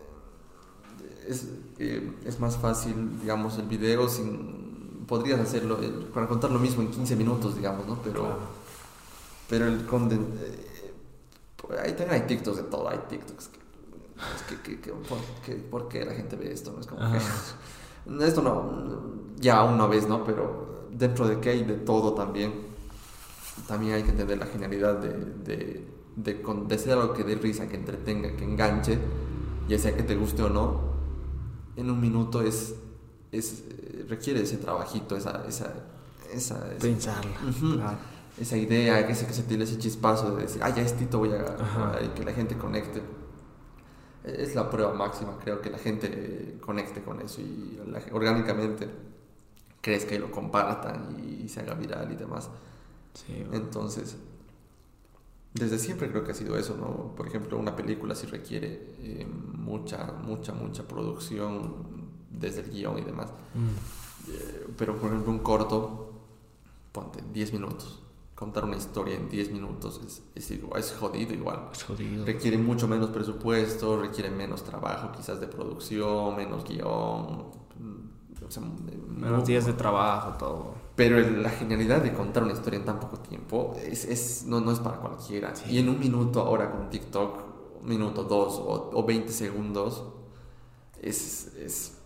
es, 1.28 1.48
eh, 1.80 2.18
es, 2.26 2.40
más 2.40 2.58
fácil, 2.58 3.20
digamos, 3.22 3.58
el 3.58 3.68
video 3.68 4.08
sin... 4.08 5.06
Podrías 5.08 5.40
hacerlo, 5.40 5.80
para 6.14 6.28
contar 6.28 6.52
lo 6.52 6.60
mismo 6.60 6.84
en 6.84 6.92
15 6.92 7.16
minutos, 7.16 7.56
digamos, 7.56 7.88
¿no? 7.88 8.00
Pero, 8.04 8.38
pero 9.50 9.66
el 9.66 9.86
conden... 9.86 10.28
ahí 11.84 11.94
también 11.94 12.12
hay 12.12 12.28
TikToks 12.28 12.58
de 12.58 12.64
todo, 12.64 12.88
hay 12.88 13.00
TikToks 13.10 13.50
por, 15.70 15.88
qué, 15.88 16.06
la 16.06 16.14
gente 16.14 16.36
ve 16.36 16.52
esto? 16.52 16.72
¿no? 16.72 16.82
Es 16.82 16.88
como 16.88 17.02
que, 17.12 18.26
esto 18.26 18.42
no, 18.42 19.36
ya 19.40 19.64
una 19.64 19.88
vez, 19.88 20.08
¿no? 20.08 20.24
Pero 20.24 20.88
dentro 20.92 21.28
de 21.28 21.40
que 21.40 21.50
hay 21.50 21.64
de 21.64 21.76
todo 21.76 22.14
también, 22.14 22.54
también 23.68 23.94
hay 23.94 24.04
que 24.04 24.12
entender 24.12 24.38
la 24.38 24.46
genialidad 24.46 24.96
de, 24.96 25.10
de, 25.10 25.88
de, 26.16 26.44
de 26.68 26.78
ser 26.78 26.94
algo 26.94 27.14
que 27.14 27.24
dé 27.24 27.36
risa, 27.36 27.68
que 27.68 27.76
entretenga, 27.76 28.36
que 28.36 28.44
enganche, 28.44 29.00
ya 29.68 29.78
sea 29.78 29.96
que 29.96 30.04
te 30.04 30.16
guste 30.16 30.44
o 30.44 30.50
no, 30.50 30.82
en 31.76 31.90
un 31.90 32.00
minuto 32.00 32.42
es, 32.42 32.76
es 33.32 33.64
requiere 34.08 34.42
ese 34.42 34.58
trabajito, 34.58 35.16
esa... 35.16 35.46
esa, 35.48 35.74
esa, 36.34 36.70
Pensarla. 36.80 37.98
Esa 38.40 38.56
idea, 38.56 39.06
que 39.06 39.16
se, 39.16 39.28
que 39.28 39.34
se 39.34 39.44
tiene 39.44 39.66
ese 39.66 39.78
chispazo 39.78 40.36
de 40.36 40.44
decir, 40.44 40.62
ah, 40.64 40.70
ya 40.70 40.82
estito 40.82 41.20
voy 41.20 41.32
a, 41.34 42.00
y 42.02 42.08
que 42.10 42.24
la 42.24 42.32
gente 42.32 42.58
conecte 42.58 43.02
es 44.38 44.56
la 44.56 44.70
prueba 44.70 44.94
máxima, 44.94 45.38
creo 45.44 45.62
que 45.62 45.70
la 45.70 45.78
gente 45.78 46.58
conecte 46.62 47.02
con 47.02 47.22
eso 47.22 47.42
y 47.42 47.80
orgánicamente 48.12 48.90
crezca 49.82 50.16
y 50.16 50.20
lo 50.20 50.32
compartan 50.32 51.18
y, 51.20 51.48
se 51.48 51.62
haga 51.62 51.74
viral 51.74 52.12
y 52.12 52.16
demás. 52.16 52.50
Entonces, 53.52 54.18
desde 55.54 55.80
siempre 55.80 56.10
creo 56.10 56.24
que 56.24 56.32
ha 56.32 56.36
sido 56.36 56.58
eso, 56.58 56.76
¿no? 56.78 57.16
Por 57.16 57.28
ejemplo, 57.28 57.58
una 57.58 57.76
película 57.76 58.16
sí 58.16 58.28
requiere 58.28 58.96
eh, 59.00 59.26
mucha, 59.26 60.14
mucha, 60.24 60.54
mucha 60.54 60.88
producción 60.88 62.10
desde 62.30 62.62
el 62.62 62.72
guion 62.72 63.00
y 63.00 63.02
demás. 63.02 63.30
Mm. 63.56 64.32
Eh, 64.32 64.68
pero 64.78 64.96
por 64.98 65.10
ejemplo 65.10 65.32
un 65.32 65.40
corto, 65.40 66.12
ponte 66.92 67.24
10 67.34 67.54
minutos. 67.54 68.02
Contar 68.40 68.64
una 68.64 68.78
historia 68.78 69.16
en 69.16 69.28
10 69.28 69.52
minutos 69.52 70.00
es, 70.08 70.24
es, 70.34 70.50
igual, 70.52 70.80
es 70.80 70.94
jodido 70.98 71.34
igual. 71.34 71.68
Es 71.74 71.84
jodido. 71.84 72.26
Requiere 72.26 72.58
mucho 72.58 72.88
menos 72.88 73.10
presupuesto, 73.10 74.00
requiere 74.02 74.32
menos 74.32 74.64
trabajo 74.64 75.12
quizás 75.12 75.42
de 75.42 75.48
producción, 75.48 76.38
menos 76.38 76.64
guion. 76.64 77.50
mm, 77.78 78.46
o 78.48 78.50
sea, 78.50 78.64
Menos 79.10 79.46
días 79.46 79.66
de 79.66 79.74
trabajo, 79.74 80.38
todo. 80.38 80.74
pero 80.96 81.18
el- 81.20 81.44
la 81.44 81.50
genialidad 81.50 82.02
de 82.02 82.14
contar 82.14 82.44
una 82.44 82.54
historia 82.54 82.80
en 82.80 82.86
tan 82.86 83.00
poco 83.02 83.18
tiempo 83.20 83.76
es, 83.84 84.06
es- 84.06 84.46
no, 84.48 84.62
no 84.62 84.72
es 84.72 84.80
para 84.80 84.98
cualquiera. 84.98 85.54
Sí. 85.54 85.72
Y 85.72 85.80
en 85.80 85.90
un 85.90 86.00
minuto 86.00 86.40
ahora 86.40 86.72
con 86.72 86.90
TikTok, 86.90 87.82
un 87.84 87.90
minuto, 87.90 88.24
dos 88.24 88.54
o, 88.54 88.92
o 88.94 89.04
20 89.06 89.34
segundos, 89.34 90.04
es, 91.02 91.54
es, 91.58 91.98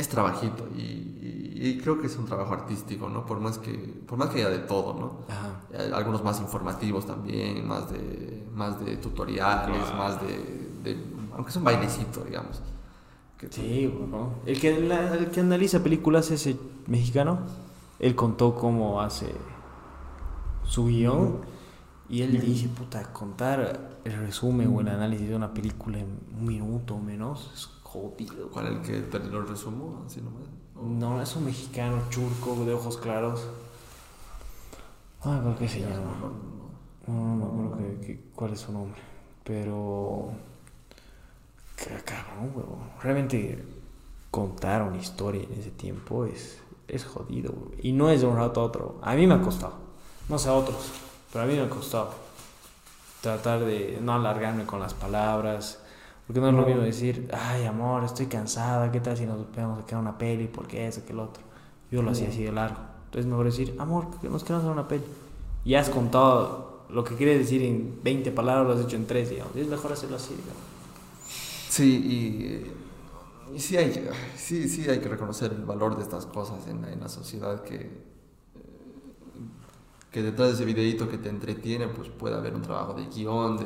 es 0.00 0.08
trabajito. 0.08 0.66
Y, 0.76 0.80
y- 0.80 1.46
y 1.62 1.78
creo 1.78 2.00
que 2.00 2.06
es 2.06 2.16
un 2.16 2.24
trabajo 2.24 2.54
artístico, 2.54 3.08
¿no? 3.10 3.26
Por 3.26 3.38
más 3.40 3.58
que, 3.58 3.72
por 4.06 4.16
más 4.18 4.30
que 4.30 4.38
haya 4.38 4.48
de 4.48 4.60
todo, 4.60 4.94
¿no? 4.94 5.20
Ajá. 5.28 5.60
Eh, 5.72 5.90
Algunos 5.94 6.24
más 6.24 6.40
informativos 6.40 7.06
también, 7.06 7.66
más 7.68 7.90
de, 7.90 8.46
más 8.54 8.82
de 8.84 8.96
tutoriales, 8.96 9.76
Claro. 9.82 9.96
más 9.96 10.20
de, 10.22 10.70
de- 10.82 11.04
Aunque 11.34 11.50
es 11.50 11.56
un 11.56 11.64
bailecito, 11.64 12.24
digamos. 12.24 12.60
Que 13.38 13.48
Sí, 13.52 13.86
bueno. 13.86 14.34
El 14.46 14.58
que, 14.60 14.80
la- 14.80 15.14
el 15.14 15.30
que 15.30 15.40
analiza 15.40 15.82
películas, 15.82 16.30
ese 16.30 16.56
mexicano, 16.86 17.40
él 17.98 18.14
contó 18.14 18.54
cómo 18.54 19.00
hace 19.02 19.30
su 20.64 20.86
guion 20.86 21.38
y 22.08 22.22
él 22.22 22.40
dice, 22.40 22.68
puta, 22.68 23.12
contar 23.12 23.98
el 24.04 24.12
resumen 24.18 24.74
o 24.74 24.80
el 24.80 24.88
análisis 24.88 25.28
de 25.28 25.36
una 25.36 25.52
película 25.52 25.98
en 25.98 26.18
un 26.38 26.46
minuto 26.46 26.94
o 26.96 26.98
menos 27.00 27.50
es 27.54 27.66
jodido. 27.92 28.48
¿Cuál 28.50 28.66
es 28.68 28.72
el 28.72 28.80
que 28.82 29.00
te 29.18 29.18
lo 29.18 29.42
resumo? 29.42 30.02
Así 30.06 30.20
nomás. 30.20 30.42
O- 30.76 30.82
No, 30.86 31.20
es 31.20 31.34
un 31.36 31.44
mexicano 31.46 32.02
churco 32.10 32.54
de 32.64 32.74
ojos 32.74 32.96
claros. 32.98 33.46
Ah, 35.22 35.38
creo 35.42 35.58
que 35.58 35.68
se 35.68 35.80
llama. 35.80 35.96
No, 36.20 37.14
no, 37.14 37.36
No, 37.36 37.36
no 37.36 37.52
me 37.52 37.66
acuerdo 37.74 38.00
que- 38.00 38.06
que- 38.06 38.20
cuál 38.34 38.52
es 38.52 38.60
su 38.60 38.72
nombre. 38.72 39.00
Pero. 39.44 40.30
Cabrón. 42.04 42.52
Realmente 43.02 43.64
contar 44.30 44.82
una 44.82 44.98
historia 44.98 45.42
en 45.42 45.58
ese 45.58 45.70
tiempo 45.70 46.24
es, 46.26 46.58
es 46.88 47.04
jodido. 47.04 47.52
Y 47.82 47.92
no 47.92 48.10
es 48.10 48.20
de 48.20 48.26
un 48.26 48.36
rato 48.36 48.60
a 48.60 48.64
otro. 48.64 48.98
A 49.02 49.14
mí 49.14 49.26
me 49.26 49.34
ha 49.34 49.40
costado. 49.42 49.74
No 50.28 50.38
sé 50.38 50.48
a 50.50 50.52
otros, 50.54 50.90
pero 51.32 51.44
a 51.44 51.46
mí 51.46 51.54
me 51.54 51.62
ha 51.62 51.70
costado. 51.70 52.12
Tratar 53.22 53.64
de 53.64 53.98
no 54.00 54.12
alargarme 54.14 54.64
con 54.66 54.80
las 54.80 54.94
palabras. 54.94 55.79
Porque 56.30 56.40
no 56.42 56.48
es 56.50 56.54
lo 56.54 56.64
mismo 56.64 56.82
decir, 56.82 57.28
ay 57.32 57.64
amor, 57.66 58.04
estoy 58.04 58.26
cansada, 58.26 58.92
¿qué 58.92 59.00
tal 59.00 59.16
si 59.16 59.26
nos 59.26 59.38
vamos 59.56 59.82
a 59.82 59.84
quedar 59.86 60.00
una 60.00 60.16
peli? 60.16 60.46
Porque 60.46 60.86
eso, 60.86 61.04
que 61.04 61.12
el 61.12 61.18
otro. 61.18 61.42
Yo 61.90 62.02
lo 62.02 62.12
hacía 62.12 62.28
así 62.28 62.44
de 62.44 62.52
largo. 62.52 62.76
Entonces 63.06 63.28
mejor 63.28 63.46
decir, 63.46 63.74
amor, 63.80 64.06
nos 64.22 64.44
queremos 64.44 64.62
ver 64.64 64.72
una 64.72 64.86
peli. 64.86 65.02
Y 65.64 65.74
has 65.74 65.90
contado 65.90 66.84
lo 66.88 67.02
que 67.02 67.16
quieres 67.16 67.36
decir 67.40 67.62
en 67.62 67.98
20 68.04 68.30
palabras, 68.30 68.64
lo 68.68 68.74
has 68.80 68.86
hecho 68.86 68.94
en 68.94 69.08
3, 69.08 69.28
digamos. 69.28 69.56
Y 69.56 69.60
es 69.62 69.66
mejor 69.66 69.90
hacerlo 69.92 70.14
así, 70.18 70.28
digamos. 70.30 70.62
Sí, 71.68 72.72
y, 73.50 73.56
y 73.56 73.58
sí, 73.58 73.76
hay, 73.76 73.90
que- 73.90 74.10
sí, 74.36 74.68
sí 74.68 74.88
hay 74.88 75.00
que 75.00 75.08
reconocer 75.08 75.52
el 75.52 75.64
valor 75.64 75.96
de 75.96 76.02
estas 76.04 76.26
cosas 76.26 76.64
en, 76.68 76.82
la- 76.82 76.92
en 76.92 77.00
la 77.00 77.08
sociedad 77.08 77.60
que, 77.64 77.74
eh, 77.74 77.88
que 80.12 80.22
detrás 80.22 80.50
de 80.50 80.54
ese 80.54 80.64
videíto 80.64 81.08
que 81.08 81.18
te 81.18 81.28
entretiene, 81.28 81.88
pues 81.88 82.08
puede 82.08 82.36
haber 82.36 82.54
un 82.54 82.62
trabajo 82.62 82.94
de 82.94 83.06
guion, 83.06 83.56
de. 83.56 83.64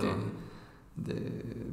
De, 0.97 1.15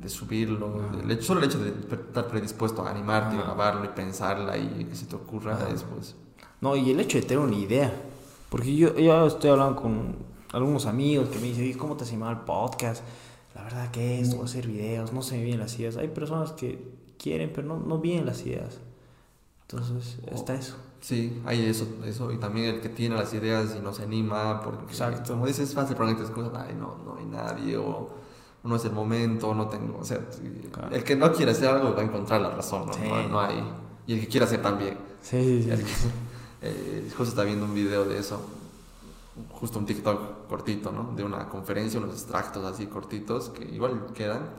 de 0.01 0.09
subirlo, 0.09 0.81
hecho- 1.09 1.21
solo 1.23 1.41
el 1.41 1.45
hecho 1.47 1.59
de 1.59 1.69
estar 1.69 2.27
predispuesto 2.27 2.83
a 2.85 2.89
animarte, 2.91 3.35
y 3.35 3.37
Ajá. 3.39 3.47
grabarlo 3.47 3.85
y 3.85 3.89
pensarla 3.89 4.57
y 4.57 4.85
que 4.85 4.95
se 4.95 5.05
te 5.05 5.15
ocurra 5.15 5.55
Ajá. 5.55 5.69
es 5.69 5.83
pues... 5.83 6.15
No, 6.59 6.75
y 6.75 6.91
el 6.91 6.99
hecho 6.99 7.17
de 7.19 7.23
tener 7.25 7.43
una 7.43 7.55
idea. 7.55 7.91
Porque 8.49 8.75
yo, 8.75 8.95
yo 8.97 9.25
estoy 9.27 9.49
hablando 9.51 9.81
con 9.81 10.15
algunos 10.53 10.85
amigos 10.85 11.29
que 11.29 11.39
me 11.39 11.47
dicen, 11.47 11.63
"Oye, 11.63 11.77
¿cómo 11.77 11.95
te 11.97 12.03
has 12.03 12.09
animado 12.09 12.31
al 12.31 12.43
podcast? 12.45 13.03
La 13.55 13.63
verdad 13.63 13.89
que 13.91 14.19
esto, 14.19 14.43
hacer 14.43 14.67
videos, 14.67 15.11
no 15.13 15.21
se 15.21 15.37
me 15.37 15.43
vienen 15.43 15.59
las 15.61 15.77
ideas. 15.79 15.97
Hay 15.97 16.07
personas 16.09 16.51
que 16.51 16.93
quieren, 17.17 17.51
pero 17.53 17.67
no, 17.67 17.77
no 17.79 17.97
vienen 17.99 18.25
las 18.25 18.45
ideas. 18.45 18.79
Entonces, 19.69 20.19
está 20.31 20.53
eso. 20.55 20.75
Sí, 20.99 21.41
hay 21.45 21.65
eso, 21.65 21.87
eso, 22.05 22.31
y 22.31 22.37
también 22.37 22.75
el 22.75 22.81
que 22.81 22.89
tiene 22.89 23.15
las 23.15 23.33
ideas 23.33 23.75
y 23.77 23.81
no 23.81 23.91
se 23.93 24.03
anima, 24.03 24.61
porque 24.61 24.83
Exacto. 24.91 25.33
como 25.33 25.47
dices, 25.47 25.69
es 25.69 25.75
fácil 25.75 25.95
ponerte 25.95 26.21
excusas, 26.21 26.51
ay, 26.55 26.75
no, 26.77 26.97
no 27.03 27.15
hay 27.17 27.25
nadie, 27.25 27.75
o 27.77 28.09
no 28.63 28.75
es 28.75 28.85
el 28.85 28.91
momento, 28.91 29.53
no 29.55 29.67
tengo, 29.69 29.97
o 29.99 30.05
sea, 30.05 30.19
Claro. 30.71 30.95
el 30.95 31.03
que 31.03 31.15
no 31.15 31.31
quiere 31.33 31.51
hacer 31.51 31.67
algo 31.69 31.93
va 31.95 32.01
a 32.01 32.05
encontrar 32.05 32.41
la 32.41 32.51
razón, 32.51 32.85
¿no? 32.87 32.93
Sí. 32.93 33.01
No, 33.07 33.27
no 33.27 33.39
hay, 33.41 33.63
y 34.07 34.13
el 34.13 34.19
que 34.21 34.27
quiere 34.27 34.45
hacer 34.45 34.61
también. 34.61 34.97
Sí, 35.21 35.63
sí, 35.63 35.69
El 35.71 35.83
que- 35.83 35.91
eh, 36.61 37.07
justo 37.09 37.23
estaba 37.29 37.45
viendo 37.45 37.65
un 37.65 37.73
video 37.73 38.05
de 38.05 38.17
eso, 38.19 38.39
justo 39.51 39.79
un 39.79 39.85
TikTok 39.85 40.47
cortito, 40.47 40.91
¿no? 40.91 41.13
De 41.15 41.23
una 41.23 41.47
conferencia, 41.49 41.99
unos 41.99 42.13
extractos 42.13 42.63
así 42.65 42.85
cortitos 42.87 43.49
que 43.49 43.63
igual 43.65 44.07
quedan. 44.13 44.49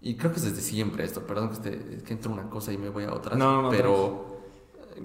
Y 0.00 0.16
creo 0.16 0.30
que 0.30 0.38
es 0.38 0.44
desde 0.44 0.60
siempre 0.62 1.04
esto, 1.04 1.22
perdón 1.26 1.50
que, 1.50 2.02
que 2.04 2.12
entro 2.12 2.30
una 2.32 2.48
cosa 2.48 2.72
y 2.72 2.78
me 2.78 2.88
voy 2.88 3.04
a 3.04 3.12
otra, 3.12 3.36
No, 3.36 3.62
no, 3.62 3.70
pero 3.70 4.38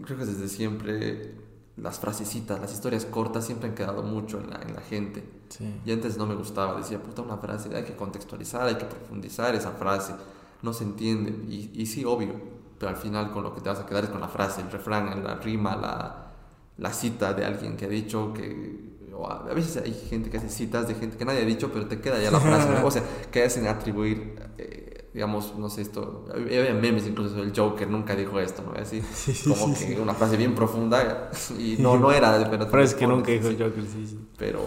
creo 0.03 0.17
que 0.19 0.25
desde 0.25 0.47
siempre 0.47 1.33
las 1.77 1.99
frasecitas, 1.99 2.59
las 2.59 2.71
historias 2.71 3.05
cortas 3.05 3.45
siempre 3.45 3.69
han 3.69 3.75
quedado 3.75 4.03
mucho 4.03 4.39
en 4.39 4.49
la, 4.49 4.61
en 4.61 4.75
la 4.75 4.81
gente. 4.81 5.23
Sí. 5.49 5.81
Y 5.85 5.91
antes 5.91 6.17
no 6.17 6.25
me 6.25 6.35
gustaba, 6.35 6.77
decía, 6.77 7.01
puta, 7.01 7.21
una 7.21 7.37
frase, 7.37 7.75
hay 7.75 7.83
que 7.83 7.95
contextualizar, 7.95 8.67
hay 8.67 8.75
que 8.75 8.85
profundizar 8.85 9.55
esa 9.55 9.71
frase, 9.71 10.13
no 10.61 10.73
se 10.73 10.83
entiende. 10.83 11.31
Y, 11.51 11.71
y 11.73 11.85
sí, 11.87 12.05
obvio, 12.05 12.33
pero 12.77 12.89
al 12.89 12.97
final 12.97 13.31
con 13.31 13.43
lo 13.43 13.55
que 13.55 13.61
te 13.61 13.69
vas 13.69 13.79
a 13.79 13.85
quedar 13.85 14.03
es 14.03 14.09
con 14.09 14.21
la 14.21 14.27
frase, 14.27 14.61
el 14.61 14.71
refrán, 14.71 15.23
la 15.23 15.35
rima, 15.35 15.75
la, 15.75 16.31
la 16.77 16.93
cita 16.93 17.33
de 17.33 17.45
alguien 17.45 17.77
que 17.77 17.85
ha 17.85 17.89
dicho 17.89 18.33
que... 18.33 19.07
o 19.13 19.27
a 19.27 19.49
a 19.49 19.53
veces 19.53 19.83
hay 19.83 19.93
gente 19.93 20.29
que 20.29 20.37
hace 20.37 20.49
citas 20.49 20.87
de 20.87 20.95
gente 20.95 21.17
que 21.17 21.25
nadie 21.25 21.41
ha 21.41 21.45
dicho, 21.45 21.71
pero 21.71 21.87
te 21.87 21.99
queda 21.99 22.21
ya 22.21 22.29
la 22.31 22.39
frase, 22.39 22.69
¿no? 22.69 22.85
o 22.85 22.91
sea, 22.91 23.03
que 23.31 23.43
hacen 23.43 23.67
atribuir, 23.67 24.35
eh, 24.57 24.82
digamos, 25.13 25.55
no 25.57 25.69
sé, 25.69 25.81
esto, 25.81 26.25
había 26.33 26.73
memes 26.73 27.05
incluso, 27.07 27.41
el 27.41 27.53
Joker 27.55 27.87
nunca 27.89 28.15
dijo 28.15 28.39
esto, 28.39 28.63
¿no? 28.63 28.73
Así, 28.79 29.01
como 29.47 29.73
que 29.77 29.99
una 30.01 30.13
frase 30.13 30.37
bien 30.37 30.55
profunda 30.55 31.29
y 31.57 31.75
no, 31.79 31.97
no 31.97 32.11
era, 32.11 32.49
pero... 32.49 32.69
Pero 32.69 32.83
es 32.83 32.95
que 32.95 33.05
nunca 33.05 33.31
dijo 33.31 33.47
así. 33.47 33.57
Joker, 33.59 33.83
sí, 33.85 34.07
sí. 34.07 34.19
Pero, 34.37 34.61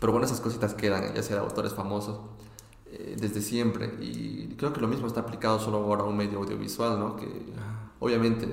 pero 0.00 0.12
bueno, 0.12 0.26
esas 0.26 0.40
cositas 0.40 0.74
quedan, 0.74 1.14
ya 1.14 1.22
sea 1.22 1.36
de 1.36 1.42
autores 1.42 1.74
famosos, 1.74 2.18
eh, 2.86 3.16
desde 3.20 3.42
siempre. 3.42 3.92
Y 4.00 4.54
creo 4.56 4.72
que 4.72 4.80
lo 4.80 4.88
mismo 4.88 5.06
está 5.06 5.20
aplicado 5.20 5.58
solo 5.60 5.78
ahora 5.78 6.02
a 6.02 6.06
un 6.06 6.16
medio 6.16 6.38
audiovisual, 6.38 6.98
¿no? 6.98 7.16
Que 7.16 7.28
obviamente 8.00 8.48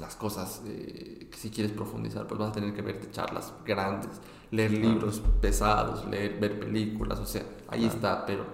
las 0.00 0.14
cosas 0.16 0.62
eh, 0.66 1.28
que 1.30 1.36
si 1.36 1.50
quieres 1.50 1.72
profundizar, 1.72 2.26
pues 2.26 2.38
vas 2.38 2.50
a 2.50 2.52
tener 2.52 2.72
que 2.74 2.82
verte 2.82 3.10
charlas 3.10 3.52
grandes, 3.64 4.20
leer 4.50 4.72
libros 4.72 5.22
pesados, 5.40 6.06
leer, 6.06 6.38
ver 6.40 6.58
películas, 6.60 7.18
o 7.18 7.26
sea, 7.26 7.42
ahí 7.68 7.80
Claro. 7.80 7.94
está, 7.94 8.26
pero, 8.26 8.44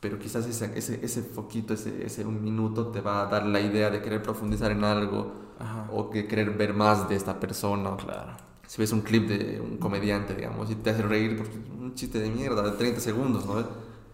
pero 0.00 0.18
quizás 0.18 0.46
ese, 0.46 0.72
ese, 0.78 1.04
ese 1.04 1.22
foquito, 1.22 1.74
ese, 1.74 2.04
ese 2.04 2.24
un 2.24 2.42
minuto 2.42 2.88
te 2.88 3.00
va 3.00 3.22
a 3.22 3.26
dar 3.26 3.44
la 3.46 3.60
idea 3.60 3.90
de 3.90 4.00
querer 4.00 4.22
profundizar 4.22 4.70
en 4.70 4.82
algo 4.84 5.32
Ajá. 5.58 5.86
o 5.92 6.10
de 6.12 6.26
querer 6.26 6.50
ver 6.56 6.72
más 6.74 7.08
de 7.08 7.16
esta 7.16 7.38
persona. 7.38 7.96
Claro. 7.96 8.32
Si 8.66 8.80
ves 8.80 8.92
un 8.92 9.02
clip 9.02 9.28
de 9.28 9.60
un 9.60 9.76
comediante, 9.78 10.34
digamos, 10.34 10.70
y 10.70 10.76
te 10.76 10.90
hace 10.90 11.02
reír 11.02 11.36
porque 11.36 11.56
un 11.78 11.94
chiste 11.94 12.18
de 12.18 12.30
mierda 12.30 12.62
de 12.62 12.70
30 12.72 13.00
segundos, 13.00 13.44
¿no? 13.44 13.62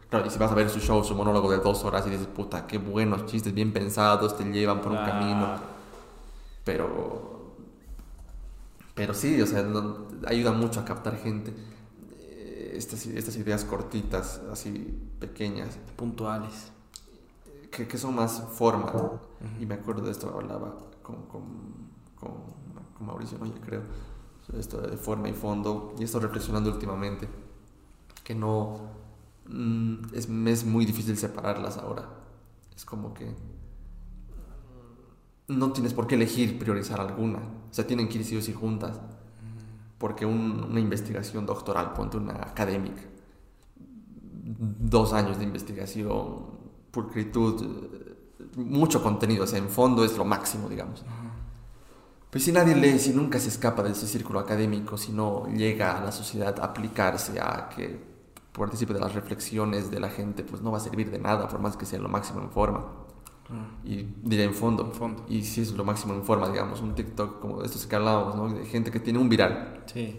Claro, 0.09 0.27
y 0.27 0.31
si 0.31 0.39
vas 0.39 0.51
a 0.51 0.55
ver 0.55 0.71
su 0.71 0.81
show, 0.81 1.03
su 1.05 1.15
monólogo 1.15 1.51
de 1.51 1.59
dos 1.59 1.85
horas 1.85 2.07
y 2.07 2.11
dices, 2.11 2.27
puta, 2.29 2.67
qué 2.67 2.79
buenos 2.79 3.27
chistes, 3.27 3.53
bien 3.53 3.73
pensados, 3.73 4.37
te 4.37 4.45
llevan 4.45 4.81
por 4.81 4.93
un 4.93 4.99
camino. 4.99 5.57
Pero. 6.65 7.55
Pero 8.95 9.15
sí, 9.15 9.41
o 9.43 9.47
sea, 9.47 9.63
no- 9.63 10.07
ayuda 10.27 10.53
mucho 10.53 10.81
a 10.81 10.85
captar 10.85 11.17
gente. 11.19 11.53
Estas, 12.57 13.07
estas 13.07 13.37
ideas 13.37 13.65
cortitas, 13.65 14.41
así 14.51 14.99
pequeñas, 15.21 15.79
Puntuales. 15.97 16.73
que, 17.71 17.87
que 17.87 17.99
son 17.99 18.15
más 18.15 18.43
forma. 18.53 18.93
Y 19.61 19.67
me 19.67 19.75
acuerdo 19.75 20.03
de 20.03 20.11
esto, 20.13 20.33
hablaba 20.35 20.77
con, 21.03 21.27
con, 21.27 21.43
con, 22.17 22.33
con 22.97 23.07
Mauricio 23.07 23.39
Noya, 23.39 23.55
creo, 23.65 23.83
esto 24.59 24.81
de 24.81 24.97
forma 24.97 25.29
y 25.29 25.33
fondo, 25.33 25.95
y 25.99 26.05
esto 26.05 26.19
reflexionando 26.21 26.71
últimamente, 26.71 27.29
que 28.25 28.35
no, 28.35 28.79
mm, 29.49 30.15
es, 30.15 30.29
es 30.29 30.65
muy 30.65 30.85
difícil 30.87 31.17
separarlas 31.17 31.77
ahora. 31.79 32.09
Es 32.75 32.85
como 32.85 33.15
que 33.15 33.27
mm, 35.49 35.59
no 35.59 35.73
tienes 35.73 35.95
por 35.95 36.07
qué 36.07 36.15
elegir 36.15 36.59
priorizar 36.59 37.01
alguna, 37.01 37.39
o 37.71 37.75
sea, 37.75 37.87
tienen 37.87 38.09
que 38.09 38.19
ir 38.19 38.25
sí 38.25 38.37
o 38.37 38.43
sí 38.43 38.53
juntas, 38.53 39.01
porque 39.99 40.27
un- 40.27 40.65
una 40.71 40.81
investigación 40.81 41.47
doctoral, 41.47 41.93
ponte 41.93 42.17
una 42.17 42.35
académica, 42.35 43.03
dos 44.45 45.13
años 45.13 45.39
de 45.39 45.45
investigación, 45.45 46.47
pulcritud, 46.91 47.65
mucho 48.57 49.03
contenido, 49.03 49.45
o 49.45 49.47
sea, 49.47 49.59
en 49.59 49.69
fondo 49.69 50.05
es 50.05 50.17
lo 50.17 50.25
máximo, 50.25 50.69
digamos. 50.69 51.05
Pues 52.31 52.45
si 52.45 52.53
nadie 52.53 52.75
lee, 52.75 52.99
si 52.99 53.11
nunca 53.13 53.39
se 53.39 53.49
escapa 53.49 53.83
de 53.83 53.93
ese 53.93 54.07
círculo 54.07 54.41
académico, 54.41 54.97
si 54.99 55.13
no 55.13 55.47
llega 55.49 55.97
a 55.99 56.05
la 56.05 56.13
sociedad 56.13 56.59
a 56.61 56.65
aplicarse, 56.67 57.41
a 57.41 57.69
que 57.69 57.99
participe 58.53 58.93
de 58.95 59.01
las 59.01 59.15
reflexiones 59.15 59.91
de 59.91 60.01
la 60.01 60.11
gente, 60.11 60.43
pues 60.45 60.63
no 60.63 60.71
va 60.71 60.79
a 60.79 60.81
servir 60.81 61.11
de 61.11 61.19
nada, 61.19 61.49
por 61.49 61.61
más 61.61 61.77
que 61.77 61.87
sea 61.87 61.99
lo 61.99 62.09
máximo 62.09 62.41
en 62.41 62.51
forma. 62.51 62.85
Y 63.85 64.07
diría 64.23 64.45
en 64.45 64.55
fondo. 64.55 64.93
Y 65.29 65.43
si 65.43 65.61
es 65.61 65.73
lo 65.73 65.85
máximo 65.85 66.15
en 66.15 66.25
forma, 66.25 66.49
digamos, 66.49 66.81
un 66.81 66.95
TikTok 66.95 67.41
como 67.41 67.63
estos 67.63 67.87
que 67.87 67.97
hablábamos, 67.97 68.35
¿no? 68.35 68.49
De 68.49 68.67
gente 68.67 68.91
que 68.91 69.01
tiene 69.01 69.19
un 69.19 69.29
viral. 69.29 69.85
Sí. 69.87 70.19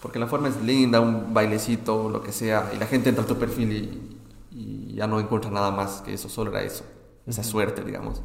Porque 0.00 0.18
la 0.18 0.26
forma 0.26 0.48
es 0.48 0.60
linda, 0.62 1.00
un 1.00 1.32
bailecito, 1.32 2.08
lo 2.10 2.22
que 2.22 2.30
sea, 2.30 2.70
y 2.74 2.78
la 2.78 2.86
gente 2.86 3.08
entra 3.08 3.24
a 3.24 3.26
tu 3.26 3.36
perfil 3.36 3.72
y, 3.72 4.18
y 4.50 4.94
ya 4.94 5.06
no 5.06 5.18
encuentra 5.18 5.50
nada 5.50 5.70
más 5.70 6.02
que 6.02 6.12
eso, 6.12 6.28
solo 6.28 6.50
era 6.50 6.62
eso, 6.62 6.84
esa 7.26 7.42
suerte, 7.42 7.82
digamos. 7.82 8.20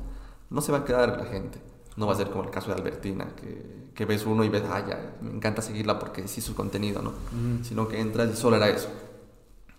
No 0.50 0.62
se 0.62 0.72
va 0.72 0.80
a 0.80 0.86
quedar 0.86 1.18
la 1.18 1.26
gente. 1.26 1.60
No 1.96 2.06
va 2.06 2.14
a 2.14 2.16
ser 2.16 2.30
como 2.30 2.44
el 2.44 2.50
caso 2.50 2.68
de 2.68 2.76
Albertina, 2.76 3.28
que, 3.36 3.90
que 3.94 4.06
ves 4.06 4.26
uno 4.26 4.44
y 4.44 4.50
ves, 4.50 4.64
ah, 4.70 4.84
ya, 4.88 5.18
me 5.22 5.32
encanta 5.32 5.62
seguirla 5.62 6.00
porque 6.00 6.28
sí 6.28 6.42
su 6.42 6.56
contenido, 6.56 7.02
¿no? 7.02 7.14
Sino 7.64 7.88
que 7.88 8.00
entras 8.00 8.30
y 8.32 8.36
solo 8.38 8.56
era 8.56 8.70
eso. 8.70 8.90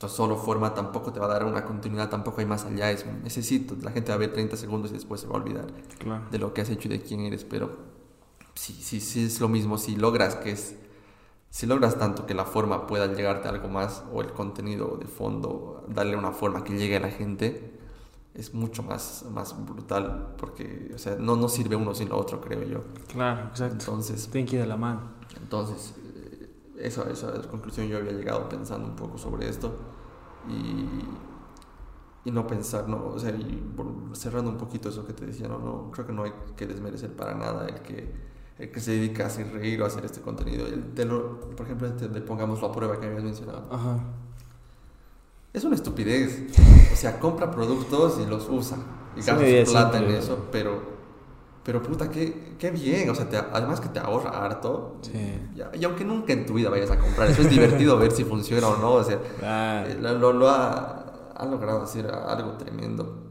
Entonces, 0.01 0.17
solo 0.17 0.39
forma 0.39 0.73
tampoco 0.73 1.13
te 1.13 1.21
va 1.21 1.27
a 1.27 1.29
dar 1.29 1.45
una 1.45 1.63
continuidad, 1.63 2.09
tampoco 2.09 2.41
hay 2.41 2.47
más 2.47 2.65
allá. 2.65 2.91
Es 2.91 3.05
un 3.05 3.23
necesito, 3.23 3.77
la 3.83 3.91
gente 3.91 4.09
va 4.13 4.15
a 4.15 4.19
ver 4.19 4.33
30 4.33 4.57
segundos 4.57 4.93
y 4.93 4.95
después 4.95 5.21
se 5.21 5.27
va 5.27 5.35
a 5.35 5.37
olvidar 5.43 5.67
Claro. 5.99 6.25
de 6.31 6.39
lo 6.39 6.55
que 6.55 6.63
has 6.63 6.71
hecho 6.71 6.89
y 6.89 6.93
de 6.93 7.03
quién 7.03 7.21
eres. 7.21 7.45
Pero 7.45 7.77
sí, 8.55 8.73
sí, 8.73 8.99
sí 8.99 9.27
es 9.27 9.43
lo 9.43 9.51
mismo. 9.51 9.77
Si 9.77 9.97
logras 9.97 10.37
que 10.37 10.53
es. 10.53 10.75
Si 11.51 11.67
logras 11.67 11.99
tanto 11.99 12.25
que 12.25 12.33
la 12.33 12.47
forma 12.47 12.87
pueda 12.87 13.09
llegarte 13.13 13.49
a 13.49 13.51
algo 13.51 13.69
más, 13.69 14.03
o 14.11 14.23
el 14.23 14.33
contenido 14.33 14.97
de 14.97 15.05
fondo, 15.07 15.85
darle 15.89 16.17
una 16.17 16.33
forma 16.33 16.65
que 16.65 16.73
llegue 16.79 16.97
a 16.97 17.01
la 17.01 17.11
gente, 17.11 17.79
es 18.33 18.55
mucho 18.55 18.83
más, 18.83 19.27
más 19.31 19.55
brutal. 19.67 20.35
Porque, 20.39 20.93
o 20.95 20.99
sea, 20.99 21.17
no, 21.17 21.37
no 21.37 21.51
sirve 21.51 21.77
uno 21.77 21.95
sin 21.95 22.09
lo 22.09 22.17
otro, 22.17 22.41
creo 22.41 22.63
yo. 22.63 22.85
Claro, 23.09 23.49
exacto. 23.49 23.75
Entonces, 23.81 24.31
Tienen 24.31 24.49
que 24.49 24.57
ir 24.57 24.63
de 24.63 24.69
la 24.69 24.79
mano. 24.79 25.03
entonces, 25.37 25.93
eh, 26.15 26.51
eso, 26.79 27.07
esa 27.11 27.33
conclusión 27.51 27.87
yo 27.89 27.99
había 27.99 28.13
llegado 28.13 28.49
pensando 28.49 28.89
un 28.89 28.97
poco 28.97 29.19
sobre 29.19 29.47
esto 29.47 29.77
y, 30.49 32.29
y 32.29 32.33
no 32.33 32.47
pensar, 32.47 32.89
no, 32.89 33.07
o 33.09 33.19
sea, 33.19 33.31
y 33.31 33.63
cerrando 34.13 34.51
un 34.51 34.59
poquito 34.59 34.89
eso 34.89 35.07
que 35.07 35.13
te 35.13 35.27
decía, 35.27 35.49
no, 35.49 35.59
no, 35.59 35.91
creo 35.91 36.07
que 36.07 36.13
no 36.13 36.25
hay 36.25 36.33
que 36.57 36.67
desmerecer 36.67 37.15
para 37.15 37.35
nada 37.35 37.67
el 37.67 37.81
que, 37.81 38.13
el 38.59 38.71
que 38.71 38.81
se 38.81 38.93
dedica 38.93 39.25
a 39.25 39.27
hacer 39.29 39.51
reír 39.53 39.81
o 39.81 39.85
a 39.85 39.89
hacer 39.89 40.05
este 40.05 40.21
contenido. 40.21 40.67
El 40.67 40.95
de 40.95 41.05
lo- 41.07 41.41
por 41.57 41.67
ejemplo, 41.67 41.89
este 41.89 42.09
de 42.09 42.21
pongamos 42.21 42.61
la 42.63 42.71
prueba 42.73 43.01
que 43.01 43.07
habías 43.07 43.25
mencionado. 43.25 43.67
Ajá. 43.71 43.99
Es 45.53 45.65
una 45.65 45.75
estupidez. 45.75 46.47
O 46.93 46.97
sea, 46.97 47.19
compra 47.21 47.51
productos 47.51 48.19
y 48.21 48.27
los 48.27 48.49
usa. 48.51 48.77
Y 49.17 49.21
gasta 49.23 49.71
plata 49.73 49.99
en 49.99 50.11
eso, 50.11 50.49
pero... 50.53 51.00
Pero 51.63 51.83
puta, 51.83 52.09
qué, 52.11 52.55
qué 52.59 52.71
bien, 52.71 53.11
o 53.11 53.15
sea, 53.15 53.29
te- 53.29 53.37
además 53.37 53.81
que 53.81 53.89
te 53.91 53.99
ahorra 53.99 54.31
harto. 54.47 54.97
Sí. 55.03 55.13
Y, 55.55 55.79
y 55.79 55.85
aunque 55.85 56.05
nunca 56.05 56.33
en 56.33 56.47
tu 56.47 56.55
vida 56.55 56.71
vayas 56.71 56.91
a 56.91 56.99
comprar, 56.99 57.31
eso 57.31 57.43
es 57.43 57.51
divertido 57.51 57.99
ver 57.99 58.13
si 58.13 58.25
funciona 58.25 58.67
o 58.69 58.79
no. 58.79 58.93
O 58.95 59.05
sea, 59.05 59.19
eh, 59.87 59.99
lo, 60.01 60.19
lo- 60.19 60.33
lo 60.33 60.49
ha, 60.49 61.33
ha 61.37 61.45
logrado 61.47 61.83
hacer 61.83 62.07
algo 62.11 62.53
tremendo. 62.53 63.27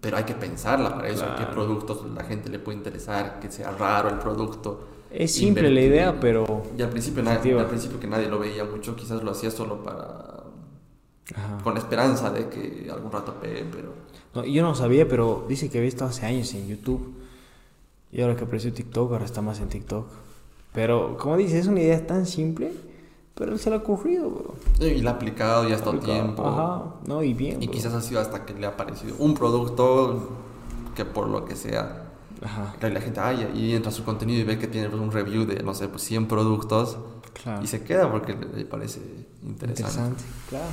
Pero 0.00 0.16
hay 0.18 0.24
que 0.24 0.34
pensarla 0.34 0.94
para 0.94 1.08
eso, 1.08 1.24
qué 1.24 1.36
Claro. 1.44 1.52
productos 1.52 2.04
la 2.14 2.24
gente 2.24 2.50
le 2.50 2.58
puede 2.58 2.76
interesar, 2.76 3.38
que 3.40 3.50
sea 3.50 3.70
raro 3.70 4.10
el 4.10 4.18
producto. 4.18 4.88
Es 5.10 5.32
simple 5.32 5.62
la 5.62 5.68
Invertir. 5.68 5.90
idea, 5.92 6.20
pero. 6.20 6.62
Y 6.76 6.82
al 6.82 6.90
principio, 6.90 7.22
nadie, 7.22 7.58
al 7.58 7.66
principio 7.66 8.00
que 8.00 8.06
nadie 8.08 8.28
lo 8.28 8.38
veía 8.40 8.64
mucho, 8.64 8.96
quizás 8.96 9.22
lo 9.22 9.30
hacía 9.30 9.50
solo 9.50 9.82
para... 9.82 10.32
Ajá. 11.34 11.56
con 11.62 11.72
la 11.72 11.80
esperanza 11.80 12.28
de 12.30 12.50
que 12.50 12.90
algún 12.92 13.10
rato 13.10 13.34
pegue, 13.40 13.64
pero... 13.72 13.94
No, 14.34 14.44
yo 14.44 14.62
no 14.62 14.74
sabía, 14.74 15.08
pero 15.08 15.46
dice 15.48 15.70
que 15.70 15.78
había 15.78 15.88
estado 15.88 16.10
hace 16.10 16.26
años 16.26 16.52
en 16.52 16.66
YouTube. 16.68 17.14
Y 18.14 18.22
ahora 18.22 18.36
que 18.36 18.44
apareció 18.44 18.72
TikTok, 18.72 19.12
ahora 19.12 19.24
está 19.24 19.42
más 19.42 19.60
en 19.60 19.68
TikTok. 19.68 20.06
Pero, 20.72 21.16
como 21.16 21.36
dice, 21.36 21.58
es 21.58 21.66
una 21.66 21.80
idea 21.80 22.06
tan 22.06 22.26
simple, 22.26 22.72
pero 23.34 23.52
él 23.52 23.58
se 23.58 23.70
le 23.70 23.76
ha 23.76 23.78
ocurrido, 23.80 24.30
bro. 24.30 24.54
Y 24.80 25.02
la 25.02 25.10
ha 25.10 25.14
aplicado 25.14 25.68
ya 25.68 25.74
hasta 25.74 25.98
tiempo. 25.98 26.46
Ajá, 26.46 26.94
no, 27.06 27.24
y 27.24 27.34
bien. 27.34 27.60
Y 27.60 27.66
bro. 27.66 27.74
quizás 27.74 27.92
ha 27.92 28.00
sido 28.00 28.20
hasta 28.20 28.46
que 28.46 28.54
le 28.54 28.66
ha 28.66 28.70
aparecido 28.70 29.16
un 29.18 29.34
producto 29.34 30.28
que 30.94 31.04
por 31.04 31.28
lo 31.28 31.44
que 31.44 31.56
sea 31.56 32.02
Ajá, 32.40 32.76
la 32.80 33.00
gente 33.00 33.18
ay, 33.18 33.50
y 33.54 33.74
entra 33.74 33.90
a 33.90 33.92
su 33.92 34.04
contenido 34.04 34.40
y 34.40 34.44
ve 34.44 34.58
que 34.58 34.68
tiene 34.68 34.88
pues, 34.88 35.00
un 35.00 35.10
review 35.10 35.44
de 35.44 35.62
no 35.62 35.74
sé 35.74 35.88
pues 35.88 36.02
100 36.02 36.28
productos 36.28 36.98
claro. 37.42 37.64
y 37.64 37.66
se 37.66 37.82
queda 37.82 38.10
porque 38.12 38.34
le, 38.34 38.58
le 38.58 38.64
parece 38.64 39.00
interesante. 39.42 39.80
Interesante, 39.82 40.24
claro. 40.48 40.66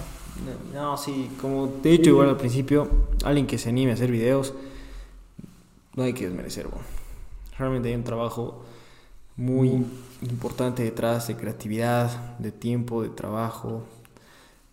No, 0.73 0.91
no, 0.91 0.97
sí, 0.97 1.31
como 1.41 1.69
te 1.81 1.89
he 1.89 1.91
dicho 1.93 2.11
igual 2.11 2.29
al 2.29 2.37
principio, 2.37 2.87
alguien 3.23 3.47
que 3.47 3.57
se 3.57 3.69
anime 3.69 3.91
a 3.91 3.93
hacer 3.95 4.11
videos, 4.11 4.53
no 5.95 6.03
hay 6.03 6.13
que 6.13 6.27
desmerecer, 6.27 6.67
bro. 6.67 7.00
Realmente 7.61 7.89
hay 7.89 7.95
un 7.95 8.03
trabajo 8.03 8.63
muy 9.37 9.85
importante 10.21 10.83
detrás 10.83 11.27
de 11.27 11.35
creatividad, 11.37 12.37
de 12.39 12.51
tiempo, 12.51 13.01
de 13.03 13.09
trabajo, 13.09 13.83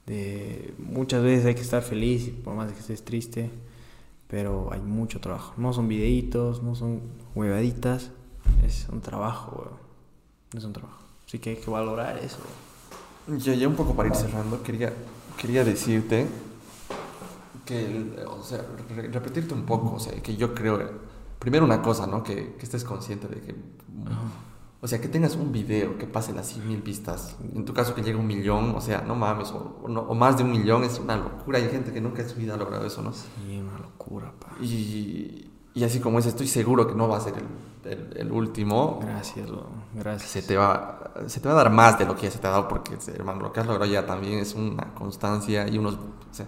de 0.07 0.75
muchas 0.79 1.23
veces 1.23 1.47
hay 1.47 1.55
que 1.55 1.61
estar 1.63 1.83
feliz 1.83 2.31
por 2.45 2.55
más 2.55 2.69
de 2.69 2.75
que 2.75 2.81
estés 2.81 3.05
triste, 3.05 3.51
pero 4.27 4.73
hay 4.73 4.81
mucho 4.81 5.21
trabajo. 5.21 5.55
No 5.57 5.73
son 5.73 5.87
videitos, 5.89 6.63
no 6.63 6.75
son 6.75 7.01
huevaditas, 7.35 8.11
es 8.67 8.87
un 8.91 9.01
trabajo. 9.01 9.71
Es 10.57 10.65
un 10.65 10.73
trabajo. 10.73 11.05
Así 11.27 11.39
que 11.39 11.51
hay 11.51 11.57
que 11.57 11.71
valorar 11.71 12.19
eso. 12.19 12.39
bro. 13.27 13.39
Ya, 13.39 13.55
ya 13.55 13.69
un 13.69 13.75
poco 13.77 13.95
para 13.95 14.09
ir 14.09 14.15
cerrando 14.15 14.63
quería 14.63 14.93
quería 15.37 15.63
decirte 15.63 16.27
que 17.67 18.05
o 18.27 18.43
sea 18.43 18.65
re- 18.97 19.09
repetirte 19.09 19.53
un 19.55 19.65
poco 19.67 19.95
o 19.97 20.01
sea 20.01 20.15
que 20.23 20.37
yo 20.37 20.55
creo 20.55 20.79
primero 21.39 21.65
una 21.65 21.81
cosa 21.83 22.07
no 22.07 22.23
que, 22.23 22.55
que 22.57 22.65
estés 22.65 22.85
consciente 22.85 23.29
de 23.29 23.41
que 23.41 23.55
o 24.81 24.87
sea 24.87 25.01
que 25.01 25.09
tengas 25.09 25.35
un 25.35 25.51
video 25.51 25.99
que 25.99 26.07
pase 26.07 26.33
las 26.33 26.47
100 26.49 26.69
mil 26.69 26.83
vistas 26.83 27.37
en 27.55 27.65
tu 27.65 27.75
caso 27.75 27.95
que 27.95 28.03
llegue 28.03 28.17
a 28.17 28.21
un 28.21 28.27
millón 28.29 28.75
o 28.77 28.81
sea 28.81 29.01
no 29.03 29.15
mames 29.17 29.51
o, 29.51 29.81
o 29.83 29.89
no- 29.89 30.03
o 30.03 30.15
más 30.15 30.37
de 30.37 30.45
un 30.45 30.53
millón 30.53 30.85
es 30.85 30.99
una 31.01 31.17
locura 31.17 31.59
hay 31.59 31.69
gente 31.69 31.93
que 31.93 32.01
nunca 32.01 32.23
en 32.23 32.29
su 32.29 32.37
vida 32.37 32.55
ha 32.55 32.57
logrado 32.57 32.87
eso 32.87 33.03
no 33.03 33.13
Sí, 33.13 33.59
una 33.59 33.79
locura, 33.79 34.33
pa. 34.39 34.49
Y, 34.63 35.51
y 35.75 35.85
así 35.85 36.01
como 36.01 36.19
es, 36.19 36.27
estoy 36.27 36.47
seguro 36.47 36.87
que 36.87 36.95
no 36.95 37.09
va 37.09 37.17
a 37.17 37.21
ser 37.21 37.35
el, 37.85 37.91
el- 37.93 38.17
el 38.17 38.33
último. 38.33 38.99
Gracias, 39.03 39.49
bro. 39.49 39.67
Gracias. 39.95 40.31
Se 40.31 40.43
te, 40.43 40.57
va, 40.57 41.13
se 41.27 41.41
te 41.41 41.49
va 41.49 41.55
a 41.55 41.57
dar 41.65 41.71
más 41.73 41.99
de 41.99 42.05
lo 42.07 42.15
que 42.17 42.23
ya 42.23 42.31
se 42.31 42.39
te 42.39 42.47
ha 42.47 42.51
dado 42.51 42.67
porque, 42.69 42.97
hermano, 43.15 43.41
lo 43.43 43.53
que 43.53 43.61
has 43.61 43.67
logrado 43.67 43.91
ya 43.91 44.05
también 44.07 44.39
es 44.41 44.55
una 44.55 44.93
constancia 44.95 45.69
y 45.69 45.79
unos... 45.79 45.95
O 45.95 46.35
sea, 46.35 46.47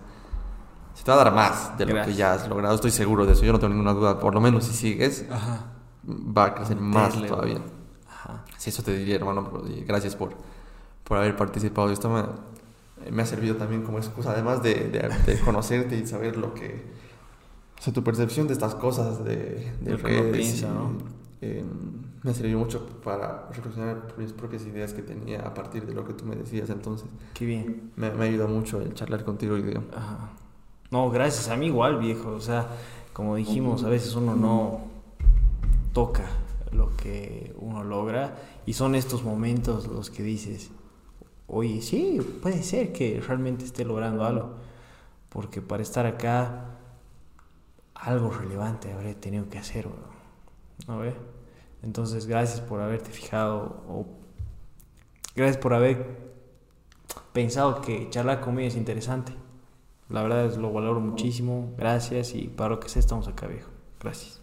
se 1.00 1.06
te 1.06 1.10
va 1.12 1.22
a 1.22 1.24
dar 1.24 1.34
más 1.34 1.78
de 1.78 1.86
lo 1.86 1.94
Gracias. 1.94 2.14
que 2.14 2.18
ya 2.20 2.34
has 2.34 2.46
logrado. 2.46 2.74
Estoy 2.74 2.90
seguro 2.90 3.24
de 3.24 3.32
eso. 3.32 3.42
Yo 3.42 3.52
no 3.52 3.58
tengo 3.58 3.72
ninguna 3.72 3.94
duda. 3.94 4.20
Por 4.20 4.34
lo 4.34 4.40
menos 4.42 4.64
si 4.64 4.74
sigues, 4.74 5.24
Ajá. 5.30 5.64
va 6.06 6.44
a 6.44 6.54
crecer 6.54 6.76
más 6.78 7.14
todavía. 7.26 7.62
Ajá. 8.06 8.44
Sí, 8.58 8.68
eso 8.68 8.82
te 8.82 8.94
diría, 8.94 9.16
hermano. 9.16 9.50
gracias 9.86 10.14
por, 10.14 10.34
por 11.04 11.16
haber 11.16 11.36
participado. 11.36 11.88
Esto 11.90 12.10
me, 12.10 13.10
me 13.10 13.22
ha 13.22 13.24
servido 13.26 13.56
también 13.56 13.80
como 13.82 13.96
excusa, 13.96 14.32
además 14.32 14.62
de, 14.62 14.74
de, 14.74 15.08
de 15.24 15.40
conocerte 15.44 15.96
y 15.96 16.06
saber 16.06 16.36
lo 16.36 16.52
que... 16.52 16.84
O 17.78 17.82
sea, 17.82 17.94
tu 17.94 18.04
percepción 18.04 18.46
de 18.46 18.52
estas 18.52 18.74
cosas 18.74 19.24
de, 19.24 19.72
de 19.80 19.90
Lo 19.92 19.96
que 20.02 20.20
piensa, 20.34 20.68
¿no? 20.68 20.92
eh, 21.40 21.64
me 22.22 22.30
ha 22.30 22.34
servido 22.34 22.58
mucho 22.58 22.86
para 23.02 23.48
reflexionar 23.54 24.02
mis 24.18 24.34
propias 24.34 24.66
ideas 24.66 24.92
que 24.92 25.00
tenía 25.00 25.40
a 25.40 25.54
partir 25.54 25.86
de 25.86 25.94
lo 25.94 26.04
que 26.06 26.12
tú 26.12 26.26
me 26.26 26.36
decías. 26.36 26.68
Entonces, 26.68 27.08
Qué 27.32 27.46
bien. 27.46 27.90
me, 27.96 28.10
me 28.10 28.26
ayuda 28.26 28.46
mucho 28.46 28.82
el 28.82 28.92
charlar 28.92 29.24
contigo 29.24 29.56
y 29.56 29.62
de... 29.62 29.78
Ajá. 29.96 30.28
No, 30.90 31.10
gracias. 31.10 31.48
A 31.48 31.56
mí 31.56 31.66
igual, 31.66 31.98
viejo. 31.98 32.30
O 32.30 32.40
sea, 32.40 32.68
como 33.12 33.36
dijimos, 33.36 33.84
a 33.84 33.88
veces 33.88 34.14
uno 34.14 34.34
no 34.34 34.80
toca 35.92 36.24
lo 36.72 36.96
que 36.96 37.54
uno 37.58 37.84
logra. 37.84 38.36
Y 38.66 38.72
son 38.72 38.94
estos 38.94 39.22
momentos 39.22 39.86
los 39.86 40.10
que 40.10 40.22
dices, 40.22 40.70
oye, 41.46 41.80
sí, 41.82 42.20
puede 42.42 42.62
ser 42.62 42.92
que 42.92 43.20
realmente 43.20 43.64
esté 43.64 43.84
logrando 43.84 44.24
algo. 44.24 44.54
Porque 45.28 45.62
para 45.62 45.82
estar 45.82 46.06
acá, 46.06 46.76
algo 47.94 48.30
relevante 48.30 48.92
habré 48.92 49.14
tenido 49.14 49.48
que 49.48 49.58
hacer. 49.58 49.88
¿No 50.88 50.98
ve? 50.98 51.14
Entonces, 51.82 52.26
gracias 52.26 52.60
por 52.60 52.80
haberte 52.80 53.10
fijado 53.10 53.82
o 53.88 54.06
gracias 55.36 55.56
por 55.56 55.72
haber 55.72 56.30
pensado 57.32 57.80
que 57.80 58.10
charlar 58.10 58.40
conmigo 58.40 58.68
es 58.68 58.76
interesante. 58.76 59.32
La 60.10 60.22
verdad 60.22 60.44
es 60.46 60.56
lo 60.56 60.72
valoro 60.72 61.00
muchísimo. 61.00 61.72
Gracias 61.78 62.34
y 62.34 62.48
para 62.48 62.70
lo 62.70 62.80
que 62.80 62.88
sea 62.88 63.00
estamos 63.00 63.28
acá, 63.28 63.46
viejo. 63.46 63.68
Gracias. 64.00 64.40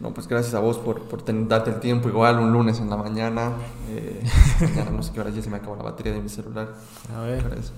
No, 0.00 0.12
pues 0.12 0.26
gracias 0.26 0.54
a 0.54 0.58
vos 0.58 0.78
por, 0.78 1.02
por 1.02 1.22
ten- 1.22 1.48
darte 1.48 1.70
el 1.70 1.80
tiempo, 1.80 2.08
igual 2.08 2.38
un 2.40 2.50
lunes 2.52 2.80
en 2.80 2.90
la 2.90 2.96
mañana. 2.96 3.52
Eh, 3.90 4.22
mañana 4.60 4.90
no 4.90 5.02
sé 5.02 5.12
qué 5.12 5.20
hora 5.20 5.30
ya 5.30 5.42
se 5.42 5.50
me 5.50 5.56
acabó 5.58 5.76
la 5.76 5.82
batería 5.84 6.12
de 6.12 6.20
mi 6.20 6.28
celular. 6.28 6.68
A 7.14 7.26
¿Qué 7.38 7.46
hora 7.46 7.56
es? 7.56 7.72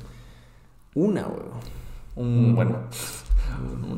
Una, 0.94 1.22
huevo. 1.26 1.52
Un, 2.16 2.54
bueno, 2.54 2.78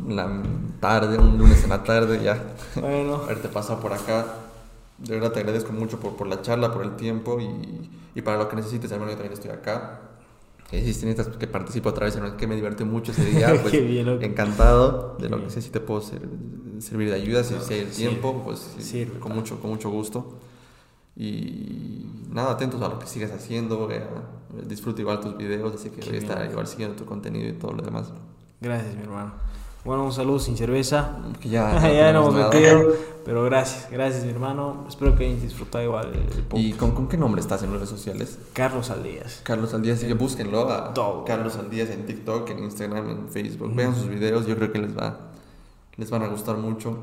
una 0.07 0.43
tarde, 0.81 1.19
un 1.19 1.39
lunes 1.39 1.63
en 1.63 1.71
la 1.71 1.83
tarde 1.85 2.21
ya. 2.23 2.43
Bueno. 2.81 3.15
haberte 3.25 3.49
pasado 3.49 3.81
por 3.81 3.93
acá. 3.93 4.27
De 4.99 5.15
verdad 5.15 5.31
te 5.31 5.39
agradezco 5.41 5.73
mucho 5.73 6.01
por, 6.01 6.17
por 6.17 6.27
la 6.27 6.43
charla, 6.43 6.73
por 6.73 6.83
el 6.85 6.97
tiempo 6.97 7.39
y, 7.41 7.89
y 8.17 8.23
para 8.23 8.37
lo 8.39 8.49
que 8.49 8.57
necesites, 8.57 8.91
hermano, 8.91 9.13
yo 9.13 9.17
también 9.17 9.35
estoy 9.35 9.53
acá. 9.53 10.01
Si 10.71 10.77
necesitas 10.77 11.29
que 11.29 11.47
participe 11.47 11.89
otra 11.89 12.05
vez, 12.07 12.19
que 12.37 12.47
me 12.47 12.55
divertí 12.57 12.85
mucho 12.85 13.13
ese 13.13 13.25
día, 13.25 13.59
pues 13.63 13.73
bien, 13.73 14.07
encantado 14.23 15.17
de 15.19 15.25
Qué 15.25 15.29
lo 15.31 15.37
bien. 15.37 15.49
que 15.49 15.53
sea, 15.55 15.63
si 15.63 15.71
te 15.71 15.81
puedo 15.81 16.01
ser- 16.03 16.29
servir 16.81 17.09
de 17.09 17.15
ayuda, 17.17 17.43
si, 17.43 17.55
si 17.61 17.75
hay 17.75 17.81
el 17.81 17.89
tiempo, 17.89 18.43
pues 18.45 18.59
sirve, 18.79 19.19
con, 19.19 19.35
mucho, 19.35 19.59
con 19.61 19.71
mucho 19.71 19.89
gusto. 19.91 20.39
Y 21.17 22.07
nada, 22.31 22.53
atentos 22.53 22.81
a 22.83 22.89
lo 22.89 22.99
que 22.99 23.07
sigues 23.07 23.33
haciendo, 23.33 23.91
eh, 23.91 24.03
disfruto 24.69 25.01
igual 25.01 25.21
tus 25.21 25.37
videos, 25.37 25.75
así 25.75 25.91
que 25.91 26.01
Qué 26.01 26.07
voy 26.11 26.17
a 26.17 26.19
estar 26.21 26.39
bien. 26.39 26.51
igual 26.53 26.67
siguiendo 26.67 26.95
tu 26.97 27.05
contenido 27.07 27.49
y 27.49 27.53
todo 27.55 27.73
lo 27.73 27.83
demás. 27.83 28.13
Gracias, 28.61 28.95
mi 28.95 29.03
hermano. 29.03 29.33
Bueno, 29.85 30.05
un 30.05 30.13
saludo 30.13 30.39
sin 30.39 30.57
cerveza. 30.57 31.17
Que 31.41 31.49
ya, 31.49 31.81
ya 31.93 32.13
no 32.13 32.29
hemos 32.29 32.35
metido. 32.35 32.93
Pero 33.25 33.45
gracias, 33.45 33.91
gracias 33.91 34.25
mi 34.25 34.31
hermano. 34.31 34.87
Espero 34.89 35.15
que 35.15 35.27
hayan 35.27 35.41
disfrutado 35.41 35.85
igual 35.85 36.13
el 36.15 36.43
podcast. 36.43 36.55
¿Y 36.57 36.73
con, 36.73 36.93
con 36.93 37.09
qué 37.09 37.17
nombre 37.17 37.41
estás 37.41 37.63
en 37.63 37.73
redes 37.73 37.89
sociales? 37.89 38.39
Carlos 38.53 38.91
Aldías. 38.91 39.41
Carlos 39.45 39.75
Aldías, 39.75 39.99
así 39.99 40.07
que 40.07 40.15
búsquenlo 40.15 40.71
a 40.71 40.95
Todo. 40.95 41.25
Carlos 41.25 41.57
Aldías 41.57 41.91
en 41.91 42.07
TikTok, 42.07 42.49
en 42.51 42.61
Instagram, 42.61 43.11
en 43.11 43.29
Facebook. 43.29 43.75
Vean 43.75 43.95
sus 43.95 44.09
videos, 44.09 44.47
yo 44.47 44.57
creo 44.57 44.73
que 44.73 44.79
les 44.79 44.97
va 44.97 45.29
les 45.99 46.11
van 46.11 46.23
a 46.23 46.29
gustar 46.29 46.57
mucho. 46.57 46.97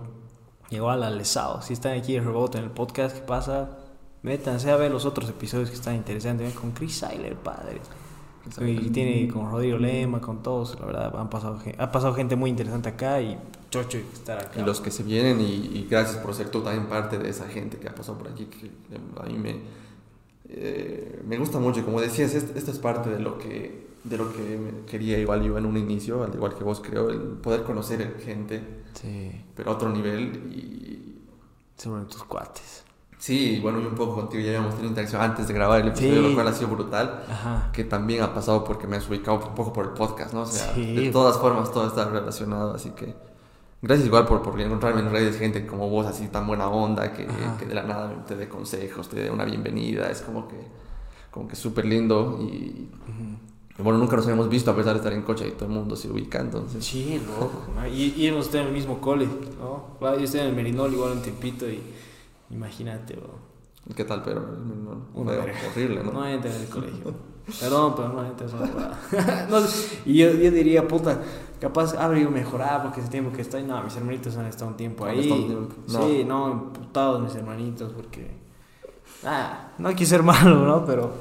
Igual 0.71 1.03
al 1.03 1.17
Lesao. 1.17 1.61
Si 1.61 1.73
están 1.73 1.97
aquí 1.97 2.15
en 2.15 2.23
Rebote 2.23 2.57
en 2.57 2.63
el 2.63 2.71
podcast, 2.71 3.15
¿qué 3.15 3.21
pasa? 3.21 3.77
Métanse 4.23 4.71
a 4.71 4.77
ver 4.77 4.89
los 4.89 5.05
otros 5.05 5.29
episodios 5.29 5.69
que 5.69 5.75
están 5.75 5.95
interesantes. 5.95 6.53
Con 6.53 6.71
Chris 6.71 6.97
Seiler, 6.97 7.35
padre. 7.35 7.81
Y 8.61 8.89
tiene 8.89 9.27
con 9.27 9.51
Rodrigo 9.51 9.77
Lema, 9.77 10.21
con 10.21 10.43
todos. 10.43 10.79
La 10.79 10.85
verdad, 10.85 11.19
han 11.19 11.29
pasado, 11.29 11.59
ha 11.77 11.91
pasado 11.91 12.13
gente 12.13 12.35
muy 12.35 12.49
interesante 12.49 12.89
acá 12.89 13.21
y 13.21 13.37
chocho 13.69 13.97
estar 13.97 14.39
acá. 14.39 14.59
Y 14.59 14.63
los 14.63 14.81
que 14.81 14.91
se 14.91 15.03
vienen, 15.03 15.41
y, 15.41 15.53
y 15.77 15.87
gracias 15.89 16.17
por 16.17 16.33
ser 16.33 16.49
tú 16.49 16.61
también 16.61 16.87
parte 16.87 17.17
de 17.17 17.29
esa 17.29 17.47
gente 17.47 17.77
que 17.77 17.89
ha 17.89 17.95
pasado 17.95 18.17
por 18.17 18.27
aquí, 18.27 18.45
que 18.45 18.69
a 19.19 19.25
mí 19.25 19.37
me, 19.37 19.59
eh, 20.49 21.21
me 21.25 21.37
gusta 21.37 21.59
mucho. 21.59 21.83
Como 21.83 21.99
decías, 21.99 22.33
esto, 22.35 22.57
esto 22.57 22.71
es 22.71 22.79
parte 22.79 23.09
de 23.09 23.19
lo 23.19 23.37
que 23.37 23.85
de 24.05 24.17
lo 24.17 24.31
que 24.31 24.39
me 24.39 24.85
quería 24.85 25.17
igual 25.17 25.41
yo 25.41 25.57
en 25.57 25.65
un 25.65 25.77
inicio, 25.77 26.23
al 26.23 26.33
igual 26.33 26.53
que 26.55 26.63
vos 26.63 26.79
creo, 26.79 27.09
el 27.09 27.19
poder 27.19 27.63
conocer 27.63 28.21
gente, 28.23 28.61
Sí, 28.93 29.31
pero 29.55 29.71
a 29.71 29.73
otro 29.73 29.89
nivel. 29.89 30.53
Y 30.53 31.19
sobre 31.77 32.05
tus 32.05 32.23
cuates. 32.23 32.84
Sí, 33.17 33.59
bueno, 33.61 33.79
un 33.79 33.95
poco 33.95 34.15
contigo 34.15 34.41
ya 34.43 34.49
habíamos 34.49 34.71
tenido 34.75 34.89
interacción 34.89 35.21
antes 35.21 35.47
de 35.47 35.53
grabar 35.53 35.81
el 35.81 35.87
episodio, 35.89 36.15
Sí. 36.21 36.27
lo 36.29 36.33
cual 36.33 36.47
ha 36.47 36.53
sido 36.53 36.69
brutal. 36.69 37.23
Ajá. 37.29 37.69
Que 37.73 37.83
también 37.83 38.23
ha 38.23 38.33
pasado 38.33 38.63
porque 38.63 38.87
me 38.87 38.97
has 38.97 39.07
ubicado 39.09 39.39
un 39.47 39.55
poco 39.55 39.73
por 39.73 39.85
el 39.85 39.91
podcast, 39.91 40.33
¿no? 40.33 40.41
O 40.41 40.45
sea, 40.45 40.73
Sí. 40.73 40.95
de 40.95 41.09
todas 41.11 41.37
formas 41.37 41.71
todo 41.71 41.87
está 41.87 42.05
relacionado, 42.09 42.73
así 42.75 42.89
que 42.91 43.15
gracias 43.81 44.07
igual 44.07 44.25
por, 44.25 44.41
por 44.41 44.59
encontrarme 44.59 45.01
en 45.01 45.11
redes 45.11 45.37
gente 45.37 45.65
como 45.65 45.89
vos, 45.89 46.05
así 46.07 46.27
tan 46.27 46.45
buena 46.47 46.67
onda, 46.67 47.13
que, 47.13 47.25
de 47.65 47.73
la 47.75 47.83
nada 47.83 48.25
te 48.27 48.35
dé 48.35 48.47
consejos, 48.49 49.09
te 49.09 49.19
dé 49.21 49.29
una 49.31 49.45
bienvenida, 49.45 50.09
es 50.09 50.21
como 50.21 50.47
que 50.47 50.55
como 51.31 51.49
que 51.49 51.57
súper 51.57 51.83
lindo 51.85 52.39
y, 52.41 52.87
bueno, 53.77 53.99
nunca 53.99 54.15
nos 54.15 54.23
habíamos 54.25 54.47
visto 54.47 54.71
a 54.71 54.75
pesar 54.75 54.93
de 54.93 54.99
estar 54.99 55.11
en 55.11 55.21
coche 55.23 55.45
y 55.49 55.51
todo 55.51 55.65
el 55.65 55.71
mundo 55.75 55.97
se 55.97 56.09
ubica, 56.09 56.39
entonces 56.39 56.83
Sí, 56.85 57.21
loco. 57.27 57.51
¿no? 57.75 57.85
Y, 57.85 58.13
y 58.15 58.27
hemos 58.27 58.45
estado 58.45 58.61
en 58.63 58.67
el 58.69 58.73
mismo 58.73 59.01
cole, 59.01 59.27
¿no? 59.59 59.97
Yo 59.99 60.23
estoy 60.23 60.39
en 60.39 60.47
el 60.47 60.55
Merinol, 60.55 60.93
igual 60.93 61.11
en 61.11 61.21
Tempito, 61.21 61.67
y 61.69 61.81
imagínate, 62.55 63.15
bro. 63.15 63.55
¿qué 63.95 64.03
tal? 64.03 64.23
Pero 64.23 64.41
no, 64.41 65.05
Una 65.13 65.31
verga. 65.33 65.53
horrible, 65.71 66.03
¿no? 66.03 66.11
No 66.11 66.27
entra 66.27 66.53
en 66.53 66.61
el 66.61 66.69
colegio. 66.69 67.13
Perdón, 67.59 67.93
pero 67.95 68.09
no 68.09 68.25
entra 68.25 68.47
huevada. 68.47 69.47
no 69.49 69.59
Y 70.05 70.17
yo, 70.17 70.31
yo 70.31 70.49
diría, 70.49 70.87
puta, 70.87 71.21
capaz 71.59 71.93
habría 71.95 72.23
ido 72.23 72.31
mejorar 72.31 72.81
porque 72.81 73.01
ese 73.01 73.09
tiempo 73.09 73.31
que 73.31 73.41
estoy. 73.43 73.61
No, 73.63 73.83
mis 73.83 73.95
hermanitos 73.95 74.35
han 74.37 74.47
estado 74.47 74.71
un 74.71 74.77
tiempo 74.77 75.05
ahí. 75.05 75.55
Sí, 75.87 76.23
no, 76.25 76.51
imputados 76.51 77.21
mis 77.21 77.35
hermanitos 77.35 77.91
porque. 77.93 78.31
Ah, 79.23 79.69
no 79.77 79.89
hay 79.89 79.95
que 79.95 80.05
ser 80.05 80.23
malo, 80.33 80.65
¿no? 80.65 80.85
Pero 80.85 81.11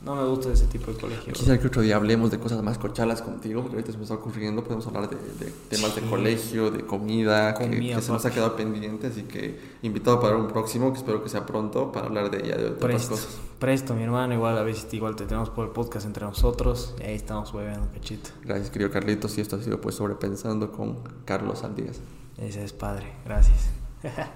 no 0.00 0.14
me 0.14 0.24
gusta 0.28 0.52
ese 0.52 0.66
tipo 0.66 0.92
de 0.92 0.98
colegio. 0.98 1.32
Quisiera 1.32 1.58
que 1.60 1.66
otro 1.66 1.82
día 1.82 1.96
hablemos 1.96 2.30
de 2.30 2.38
cosas 2.38 2.62
más 2.62 2.78
cochalas 2.78 3.20
contigo, 3.20 3.62
porque 3.62 3.76
ahorita 3.76 3.90
se 3.92 3.98
me 3.98 4.04
está 4.04 4.14
ocurriendo, 4.14 4.62
podemos 4.62 4.86
hablar 4.86 5.10
de, 5.10 5.16
de 5.44 5.50
temas 5.68 5.94
de 5.96 6.02
colegio, 6.02 6.70
de 6.70 6.86
comida, 6.86 7.52
que- 7.54 7.64
Comida, 7.64 7.96
que, 7.96 8.02
se 8.02 8.12
nos 8.12 8.24
ha 8.24 8.30
quedado 8.30 8.54
pendiente, 8.54 9.08
así 9.08 9.24
que 9.24 9.58
invitado 9.82 10.20
para 10.20 10.36
un 10.36 10.46
próximo, 10.46 10.92
que 10.92 10.98
espero 10.98 11.22
que 11.22 11.28
sea 11.28 11.44
pronto, 11.44 11.90
para 11.90 12.06
hablar 12.06 12.30
de 12.30 12.46
ya 12.48 12.56
de 12.56 12.66
otras 12.66 12.78
Presto, 12.80 13.10
cosas. 13.10 13.38
presto, 13.58 13.94
mi 13.94 14.04
hermano. 14.04 14.34
Igual 14.34 14.56
a 14.56 14.62
veces 14.62 14.92
igual 14.94 15.16
te 15.16 15.26
tenemos 15.26 15.50
por 15.50 15.66
el 15.66 15.72
podcast 15.72 16.06
entre 16.06 16.24
nosotros. 16.24 16.94
Y 17.00 17.02
ahí 17.02 17.14
estamos 17.16 17.52
hueveando, 17.52 17.88
cachito. 17.92 18.30
Gracias, 18.44 18.70
querido 18.70 18.90
Carlitos, 18.92 19.36
y 19.36 19.40
esto 19.40 19.56
ha 19.56 19.62
sido 19.62 19.80
pues 19.80 19.96
sobrepensando 19.96 20.70
con 20.70 21.00
Carlos 21.24 21.64
Aldías. 21.64 21.98
Ese 22.36 22.62
es 22.62 22.72
padre, 22.72 23.12
gracias. 23.24 23.70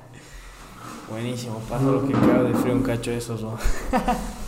Buenísimo, 1.09 1.61
paso 1.69 1.93
lo 1.93 2.07
que 2.07 2.13
cago 2.15 2.45
de 2.45 2.55
frío 2.55 2.75
un 2.75 2.83
cacho 2.83 3.11
de 3.13 3.19
esos, 3.19 3.43
¿no? 3.43 3.57